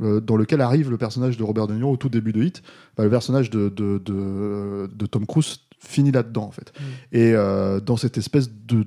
euh, 0.00 0.20
dans 0.20 0.36
lequel 0.36 0.60
arrive 0.60 0.90
le 0.90 0.98
personnage 0.98 1.36
de 1.38 1.42
Robert 1.44 1.66
De 1.66 1.74
Niro 1.74 1.92
au 1.92 1.96
tout 1.96 2.08
début 2.10 2.32
de 2.32 2.42
Hit 2.42 2.62
bah, 2.96 3.04
le 3.04 3.10
personnage 3.10 3.48
de, 3.50 3.68
de, 3.70 4.00
de, 4.04 4.90
de 4.94 5.06
Tom 5.06 5.24
Cruise 5.26 5.60
finit 5.78 6.12
là-dedans 6.12 6.44
en 6.44 6.50
fait. 6.50 6.72
Mm. 6.78 6.82
Et 7.16 7.32
euh, 7.34 7.80
dans 7.80 7.96
cette 7.96 8.18
espèce 8.18 8.50
de- 8.50 8.86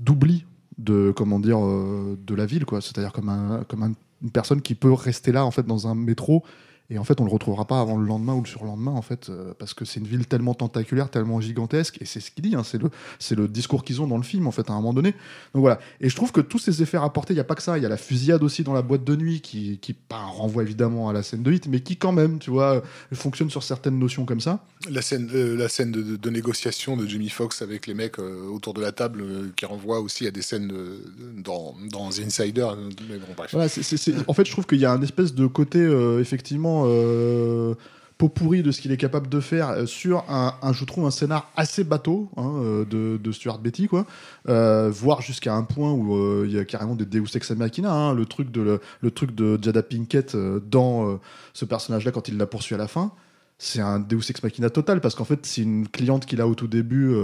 d'oubli 0.00 0.44
de 0.78 1.12
comment 1.16 1.38
dire 1.40 1.58
euh, 1.64 2.18
de 2.26 2.34
la 2.34 2.46
ville 2.46 2.64
quoi, 2.64 2.80
c'est-à-dire 2.80 3.12
comme 3.12 3.28
un 3.28 3.64
comme 3.68 3.82
un- 3.82 3.92
une 4.22 4.30
personne 4.30 4.62
qui 4.62 4.74
peut 4.74 4.92
rester 4.92 5.32
là 5.32 5.44
en 5.44 5.50
fait 5.50 5.66
dans 5.66 5.86
un 5.86 5.94
métro 5.94 6.42
Et 6.90 6.98
en 6.98 7.04
fait, 7.04 7.18
on 7.18 7.24
le 7.24 7.30
retrouvera 7.30 7.64
pas 7.66 7.80
avant 7.80 7.96
le 7.96 8.04
lendemain 8.06 8.34
ou 8.34 8.42
le 8.42 8.46
surlendemain, 8.46 8.90
en 8.90 9.00
fait, 9.00 9.30
euh, 9.30 9.54
parce 9.58 9.72
que 9.72 9.86
c'est 9.86 10.00
une 10.00 10.06
ville 10.06 10.26
tellement 10.26 10.52
tentaculaire, 10.52 11.08
tellement 11.10 11.40
gigantesque, 11.40 11.96
et 12.02 12.04
c'est 12.04 12.20
ce 12.20 12.30
qu'il 12.30 12.44
dit, 12.44 12.54
hein, 12.54 12.62
c'est 12.62 12.76
le, 12.76 12.90
c'est 13.18 13.34
le 13.34 13.48
discours 13.48 13.84
qu'ils 13.84 14.02
ont 14.02 14.06
dans 14.06 14.18
le 14.18 14.22
film, 14.22 14.46
en 14.46 14.50
fait, 14.50 14.68
à 14.68 14.74
un 14.74 14.76
moment 14.76 14.92
donné. 14.92 15.12
Donc 15.54 15.62
voilà. 15.62 15.78
Et 16.02 16.10
je 16.10 16.14
trouve 16.16 16.30
que 16.30 16.42
tous 16.42 16.58
ces 16.58 16.82
effets 16.82 16.98
rapportés, 16.98 17.32
il 17.32 17.36
n'y 17.36 17.40
a 17.40 17.44
pas 17.44 17.54
que 17.54 17.62
ça, 17.62 17.78
il 17.78 17.82
y 17.82 17.86
a 17.86 17.88
la 17.88 17.96
fusillade 17.96 18.42
aussi 18.42 18.64
dans 18.64 18.74
la 18.74 18.82
boîte 18.82 19.02
de 19.02 19.16
nuit, 19.16 19.40
qui, 19.40 19.78
qui 19.78 19.94
pas 19.94 20.18
un 20.18 20.26
renvoi 20.26 20.62
évidemment 20.62 21.08
à 21.08 21.14
la 21.14 21.22
scène 21.22 21.42
de 21.42 21.50
hit, 21.52 21.68
mais 21.68 21.80
qui 21.80 21.96
quand 21.96 22.12
même, 22.12 22.38
tu 22.38 22.50
vois, 22.50 22.82
fonctionne 23.14 23.48
sur 23.48 23.62
certaines 23.62 23.98
notions 23.98 24.26
comme 24.26 24.40
ça. 24.40 24.62
La 24.90 25.00
scène, 25.00 25.30
euh, 25.34 25.56
la 25.56 25.70
scène 25.70 25.90
de, 25.90 26.02
de- 26.02 26.16
de 26.16 26.30
négociation 26.30 26.98
de 26.98 27.06
Jimmy 27.06 27.30
Fox 27.30 27.62
avec 27.62 27.86
les 27.86 27.94
mecs 27.94 28.18
euh, 28.18 28.46
autour 28.48 28.74
de 28.74 28.82
la 28.82 28.92
table, 28.92 29.22
euh, 29.22 29.48
qui 29.56 29.64
renvoie 29.64 30.00
aussi 30.00 30.26
à 30.26 30.30
des 30.30 30.42
scènes 30.42 30.68
de- 30.68 30.98
dans, 31.38 31.74
dans 31.90 32.10
The 32.10 32.20
Insider. 32.26 32.60
euh, 32.76 32.90
Mais 33.08 33.16
bon, 33.16 33.26
bref. 33.34 33.50
Voilà, 33.52 33.68
c'est- 33.70 33.82
c'est- 33.82 33.96
c'est- 33.96 34.12
En 34.28 34.34
fait, 34.34 34.44
je 34.44 34.52
trouve 34.52 34.66
qu'il 34.66 34.80
y 34.80 34.84
a 34.84 34.92
un 34.92 35.00
espèce 35.00 35.34
de 35.34 35.46
côté, 35.46 35.78
euh, 35.78 36.20
effectivement, 36.20 36.73
euh, 36.86 37.74
pot 38.18 38.28
pourri 38.28 38.62
de 38.62 38.70
ce 38.70 38.80
qu'il 38.80 38.92
est 38.92 38.96
capable 38.96 39.28
de 39.28 39.40
faire 39.40 39.70
euh, 39.70 39.86
sur 39.86 40.24
un, 40.28 40.54
je 40.72 40.84
trouve, 40.84 41.06
un 41.06 41.10
scénar 41.10 41.50
assez 41.56 41.84
bateau 41.84 42.30
hein, 42.36 42.52
euh, 42.62 43.18
de, 43.18 43.32
Stuart 43.32 43.58
Betty, 43.58 43.88
quoi. 43.88 44.06
Euh, 44.48 44.90
voire 44.90 45.20
jusqu'à 45.20 45.54
un 45.54 45.64
point 45.64 45.92
où 45.92 46.44
il 46.44 46.52
y 46.52 46.58
a 46.58 46.64
carrément 46.64 46.94
des 46.94 47.06
Deus 47.06 47.34
Ex 47.34 47.50
Machina, 47.50 47.92
hein, 47.92 48.14
le 48.14 48.24
truc 48.26 48.50
de 48.50 48.80
le, 49.00 49.10
truc 49.10 49.34
de 49.34 49.58
Jada 49.60 49.82
Pinkett 49.82 50.36
dans 50.36 51.18
ce 51.52 51.64
personnage-là 51.64 52.12
quand 52.12 52.28
il 52.28 52.36
la 52.36 52.46
poursuit 52.46 52.74
à 52.74 52.78
la 52.78 52.88
fin. 52.88 53.12
C'est 53.58 53.80
un 53.80 53.98
Deus 53.98 54.30
Ex 54.30 54.42
Machina 54.42 54.70
total 54.70 55.00
parce 55.00 55.14
qu'en 55.14 55.24
fait, 55.24 55.44
c'est 55.46 55.62
une 55.62 55.88
cliente 55.88 56.26
qu'il 56.26 56.40
a 56.40 56.46
au 56.46 56.54
tout 56.54 56.68
début 56.68 57.14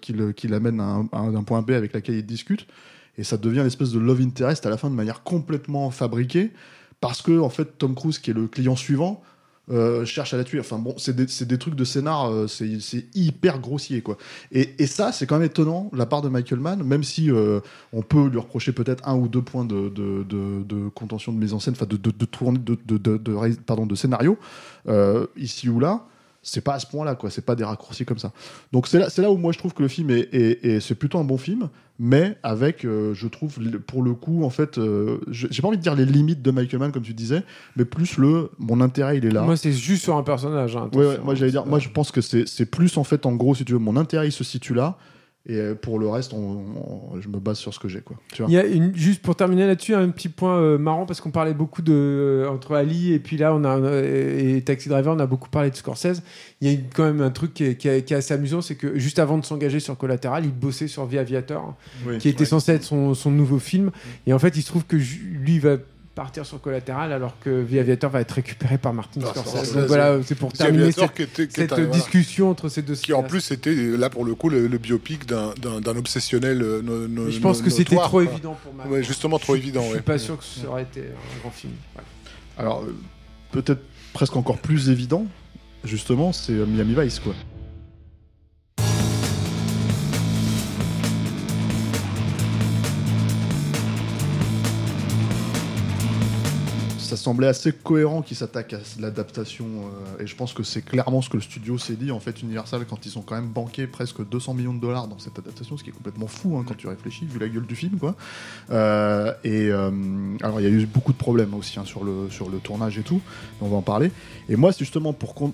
qui 0.00 0.48
l'amène 0.48 0.80
à 0.80 0.84
un, 0.84 1.08
à 1.12 1.20
un 1.20 1.42
point 1.42 1.62
B 1.62 1.70
avec 1.70 1.92
laquelle 1.92 2.16
il 2.16 2.26
discute 2.26 2.66
et 3.18 3.24
ça 3.24 3.36
devient 3.36 3.62
l'espèce 3.62 3.90
de 3.90 3.98
love 3.98 4.20
interest 4.20 4.64
à 4.66 4.70
la 4.70 4.76
fin 4.76 4.88
de 4.88 4.94
manière 4.94 5.22
complètement 5.22 5.90
fabriquée 5.90 6.52
parce 7.00 7.22
que 7.22 7.38
en 7.38 7.50
fait 7.50 7.78
Tom 7.78 7.94
Cruise 7.94 8.18
qui 8.18 8.30
est 8.30 8.34
le 8.34 8.46
client 8.46 8.76
suivant 8.76 9.22
euh, 9.70 10.04
cherche 10.04 10.34
à 10.34 10.36
la 10.36 10.42
tuer. 10.42 10.58
Enfin 10.58 10.78
bon 10.78 10.94
c'est 10.98 11.14
des, 11.14 11.58
trucs 11.58 11.76
de 11.76 11.84
scénar 11.84 12.30
euh, 12.30 12.48
c'est 12.48 13.04
hyper 13.14 13.60
grossier 13.60 14.02
quoi. 14.02 14.16
Et, 14.50 14.86
ça 14.86 15.12
c'est 15.12 15.26
quand 15.26 15.38
même 15.38 15.46
étonnant 15.46 15.90
la 15.92 16.06
part 16.06 16.22
de 16.22 16.28
Michael 16.28 16.58
Mann 16.58 16.82
même 16.82 17.04
si 17.04 17.30
euh, 17.30 17.60
on 17.92 18.02
peut 18.02 18.26
lui 18.26 18.38
reprocher 18.38 18.72
peut-être 18.72 19.06
un 19.08 19.14
ou 19.14 19.28
deux 19.28 19.42
points 19.42 19.64
de, 19.64 20.88
contention 20.94 21.32
de 21.32 21.38
mise 21.38 21.52
en 21.52 21.60
scène 21.60 21.74
enfin 21.76 21.86
de, 21.86 21.96
de, 21.96 22.10
de, 22.98 23.94
scénario 23.94 24.38
ici 25.36 25.68
ou 25.68 25.78
là 25.78 26.06
c'est 26.42 26.62
pas 26.62 26.74
à 26.74 26.78
ce 26.78 26.86
point-là, 26.86 27.14
quoi. 27.14 27.30
C'est 27.30 27.44
pas 27.44 27.54
des 27.54 27.64
raccourcis 27.64 28.04
comme 28.04 28.18
ça. 28.18 28.32
Donc 28.72 28.86
c'est 28.86 28.98
là, 28.98 29.10
c'est 29.10 29.22
là 29.22 29.30
où 29.30 29.36
moi 29.36 29.52
je 29.52 29.58
trouve 29.58 29.74
que 29.74 29.82
le 29.82 29.88
film 29.88 30.10
est, 30.10 30.28
est- 30.34 30.64
est- 30.64 30.80
c'est 30.80 30.94
plutôt 30.94 31.18
un 31.18 31.24
bon 31.24 31.36
film, 31.36 31.68
mais 31.98 32.38
avec, 32.42 32.84
euh, 32.86 33.12
je 33.12 33.28
trouve, 33.28 33.58
pour 33.86 34.02
le 34.02 34.14
coup, 34.14 34.42
en 34.44 34.48
fait, 34.50 34.78
euh, 34.78 35.18
j'ai 35.30 35.60
pas 35.60 35.68
envie 35.68 35.76
de 35.76 35.82
dire 35.82 35.94
les 35.94 36.06
limites 36.06 36.40
de 36.40 36.50
Michael 36.50 36.80
Mann 36.80 36.92
comme 36.92 37.02
tu 37.02 37.12
disais, 37.12 37.42
mais 37.76 37.84
plus 37.84 38.16
le, 38.16 38.50
mon 38.58 38.80
intérêt 38.80 39.18
il 39.18 39.26
est 39.26 39.30
là. 39.30 39.42
Moi, 39.42 39.56
c'est 39.58 39.72
juste 39.72 40.02
sur 40.04 40.16
un 40.16 40.22
personnage. 40.22 40.76
hein, 40.76 40.88
Ouais, 40.94 41.18
moi 41.22 41.34
j'allais 41.34 41.50
dire, 41.50 41.66
moi 41.66 41.78
je 41.78 41.90
pense 41.90 42.10
que 42.10 42.20
c'est 42.22 42.48
c'est 42.48 42.66
plus 42.66 42.96
en 42.96 43.04
fait, 43.04 43.26
en 43.26 43.32
gros, 43.34 43.54
si 43.54 43.64
tu 43.66 43.72
veux, 43.72 43.78
mon 43.78 43.96
intérêt 43.96 44.28
il 44.28 44.32
se 44.32 44.44
situe 44.44 44.72
là, 44.74 44.96
et 45.46 45.56
euh, 45.56 45.74
pour 45.74 45.98
le 45.98 46.06
reste, 46.08 46.34
on- 46.34 46.36
on- 47.14 47.20
je 47.20 47.28
me 47.28 47.38
base 47.38 47.58
sur 47.58 47.72
ce 47.72 47.78
que 47.78 47.88
j'ai, 47.88 48.00
quoi. 48.02 48.16
Tu 48.32 48.42
vois 48.42 48.50
Il 48.50 48.54
y 48.54 48.58
a 48.58 48.64
une, 48.66 48.94
juste 48.94 49.22
pour 49.22 49.34
terminer 49.36 49.66
là-dessus, 49.66 49.94
un 49.94 50.08
petit 50.10 50.28
point 50.28 50.58
euh, 50.58 50.76
marrant 50.78 51.06
parce 51.06 51.20
qu'on 51.22 51.30
parlait 51.30 51.54
beaucoup 51.54 51.80
de 51.82 51.92
euh, 51.94 52.48
entre 52.50 52.74
Ali 52.76 53.12
et 53.14 53.18
puis 53.18 53.36
là 53.38 53.54
on 53.54 53.64
a 53.64 53.78
et 54.02 54.62
Taxi 54.64 54.88
Driver, 54.90 55.14
on 55.14 55.18
a 55.18 55.26
beaucoup 55.26 55.48
parlé 55.48 55.70
de 55.70 55.76
Scorsese. 55.76 56.22
Il 56.60 56.70
y 56.70 56.74
a 56.74 56.78
quand 56.94 57.04
même 57.04 57.22
un 57.22 57.30
truc 57.30 57.54
qui 57.54 57.64
est, 57.64 57.74
qui 57.76 57.88
est- 57.88 58.02
qui 58.06 58.12
est 58.12 58.16
assez 58.18 58.34
amusant, 58.34 58.60
c'est 58.60 58.74
que 58.76 58.98
juste 58.98 59.18
avant 59.18 59.38
de 59.38 59.44
s'engager 59.44 59.80
sur 59.80 59.96
Collateral, 59.96 60.44
il 60.44 60.52
bossait 60.52 60.88
sur 60.88 61.08
The 61.08 61.14
Aviator, 61.14 61.74
Oui. 62.06 62.18
qui 62.18 62.28
était 62.28 62.40
Ouais. 62.40 62.44
censé 62.46 62.72
être 62.72 62.84
son, 62.84 63.14
son 63.14 63.30
nouveau 63.30 63.58
film. 63.58 63.90
Et 64.26 64.32
en 64.34 64.38
fait, 64.38 64.56
il 64.56 64.62
se 64.62 64.66
trouve 64.68 64.84
que 64.84 64.96
lui 64.96 65.54
il 65.54 65.60
va 65.60 65.76
partir 66.20 66.44
sur 66.44 66.60
Collateral 66.60 67.12
alors 67.14 67.34
que 67.40 67.64
The 67.64 67.78
Aviator 67.78 68.10
va 68.10 68.20
être 68.20 68.32
récupéré 68.32 68.76
par 68.76 68.92
Martin 68.92 69.20
Ah, 69.24 69.28
Scorsese. 69.30 69.72
Donc 69.74 69.86
voilà, 69.86 70.18
c'est 70.22 70.34
pour 70.34 70.52
terminer 70.52 70.92
cette, 70.92 71.14
qui 71.14 71.22
était, 71.22 71.46
qui 71.48 71.54
cette 71.54 71.70
est 71.70 71.72
un- 71.72 71.76
voilà. 71.76 71.92
discussion 71.92 72.50
entre 72.50 72.68
ces 72.68 72.82
deux 72.82 72.94
qui 72.94 73.14
en 73.14 73.22
plus 73.22 73.50
était 73.52 73.74
là 73.74 74.10
pour 74.10 74.26
le 74.26 74.34
coup 74.34 74.50
le, 74.50 74.66
le 74.66 74.76
biopic 74.78 75.24
d'un- 75.26 75.54
obsessionnel 75.96 76.60
euh, 76.62 76.82
no- 76.82 77.08
no- 77.08 77.22
Mais 77.24 77.30
je 77.32 77.40
pense 77.40 77.60
no- 77.60 77.64
que 77.64 77.70
c'était 77.70 77.96
trop 77.96 78.08
quoi. 78.20 78.24
évident 78.24 78.54
pour 78.62 78.74
moi. 78.74 78.86
Ouais, 78.86 79.02
justement 79.02 79.38
trop 79.38 79.56
évident. 79.56 79.80
Je 79.80 79.86
suis 79.86 79.94
ouais. 79.96 80.02
pas 80.02 80.18
sûr 80.18 80.36
que 80.36 80.44
ça 80.44 80.68
aurait 80.68 80.82
été 80.82 81.00
un 81.00 81.40
grand 81.40 81.50
film. 81.52 81.72
Voilà. 81.94 82.06
Alors, 82.58 82.82
euh, 82.82 82.94
peut-être 83.52 83.80
presque 84.12 84.36
encore 84.36 84.58
plus 84.58 84.90
évident, 84.90 85.24
justement, 85.84 86.34
c'est 86.34 86.52
euh, 86.52 86.66
Miami 86.66 86.94
Vice, 86.98 87.18
quoi. 87.18 87.32
Ça 97.10 97.16
semblait 97.16 97.48
assez 97.48 97.72
cohérent 97.72 98.22
qu'ils 98.22 98.36
s'attaquent 98.36 98.74
à 98.74 98.78
l'adaptation, 99.00 99.66
euh, 99.66 100.22
et 100.22 100.28
je 100.28 100.36
pense 100.36 100.52
que 100.52 100.62
c'est 100.62 100.80
clairement 100.80 101.20
ce 101.22 101.28
que 101.28 101.38
le 101.38 101.42
studio 101.42 101.76
s'est 101.76 101.96
dit, 101.96 102.12
en 102.12 102.20
fait, 102.20 102.40
Universal, 102.40 102.86
quand 102.88 103.04
ils 103.04 103.18
ont 103.18 103.22
quand 103.22 103.34
même 103.34 103.48
banqué 103.48 103.88
presque 103.88 104.24
200 104.24 104.54
millions 104.54 104.74
de 104.74 104.78
dollars 104.78 105.08
dans 105.08 105.18
cette 105.18 105.36
adaptation, 105.36 105.76
ce 105.76 105.82
qui 105.82 105.90
est 105.90 105.92
complètement 105.92 106.28
fou 106.28 106.56
hein, 106.56 106.64
quand 106.64 106.76
tu 106.76 106.86
réfléchis, 106.86 107.24
vu 107.26 107.40
la 107.40 107.48
gueule 107.48 107.66
du 107.66 107.74
film, 107.74 107.98
quoi. 107.98 108.14
Euh, 108.70 109.34
et 109.42 109.72
euh, 109.72 109.90
alors, 110.40 110.60
il 110.60 110.62
y 110.62 110.66
a 110.66 110.70
eu 110.70 110.86
beaucoup 110.86 111.12
de 111.12 111.18
problèmes 111.18 111.52
aussi 111.54 111.80
hein, 111.80 111.84
sur, 111.84 112.04
le, 112.04 112.30
sur 112.30 112.48
le 112.48 112.58
tournage 112.58 112.96
et 112.96 113.02
tout, 113.02 113.20
on 113.60 113.66
va 113.66 113.78
en 113.78 113.82
parler. 113.82 114.12
Et 114.48 114.54
moi, 114.54 114.70
c'est 114.70 114.84
justement 114.84 115.12
pour, 115.12 115.34
pour 115.34 115.50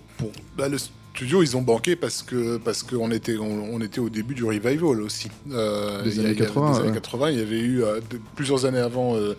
Bah, 0.58 0.68
le 0.68 0.76
studio, 1.16 1.42
ils 1.42 1.56
ont 1.56 1.62
banqué 1.62 1.96
parce 1.96 2.22
que 2.22 2.58
parce 2.58 2.82
qu'on 2.82 3.10
était 3.10 3.36
on, 3.38 3.74
on 3.74 3.80
était 3.80 4.00
au 4.00 4.08
début 4.08 4.34
du 4.34 4.44
revival 4.44 5.00
aussi. 5.02 5.28
Euh, 5.50 6.02
Des 6.02 6.18
années 6.20 6.30
il 6.32 6.38
y 6.38 6.42
a- 6.42 6.46
80, 6.46 6.70
des 6.72 6.78
années 6.80 6.88
ouais. 6.88 6.94
80, 6.94 7.30
il 7.30 7.38
y 7.38 7.42
avait 7.42 7.58
eu 7.58 7.82
euh, 7.82 8.00
de- 8.10 8.20
plusieurs 8.34 8.64
années 8.66 8.78
avant. 8.78 9.16
euh, 9.16 9.34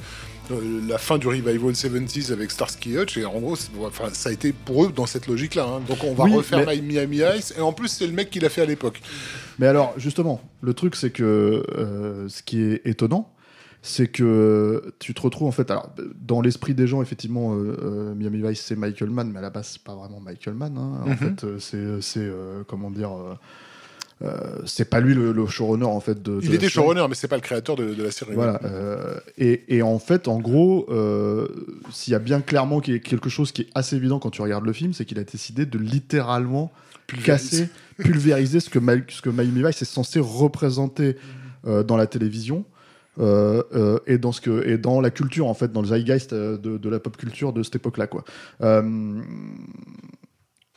euh, 0.49 0.79
la 0.87 0.97
fin 0.97 1.17
du 1.17 1.27
revival 1.27 1.57
70s 1.73 2.31
avec 2.31 2.51
Starsky 2.51 2.97
Hutch 2.97 3.17
et 3.17 3.25
en 3.25 3.37
gros 3.41 3.57
enfin, 3.83 4.05
ça 4.13 4.29
a 4.29 4.31
été 4.31 4.53
pour 4.53 4.85
eux 4.85 4.93
dans 4.95 5.05
cette 5.05 5.27
logique 5.27 5.55
là 5.55 5.81
donc 5.85 5.97
on 6.05 6.13
va 6.13 6.23
Oui, 6.23 6.35
refaire 6.35 6.65
mais- 6.65 6.79
Miami 6.81 7.19
Ice 7.37 7.53
et 7.57 7.59
en 7.59 7.73
plus 7.73 7.89
c'est 7.89 8.07
le 8.07 8.13
mec 8.13 8.29
qui 8.29 8.39
l'a 8.39 8.47
fait 8.47 8.61
à 8.61 8.65
l'époque 8.65 9.01
Mais 9.59 9.67
alors, 9.67 9.93
justement, 9.97 10.39
le 10.61 10.73
truc, 10.73 10.95
c'est 10.95 11.09
que 11.09 11.65
euh, 11.77 12.29
ce 12.29 12.43
qui 12.43 12.61
est 12.61 12.81
étonnant, 12.85 13.29
c'est 13.87 14.07
que 14.07 14.93
tu 14.99 15.13
te 15.13 15.21
retrouves 15.21 15.47
en 15.47 15.51
fait, 15.51 15.71
alors 15.71 15.89
dans 16.21 16.41
l'esprit 16.41 16.73
des 16.73 16.87
gens, 16.87 17.01
effectivement, 17.01 17.53
euh, 17.55 17.77
euh, 17.83 18.15
Miami 18.15 18.41
Vice 18.47 18.61
c'est 18.65 18.75
Michael 18.75 19.09
Mann, 19.11 19.29
mais 19.31 19.39
à 19.39 19.41
la 19.41 19.49
base 19.49 19.67
c'est 19.73 19.81
pas 19.83 19.95
vraiment 19.95 20.19
Michael 20.19 20.53
Mann. 20.55 20.77
hein. 20.77 21.01
En 21.05 21.09
Mhm. 21.09 21.15
fait, 21.17 21.43
euh, 21.45 21.99
c'est, 22.01 22.29
comment 22.67 22.91
dire, 22.91 23.11
euh, 24.23 24.33
c'est 24.65 24.89
pas 24.89 24.99
lui 24.99 25.13
le, 25.13 25.31
le 25.31 25.45
showrunner 25.45 25.85
en 25.85 25.99
fait 25.99 26.21
de. 26.23 26.39
il 26.41 26.53
était 26.55 26.69
showrunner 26.69 27.05
mais 27.07 27.13
c'est 27.13 27.27
pas 27.27 27.35
le 27.35 27.41
créateur 27.43 27.75
de, 27.75 27.93
de 27.93 28.01
la 28.03 28.09
série 28.09 28.33
Voilà. 28.33 28.59
euh, 28.63 29.19
et, 29.37 29.75
et 29.77 29.83
en 29.83 29.99
fait, 29.99 30.27
en 30.27 30.39
gros, 30.39 30.87
euh, 30.89 31.47
s'il 31.91 32.13
y 32.13 32.15
a 32.15 32.19
bien 32.19 32.41
clairement 32.41 32.79
quelque 32.81 33.29
chose 33.29 33.51
qui 33.51 33.61
est 33.63 33.69
assez 33.75 33.95
évident 33.95 34.17
quand 34.19 34.31
tu 34.31 34.41
regardes 34.41 34.65
le 34.65 34.73
film, 34.73 34.91
c'est 34.93 35.05
qu'il 35.05 35.19
a 35.19 35.23
décidé 35.23 35.65
de 35.67 35.77
littéralement 35.77 36.71
casser, 37.23 37.69
pulvériser 37.99 38.59
ce 38.59 38.69
que, 38.71 38.79
ce 39.09 39.21
que 39.21 39.29
Miami 39.29 39.63
Vice 39.63 39.81
est 39.81 39.85
censé 39.85 40.19
représenter 40.19 41.15
dans 41.63 41.95
la 41.97 42.07
télévision. 42.07 42.65
Euh, 43.19 43.63
euh, 43.73 43.99
et 44.07 44.17
dans 44.17 44.31
ce 44.31 44.41
que 44.41 44.67
et 44.67 44.77
dans 44.77 45.01
la 45.01 45.09
culture 45.09 45.47
en 45.47 45.53
fait 45.53 45.71
dans 45.71 45.81
le 45.81 45.87
zeitgeist 45.87 46.33
euh, 46.33 46.57
de, 46.57 46.77
de 46.77 46.89
la 46.89 46.99
pop 46.99 47.17
culture 47.17 47.53
de 47.53 47.63
cette 47.63 47.75
époque 47.75 47.97
là 47.97 48.07
quoi 48.07 48.23
Euh, 48.61 49.19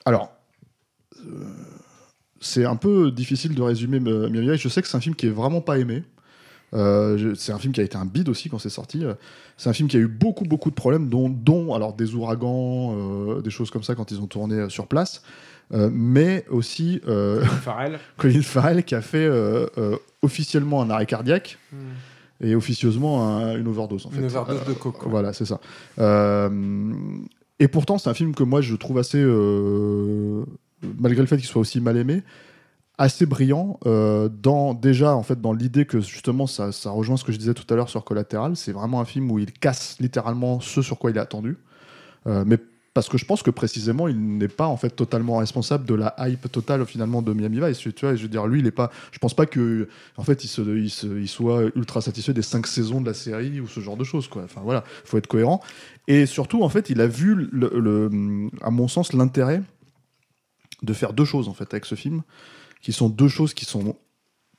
alors 0.04 0.32
euh, 1.26 1.44
c'est 2.40 2.64
un 2.64 2.76
peu 2.76 3.10
difficile 3.10 3.54
de 3.54 3.62
résumer 3.62 4.00
euh, 4.06 4.28
Vice 4.28 4.60
je 4.60 4.68
sais 4.68 4.80
que 4.82 4.88
c'est 4.88 4.96
un 4.96 5.00
film 5.00 5.14
qui 5.14 5.26
est 5.26 5.30
vraiment 5.30 5.60
pas 5.60 5.78
aimé 5.78 6.02
euh, 6.72 7.34
c'est 7.34 7.52
un 7.52 7.58
film 7.58 7.72
qui 7.72 7.80
a 7.80 7.84
été 7.84 7.96
un 7.96 8.06
bide 8.06 8.28
aussi 8.28 8.48
quand 8.48 8.60
c'est 8.60 8.68
sorti. 8.70 9.04
Euh, 9.04 9.14
C'est 9.56 9.68
un 9.68 9.72
film 9.72 9.88
qui 9.88 9.96
a 9.96 10.00
eu 10.00 10.06
beaucoup 10.06 10.44
beaucoup 10.44 10.70
de 10.70 10.76
problèmes, 10.76 11.08
dont, 11.08 11.28
dont 11.28 11.74
alors 11.74 11.94
des 11.94 12.14
ouragans, 12.14 12.94
euh, 12.96 13.42
des 13.42 13.50
choses 13.50 13.70
comme 13.72 13.82
ça 13.82 13.96
quand 13.96 14.12
ils 14.12 14.20
ont 14.20 14.28
tourné 14.28 14.54
euh, 14.54 14.68
sur 14.68 14.86
place, 14.86 15.22
Euh, 15.72 15.88
mais 15.92 16.44
aussi 16.48 17.00
euh, 17.06 17.44
Farrell. 17.44 17.98
Colin 18.16 18.42
Farrell 18.42 18.84
qui 18.84 18.94
a 18.96 19.00
fait 19.00 19.26
euh, 19.26 19.66
euh, 19.78 19.96
officiellement 20.22 20.82
un 20.82 20.90
arrêt 20.90 21.06
cardiaque 21.06 21.58
et 22.40 22.54
officieusement 22.54 23.26
un- 23.28 23.56
une 23.58 23.68
overdose. 23.68 24.06
En 24.06 24.10
fait. 24.10 24.18
Une 24.18 24.24
overdose 24.26 24.64
de 24.66 24.72
quoi. 24.72 24.92
voilà, 25.06 25.32
c'est 25.32 25.44
ça. 25.44 25.60
Euh, 25.98 26.48
et 27.58 27.68
pourtant, 27.68 27.98
c'est 27.98 28.08
un 28.10 28.14
film 28.14 28.34
que 28.34 28.42
moi 28.42 28.60
je 28.60 28.74
trouve 28.76 28.98
assez, 28.98 29.20
euh, 29.22 30.44
malgré 30.98 31.20
le 31.20 31.26
fait 31.26 31.36
qu'il 31.36 31.46
soit 31.46 31.60
aussi 31.60 31.80
mal 31.80 31.96
aimé, 31.96 32.22
assez 32.98 33.26
brillant. 33.26 33.78
euh, 33.86 34.28
dans 34.28 34.74
déjà 34.74 35.14
en 35.14 35.22
fait 35.22 35.40
dans 35.40 35.52
l'idée 35.52 35.84
que 35.86 36.00
justement 36.00 36.46
ça, 36.46 36.72
ça 36.72 36.90
rejoint 36.90 37.16
ce 37.16 37.24
que 37.24 37.32
je 37.32 37.38
disais 37.38 37.54
tout 37.54 37.64
à 37.72 37.76
l'heure 37.76 37.88
sur 37.88 38.04
Collatéral. 38.04 38.56
C'est 38.56 38.72
vraiment 38.72 39.00
un 39.00 39.04
film 39.04 39.30
où 39.30 39.38
il 39.38 39.52
casse 39.52 39.96
littéralement 40.00 40.60
ce 40.60 40.82
sur 40.82 40.98
quoi 40.98 41.10
il 41.10 41.16
est 41.16 41.20
attendu. 41.20 41.58
Euh, 42.26 42.44
mais 42.46 42.58
parce 42.92 43.08
que 43.08 43.18
je 43.18 43.24
pense 43.24 43.42
que 43.42 43.50
précisément 43.50 44.08
il 44.08 44.38
n'est 44.38 44.48
pas 44.48 44.66
en 44.66 44.76
fait 44.76 44.90
totalement 44.90 45.36
responsable 45.36 45.84
de 45.86 45.94
la 45.94 46.14
hype 46.18 46.50
totale 46.50 46.84
finalement 46.86 47.22
de 47.22 47.32
Miami 47.32 47.60
Vice 47.60 47.78
tu 47.78 47.92
vois 48.00 48.16
je 48.16 48.22
veux 48.22 48.28
dire 48.28 48.46
lui 48.46 48.60
il 48.60 48.66
est 48.66 48.72
pas 48.72 48.90
je 49.12 49.18
pense 49.18 49.34
pas 49.34 49.46
que 49.46 49.88
en 50.16 50.24
fait 50.24 50.42
il, 50.44 50.48
se, 50.48 50.60
il, 50.60 51.28
soit 51.28 51.70
ultra 51.76 52.00
satisfait 52.00 52.32
des 52.32 52.42
cinq 52.42 52.66
saisons 52.66 53.00
de 53.00 53.06
la 53.06 53.14
série 53.14 53.60
ou 53.60 53.68
ce 53.68 53.80
genre 53.80 53.96
de 53.96 54.04
choses 54.04 54.26
quoi. 54.26 54.42
Enfin 54.42 54.62
voilà 54.64 54.82
faut 55.04 55.18
être 55.18 55.28
cohérent. 55.28 55.60
Et 56.08 56.26
surtout 56.26 56.62
en 56.64 56.68
fait 56.68 56.90
il 56.90 57.00
a 57.00 57.06
vu 57.06 57.48
à 58.62 58.70
mon 58.70 58.88
sens 58.88 59.12
l'intérêt 59.12 59.62
de 60.82 60.92
faire 60.92 61.12
deux 61.12 61.24
choses 61.24 61.48
en 61.48 61.54
fait 61.54 61.72
avec 61.72 61.84
ce 61.84 61.94
film 61.94 62.22
qui 62.80 62.92
sont 62.92 63.08
deux 63.08 63.28
choses 63.28 63.54
qui 63.54 63.66
sont 63.66 63.96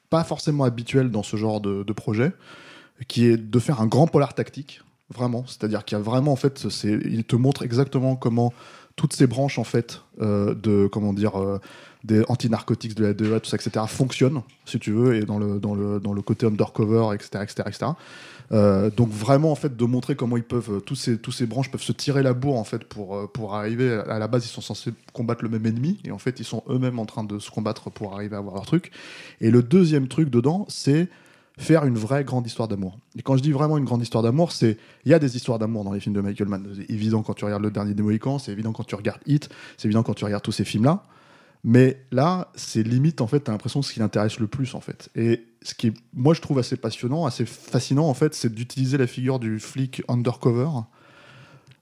pas 0.09 0.23
forcément 0.23 0.63
habituelles 0.63 1.11
dans 1.11 1.23
ce 1.23 1.35
genre 1.35 1.59
de 1.59 1.93
projet 1.93 2.31
qui 3.07 3.25
est 3.25 3.37
de 3.37 3.59
faire 3.59 3.81
un 3.81 3.87
grand 3.87 4.07
polar 4.07 4.35
tactique 4.35 4.81
vraiment. 5.13 5.45
C'est-à-dire 5.47 5.85
qu'il 5.85 5.97
y 5.97 6.01
a 6.01 6.03
vraiment, 6.03 6.31
en 6.31 6.37
fait, 6.37 6.65
il 6.83 7.23
te 7.23 7.35
montre 7.35 7.63
exactement 7.63 8.15
comment 8.15 8.53
toutes 8.95 9.13
ces 9.13 9.27
branches, 9.27 9.57
en 9.57 9.63
fait, 9.63 10.01
euh, 10.21 10.53
de, 10.53 10.87
comment 10.91 11.13
dire, 11.13 11.39
euh, 11.39 11.59
des 12.03 12.23
anti-narcotiques 12.27 12.95
de 12.95 13.05
la 13.05 13.13
DEA, 13.13 13.39
tout 13.39 13.49
ça, 13.49 13.57
etc., 13.57 13.85
fonctionnent, 13.87 14.41
si 14.65 14.79
tu 14.79 14.91
veux, 14.91 15.15
et 15.15 15.21
dans 15.21 15.39
le, 15.39 15.59
dans 15.59 15.75
le, 15.75 15.99
dans 15.99 16.13
le 16.13 16.21
côté 16.21 16.45
undercover, 16.45 17.15
etc., 17.15 17.43
etc., 17.43 17.63
etc. 17.67 17.91
Donc 18.97 19.09
vraiment 19.09 19.49
en 19.53 19.55
fait 19.55 19.77
de 19.77 19.85
montrer 19.85 20.17
comment 20.17 20.35
ils 20.35 20.43
peuvent 20.43 20.81
tous 20.85 20.95
ces 20.95 21.17
ces 21.31 21.45
branches 21.45 21.71
peuvent 21.71 21.81
se 21.81 21.93
tirer 21.93 22.21
la 22.21 22.33
bourre 22.33 22.57
en 22.57 22.65
fait 22.65 22.83
pour 22.83 23.15
euh, 23.15 23.25
pour 23.25 23.55
arriver 23.55 23.93
à 23.93 24.19
la 24.19 24.27
base 24.27 24.43
ils 24.43 24.49
sont 24.49 24.59
censés 24.59 24.91
combattre 25.13 25.41
le 25.41 25.49
même 25.49 25.65
ennemi 25.65 26.01
et 26.03 26.11
en 26.11 26.17
fait 26.17 26.41
ils 26.41 26.43
sont 26.43 26.61
eux-mêmes 26.67 26.99
en 26.99 27.05
train 27.05 27.23
de 27.23 27.39
se 27.39 27.49
combattre 27.49 27.89
pour 27.89 28.13
arriver 28.13 28.35
à 28.35 28.39
avoir 28.39 28.55
leur 28.55 28.65
truc 28.65 28.91
et 29.39 29.51
le 29.51 29.63
deuxième 29.63 30.09
truc 30.09 30.29
dedans 30.29 30.65
c'est 30.67 31.07
faire 31.57 31.85
une 31.85 31.97
vraie 31.97 32.23
grande 32.23 32.47
histoire 32.47 32.67
d'amour. 32.67 32.97
Et 33.17 33.21
quand 33.21 33.37
je 33.37 33.43
dis 33.43 33.51
vraiment 33.51 33.77
une 33.77 33.85
grande 33.85 34.01
histoire 34.01 34.23
d'amour, 34.23 34.51
c'est 34.51 34.77
il 35.05 35.11
y 35.11 35.13
a 35.13 35.19
des 35.19 35.35
histoires 35.35 35.59
d'amour 35.59 35.83
dans 35.83 35.93
les 35.93 35.99
films 35.99 36.15
de 36.15 36.21
Michael 36.21 36.47
Mann. 36.47 36.67
C'est 36.75 36.89
évident 36.89 37.23
quand 37.23 37.33
tu 37.33 37.45
regardes 37.45 37.63
Le 37.63 37.71
Dernier 37.71 37.93
des 37.93 38.03
Mohicans, 38.03 38.39
c'est 38.39 38.51
évident 38.51 38.71
quand 38.71 38.83
tu 38.83 38.95
regardes 38.95 39.21
Hit, 39.25 39.49
c'est 39.77 39.87
évident 39.87 40.03
quand 40.03 40.13
tu 40.13 40.25
regardes 40.25 40.43
tous 40.43 40.51
ces 40.51 40.65
films-là. 40.65 41.03
Mais 41.63 42.01
là, 42.11 42.51
c'est 42.55 42.81
limite 42.81 43.21
en 43.21 43.27
fait, 43.27 43.41
t'as 43.41 43.51
l'impression 43.51 43.81
ce 43.81 43.93
qui 43.93 43.99
l'intéresse 43.99 44.39
le 44.39 44.47
plus 44.47 44.73
en 44.73 44.81
fait. 44.81 45.09
Et 45.15 45.45
ce 45.61 45.75
qui 45.75 45.93
moi, 46.13 46.33
je 46.33 46.41
trouve 46.41 46.57
assez 46.57 46.77
passionnant, 46.77 47.25
assez 47.25 47.45
fascinant 47.45 48.07
en 48.07 48.13
fait, 48.13 48.33
c'est 48.33 48.53
d'utiliser 48.53 48.97
la 48.97 49.07
figure 49.07 49.37
du 49.37 49.59
flic 49.59 50.01
undercover, 50.07 50.69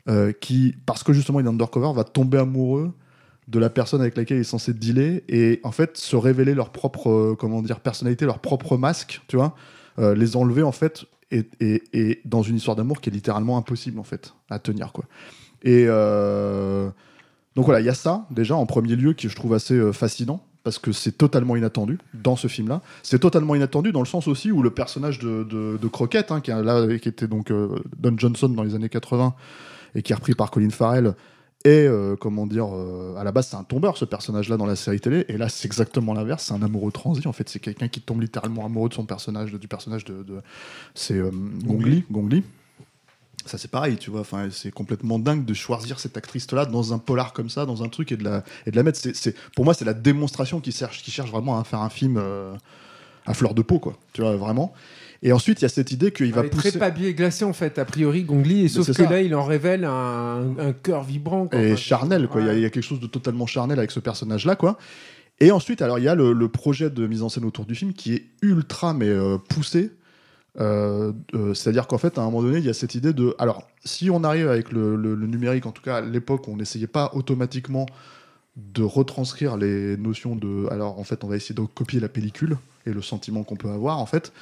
euh, 0.10 0.34
qui, 0.34 0.76
parce 0.86 1.04
que 1.04 1.14
justement 1.14 1.40
il 1.40 1.46
est 1.46 1.50
undercover, 1.50 1.94
va 1.94 2.04
tomber 2.04 2.40
amoureux 2.40 2.94
de 3.50 3.58
la 3.60 3.70
personne 3.70 4.00
avec 4.00 4.16
laquelle 4.16 4.38
il 4.38 4.42
est 4.42 4.44
censé 4.44 4.74
dealer 4.74 5.24
et 5.28 5.60
en 5.64 5.72
fait 5.72 5.98
se 5.98 6.16
révéler 6.16 6.54
leur 6.54 6.70
propre, 6.70 7.10
euh, 7.10 7.36
comment 7.38 7.62
dire, 7.64 7.80
personnalité, 7.80 8.26
leur 8.26 8.40
propre 8.40 8.78
masque, 8.78 9.22
tu 9.28 9.38
vois, 9.38 9.56
euh, 9.98 10.14
les 10.14 10.36
enlever 10.38 10.62
en 10.62 10.72
fait, 10.72 11.06
et, 11.32 11.48
et- 11.60 12.22
dans 12.26 12.44
une 12.44 12.58
histoire 12.58 12.76
d'amour 12.76 13.02
qui 13.02 13.10
est 13.10 13.14
littéralement 13.14 13.58
impossible 13.58 14.00
en 14.00 14.04
fait 14.04 14.34
à 14.52 14.60
tenir 14.60 14.92
quoi. 14.92 15.06
Et 15.64 15.86
euh, 15.88 16.90
donc 17.56 17.66
voilà, 17.66 17.80
il 17.82 17.86
y 17.86 17.90
a 17.90 17.96
ça 17.96 18.28
déjà 18.30 18.56
en 18.56 18.68
premier 18.68 18.96
lieu 18.96 19.14
qui 19.14 19.28
je 19.30 19.36
trouve 19.36 19.56
assez 19.56 19.92
fascinant 19.94 20.46
parce 20.64 20.78
que 20.78 20.92
c'est 20.92 21.14
totalement 21.14 21.56
inattendu 21.56 21.98
dans 22.14 22.36
ce 22.36 22.48
film-là. 22.48 22.82
C'est 23.02 23.20
totalement 23.20 23.56
inattendu 23.56 23.92
dans 23.92 24.02
le 24.02 24.06
sens 24.06 24.28
aussi 24.28 24.52
où 24.52 24.62
le 24.62 24.70
personnage 24.70 25.18
de, 25.20 25.44
de, 25.44 25.88
Crockett, 25.88 26.32
hein, 26.32 26.42
qui, 26.42 26.52
là, 26.52 26.86
qui 27.00 27.10
était 27.10 27.28
donc 27.28 27.52
Don 27.52 28.14
Johnson 28.18 28.50
dans 28.50 28.64
les 28.64 28.76
années 28.76 28.90
80 28.90 29.34
et 29.96 30.02
qui 30.04 30.12
est 30.12 30.16
repris 30.16 30.36
par 30.36 30.52
Colin 30.52 30.70
Farrell, 30.70 31.16
et 31.66 31.86
euh, 31.88 32.16
comment 32.16 32.48
dire, 32.48 32.68
euh, 32.74 33.16
à 33.18 33.24
la 33.24 33.32
base 33.32 33.48
c'est 33.50 33.58
un 33.58 33.64
tombeur 33.64 33.98
ce 33.98 34.06
personnage-là 34.06 34.56
dans 34.58 34.66
la 34.66 34.76
série 34.78 35.00
télé, 35.00 35.26
et 35.28 35.38
là 35.38 35.50
c'est 35.50 35.66
exactement 35.66 36.14
l'inverse, 36.14 36.46
c'est 36.46 36.54
un 36.54 36.62
amoureux 36.62 36.92
transi 36.92 37.28
en 37.28 37.34
fait, 37.34 37.50
c'est 37.50 37.60
quelqu'un 37.60 37.90
qui 37.90 38.00
tombe 38.02 38.22
littéralement 38.22 38.66
amoureux 38.66 38.90
de 38.90 38.94
son 38.94 39.06
personnage, 39.06 39.52
du 39.52 39.68
personnage 39.68 40.06
de, 40.06 40.24
de- 40.24 40.42
c'est 40.96 41.16
euh, 41.16 41.32
Gongli, 41.66 42.06
Gongli. 42.10 42.44
Ça 43.46 43.58
c'est 43.58 43.72
pareil, 43.72 43.98
tu 43.98 44.12
vois, 44.12 44.22
enfin 44.22 44.50
c'est 44.52 44.72
complètement 44.72 45.18
dingue 45.18 45.44
de 45.44 45.54
choisir 45.54 46.00
cette 46.00 46.16
actrice-là 46.18 46.66
dans 46.66 46.94
un 46.94 46.98
polar 47.00 47.34
comme 47.34 47.50
ça, 47.50 47.66
dans 47.66 47.84
un 47.84 47.90
truc 47.90 48.12
et 48.12 48.18
de 48.18 48.24
la 48.24 48.44
et 48.66 48.72
de 48.72 48.76
la 48.76 48.84
mettre. 48.84 49.00
C'est, 49.00 49.36
pour 49.56 49.66
moi 49.66 49.74
c'est 49.74 49.86
la 49.86 49.94
démonstration 49.94 50.60
qui 50.60 50.72
cherche, 50.72 51.02
qui 51.04 51.12
cherche 51.12 51.32
vraiment 51.32 51.60
à 51.60 51.64
faire 51.64 51.82
un 51.82 51.90
film 51.90 52.22
à 53.26 53.34
fleur 53.34 53.54
de 53.54 53.62
peau 53.62 53.80
quoi, 53.80 53.98
tu 54.14 54.22
vois 54.22 54.36
vraiment. 54.36 54.74
Et 55.22 55.34
ensuite 55.34 55.60
il 55.62 55.64
y 55.64 55.66
a 55.66 55.70
cette 55.70 55.92
idée 55.92 56.12
qu'il 56.12 56.32
va 56.34 56.42
Il 56.42 56.46
est 56.48 56.50
pousser 56.50 56.70
très 56.72 56.80
papier 56.80 57.14
glacé 57.14 57.44
en 57.46 57.52
fait, 57.54 57.78
a 57.78 57.86
priori, 57.86 58.24
Gongli, 58.24 58.66
et 58.66 58.68
sauf 58.70 58.88
que 58.88 58.94
ça. 58.94 59.10
là, 59.10 59.22
il 59.22 59.36
en 59.36 59.44
révèle 59.44 59.84
un, 59.86 60.56
un 60.58 60.72
cœur 60.74 61.04
vibrant. 61.04 61.48
quoi. 61.48 61.60
et 61.60 61.76
charnel 61.76 62.28
quoi. 62.28 62.42
Il 62.42 62.46
y 62.46 62.50
a- 62.50 62.54
ouais. 62.54 62.60
il 62.60 62.64
y, 62.64 62.66
a 62.66 62.70
quelque 62.70 62.84
chose 62.84 63.00
de 63.02 63.08
totalement 63.08 63.46
charnel 63.46 63.78
avec 63.80 63.92
ce 63.92 64.00
personnage 64.00 64.46
là 64.46 64.56
quoi. 64.56 64.78
Et 65.42 65.52
ensuite 65.52 65.82
alors 65.82 66.00
il 66.00 66.06
y 66.06 66.08
a 66.08 66.16
le, 66.16 66.32
le 66.34 66.48
projet 66.50 66.90
de 66.90 67.06
mise 67.08 67.22
en 67.24 67.30
scène 67.30 67.46
autour 67.46 67.66
du 67.66 67.76
film 67.76 67.92
qui 67.94 68.14
est 68.14 68.26
ultra 68.42 68.94
mais 68.94 69.10
euh, 69.10 69.38
poussé. 69.38 69.92
Euh, 70.60 71.14
euh, 71.36 71.54
C'est-à-dire 71.54 71.86
qu'en 71.88 71.98
fait, 72.00 72.18
à 72.18 72.22
un 72.22 72.26
moment 72.26 72.42
donné, 72.42 72.58
il 72.58 72.66
y 72.66 72.70
a 72.70 72.74
cette 72.74 72.96
idée 72.96 73.14
de. 73.14 73.36
Alors, 73.38 73.68
si 73.86 74.10
on 74.10 74.24
arrive 74.24 74.50
avec 74.50 74.72
le, 74.72 74.96
le- 74.96 75.16
le 75.16 75.28
numérique, 75.28 75.66
en 75.68 75.72
tout 75.72 75.84
cas 75.84 75.98
à 75.98 76.02
l'époque, 76.02 76.48
on 76.48 76.58
n'essayait 76.58 76.88
pas 76.88 77.12
automatiquement 77.14 77.86
de 78.58 78.82
retranscrire 78.84 79.58
les 79.58 79.96
notions 79.96 80.36
de. 80.36 80.68
Alors, 80.72 81.00
en 81.00 81.04
fait, 81.04 81.24
on 81.24 81.28
va 81.28 81.36
essayer 81.36 81.56
de 81.56 81.62
copier 81.62 82.00
la 82.00 82.10
pellicule 82.10 82.58
et 82.86 82.92
le 82.92 83.02
sentiment 83.02 83.44
qu'on 83.44 83.56
peut 83.56 83.70
avoir, 83.70 84.00
en 84.00 84.06
fait. 84.08 84.34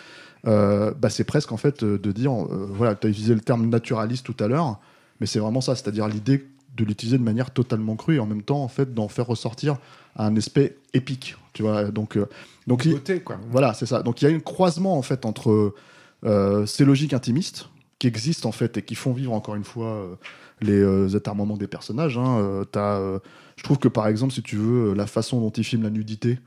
Euh, 0.45 0.93
bah, 0.93 1.09
c'est 1.09 1.23
presque 1.23 1.51
en 1.51 1.57
fait 1.57 1.83
euh, 1.83 1.97
de 1.97 2.11
dire. 2.11 2.31
euh, 2.31 2.67
voilà, 2.71 2.95
tu 2.95 3.07
as 3.07 3.09
utilisé 3.09 3.33
le 3.33 3.41
terme 3.41 3.67
naturaliste 3.67 4.25
tout 4.25 4.35
à 4.43 4.47
l'heure, 4.47 4.79
mais 5.19 5.25
c'est 5.27 5.39
vraiment 5.39 5.61
ça, 5.61 5.75
c'est-à-dire 5.75 6.07
l'idée 6.07 6.47
de 6.75 6.85
l'utiliser 6.85 7.17
de 7.17 7.23
manière 7.23 7.51
totalement 7.51 7.95
crue 7.95 8.15
et 8.17 8.19
en 8.19 8.27
même 8.27 8.43
temps, 8.43 8.61
en 8.63 8.67
fait, 8.67 8.93
d'en 8.93 9.07
faire 9.07 9.25
ressortir 9.27 9.77
un 10.15 10.35
aspect 10.35 10.77
épique. 10.93 11.35
Tu 11.53 11.63
vois, 11.63 11.85
donc. 11.85 12.17
euh, 12.17 12.27
donc 12.67 12.85
il- 12.85 12.93
Beauté, 12.93 13.21
quoi. 13.21 13.39
voilà, 13.49 13.73
c'est 13.73 13.85
ça. 13.87 14.03
Donc 14.03 14.21
il 14.21 14.29
y 14.29 14.31
a 14.31 14.35
un 14.35 14.39
croisement 14.39 14.97
en 14.97 15.01
fait 15.01 15.25
entre 15.25 15.73
ces 16.65 16.83
logiques 16.85 17.13
intimistes 17.13 17.69
qui 17.99 18.07
existent 18.07 18.49
en 18.49 18.51
fait 18.51 18.77
et 18.77 18.81
qui 18.83 18.95
font 18.95 19.13
vivre 19.13 19.33
encore 19.33 19.55
une 19.55 19.63
fois 19.63 20.17
les 20.61 20.79
euh, 20.79 21.07
des 21.57 21.67
personnages. 21.67 22.17
hein. 22.17 22.39
Euh, 22.39 22.65
euh, 22.75 23.19
je 23.55 23.63
trouve 23.63 23.79
que 23.79 23.87
par 23.87 24.07
exemple, 24.07 24.33
si 24.33 24.41
tu 24.43 24.55
veux, 24.55 24.93
la 24.93 25.07
façon 25.07 25.39
dont 25.39 25.49
il 25.49 25.63
filme 25.63 25.83
la 25.83 25.89
nudité 25.89 26.39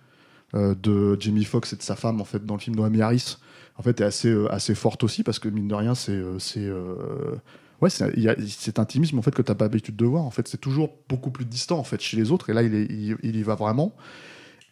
de 0.54 1.16
Jamie 1.20 1.44
Foxx 1.44 1.72
et 1.72 1.76
de 1.76 1.82
sa 1.82 1.94
femme 1.94 2.20
en 2.20 2.24
fait 2.24 2.44
dans 2.44 2.54
le 2.54 2.60
film 2.60 2.76
Noémie 2.76 3.02
Harris, 3.02 3.38
en 3.80 3.82
fait, 3.82 4.02
est 4.02 4.04
assez 4.04 4.28
euh, 4.28 4.52
assez 4.52 4.74
forte 4.74 5.02
aussi 5.04 5.22
parce 5.22 5.38
que 5.38 5.48
mine 5.48 5.66
de 5.66 5.74
rien, 5.74 5.94
c'est 5.94 6.12
euh, 6.12 6.36
euh, 6.58 7.36
ouais, 7.80 7.88
c'est 7.88 8.78
intimisme 8.78 9.18
en 9.18 9.22
fait 9.22 9.34
que 9.34 9.40
t'as 9.40 9.54
pas 9.54 9.64
l'habitude 9.64 9.96
de 9.96 10.04
voir. 10.04 10.22
En 10.22 10.30
fait, 10.30 10.46
c'est 10.48 10.60
toujours 10.60 10.90
beaucoup 11.08 11.30
plus 11.30 11.46
distant 11.46 11.78
en 11.78 11.82
fait 11.82 11.98
chez 11.98 12.18
les 12.18 12.30
autres 12.30 12.50
et 12.50 12.52
là, 12.52 12.62
il, 12.62 12.74
il, 12.74 13.16
il 13.22 13.36
y 13.36 13.42
va 13.42 13.54
vraiment. 13.54 13.94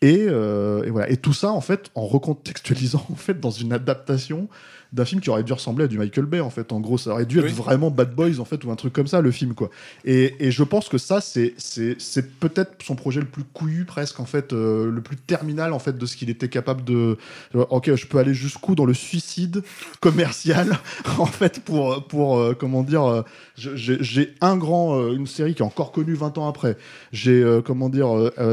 Et, 0.02 0.24
et 0.24 0.90
voilà. 0.90 1.08
Et 1.08 1.16
tout 1.16 1.32
ça, 1.32 1.50
en 1.52 1.62
fait, 1.62 1.90
en 1.94 2.06
recontextualisant, 2.06 3.04
en 3.10 3.16
fait, 3.16 3.40
dans 3.40 3.50
une 3.50 3.72
adaptation 3.72 4.48
d'un 4.92 5.04
film 5.04 5.20
qui 5.20 5.30
aurait 5.30 5.44
dû 5.44 5.52
ressembler 5.52 5.84
à 5.84 5.88
du 5.88 5.98
Michael 5.98 6.26
Bay, 6.26 6.40
en 6.40 6.50
fait. 6.50 6.72
En 6.72 6.80
gros, 6.80 6.98
ça 6.98 7.10
aurait 7.10 7.26
dû 7.26 7.38
être 7.38 7.52
vraiment 7.52 7.90
Bad 7.90 8.14
Boys, 8.14 8.40
en 8.40 8.44
fait, 8.44 8.64
ou 8.64 8.70
un 8.70 8.76
truc 8.76 8.92
comme 8.92 9.06
ça, 9.06 9.20
le 9.20 9.30
film, 9.30 9.54
quoi. 9.54 9.70
Et, 10.04 10.34
et 10.40 10.50
je 10.50 10.62
pense 10.62 10.88
que 10.88 10.98
ça, 10.98 11.20
c'est, 11.20 11.54
c'est, 11.58 12.38
peut-être 12.40 12.82
son 12.82 12.96
projet 12.96 13.20
le 13.20 13.26
plus 13.26 13.44
couillu, 13.44 13.84
presque, 13.84 14.20
en 14.20 14.24
fait, 14.24 14.52
euh, 14.52 14.90
le 14.90 15.00
plus 15.00 15.16
terminal, 15.16 15.72
en 15.72 15.78
fait, 15.78 15.96
de 15.96 16.06
ce 16.06 16.16
qu'il 16.16 16.30
était 16.30 16.48
capable 16.48 16.84
de. 16.84 17.16
Ok, 17.54 17.94
je 17.94 18.06
peux 18.06 18.18
aller 18.18 18.34
jusqu'où 18.34 18.74
dans 18.74 18.86
le 18.86 18.94
suicide 18.94 19.62
commercial, 20.00 20.78
en 21.18 21.26
fait, 21.26 21.60
pour, 21.60 22.06
pour 22.06 22.38
euh, 22.38 22.54
comment 22.58 22.82
dire, 22.82 23.04
euh, 23.04 23.22
j'ai, 23.56 24.34
un 24.40 24.56
grand, 24.56 24.98
euh, 24.98 25.14
une 25.14 25.26
série 25.26 25.54
qui 25.54 25.62
est 25.62 25.66
encore 25.66 25.92
connue 25.92 26.14
20 26.14 26.38
ans 26.38 26.48
après. 26.48 26.76
J'ai, 27.12 27.60
comment 27.64 27.88
dire, 27.88 28.08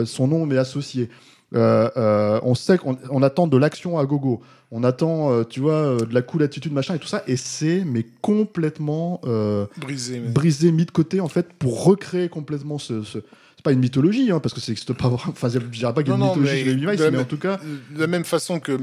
son 0.05 0.27
nom 0.27 0.45
m'est 0.45 0.57
associé. 0.57 1.09
On 1.53 2.55
sait 2.55 2.77
qu'on 2.77 2.97
on 3.09 3.23
attend 3.23 3.47
de 3.47 3.57
l'action 3.57 3.97
à 3.97 4.05
gogo. 4.05 4.41
On 4.77 4.83
attend, 4.83 5.31
euh, 5.31 5.43
tu 5.45 5.61
vois, 5.61 5.75
euh, 5.75 5.99
de 5.99 6.13
la 6.13 6.21
cool 6.21 6.43
attitude, 6.43 6.73
machin 6.73 6.95
et 6.95 6.99
tout 6.99 7.07
ça. 7.07 7.23
Et 7.27 7.37
c'est, 7.37 7.85
mais 7.85 8.05
complètement 8.21 9.21
euh, 9.23 9.67
Brisé. 9.77 10.19
mais- 10.19 10.27
brisé, 10.27 10.69
mis 10.73 10.83
de 10.85 10.91
côté, 10.91 11.21
en 11.21 11.29
fait, 11.29 11.47
pour 11.57 11.85
recréer 11.85 12.27
complètement 12.27 12.77
ce. 12.77 13.01
Pas 13.65 13.71
une 13.73 13.79
mythologie, 13.79 14.31
hein, 14.31 14.39
parce 14.39 14.53
que 14.53 14.61
ça 14.61 14.71
n'existe 14.71 14.93
pas 14.93 15.09
vraiment. 15.09 15.31
Enfin, 15.31 15.49
je 15.49 15.59
dirais 15.59 15.93
pas 15.93 16.03
qu'il 16.03 16.11
y 16.11 16.13
a 16.13 16.15
une 16.15 16.21
Non, 16.21 16.27
mythologie 16.35 16.63
mais 16.65 16.95
de 16.95 17.03
la 17.03 17.11
mais 17.11 17.17
en 17.17 17.25
tout 17.25 17.37
cas. 17.37 17.59
De 17.93 17.99
la 17.99 18.07
même 18.07 18.23
façon 18.23 18.59
que 18.61 18.79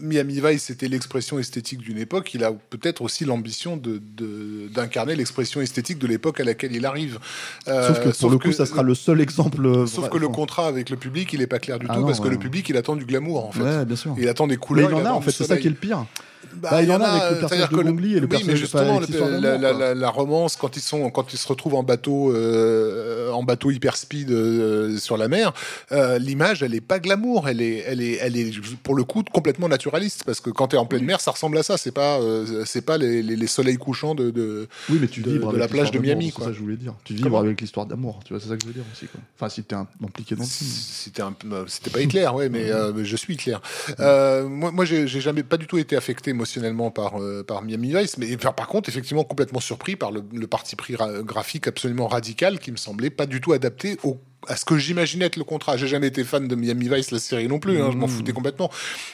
Miami 0.00 0.40
Vice 0.44 0.64
c'était 0.64 0.88
l'expression 0.88 1.38
esthétique 1.38 1.78
d'une 1.78 1.98
époque, 1.98 2.34
il 2.34 2.42
a 2.42 2.52
peut-être 2.52 3.00
aussi 3.02 3.24
l'ambition 3.24 3.76
de- 3.76 4.02
de- 4.16 4.66
d'incarner 4.74 5.14
l'expression 5.14 5.60
esthétique 5.60 5.98
de 5.98 6.06
l'époque 6.08 6.40
à 6.40 6.44
laquelle 6.44 6.74
il 6.74 6.84
arrive. 6.84 7.20
Euh, 7.68 7.86
Sauf 7.88 8.02
que 8.02 8.18
pour 8.18 8.30
le 8.30 8.38
coup, 8.38 8.48
que- 8.48 8.54
ça 8.54 8.66
sera 8.66 8.82
le 8.82 8.94
seul 8.96 9.20
exemple. 9.20 9.64
euh, 9.64 9.86
Sauf 9.86 10.00
vrai- 10.00 10.10
que 10.10 10.18
le 10.18 10.28
contrat 10.28 10.66
avec 10.66 10.90
le 10.90 10.96
public, 10.96 11.32
il 11.32 11.42
est 11.42 11.46
pas 11.46 11.60
clair 11.60 11.78
du 11.78 11.86
Ah 11.88 11.94
tout, 11.94 12.00
non, 12.00 12.06
parce 12.06 12.18
que 12.20 12.28
le 12.28 12.38
public, 12.38 12.68
il 12.68 12.76
attend 12.76 12.96
du 12.96 13.04
glamour, 13.04 13.46
en 13.46 13.52
fait. 13.52 13.62
Ouais, 13.62 13.84
bien 13.84 13.96
sûr. 13.96 14.14
Il 14.18 14.28
attend 14.28 14.46
des 14.48 14.54
Mais 14.54 14.58
couleurs. 14.58 14.90
il 14.90 14.94
en 14.96 15.04
a, 15.04 15.12
en 15.12 15.20
fait, 15.20 15.30
c'est 15.30 15.44
ça 15.44 15.56
qui 15.58 15.68
est 15.68 15.70
le 15.70 15.76
pire. 15.76 16.06
Bah, 16.54 16.68
Bah, 16.72 16.82
il 16.82 16.88
y 16.88 16.92
en 16.92 17.00
a 17.00 17.06
avec 17.06 17.30
le 17.34 17.38
personnage 17.40 17.68
de 17.70 17.80
et 17.80 17.82
le 17.84 17.90
oui, 17.92 18.26
personnage 18.26 18.46
mais 18.46 18.56
justement, 18.56 19.00
la, 19.40 19.56
la- 19.58 19.70
quoi. 19.70 19.78
la- 19.80 19.94
la 19.94 20.08
romance 20.10 20.56
quand 20.56 20.76
ils 20.76 20.80
sont, 20.82 21.10
quand 21.10 21.32
ils 21.32 21.38
se 21.38 21.46
retrouvent 21.48 21.74
en 21.74 21.82
bateau, 21.82 22.34
euh, 22.34 23.30
en 23.30 23.42
bateau 23.42 23.70
hyper 23.70 23.96
speed 23.96 24.30
euh, 24.30 24.96
sur 24.98 25.16
la 25.16 25.28
mer, 25.28 25.52
euh, 25.92 26.18
l'image, 26.18 26.62
elle 26.62 26.74
est 26.74 26.80
pas 26.80 26.98
glamour, 26.98 27.48
elle 27.48 27.60
est, 27.62 27.84
elle 27.86 28.00
est, 28.02 28.18
elle 28.20 28.36
est 28.36 28.52
pour 28.82 28.94
le 28.94 29.04
coup 29.04 29.22
complètement 29.32 29.68
naturaliste 29.68 30.24
parce 30.24 30.40
que 30.40 30.50
quand 30.50 30.68
tu 30.68 30.76
es 30.76 30.78
en 30.78 30.86
pleine 30.86 31.04
mer, 31.04 31.20
ça 31.20 31.30
ressemble 31.30 31.58
à 31.58 31.62
ça. 31.62 31.76
C'est 31.76 31.92
pas, 31.92 32.20
euh, 32.20 32.64
c'est 32.66 32.82
pas 32.82 32.98
les, 32.98 33.22
les- 33.22 33.36
les 33.36 33.46
soleils 33.46 33.76
couchants 33.76 34.14
de, 34.14 34.30
de- 34.30 34.68
Oui, 34.88 34.98
mais 35.00 35.08
tu 35.08 35.22
de- 35.22 35.30
vibres 35.32 35.52
de 35.52 35.58
la 35.58 35.68
plage 35.68 35.90
de 35.90 35.98
Miami, 35.98 36.32
quoi. 36.32 36.46
Ça 36.46 36.52
je 36.52 36.58
voulais 36.60 36.76
dire. 36.76 36.94
Tu 37.04 37.14
vibres 37.14 37.28
Comment? 37.28 37.40
avec 37.40 37.60
l'histoire 37.60 37.86
d'amour, 37.86 38.20
tu 38.24 38.32
vois, 38.32 38.40
c'est 38.42 38.48
ça 38.48 38.56
que 38.56 38.62
je 38.62 38.66
veux 38.68 38.74
dire 38.74 38.84
aussi. 38.92 39.06
Quoi. 39.06 39.20
Enfin, 39.38 39.48
si 39.48 39.62
t'es 39.62 39.74
un- 39.74 39.86
impliqué 40.04 40.34
dans 40.34 40.42
le 40.42 40.48
film. 40.48 40.70
C'était 40.70 41.22
un, 41.22 41.32
peu- 41.32 41.64
c'était 41.68 41.90
pas 41.90 42.00
Hitler, 42.00 42.28
ouais, 42.34 42.48
mais 42.48 42.70
je 43.02 43.16
suis 43.16 43.34
Hitler. 43.34 43.56
Moi, 43.98 44.70
moi, 44.72 44.84
j'ai 44.84 45.06
jamais 45.06 45.42
pas 45.42 45.56
du 45.56 45.66
tout 45.66 45.78
été 45.78 45.96
affecté 45.96 46.32
émotionnellement 46.40 46.90
par 46.90 47.20
euh, 47.20 47.44
par 47.44 47.62
Miami 47.62 47.92
Vice, 47.94 48.16
mais 48.16 48.36
par, 48.36 48.66
contre, 48.66 48.88
effectivement, 48.88 49.24
complètement 49.24 49.60
surpris 49.60 49.94
par 49.96 50.10
le, 50.10 50.22
parti 50.46 50.74
pris 50.74 50.96
ra- 50.96 51.22
graphique 51.22 51.66
absolument 51.66 52.08
radical 52.08 52.58
qui 52.58 52.72
me 52.72 52.76
semblait 52.76 53.10
pas 53.10 53.26
du 53.26 53.40
tout 53.40 53.52
adapté 53.52 53.98
au 54.02 54.18
à 54.50 54.56
ce 54.56 54.64
que 54.64 54.76
j'imaginais 54.76 55.26
être 55.26 55.36
le 55.36 55.44
contrat. 55.44 55.76
J'ai 55.76 55.86
jamais 55.86 56.08
été 56.08 56.24
fan 56.24 56.48
de 56.48 56.54
Miami 56.56 56.88
Vice, 56.88 57.12
la 57.12 57.18
série 57.20 57.48
non 57.48 57.58
plus, 57.58 57.80
hein, 57.80 57.90
je 57.92 57.96
m'en 57.96 58.06
Mmh. 58.06 58.10
foutais 58.10 58.32
complètement. 58.32 58.70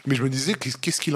Mais 0.06 0.14
je 0.14 0.22
me 0.22 0.30
disais, 0.30 0.54
qu'est-ce 0.54 0.78
qu'il 1.00 1.14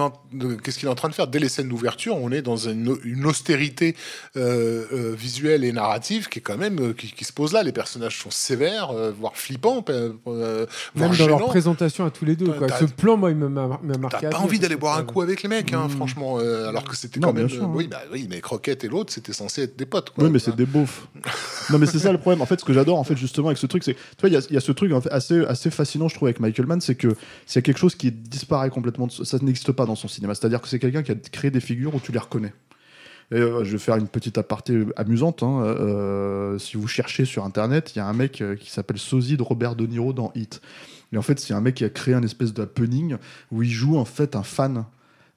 qu'est-ce 0.63 0.85
est 0.85 0.89
en 0.89 0.95
train 0.95 1.09
de 1.09 1.15
faire? 1.15 1.27
Dès 1.27 1.39
les 1.39 1.49
scènes 1.49 1.69
d'ouverture, 1.69 2.17
on 2.17 2.31
est 2.31 2.43
dans 2.43 2.57
une, 2.57 2.97
une 3.05 3.25
austérité 3.27 3.97
euh, 4.37 4.85
euh, 4.93 5.15
visuelle 5.17 5.65
et 5.65 5.73
narrative 5.73 6.29
qui 6.29 6.41
est 6.41 6.43
quand 6.43 6.59
même 6.59 6.79
euh, 6.81 6.93
qui, 6.93 7.11
qui 7.13 7.25
se 7.25 7.33
pose 7.33 7.53
là. 7.55 7.63
Les 7.63 7.73
personnages 7.73 8.19
sont 8.19 8.31
sévères, 8.31 8.91
euh, 8.91 9.11
voire 9.11 9.37
flippants, 9.37 9.83
voire 9.85 10.71
Même 10.95 11.17
dans 11.17 11.27
leur 11.27 11.47
présentation 11.47 12.05
à 12.05 12.11
tous 12.11 12.25
les 12.27 12.37
deux. 12.37 12.53
Quoi. 12.53 12.69
Ce 12.79 12.85
plan, 12.85 13.17
moi, 13.17 13.31
il 13.31 13.37
m'a 13.37 13.49
m'a 13.49 13.79
marqué. 13.99 14.19
T'as 14.21 14.29
pas 14.31 14.39
vie, 14.39 14.45
envie 14.45 14.59
d'aller 14.59 14.77
boire 14.77 14.99
un 14.99 15.05
coup 15.05 15.23
avec 15.23 15.43
les 15.43 15.49
mecs, 15.49 15.73
hein, 15.73 15.89
franchement. 15.89 16.39
euh, 16.39 16.69
alors 16.69 16.85
que 16.85 16.97
c'était 16.97 17.21
quand 17.21 17.33
même. 17.33 17.49
sûr, 17.49 17.63
euh, 17.63 17.67
hein. 17.67 17.73
oui, 17.75 17.87
bah 17.89 18.03
oui, 18.13 18.27
mais 18.29 18.41
Croquette 18.41 18.85
et 18.85 18.89
l'autre, 18.89 19.13
c'était 19.13 19.33
censé 19.33 19.63
être 19.63 19.77
des 19.79 19.87
potes. 19.87 20.11
Quoi. 20.11 20.25
Oui, 20.25 20.31
mais 20.31 20.39
c'est 20.39 20.55
des 20.55 20.67
beaufs. 20.67 21.07
non, 21.71 21.79
mais 21.79 21.87
c'est 21.87 21.99
ça 21.99 22.13
le 22.13 22.19
problème. 22.19 22.43
En 22.43 22.47
fait, 22.47 22.61
ce 22.61 22.65
que 22.65 22.73
j'adore, 22.73 22.99
en 22.99 23.05
fait, 23.05 23.17
justement, 23.17 23.49
avec 23.49 23.59
ce 23.59 23.67
truc, 23.67 23.83
c'est, 23.85 23.97
tu 24.17 24.27
vois, 24.29 24.29
il 24.29 24.53
y 24.55 24.57
a, 24.57 24.61
ce 24.61 24.73
truc 24.73 24.93
assez, 25.11 25.45
assez 25.47 25.71
fascinant, 25.71 26.09
je 26.09 26.15
trouve, 26.15 26.29
avec 26.29 26.41
Michael 26.41 26.67
Mann, 26.67 26.81
c'est 26.81 26.95
que 26.95 27.09
c'est 27.47 27.63
quelque 27.63 27.79
chose 27.79 27.95
qui 27.95 28.11
disparaît 28.13 28.71
complètement. 28.71 29.07
de- 29.07 29.13
Ça 29.25 29.39
n'existe 29.43 29.73
pas 29.73 29.87
dans 29.87 29.95
son 29.95 30.09
cinéma. 30.09 30.35
C'est-à-dire 30.35 30.61
que 30.61 30.69
c'est 30.69 30.79
quelqu'un 30.79 31.03
qui 31.03 31.13
a 31.13 31.15
créé 31.15 31.51
des 31.51 31.61
figures 31.61 31.95
où 31.95 32.01
tu 32.01 32.13
les 32.13 32.19
reconnais. 32.19 32.53
Euh, 33.33 33.63
je 33.63 33.73
vais 33.73 33.79
faire 33.79 33.97
une 33.97 34.09
petite 34.09 34.39
aparté 34.39 34.85
amusante. 34.97 35.43
hein. 35.45 35.63
Euh, 35.65 36.59
si 36.59 36.77
vous 36.77 36.89
cherchez 36.89 37.25
sur 37.25 37.45
Internet, 37.45 37.93
il 37.95 37.99
y 37.99 38.01
a 38.01 38.07
un 38.07 38.13
mec 38.13 38.41
euh, 38.41 38.57
qui 38.57 38.71
s'appelle 38.71 38.99
Sosie 38.99 39.37
de 39.37 39.43
Robert 39.43 39.77
De 39.77 39.87
Niro 39.87 40.13
dans 40.13 40.33
Hit. 40.35 40.61
Et 41.13 41.17
en 41.17 41.23
fait, 41.23 41.39
c'est 41.39 41.55
un 41.55 41.61
mec 41.61 41.77
qui 41.77 41.85
a 41.85 41.89
créé 41.91 42.15
un 42.15 42.23
espèce 42.23 42.53
d'happening 42.53 43.17
où 43.53 43.63
il 43.63 43.71
joue 43.71 43.97
en 43.97 44.05
fait 44.05 44.35
un 44.35 44.43
fan 44.43 44.79
euh, 44.79 44.81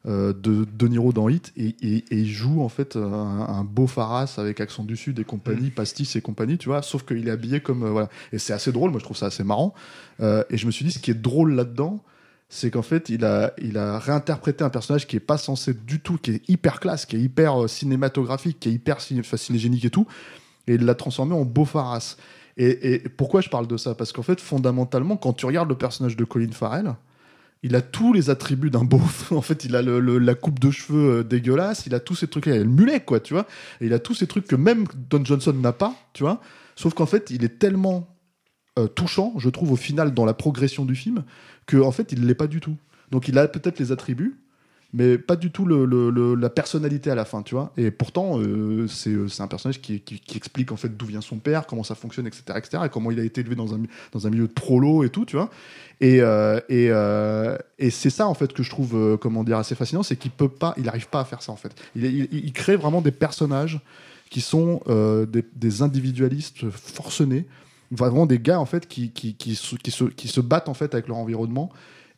de 0.05 0.65
De 0.65 0.87
Niro 0.87 1.13
dans 1.13 1.29
Hit 1.29 1.53
et, 1.55 1.75
et- 1.81 1.97
et 2.11 2.17
il 2.17 2.27
joue 2.29 2.61
en 2.61 2.69
fait 2.69 2.97
un, 2.97 3.01
un 3.03 3.63
beau 3.63 3.87
Faras 3.87 4.35
avec 4.37 4.59
accent 4.59 4.83
du 4.83 4.97
sud 4.97 5.17
et 5.19 5.23
compagnie, 5.23 5.69
pastis 5.69 6.15
et 6.17 6.21
compagnie, 6.21 6.57
tu 6.57 6.67
vois, 6.69 6.81
sauf 6.81 7.03
qu'il 7.05 7.25
est 7.27 7.31
habillé 7.31 7.61
comme 7.61 7.83
euh, 7.83 7.89
voilà. 7.89 8.09
Et 8.33 8.37
c'est 8.39 8.51
assez 8.53 8.71
drôle, 8.73 8.91
moi 8.91 8.99
je 8.99 9.05
trouve 9.05 9.15
ça 9.17 9.27
assez 9.27 9.43
marrant. 9.43 9.73
Euh, 10.19 10.43
et 10.49 10.57
je 10.57 10.65
me 10.65 10.71
suis 10.71 10.83
dit, 10.85 10.91
ce 10.91 10.99
qui 10.99 11.11
est 11.11 11.21
drôle 11.21 11.53
là-dedans, 11.53 12.01
c'est 12.49 12.69
qu'en 12.69 12.81
fait, 12.81 13.09
il 13.09 13.23
a, 13.25 13.53
il 13.61 13.77
a 13.77 13.97
réinterprété 13.97 14.63
un 14.63 14.69
personnage 14.69 15.07
qui 15.07 15.15
est 15.15 15.19
pas 15.21 15.37
censé 15.37 15.73
du 15.73 15.99
tout, 16.01 16.17
qui 16.17 16.31
est 16.31 16.49
hyper 16.49 16.79
classe, 16.79 17.05
qui 17.05 17.15
est 17.15 17.21
hyper 17.21 17.63
euh, 17.63 17.67
cinématographique, 17.67 18.59
qui 18.59 18.69
est 18.69 18.73
hyper 18.73 18.99
ciné- 18.99 19.23
cinégénique 19.37 19.85
et 19.85 19.89
tout, 19.89 20.05
et 20.67 20.75
il 20.75 20.85
l'a 20.85 20.95
transformé 20.95 21.33
en 21.33 21.45
beau 21.45 21.65
Faras. 21.65 22.17
Et, 22.57 22.93
et 22.93 22.99
pourquoi 23.09 23.41
je 23.41 23.49
parle 23.49 23.65
de 23.67 23.77
ça? 23.77 23.95
Parce 23.95 24.11
qu'en 24.11 24.21
fait, 24.21 24.39
fondamentalement, 24.39 25.17
quand 25.17 25.33
tu 25.33 25.45
regardes 25.47 25.69
le 25.69 25.75
personnage 25.75 26.15
de 26.15 26.23
Colin 26.25 26.51
Farrell, 26.51 26.93
il 27.63 27.75
a 27.75 27.81
tous 27.81 28.13
les 28.13 28.29
attributs 28.29 28.69
d'un 28.69 28.83
beauf. 28.83 29.31
En 29.31 29.41
fait, 29.41 29.65
il 29.65 29.75
a 29.75 29.81
le- 29.81 30.17
la 30.19 30.35
coupe 30.35 30.59
de 30.59 30.69
cheveux 30.69 31.19
euh, 31.19 31.23
dégueulasse, 31.23 31.85
il 31.87 31.95
a 31.95 31.99
tous 31.99 32.15
ces 32.15 32.27
trucs-là, 32.27 32.55
il 32.55 32.61
a 32.61 32.63
le 32.63 32.69
mulet, 32.69 32.99
quoi, 32.99 33.19
tu 33.19 33.33
vois. 33.33 33.47
Et 33.81 33.85
il 33.87 33.93
a 33.93 33.99
tous 33.99 34.13
ces 34.13 34.27
trucs 34.27 34.45
que 34.47 34.55
même 34.55 34.85
Don 35.09 35.23
Johnson 35.25 35.53
n'a 35.53 35.73
pas, 35.73 35.95
tu 36.13 36.23
vois. 36.23 36.41
Sauf 36.75 36.93
qu'en 36.93 37.05
fait, 37.05 37.29
il 37.31 37.43
est 37.43 37.59
tellement 37.59 38.07
euh, 38.79 38.87
touchant, 38.87 39.33
je 39.37 39.49
trouve, 39.49 39.71
au 39.71 39.75
final, 39.75 40.13
dans 40.13 40.25
la 40.25 40.33
progression 40.33 40.85
du 40.85 40.95
film, 40.95 41.23
que 41.65 41.77
en 41.77 41.91
fait, 41.91 42.11
il 42.11 42.25
l'est 42.25 42.35
pas 42.35 42.47
du 42.47 42.59
tout. 42.59 42.75
Donc, 43.11 43.27
il 43.27 43.37
a 43.37 43.47
peut-être 43.47 43.79
les 43.79 43.91
attributs, 43.91 44.39
mais 44.93 45.17
pas 45.17 45.35
du 45.35 45.49
tout 45.49 45.65
la 45.65 46.49
personnalité 46.51 47.09
à 47.09 47.15
la 47.15 47.25
fin, 47.25 47.41
tu 47.41 47.55
vois. 47.55 47.73
Et 47.77 47.89
pourtant, 47.89 48.39
euh, 48.39 48.87
c'est 48.87 49.09
euh, 49.09 49.27
un 49.39 49.47
personnage 49.47 49.81
qui, 49.81 50.01
qui- 50.01 50.21
explique 50.35 50.71
en 50.71 50.75
fait 50.75 50.95
d'où 50.95 51.07
vient 51.07 51.21
son 51.21 51.37
père, 51.37 51.65
comment 51.65 51.83
ça 51.83 51.95
fonctionne, 51.95 52.27
etc., 52.27 52.43
etc., 52.57 52.83
et 52.85 52.89
comment 52.89 53.09
il 53.09 53.19
a 53.19 53.23
été 53.23 53.41
élevé 53.41 53.55
dans 53.55 53.73
un, 53.73 53.79
dans 54.11 54.27
un 54.27 54.29
milieu 54.29 54.47
de 54.47 54.53
prolo 54.53 55.03
et 55.03 55.09
tout, 55.09 55.25
tu 55.25 55.35
vois. 55.35 55.49
Et, 55.99 56.21
euh, 56.21 56.59
euh, 56.69 57.57
et 57.79 57.89
c'est 57.89 58.11
ça 58.11 58.27
en 58.27 58.35
fait 58.35 58.53
que 58.53 58.61
je 58.61 58.69
trouve, 58.69 59.17
comment 59.19 59.43
dire, 59.43 59.57
assez 59.57 59.73
fascinant, 59.73 60.03
c'est 60.03 60.15
qu'il 60.15 60.31
peut 60.31 60.49
pas, 60.49 60.75
il 60.77 60.87
arrive 60.87 61.07
pas 61.07 61.21
à 61.21 61.25
faire 61.25 61.41
ça 61.41 61.51
en 61.51 61.55
fait. 61.55 61.73
Il, 61.95 62.53
crée 62.53 62.75
vraiment 62.75 63.01
des 63.01 63.11
personnages 63.11 63.79
qui 64.29 64.41
sont 64.41 64.81
des, 65.27 65.81
individualistes 65.81 66.69
forcenés, 66.69 67.47
vraiment 67.89 68.27
des 68.27 68.37
gars 68.37 68.59
en 68.59 68.65
fait 68.65 68.87
qui, 68.87 69.09
qui, 69.11 69.55
se, 69.55 69.75
se, 69.89 70.03
qui 70.03 70.27
se 70.27 70.41
battent 70.41 70.69
en 70.69 70.75
fait 70.75 70.93
avec 70.93 71.07
leur 71.07 71.17
environnement. 71.17 71.71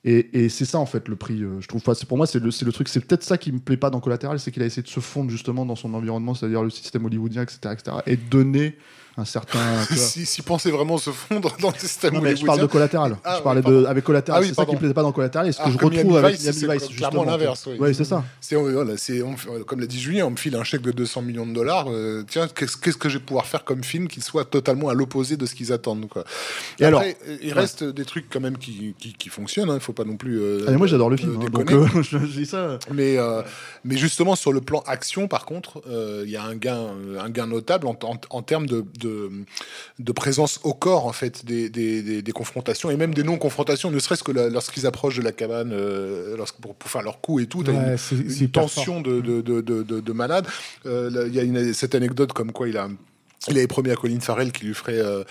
Et, 0.07 0.49
c'est 0.49 0.65
ça 0.65 0.77
en 0.77 0.85
fait 0.85 1.07
le 1.07 1.15
prix, 1.15 1.41
euh, 1.41 1.59
je 1.59 1.67
trouve. 1.67 1.81
Enfin, 1.85 1.99
pour 2.07 2.17
moi 2.17 2.27
c'est 2.27 2.39
le, 2.39 2.71
truc, 2.71 2.87
c'est 2.87 2.99
peut-être 2.99 3.23
ça 3.23 3.39
qui 3.39 3.51
me 3.51 3.57
plaît 3.57 3.75
pas 3.75 3.89
dans 3.89 3.99
Collatéral, 3.99 4.39
c'est 4.39 4.51
qu'il 4.51 4.61
a 4.61 4.65
essayé 4.67 4.83
de 4.83 4.87
se 4.87 4.99
fondre 4.99 5.31
justement 5.31 5.65
dans 5.65 5.75
son 5.75 5.95
environnement, 5.95 6.35
c'est-à-dire 6.35 6.61
le 6.61 6.69
système 6.69 7.05
hollywoodien, 7.05 7.41
etc., 7.41 7.57
etc., 7.73 7.97
et 8.05 8.15
donner 8.15 8.77
un 9.17 9.25
certain. 9.25 9.59
si, 9.95 10.25
si 10.25 10.41
pensait 10.41 10.71
vraiment 10.71 10.97
se 10.97 11.09
fondre 11.09 11.55
dans 11.61 11.69
le 11.71 11.77
système 11.79 12.13
Non, 12.15 12.21
mais 12.21 12.35
je 12.35 12.45
parle 12.45 12.59
de 12.59 12.65
Collatéral. 12.65 13.17
Ah, 13.23 13.35
je 13.37 13.43
parlais 13.43 13.59
oui, 13.59 13.63
pardon. 13.63 13.81
de 13.81 13.85
avec 13.85 14.03
Collatéral. 14.03 14.39
Ah 14.39 14.43
oui, 14.43 14.49
c'est 14.49 14.55
ça 14.55 14.65
qui 14.65 14.73
me 14.73 14.79
plaisait 14.79 14.93
pas 14.93 15.03
dans 15.03 15.11
Collatéral. 15.11 15.47
Et 15.47 15.51
ce 15.51 15.57
que 15.57 15.63
Alors 15.63 15.79
je 15.79 15.85
retrouve 15.85 16.17
avec 16.17 16.35
Vice, 16.35 16.51
c'est 16.51 16.65
clairement 16.65 16.79
justement. 16.89 17.23
l'inverse, 17.23 17.65
oui. 17.67 17.77
Ouais, 17.79 17.93
c'est 17.93 18.03
ça. 18.03 18.23
C'est, 18.41 18.55
voilà, 18.55 18.97
c'est, 18.97 19.21
on- 19.21 19.35
comme 19.65 19.79
l'a 19.79 19.85
dit 19.87 19.99
Julien, 19.99 20.25
on 20.25 20.31
me 20.31 20.35
file 20.35 20.55
un 20.55 20.63
chèque 20.63 20.81
de 20.81 20.91
200 20.91 21.21
millions 21.21 21.45
de 21.45 21.53
dollars. 21.53 21.85
euh, 21.89 22.23
tiens, 22.27 22.47
qu'est-ce, 22.47 22.75
qu'est-ce 22.77 22.97
que 22.97 23.07
je 23.09 23.17
vais 23.17 23.23
pouvoir 23.23 23.45
faire 23.45 23.63
comme 23.63 23.83
film 23.83 24.07
qui 24.07 24.19
soit 24.21 24.45
totalement 24.45 24.89
à 24.89 24.93
l'opposé 24.93 25.37
de 25.37 25.45
ce 25.45 25.55
qu'ils 25.55 25.71
attendent 25.71 26.07
quoi. 26.09 26.25
Et 26.79 26.85
alors 26.85 27.01
euh, 27.01 27.37
il 27.41 27.53
reste 27.53 27.83
des 27.83 28.03
trucs 28.05 28.29
quand 28.29 28.41
même 28.41 28.57
qui, 28.57 28.95
qui, 28.99 29.13
qui 29.13 29.29
fonctionnent. 29.29 29.71
Il 29.73 29.79
faut 29.79 29.93
pas 29.93 30.03
non 30.03 30.17
plus. 30.17 30.39
euh, 30.41 30.65
Ah, 30.67 30.71
mais 30.71 30.77
moi 30.77 30.87
j'adore 30.87 31.09
le 31.09 31.15
euh, 31.15 31.17
film, 31.17 31.39
hein, 31.41 31.49
donc 31.51 31.71
euh, 31.71 31.87
je, 32.01 32.17
dis 32.17 32.45
ça. 32.45 32.79
Mais, 32.93 33.17
euh, 33.17 33.41
mais 33.85 33.95
justement, 33.97 34.35
sur 34.35 34.51
le 34.51 34.59
plan 34.61 34.83
action, 34.87 35.27
par 35.27 35.45
contre, 35.45 35.81
euh, 35.89 36.23
il 36.25 36.31
y 36.31 36.35
a 36.37 36.43
un 36.43 36.55
gain, 36.55 36.75
euh, 37.05 37.19
un 37.19 37.29
gain 37.29 37.47
notable 37.47 37.87
en 37.87 38.41
termes 38.41 38.65
de, 38.65 38.83
de, 39.05 39.31
de 39.99 40.11
présence 40.11 40.59
au 40.63 40.73
corps, 40.73 41.05
en 41.05 41.13
fait, 41.13 41.45
des, 41.45 41.69
des, 41.69 42.01
des, 42.01 42.21
des 42.21 42.31
confrontations 42.31 42.89
et 42.91 42.97
même 42.97 43.13
des 43.13 43.23
non-confrontations, 43.23 43.91
ne 43.91 43.99
serait-ce 43.99 44.23
que 44.23 44.31
lorsqu'ils 44.31 44.85
approchent 44.85 45.17
de 45.17 45.23
la 45.23 45.31
cabane, 45.31 45.71
euh, 45.73 46.35
pour, 46.61 46.75
pour 46.75 46.89
faire 46.89 47.01
leur 47.03 47.21
coup 47.21 47.39
et 47.39 47.47
tout. 47.47 47.63
Ouais, 47.63 47.95
une- 48.11 48.49
tension 48.49 49.01
de, 49.01 49.21
de, 49.21 49.41
de, 49.41 49.61
de, 49.61 49.83
de- 49.83 49.99
de 49.99 50.13
malade. 50.13 50.45
Euh, 50.85 51.25
Il 51.29 51.35
y 51.35 51.39
a 51.39 51.43
une, 51.43 51.73
cette 51.73 51.95
anecdote 51.95 52.33
comme 52.33 52.51
quoi 52.51 52.67
il 52.67 52.77
a. 52.77 52.87
Il 53.47 53.57
avait 53.57 53.67
promis 53.67 53.91
à 53.91 53.95
Colin 53.95 54.19
Farrell 54.21 54.51
qu'il 54.51 54.67
lui 54.69 54.73
ferait 54.73 54.99
euh, 54.99 55.23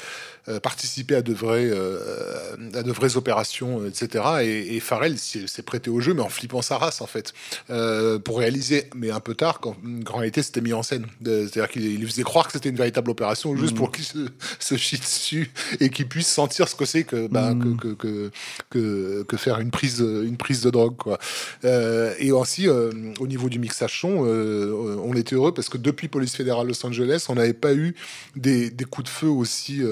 participer 0.63 1.15
à 1.15 1.23
de 1.23 1.33
vraies, 1.33 1.71
euh, 1.71 2.57
à 2.75 2.83
de 2.83 2.93
vraies 2.93 3.17
opérations, 3.17 3.81
euh, 3.81 3.89
etc. 3.89 4.25
Et, 4.43 4.77
et 4.77 4.81
Farrell 4.81 5.19
s'est 5.19 5.63
prêté 5.63 5.91
au 5.91 6.01
jeu, 6.01 6.15
mais 6.15 6.23
en 6.23 6.29
flippant 6.29 6.63
sa 6.63 6.79
race, 6.79 7.01
en 7.01 7.07
fait, 7.07 7.33
euh, 7.71 8.19
pour 8.19 8.39
réaliser, 8.39 8.91
mais 8.95 9.11
un 9.11 9.21
peu 9.21 9.35
tard, 9.35 9.61
quand 9.61 9.77
en 10.11 10.17
réalité 10.17 10.43
c'était 10.43 10.61
mis 10.61 10.73
en 10.73 10.83
scène. 10.83 11.07
C'est-à-dire 11.25 11.69
qu'il 11.69 11.99
lui 11.99 12.07
faisait 12.07 12.23
croire 12.23 12.47
que 12.47 12.53
c'était 12.53 12.69
une 12.69 12.77
véritable 12.77 13.11
opération, 13.11 13.57
juste 13.57 13.75
pour 13.75 13.91
qu'il 13.91 14.05
se, 14.05 14.29
se 14.59 14.77
chie 14.77 14.99
dessus 14.99 15.51
et 15.81 15.91
qu'il 15.91 16.09
puisse 16.09 16.29
sentir 16.29 16.69
ce 16.69 16.75
que 16.75 16.85
c'est 16.85 17.05
que, 17.05 17.27
bah, 17.27 17.55
que, 17.55 17.77
que, 17.77 17.95
que, 17.95 18.31
que, 18.71 19.23
que 19.23 19.37
faire 19.37 19.61
une 19.61 19.71
prise, 19.71 20.01
une 20.01 20.37
prise 20.37 20.61
de 20.63 20.71
drogue, 20.71 20.97
quoi. 20.97 21.19
Euh, 21.65 22.15
et 22.19 22.33
aussi, 22.33 22.69
euh, 22.69 22.91
au 23.19 23.27
niveau 23.27 23.49
du 23.49 23.59
mixage 23.59 24.01
son, 24.01 24.25
euh, 24.27 24.97
on 25.03 25.15
était 25.15 25.37
heureux 25.37 25.55
parce 25.55 25.69
que 25.69 25.79
depuis 25.79 26.09
Police 26.09 26.37
fédérale 26.37 26.67
Los 26.67 26.85
Angeles, 26.85 27.27
on 27.29 27.35
n'avait 27.35 27.53
pas 27.53 27.75
eu 27.75 27.95
des, 28.37 28.71
des 28.71 28.85
coups 28.85 29.05
de 29.05 29.11
feu 29.11 29.29
aussi. 29.29 29.83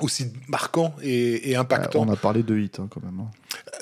Aussi 0.00 0.32
marquants 0.48 0.94
et, 1.02 1.50
et 1.50 1.56
impactants. 1.56 2.02
on 2.06 2.12
a 2.12 2.16
parlé 2.16 2.42
de 2.42 2.56
hit 2.58 2.80
hein, 2.80 2.88
quand 2.90 3.02
même. 3.02 3.20
hein. 3.20 3.30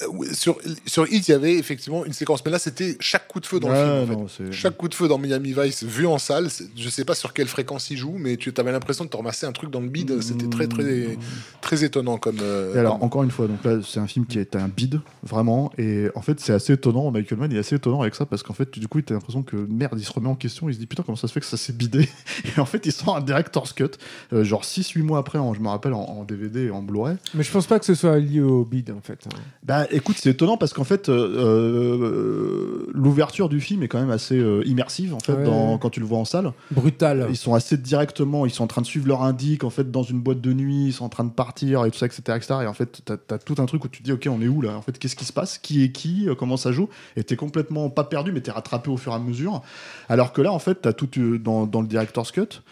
Euh, 0.02 0.24
sur, 0.32 0.58
sur 0.86 1.06
Hit, 1.12 1.28
il 1.28 1.30
y 1.32 1.34
avait 1.34 1.54
effectivement 1.54 2.04
une 2.04 2.12
séquence, 2.12 2.44
mais 2.44 2.50
là, 2.50 2.58
c'était 2.58 2.96
chaque 3.00 3.28
coup 3.28 3.40
de 3.40 3.46
feu 3.46 3.60
dans 3.60 3.68
Ouais, 3.70 3.74
le 4.00 4.06
film. 4.06 4.16
en 4.16 4.20
non, 4.22 4.28
fait. 4.28 4.44
c'est- 4.46 4.52
Chaque 4.52 4.76
coup 4.76 4.88
de 4.88 4.94
feu 4.94 5.08
dans 5.08 5.18
Miami 5.18 5.54
Vice 5.58 5.82
vu 5.84 6.06
en 6.06 6.18
salle, 6.18 6.48
je 6.76 6.88
sais 6.88 7.04
pas 7.04 7.14
sur 7.14 7.32
quelle 7.32 7.48
fréquence 7.48 7.90
il 7.90 7.96
joue, 7.96 8.16
mais 8.18 8.36
tu 8.36 8.52
avais 8.56 8.72
l'impression 8.72 9.04
de 9.04 9.10
te 9.10 9.16
ramasser 9.16 9.46
un 9.46 9.52
truc 9.52 9.70
dans 9.70 9.80
le 9.80 9.88
bide. 9.88 10.20
C'était 10.22 10.48
très, 10.48 10.66
très, 10.66 11.16
très 11.60 11.84
étonnant 11.84 12.18
comme. 12.18 12.38
euh, 12.42 12.74
Et 12.74 12.78
alors, 12.78 12.94
comme- 12.98 13.02
encore 13.06 13.22
une 13.22 13.30
fois, 13.30 13.46
donc 13.48 13.64
là, 13.64 13.78
c'est 13.86 14.00
un 14.00 14.06
film 14.06 14.26
qui 14.26 14.38
est 14.38 14.56
un 14.56 14.68
bide, 14.68 15.00
vraiment. 15.22 15.72
Et 15.78 16.08
en 16.14 16.22
fait, 16.22 16.40
c'est 16.40 16.52
assez 16.52 16.72
étonnant. 16.74 17.10
Michael 17.10 17.38
Mann 17.38 17.52
est 17.52 17.58
assez 17.58 17.76
étonnant 17.76 18.00
avec 18.02 18.14
ça 18.14 18.26
parce 18.26 18.42
qu'en 18.42 18.54
fait, 18.54 18.78
du 18.78 18.88
coup, 18.88 19.00
tu 19.02 19.12
as 19.12 19.16
l'impression 19.16 19.42
que 19.42 19.56
merde, 19.56 19.94
il 19.98 20.04
se 20.04 20.12
remet 20.12 20.28
en 20.28 20.34
question. 20.34 20.68
Il 20.68 20.74
se 20.74 20.78
dit 20.78 20.86
putain, 20.86 21.02
comment 21.04 21.16
ça 21.16 21.28
se 21.28 21.32
fait 21.32 21.40
que 21.40 21.46
ça 21.46 21.56
s'est 21.56 21.72
bidé? 21.72 22.08
Et 22.56 22.60
en 22.60 22.66
fait, 22.66 22.84
il 22.86 22.92
sort 22.92 23.16
un 23.16 23.20
director's 23.20 23.72
cut, 23.72 23.84
euh, 24.32 24.44
genre 24.44 24.64
6-8 24.64 25.02
mois 25.02 25.18
après, 25.18 25.38
en- 25.38 25.54
je 25.54 25.60
me 25.60 25.68
rappelle, 25.68 25.92
en, 25.94 26.00
en 26.02 26.24
DVD 26.24 26.66
et 26.66 26.70
en 26.70 26.82
Blu-ray. 26.82 27.16
Mais 27.34 27.42
je 27.42 27.50
pense 27.50 27.66
pas 27.66 27.78
que 27.78 27.84
ce 27.84 27.94
soit 27.94 28.18
lié 28.18 28.40
au 28.40 28.64
bid 28.64 28.90
en 28.90 29.00
fait. 29.00 29.24
Bah 29.64 29.86
écoute, 29.92 30.16
c'est 30.18 30.30
étonnant 30.30 30.56
parce 30.56 30.72
qu'en 30.72 30.82
fait, 30.82 31.08
euh, 31.08 31.14
euh, 31.16 32.86
l'ouverture 32.92 33.48
du 33.48 33.60
film 33.60 33.82
est 33.84 33.88
quand 33.88 34.00
même 34.00 34.10
assez 34.10 34.36
euh, 34.36 34.62
immersive 34.66 35.14
en 35.14 35.20
fait 35.20 35.34
Ouais. 35.34 35.44
dans- 35.44 35.78
quand 35.78 35.88
tu 35.90 36.00
le 36.00 36.06
vois 36.06 36.18
en 36.18 36.24
salle. 36.24 36.52
Brutal. 36.72 37.26
Ils 37.30 37.36
sont 37.36 37.54
assez 37.54 37.76
directement, 37.76 38.44
ils 38.44 38.50
sont 38.50 38.64
en 38.64 38.66
train 38.66 38.80
de 38.82 38.86
suivre 38.86 39.06
leur 39.06 39.22
indique 39.22 39.62
en 39.64 39.70
fait 39.70 39.90
dans 39.90 40.02
une 40.02 40.20
boîte 40.20 40.40
de 40.40 40.52
nuit, 40.52 40.86
ils 40.86 40.92
sont 40.92 41.04
en 41.04 41.08
train 41.08 41.24
de 41.24 41.30
partir 41.30 41.84
et 41.84 41.90
tout 41.90 41.98
ça, 41.98 42.06
etc. 42.06 42.22
etc. 42.36 42.54
et 42.64 42.66
en 42.66 42.74
fait, 42.74 43.02
t'as 43.04 43.16
as 43.34 43.38
tout 43.38 43.54
un 43.58 43.66
truc 43.66 43.84
où 43.84 43.88
tu 43.88 44.00
te 44.00 44.04
dis, 44.04 44.12
ok, 44.12 44.28
on 44.30 44.40
est 44.42 44.48
où 44.48 44.62
là? 44.62 44.76
En 44.76 44.82
fait, 44.82 44.98
qu'est-ce 44.98 45.14
qui 45.16 45.24
se 45.24 45.32
passe? 45.32 45.58
Qui 45.58 45.84
est 45.84 45.92
qui? 45.92 46.28
Comment 46.38 46.56
ça 46.56 46.72
joue? 46.72 46.88
Et 47.16 47.22
t'es 47.24 47.36
complètement 47.36 47.88
pas 47.88 48.04
perdu, 48.04 48.32
mais 48.32 48.40
t'es 48.40 48.50
rattrapé 48.50 48.90
au 48.90 48.96
fur 48.96 49.12
et 49.12 49.16
à 49.16 49.18
mesure. 49.20 49.62
Alors 50.08 50.32
que 50.32 50.42
là, 50.42 50.52
en 50.52 50.58
fait, 50.58 50.80
t'as 50.82 50.92
tout 50.92 51.08
euh, 51.18 51.38
dans, 51.38 51.66
dans 51.66 51.80
le 51.82 51.86
director's 51.86 52.32
cut. 52.32 52.62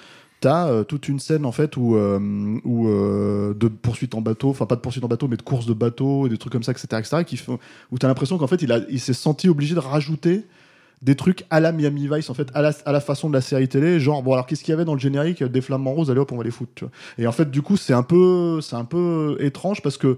T'as 0.41 0.69
euh, 0.69 0.85
toute 0.85 1.07
une 1.09 1.19
scène 1.19 1.45
en 1.45 1.53
fait 1.53 1.77
où, 1.77 1.97
euh, 1.97 2.19
euh, 2.67 3.53
de 3.53 3.69
poursuite 3.69 4.15
en 4.15 4.23
bateau, 4.23 4.49
enfin 4.49 4.65
pas 4.65 4.77
de 4.77 4.81
poursuite 4.81 5.05
en 5.05 5.09
bateau, 5.09 5.29
mais 5.29 5.37
de 5.37 5.43
course 5.43 5.67
de 5.67 5.75
bateau 5.75 6.27
et 6.27 6.31
des 6.31 6.39
trucs 6.39 6.53
comme 6.53 6.63
ça, 6.63 6.73
etc., 6.73 6.87
etc. 6.99 7.25
Qui 7.27 7.37
font, 7.37 7.59
où 7.93 7.99
t'as 7.99 8.09
l'impression 8.09 8.39
qu'en 8.39 8.47
fait 8.47 8.63
il, 8.63 9.01
s'est 9.01 9.13
senti 9.13 9.51
obligé 9.51 9.75
de 9.75 9.81
rajouter 9.81 10.47
des 11.03 11.15
trucs 11.15 11.45
à 11.51 11.61
la 11.61 11.73
Miami 11.73 12.09
Vice 12.11 12.31
en 12.31 12.35
fait 12.35 12.49
à 12.55 12.63
la, 12.63 13.01
façon 13.01 13.29
de 13.29 13.35
la 13.35 13.43
série 13.43 13.69
télé 13.69 14.01
genre 14.01 14.23
bon 14.23 14.33
alors 14.33 14.47
qu'est-ce 14.47 14.65
qu'il 14.65 14.73
y 14.73 14.75
avait 14.75 14.85
dans 14.87 14.95
le 14.95 15.01
générique 15.01 15.43
des 15.43 15.61
flamants 15.61 15.93
roses? 15.93 16.11
Allez 16.11 16.21
hop 16.21 16.33
on 16.33 16.37
va 16.37 16.45
les 16.45 16.51
foutre 16.51 16.85
et 17.19 17.27
en 17.27 17.33
fait 17.33 17.51
du 17.51 17.61
coup 17.61 17.77
c'est 17.77 17.95
un 17.95 18.03
peu 18.03 18.61
c'est 18.63 18.77
un 18.77 18.85
peu 18.85 19.37
étrange 19.41 19.83
parce 19.83 19.99
que 19.99 20.17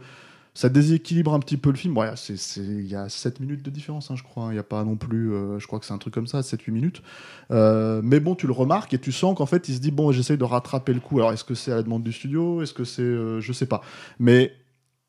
ça 0.55 0.69
déséquilibre 0.69 1.33
un 1.33 1.41
petit 1.41 1.57
peu 1.57 1.71
le 1.71 1.77
film. 1.77 1.99
C'est- 2.17 2.61
il 2.61 2.87
y 2.87 2.95
a 2.95 3.09
7 3.09 3.41
minutes 3.41 3.63
de 3.63 3.71
différence, 3.71 4.11
hein, 4.11 4.17
je 4.17 4.23
crois. 4.23 4.49
Il 4.51 4.55
n'y 4.55 4.59
a 4.59 4.63
pas 4.63 4.85
non 4.85 4.97
plus, 4.97 5.33
euh, 5.33 5.59
je 5.59 5.67
crois 5.67 5.79
que 5.79 5.87
c'est 5.87 5.95
un 5.95 5.99
truc 5.99 6.13
comme 6.15 6.27
ça, 6.27 6.43
7-8 6.43 6.73
minutes. 6.73 7.03
Euh, 7.51 8.01
mais 8.05 8.21
bon, 8.21 8.35
tu 8.35 8.47
le 8.47 8.53
remarques 8.53 8.93
et 8.95 8.99
tu 8.99 9.13
sens 9.13 9.35
qu'en 9.37 9.47
fait, 9.47 9.69
il 9.69 9.75
se 9.77 9.81
dit, 9.81 9.91
bon, 9.91 10.13
j'essaye 10.13 10.37
de 10.39 10.45
rattraper 10.45 10.93
le 10.93 11.01
coup. 11.01 11.19
Alors, 11.19 11.33
est-ce 11.33 11.45
que 11.45 11.55
c'est 11.55 11.73
à 11.73 11.77
la 11.77 11.83
demande 11.83 12.03
du 12.03 12.13
studio? 12.13 12.63
Est-ce 12.63 12.75
que 12.75 12.85
c'est. 12.85 13.03
euh, 13.03 13.41
je 13.41 13.53
sais 13.53 13.67
pas. 13.67 13.81
Mais 14.19 14.53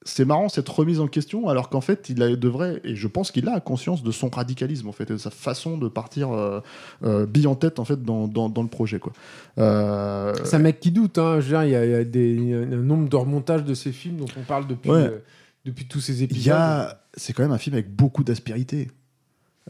c'est 0.06 0.26
marrant 0.26 0.50
cette 0.50 0.68
remise 0.70 1.00
en 1.00 1.08
question, 1.08 1.48
alors 1.48 1.70
qu'en 1.70 1.82
fait, 1.82 2.10
il 2.10 2.22
a, 2.22 2.36
devrait, 2.36 2.82
et 2.84 2.96
je 2.96 3.08
pense 3.08 3.32
qu'il 3.32 3.48
a 3.48 3.60
conscience 3.60 4.04
de 4.04 4.12
son 4.12 4.30
radicalisme, 4.30 4.88
en 4.88 4.92
fait, 4.92 5.04
et 5.10 5.14
de 5.14 5.18
sa 5.18 5.30
façon 5.30 5.78
de 5.78 5.88
partir 5.88 6.32
euh, 6.32 6.60
euh, 7.04 7.26
bille 7.26 7.48
en 7.48 7.56
tête, 7.56 7.80
en 7.80 7.86
fait, 7.86 8.04
dans, 8.04 8.28
dans, 8.28 8.50
dans 8.50 8.62
le 8.64 8.68
projet, 8.70 9.00
quoi. 9.00 9.14
Euh, 9.60 10.34
C'est 10.44 10.56
un 10.56 10.60
mec 10.60 10.80
qui 10.80 10.92
doute. 10.92 11.18
Hein. 11.18 11.40
Je 11.40 11.46
veux 11.46 11.50
dire, 11.52 11.64
il 11.64 11.70
y 11.72 11.76
a, 11.76 11.86
il 11.86 11.92
y 11.92 11.96
a 11.96 12.04
des, 12.04 12.34
il 12.34 12.48
y 12.50 12.54
a 12.54 12.58
un 12.58 12.66
nombre 12.66 13.08
de 13.10 13.16
remontages 13.16 13.64
de 13.64 13.74
ces 13.74 13.92
films 13.92 14.18
dont 14.18 14.26
on 14.38 14.44
parle 14.44 14.68
depuis, 14.68 14.90
Ouais. 14.90 14.98
euh, 15.08 15.20
depuis 15.66 15.86
tous 15.88 16.02
ces 16.02 16.18
Il 16.20 16.24
épisodes. 16.24 16.46
y 16.46 16.52
a, 16.52 17.00
c'est 17.16 17.34
quand 17.34 17.44
même 17.44 17.52
un 17.52 17.58
film 17.58 17.76
avec 17.76 17.96
beaucoup 17.96 18.24
d'aspérité. 18.24 18.90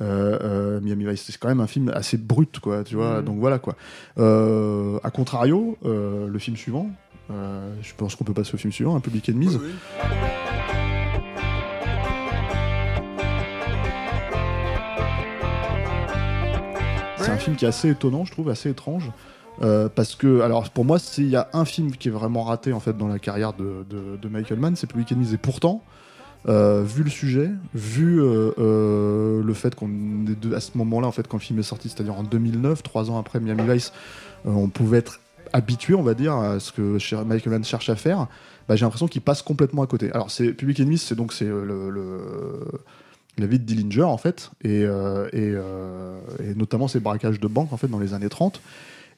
Euh, 0.02 0.40
euh, 0.42 0.82
Miami 0.82 1.06
Vice, 1.06 1.24
c'est 1.28 1.38
quand 1.38 1.50
même 1.50 1.60
un 1.60 1.68
film 1.68 1.92
assez 1.94 2.18
brut, 2.18 2.60
quoi, 2.60 2.84
tu 2.84 2.96
vois. 2.96 3.20
Mhm. 3.20 3.26
Donc 3.26 3.40
voilà, 3.40 3.60
quoi. 3.60 3.76
Euh, 4.18 4.98
a 5.04 5.12
contrario, 5.12 5.78
le 5.84 6.40
film 6.40 6.58
suivant, 6.58 6.90
je 7.30 7.94
pense 7.98 8.16
qu'on 8.16 8.24
peut 8.24 8.34
passer 8.34 8.54
au 8.54 8.58
film 8.58 8.72
suivant, 8.74 8.96
un 8.96 9.00
Public 9.00 9.30
Enemies. 9.30 9.48
Oui, 9.60 9.60
oui. 9.64 9.74
C'est 17.18 17.32
un 17.32 17.38
film 17.38 17.56
qui 17.56 17.66
est 17.66 17.70
assez 17.70 17.90
étonnant, 17.90 18.26
je 18.26 18.32
trouve, 18.32 18.50
assez 18.50 18.70
étrange. 18.70 19.10
Euh, 19.62 19.88
parce 19.88 20.16
que, 20.16 20.42
alors 20.42 20.70
pour 20.72 20.84
moi, 20.84 20.98
s'il 21.00 21.30
y 21.30 21.36
a 21.36 21.48
un 21.54 21.64
film 21.64 21.92
qui 21.92 22.08
est 22.08 22.12
vraiment 22.12 22.44
raté 22.44 22.74
en 22.74 22.80
fait 22.80 22.98
dans 22.98 23.08
la 23.08 23.20
carrière 23.20 23.54
de, 23.54 23.86
de- 23.90 24.18
de 24.20 24.28
Michael 24.28 24.60
Mann, 24.60 24.76
c'est 24.76 24.88
Public 24.88 25.12
Enemies. 25.12 25.34
Et 25.34 25.38
pourtant, 25.38 25.84
euh, 26.50 26.84
vu 26.84 27.04
le 27.04 27.10
sujet, 27.12 27.52
vu 27.76 28.20
euh, 28.20 28.52
euh, 28.58 29.44
le 29.44 29.54
fait 29.54 29.76
qu'on 29.76 29.88
est 30.28 30.40
de- 30.40 30.56
à 30.56 30.60
ce 30.60 30.72
moment-là, 30.78 31.08
en 31.08 31.12
fait, 31.12 31.28
quand 31.28 31.38
le 31.38 31.44
film 31.44 31.60
est 31.60 31.64
sorti, 31.64 31.88
c'est-à-dire 31.88 32.16
en 32.16 32.24
2009, 32.24 32.82
trois 32.84 33.12
ans 33.12 33.20
après 33.20 33.40
Miami 33.40 33.62
Vice, 33.72 33.94
euh, 34.48 34.50
on 34.50 34.70
pouvait 34.70 34.98
être 34.98 35.20
habitué, 35.54 35.96
on 35.96 36.04
va 36.04 36.14
dire, 36.14 36.34
à 36.36 36.60
ce 36.60 36.72
que 36.72 36.98
Michael 37.24 37.54
Mann 37.54 37.64
cherche 37.64 37.90
à 37.90 37.96
faire. 37.96 38.28
Bah, 38.68 38.76
j'ai 38.76 38.86
l'impression 38.86 39.08
qu'il 39.08 39.22
passe 39.22 39.42
complètement 39.42 39.82
à 39.84 39.88
côté. 39.88 40.12
Alors, 40.14 40.32
c'est 40.32 40.54
Public 40.54 40.80
Enemies, 40.80 40.98
c'est 40.98 41.16
donc 41.16 41.34
c'est 41.34 41.46
euh, 41.46 41.64
le, 41.64 41.90
le- 41.90 42.60
la 43.38 43.48
vie 43.48 43.58
de 43.60 43.64
Dillinger 43.66 44.04
en 44.04 44.18
fait, 44.18 44.52
et, 44.64 44.84
euh, 44.86 45.28
euh, 45.34 46.20
et 46.44 46.54
notamment 46.56 46.88
ses 46.88 47.00
braquages 47.00 47.40
de 47.40 47.48
banque 47.48 47.74
en 47.74 47.78
fait 47.78 47.88
dans 47.88 47.98
les 48.00 48.14
années 48.14 48.30
30. 48.30 48.62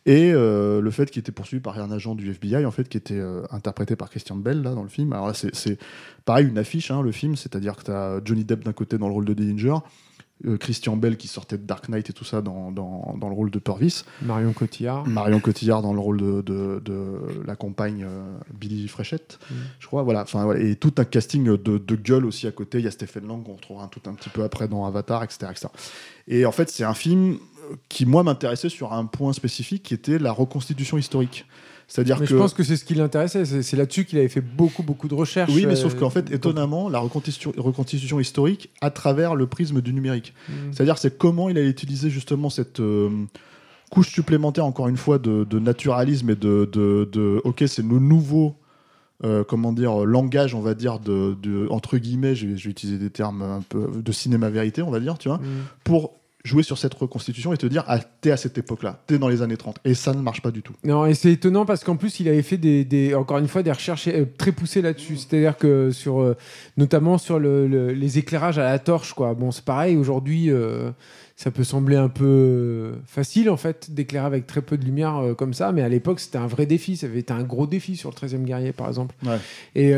Et 0.07 0.31
le 0.33 0.89
fait 0.91 1.09
qu'il 1.09 1.19
était 1.21 1.31
poursuivi 1.31 1.59
par 1.63 1.79
un 1.79 1.91
agent 1.91 2.13
du 2.13 2.29
FBI, 2.29 2.63
en 2.65 2.69
fait, 2.71 2.87
qui 2.87 2.95
était 2.95 3.19
interprété 3.49 3.95
par 3.95 4.11
Christian 4.11 4.35
Bell 4.35 4.61
là, 4.61 4.75
dans 4.75 4.83
le 4.83 4.87
film. 4.89 5.11
Alors 5.13 5.25
là, 5.27 5.33
c'est- 5.33 5.55
c'est 5.55 5.79
pareil, 6.25 6.47
une 6.47 6.59
affiche, 6.59 6.91
hein, 6.91 7.01
le 7.01 7.11
film, 7.11 7.35
c'est-à-dire 7.35 7.75
que 7.75 7.85
tu 7.85 7.91
as 7.91 8.21
Johnny 8.23 8.43
Depp 8.45 8.63
d'un 8.63 8.71
côté 8.73 8.99
dans 8.99 9.07
le 9.07 9.13
rôle 9.15 9.25
de 9.25 9.33
Dillinger, 9.33 9.77
euh, 10.45 10.57
Christian 10.57 10.97
Bell 10.97 11.15
qui 11.15 11.27
sortait 11.29 11.57
de 11.57 11.63
Dark 11.63 11.87
Knight 11.87 12.09
et 12.09 12.13
tout 12.13 12.25
ça 12.25 12.41
dans, 12.41 12.71
dans, 12.71 13.15
dans 13.17 13.29
le 13.29 13.33
rôle 13.35 13.51
de 13.51 13.59
Purvis, 13.59 14.03
Marion 14.21 14.51
Cotillard. 14.51 15.07
Marion 15.07 15.39
Cotillard 15.39 15.81
dans 15.81 15.93
le 15.93 15.99
rôle 15.99 16.17
de, 16.17 16.41
de, 16.41 16.81
de 16.83 17.19
la 17.47 17.55
compagne 17.55 18.03
euh, 18.05 18.37
Billy 18.53 18.87
Fréchette, 18.87 19.39
Mm. 19.49 19.53
je 19.79 19.87
crois. 19.87 20.03
Voilà. 20.03 20.23
Enfin, 20.23 20.43
voilà. 20.43 20.59
Et 20.61 20.75
tout 20.75 20.93
un 20.97 21.05
casting 21.05 21.45
de, 21.45 21.77
de 21.77 21.95
gueule 21.95 22.25
aussi 22.25 22.47
à 22.47 22.51
côté. 22.51 22.79
Il 22.79 22.85
y 22.85 22.87
a 22.87 22.91
Stephen 22.91 23.27
Lang 23.27 23.43
qu'on 23.43 23.55
retrouvera 23.55 23.87
tout 23.87 24.01
un 24.07 24.13
petit 24.13 24.29
peu 24.29 24.43
après 24.43 24.67
dans 24.67 24.85
Avatar, 24.85 25.23
etc. 25.23 25.47
etc. 25.51 25.67
Et 26.27 26.45
en 26.45 26.51
fait, 26.51 26.69
c'est 26.69 26.83
un 26.83 26.93
film 26.93 27.37
qui, 27.89 28.05
moi, 28.05 28.23
m'intéressait 28.23 28.69
sur 28.69 28.93
un 28.93 29.05
point 29.05 29.33
spécifique 29.33 29.83
qui 29.83 29.93
était 29.93 30.19
la 30.19 30.31
reconstitution 30.31 30.97
historique. 30.97 31.45
C'est-à-dire 31.87 32.19
que. 32.19 32.25
je 32.25 32.35
pense 32.35 32.53
que 32.53 32.63
c'est 32.63 32.77
ce 32.77 32.85
qui 32.85 32.95
l'intéressait. 32.95 33.45
C'est 33.45 33.77
là-dessus 33.77 34.05
qu'il 34.05 34.17
avait 34.17 34.27
fait 34.27 34.41
beaucoup, 34.41 34.81
beaucoup 34.83 35.07
de 35.07 35.13
recherches. 35.13 35.51
Oui, 35.53 35.65
mais 35.67 35.73
euh, 35.73 35.75
sauf 35.75 35.95
qu'en 35.95 36.09
fait, 36.09 36.31
étonnamment, 36.31 36.89
la 36.89 36.99
reconstitution, 36.99 37.53
reconstitution 37.57 38.19
historique 38.19 38.69
à 38.81 38.89
travers 38.89 39.35
le 39.35 39.45
prisme 39.47 39.81
du 39.81 39.93
numérique. 39.93 40.33
Mm. 40.49 40.53
C'est-à-dire, 40.71 40.97
c'est 40.97 41.17
comment 41.17 41.47
il 41.49 41.57
a 41.57 41.61
utilisé 41.61 42.09
justement 42.09 42.49
cette 42.49 42.79
euh, 42.79 43.09
couche 43.91 44.09
supplémentaire, 44.09 44.65
encore 44.65 44.87
une 44.87 44.97
fois, 44.97 45.19
de, 45.19 45.43
de 45.43 45.59
naturalisme 45.59 46.29
et 46.31 46.35
de, 46.35 46.67
de, 46.71 47.07
de- 47.11 47.39
ok, 47.43 47.63
c'est 47.67 47.83
le 47.85 47.99
nouveau, 47.99 48.55
euh, 49.23 49.43
comment 49.43 49.71
dire, 49.71 50.05
langage, 50.05 50.55
on 50.55 50.61
va 50.61 50.73
dire, 50.73 50.99
de, 50.99 51.35
de- 51.41 51.67
entre 51.69 51.97
guillemets, 51.99 52.33
je 52.35 52.47
vais, 52.47 52.57
je 52.57 52.63
vais 52.65 52.71
utiliser 52.71 52.97
des 52.97 53.11
termes 53.11 53.43
un 53.43 53.61
peu 53.61 53.89
de 53.95 54.11
cinéma 54.11 54.49
vérité, 54.49 54.81
on 54.81 54.89
va 54.91 54.99
dire, 54.99 55.17
tu 55.19 55.29
vois, 55.29 55.37
Mm. 55.37 55.43
pour 55.83 56.13
jouer 56.45 56.63
sur 56.63 56.77
cette 56.77 56.93
reconstitution 56.93 57.51
et 57.51 57.57
te 57.57 57.65
dire, 57.65 57.83
ah, 57.87 57.99
t'es 57.99 58.31
à 58.31 58.37
cette 58.37 58.57
époque-là, 58.57 59.01
t'es 59.07 59.17
dans 59.17 59.27
les 59.27 59.41
années 59.41 59.57
30. 59.57 59.79
Et 59.83 59.93
ça 59.95 60.13
ne 60.13 60.21
marche 60.21 60.41
pas 60.41 60.51
du 60.51 60.61
tout. 60.61 60.73
Non, 60.85 61.05
et 61.05 61.13
c'est 61.13 61.31
étonnant 61.33 61.65
parce 61.65 61.83
qu'en 61.83 61.97
plus, 61.97 62.21
il 62.21 62.29
avait 62.29 62.41
fait 62.43 62.57
des, 62.57 62.85
des- 62.85 63.13
encore 63.15 63.39
une 63.39 63.47
fois 63.49 63.63
des 63.63 63.71
recherches 63.71 64.07
euh, 64.07 64.25
très 64.37 64.51
poussées 64.53 64.81
là-dessus. 64.81 65.17
C'est-à-dire 65.17 65.57
que 65.57 65.91
sur, 65.91 66.21
euh, 66.21 66.37
notamment 66.77 67.17
sur 67.17 67.39
le- 67.39 67.67
le- 67.67 67.91
les 67.91 68.17
éclairages 68.19 68.59
à 68.59 68.63
la 68.63 68.79
torche, 68.79 69.13
quoi. 69.13 69.33
Bon, 69.33 69.51
c'est 69.51 69.65
pareil. 69.65 69.97
Aujourd'hui, 69.97 70.49
euh, 70.51 70.91
ça 71.35 71.51
peut 71.51 71.63
sembler 71.65 71.97
un 71.97 72.07
peu 72.09 72.93
facile 73.05 73.49
en 73.49 73.57
fait 73.57 73.91
d'éclairer 73.93 74.25
avec 74.25 74.47
très 74.47 74.61
peu 74.61 74.77
de 74.77 74.85
lumière 74.85 75.17
euh, 75.17 75.33
comme 75.33 75.53
ça, 75.53 75.71
mais 75.73 75.81
à 75.81 75.89
l'époque, 75.89 76.19
c'était 76.21 76.37
un 76.37 76.47
vrai 76.47 76.65
défi. 76.65 76.95
Ça 76.95 77.07
avait 77.07 77.19
été 77.19 77.33
un 77.33 77.43
gros 77.43 77.67
défi 77.67 77.95
sur 77.97 78.09
le 78.09 78.15
13e 78.15 78.43
guerrier, 78.45 78.71
par 78.71 78.87
exemple. 78.87 79.15
Ouais. 79.25 79.37
Et 79.75 79.93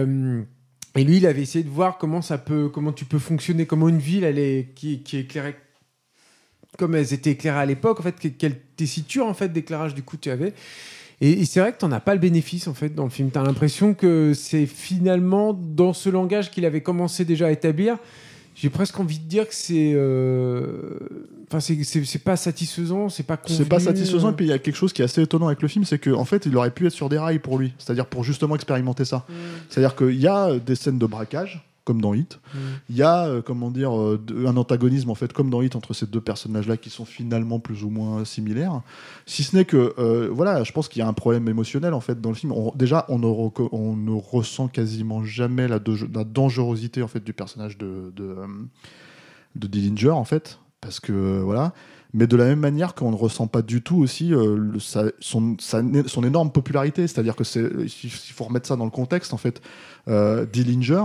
et 0.95 1.03
lui, 1.03 1.17
il 1.17 1.27
avait 1.27 1.43
essayé 1.43 1.63
de 1.63 1.69
voir 1.69 1.99
comment 1.99 2.23
ça 2.23 2.39
peut, 2.39 2.69
comment 2.69 2.91
tu 2.91 3.05
peux 3.05 3.19
fonctionner, 3.19 3.67
comment 3.67 3.87
une 3.87 3.99
ville, 3.99 4.23
elle 4.23 4.39
est 4.39 4.69
qui, 4.73 5.03
qui 5.03 5.17
est 5.17 5.21
éclairée 5.21 5.55
comme 6.77 6.95
elles 6.95 7.13
étaient 7.13 7.31
éclairées 7.31 7.59
à 7.59 7.65
l'époque, 7.65 7.99
en 7.99 8.03
fait, 8.03 8.19
que- 8.19 8.27
quelle 8.27 8.57
tessiture 8.75 9.25
en 9.25 9.33
fait 9.33 9.51
d'éclairage 9.51 9.93
du 9.95 10.03
coup 10.03 10.17
tu 10.17 10.29
avais. 10.29 10.53
Et, 11.21 11.31
et 11.31 11.45
c'est 11.45 11.59
vrai 11.59 11.71
que 11.73 11.79
tu 11.79 11.85
n'en 11.85 11.91
as 11.93 11.99
pas 11.99 12.13
le 12.13 12.19
bénéfice 12.19 12.67
en 12.67 12.73
fait 12.75 12.89
dans 12.93 13.05
le 13.05 13.09
film. 13.09 13.31
Tu 13.31 13.39
as 13.39 13.43
l'impression 13.43 13.93
que 13.95 14.33
c'est 14.35 14.65
finalement 14.67 15.53
dans 15.53 15.93
ce 15.93 16.09
langage 16.09 16.51
qu'il 16.51 16.65
avait 16.65 16.81
commencé 16.81 17.25
déjà 17.25 17.47
à 17.47 17.51
établir. 17.51 17.97
J'ai 18.53 18.69
presque 18.71 18.99
envie 18.99 19.19
de 19.19 19.23
dire 19.25 19.47
que 19.47 19.53
c'est, 19.53 19.93
euh, 19.93 20.97
enfin 21.47 21.59
c'est, 21.59 22.23
pas 22.23 22.35
satisfaisant, 22.35 23.07
c'est 23.07 23.21
pas. 23.21 23.39
C'est 23.45 23.69
pas 23.69 23.79
satisfaisant, 23.79 24.31
et 24.31 24.33
puis 24.33 24.45
il 24.45 24.49
y 24.49 24.53
a 24.53 24.57
quelque 24.57 24.75
chose 24.75 24.93
qui 24.93 25.03
est 25.03 25.05
assez 25.05 25.21
étonnant 25.21 25.45
avec 25.45 25.61
le 25.61 25.67
film, 25.67 25.85
c'est 25.85 25.99
qu'en 25.99 26.25
fait, 26.25 26.47
il 26.47 26.57
aurait 26.57 26.71
pu 26.71 26.87
être 26.87 26.93
sur 26.93 27.07
des 27.07 27.19
rails 27.19 27.37
pour 27.37 27.59
lui, 27.59 27.73
c'est-à-dire 27.77 28.07
pour 28.07 28.23
justement 28.23 28.55
expérimenter 28.55 29.05
ça. 29.05 29.25
C'est-à-dire 29.69 29.95
qu'il 29.95 30.19
y 30.19 30.25
a 30.27 30.57
des 30.57 30.73
scènes 30.75 30.97
de 30.97 31.05
braquage, 31.05 31.66
comme 31.87 32.01
dans 32.01 32.13
Hit, 32.13 32.39
Mm. 32.53 32.57
il 32.89 32.95
y 32.97 33.01
a, 33.01 33.25
euh, 33.27 33.41
comment 33.41 33.71
dire, 33.71 33.97
euh, 33.97 34.19
un 34.45 34.57
antagonisme, 34.57 35.09
en 35.09 35.15
fait, 35.15 35.31
comme 35.33 35.49
dans 35.49 35.61
Hit, 35.61 35.75
entre 35.75 35.93
ces 35.93 36.05
deux 36.05 36.19
personnages-là 36.21 36.75
qui 36.77 36.89
sont 36.89 37.05
finalement 37.05 37.59
plus 37.59 37.83
ou 37.85 37.89
moins 37.89 38.25
similaires. 38.25 38.81
Si 39.25 39.43
ce 39.43 39.55
n'est 39.55 39.65
que, 39.65 39.93
euh, 39.97 40.29
voilà, 40.31 40.63
je 40.63 40.71
pense 40.73 40.87
qu'il 40.89 40.99
y 40.99 41.03
a 41.03 41.07
un 41.07 41.13
problème 41.13 41.47
émotionnel, 41.47 41.93
en 41.93 42.01
fait, 42.01 42.19
dans 42.19 42.29
le 42.29 42.35
film. 42.35 42.51
On- 42.51 42.73
déjà, 42.75 43.05
on 43.07 43.19
ne, 43.19 43.25
reco- 43.25 43.69
on 43.71 43.95
ne 43.95 44.11
ressent 44.11 44.67
quasiment 44.67 45.23
jamais 45.23 45.67
la, 45.67 45.79
de- 45.79 46.07
la 46.13 46.23
dangerosité, 46.23 47.01
en 47.01 47.07
fait, 47.07 47.23
du 47.23 47.33
personnage 47.33 47.77
de, 47.77 48.11
de, 48.15 48.35
de 49.55 49.67
Dillinger, 49.67 50.09
en 50.11 50.25
fait, 50.25 50.59
parce 50.81 50.99
que, 50.99 51.39
voilà. 51.39 51.73
Mais 52.13 52.25
de 52.25 52.37
la 52.37 52.45
même 52.45 52.59
manière 52.59 52.95
qu'on 52.95 53.11
ne 53.11 53.15
ressent 53.17 53.47
pas 53.47 53.61
du 53.61 53.81
tout 53.81 53.97
aussi 53.97 54.33
euh, 54.33 54.55
le- 54.57 54.79
sa- 54.79 55.11
son, 55.19 55.57
sa- 55.59 55.83
son 56.07 56.23
énorme 56.23 56.51
popularité. 56.51 57.05
C'est-à-dire 57.05 57.35
que 57.35 57.43
c'est, 57.43 57.69
il 58.03 58.09
faut 58.09 58.45
remettre 58.45 58.65
ça 58.67 58.75
dans 58.77 58.85
le 58.85 58.91
contexte, 58.91 59.33
en 59.33 59.37
fait. 59.37 59.61
Euh, 60.07 60.45
Dillinger, 60.45 61.03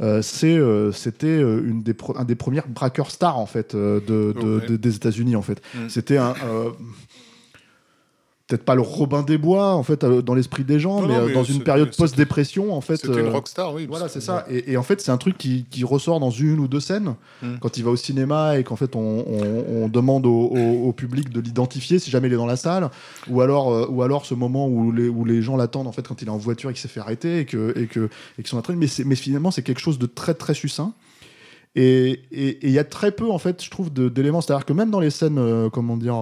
euh, 0.00 0.22
euh, 0.44 0.92
c'était 0.92 1.26
euh, 1.26 1.62
une 1.64 1.82
des 1.82 1.94
un 2.16 2.24
des 2.24 2.34
premiers 2.34 2.62
braqueurs 2.68 3.10
stars 3.10 3.38
en 3.38 3.46
fait 3.46 3.74
de, 3.76 4.02
de- 4.06 4.32
Ouais. 4.60 4.66
de- 4.66 4.76
des 4.76 4.96
États-Unis 4.96 5.36
en 5.36 5.42
fait. 5.42 5.60
Mm. 5.74 5.88
C'était 5.88 6.16
un 6.16 6.34
peut-être 8.50 8.64
pas 8.64 8.74
le 8.74 8.80
Robin 8.82 9.22
des 9.22 9.38
Bois 9.38 9.74
en 9.74 9.82
fait 9.84 10.02
euh, 10.02 10.22
dans 10.22 10.34
l'esprit 10.34 10.64
des 10.64 10.80
gens, 10.80 11.00
Non, 11.02 11.08
mais, 11.08 11.14
non, 11.14 11.20
euh, 11.20 11.26
mais 11.28 11.32
dans 11.34 11.44
une 11.44 11.62
période 11.62 11.94
post-dépression 11.96 12.74
en 12.74 12.80
fait. 12.80 12.96
C'était 12.96 13.20
une 13.20 13.26
euh, 13.26 13.30
rockstar, 13.30 13.72
oui. 13.74 13.86
voilà, 13.88 14.08
c'est 14.08 14.20
ça. 14.20 14.44
Et, 14.50 14.72
et 14.72 14.76
en 14.76 14.82
fait, 14.82 15.00
c'est 15.00 15.12
un 15.12 15.16
truc 15.18 15.38
qui, 15.38 15.66
qui 15.70 15.84
ressort 15.84 16.18
dans 16.18 16.30
une 16.30 16.58
ou 16.58 16.66
deux 16.68 16.80
scènes. 16.80 17.14
Mm. 17.42 17.54
Quand 17.60 17.76
il 17.78 17.84
va 17.84 17.90
au 17.90 17.96
cinéma 17.96 18.58
et 18.58 18.64
qu'en 18.64 18.76
fait, 18.76 18.96
on, 18.96 19.00
on- 19.26 19.64
on 19.84 19.88
demande 19.88 20.26
au, 20.26 20.48
au- 20.48 20.88
au 20.88 20.92
public 20.92 21.30
de 21.30 21.40
l'identifier 21.40 21.98
si 22.00 22.10
jamais 22.10 22.26
il 22.28 22.32
est 22.34 22.36
dans 22.36 22.46
la 22.46 22.56
salle. 22.56 22.90
Ou 23.28 23.40
alors, 23.40 23.72
euh, 23.72 23.86
ou 23.88 24.02
alors 24.02 24.26
ce 24.26 24.34
moment 24.34 24.66
où 24.68 24.90
les, 24.92 25.08
où 25.08 25.24
les 25.24 25.42
gens 25.42 25.56
l'attendent 25.56 25.86
en 25.86 25.92
fait 25.92 26.06
quand 26.06 26.20
il 26.22 26.28
est 26.28 26.30
en 26.32 26.36
voiture 26.38 26.70
et 26.70 26.72
qu'il 26.72 26.82
s'est 26.82 26.88
fait 26.88 27.00
arrêter 27.00 27.38
et 27.38 27.44
que 27.44 27.72
et 27.78 27.86
que 27.86 28.08
et 28.38 28.42
qu'ils 28.42 28.48
sont 28.48 28.58
en 28.58 28.62
train 28.62 28.74
de- 28.74 28.78
mais, 28.78 28.88
mais 29.06 29.14
finalement, 29.14 29.50
c'est 29.50 29.62
quelque 29.62 29.80
chose 29.80 29.98
de 29.98 30.06
très 30.06 30.34
très 30.34 30.54
succinct. 30.54 30.92
Et 31.76 32.22
il 32.32 32.70
y 32.70 32.78
a 32.80 32.84
très 32.84 33.12
peu 33.12 33.30
en 33.30 33.38
fait, 33.38 33.62
je 33.62 33.70
trouve, 33.70 33.92
d'éléments. 33.92 34.40
C'est-à-dire 34.40 34.66
que 34.66 34.72
même 34.72 34.90
dans 34.90 34.98
les 35.00 35.10
scènes, 35.10 35.38
euh, 35.38 35.68
comment 35.70 35.96
dire. 35.96 36.16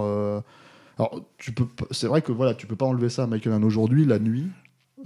Alors, 0.98 1.20
tu 1.38 1.52
peux, 1.52 1.66
c'est 1.92 2.06
vrai 2.08 2.22
que 2.22 2.32
voilà, 2.32 2.54
tu 2.54 2.66
peux 2.66 2.76
pas 2.76 2.86
enlever 2.86 3.08
ça 3.08 3.24
à 3.24 3.26
Michael 3.26 3.52
Mann 3.52 3.64
aujourd'hui, 3.64 4.04
la 4.04 4.18
nuit, 4.18 4.48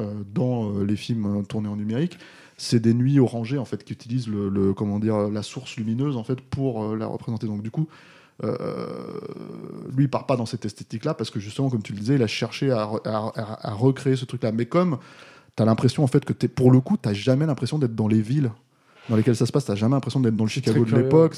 euh, 0.01 0.23
dans 0.35 0.71
euh, 0.73 0.85
les 0.85 0.97
films 0.97 1.27
euh, 1.41 1.43
tournés 1.43 1.69
en 1.69 1.77
numérique, 1.77 2.19
c'est 2.57 2.81
des 2.81 2.95
nuits 2.95 3.19
orangées 3.19 3.59
en 3.59 3.65
fait 3.65 3.85
qui 3.85 3.93
utilisent 3.93 4.29
le, 4.29 4.73
comment 4.73 4.99
dire 4.99 5.29
la 5.29 5.43
source 5.43 5.77
lumineuse 5.77 6.17
en 6.17 6.25
fait 6.25 6.41
pour 6.41 6.95
la 6.95 7.07
représenter. 7.07 7.47
Donc 7.47 7.63
du 7.63 7.71
coup, 7.71 7.89
lui 9.95 10.05
il 10.05 10.09
part 10.09 10.27
pas 10.27 10.37
dans 10.37 10.47
cette 10.47 10.65
esthétique-là 10.65 11.15
parce 11.15 11.31
que 11.31 11.41
justement, 11.41 11.71
comme 11.71 11.83
tu 11.83 11.93
le 11.93 11.99
disais, 11.99 12.15
il 12.15 12.23
a 12.23 12.27
cherché 12.27 12.71
à, 12.71 12.85
re- 12.85 13.07
à- 13.09 13.33
à- 13.35 13.69
à 13.71 13.73
recréer 13.75 14.17
ce 14.17 14.25
truc-là. 14.25 14.53
Mais 14.53 14.67
comme 14.67 14.99
tu 15.57 15.63
as 15.63 15.67
l'impression 15.67 16.05
en 16.05 16.07
fait 16.07 16.25
que 16.25 16.47
pour 16.47 16.71
le 16.71 16.81
coup, 16.81 16.97
t'as 16.97 17.13
jamais 17.15 17.47
l'impression 17.47 17.79
d'être 17.79 17.95
dans 17.95 18.09
les 18.09 18.21
villes 18.21 18.53
dans 19.09 19.17
lesquelles 19.17 19.37
ça 19.37 19.47
se 19.47 19.53
passe, 19.53 19.65
t'as 19.65 19.75
jamais 19.75 19.95
l'impression 19.97 20.21
d'être 20.21 20.37
dans 20.37 20.45
le 20.45 20.51
Chicago 20.51 20.85
de 20.85 20.97
l'époque, 20.97 21.35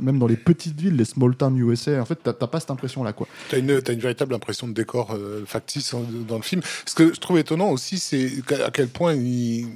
même 0.00 0.18
dans 0.18 0.26
les 0.26 0.36
petites 0.36 0.80
villes, 0.80 0.96
les 0.96 1.04
small 1.04 1.36
towns 1.36 1.56
USA, 1.58 2.00
en 2.00 2.04
fait, 2.04 2.18
t'as, 2.22 2.32
pas 2.32 2.58
cette 2.60 2.70
impression-là, 2.70 3.12
quoi. 3.12 3.28
T'as 3.50 3.58
une, 3.58 3.82
t'as 3.82 3.92
une 3.92 4.00
véritable 4.00 4.34
impression 4.34 4.66
de 4.66 4.72
décor 4.72 5.12
euh, 5.12 5.42
factice 5.46 5.92
en- 5.94 6.04
dans 6.26 6.36
le 6.36 6.42
film. 6.42 6.62
Ce 6.86 6.94
que 6.94 7.12
je 7.14 7.20
trouve 7.20 7.38
étonnant 7.38 7.70
aussi, 7.70 7.98
c'est 7.98 8.30
à 8.64 8.70
quel 8.70 8.88
point 8.88 9.14
il, 9.14 9.66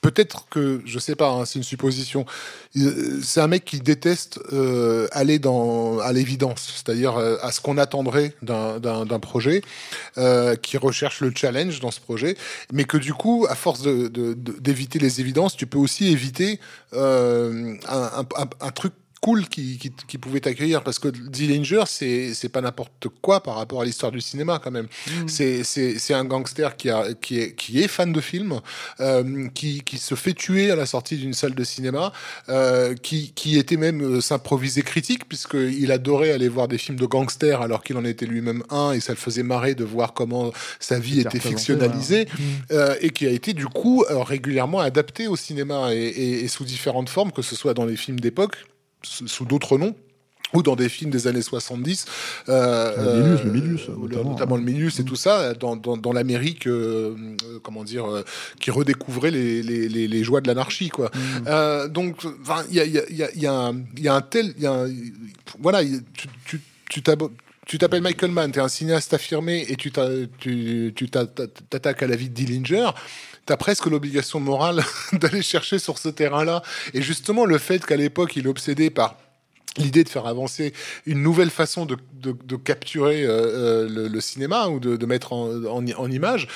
Peut-être 0.00 0.46
que, 0.50 0.80
je 0.84 0.98
sais 0.98 1.16
pas, 1.16 1.30
hein, 1.30 1.44
c'est 1.44 1.58
une 1.58 1.64
supposition. 1.64 2.24
C'est 3.22 3.40
un 3.40 3.46
mec 3.48 3.64
qui 3.64 3.80
déteste 3.80 4.38
euh, 4.52 5.08
aller 5.12 5.38
dans 5.38 5.98
à 6.00 6.12
l'évidence, 6.12 6.72
c'est-à-dire 6.76 7.16
euh, 7.16 7.36
à 7.42 7.52
ce 7.52 7.60
qu'on 7.60 7.78
attendrait 7.78 8.34
d'un- 8.42 8.78
projet, 9.18 9.62
euh, 10.16 10.54
qui 10.56 10.76
recherche 10.76 11.20
le 11.20 11.32
challenge 11.34 11.80
dans 11.80 11.90
ce 11.90 12.00
projet, 12.00 12.36
mais 12.72 12.84
que 12.84 12.96
du 12.96 13.12
coup, 13.14 13.46
à 13.48 13.54
force 13.54 13.82
de- 13.82 14.08
de- 14.08 14.34
de- 14.34 14.56
d'éviter 14.60 14.98
les 14.98 15.20
évidences, 15.20 15.56
tu 15.56 15.66
peux 15.66 15.78
aussi 15.78 16.08
éviter 16.08 16.60
euh, 16.94 17.74
un- 17.88 18.24
un- 18.36 18.48
un 18.60 18.70
truc 18.70 18.92
cool 19.20 19.48
qui, 19.48 19.78
qui, 19.78 19.90
qui 20.06 20.18
pouvait 20.18 20.40
t'accueillir 20.40 20.82
parce 20.82 20.98
que 20.98 21.08
Dillinger 21.08 21.84
c'est 21.86 22.34
c'est 22.34 22.48
pas 22.48 22.60
n'importe 22.60 23.08
quoi 23.20 23.42
par 23.42 23.56
rapport 23.56 23.80
à 23.80 23.84
l'histoire 23.84 24.12
du 24.12 24.20
cinéma 24.20 24.60
quand 24.62 24.70
même. 24.70 24.86
C'est 25.26 25.64
c'est 25.64 25.98
c'est 25.98 26.14
un 26.14 26.24
gangster 26.24 26.76
qui 26.76 26.90
a 26.90 27.14
qui 27.14 27.38
est 27.40 27.54
qui 27.54 27.82
est 27.82 27.88
fan 27.88 28.12
de 28.12 28.20
films 28.20 28.60
euh, 29.00 29.48
qui 29.54 29.82
qui 29.82 29.98
se 29.98 30.14
fait 30.14 30.34
tuer 30.34 30.70
à 30.70 30.76
la 30.76 30.86
sortie 30.86 31.16
d'une 31.16 31.34
salle 31.34 31.54
de 31.54 31.64
cinéma 31.64 32.12
euh, 32.48 32.94
qui 32.94 33.32
qui 33.34 33.58
était 33.58 33.76
même 33.76 34.00
euh, 34.02 34.20
s'improviser 34.20 34.82
critique 34.82 35.28
puisque 35.28 35.54
il 35.54 35.90
adorait 35.92 36.30
aller 36.32 36.48
voir 36.48 36.68
des 36.68 36.78
films 36.78 36.98
de 36.98 37.06
gangsters 37.06 37.60
alors 37.60 37.82
qu'il 37.82 37.96
en 37.96 38.04
était 38.04 38.26
lui-même 38.26 38.62
un 38.70 38.92
et 38.92 39.00
ça 39.00 39.12
le 39.12 39.18
faisait 39.18 39.42
marrer 39.42 39.74
de 39.74 39.84
voir 39.84 40.12
comment 40.14 40.52
sa 40.80 40.98
vie 40.98 41.20
était 41.20 41.38
fictionnalisée 41.56 42.28
euh, 42.70 42.94
et 43.00 43.10
qui 43.10 43.26
a 43.26 43.30
été 43.30 43.52
du 43.52 43.66
coup 43.66 44.04
euh, 44.10 44.22
régulièrement 44.22 44.80
adapté 44.80 45.26
au 45.28 45.36
cinéma 45.36 45.92
et, 45.94 45.98
et- 45.98 46.44
et 46.44 46.48
sous 46.48 46.64
différentes 46.64 47.08
formes, 47.08 47.32
que 47.32 47.42
ce 47.42 47.56
soit 47.56 47.74
dans 47.74 47.84
les 47.84 47.96
films 47.96 48.20
d'époque, 48.20 48.56
sous 49.02 49.44
d'autres 49.44 49.78
noms. 49.78 49.94
Ou 50.54 50.62
dans 50.62 50.76
des 50.76 50.88
films 50.88 51.10
des 51.10 51.26
années 51.26 51.42
70, 51.42 52.06
euh, 52.48 52.96
Le 52.96 53.22
Milius, 53.22 53.44
le 53.44 53.50
Milius, 53.52 53.80
euh, 53.90 54.24
notamment. 54.24 54.56
Mm. 54.56 54.60
le 54.60 54.64
Milius 54.64 54.98
et 54.98 55.04
tout 55.04 55.14
ça, 55.14 55.52
dans, 55.52 55.76
dans, 55.76 55.98
dans 55.98 56.10
l'Amérique, 56.14 56.66
euh, 56.66 57.14
euh, 57.44 57.58
comment 57.62 57.84
dire, 57.84 58.06
euh, 58.10 58.24
qui 58.58 58.70
redécouvrait 58.70 59.30
les, 59.30 59.62
les, 59.62 59.90
les, 59.90 60.08
les 60.08 60.24
joies 60.24 60.40
de 60.40 60.48
l'anarchie, 60.48 60.88
quoi. 60.88 61.10
Mm. 61.44 61.88
Donc, 61.88 62.22
il 62.70 62.76
y 62.76 62.80
a, 62.80 62.86
y, 62.86 62.96
a, 62.98 63.02
y, 63.10 63.22
a, 63.24 63.28
y, 63.34 63.46
a 63.46 63.52
un- 63.52 63.82
y 63.98 64.08
a 64.08 64.14
un 64.14 64.22
tel, 64.22 64.54
y 64.58 64.64
a 64.64 64.72
un- 64.72 64.88
voilà, 65.60 65.82
il- 65.82 66.00
tu, 66.14 66.28
tu, 66.46 66.60
tu 66.88 67.02
tu 67.66 67.76
t'appelles 67.76 68.00
Michael 68.00 68.30
Mann, 68.30 68.50
tu 68.50 68.58
es 68.58 68.62
un 68.62 68.68
cinéaste 68.68 69.12
affirmé 69.12 69.66
et 69.68 69.76
tu 69.76 69.90
t'a- 69.92 70.08
tu 70.38 70.94
tu 70.96 71.10
t'a- 71.10 71.26
t'attaques 71.26 72.02
à 72.02 72.06
la 72.06 72.16
vie 72.16 72.30
de 72.30 72.34
Dillinger, 72.34 72.88
tu 73.48 73.52
as 73.52 73.56
presque 73.56 73.86
l'obligation 73.86 74.40
morale 74.40 74.84
d'aller 75.12 75.42
chercher 75.42 75.78
sur 75.78 75.98
ce 75.98 76.10
terrain-là. 76.10 76.62
Et 76.92 77.02
justement, 77.02 77.46
le 77.46 77.58
fait 77.58 77.84
qu'à 77.84 77.96
l'époque, 77.96 78.36
il 78.36 78.44
est 78.44 78.48
obsédé 78.48 78.90
par 78.90 79.16
l'idée 79.78 80.04
de 80.04 80.08
faire 80.08 80.26
avancer 80.26 80.74
une 81.06 81.22
nouvelle 81.22 81.50
façon 81.50 81.86
de, 81.86 82.56
capturer 82.56 83.24
euh, 83.24 83.86
euh, 83.88 84.08
le, 84.08 84.20
cinéma 84.20 84.68
ou 84.68 84.80
de, 84.80 85.06
mettre 85.06 85.32
en, 85.32 85.64
en 85.66 86.10
image. 86.10 86.48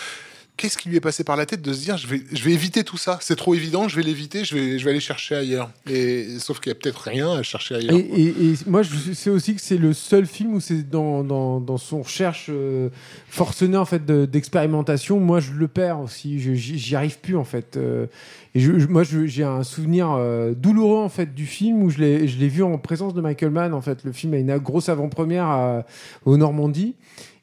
Qu'est-ce 0.62 0.78
qui 0.78 0.88
lui 0.90 0.96
est 0.96 1.00
passé 1.00 1.24
par 1.24 1.36
la 1.36 1.44
tête 1.44 1.60
de 1.60 1.72
se 1.72 1.80
dire 1.80 1.96
je 1.96 2.06
vais, 2.06 2.22
je 2.30 2.44
vais 2.44 2.52
éviter 2.52 2.84
tout 2.84 2.96
ça, 2.96 3.18
c'est 3.20 3.34
trop 3.34 3.52
évident, 3.56 3.88
je 3.88 3.96
vais 3.96 4.04
l'éviter, 4.04 4.44
je 4.44 4.54
vais, 4.54 4.78
je 4.78 4.84
vais 4.84 4.92
aller 4.92 5.00
chercher 5.00 5.34
ailleurs. 5.34 5.70
Et 5.90 6.38
sauf 6.38 6.60
qu'il 6.60 6.70
y 6.70 6.72
a 6.72 6.76
peut-être 6.76 7.00
rien 7.02 7.32
à 7.32 7.42
chercher 7.42 7.74
ailleurs. 7.74 7.96
Et, 7.96 8.54
moi, 8.68 8.82
je 8.84 9.12
sais 9.12 9.30
aussi 9.30 9.56
que 9.56 9.60
c'est 9.60 9.76
le 9.76 9.92
seul 9.92 10.24
film 10.24 10.54
où 10.54 10.60
c'est 10.60 10.88
dans, 10.88 11.24
dans, 11.24 11.58
dans 11.58 11.78
son 11.78 12.02
recherche 12.02 12.46
euh, 12.48 12.90
forcenée 13.28 13.76
en 13.76 13.84
fait 13.84 14.06
de- 14.06 14.24
d'expérimentation. 14.24 15.18
moi, 15.18 15.40
je 15.40 15.50
le 15.50 15.66
perds 15.66 15.98
aussi. 15.98 16.38
J'y 16.56 16.94
arrive 16.94 17.18
plus 17.18 17.36
en 17.36 17.42
fait. 17.44 17.76
Euh, 17.76 18.06
et 18.54 18.60
je, 18.60 18.78
je- 18.78 18.86
moi, 18.86 19.02
j'ai 19.02 19.42
un 19.42 19.64
souvenir 19.64 20.12
euh, 20.12 20.52
douloureux 20.54 21.00
en 21.02 21.08
fait 21.08 21.34
du 21.34 21.46
film 21.46 21.82
où 21.82 21.90
je 21.90 21.98
l'ai 21.98 22.48
vu 22.48 22.62
en 22.62 22.78
présence 22.78 23.14
de 23.14 23.20
Michael 23.20 23.50
Mann. 23.50 23.74
En 23.74 23.82
fait, 23.82 24.04
le 24.04 24.12
film 24.12 24.32
a 24.34 24.38
une 24.38 24.56
grosse 24.58 24.88
avant-première 24.88 25.82
au 26.24 26.36
Normandie. 26.36 26.94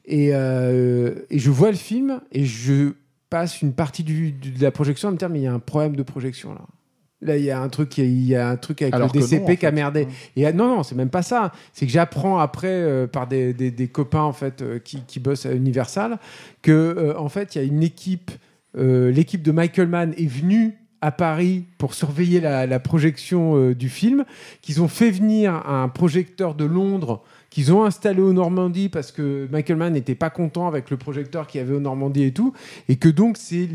Et 0.06 0.30
je 0.32 1.50
vois 1.50 1.70
le 1.70 1.76
film 1.76 2.22
et 2.32 2.46
je 2.46 2.92
passe 3.30 3.62
une 3.62 3.72
partie 3.72 4.02
du, 4.02 4.32
du- 4.32 4.50
de 4.50 4.62
la 4.62 4.70
projection 4.70 5.08
à 5.08 5.12
me 5.12 5.16
dire 5.16 5.28
mais 5.30 5.38
il 5.40 5.44
y 5.44 5.46
a 5.46 5.52
un 5.54 5.58
problème 5.60 5.96
de 5.96 6.02
projection 6.02 6.52
là. 6.54 6.60
Là, 7.22 7.36
il 7.36 7.44
y 7.44 7.50
a 7.50 7.60
un 7.60 7.68
truc, 7.68 7.98
il 7.98 8.24
y 8.24 8.34
a 8.34 8.48
un 8.48 8.56
truc 8.56 8.80
avec 8.80 8.94
Alors 8.94 9.08
le 9.12 9.20
non, 9.20 9.26
DCP 9.26 9.58
qui 9.58 9.66
a 9.66 9.70
merdé. 9.72 10.08
Et 10.36 10.46
euh, 10.46 10.52
non, 10.54 10.74
non, 10.76 10.82
c'est 10.82 10.94
même 10.94 11.10
pas 11.10 11.20
ça. 11.20 11.52
C'est 11.74 11.84
que 11.84 11.92
j'apprends 11.92 12.38
après 12.38 12.68
euh, 12.70 13.06
par 13.06 13.26
des, 13.26 13.52
des- 13.52 13.70
des 13.70 13.88
copains 13.88 14.22
en 14.22 14.32
fait 14.32 14.62
euh, 14.62 14.78
qui, 14.78 15.02
qui 15.06 15.20
bossent 15.20 15.44
à 15.44 15.52
Universal 15.52 16.18
que 16.62 16.70
euh, 16.72 17.18
en 17.18 17.28
fait 17.28 17.54
il 17.54 17.58
y 17.58 17.60
a 17.60 17.64
une 17.64 17.82
équipe, 17.82 18.30
l'équipe 18.74 19.42
de 19.42 19.52
Michael 19.52 19.88
Mann 19.88 20.14
est 20.16 20.26
venue 20.26 20.78
à 21.02 21.12
Paris 21.12 21.64
pour 21.78 21.92
surveiller 21.94 22.40
la, 22.40 22.66
la 22.66 22.78
projection 22.80 23.70
du 23.72 23.88
film, 23.90 24.24
qu'ils 24.62 24.80
ont 24.82 24.88
fait 24.88 25.10
venir 25.10 25.52
un 25.68 25.88
projecteur 25.88 26.54
de 26.54 26.64
Londres 26.64 27.22
qu'ils 27.50 27.72
ont 27.72 27.84
installé 27.84 28.22
au 28.22 28.32
Normandie 28.32 28.88
parce 28.88 29.10
que 29.10 29.48
Michael 29.50 29.76
Mann 29.76 29.92
n'était 29.92 30.14
pas 30.14 30.30
content 30.30 30.68
avec 30.68 30.88
le 30.88 30.96
projecteur 30.96 31.48
qu'il 31.48 31.60
y 31.60 31.64
avait 31.64 31.74
au 31.74 31.80
Normandie 31.80 32.22
et 32.22 32.32
tout, 32.32 32.52
et 32.88 32.94
que 32.96 33.08
donc 33.08 33.36
c'est, 33.36 33.68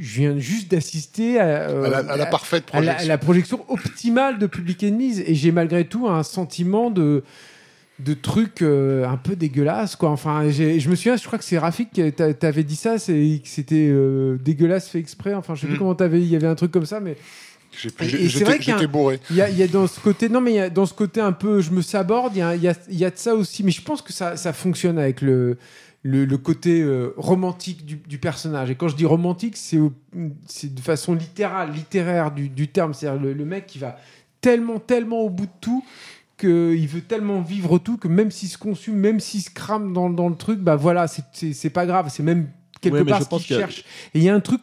je 0.00 0.20
viens 0.20 0.38
juste 0.38 0.70
d'assister 0.70 1.40
à, 1.40 1.44
euh, 1.70 1.84
à, 1.84 1.88
la, 1.88 2.12
à 2.12 2.16
la 2.18 2.26
parfaite 2.26 2.64
à 2.72 2.80
la, 2.80 2.92
projection. 2.92 3.04
à 3.04 3.08
la 3.08 3.18
projection 3.18 3.64
optimale 3.68 4.38
de 4.38 4.46
Public 4.46 4.84
Enemies 4.84 5.20
et 5.26 5.34
j'ai 5.34 5.50
malgré 5.50 5.86
tout 5.86 6.08
un 6.08 6.22
sentiment 6.22 6.90
de 6.90 7.24
de 7.98 8.14
trucs 8.14 8.62
euh, 8.62 9.06
un 9.06 9.16
peu 9.16 9.36
dégueulasses 9.36 9.96
quoi 9.96 10.10
enfin 10.10 10.50
je 10.50 10.88
me 10.88 10.96
souviens 10.96 11.16
je 11.16 11.24
crois 11.24 11.38
que 11.38 11.44
c'est 11.44 11.58
Rafik 11.58 12.00
t'avais 12.40 12.64
dit 12.64 12.74
ça 12.74 12.98
c'est 12.98 13.12
que 13.42 13.48
c'était 13.48 13.88
euh, 13.90 14.38
dégueulasse 14.42 14.88
fait 14.88 14.98
exprès 14.98 15.34
enfin 15.34 15.54
je 15.54 15.60
sais 15.60 15.66
plus 15.68 15.76
Mm. 15.76 15.78
comment 15.78 15.94
t'avais 15.94 16.20
il 16.20 16.26
y 16.26 16.34
avait 16.34 16.46
un 16.48 16.54
truc 16.56 16.72
comme 16.72 16.86
ça 16.86 17.00
mais 17.00 17.16
J'étais 17.76 18.06
qu'il 18.58 18.68
y 18.68 18.72
a 18.72 18.74
un- 18.76 18.78
j'étais 18.78 18.86
bourré. 18.86 19.20
il 19.30 19.36
y 19.36 19.40
a, 19.40 19.48
il 19.50 19.56
y 19.56 19.62
a 19.62 19.66
dans 19.68 19.86
ce 19.86 19.98
côté, 20.00 20.28
non 20.28 20.40
mais 20.40 20.52
il 20.52 20.56
y 20.56 20.60
a 20.60 20.70
dans 20.70 20.86
ce 20.86 20.94
côté 20.94 21.20
un 21.20 21.32
peu, 21.32 21.60
je 21.60 21.70
me 21.70 21.82
saborde, 21.82 22.32
il 22.34 22.38
y 22.38 22.42
a, 22.42 22.54
il 22.54 22.62
y 22.64 22.72
il 22.90 22.98
y 22.98 23.04
a 23.04 23.10
de 23.10 23.16
ça 23.16 23.34
aussi, 23.34 23.64
mais 23.64 23.70
je 23.70 23.82
pense 23.82 24.02
que 24.02 24.12
ça, 24.12 24.36
ça 24.36 24.52
fonctionne 24.52 24.98
avec 24.98 25.20
le, 25.22 25.56
le, 26.02 26.24
le 26.24 26.38
côté 26.38 26.82
euh, 26.82 27.14
romantique 27.16 27.84
du, 27.86 27.96
du 27.96 28.18
personnage. 28.18 28.70
Et 28.70 28.74
quand 28.74 28.88
je 28.88 28.96
dis 28.96 29.06
romantique, 29.06 29.56
c'est 29.56 29.78
au- 29.78 29.92
c'est 30.46 30.74
de 30.74 30.80
façon 30.80 31.14
littérale, 31.14 31.72
littéraire 31.72 32.30
du, 32.30 32.48
du 32.48 32.68
terme, 32.68 32.92
c'est-à-dire 32.94 33.20
le, 33.22 33.32
le 33.32 33.44
mec 33.44 33.66
qui 33.66 33.78
va 33.78 33.96
tellement, 34.40 34.78
tellement 34.78 35.20
au 35.20 35.30
bout 35.30 35.46
de 35.46 35.52
tout 35.60 35.84
qu'il 36.38 36.88
veut 36.88 37.02
tellement 37.02 37.40
vivre 37.40 37.78
tout 37.78 37.96
que 37.96 38.08
même 38.08 38.30
s'il 38.32 38.48
se 38.48 38.58
consume, 38.58 38.96
même 38.96 39.20
s'il 39.20 39.42
se 39.42 39.50
crame 39.50 39.92
dans, 39.92 40.10
dans 40.10 40.28
le 40.28 40.34
truc, 40.34 40.58
bah 40.58 40.74
voilà, 40.76 41.06
c'est- 41.06 41.22
c'est 41.32 41.52
c'est 41.52 41.70
pas 41.70 41.86
grave, 41.86 42.08
c'est 42.12 42.22
même 42.24 42.48
quelque 42.80 42.96
Ouais, 42.96 43.04
part 43.04 43.22
ce 43.22 43.28
qu'il 43.46 43.54
a- 43.56 43.60
cherche. 43.60 43.84
Et 44.14 44.18
il 44.18 44.24
y 44.24 44.28
a 44.28 44.34
un 44.34 44.40
truc 44.40 44.60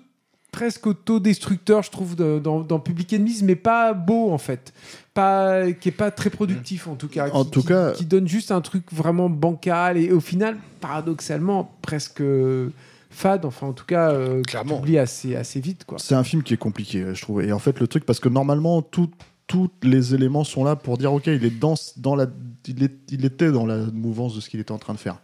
presque 0.52 0.88
autodestructeur, 0.88 1.84
je 1.84 1.92
trouve, 1.92 2.16
de- 2.16 2.40
dans, 2.40 2.61
dans 2.61 2.80
Public 2.80 3.14
Enemies, 3.14 3.42
mais 3.44 3.56
pas 3.56 3.94
beau 3.94 4.32
en 4.32 4.38
fait, 4.38 4.74
pas 5.14 5.72
qui 5.72 5.90
est 5.90 5.94
pas 5.94 6.11
très 6.11 6.30
productif 6.30 6.88
en 6.88 6.95
tout 6.95 7.08
cas, 7.08 7.30
En 7.32 7.44
qui, 7.45 7.52
tout 7.52 7.61
qui- 7.61 7.68
cas- 7.68 7.92
qui 7.92 8.06
donne 8.06 8.28
juste 8.28 8.52
un 8.52 8.61
truc 8.61 8.84
vraiment 8.92 9.30
bancal 9.30 9.98
et 9.98 10.11
au 10.11 10.19
final, 10.19 10.58
paradoxalement, 10.82 11.72
presque 11.82 12.22
euh, 12.22 12.69
fade. 13.10 13.45
Enfin, 13.45 13.68
en 13.68 13.74
tout 13.74 13.86
cas, 13.86 14.11
euh, 14.11 14.42
Clairement. 14.44 14.82
assez 15.00 15.36
assez 15.36 15.60
vite 15.60 15.86
quoi. 15.86 15.98
C'est 16.00 16.16
un 16.16 16.24
film 16.24 16.44
qui 16.44 16.53
est 16.53 16.58
compliqué, 16.58 17.06
je 17.14 17.22
trouve. 17.22 17.42
Et 17.44 17.52
en 17.52 17.60
fait, 17.60 17.80
le 17.80 17.88
truc, 17.88 18.06
parce 18.06 18.19
que 18.19 18.30
normalement, 18.30 18.82
tout- 18.82 19.10
tous 19.48 19.69
les 19.82 20.14
éléments 20.14 20.44
sont 20.44 20.64
là 20.64 20.76
pour 20.76 20.98
dire, 21.00 21.11
ok, 21.11 21.26
il 21.28 21.44
est 21.44 21.50
dans, 21.60 21.74
dans 21.98 22.16
la, 22.16 22.28
il, 22.68 22.84
est- 22.84 23.00
il 23.11 23.26
était 23.26 23.52
dans 23.52 23.66
la 23.66 23.78
mouvance 23.94 24.36
de 24.36 24.42
ce 24.42 24.50
qu'il 24.50 24.60
était 24.60 24.72
en 24.72 24.78
train 24.78 24.94
de 24.94 25.00
faire. 25.00 25.18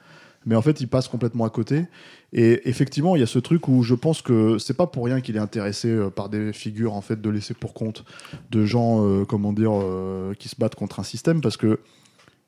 Mais 0.45 0.55
en 0.55 0.61
fait, 0.61 0.79
il 0.81 0.87
passe 0.87 1.07
complètement 1.07 1.45
à 1.45 1.49
côté. 1.49 1.85
Et 2.33 2.67
effectivement, 2.69 3.15
il 3.15 3.19
y 3.19 3.23
a 3.23 3.27
ce 3.27 3.39
truc 3.39 3.67
où 3.67 3.81
je 3.81 3.95
pense 3.95 4.21
que 4.21 4.57
c'est 4.57 4.75
pas 4.75 4.87
pour 4.87 5.05
rien 5.05 5.21
qu'il 5.21 5.35
est 5.35 5.39
intéressé 5.39 5.89
euh, 5.89 6.09
par 6.09 6.29
des 6.29 6.53
figures 6.53 6.93
en 6.93 7.01
fait 7.01 7.21
de 7.21 7.29
laisser 7.29 7.53
pour 7.53 7.73
compte 7.73 8.03
de 8.51 8.65
gens, 8.65 9.05
euh, 9.05 9.25
comment 9.25 9.53
dire, 9.53 9.71
euh, 9.73 10.33
qui 10.33 10.49
se 10.49 10.55
battent 10.57 10.75
contre 10.75 10.99
un 10.99 11.03
système, 11.03 11.41
parce 11.41 11.57
que 11.57 11.79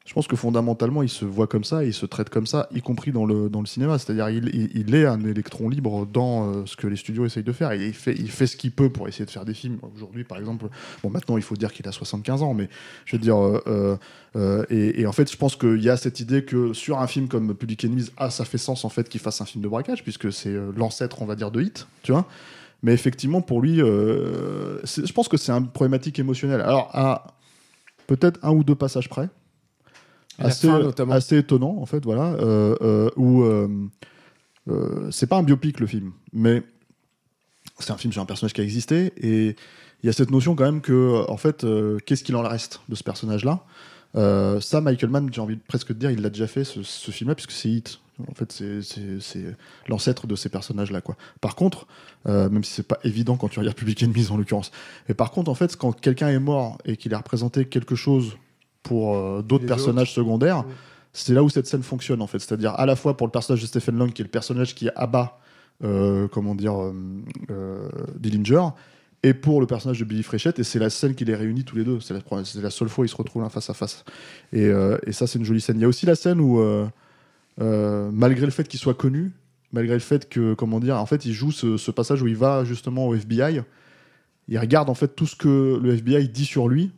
je 0.08 0.14
pense 0.14 0.26
que 0.26 0.38
fondamentalement, 0.38 1.04
il 1.04 1.10
se 1.10 1.26
voit 1.26 1.48
comme 1.48 1.66
ça, 1.66 1.84
il 1.84 1.94
se 1.94 2.06
traite 2.06 2.30
comme 2.30 2.48
ça, 2.48 2.70
y 2.74 2.80
compris 2.80 3.12
dans 3.12 3.26
le, 3.26 3.50
dans 3.50 3.60
le 3.60 3.66
cinéma. 3.66 4.00
C'est-à-dire, 4.00 4.30
il, 4.30 4.72
il, 4.74 4.96
est 4.96 5.06
un 5.06 5.22
électron 5.26 5.68
libre 5.68 6.06
dans 6.06 6.50
euh, 6.50 6.66
ce 6.66 6.78
que 6.78 6.88
les 6.88 6.96
studios 6.96 7.26
essayent 7.26 7.44
de 7.44 7.52
faire. 7.52 7.74
Il 7.74 7.94
fait, 7.94 8.14
il 8.14 8.32
fait 8.32 8.48
ce 8.48 8.56
qu'il 8.56 8.72
peut 8.72 8.90
pour 8.90 9.10
essayer 9.10 9.26
de 9.26 9.32
faire 9.32 9.44
des 9.44 9.54
films. 9.54 9.80
Aujourd'hui, 9.98 10.24
par 10.24 10.38
exemple, 10.38 10.68
bon, 11.04 11.10
maintenant, 11.10 11.36
il 11.36 11.44
faut 11.44 11.58
dire 11.58 11.74
qu'il 11.74 11.86
a 11.90 11.92
75 11.92 12.42
ans, 12.42 12.54
mais 12.54 12.70
je 13.04 13.18
veux 13.18 13.22
dire, 13.22 13.38
euh, 13.38 14.00
euh, 14.38 14.64
et, 14.70 15.02
et 15.02 15.08
en 15.08 15.12
fait, 15.12 15.30
je 15.30 15.36
pense 15.36 15.58
qu'il 15.58 15.84
y 15.84 15.90
a 15.90 15.98
cette 15.98 16.22
idée 16.22 16.46
que 16.46 16.72
sur 16.72 17.00
un 17.00 17.08
film 17.08 17.28
comme 17.28 17.54
Public 17.54 17.84
Enemies, 17.84 18.10
ah, 18.16 18.30
ça 18.30 18.46
fait 18.46 18.58
sens 18.58 18.86
en 18.86 18.90
fait 18.90 19.10
qu'il 19.10 19.20
fasse 19.20 19.42
un 19.42 19.46
film 19.46 19.62
de 19.62 19.68
braquage, 19.68 20.04
puisque 20.04 20.32
c'est 20.32 20.56
l'ancêtre, 20.78 21.22
on 21.22 21.26
va 21.26 21.36
dire, 21.36 21.52
de 21.52 21.62
Hit, 21.62 21.86
tu 22.04 22.14
vois. 22.14 22.26
Mais 22.82 22.94
effectivement, 22.94 23.42
pour 23.42 23.62
lui, 23.62 23.80
je 23.80 25.12
pense 25.12 25.28
que 25.28 25.36
c'est 25.36 25.52
une 25.52 25.68
problématique 25.68 26.18
émotionnelle. 26.18 26.62
Alors, 26.62 26.92
à 26.94 27.34
peut-être 28.06 28.40
un 28.42 28.52
ou 28.52 28.64
deux 28.64 28.76
passages 28.76 29.10
près, 29.10 29.28
assez, 30.46 30.68
fin, 30.68 30.80
notamment. 30.80 31.14
assez 31.14 31.38
étonnant, 31.38 31.78
en 31.80 31.86
fait, 31.86 32.04
voilà, 32.04 32.34
euh, 32.34 32.76
euh, 32.82 33.10
où 33.16 33.44
euh, 33.44 33.68
c'est 35.12 35.28
pas 35.28 35.38
un 35.38 35.44
biopic 35.44 35.80
le 35.80 35.88
film, 35.88 36.12
mais 36.34 36.64
c'est 37.80 37.92
un 37.92 37.98
film 37.98 38.12
sur 38.14 38.22
un 38.22 38.26
personnage 38.26 38.54
qui 38.54 38.62
a 38.62 38.64
existé 38.64 39.14
et 39.18 39.56
il 40.04 40.06
y 40.06 40.10
a 40.10 40.14
cette 40.14 40.32
notion 40.32 40.56
quand 40.56 40.66
même 40.66 40.82
que, 40.82 41.26
en 41.30 41.38
fait, 41.38 41.66
qu'est-ce 42.06 42.24
qu'il 42.24 42.36
en 42.36 42.42
reste 42.44 42.82
de 42.90 42.96
ce 42.96 43.04
personnage-là? 43.04 43.64
Euh, 44.16 44.60
Ça, 44.62 44.80
Michael 44.82 45.10
Mann, 45.10 45.30
j'ai 45.32 45.42
envie 45.42 45.56
de 45.56 45.62
presque 45.68 45.90
de 45.90 45.94
dire, 45.94 46.12
il 46.12 46.22
l'a 46.22 46.30
déjà 46.30 46.48
fait 46.48 46.64
ce, 46.64 46.84
ce 46.84 47.12
film-là 47.12 47.36
puisque 47.36 47.52
c'est 47.52 47.70
Hit. 47.70 48.00
En 48.28 48.34
fait, 48.34 48.52
c'est- 48.52 49.56
l'ancêtre 49.88 50.26
de 50.26 50.36
ces 50.36 50.50
personnages-là, 50.50 51.02
quoi. 51.02 51.16
Par 51.40 51.56
contre, 51.56 51.86
euh, 52.28 52.50
même 52.50 52.64
si 52.64 52.74
c'est 52.74 52.88
pas 52.88 52.98
évident 53.04 53.38
quand 53.38 53.48
tu 53.48 53.60
regardes 53.60 53.78
Public 53.78 54.02
Enemies 54.02 54.28
en 54.32 54.38
l'occurrence, 54.38 54.72
mais 55.08 55.14
par 55.14 55.30
contre, 55.30 55.52
en 55.52 55.56
fait, 55.56 55.76
quand 55.76 55.92
quelqu'un 56.00 56.30
est 56.30 56.40
mort 56.40 56.80
et 56.86 56.98
qu'il 56.98 57.14
a 57.14 57.18
représenté 57.20 57.66
quelque 57.66 57.94
chose 57.96 58.38
pour 58.88 59.16
euh, 59.16 59.42
d'autres 59.42 59.66
personnages 59.66 60.14
secondaires, 60.14 60.64
c'est 61.14 61.34
là 61.34 61.44
où 61.44 61.50
cette 61.50 61.68
scène 61.68 61.84
fonctionne 61.84 62.22
en 62.22 62.28
fait. 62.28 62.40
C'est-à-dire 62.40 62.74
à 62.76 62.86
la 62.86 62.96
fois 62.96 63.18
pour 63.18 63.28
le 63.28 63.32
personnage 63.32 63.62
de 63.62 63.68
Stephen 63.68 63.98
Long, 63.98 64.10
qui 64.10 64.22
est 64.22 64.26
le 64.26 64.32
personnage 64.32 64.76
qui 64.76 64.90
abat, 64.96 65.40
euh, 65.84 66.28
comment 66.28 66.56
dire, 66.56 66.76
euh, 67.50 67.90
Dillinger, 68.18 68.70
et 69.24 69.34
pour 69.34 69.60
le 69.60 69.68
personnage 69.68 70.00
de 70.00 70.06
Billy 70.06 70.24
Fréchette, 70.24 70.60
et 70.60 70.64
c'est 70.64 70.80
la 70.80 70.90
scène 70.90 71.16
qui 71.16 71.26
les 71.26 71.36
réunit 71.36 71.64
tous 71.64 71.76
les 71.76 71.84
deux. 71.84 72.00
C'est 72.00 72.14
la, 72.14 72.70
seule 72.70 72.90
fois 72.90 73.02
où 73.02 73.06
ils 73.06 73.10
se 73.10 73.16
retrouvent 73.16 73.48
face 73.50 73.70
à 73.70 73.74
face. 73.74 74.06
Et, 74.54 74.66
euh, 74.66 74.98
et 75.06 75.12
ça, 75.12 75.26
c'est 75.26 75.40
une 75.40 75.46
jolie 75.46 75.62
scène. 75.62 75.78
Il 75.78 75.82
y 75.82 75.86
a 75.86 75.88
aussi 75.88 76.06
la 76.06 76.16
scène 76.16 76.40
où, 76.40 76.60
euh, 76.60 76.88
euh, 77.60 78.10
malgré 78.14 78.46
le 78.46 78.52
fait 78.52 78.68
qu'il 78.68 78.80
soit 78.80 78.94
connu, 78.94 79.32
malgré 79.72 79.96
le 79.96 80.02
fait 80.02 80.30
que, 80.30 80.54
comment 80.54 80.80
dire, 80.80 80.98
en 80.98 81.06
fait, 81.06 81.26
il 81.26 81.34
joue 81.34 81.52
ce, 81.52 81.78
ce 81.78 81.92
passage 81.92 82.22
où 82.22 82.28
il 82.28 82.38
va 82.38 82.64
justement 82.64 83.08
au 83.08 83.16
FBI, 83.16 83.62
il 84.48 84.60
regarde 84.60 84.90
en 84.90 84.94
fait 84.94 85.16
tout 85.16 85.26
ce 85.26 85.36
que 85.36 85.80
le 85.82 85.94
FBI 85.96 86.30
dit 86.30 86.46
sur 86.46 86.70
lui, 86.70 86.92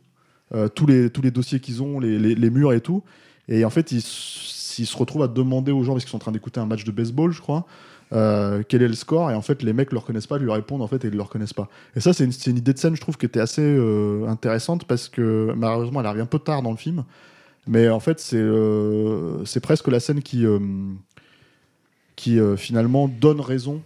euh, 0.54 0.68
tous, 0.68 0.86
les, 0.86 1.10
tous 1.10 1.22
les 1.22 1.30
dossiers 1.30 1.60
qu'ils 1.60 1.82
ont, 1.82 2.00
les, 2.00 2.18
les, 2.18 2.50
murs 2.50 2.72
et 2.72 2.80
tout, 2.80 3.02
et 3.48 3.64
en 3.64 3.70
fait, 3.70 3.92
il, 3.92 3.98
s- 3.98 4.76
il 4.78 4.86
se 4.86 4.96
retrouve 4.96 5.22
à 5.22 5.28
demander 5.28 5.72
aux 5.72 5.82
gens, 5.84 5.92
parce 5.92 6.04
qu'ils 6.04 6.10
sont 6.10 6.16
en 6.16 6.20
train 6.20 6.32
d'écouter 6.32 6.60
un 6.60 6.66
match 6.66 6.84
de 6.84 6.90
baseball, 6.92 7.32
je 7.32 7.40
crois, 7.40 7.66
euh, 8.12 8.62
quel 8.68 8.82
est 8.82 8.88
le 8.88 8.94
score 8.94 9.30
et 9.30 9.34
en 9.36 9.40
fait 9.40 9.62
les 9.62 9.72
mecs 9.72 9.92
le 9.92 9.98
reconnaissent 9.98 10.26
pas 10.26 10.36
lui 10.38 10.50
répondent 10.50 10.82
en 10.82 10.88
fait 10.88 11.04
et 11.04 11.08
ils 11.08 11.14
le 11.14 11.22
reconnaissent 11.22 11.52
pas. 11.52 11.68
Et 11.94 12.00
ça 12.00 12.12
c'est 12.12 12.24
une, 12.24 12.32
une 12.48 12.56
idée 12.56 12.72
de 12.72 12.78
scène 12.78 12.96
je 12.96 13.00
trouve 13.00 13.16
qui 13.16 13.24
était 13.24 13.38
assez 13.38 13.62
euh, 13.62 14.26
intéressante 14.26 14.84
parce 14.84 15.08
que 15.08 15.54
malheureusement 15.56 16.00
elle 16.00 16.06
arrive 16.06 16.22
un 16.22 16.26
peu 16.26 16.40
tard 16.40 16.60
dans 16.62 16.72
le 16.72 16.76
film. 16.76 17.04
Mais 17.68 17.88
en 17.88 18.00
fait 18.00 18.18
c'est 18.18 18.44
c'est 19.44 19.60
presque 19.60 19.86
la 19.86 20.00
scène 20.00 20.22
qui 20.22 20.44
qui 22.16 22.38
finalement 22.56 23.06
donne 23.06 23.40
raison 23.40 23.80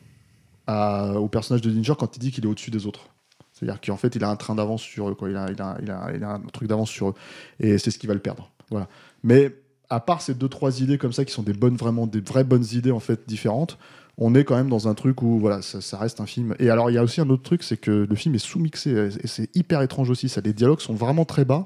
au 0.68 1.28
personnage 1.28 1.60
de 1.60 1.70
Ginger 1.70 1.92
quand 1.98 2.16
il 2.16 2.20
dit 2.20 2.30
qu'il 2.32 2.44
est 2.44 2.48
au-dessus 2.48 2.70
des 2.70 2.86
autres 2.86 3.10
c'est-à-dire 3.54 3.80
qu'en 3.80 3.96
fait 3.96 4.14
il 4.16 4.24
a 4.24 4.28
un 4.28 4.36
train 4.36 4.54
d'avance 4.54 4.82
sur 4.82 5.08
eux 5.08 5.14
quoi. 5.14 5.30
Il 5.30 5.36
a, 5.36 5.50
il 5.50 5.62
a, 5.62 5.78
il 6.14 6.24
a, 6.24 6.34
un 6.34 6.40
truc 6.52 6.68
d'avance 6.68 6.90
sur 6.90 7.10
eux. 7.10 7.14
Et 7.60 7.78
c'est 7.78 7.90
ce 7.90 7.98
qui 7.98 8.06
va 8.06 8.14
le 8.14 8.20
perdre. 8.20 8.50
Voilà. 8.70 8.88
Mais 9.22 9.54
à 9.88 10.00
part 10.00 10.20
ces 10.20 10.34
deux 10.34 10.48
trois 10.48 10.80
idées 10.80 10.98
comme 10.98 11.12
ça 11.12 11.24
qui 11.24 11.32
sont 11.32 11.42
des 11.42 11.52
bonnes 11.52 11.76
vraiment 11.76 12.06
des 12.06 12.20
vraies 12.20 12.44
bonnes 12.44 12.66
idées 12.72 12.90
en 12.90 13.00
fait 13.00 13.28
différentes 13.28 13.78
on 14.18 14.34
est 14.34 14.44
quand 14.44 14.56
même 14.56 14.68
dans 14.68 14.86
un 14.88 14.94
truc 14.94 15.22
où 15.22 15.38
voilà 15.40 15.60
ça, 15.62 15.98
reste 15.98 16.20
un 16.20 16.26
film. 16.26 16.54
Et 16.58 16.70
alors 16.70 16.90
il 16.90 16.94
y 16.94 16.98
a 16.98 17.02
aussi 17.02 17.20
un 17.20 17.28
autre 17.30 17.42
truc 17.42 17.62
c'est 17.62 17.76
que 17.76 17.90
le 17.90 18.14
film 18.14 18.34
est 18.34 18.38
sous-mixé. 18.38 19.10
Et 19.22 19.26
c'est 19.26 19.54
hyper 19.56 19.82
étrange 19.82 20.10
aussi 20.10 20.28
ça. 20.28 20.40
Les 20.40 20.52
dialogues 20.52 20.80
sont 20.80 20.94
vraiment 20.94 21.24
très 21.24 21.44
bas 21.44 21.64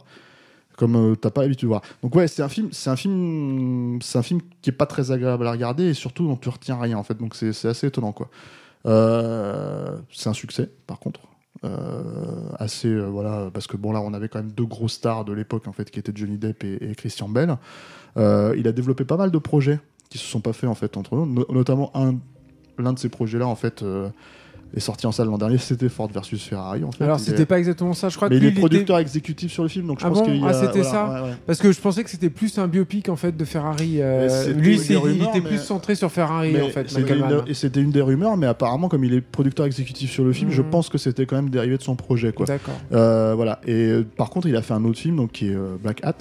comme 0.76 0.94
euh, 0.94 1.17
t'as 1.17 1.31
pas 1.31 1.42
l'habitude 1.42 1.62
de 1.62 1.68
voir. 1.68 1.83
Donc 2.02 2.15
ouais 2.15 2.28
c'est 2.28 2.42
un 2.42 2.49
film 2.49 2.68
c'est 2.73 2.89
un 2.89 2.97
film 2.97 3.99
c'est 4.00 4.18
un 4.18 4.23
film 4.23 4.41
qui 4.62 4.70
est 4.70 4.73
pas 4.73 4.86
très 4.86 5.10
agréable 5.10 5.47
à 5.47 5.50
regarder 5.50 5.84
et 5.84 5.94
surtout 5.94 6.26
dont 6.26 6.36
tu 6.36 6.49
retiens 6.49 6.78
rien 6.78 6.97
en 6.97 7.02
fait. 7.02 7.18
Donc 7.18 7.34
c'est 7.34 7.67
assez 7.67 7.86
étonnant 7.86 8.12
quoi. 8.12 8.31
Euh, 8.86 9.99
c'est 10.12 10.28
un 10.28 10.34
succès 10.34 10.70
par 10.86 10.99
contre 11.00 11.20
assez 12.58 12.88
euh, 12.88 13.06
voilà 13.06 13.50
parce 13.52 13.66
que 13.66 13.76
bon 13.76 13.92
là 13.92 14.00
on 14.00 14.12
avait 14.14 14.28
quand 14.28 14.38
même 14.38 14.52
deux 14.52 14.64
gros 14.66 14.88
stars 14.88 15.24
de 15.24 15.32
l'époque 15.32 15.66
en 15.66 15.72
fait 15.72 15.90
qui 15.90 15.98
étaient 15.98 16.12
Johnny 16.14 16.38
Depp 16.38 16.64
et, 16.64 16.94
Christian 16.96 17.28
Bell 17.28 17.56
Euh, 18.16 18.54
il 18.58 18.66
a 18.66 18.72
développé 18.72 19.04
pas 19.04 19.16
mal 19.16 19.30
de 19.30 19.38
projets 19.38 19.78
qui 20.08 20.18
se 20.18 20.24
sont 20.24 20.40
pas 20.40 20.52
faits 20.52 20.68
en 20.70 20.74
fait 20.74 20.96
entre 20.96 21.14
eux 21.16 21.26
no- 21.26 21.46
notamment 21.50 21.90
un 21.94 22.16
l'un 22.78 22.92
de 22.92 22.98
ces 22.98 23.08
projets 23.08 23.38
là 23.38 23.46
en 23.46 23.54
fait 23.56 23.82
euh, 23.82 24.08
est 24.76 24.80
sorti 24.80 25.06
en 25.06 25.12
salle 25.12 25.28
l'an 25.28 25.38
dernier 25.38 25.58
c'était 25.58 25.88
Ford 25.88 26.08
versus 26.12 26.42
Ferrari 26.44 26.84
en 26.84 26.92
fait 26.92 27.05
Alors 27.05 27.18
c'était 27.18 27.42
est- 27.42 27.47
pas 27.47 27.58
exactement 27.58 27.94
ça, 27.94 28.08
je 28.10 28.16
crois 28.16 28.28
mais 28.28 28.36
que 28.36 28.40
il 28.42 28.47
est 28.47 28.50
était- 28.50 28.60
producteur 28.60 28.98
exécutif 28.98 29.50
sur 29.52 29.62
le 29.62 29.68
film 29.68 29.86
donc 29.86 30.00
je 30.00 30.05
Ah 30.05 30.08
pense 30.10 30.18
bon 30.18 30.24
qu'il 30.26 30.36
y 30.36 30.44
a 30.44 30.48
Ah, 30.48 30.52
c'était 30.52 30.80
voilà, 30.82 30.90
ça 30.90 31.12
ouais, 31.22 31.28
ouais. 31.30 31.36
Parce 31.47 31.58
que 31.58 31.72
je 31.72 31.80
pensais 31.80 32.05
que 32.05 32.10
c'était 32.10 32.28
plus 32.30 32.58
un 32.58 32.68
biopic 32.68 33.08
en 33.08 33.16
fait 33.16 33.36
de 33.36 33.44
Ferrari. 33.44 33.97
euh, 34.00 34.52
lui, 34.55 34.76
il 34.76 34.92
était 35.22 35.30
mais- 35.34 35.40
plus 35.40 35.58
centré 35.58 35.94
sur 35.94 36.10
Ferrari 36.12 36.52
Mais 36.52 36.60
en 36.62 36.68
fait. 36.68 36.90
c'était 36.90 37.14
une- 37.14 37.20
Mann. 37.20 37.42
et 37.47 37.55
c'était 37.55 37.80
une 37.80 37.90
des 37.90 38.02
rumeurs, 38.02 38.36
mais 38.36 38.47
apparemment, 38.47 38.88
comme 38.88 39.05
il 39.05 39.14
est 39.14 39.20
producteur 39.20 39.64
exécutif 39.66 40.10
sur 40.10 40.24
le 40.24 40.32
film, 40.32 40.50
je 40.50 40.62
Mhm. 40.62 40.70
pense 40.70 40.88
que 40.88 40.98
c'était 40.98 41.24
quand 41.26 41.36
même 41.36 41.50
dérivé 41.50 41.76
de 41.78 41.82
son 41.82 41.97
projet. 41.97 42.32
Quoi. 42.32 42.47
D'accord. 42.47 42.74
Euh, 42.92 43.32
voilà. 43.34 43.60
Et 43.66 43.72
euh, 43.72 44.06
par 44.16 44.30
contre, 44.30 44.47
il 44.48 44.56
a 44.56 44.62
fait 44.62 44.74
un 44.74 44.84
autre 44.84 44.98
film 44.98 45.16
donc, 45.16 45.32
qui 45.32 45.48
est 45.48 45.56
Black 45.82 46.00
Hat. 46.05 46.14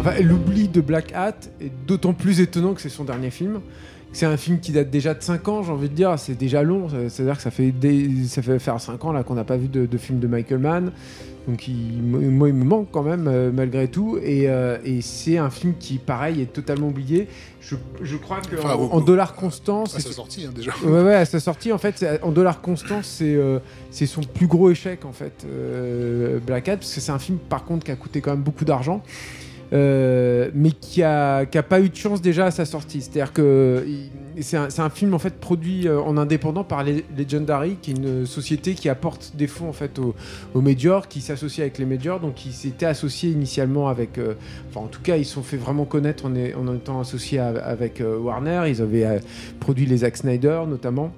Enfin, 0.00 0.20
l'oubli 0.22 0.68
de 0.68 0.80
Black 0.80 1.12
Hat 1.14 1.34
est 1.60 1.72
d'autant 1.86 2.12
plus 2.12 2.40
étonnant 2.40 2.74
que 2.74 2.80
c'est 2.80 2.88
son 2.88 3.04
dernier 3.04 3.30
film. 3.30 3.60
C'est 4.12 4.26
un 4.26 4.36
film 4.38 4.58
qui 4.60 4.72
date 4.72 4.90
déjà 4.90 5.12
de 5.12 5.22
5 5.22 5.48
ans, 5.48 5.62
j'ai 5.62 5.70
envie 5.72 5.88
de 5.90 5.94
dire, 5.94 6.18
c'est 6.18 6.34
déjà 6.34 6.62
long, 6.62 6.88
c'est-à-dire 7.08 7.36
que 7.36 7.42
ça 7.42 7.50
fait, 7.50 7.72
des- 7.72 8.24
ça 8.24 8.40
fait 8.40 8.58
faire 8.58 8.80
5 8.80 9.04
ans 9.04 9.12
là 9.12 9.22
qu'on 9.22 9.34
n'a 9.34 9.44
pas 9.44 9.58
vu 9.58 9.68
de, 9.68 9.84
de 9.84 9.98
film 9.98 10.18
de 10.18 10.26
Michael 10.26 10.60
Mann, 10.60 10.92
donc 11.46 11.68
il- 11.68 12.00
moi 12.02 12.48
il 12.48 12.54
me 12.54 12.64
manque 12.64 12.88
quand 12.90 13.02
même 13.02 13.26
euh, 13.28 13.50
malgré 13.52 13.86
tout, 13.88 14.18
et, 14.22 14.48
euh, 14.48 14.78
et 14.82 15.02
c'est 15.02 15.36
un 15.36 15.50
film 15.50 15.74
qui 15.78 15.98
pareil 15.98 16.40
est 16.40 16.52
totalement 16.54 16.88
oublié. 16.88 17.28
Je, 17.60 17.74
je 18.02 18.16
crois 18.16 18.40
que 18.40 18.56
Enfin, 18.56 18.76
en, 18.76 18.80
au- 18.80 18.90
en 18.92 19.00
dollars 19.02 19.34
constants, 19.34 19.84
À 19.84 19.88
sa 20.00 20.10
sortie, 20.10 20.46
hein, 20.46 20.52
déjà. 20.56 20.72
Ouais, 20.82 21.02
ouais, 21.02 21.14
à 21.14 21.26
sa 21.26 21.38
sortie, 21.38 21.70
en 21.70 21.78
fait, 21.78 22.02
en 22.22 22.30
dollars 22.32 22.62
constants, 22.62 23.00
c'est 23.02 23.34
euh, 23.34 23.58
c'est 23.90 24.06
son 24.06 24.22
plus 24.22 24.46
gros 24.46 24.70
échec, 24.70 25.04
en 25.04 25.12
fait, 25.12 25.44
Black 26.46 26.68
Hat, 26.70 26.76
parce 26.78 26.94
que 26.94 27.00
c'est 27.02 27.12
un 27.12 27.18
film, 27.18 27.36
par 27.36 27.64
contre, 27.66 27.84
qui 27.84 27.90
a 27.90 27.96
coûté 27.96 28.22
quand 28.22 28.30
même 28.30 28.42
beaucoup 28.42 28.64
d'argent, 28.64 29.02
euh, 29.72 30.50
mais 30.54 30.70
qui 30.70 31.02
a, 31.02 31.44
qui 31.46 31.58
a 31.58 31.62
pas 31.62 31.80
eu 31.80 31.88
de 31.88 31.96
chance 31.96 32.22
déjà 32.22 32.46
à 32.46 32.50
sa 32.50 32.64
sortie. 32.64 33.00
C'est-à-dire 33.02 33.32
que 33.32 33.84
c'est 34.40 34.56
un, 34.80 34.90
film, 34.90 35.14
en 35.14 35.18
fait, 35.18 35.34
produit 35.34 35.88
euh, 35.88 36.00
en 36.00 36.16
indépendant 36.16 36.64
par 36.64 36.84
Le- 36.84 37.02
Legendary, 37.16 37.76
qui 37.82 37.90
est 37.90 37.94
une 37.96 38.24
société 38.26 38.74
qui 38.74 38.88
apporte 38.88 39.32
des 39.36 39.46
fonds, 39.46 39.68
en 39.68 39.72
fait, 39.72 39.98
aux, 39.98 40.14
aux 40.54 40.60
majors, 40.60 41.08
qui 41.08 41.20
s'associe 41.20 41.60
avec 41.60 41.78
les 41.78 41.84
majors, 41.84 42.20
donc 42.20 42.46
ils 42.46 42.52
s'étaient 42.52 42.86
associés 42.86 43.30
initialement 43.30 43.88
avec... 43.88 44.16
euh, 44.18 44.34
Enfin, 44.70 44.80
en 44.80 44.88
tout 44.88 45.02
cas, 45.02 45.16
ils 45.16 45.24
se 45.24 45.34
sont 45.34 45.42
fait 45.42 45.56
vraiment 45.56 45.84
connaître 45.84 46.24
en, 46.26 46.34
est- 46.34 46.54
étant 46.76 47.00
associés 47.00 47.38
avec 47.38 48.02
Warner. 48.02 48.62
Ils 48.68 48.80
avaient 48.82 49.20
produit 49.60 49.86
les 49.86 49.98
Zack 49.98 50.16
Snyder 50.16 50.60
notamment. 50.68 51.12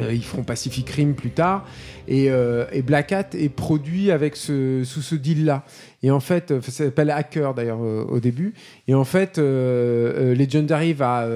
Euh, 0.00 0.12
ils 0.12 0.24
feront 0.24 0.42
Pacific 0.42 0.88
Rim 0.90 1.14
plus 1.14 1.30
tard. 1.30 1.64
Et, 2.08 2.26
euh, 2.30 2.66
Black 2.84 3.12
Hat 3.12 3.28
est 3.34 3.48
produit 3.48 4.10
avec 4.10 4.36
sous 4.36 4.84
ce 4.84 5.14
deal-là. 5.14 5.64
Et 6.02 6.10
en 6.10 6.20
fait, 6.20 6.50
euh, 6.50 6.60
ça 6.60 6.70
s'appelle 6.84 7.10
Hacker 7.10 7.54
d'ailleurs 7.54 7.80
au 7.80 8.20
début. 8.20 8.54
Et 8.88 8.94
en 8.94 9.04
fait, 9.04 9.38
euh, 9.38 10.34
Legendary 10.34 10.92
va 10.92 11.26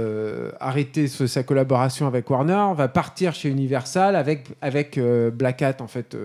arrêter 0.60 1.08
sa 1.08 1.42
collaboration 1.42 2.06
avec 2.06 2.28
Warner, 2.28 2.74
va 2.76 2.88
partir 2.88 3.34
chez 3.34 3.48
Universal 3.48 4.16
avec, 4.16 4.46
avec 4.60 4.98
Black 5.32 5.62
Hat 5.62 5.76
en 5.80 5.88
fait. 5.88 6.16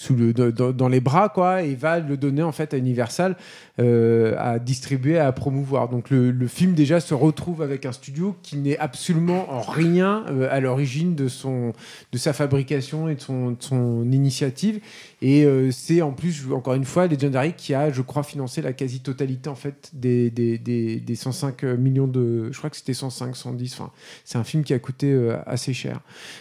Sous 0.00 0.16
le, 0.16 0.32
dans, 0.32 0.88
les 0.88 1.00
bras 1.00 1.28
quoi 1.28 1.62
et 1.62 1.74
va 1.74 2.00
le 2.00 2.16
donner 2.16 2.42
en 2.42 2.52
fait 2.52 2.72
à 2.72 2.78
Universal 2.78 3.36
euh, 3.78 4.34
à 4.38 4.58
distribuer 4.58 5.18
à 5.18 5.30
promouvoir 5.30 5.90
donc 5.90 6.08
le, 6.08 6.30
le 6.30 6.46
film 6.46 6.72
déjà 6.72 7.00
se 7.00 7.12
retrouve 7.12 7.60
avec 7.60 7.84
un 7.84 7.92
studio 7.92 8.34
qui 8.42 8.56
n'est 8.56 8.78
absolument 8.78 9.52
en 9.52 9.60
rien 9.60 10.24
euh, 10.30 10.48
à 10.50 10.60
l'origine 10.60 11.14
de 11.14 11.26
de 11.26 12.18
sa 12.18 12.32
fabrication 12.32 13.10
et 13.10 13.16
de 13.16 13.20
son, 13.20 14.10
initiative 14.10 14.80
et 15.20 15.44
euh, 15.44 15.70
c'est 15.70 16.00
en 16.00 16.12
plus 16.12 16.50
encore 16.50 16.72
une 16.72 16.86
fois 16.86 17.06
Legendary 17.06 17.52
qui 17.52 17.74
a 17.74 17.92
je 17.92 18.00
crois 18.00 18.22
financé 18.22 18.62
la 18.62 18.72
quasi-totalité 18.72 19.50
en 19.50 19.54
fait 19.54 19.90
des, 19.92 20.30
des, 20.30 20.56
des, 20.56 20.96
des 20.96 21.14
105 21.14 21.62
millions 21.64 22.06
de 22.06 22.50
je 22.50 22.56
crois 22.56 22.70
que 22.70 22.76
c'était 22.78 22.94
105 22.94 23.36
110 23.36 23.74
enfin 23.74 23.90
c'est 24.24 24.38
un 24.38 24.44
film 24.44 24.64
qui 24.64 24.72
a 24.72 24.78
coûté 24.78 25.14
assez 25.44 25.74
cher 25.74 26.00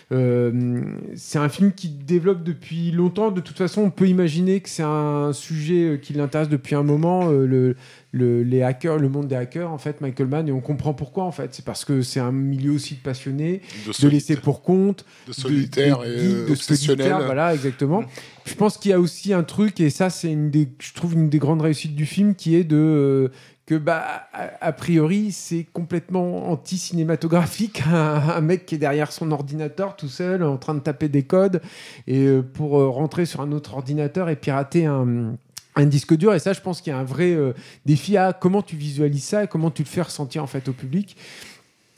c'est 0.10 1.40
un 1.40 1.50
film 1.50 1.74
qui 1.74 1.90
développe 1.90 2.44
depuis 2.44 2.92
longtemps. 2.92 3.32
De 3.32 3.42
toute 3.50 3.58
façon, 3.58 3.82
on 3.82 3.90
peut 3.90 4.08
imaginer 4.08 4.60
que 4.62 4.70
c'est 4.70 4.84
un 4.84 5.32
sujet 5.34 5.84
euh, 5.94 5.98
qui 5.98 6.14
l'intéresse 6.14 6.50
depuis 6.50 6.76
un 6.76 6.84
moment, 6.84 7.30
euh, 7.30 7.46
le, 7.46 7.76
le- 8.12 8.42
les 8.44 8.64
hackers, 8.64 8.98
le 8.98 9.10
monde 9.10 9.28
des 9.28 9.36
hackers, 9.36 9.72
en 9.72 9.78
fait, 9.78 10.02
Michael 10.02 10.28
Mann, 10.28 10.48
et 10.48 10.52
on 10.52 10.62
comprend 10.62 10.94
pourquoi, 10.94 11.24
en 11.26 11.32
fait. 11.32 11.54
C'est 11.54 11.66
parce 11.66 11.86
que 11.86 12.02
c'est 12.02 12.20
un 12.20 12.32
milieu 12.32 12.72
aussi 12.72 12.96
de 12.96 13.00
passionnés, 13.02 13.62
De, 13.86 13.92
de 14.02 14.08
laisser 14.10 14.36
pour 14.36 14.62
compte, 14.64 15.06
de 15.28 15.34
solitaire 15.34 16.00
de, 16.00 16.06
et 16.06 16.10
de- 16.10 16.14
euh, 16.16 16.46
de 16.48 16.52
obsessionnel. 16.52 17.06
solitaire, 17.08 17.26
voilà, 17.26 17.54
exactement. 17.54 18.04
Je 18.46 18.56
pense 18.56 18.78
qu'il 18.78 18.90
y 18.92 18.94
a 18.94 19.00
aussi 19.00 19.34
un 19.34 19.44
truc, 19.44 19.80
et 19.80 19.90
ça, 19.90 20.10
c'est 20.10 20.32
une 20.32 20.50
des, 20.50 20.70
je 20.80 20.94
trouve 20.94 21.14
une 21.14 21.30
des 21.30 21.38
grandes 21.40 21.62
réussites 21.62 21.96
du 21.96 22.06
film, 22.06 22.34
qui 22.36 22.56
est 22.56 22.64
de 22.64 23.32
que, 23.70 23.76
bah, 23.76 24.28
a, 24.34 24.72
priori, 24.72 25.32
c'est 25.32 25.64
complètement 25.64 26.50
anti-cinématographique, 26.50 27.84
un, 27.94 28.42
mec 28.42 28.66
qui 28.66 28.74
est 28.74 28.80
derrière 28.80 29.12
son 29.12 29.32
ordinateur 29.32 29.96
tout 29.96 30.08
seul, 30.08 30.44
en 30.44 30.58
train 30.58 30.74
de 30.74 30.80
taper 30.80 31.08
des 31.08 31.22
codes, 31.22 31.62
et 32.08 32.26
euh, 32.26 32.42
pour 32.42 32.80
euh, 32.80 32.90
rentrer 32.90 33.28
sur 33.28 33.42
un 33.42 33.52
autre 33.52 33.76
ordinateur 33.76 34.28
et 34.30 34.36
pirater 34.36 34.88
un 34.88 35.38
disque 35.86 36.16
dur. 36.18 36.34
Et 36.34 36.40
ça 36.40 36.54
je 36.54 36.62
pense 36.62 36.82
qu'il 36.82 36.92
y 36.92 36.96
a 36.96 36.98
un 36.98 37.04
vrai 37.04 37.32
euh, 37.32 37.54
défi 37.86 38.18
à 38.18 38.34
comment 38.34 38.64
tu 38.64 38.76
visualises 38.76 39.24
ça 39.24 39.44
et 39.44 39.48
comment 39.48 39.70
tu 39.70 39.84
le 39.84 39.88
fais 39.88 40.02
ressentir 40.02 40.44
en 40.44 40.48
fait 40.48 40.68
au 40.68 40.74
public. 40.74 41.16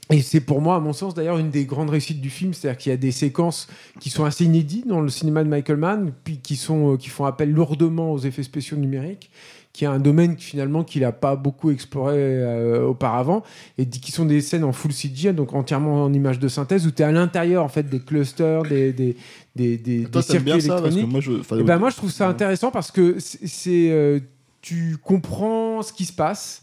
Et 0.10 0.22
c'est 0.22 0.42
pour 0.42 0.60
moi, 0.60 0.76
à 0.76 0.80
mon 0.82 0.92
sens, 0.92 1.14
d'ailleurs, 1.14 1.38
une 1.38 1.52
des 1.52 1.64
grandes 1.64 1.90
réussites 1.90 2.20
du 2.20 2.30
film, 2.30 2.54
c'est-à-dire 2.54 2.78
qu'il 2.78 2.90
y 2.90 2.94
a 2.94 2.98
des 2.98 3.14
séquences 3.14 3.70
qui 4.02 4.10
sont 4.10 4.26
assez 4.26 4.44
inédites 4.44 4.86
dans 4.86 5.00
le 5.00 5.08
cinéma 5.08 5.42
de 5.42 5.48
Michael 5.48 5.78
Mann, 5.78 6.12
puis 6.26 6.40
qui, 6.40 6.58
sont, 6.58 6.98
qui 6.98 7.08
font 7.08 7.24
appel 7.24 7.50
lourdement 7.50 8.12
aux 8.12 8.20
effets 8.20 8.44
spéciaux 8.44 8.76
numériques, 8.76 9.32
qui 9.74 9.86
est 9.86 9.88
un 9.88 10.00
domaine 10.00 10.38
finalement 10.38 10.84
qu'il 10.84 11.02
n'a 11.04 11.12
pas 11.14 11.36
beaucoup 11.36 11.72
exploré 11.72 12.16
euh, 12.18 12.84
auparavant, 12.86 13.42
et 13.78 13.86
qui 13.88 14.12
sont 14.12 14.26
des 14.26 14.42
scènes 14.42 14.64
en 14.66 14.74
full 14.74 14.92
CGI, 14.92 15.34
donc 15.34 15.54
entièrement 15.54 16.04
en 16.04 16.12
image 16.14 16.40
de 16.40 16.48
synthèse, 16.50 16.86
où 16.86 16.92
tu 16.92 17.02
es 17.02 17.06
à 17.06 17.12
l'intérieur 17.12 17.64
en 17.64 17.70
fait 17.70 17.84
des 17.90 18.00
clusters, 18.00 18.64
des, 18.64 18.92
des, 18.92 19.16
des, 19.56 19.78
des, 19.78 20.04
Toi, 20.04 20.22
des 20.22 20.28
t'aimes 20.28 20.44
bien 20.44 20.60
circuits 20.60 20.68
ça 20.68 20.82
parce 20.82 20.96
que 20.96 21.00
électroniques. 21.00 21.12
moi, 21.30 21.46
je. 21.58 21.60
Eh 21.60 21.64
ben, 21.64 21.78
moi, 21.78 21.90
je 21.90 21.96
trouve 21.96 22.12
ça 22.12 22.28
intéressant 22.28 22.72
parce 22.72 22.92
que 22.92 23.18
c'est- 23.20 23.90
euh, 23.92 24.20
tu 24.62 24.98
comprends 25.04 25.82
ce 25.82 25.92
qui 25.94 26.06
se 26.06 26.14
passe. 26.14 26.62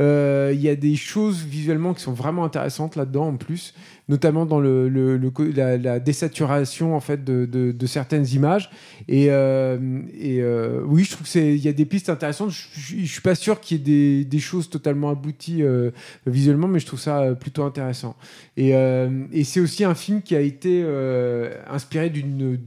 Il 0.00 0.60
y 0.60 0.68
a 0.68 0.76
des 0.76 0.96
choses 0.96 1.44
visuellement 1.44 1.94
qui 1.94 2.02
sont 2.02 2.12
vraiment 2.12 2.44
intéressantes 2.44 2.96
là-dedans 2.96 3.28
en 3.28 3.36
plus, 3.36 3.74
notamment 4.10 4.44
dans 4.44 4.60
le, 4.60 4.88
la, 5.54 6.00
désaturation 6.00 6.96
en 6.96 7.00
fait 7.00 7.24
de, 7.24 7.86
certaines 7.86 8.26
images. 8.28 8.70
Et, 9.08 9.26
euh, 9.30 9.78
euh, 10.20 10.82
oui, 10.86 11.04
je 11.04 11.12
trouve 11.12 11.22
que 11.22 11.28
c'est 11.28 11.54
il 11.54 11.62
y 11.62 11.68
a 11.68 11.72
des 11.72 11.84
pistes 11.84 12.10
intéressantes. 12.10 12.50
Je, 12.50 12.96
je 12.98 13.10
suis 13.10 13.20
pas 13.20 13.34
sûr 13.34 13.60
qu'il 13.60 13.88
y 13.88 14.20
ait 14.20 14.24
des, 14.24 14.38
choses 14.40 14.68
totalement 14.68 15.10
abouties 15.10 15.62
euh, 15.62 15.90
visuellement, 16.26 16.66
mais 16.66 16.80
je 16.80 16.86
trouve 16.86 17.00
ça 17.00 17.20
euh, 17.20 17.34
plutôt 17.34 17.62
intéressant. 17.62 18.16
Et, 18.56 18.74
euh, 18.74 19.08
c'est 19.44 19.60
aussi 19.60 19.84
un 19.84 19.94
film 19.94 20.22
qui 20.22 20.34
a 20.34 20.40
été 20.40 20.82
euh, 20.84 21.54
inspiré 21.68 22.10
d'une 22.10 22.58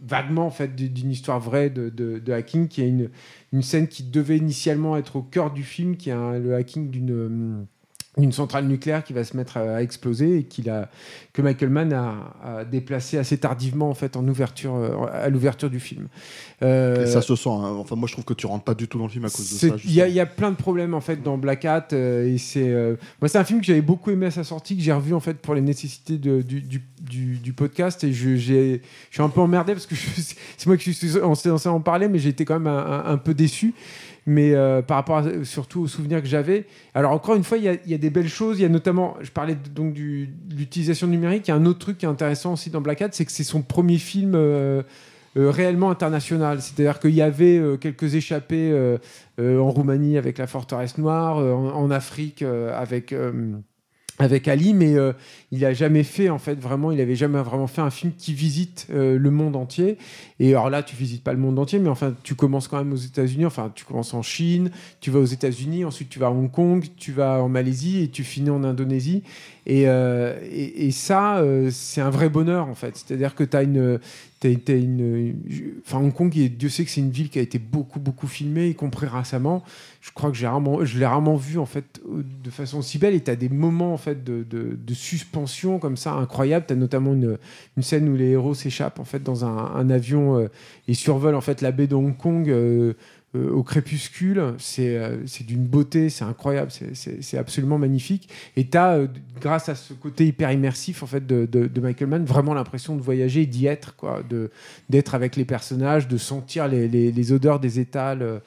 vaguement 0.00 0.46
en 0.46 0.50
fait 0.50 0.74
d'une 0.74 1.10
histoire 1.10 1.40
vraie 1.40 1.70
de, 1.70 2.32
hacking 2.32 2.68
qui 2.68 2.82
est 2.82 2.88
une, 3.52 3.62
scène 3.62 3.88
qui 3.88 4.04
devait 4.04 4.36
initialement 4.36 4.96
être 4.96 5.16
au 5.16 5.22
cœur 5.22 5.52
du 5.52 5.62
film 5.62 5.96
qui 5.96 6.10
est 6.10 6.38
le 6.38 6.54
hacking 6.54 6.90
d'une 6.90 7.66
d'une 8.18 8.32
centrale 8.32 8.66
nucléaire 8.66 9.04
qui 9.04 9.12
va 9.12 9.24
se 9.24 9.36
mettre 9.36 9.56
à, 9.56 9.76
à 9.76 9.82
exploser 9.82 10.38
et 10.38 10.70
a 10.70 10.88
que 11.32 11.42
Michael 11.42 11.70
Mann 11.70 11.92
a, 11.92 12.14
a 12.44 12.64
déplacé 12.64 13.16
assez 13.18 13.38
tardivement 13.38 13.88
en 13.90 13.94
fait 13.94 14.16
en 14.16 14.26
ouverture 14.26 14.74
euh, 14.74 14.90
à 15.12 15.28
l'ouverture 15.28 15.70
du 15.70 15.80
film. 15.80 16.08
Euh, 16.62 17.04
Et 17.04 17.06
ça 17.06 17.22
se 17.22 17.36
sent. 17.36 17.48
hein. 17.48 17.76
Enfin, 17.78 17.94
moi, 17.94 18.08
je 18.08 18.12
trouve 18.14 18.24
que 18.24 18.34
tu 18.34 18.46
rentres 18.46 18.64
pas 18.64 18.74
du 18.74 18.88
tout 18.88 18.98
dans 18.98 19.04
le 19.04 19.10
film 19.10 19.24
à 19.24 19.30
cause 19.30 19.48
de 19.50 19.56
ça. 19.68 19.76
Il 19.84 19.92
y, 19.92 20.02
a- 20.02 20.08
y 20.08 20.26
plein 20.26 20.50
de 20.50 20.56
problèmes 20.56 20.94
en 20.94 21.00
fait 21.00 21.22
dans 21.22 21.38
Black 21.38 21.64
Hat 21.64 21.88
euh, 21.92 22.26
et 22.26 22.38
c'est 22.38 22.68
euh, 22.68 22.96
moi 23.20 23.28
c'est 23.28 23.38
un 23.38 23.44
film 23.44 23.60
que 23.60 23.66
j'avais 23.66 23.80
beaucoup 23.82 24.10
aimé 24.10 24.26
à 24.26 24.30
sa 24.30 24.42
sortie 24.44 24.76
que 24.76 24.82
j'ai 24.82 24.92
revu 24.92 25.14
en 25.14 25.20
fait 25.20 25.34
pour 25.34 25.54
les 25.54 25.60
nécessités 25.60 26.18
de- 26.18 26.42
du, 26.42 26.60
du, 26.60 26.82
du- 27.00 27.36
du 27.38 27.52
podcast 27.52 28.02
et 28.04 28.12
je, 28.12 28.36
suis 28.36 29.22
un 29.22 29.28
peu 29.28 29.40
emmerdé 29.40 29.72
parce 29.74 29.86
que 29.86 29.94
c'est 30.56 30.66
moi 30.66 30.76
qui 30.76 30.92
suis 30.92 31.08
censé 31.10 31.68
en 31.68 31.80
parler 31.80 32.08
mais 32.08 32.18
j'ai 32.18 32.30
été 32.30 32.44
quand 32.44 32.58
même 32.58 32.66
un, 32.66 32.78
un- 33.04 33.12
un 33.12 33.16
peu 33.16 33.34
déçu 33.34 33.74
mais 34.28 34.54
euh, 34.54 34.82
par 34.82 34.98
rapport 34.98 35.24
surtout 35.42 35.80
aux 35.80 35.86
souvenirs 35.86 36.20
que 36.20 36.28
j'avais 36.28 36.66
alors 36.94 37.12
encore 37.12 37.34
une 37.34 37.44
fois 37.44 37.56
il 37.56 37.64
y 37.64 37.94
a, 37.94 37.98
des 37.98 38.10
belles 38.10 38.28
choses 38.28 38.58
il 38.58 38.62
y 38.62 38.66
a 38.66 38.68
notamment 38.68 39.16
je 39.22 39.30
parlais 39.30 39.54
de- 39.54 39.68
donc 39.70 39.94
de 39.94 40.26
l'utilisation 40.54 41.06
numérique 41.06 41.48
il 41.48 41.50
y 41.50 41.54
a 41.54 41.56
un 41.56 41.64
autre 41.64 41.78
truc 41.78 41.96
qui 41.96 42.04
est 42.04 42.08
intéressant 42.08 42.52
aussi 42.52 42.68
dans 42.68 42.82
Black 42.82 43.00
Hat 43.00 43.08
c'est 43.12 43.24
que 43.24 43.32
c'est 43.32 43.42
son 43.42 43.62
premier 43.62 43.96
film 43.96 44.34
euh, 44.34 44.82
euh, 45.36 45.50
réellement 45.50 45.90
international. 45.90 46.60
C'est-à-dire 46.60 46.98
qu'il 46.98 47.14
y 47.14 47.22
avait 47.22 47.60
quelques 47.80 48.14
échappées 48.14 48.96
en 49.38 49.70
Roumanie 49.70 50.16
avec 50.16 50.38
la 50.38 50.46
forteresse 50.46 50.98
noire, 50.98 51.36
en, 51.36 51.90
Afrique 51.90 52.42
avec 52.42 53.14
avec 54.18 54.48
Ali, 54.48 54.74
mais 54.74 54.96
euh, 54.96 55.12
il 55.52 55.64
a 55.64 55.72
jamais 55.72 56.02
fait 56.02 56.28
en 56.28 56.38
fait 56.38 56.56
vraiment, 56.56 56.90
il 56.90 57.00
avait 57.00 57.14
jamais 57.14 57.40
vraiment 57.40 57.68
fait 57.68 57.80
un 57.80 57.90
film 57.90 58.12
qui 58.16 58.34
visite 58.34 58.88
euh, 58.90 59.16
le 59.16 59.30
monde 59.30 59.54
entier. 59.54 59.96
Et 60.40 60.50
alors 60.50 60.70
là, 60.70 60.82
tu 60.82 60.96
visites 60.96 61.22
pas 61.22 61.32
le 61.32 61.38
monde 61.38 61.58
entier, 61.58 61.78
mais 61.78 61.88
enfin, 61.88 62.14
tu 62.24 62.34
commences 62.34 62.68
quand 62.68 62.78
même 62.78 62.92
aux 62.92 62.96
États-Unis. 62.96 63.46
Enfin, 63.46 63.70
tu 63.74 63.84
commences 63.84 64.14
en 64.14 64.22
Chine, 64.22 64.70
tu 65.00 65.10
vas 65.10 65.20
aux 65.20 65.24
États-Unis, 65.24 65.84
ensuite 65.84 66.08
tu 66.08 66.18
vas 66.18 66.26
à 66.26 66.30
Hong 66.30 66.50
Kong, 66.50 66.84
tu 66.96 67.12
vas 67.12 67.42
en 67.42 67.48
Malaisie 67.48 68.02
et 68.02 68.08
tu 68.08 68.24
finis 68.24 68.50
en 68.50 68.64
Indonésie. 68.64 69.22
Et, 69.66 69.88
euh, 69.88 70.90
ça, 70.90 71.42
c'est 71.70 72.00
un 72.00 72.10
vrai 72.10 72.28
bonheur 72.28 72.68
en 72.68 72.74
fait. 72.74 72.96
C'est-à-dire 72.96 73.34
que 73.34 73.44
tu 73.44 73.56
as 73.56 73.62
une, 73.62 74.00
enfin 75.86 75.98
Hong 75.98 76.12
Kong, 76.12 76.30
Dieu 76.30 76.68
sait 76.68 76.84
que 76.84 76.90
c'est 76.90 77.00
une 77.00 77.10
ville 77.10 77.28
qui 77.28 77.38
a 77.38 77.42
été 77.42 77.58
beaucoup 77.58 78.00
beaucoup 78.00 78.26
filmée, 78.26 78.68
y 78.68 78.74
compris 78.74 79.06
récemment. 79.06 79.62
Je 80.08 80.12
crois 80.14 80.30
que 80.30 80.36
je 80.36 80.98
l'ai 80.98 81.06
rarement 81.06 81.36
vu 81.36 81.58
en 81.58 81.66
fait 81.66 82.00
euh, 82.08 82.24
de 82.42 82.50
façon 82.50 82.78
aussi 82.78 82.98
belle. 82.98 83.14
Et 83.14 83.20
tu 83.20 83.30
as 83.30 83.36
des 83.36 83.50
moments 83.50 83.92
en 83.92 83.98
fait 83.98 84.24
de, 84.24 84.94
suspension 84.94 85.78
comme 85.78 85.96
ça 85.96 86.14
incroyables. 86.14 86.64
Tu 86.66 86.72
as 86.72 86.76
notamment 86.76 87.12
une, 87.12 87.38
scène 87.82 88.08
où 88.08 88.16
les 88.16 88.30
héros 88.30 88.54
s'échappent 88.54 88.98
en 88.98 89.04
fait 89.04 89.22
dans 89.22 89.44
un, 89.44 89.56
un 89.56 89.90
avion 89.90 90.38
euh, 90.38 90.48
et 90.88 90.94
survolent 90.94 91.36
en 91.36 91.40
fait 91.40 91.60
la 91.60 91.72
baie 91.72 91.86
de 91.86 91.94
Hong 91.94 92.16
Kong. 92.16 92.48
euh, 92.48 92.94
euh, 93.34 93.50
au 93.50 93.62
crépuscule, 93.62 94.54
c'est 94.58 94.96
euh, 94.96 95.18
c'est 95.26 95.44
d'une 95.44 95.66
beauté, 95.66 96.08
c'est 96.08 96.24
incroyable, 96.24 96.70
c'est- 96.70 97.36
absolument 97.36 97.76
magnifique. 97.78 98.28
Et 98.56 98.66
tu 98.66 98.78
as, 98.78 99.00
grâce 99.40 99.68
à 99.68 99.74
ce 99.74 99.92
côté 99.92 100.26
hyper 100.26 100.50
immersif 100.50 101.02
en 101.02 101.06
fait, 101.06 101.26
de, 101.26 101.44
de- 101.44 101.66
Michael 101.80 102.08
Mann, 102.08 102.24
vraiment 102.24 102.54
l'impression 102.54 102.96
de 102.96 103.02
voyager 103.02 103.44
d'y 103.44 103.66
être, 103.66 103.94
d'être 104.88 105.14
avec 105.14 105.36
les 105.36 105.44
personnages, 105.44 106.08
de 106.08 106.16
sentir 106.16 106.68
les, 106.68 106.88
les- 106.88 107.12
odeurs 107.32 107.60
des 107.60 107.78
étals 107.80 108.22
euh, 108.22 108.38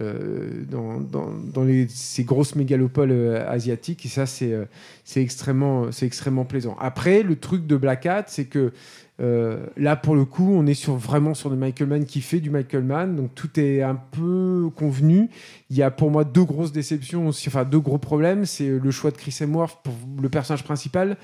euh, 0.00 0.64
dans, 0.68 0.98
dans- 1.00 1.32
les- 1.64 1.86
ces 1.88 2.24
grosses 2.24 2.56
mégalopoles 2.56 3.12
euh, 3.12 3.48
asiatiques. 3.48 4.04
Et 4.04 4.08
ça, 4.08 4.26
c'est 4.26 4.52
euh, 4.52 4.64
extrêmement, 5.22 5.92
c'est 5.92 6.06
extrêmement 6.06 6.44
plaisant. 6.44 6.76
Après, 6.80 7.22
le 7.22 7.36
truc 7.36 7.66
de 7.68 7.76
Black 7.76 8.04
Hat, 8.06 8.24
c'est 8.26 8.46
que 8.46 8.72
euh, 9.20 9.66
là, 9.76 9.94
pour 9.94 10.16
le 10.16 10.24
coup, 10.24 10.52
on 10.52 10.66
est 10.66 10.74
sur, 10.74 10.96
vraiment 10.96 11.34
sur 11.34 11.48
du 11.48 11.56
Michael 11.56 11.86
Mann 11.88 12.04
qui 12.04 12.20
fait 12.20 12.40
du 12.40 12.50
Michael 12.50 12.82
Mann, 12.82 13.14
donc 13.14 13.32
tout 13.36 13.48
est 13.60 13.80
un 13.80 13.94
peu 13.94 14.68
convenu. 14.74 15.28
Il 15.70 15.76
y 15.76 15.82
a 15.82 15.90
pour 15.92 16.10
moi 16.10 16.24
deux 16.24 16.42
grosses 16.42 16.72
déceptions 16.72 17.28
aussi, 17.28 17.48
enfin 17.48 17.64
deux 17.64 17.78
gros 17.78 17.98
problèmes. 17.98 18.44
C'est 18.44 18.68
le 18.68 18.90
choix 18.90 19.12
de 19.12 19.16
Chris 19.16 19.36
Hemsworth 19.40 19.78
pour 19.84 19.94
le 20.20 20.28
personnage 20.28 20.64
principal. 20.64 21.16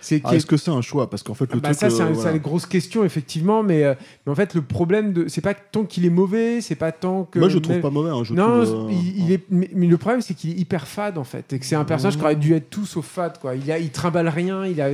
C'est 0.00 0.20
Ah, 0.24 0.32
est- 0.32 0.36
Est-ce 0.38 0.46
que 0.46 0.56
c'est 0.56 0.70
un 0.72 0.80
choix? 0.80 1.08
Parce 1.08 1.22
qu'en 1.22 1.34
fait, 1.34 1.52
le 1.54 1.60
bah, 1.60 1.68
truc. 1.68 1.78
ça, 1.78 1.88
c'est 1.90 2.02
euh, 2.02 2.06
un- 2.06 2.10
voilà. 2.12 2.30
c'est 2.30 2.36
une 2.36 2.42
grosse 2.42 2.66
question, 2.66 3.04
effectivement, 3.04 3.62
mais, 3.62 3.84
euh, 3.84 3.94
mais 4.26 4.32
en 4.32 4.34
fait, 4.34 4.54
le 4.54 4.62
problème, 4.62 5.12
de, 5.12 5.28
c'est 5.28 5.40
pas 5.40 5.54
tant 5.54 5.84
qu'il 5.84 6.04
est 6.04 6.10
mauvais, 6.10 6.60
c'est 6.60 6.74
pas 6.74 6.90
tant 6.92 7.24
que. 7.24 7.38
Moi, 7.38 7.48
je 7.48 7.58
trouve 7.58 7.76
mais- 7.76 7.80
pas 7.82 7.90
mauvais. 7.90 8.10
hein, 8.10 8.24
je 8.24 8.34
non, 8.34 8.64
trouve, 8.64 8.92
il, 8.92 9.24
il 9.24 9.32
est, 9.32 9.44
mais, 9.50 9.70
mais 9.72 9.86
le 9.86 9.96
problème, 9.98 10.20
c'est 10.20 10.34
qu'il 10.34 10.50
est 10.50 10.58
hyper 10.60 10.86
fade, 10.88 11.16
en 11.16 11.24
fait, 11.24 11.52
et 11.52 11.58
que 11.60 11.64
c'est 11.64 11.76
un 11.76 11.84
personnage 11.84 12.16
qui 12.16 12.22
aurait 12.24 12.34
dû 12.36 12.54
être 12.54 12.70
tout 12.70 12.86
sauf 12.86 13.06
fade, 13.06 13.38
quoi. 13.38 13.54
Il, 13.54 13.70
a, 13.70 13.78
il 13.78 13.90
trimballe 13.90 14.28
rien, 14.28 14.66
il 14.66 14.80
a, 14.80 14.88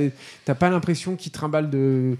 t'as 0.45 0.55
pas 0.55 0.69
l'impression 0.69 1.15
qu'il 1.15 1.31
trimballe 1.31 1.69
de. 1.71 2.15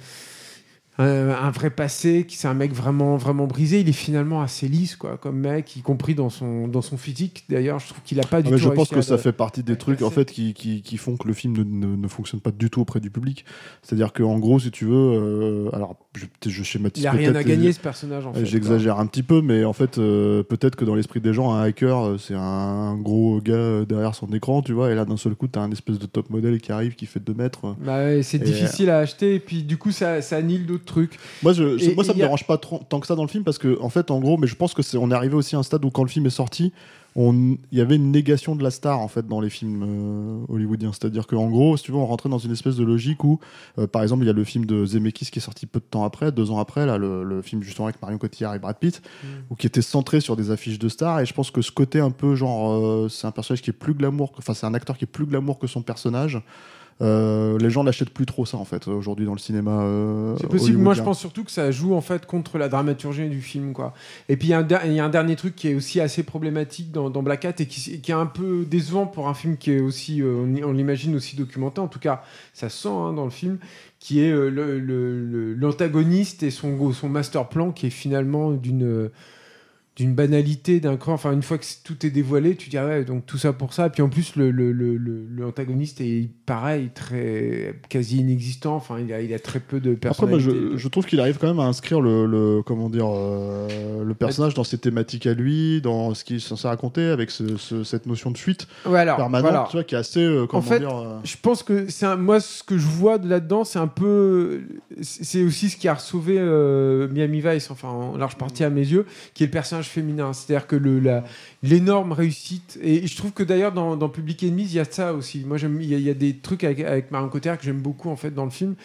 Un, 0.99 1.29
un 1.29 1.49
vrai 1.49 1.71
passé, 1.71 2.25
qui 2.27 2.37
c'est 2.37 2.47
un 2.47 2.53
mec 2.53 2.71
vraiment 2.71 3.17
vraiment 3.17 3.47
brisé. 3.47 3.79
Il 3.79 3.89
est 3.89 3.93
finalement 3.93 4.41
assez 4.43 4.67
lisse, 4.67 4.95
quoi, 4.95 5.17
comme 5.17 5.39
mec, 5.39 5.75
y 5.75 5.81
compris 5.81 6.13
dans 6.13 6.29
son 6.29 6.67
dans 6.67 6.83
son 6.83 6.97
physique. 6.97 7.45
D'ailleurs, 7.49 7.79
je 7.79 7.87
trouve 7.87 8.01
qu'il 8.03 8.19
a 8.19 8.23
pas 8.23 8.41
du 8.43 8.49
Ah, 8.49 8.51
mais 8.51 8.57
tout. 8.57 8.63
je 8.63 8.69
pense 8.69 8.89
que 8.89 9.01
ça 9.01 9.17
fait 9.17 9.31
partie 9.31 9.63
des 9.63 9.75
trucs 9.75 10.03
en 10.03 10.11
fait 10.11 10.31
qui, 10.31 10.53
qui, 10.53 10.81
qui 10.83 10.97
font 10.97 11.17
que 11.17 11.27
le 11.27 11.33
film 11.33 11.53
ne, 11.57 11.63
ne, 11.63 11.95
ne 11.95 12.07
fonctionne 12.07 12.41
pas 12.41 12.51
du 12.51 12.69
tout 12.69 12.81
auprès 12.81 12.99
du 12.99 13.09
public. 13.09 13.43
C'est-à-dire 13.81 14.13
qu'en 14.13 14.37
gros, 14.37 14.59
si 14.59 14.69
tu 14.69 14.85
veux, 14.85 14.93
euh, 14.95 15.69
alors 15.73 15.95
je, 16.15 16.25
je 16.47 16.63
schématise 16.63 17.03
Il 17.03 17.07
a 17.07 17.11
rien 17.11 17.33
à 17.33 17.43
gagner 17.43 17.71
ce 17.73 17.79
personnage, 17.79 18.25
en 18.27 18.33
fait. 18.33 18.45
J'exagère 18.45 18.99
un 18.99 19.07
petit 19.07 19.23
peu, 19.23 19.41
mais 19.41 19.65
en 19.65 19.73
fait, 19.73 19.97
euh, 19.97 20.43
peut-être 20.43 20.75
que 20.75 20.85
dans 20.85 20.93
l'esprit 20.95 21.21
des 21.21 21.33
gens, 21.33 21.53
un 21.53 21.63
hacker, 21.63 22.05
euh, 22.05 22.17
c'est 22.19 22.35
un 22.35 22.95
gros 22.97 23.41
gars 23.41 23.53
euh, 23.55 23.85
derrière 23.85 24.13
son 24.13 24.27
écran, 24.33 24.61
tu 24.61 24.73
vois, 24.73 24.91
et 24.91 24.95
là 24.95 25.05
d'un 25.05 25.17
seul 25.17 25.33
coup, 25.33 25.47
t'as 25.47 25.61
un 25.61 25.71
espèce 25.71 25.97
de 25.97 26.05
top 26.05 26.29
modèle 26.29 26.61
qui 26.61 26.71
arrive, 26.71 26.93
qui 26.93 27.07
fait 27.07 27.19
2 27.19 27.33
mètres. 27.33 27.65
euh. 27.65 27.73
Bah 27.83 28.21
c'est 28.23 28.37
difficile 28.37 28.89
à 28.91 28.99
acheter 28.99 29.35
et 29.35 29.39
puis 29.39 29.63
du 29.63 29.77
coup 29.77 29.91
ça, 29.91 30.21
ça 30.21 30.37
annule 30.37 30.65
d'autres 30.67 30.82
trucs. 30.85 31.17
Moi, 31.41 31.53
je, 31.53 31.79
Et- 31.83 31.95
moi, 31.95 32.03
ça 32.03 32.13
me 32.13 32.19
a- 32.19 32.23
dérange 32.23 32.45
pas 32.47 32.57
trop- 32.57 32.81
tant 32.89 32.99
que 32.99 33.07
ça 33.07 33.15
dans 33.15 33.23
le 33.23 33.29
film 33.29 33.43
parce 33.43 33.57
que, 33.57 33.79
en 33.81 33.89
fait, 33.89 34.11
en 34.11 34.19
gros, 34.19 34.37
mais 34.37 34.47
je 34.47 34.55
pense 34.55 34.73
que 34.73 34.81
c'est, 34.81 34.97
on 34.97 35.09
est 35.11 35.15
arrivé 35.15 35.35
aussi 35.35 35.55
à 35.55 35.59
un 35.59 35.63
stade 35.63 35.83
où 35.85 35.89
quand 35.91 36.03
le 36.03 36.09
film 36.09 36.25
est 36.25 36.29
sorti, 36.31 36.71
il 37.15 37.57
y 37.71 37.79
avait 37.79 37.95
une 37.95 38.11
négation 38.11 38.55
de 38.55 38.63
la 38.63 38.71
star 38.71 38.99
en 38.99 39.07
fait 39.07 39.27
dans 39.27 39.39
les 39.39 39.51
films 39.51 39.83
euh, 39.87 40.51
hollywoodiens. 40.51 40.91
C'est-à-dire 40.93 41.27
qu'en 41.27 41.47
gros, 41.47 41.77
si 41.77 41.83
tu 41.83 41.91
veux, 41.91 41.97
on 41.99 42.07
rentrait 42.07 42.27
dans 42.29 42.39
une 42.39 42.51
espèce 42.51 42.75
de 42.75 42.83
logique 42.83 43.23
où, 43.23 43.39
euh, 43.77 43.85
par 43.85 44.01
exemple, 44.01 44.23
il 44.23 44.25
y 44.27 44.31
a 44.31 44.33
le 44.33 44.43
film 44.43 44.65
de 44.65 44.83
Zemeckis 44.83 45.27
qui 45.29 45.37
est 45.37 45.41
sorti 45.43 45.67
peu 45.67 45.79
de 45.79 45.85
temps 45.85 46.03
après, 46.05 46.31
deux 46.31 46.49
ans 46.49 46.57
après, 46.57 46.87
là, 46.87 46.97
le, 46.97 47.23
le 47.23 47.43
film 47.43 47.61
justement 47.61 47.85
avec 47.87 48.01
Marion 48.01 48.17
Cotillard 48.17 48.55
et 48.55 48.59
Brad 48.59 48.77
Pitt, 48.79 49.03
ou 49.51 49.55
qui 49.55 49.67
était 49.67 49.83
centré 49.83 50.21
sur 50.21 50.35
des 50.35 50.49
affiches 50.49 50.79
de 50.79 50.89
stars. 50.89 51.19
Et 51.19 51.27
je 51.27 51.33
pense 51.35 51.51
que 51.51 51.61
ce 51.61 51.71
côté 51.71 51.99
un 51.99 52.09
peu 52.09 52.33
genre, 52.33 52.71
euh, 52.71 53.09
c'est 53.09 53.27
un 53.27 53.31
personnage 53.31 53.61
qui 53.61 53.69
est 53.69 53.73
plus 53.73 53.93
glamour, 53.93 54.33
enfin, 54.39 54.55
c'est 54.55 54.65
un 54.65 54.73
acteur 54.73 54.97
qui 54.97 55.03
est 55.03 55.07
plus 55.07 55.27
glamour 55.27 55.59
que 55.59 55.67
son 55.67 55.83
personnage. 55.83 56.41
Euh, 57.01 57.57
les 57.57 57.69
gens 57.69 57.83
n'achètent 57.83 58.11
plus 58.11 58.25
trop 58.25 58.45
ça 58.45 58.57
en 58.57 58.65
fait 58.65 58.87
aujourd'hui 58.87 59.25
dans 59.25 59.33
le 59.33 59.39
cinéma. 59.39 59.81
euh, 59.81 60.35
C'est 60.39 60.47
possible. 60.47 60.77
Moi, 60.77 60.93
je 60.93 60.99
pense 61.05 61.19
surtout 61.19 61.43
que 61.43 61.51
ça 61.51 61.71
joue 61.71 61.95
en 61.95 62.01
fait 62.01 62.25
contre 62.25 62.57
la 62.57 62.69
dramaturgie 62.69 63.27
du 63.29 63.41
film, 63.41 63.73
quoi. 63.73 63.93
Et 64.29 64.37
puis 64.37 64.49
il 64.49 64.51
y, 64.51 64.53
a 64.53 64.59
un 64.59 64.63
der- 64.63 64.81
il 64.85 64.93
y 64.93 64.99
a 64.99 65.05
un 65.05 65.09
dernier 65.09 65.35
truc 65.35 65.55
qui 65.55 65.67
est 65.69 65.75
aussi 65.75 65.99
assez 65.99 66.23
problématique 66.23 66.91
dans, 66.91 67.09
dans 67.09 67.23
Black 67.23 67.45
Hat 67.45 67.53
et 67.59 67.65
qui, 67.65 67.99
qui 67.99 68.11
est 68.11 68.15
un 68.15 68.25
peu 68.27 68.63
décevant 68.65 69.05
pour 69.07 69.27
un 69.27 69.33
film 69.33 69.57
qui 69.57 69.71
est 69.71 69.79
aussi, 69.79 70.21
euh, 70.21 70.45
on, 70.63 70.71
l'imagine 70.71 71.15
aussi 71.15 71.35
documenté. 71.35 71.81
En 71.81 71.87
tout 71.87 71.99
cas, 71.99 72.21
ça 72.53 72.69
se 72.69 72.83
sent 72.83 72.89
hein, 72.89 73.13
dans 73.13 73.25
le 73.25 73.31
film, 73.31 73.57
qui 73.99 74.19
est 74.21 74.29
le- 74.31 74.49
le- 74.49 74.79
le- 74.79 75.53
l'antagoniste 75.55 76.43
et 76.43 76.51
son 76.51 76.91
son 76.93 77.09
master 77.09 77.49
plan 77.49 77.71
qui 77.71 77.87
est 77.87 77.89
finalement 77.89 78.51
d'une 78.51 79.09
d'une 79.95 80.15
banalité 80.15 80.79
d'un 80.79 80.97
cran. 80.97 81.13
Enfin, 81.13 81.33
une 81.33 81.43
fois 81.43 81.57
que 81.59 81.65
tout 81.83 82.03
est 82.05 82.09
dévoilé, 82.09 82.55
tu 82.55 82.69
dis 82.69 82.77
ah 82.79 82.85
ouais, 82.87 83.03
donc 83.03 83.25
tout 83.27 83.37
ça 83.37 83.53
pour 83.53 83.73
ça. 83.73 83.89
Puis 83.89 84.01
en 84.01 84.09
plus, 84.09 84.35
le 84.35 84.49
le- 84.49 84.71
le- 84.71 84.97
le- 84.97 85.25
l'antagoniste 85.37 86.01
est 86.01 86.29
pareil, 86.47 86.89
très 86.95 87.75
quasi 87.89 88.17
inexistant. 88.17 88.75
Enfin, 88.75 88.97
il 88.99 89.13
a, 89.13 89.21
il 89.21 89.31
a 89.33 89.39
très 89.39 89.59
peu 89.59 89.79
de 89.79 89.91
Après, 89.93 90.25
moi, 90.25 90.37
personnalité. 90.39 90.69
je, 90.73 90.77
je 90.77 90.87
trouve 90.87 91.05
qu'il 91.05 91.19
arrive 91.19 91.37
quand 91.37 91.47
même 91.47 91.59
à 91.59 91.65
inscrire 91.65 92.01
le, 92.01 92.25
le- 92.25 92.63
comment 92.65 92.89
dire, 92.89 93.05
euh, 93.07 94.03
le 94.03 94.13
personnage 94.15 94.55
dans 94.55 94.63
ses 94.63 94.79
thématiques 94.79 95.27
à 95.27 95.33
lui, 95.35 95.79
dans 95.81 96.13
ce 96.15 96.23
qu'il 96.23 96.37
est 96.37 96.39
censé 96.39 96.67
raconter, 96.67 97.05
avec 97.05 97.29
ce- 97.29 97.57
ce- 97.57 97.83
cette 97.83 98.07
notion 98.07 98.31
de 98.31 98.37
fuite 98.37 98.67
Ouais, 98.87 98.99
alors, 98.99 99.17
permanente, 99.17 99.51
voilà. 99.51 99.67
tu 99.69 99.77
vois, 99.77 99.83
qui 99.83 99.93
est 99.95 99.99
assez, 99.99 100.19
euh, 100.21 100.47
comment 100.47 100.63
fait, 100.63 100.79
dire, 100.79 100.97
euh, 100.97 101.19
Je 101.23 101.35
pense 101.41 101.61
que 101.61 101.85
c'est 101.89 102.15
moi 102.17 102.39
ce 102.39 102.63
que 102.63 102.77
je 102.79 102.87
vois 102.87 103.19
de 103.19 103.29
là-dedans, 103.29 103.63
c'est 103.63 103.79
un 103.79 103.87
peu, 103.87 104.61
c'est 105.01 105.43
aussi 105.43 105.69
ce 105.69 105.77
qui 105.77 105.87
a 105.87 105.95
sauvé 105.97 106.39
Miami 107.11 107.41
Vice, 107.41 107.69
enfin 107.71 107.89
en 107.89 108.17
large 108.17 108.37
partie 108.37 108.63
à 108.63 108.69
mes 108.69 108.81
yeux, 108.81 109.05
qui 109.33 109.43
est 109.43 109.47
le 109.47 109.51
personnage 109.51 109.82
féminin. 109.87 110.33
C'est-à-dire 110.33 110.67
que 110.67 110.75
le 110.75 110.99
la- 110.99 111.23
l'énorme 111.61 112.11
réussite 112.11 112.77
et 112.81 113.05
je 113.07 113.15
trouve 113.17 113.31
que 113.31 113.43
d'ailleurs 113.43 113.71
dans, 113.71 113.95
dans 113.97 114.09
Public 114.09 114.43
Enemies 114.43 114.63
il 114.65 114.73
y 114.75 114.79
a 114.79 114.85
ça 114.85 115.13
aussi. 115.13 115.43
Moi 115.45 115.57
j'aime, 115.57 115.79
il 115.81 115.87
y, 115.89 115.95
a- 115.95 115.97
il 115.97 116.03
y 116.03 116.09
a 116.09 116.13
des 116.13 116.35
trucs 116.37 116.63
avec, 116.63 116.79
avec 116.81 117.11
Marion 117.11 117.29
Cotillard 117.29 117.57
que 117.57 117.63
j'aime 117.65 117.81
beaucoup 117.81 118.09
en 118.09 118.15
fait 118.15 118.31
dans 118.31 118.45
le 118.45 118.51
film 118.51 118.75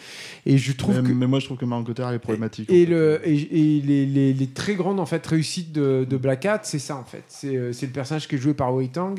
et 0.45 0.57
je 0.57 0.71
trouve 0.73 1.01
mais, 1.01 1.09
que 1.09 1.13
mais 1.13 1.27
moi, 1.27 1.39
je 1.39 1.45
trouve 1.45 1.57
que 1.57 1.65
Marion 1.65 1.83
Cotillard 1.85 2.13
est 2.13 2.19
problématique. 2.19 2.69
et, 2.71 2.85
le, 2.85 3.19
et, 3.25 3.33
et 3.77 3.81
les, 3.81 4.05
les- 4.05 4.33
les 4.33 4.47
très 4.47 4.75
grandes 4.75 4.99
en 4.99 5.05
fait 5.05 5.25
réussites 5.25 5.71
de, 5.71 6.05
de 6.09 6.17
Black 6.17 6.45
Hat, 6.45 6.61
c'est 6.63 6.79
ça 6.79 6.95
en 6.97 7.03
fait. 7.05 7.23
C'est 7.27 7.55
euh, 7.55 7.73
c'est 7.73 7.85
le 7.85 7.91
personnage 7.91 8.27
qui 8.27 8.35
est 8.35 8.39
joué 8.39 8.53
par 8.53 8.73
Wei 8.73 8.87
Tang 8.89 9.15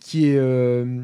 qui 0.00 0.26
est 0.28 0.36
euh, 0.38 1.02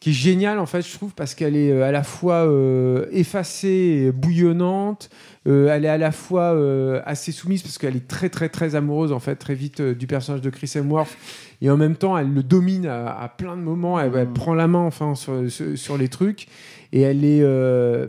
qui 0.00 0.10
est 0.10 0.12
géniale 0.12 0.58
en 0.60 0.66
fait, 0.66 0.82
je 0.86 0.92
trouve, 0.92 1.12
parce 1.14 1.34
qu'elle 1.34 1.56
est 1.56 1.72
euh, 1.72 1.82
à 1.84 1.90
la 1.90 2.02
fois 2.04 2.46
euh, 2.46 3.06
effacée, 3.10 4.04
et 4.06 4.12
bouillonnante. 4.12 5.10
euh, 5.48 5.68
elle 5.70 5.84
est 5.84 5.88
à 5.88 5.98
la 5.98 6.12
fois 6.12 6.54
euh, 6.54 7.00
assez 7.04 7.32
soumise 7.32 7.62
parce 7.62 7.78
qu'elle 7.78 7.96
est 7.96 8.06
très 8.06 8.28
très 8.28 8.48
très 8.48 8.74
amoureuse 8.76 9.10
en 9.12 9.18
fait 9.18 9.34
très 9.36 9.54
vite 9.54 9.80
euh, 9.80 9.94
du 9.94 10.06
personnage 10.06 10.40
de 10.42 10.50
Chris 10.50 10.70
Hemsworth 10.76 11.16
et 11.62 11.70
en 11.70 11.76
même 11.76 11.96
temps 11.96 12.16
elle 12.18 12.32
le 12.32 12.42
domine 12.44 12.86
à, 12.86 13.08
à 13.18 13.28
plein 13.28 13.56
de 13.56 13.62
moments. 13.62 13.98
Elle, 13.98 14.12
elle 14.14 14.32
prend 14.32 14.54
la 14.54 14.68
main 14.68 14.80
enfin 14.86 15.14
sur, 15.16 15.50
sur, 15.50 15.76
sur 15.76 15.98
les 15.98 16.08
trucs 16.08 16.46
et 16.92 17.00
elle 17.00 17.24
est 17.24 17.40
euh, 17.42 18.06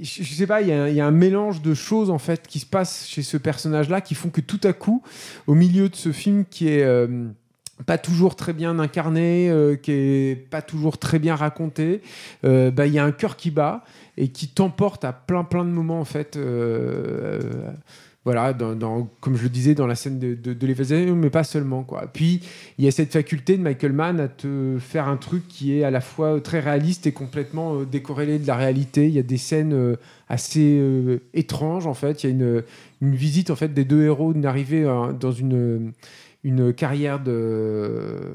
je, 0.00 0.22
je 0.22 0.34
sais 0.34 0.46
pas 0.46 0.62
il 0.62 0.68
y, 0.68 0.72
a 0.72 0.84
un- 0.84 0.88
il 0.88 0.94
y 0.94 1.00
a 1.00 1.06
un 1.06 1.10
mélange 1.10 1.60
de 1.60 1.74
choses 1.74 2.08
en 2.08 2.18
fait 2.18 2.46
qui 2.46 2.60
se 2.60 2.66
passe 2.66 3.06
chez 3.08 3.22
ce 3.22 3.36
personnage 3.36 3.90
là 3.90 4.00
qui 4.00 4.14
font 4.14 4.30
que 4.30 4.40
tout 4.40 4.60
à 4.64 4.72
coup 4.72 5.02
au 5.46 5.54
milieu 5.54 5.88
de 5.90 5.96
ce 5.96 6.12
film 6.12 6.44
qui 6.48 6.68
est 6.68 6.82
euh, 6.84 7.28
pas 7.86 7.98
toujours 7.98 8.36
très 8.36 8.52
bien 8.52 8.78
incarné, 8.78 9.50
euh, 9.50 9.76
qui 9.76 9.92
est 9.92 10.48
pas 10.50 10.62
toujours 10.62 10.98
très 10.98 11.18
bien 11.18 11.34
raconté, 11.34 12.02
euh, 12.44 12.70
bah, 12.70 12.86
il 12.86 12.92
y 12.92 12.98
a 12.98 13.04
un 13.04 13.12
cœur 13.12 13.36
qui 13.36 13.50
bat 13.50 13.84
et 14.16 14.28
qui 14.28 14.48
t'emporte 14.48 15.04
à 15.04 15.12
plein 15.12 15.44
plein 15.44 15.64
de 15.64 15.70
moments 15.70 16.00
en 16.00 16.04
fait. 16.04 16.36
euh, 16.36 17.40
voilà, 18.26 18.54
comme 19.20 19.36
je 19.38 19.44
le 19.44 19.48
disais, 19.48 19.74
dans 19.74 19.86
la 19.86 19.94
scène 19.94 20.18
de, 20.18 20.66
l'évasion, 20.66 21.16
mais 21.16 21.30
pas 21.30 21.42
seulement. 21.42 21.84
Quoi. 21.84 22.06
Puis, 22.12 22.42
il 22.76 22.84
y 22.84 22.88
a 22.88 22.90
cette 22.90 23.12
faculté 23.12 23.56
de 23.56 23.62
Michael 23.62 23.94
Mann 23.94 24.20
à 24.20 24.28
te 24.28 24.76
faire 24.78 25.08
un 25.08 25.16
truc 25.16 25.48
qui 25.48 25.78
est 25.78 25.84
à 25.84 25.90
la 25.90 26.02
fois 26.02 26.38
très 26.42 26.60
réaliste 26.60 27.06
et 27.06 27.12
complètement 27.12 27.82
décorrélé 27.82 28.38
de 28.38 28.46
la 28.46 28.56
réalité. 28.56 29.08
Il 29.08 29.14
y 29.14 29.18
a 29.18 29.22
des 29.22 29.38
scènes 29.38 29.96
assez 30.28 31.18
étranges, 31.32 31.86
en 31.86 31.94
fait. 31.94 32.22
Il 32.22 32.26
y 32.26 32.30
a 32.30 32.36
une, 33.00 33.14
visite, 33.14 33.50
en 33.50 33.56
fait, 33.56 33.72
des 33.72 33.86
deux 33.86 34.04
héros, 34.04 34.34
d'une 34.34 34.44
arrivée 34.44 34.84
euh, 34.84 35.12
dans 35.14 35.32
une, 35.32 35.92
une 36.42 36.72
carrière 36.72 37.20
de 37.22 38.34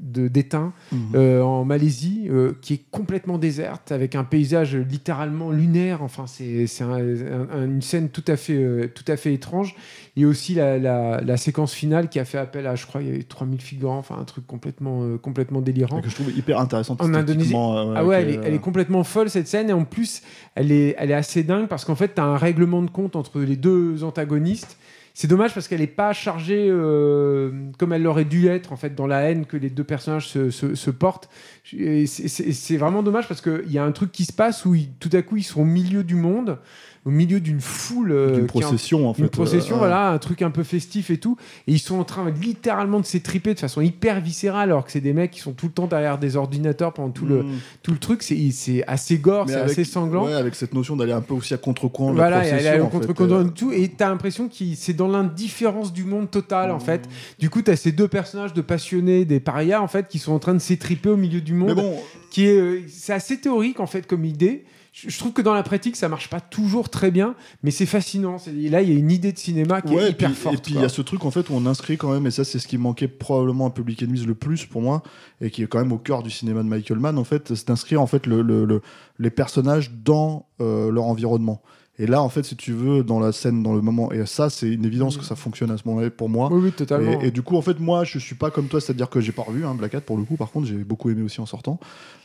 de- 0.00 0.28
d'étain 0.28 0.72
Mhm. 0.92 0.98
euh, 1.14 1.42
en 1.42 1.64
Malaisie 1.66 2.28
euh, 2.30 2.52
qui 2.62 2.74
est 2.74 2.82
complètement 2.90 3.36
déserte 3.38 3.92
avec 3.92 4.14
un 4.14 4.24
paysage 4.24 4.74
littéralement 4.76 5.50
lunaire 5.50 6.02
enfin 6.02 6.26
c'est 6.26 6.66
c'est 6.66 6.84
un- 6.84 6.94
un- 6.94 7.64
une 7.66 7.82
scène 7.82 8.08
tout 8.08 8.24
à 8.26 8.36
fait 8.36 8.54
euh, 8.56 8.86
tout 8.94 9.04
à 9.08 9.16
fait 9.16 9.34
étrange 9.34 9.74
et 10.16 10.24
aussi 10.24 10.54
la, 10.54 10.78
la- 10.78 11.20
la 11.20 11.36
séquence 11.36 11.74
finale 11.74 12.08
qui 12.08 12.18
a 12.18 12.24
fait 12.24 12.38
appel 12.38 12.66
à 12.66 12.74
je 12.74 12.86
crois 12.86 13.02
il 13.02 13.08
y 13.08 13.10
avait 13.10 13.22
3000 13.22 13.60
figurants 13.60 13.98
enfin 13.98 14.16
un 14.18 14.24
truc 14.24 14.46
complètement 14.46 15.02
euh, 15.02 15.18
complètement 15.18 15.60
délirant 15.60 16.00
que 16.00 16.08
je 16.08 16.14
trouve 16.14 16.30
hyper 16.36 16.58
intéressante 16.58 17.02
En 17.02 17.12
Indonésie. 17.12 17.52
ah 17.54 18.04
ouais, 18.06 18.16
avec, 18.16 18.28
elle 18.28 18.34
est, 18.34 18.46
elle 18.48 18.54
est 18.54 18.58
complètement 18.60 19.04
folle 19.04 19.28
cette 19.28 19.48
scène 19.48 19.68
et 19.68 19.74
en 19.74 19.84
plus 19.84 20.22
elle 20.54 20.72
est, 20.72 20.94
elle 20.98 21.10
est 21.10 21.14
assez 21.14 21.42
dingue 21.42 21.66
parce 21.68 21.84
qu'en 21.84 21.96
fait 21.96 22.14
tu 22.14 22.20
as 22.20 22.24
un 22.24 22.38
règlement 22.38 22.82
de 22.82 22.90
compte 22.90 23.14
entre 23.16 23.40
les 23.40 23.56
deux 23.56 24.04
antagonistes. 24.04 24.78
C'est 25.18 25.28
dommage 25.28 25.54
parce 25.54 25.66
qu'elle 25.66 25.80
n'est 25.80 25.86
pas 25.86 26.12
chargée 26.12 26.66
euh, 26.68 27.50
comme 27.78 27.94
elle 27.94 28.06
aurait 28.06 28.26
dû 28.26 28.48
être 28.48 28.70
en 28.70 28.76
fait 28.76 28.94
dans 28.94 29.06
la 29.06 29.20
haine 29.22 29.46
que 29.46 29.56
les 29.56 29.70
deux 29.70 29.82
personnages 29.82 30.28
se, 30.28 30.50
se- 30.50 30.74
se 30.74 30.90
portent. 30.90 31.30
C'est 31.64 32.76
vraiment 32.76 33.02
dommage 33.02 33.26
parce 33.26 33.40
qu'il 33.40 33.72
y 33.72 33.78
a 33.78 33.84
un 33.84 33.92
truc 33.92 34.12
qui 34.12 34.26
se 34.26 34.32
passe 34.34 34.66
où 34.66 34.74
ils- 34.74 34.90
tout 35.00 35.08
à 35.14 35.22
coup 35.22 35.38
ils 35.38 35.42
sont 35.42 35.62
au 35.62 35.64
milieu 35.64 36.04
du 36.04 36.16
monde, 36.16 36.58
au 37.06 37.10
milieu 37.10 37.38
d'une 37.40 37.60
foule, 37.60 38.10
euh, 38.10 38.42
en- 38.42 38.46
procession 38.46 39.08
en 39.08 39.14
fait. 39.14 39.22
une 39.22 39.28
procession, 39.28 39.76
euh, 39.76 39.78
voilà, 39.78 40.10
un 40.10 40.18
truc 40.18 40.42
un 40.42 40.50
peu 40.50 40.64
festif 40.64 41.08
et 41.10 41.18
tout. 41.18 41.36
Et 41.68 41.72
ils 41.72 41.78
sont 41.78 41.98
en 41.98 42.04
train 42.04 42.28
littéralement 42.30 42.98
de 43.00 43.06
s'étriper 43.06 43.54
de 43.54 43.60
façon 43.60 43.80
hyper 43.80 44.20
viscérale, 44.20 44.70
alors 44.70 44.84
que 44.84 44.90
c'est 44.90 45.00
des 45.00 45.12
mecs 45.12 45.30
qui 45.30 45.38
sont 45.40 45.52
tout 45.52 45.66
le 45.66 45.72
temps 45.72 45.86
derrière 45.86 46.18
des 46.18 46.36
ordinateurs 46.36 46.92
pendant 46.92 47.10
tout, 47.10 47.24
le, 47.24 47.44
mm. 47.44 47.50
tout 47.84 47.92
le 47.92 47.98
truc. 47.98 48.22
C'est 48.24 48.84
assez 48.88 49.18
gore, 49.18 49.48
c'est 49.48 49.54
assez 49.54 49.84
sanglant. 49.84 50.26
Ouais, 50.26 50.34
avec 50.34 50.54
cette 50.56 50.74
notion 50.74 50.96
d'aller 50.96 51.12
un 51.12 51.20
peu 51.20 51.34
aussi 51.34 51.54
à 51.54 51.58
contre-courant 51.58 52.12
Voilà, 52.12 52.38
la 52.38 52.44
et 52.44 52.48
elle 52.48 52.54
procession. 52.56 52.74
est 52.76 52.80
en 52.80 52.86
au 52.86 52.88
contre 52.88 53.06
fait, 53.06 53.14
contre 53.14 53.32
euh, 53.34 53.44
tout, 53.54 53.72
et 53.72 53.88
t'as 53.88 54.08
l'impression 54.08 54.48
que 54.48 54.54
c'est 54.74 54.92
dans 54.94 55.08
l'indifférence 55.08 55.92
du 55.92 56.04
monde 56.04 56.30
total, 56.30 56.70
en 56.72 56.78
Mmh. 56.78 56.80
fait. 56.80 57.08
Du 57.38 57.50
coup, 57.50 57.62
t'as 57.62 57.76
ces 57.76 57.92
deux 57.92 58.08
personnages 58.08 58.52
de 58.52 58.62
passionnés, 58.62 59.24
des 59.24 59.38
parias, 59.40 59.80
en 59.80 59.86
fait, 59.88 60.08
qui 60.08 60.18
sont 60.18 60.32
en 60.32 60.38
train 60.40 60.54
de 60.54 60.58
s'étriper 60.58 61.08
au 61.10 61.16
milieu 61.16 61.40
du 61.40 61.54
monde 61.54 61.68
Mais 61.68 61.74
bon, 61.74 61.94
qui 62.30 62.46
est 62.46 62.82
c'est 62.88 63.12
assez 63.12 63.38
théorique 63.40 63.78
en 63.80 63.86
fait 63.86 64.06
comme 64.06 64.24
idée. 64.24 64.64
Je, 64.98 65.18
trouve 65.18 65.32
que 65.34 65.42
dans 65.42 65.52
la 65.52 65.62
pratique 65.62 65.94
ça 65.94 66.08
marche 66.08 66.30
pas 66.30 66.40
toujours 66.40 66.88
très 66.88 67.10
bien, 67.10 67.34
mais 67.62 67.70
c'est 67.70 67.84
fascinant. 67.84 68.38
Là 68.46 68.80
il 68.80 68.88
y 68.90 68.96
a 68.96 68.98
une 68.98 69.10
idée 69.10 69.30
de 69.30 69.38
cinéma 69.38 69.82
qui 69.82 69.92
ouais, 69.92 70.04
est 70.06 70.10
hyper 70.12 70.30
puis, 70.30 70.38
forte. 70.40 70.54
Et 70.54 70.58
puis 70.58 70.74
il 70.74 70.80
y 70.80 70.84
a 70.84 70.88
ce 70.88 71.02
truc 71.02 71.26
en 71.26 71.30
fait 71.30 71.50
où 71.50 71.52
on 71.52 71.66
inscrit 71.66 71.98
quand 71.98 72.10
même, 72.10 72.26
et 72.26 72.30
ça 72.30 72.44
c'est 72.44 72.58
ce 72.58 72.66
qui 72.66 72.78
manquait 72.78 73.06
probablement 73.08 73.66
à 73.66 73.70
Public 73.70 74.02
Enemies 74.02 74.24
le 74.24 74.34
plus 74.34 74.64
pour 74.64 74.80
moi, 74.80 75.02
et 75.42 75.50
qui 75.50 75.62
est 75.62 75.66
quand 75.66 75.78
même 75.80 75.92
au 75.92 75.98
cœur 75.98 76.22
du 76.22 76.30
cinéma 76.30 76.62
de 76.62 76.68
Michael 76.68 76.98
Mann 76.98 77.18
en 77.18 77.24
fait, 77.24 77.54
c'est 77.54 77.68
d'inscrire 77.68 78.00
en 78.00 78.06
fait 78.06 78.26
le, 78.26 78.40
le- 78.40 78.64
le- 78.64 78.80
les 79.18 79.30
personnages 79.30 79.90
dans 79.92 80.46
euh, 80.62 80.90
leur 80.90 81.04
environnement. 81.04 81.60
Et 81.98 82.06
là 82.06 82.22
en 82.22 82.28
fait 82.28 82.44
si 82.44 82.56
tu 82.56 82.72
veux 82.72 83.02
dans 83.02 83.20
la 83.20 83.32
scène, 83.32 83.62
dans 83.62 83.74
le 83.74 83.80
moment, 83.80 84.12
et 84.12 84.26
ça 84.26 84.50
c'est 84.50 84.68
une 84.68 84.84
évidence 84.84 85.16
que 85.16 85.24
ça 85.24 85.36
fonctionne 85.36 85.70
à 85.70 85.76
ce 85.76 85.82
moment-là 85.86 86.10
pour 86.10 86.28
moi. 86.28 86.48
Oui, 86.52 86.60
oui, 86.64 86.72
totalement. 86.72 87.20
Et, 87.22 87.28
et 87.28 87.30
du 87.30 87.42
coup, 87.42 87.56
en 87.56 87.62
fait, 87.62 87.78
moi, 87.80 88.04
je 88.04 88.18
suis 88.18 88.34
pas 88.34 88.50
comme 88.50 88.66
toi, 88.68 88.80
c'est-à-dire 88.80 89.08
que 89.08 89.20
j'ai 89.20 89.32
pas 89.32 89.42
revu 89.42 89.64
hein, 89.64 89.74
Black 89.74 89.94
Hat 89.94 90.00
pour 90.02 90.16
le 90.16 90.24
coup. 90.24 90.36
Par 90.36 90.50
contre, 90.50 90.66
j'ai 90.66 90.76
beaucoup 90.76 91.10
aimé 91.10 91.22
aussi 91.22 91.40
en 91.40 91.46
sortant 91.46 91.78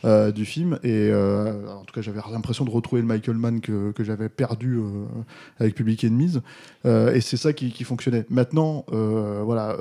euh, 0.04 0.32
du 0.32 0.44
film. 0.44 0.78
Et 0.82 1.08
euh, 1.10 1.66
en 1.68 1.84
tout 1.84 1.94
cas, 1.94 2.00
j'avais 2.00 2.20
l'impression 2.32 2.64
de 2.64 2.70
retrouver 2.70 3.02
le 3.02 3.08
Michael 3.08 3.36
Mann 3.36 3.60
que, 3.60 3.92
que 3.92 4.04
j'avais 4.04 4.28
perdu 4.28 4.76
euh, 4.76 5.04
avec 5.58 5.74
Public 5.74 6.04
Enemies. 6.04 6.38
Et 6.84 7.20
c'est 7.20 7.36
ça 7.36 7.52
qui, 7.52 7.70
qui 7.72 7.84
fonctionnait. 7.84 8.24
Maintenant, 8.30 8.84
voilà, 8.88 9.76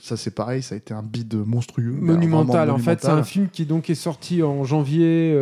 ça 0.00 0.16
c'est 0.16 0.34
pareil, 0.34 0.62
ça 0.62 0.74
a 0.74 0.78
été 0.78 0.94
un 0.94 1.02
bide 1.02 1.34
monstrueux. 1.34 1.92
monumental. 1.92 2.68
Vraiment 2.68 2.74
En 2.74 2.78
fait, 2.78 3.00
c'est 3.00 3.06
un 3.06 3.10
monumental. 3.10 3.24
film 3.32 3.48
qui 3.52 3.64
donc 3.66 3.90
est 3.90 3.94
sorti 3.94 4.42
en 4.42 4.64
janvier. 4.64 5.34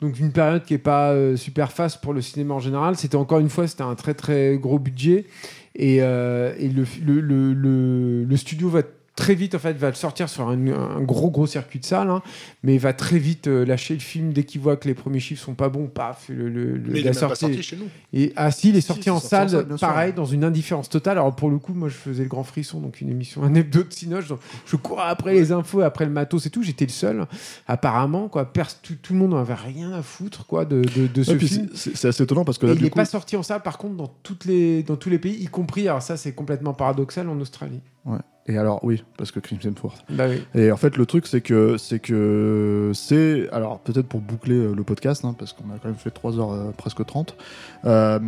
Donc 0.00 0.18
une 0.18 0.32
période 0.32 0.64
qui 0.64 0.74
est 0.74 0.78
pas 0.78 1.10
euh, 1.12 1.36
super 1.36 1.72
faste 1.72 2.00
pour 2.00 2.12
le 2.14 2.20
cinéma 2.22 2.54
en 2.54 2.58
général. 2.60 2.96
C'était 2.96 3.16
encore 3.16 3.38
une 3.40 3.50
fois, 3.50 3.66
c'était 3.66 3.82
un 3.82 3.94
très 3.94 4.14
très 4.14 4.56
gros 4.58 4.78
budget 4.78 5.26
et, 5.74 5.98
euh, 6.02 6.54
et 6.58 6.68
le, 6.68 6.84
le, 7.04 7.20
le, 7.20 7.52
le- 7.54 8.24
le 8.24 8.36
studio 8.36 8.68
va 8.68 8.82
très 9.16 9.34
vite 9.34 9.54
en 9.54 9.58
fait 9.58 9.74
va 9.76 9.88
le 9.88 9.94
sortir 9.94 10.28
sur 10.28 10.48
un, 10.48 10.66
un 10.68 11.00
gros 11.02 11.30
gros 11.30 11.46
circuit 11.46 11.78
de 11.78 11.84
salle 11.84 12.08
hein, 12.08 12.22
mais 12.62 12.78
va 12.78 12.92
très 12.94 13.18
vite 13.18 13.48
euh, 13.48 13.66
lâcher 13.66 13.92
le 13.94 14.00
film 14.00 14.32
dès 14.32 14.44
qu'il 14.44 14.60
voit 14.62 14.76
que 14.76 14.88
les 14.88 14.94
premiers 14.94 15.20
chiffres 15.20 15.44
sont 15.44 15.54
pas 15.54 15.68
bons 15.68 15.88
paf 15.88 16.28
le, 16.30 16.48
le- 16.48 16.76
le- 16.78 16.92
Mais 16.92 17.00
il 17.00 17.04
la 17.04 17.10
est 17.10 17.20
même 17.20 17.28
pas 17.28 17.34
sorti 17.34 17.62
chez 17.62 17.76
nous. 17.76 17.88
et 18.14 18.32
ah 18.36 18.50
si, 18.50 18.70
il 18.70 18.76
est 18.76 18.80
sorti 18.80 19.10
en 19.10 19.18
sorti 19.20 19.34
en 19.36 19.48
salle, 19.48 19.66
sûr. 19.68 19.78
pareil, 19.78 20.12
dans 20.14 20.24
une 20.24 20.42
indifférence 20.44 20.88
totale. 20.88 21.18
Alors 21.18 21.34
pour 21.36 21.50
le 21.50 21.58
coup, 21.58 21.74
moi 21.74 21.88
je 21.88 21.94
faisais 21.96 22.22
le 22.22 22.28
grand 22.30 22.44
frisson, 22.44 22.80
donc 22.80 23.00
une 23.02 23.10
émission, 23.10 23.42
un 23.44 23.54
hebdo 23.54 23.82
de 23.82 23.92
Cinoche, 23.92 24.28
donc 24.28 24.38
je 24.64 24.76
courais 24.76 25.04
après 25.08 25.34
les 25.34 25.52
infos, 25.52 25.80
après 25.82 26.06
le 26.06 26.12
matos 26.12 26.46
et 26.46 26.50
tout. 26.50 26.62
J'étais 26.62 26.86
le 26.86 26.90
seul, 26.92 27.26
apparemment, 27.66 28.28
quoi. 28.28 28.44
Pers- 28.50 28.80
tout, 28.80 28.94
tout 29.02 29.12
le 29.12 29.18
monde 29.18 29.34
n'avait 29.34 29.54
rien 29.54 29.92
à 29.92 30.02
foutre, 30.02 30.46
quoi, 30.46 30.64
de, 30.64 30.82
de, 30.96 31.06
de 31.08 31.22
ce 31.22 31.32
Ouais, 31.32 31.38
film. 31.38 31.68
c'est- 31.74 32.04
assez 32.08 32.22
étonnant 32.22 32.44
parce 32.44 32.58
que 32.58 32.66
là, 32.66 32.72
il 32.74 32.82
n'est 32.82 32.90
coup, 32.90 32.96
pas 32.96 33.04
sorti 33.04 33.36
en 33.36 33.42
salle, 33.42 33.60
par 33.62 33.76
contre, 33.76 33.96
dans, 33.96 34.08
toutes 34.22 34.44
les, 34.46 34.82
dans 34.82 34.96
tous 34.96 35.10
les 35.10 35.18
pays, 35.18 35.34
y 35.34 35.46
compris, 35.46 35.88
alors 35.88 36.00
ça 36.02 36.16
c'est 36.16 36.32
complètement 36.32 36.72
paradoxal, 36.74 37.28
en 37.28 37.38
Australie. 37.40 37.80
ouais. 38.06 38.18
Et 38.50 38.58
alors, 38.58 38.80
oui, 38.82 39.04
parce 39.16 39.30
que 39.30 39.38
Crimson 39.38 39.72
Force. 39.80 40.02
Bah 40.10 40.24
oui. 40.28 40.42
Et 40.60 40.72
en 40.72 40.76
fait, 40.76 40.96
le 40.96 41.06
truc, 41.06 41.28
c'est 41.28 41.40
que 41.40 41.76
c'est 41.78 42.00
que 42.00 42.90
c'est 42.94 43.48
alors 43.52 43.78
peut-être 43.78 44.08
pour 44.08 44.20
boucler 44.20 44.56
euh, 44.56 44.74
le 44.74 44.82
podcast, 44.82 45.24
hein, 45.24 45.36
parce 45.38 45.52
qu'on 45.52 45.64
a 45.70 45.78
quand 45.80 45.88
même 45.88 45.94
fait 45.94 46.10
3 46.10 46.38
heures 46.38 46.52
euh, 46.52 46.70
presque 46.76 47.04
30. 47.06 47.36
euh, 47.84 48.18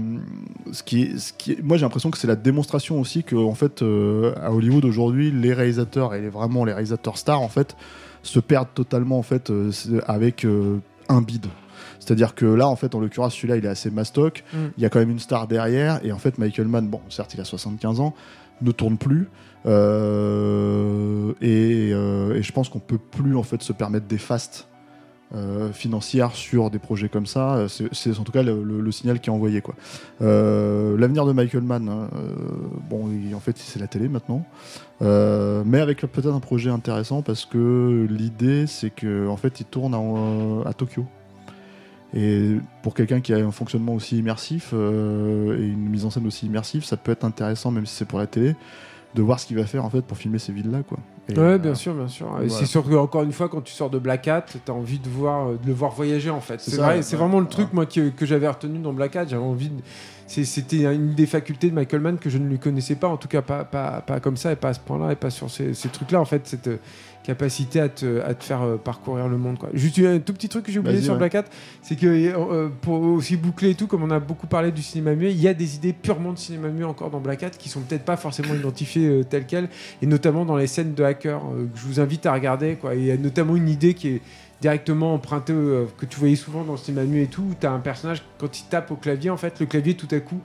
ce 0.70 0.82
qui, 0.84 1.18
ce 1.18 1.32
qui, 1.32 1.56
moi, 1.62 1.76
j'ai 1.76 1.82
l'impression 1.82 2.10
que 2.12 2.18
c'est 2.18 2.28
la 2.28 2.36
démonstration 2.36 3.00
aussi 3.00 3.24
que 3.24 3.34
en 3.34 3.54
fait, 3.54 3.82
euh, 3.82 4.32
à 4.40 4.52
Hollywood 4.52 4.84
aujourd'hui, 4.84 5.32
les 5.32 5.52
réalisateurs 5.52 6.14
et 6.14 6.28
vraiment 6.28 6.64
les 6.64 6.72
réalisateurs 6.72 7.18
stars 7.18 7.40
en 7.40 7.48
fait 7.48 7.76
se 8.22 8.38
perdent 8.38 8.72
totalement 8.72 9.18
en 9.18 9.22
fait 9.22 9.52
avec 10.06 10.46
un 11.08 11.20
bide. 11.22 11.46
C'est-à-dire 11.98 12.34
que 12.36 12.46
là, 12.46 12.68
en 12.68 12.76
fait, 12.76 12.94
en 12.94 13.00
l'occurrence, 13.00 13.34
celui-là, 13.34 13.56
il 13.56 13.64
est 13.64 13.68
assez 13.68 13.90
mastoc. 13.90 14.44
Mm. 14.52 14.56
Il 14.76 14.82
y 14.82 14.86
a 14.86 14.88
quand 14.88 15.00
même 15.00 15.10
une 15.10 15.18
star 15.18 15.48
derrière. 15.48 16.00
Et 16.04 16.12
en 16.12 16.18
fait, 16.18 16.38
Michael 16.38 16.68
Mann, 16.68 16.88
bon, 16.88 17.00
certes, 17.08 17.34
il 17.34 17.40
a 17.40 17.44
75 17.44 18.00
ans, 18.00 18.14
ne 18.60 18.70
tourne 18.72 18.96
plus. 18.96 19.28
Euh, 19.66 21.32
et, 21.40 21.90
euh, 21.92 22.34
et 22.34 22.42
je 22.42 22.52
pense 22.52 22.68
qu'on 22.68 22.80
peut 22.80 22.98
plus 22.98 23.36
en 23.36 23.42
fait 23.42 23.62
se 23.62 23.72
permettre 23.72 24.06
des 24.06 24.18
fastes 24.18 24.68
euh, 25.34 25.72
financières 25.72 26.32
sur 26.32 26.70
des 26.70 26.78
projets 26.78 27.08
comme 27.08 27.26
ça. 27.26 27.66
C'est 27.68 28.18
en 28.18 28.24
tout 28.24 28.32
cas 28.32 28.42
le, 28.42 28.90
signal 28.90 29.20
qui 29.20 29.30
est 29.30 29.32
envoyé. 29.32 29.62
L'avenir 30.20 31.26
de 31.26 31.32
Michael 31.32 31.62
Mann, 31.62 31.88
hein, 31.88 32.08
bon, 32.90 33.08
en 33.34 33.40
fait, 33.40 33.56
c'est 33.56 33.78
la 33.78 33.86
télé 33.86 34.08
maintenant, 34.08 34.44
mais 35.00 35.80
avec 35.80 36.00
peut-être 36.00 36.34
un 36.34 36.40
projet 36.40 36.70
intéressant 36.70 37.22
parce 37.22 37.44
que 37.44 38.06
l'idée, 38.10 38.66
c'est 38.66 38.90
que 38.90 39.28
en 39.28 39.36
fait, 39.36 39.60
il 39.60 39.66
tourne 39.66 39.94
à, 40.66 40.74
Tokyo. 40.74 41.06
Et 42.14 42.58
pour 42.82 42.92
quelqu'un 42.92 43.22
qui 43.22 43.32
a 43.32 43.38
un 43.38 43.52
fonctionnement 43.52 43.94
aussi 43.94 44.18
immersif 44.18 44.74
et 44.74 44.76
une 44.76 45.88
mise 45.88 46.04
en 46.04 46.10
scène 46.10 46.26
aussi 46.26 46.44
immersive, 46.44 46.84
ça 46.84 46.98
peut 46.98 47.12
être 47.12 47.24
intéressant, 47.24 47.70
même 47.70 47.86
si 47.86 47.94
c'est 47.94 48.04
pour 48.04 48.18
la 48.18 48.26
télé, 48.26 48.54
de 49.14 49.22
voir 49.22 49.38
ce 49.38 49.46
qu'il 49.46 49.56
va 49.56 49.66
faire 49.66 49.84
en 49.84 49.90
fait 49.90 50.02
pour 50.02 50.16
filmer 50.16 50.38
ces 50.38 50.52
villes-là, 50.52 50.82
quoi. 50.82 50.98
Et, 51.28 51.34
Ouais, 51.34 51.38
euh, 51.40 51.58
bien 51.58 51.74
sûr, 51.74 51.94
bien 51.94 52.08
sûr. 52.08 52.26
Et 52.26 52.46
voilà. 52.46 52.48
C'est 52.48 52.66
sûr 52.66 52.82
que 52.82 52.94
encore 52.94 53.22
une 53.22 53.32
fois, 53.32 53.48
quand 53.48 53.60
tu 53.60 53.72
sors 53.72 53.90
de 53.90 53.98
Black 53.98 54.26
Hat, 54.28 54.46
t'as 54.64 54.72
envie 54.72 54.98
de 54.98 55.08
voir, 55.08 55.48
euh, 55.48 55.58
de 55.62 55.66
le 55.66 55.72
voir 55.72 55.92
voyager 55.92 56.30
en 56.30 56.40
fait. 56.40 56.60
C'est 56.60 56.76
vrai, 56.76 56.96
ouais. 56.96 57.16
vraiment 57.16 57.40
le 57.40 57.46
truc 57.46 57.72
moi 57.72 57.86
que, 57.86 58.08
que 58.08 58.26
j'avais 58.26 58.48
retenu 58.48 58.78
dans 58.78 58.92
Black 58.92 59.16
Hat. 59.16 59.26
J'avais 59.28 59.42
envie. 59.42 59.68
De... 59.68 59.82
C'était 60.32 60.84
une 60.84 61.14
des 61.14 61.26
facultés 61.26 61.68
de 61.68 61.74
Michael 61.74 62.00
Mann 62.00 62.18
que 62.18 62.30
je 62.30 62.38
ne 62.38 62.48
lui 62.48 62.58
connaissais 62.58 62.94
pas, 62.94 63.08
en 63.08 63.16
tout 63.16 63.28
cas 63.28 63.42
pas, 63.42 63.64
pas, 63.64 64.00
pas 64.00 64.20
comme 64.20 64.36
ça 64.36 64.52
et 64.52 64.56
pas 64.56 64.70
à 64.70 64.74
ce 64.74 64.80
point-là 64.80 65.12
et 65.12 65.16
pas 65.16 65.30
sur 65.30 65.50
ces, 65.50 65.74
ces 65.74 65.88
trucs-là. 65.88 66.20
En 66.20 66.24
fait, 66.24 66.46
cette, 66.46 66.68
capacité 67.22 67.80
à 67.80 67.88
te, 67.88 68.20
à 68.22 68.34
te 68.34 68.44
faire 68.44 68.62
euh, 68.62 68.76
parcourir 68.76 69.28
le 69.28 69.38
monde. 69.38 69.58
Quoi. 69.58 69.70
Juste 69.74 69.98
un 70.00 70.18
tout 70.18 70.32
petit 70.32 70.48
truc 70.48 70.64
que 70.64 70.72
j'ai 70.72 70.78
oublié 70.78 71.00
sur 71.00 71.12
ouais. 71.12 71.18
Black 71.18 71.34
Hat, 71.34 71.44
c'est 71.80 71.96
que 71.96 72.06
euh, 72.06 72.68
pour 72.80 73.00
aussi 73.02 73.36
boucler 73.36 73.70
et 73.70 73.74
tout, 73.74 73.86
comme 73.86 74.02
on 74.02 74.10
a 74.10 74.20
beaucoup 74.20 74.46
parlé 74.46 74.72
du 74.72 74.82
cinéma 74.82 75.14
muet, 75.14 75.32
il 75.32 75.40
y 75.40 75.48
a 75.48 75.54
des 75.54 75.76
idées 75.76 75.92
purement 75.92 76.32
de 76.32 76.38
cinéma 76.38 76.68
muet 76.68 76.84
encore 76.84 77.10
dans 77.10 77.20
Black 77.20 77.42
Hat 77.42 77.50
qui 77.50 77.68
sont 77.68 77.80
peut-être 77.80 78.04
pas 78.04 78.16
forcément 78.16 78.54
identifiées 78.54 79.08
euh, 79.08 79.24
telles 79.24 79.46
quelles, 79.46 79.68
et 80.00 80.06
notamment 80.06 80.44
dans 80.44 80.56
les 80.56 80.66
scènes 80.66 80.94
de 80.94 81.04
hackers 81.04 81.42
euh, 81.44 81.66
que 81.72 81.78
je 81.78 81.86
vous 81.86 82.00
invite 82.00 82.26
à 82.26 82.32
regarder. 82.32 82.74
Quoi. 82.74 82.94
Et 82.94 82.98
Il 82.98 83.06
y 83.06 83.12
a 83.12 83.16
notamment 83.16 83.56
une 83.56 83.68
idée 83.68 83.94
qui 83.94 84.08
est 84.08 84.20
directement 84.62 85.12
empruntée, 85.12 85.52
euh, 85.52 85.84
que 85.98 86.06
tu 86.06 86.18
voyais 86.18 86.36
souvent 86.36 86.62
dans 86.62 86.72
le 86.72 86.78
cinéma 86.78 87.04
muet 87.04 87.24
et 87.24 87.26
tout, 87.26 87.42
où 87.42 87.54
tu 87.60 87.66
as 87.66 87.72
un 87.72 87.80
personnage, 87.80 88.22
quand 88.38 88.58
il 88.60 88.64
tape 88.70 88.90
au 88.92 88.96
clavier, 88.96 89.28
en 89.28 89.36
fait, 89.36 89.58
le 89.60 89.66
clavier 89.66 89.94
tout 89.94 90.08
à 90.12 90.20
coup, 90.20 90.40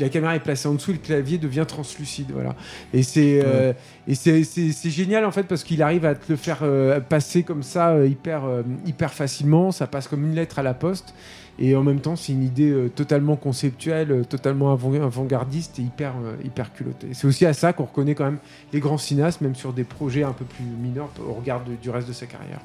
la 0.00 0.08
caméra 0.08 0.34
est 0.34 0.40
placée 0.40 0.66
en 0.68 0.74
dessous, 0.74 0.92
le 0.92 0.98
clavier 0.98 1.36
devient 1.38 1.64
translucide. 1.66 2.30
Voilà. 2.32 2.54
Et 2.94 3.02
c'est 3.02 3.40
euh, 3.44 3.72
et 4.08 4.14
c'est- 4.14 4.90
génial 4.90 5.24
en 5.24 5.30
fait 5.30 5.44
parce 5.44 5.62
qu'il 5.64 5.80
arrive 5.82 6.04
à 6.04 6.14
te 6.14 6.24
le 6.30 6.36
faire 6.36 6.60
euh, 6.62 6.98
passer 7.00 7.42
comme 7.44 7.62
ça 7.62 7.90
euh, 7.90 8.06
hyper 8.08 8.42
hyper 8.84 9.12
facilement. 9.12 9.70
Ça 9.72 9.86
passe 9.86 10.08
comme 10.08 10.24
une 10.24 10.34
lettre 10.34 10.58
à 10.58 10.62
la 10.62 10.74
poste. 10.74 11.14
Et 11.58 11.74
en 11.74 11.82
même 11.82 12.00
temps, 12.00 12.16
c'est 12.16 12.32
une 12.32 12.42
idée 12.42 12.90
totalement 12.94 13.34
conceptuelle, 13.36 14.26
totalement 14.28 14.72
avant- 14.72 14.92
avant-gardiste 14.92 15.78
et 15.78 15.82
hyper, 15.82 16.12
hyper 16.44 16.70
culottée. 16.74 17.08
C'est 17.14 17.26
aussi 17.26 17.46
à 17.46 17.54
ça 17.54 17.72
qu'on 17.72 17.84
reconnaît 17.84 18.14
quand 18.14 18.26
même 18.26 18.38
les 18.74 18.80
grands 18.80 18.98
cinéastes, 18.98 19.40
même 19.40 19.54
sur 19.54 19.72
des 19.72 19.84
projets 19.84 20.22
un 20.22 20.32
peu 20.32 20.44
plus 20.44 20.64
mineurs 20.64 21.08
au 21.26 21.32
regard 21.32 21.64
de- 21.64 21.76
du 21.80 21.88
reste 21.88 22.08
de 22.08 22.12
sa 22.12 22.26
carrière. 22.26 22.60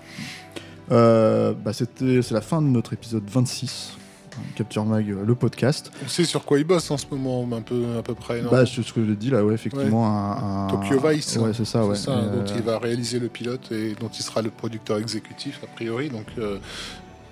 Euh, 0.91 1.53
bah, 1.53 1.73
c'était, 1.73 2.21
c'est 2.21 2.33
la 2.33 2.41
fin 2.41 2.61
de 2.61 2.67
notre 2.67 2.93
épisode 2.93 3.23
26, 3.29 3.93
hein, 4.33 4.41
Capture 4.55 4.85
Mag, 4.85 5.09
euh, 5.09 5.23
le 5.25 5.35
podcast. 5.35 5.91
On 6.03 6.07
sait 6.07 6.25
sur 6.25 6.43
quoi 6.43 6.59
il 6.59 6.65
bosse 6.65 6.89
en 6.91 6.97
ce 6.97 7.05
moment, 7.11 7.47
un 7.55 7.61
peu 7.61 7.97
à 7.97 8.01
peu 8.01 8.13
près. 8.15 8.41
Non 8.41 8.51
Bah, 8.51 8.65
c'est 8.65 8.81
ce 8.83 8.91
que 8.91 9.05
j'ai 9.05 9.15
dit 9.15 9.29
là, 9.29 9.43
ouais, 9.45 9.53
effectivement. 9.53 10.05
Un, 10.07 10.65
un- 10.65 10.67
Tokyo 10.67 10.99
Vice. 11.07 11.37
Ouais, 11.37 11.51
c'est 11.53 11.65
ça, 11.65 11.85
ouais. 11.85 11.95
Ça, 11.95 12.11
Et, 12.11 12.15
dont 12.35 12.41
euh, 12.41 12.55
il 12.55 12.61
va 12.63 12.77
réaliser 12.79 13.19
le 13.19 13.27
pilote 13.29 13.71
et 13.71 13.95
dont 13.99 14.09
il 14.09 14.21
sera 14.23 14.41
le 14.41 14.49
producteur 14.49 14.97
exécutif 14.97 15.59
a 15.63 15.67
priori. 15.67 16.09
Donc, 16.09 16.25
euh, 16.39 16.57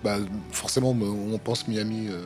bah, 0.03 0.17
forcément, 0.51 0.91
on 0.91 1.37
pense 1.37 1.67
Miami, 1.67 2.07
euh, 2.09 2.23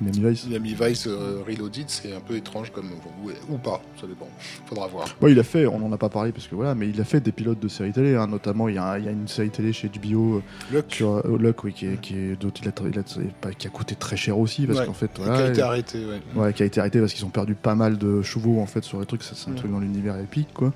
Miami 0.00 0.20
Vice. 0.30 0.46
Miami 0.48 0.74
Vice 0.74 1.06
euh, 1.06 1.42
Reloaded, 1.46 1.84
c'est 1.88 2.12
un 2.14 2.20
peu 2.20 2.34
étrange 2.36 2.70
comme 2.72 2.86
ou, 3.22 3.30
ou 3.52 3.58
pas, 3.58 3.80
ça 4.00 4.06
dépend. 4.06 4.28
Faudra 4.66 4.86
voir. 4.88 5.06
Ouais, 5.22 5.32
il 5.32 5.38
a 5.38 5.42
fait, 5.44 5.66
on 5.66 5.76
en 5.84 5.92
a 5.92 5.96
pas 5.96 6.08
parlé 6.08 6.32
parce 6.32 6.48
que 6.48 6.54
voilà, 6.54 6.74
mais 6.74 6.88
il 6.88 7.00
a 7.00 7.04
fait 7.04 7.20
des 7.20 7.32
pilotes 7.32 7.60
de 7.60 7.68
séries 7.68 7.92
télé, 7.92 8.16
hein, 8.16 8.26
notamment 8.26 8.68
il 8.68 8.74
y, 8.74 8.78
a, 8.78 8.98
il 8.98 9.04
y 9.04 9.08
a 9.08 9.12
une 9.12 9.28
série 9.28 9.50
télé 9.50 9.72
chez 9.72 9.88
HBO 9.88 10.36
euh, 10.36 10.42
Luck, 10.72 10.84
sur 10.88 11.10
euh, 11.24 11.38
Luck, 11.38 11.62
oui, 11.64 11.72
qui, 11.72 11.86
est, 11.86 12.00
qui 12.00 12.16
est 12.16 12.40
dont 12.40 12.50
il 12.50 12.68
a, 12.68 12.72
il 12.92 12.98
a- 12.98 13.02
pas- 13.40 13.52
qui 13.52 13.66
a 13.66 13.70
coûté 13.70 13.94
très 13.94 14.16
cher 14.16 14.38
aussi 14.38 14.66
parce 14.66 14.80
Ouais, 14.80 14.86
qu'en 14.86 14.94
fait, 14.94 15.12
qui 15.14 15.22
a 15.22 15.48
été 15.48 15.62
arrêté. 15.62 15.98
Ouais. 16.04 16.20
ouais, 16.42 16.52
qui 16.52 16.62
a 16.62 16.66
été 16.66 16.80
arrêté 16.80 16.98
parce 17.00 17.12
qu'ils 17.14 17.24
ont 17.24 17.30
perdu 17.30 17.54
pas 17.54 17.74
mal 17.74 17.96
de 17.96 18.20
chevaux 18.22 18.60
en 18.60 18.66
fait 18.66 18.82
sur 18.84 18.98
les 19.00 19.06
trucs. 19.06 19.22
C'est 19.22 19.48
un 19.50 19.54
truc 19.54 19.70
dans 19.70 19.80
l'univers 19.80 20.18
épique, 20.18 20.52
quoi. 20.52 20.72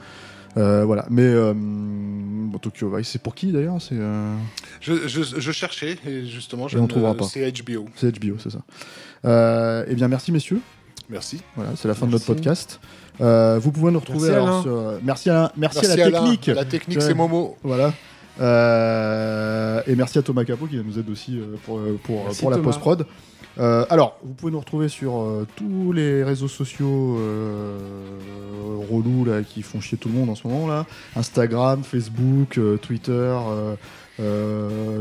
Euh, 0.56 0.84
voilà, 0.84 1.06
mais 1.10 1.22
euh, 1.22 1.52
bon, 1.54 2.58
Tokyo 2.58 2.90
Vice, 2.96 3.08
c'est 3.08 3.22
pour 3.22 3.34
qui 3.34 3.52
d'ailleurs? 3.52 3.76
C'est 3.80 3.94
euh, 3.94 4.34
Je, 4.80 5.06
je, 5.06 5.22
je 5.22 5.52
cherchais 5.52 5.98
et 6.06 6.24
justement, 6.26 6.66
je 6.68 6.76
Et 6.78 6.80
on 6.80 6.84
ne- 6.84 6.88
trouvera 6.88 7.14
pas. 7.14 7.24
c'est 7.24 7.52
HBO. 7.52 7.86
c'est 7.94 8.18
HBO, 8.18 8.36
c'est 8.38 8.50
ça. 8.50 8.60
Euh, 9.24 9.84
eh 9.88 9.94
bien, 9.94 10.08
merci 10.08 10.32
messieurs. 10.32 10.60
Merci. 11.10 11.40
Voilà, 11.56 11.70
c'est 11.76 11.86
la 11.88 11.94
fin 11.94 12.06
de 12.06 12.12
notre 12.12 12.26
podcast. 12.26 12.80
Euh, 13.20 13.58
vous 13.60 13.72
pouvez 13.72 13.90
nous 13.92 13.98
retrouver 14.00 14.28
Merci, 14.30 14.34
alors 14.34 14.48
Alain. 14.48 14.62
sur. 14.62 14.72
euh, 14.72 14.98
Merci 15.02 15.30
à, 15.30 15.52
merci, 15.56 15.86
à 15.86 15.96
la 15.96 16.06
Alain. 16.06 16.20
technique. 16.20 16.46
La 16.46 16.64
technique, 16.64 17.02
c'est 17.02 17.14
Momo. 17.14 17.56
Voilà. 17.62 17.92
Euh, 18.40 19.82
et 19.86 19.94
merci 19.96 20.18
à 20.18 20.22
Thomas 20.22 20.44
Capot 20.44 20.66
qui 20.66 20.76
nous 20.76 20.98
aide 20.98 21.10
aussi 21.10 21.38
pour, 21.64 21.80
pour, 22.04 22.24
pour 22.28 22.50
la 22.50 22.58
post-prod. 22.58 23.06
Euh, 23.58 23.84
alors, 23.90 24.18
vous 24.22 24.34
pouvez 24.34 24.52
nous 24.52 24.60
retrouver 24.60 24.88
sur 24.88 25.20
euh, 25.20 25.46
tous 25.56 25.92
les 25.92 26.22
réseaux 26.22 26.48
sociaux 26.48 27.18
euh, 27.18 27.76
relous 28.90 29.24
là, 29.24 29.42
qui 29.42 29.62
font 29.62 29.80
chier 29.80 29.98
tout 29.98 30.08
le 30.08 30.14
monde 30.14 30.30
en 30.30 30.34
ce 30.34 30.46
moment 30.46 30.66
là. 30.66 30.86
Instagram, 31.16 31.82
Facebook, 31.82 32.58
euh, 32.58 32.76
Twitter, 32.76 33.36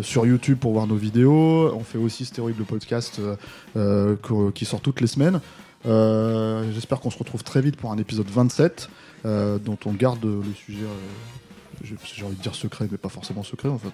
sur 0.02 0.26
YouTube 0.26 0.60
pour 0.60 0.74
voir 0.74 0.88
nos 0.88 0.96
vidéos. 0.96 1.74
On 1.74 1.84
fait 1.84 1.98
aussi 1.98 2.26
Stéroïde 2.26 2.58
le 2.60 2.66
podcast 2.66 3.20
qui 4.54 4.66
sort 4.66 4.82
toutes 4.82 5.02
les 5.02 5.08
semaines. 5.08 5.42
J'espère 6.74 7.00
qu'on 7.00 7.10
se 7.10 7.18
retrouve 7.18 7.44
très 7.44 7.62
vite 7.62 7.78
pour 7.78 7.92
un 7.92 7.98
épisode 7.98 8.28
27 8.28 8.90
euh, 9.26 9.58
dont 9.58 9.78
on 9.86 9.94
garde 9.94 10.24
le 10.24 10.54
sujet. 10.54 10.86
Euh, 11.84 11.96
j'ai 12.16 12.24
envie 12.26 12.36
de 12.36 12.42
dire 12.42 12.56
secret, 12.56 12.88
mais 12.92 12.98
pas 12.98 13.10
forcément 13.10 13.44
secret 13.44 13.70
en 13.70 13.78
fait. 13.78 13.90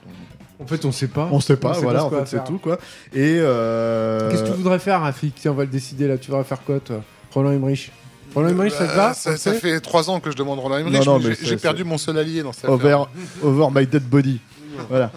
On, 0.60 0.64
En 0.64 0.68
fait, 0.68 0.86
on 0.86 0.92
sait 0.92 1.08
pas. 1.08 1.30
on 1.32 1.40
sait 1.40 1.58
pas, 1.58 1.74
sait 1.74 1.82
voilà, 1.82 2.00
ce 2.00 2.06
en 2.06 2.10
qu'on 2.10 2.16
va 2.18 2.26
fait 2.26 2.38
c'est 2.38 2.44
tout 2.46 2.58
quoi. 2.60 2.78
Et 3.14 3.38
euh, 3.40 4.30
Qu'est-ce 4.32 4.44
que 4.44 4.50
tu 4.50 4.54
voudrais 4.56 4.80
faire, 4.80 5.02
Rafik? 5.02 5.36
Tiens, 5.36 5.52
on 5.52 5.56
va 5.56 5.64
le 5.64 5.70
décider 5.70 6.08
là. 6.08 6.18
Tu 6.18 6.30
voudrais 6.32 6.44
faire 6.46 6.62
quoi, 6.64 6.80
toi? 6.80 7.04
Roland 7.34 7.52
Emmerich 7.52 7.92
Roland 8.36 8.50
Emmerich, 8.50 8.74
ça 8.74 8.86
te 8.88 8.92
Euh, 8.92 8.96
va 8.96 9.14
ça, 9.14 9.32
On 9.32 9.38
ça 9.38 9.54
sait? 9.54 9.60
fait 9.60 9.80
trois 9.80 10.10
ans 10.10 10.20
que 10.20 10.32
je 10.32 10.36
demande 10.36 10.60
Roland 10.60 10.78
Emmerich. 10.78 11.06
Non, 11.06 11.14
non, 11.14 11.20
mais 11.20 11.30
mais 11.30 11.36
j'ai- 11.42 11.58
perdu 11.58 11.84
mon 11.84 11.98
seul 11.98 12.18
allié 12.18 12.42
dans 12.44 12.52
cette 12.54 12.70
over, 12.70 12.84
affaire. 12.94 13.08
over 13.44 13.68
my 13.74 13.86
dead 13.86 14.04
body. 14.04 14.40
voilà. 14.90 15.12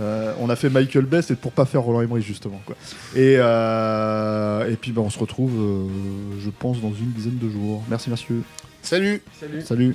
Euh, 0.00 0.32
on 0.40 0.48
a 0.48 0.56
fait 0.56 0.70
Michael 0.70 1.04
Bay, 1.04 1.20
c'est 1.20 1.36
pour 1.38 1.52
pas 1.52 1.66
faire 1.66 1.82
Roland 1.82 2.00
Emmerich 2.00 2.24
justement 2.26 2.62
quoi. 2.64 2.76
Et 3.14 3.36
euh, 3.38 4.70
et 4.70 4.76
puis 4.76 4.90
bah, 4.90 5.02
on 5.02 5.10
se 5.10 5.18
retrouve, 5.18 5.52
euh, 5.60 5.86
je 6.42 6.48
pense, 6.48 6.80
dans 6.80 6.92
une 6.94 7.10
dizaine 7.10 7.36
de 7.38 7.50
jours. 7.50 7.82
Merci 7.90 8.08
messieurs. 8.08 8.42
Salut 8.80 9.22
Salut. 9.38 9.62
Salut. 9.62 9.94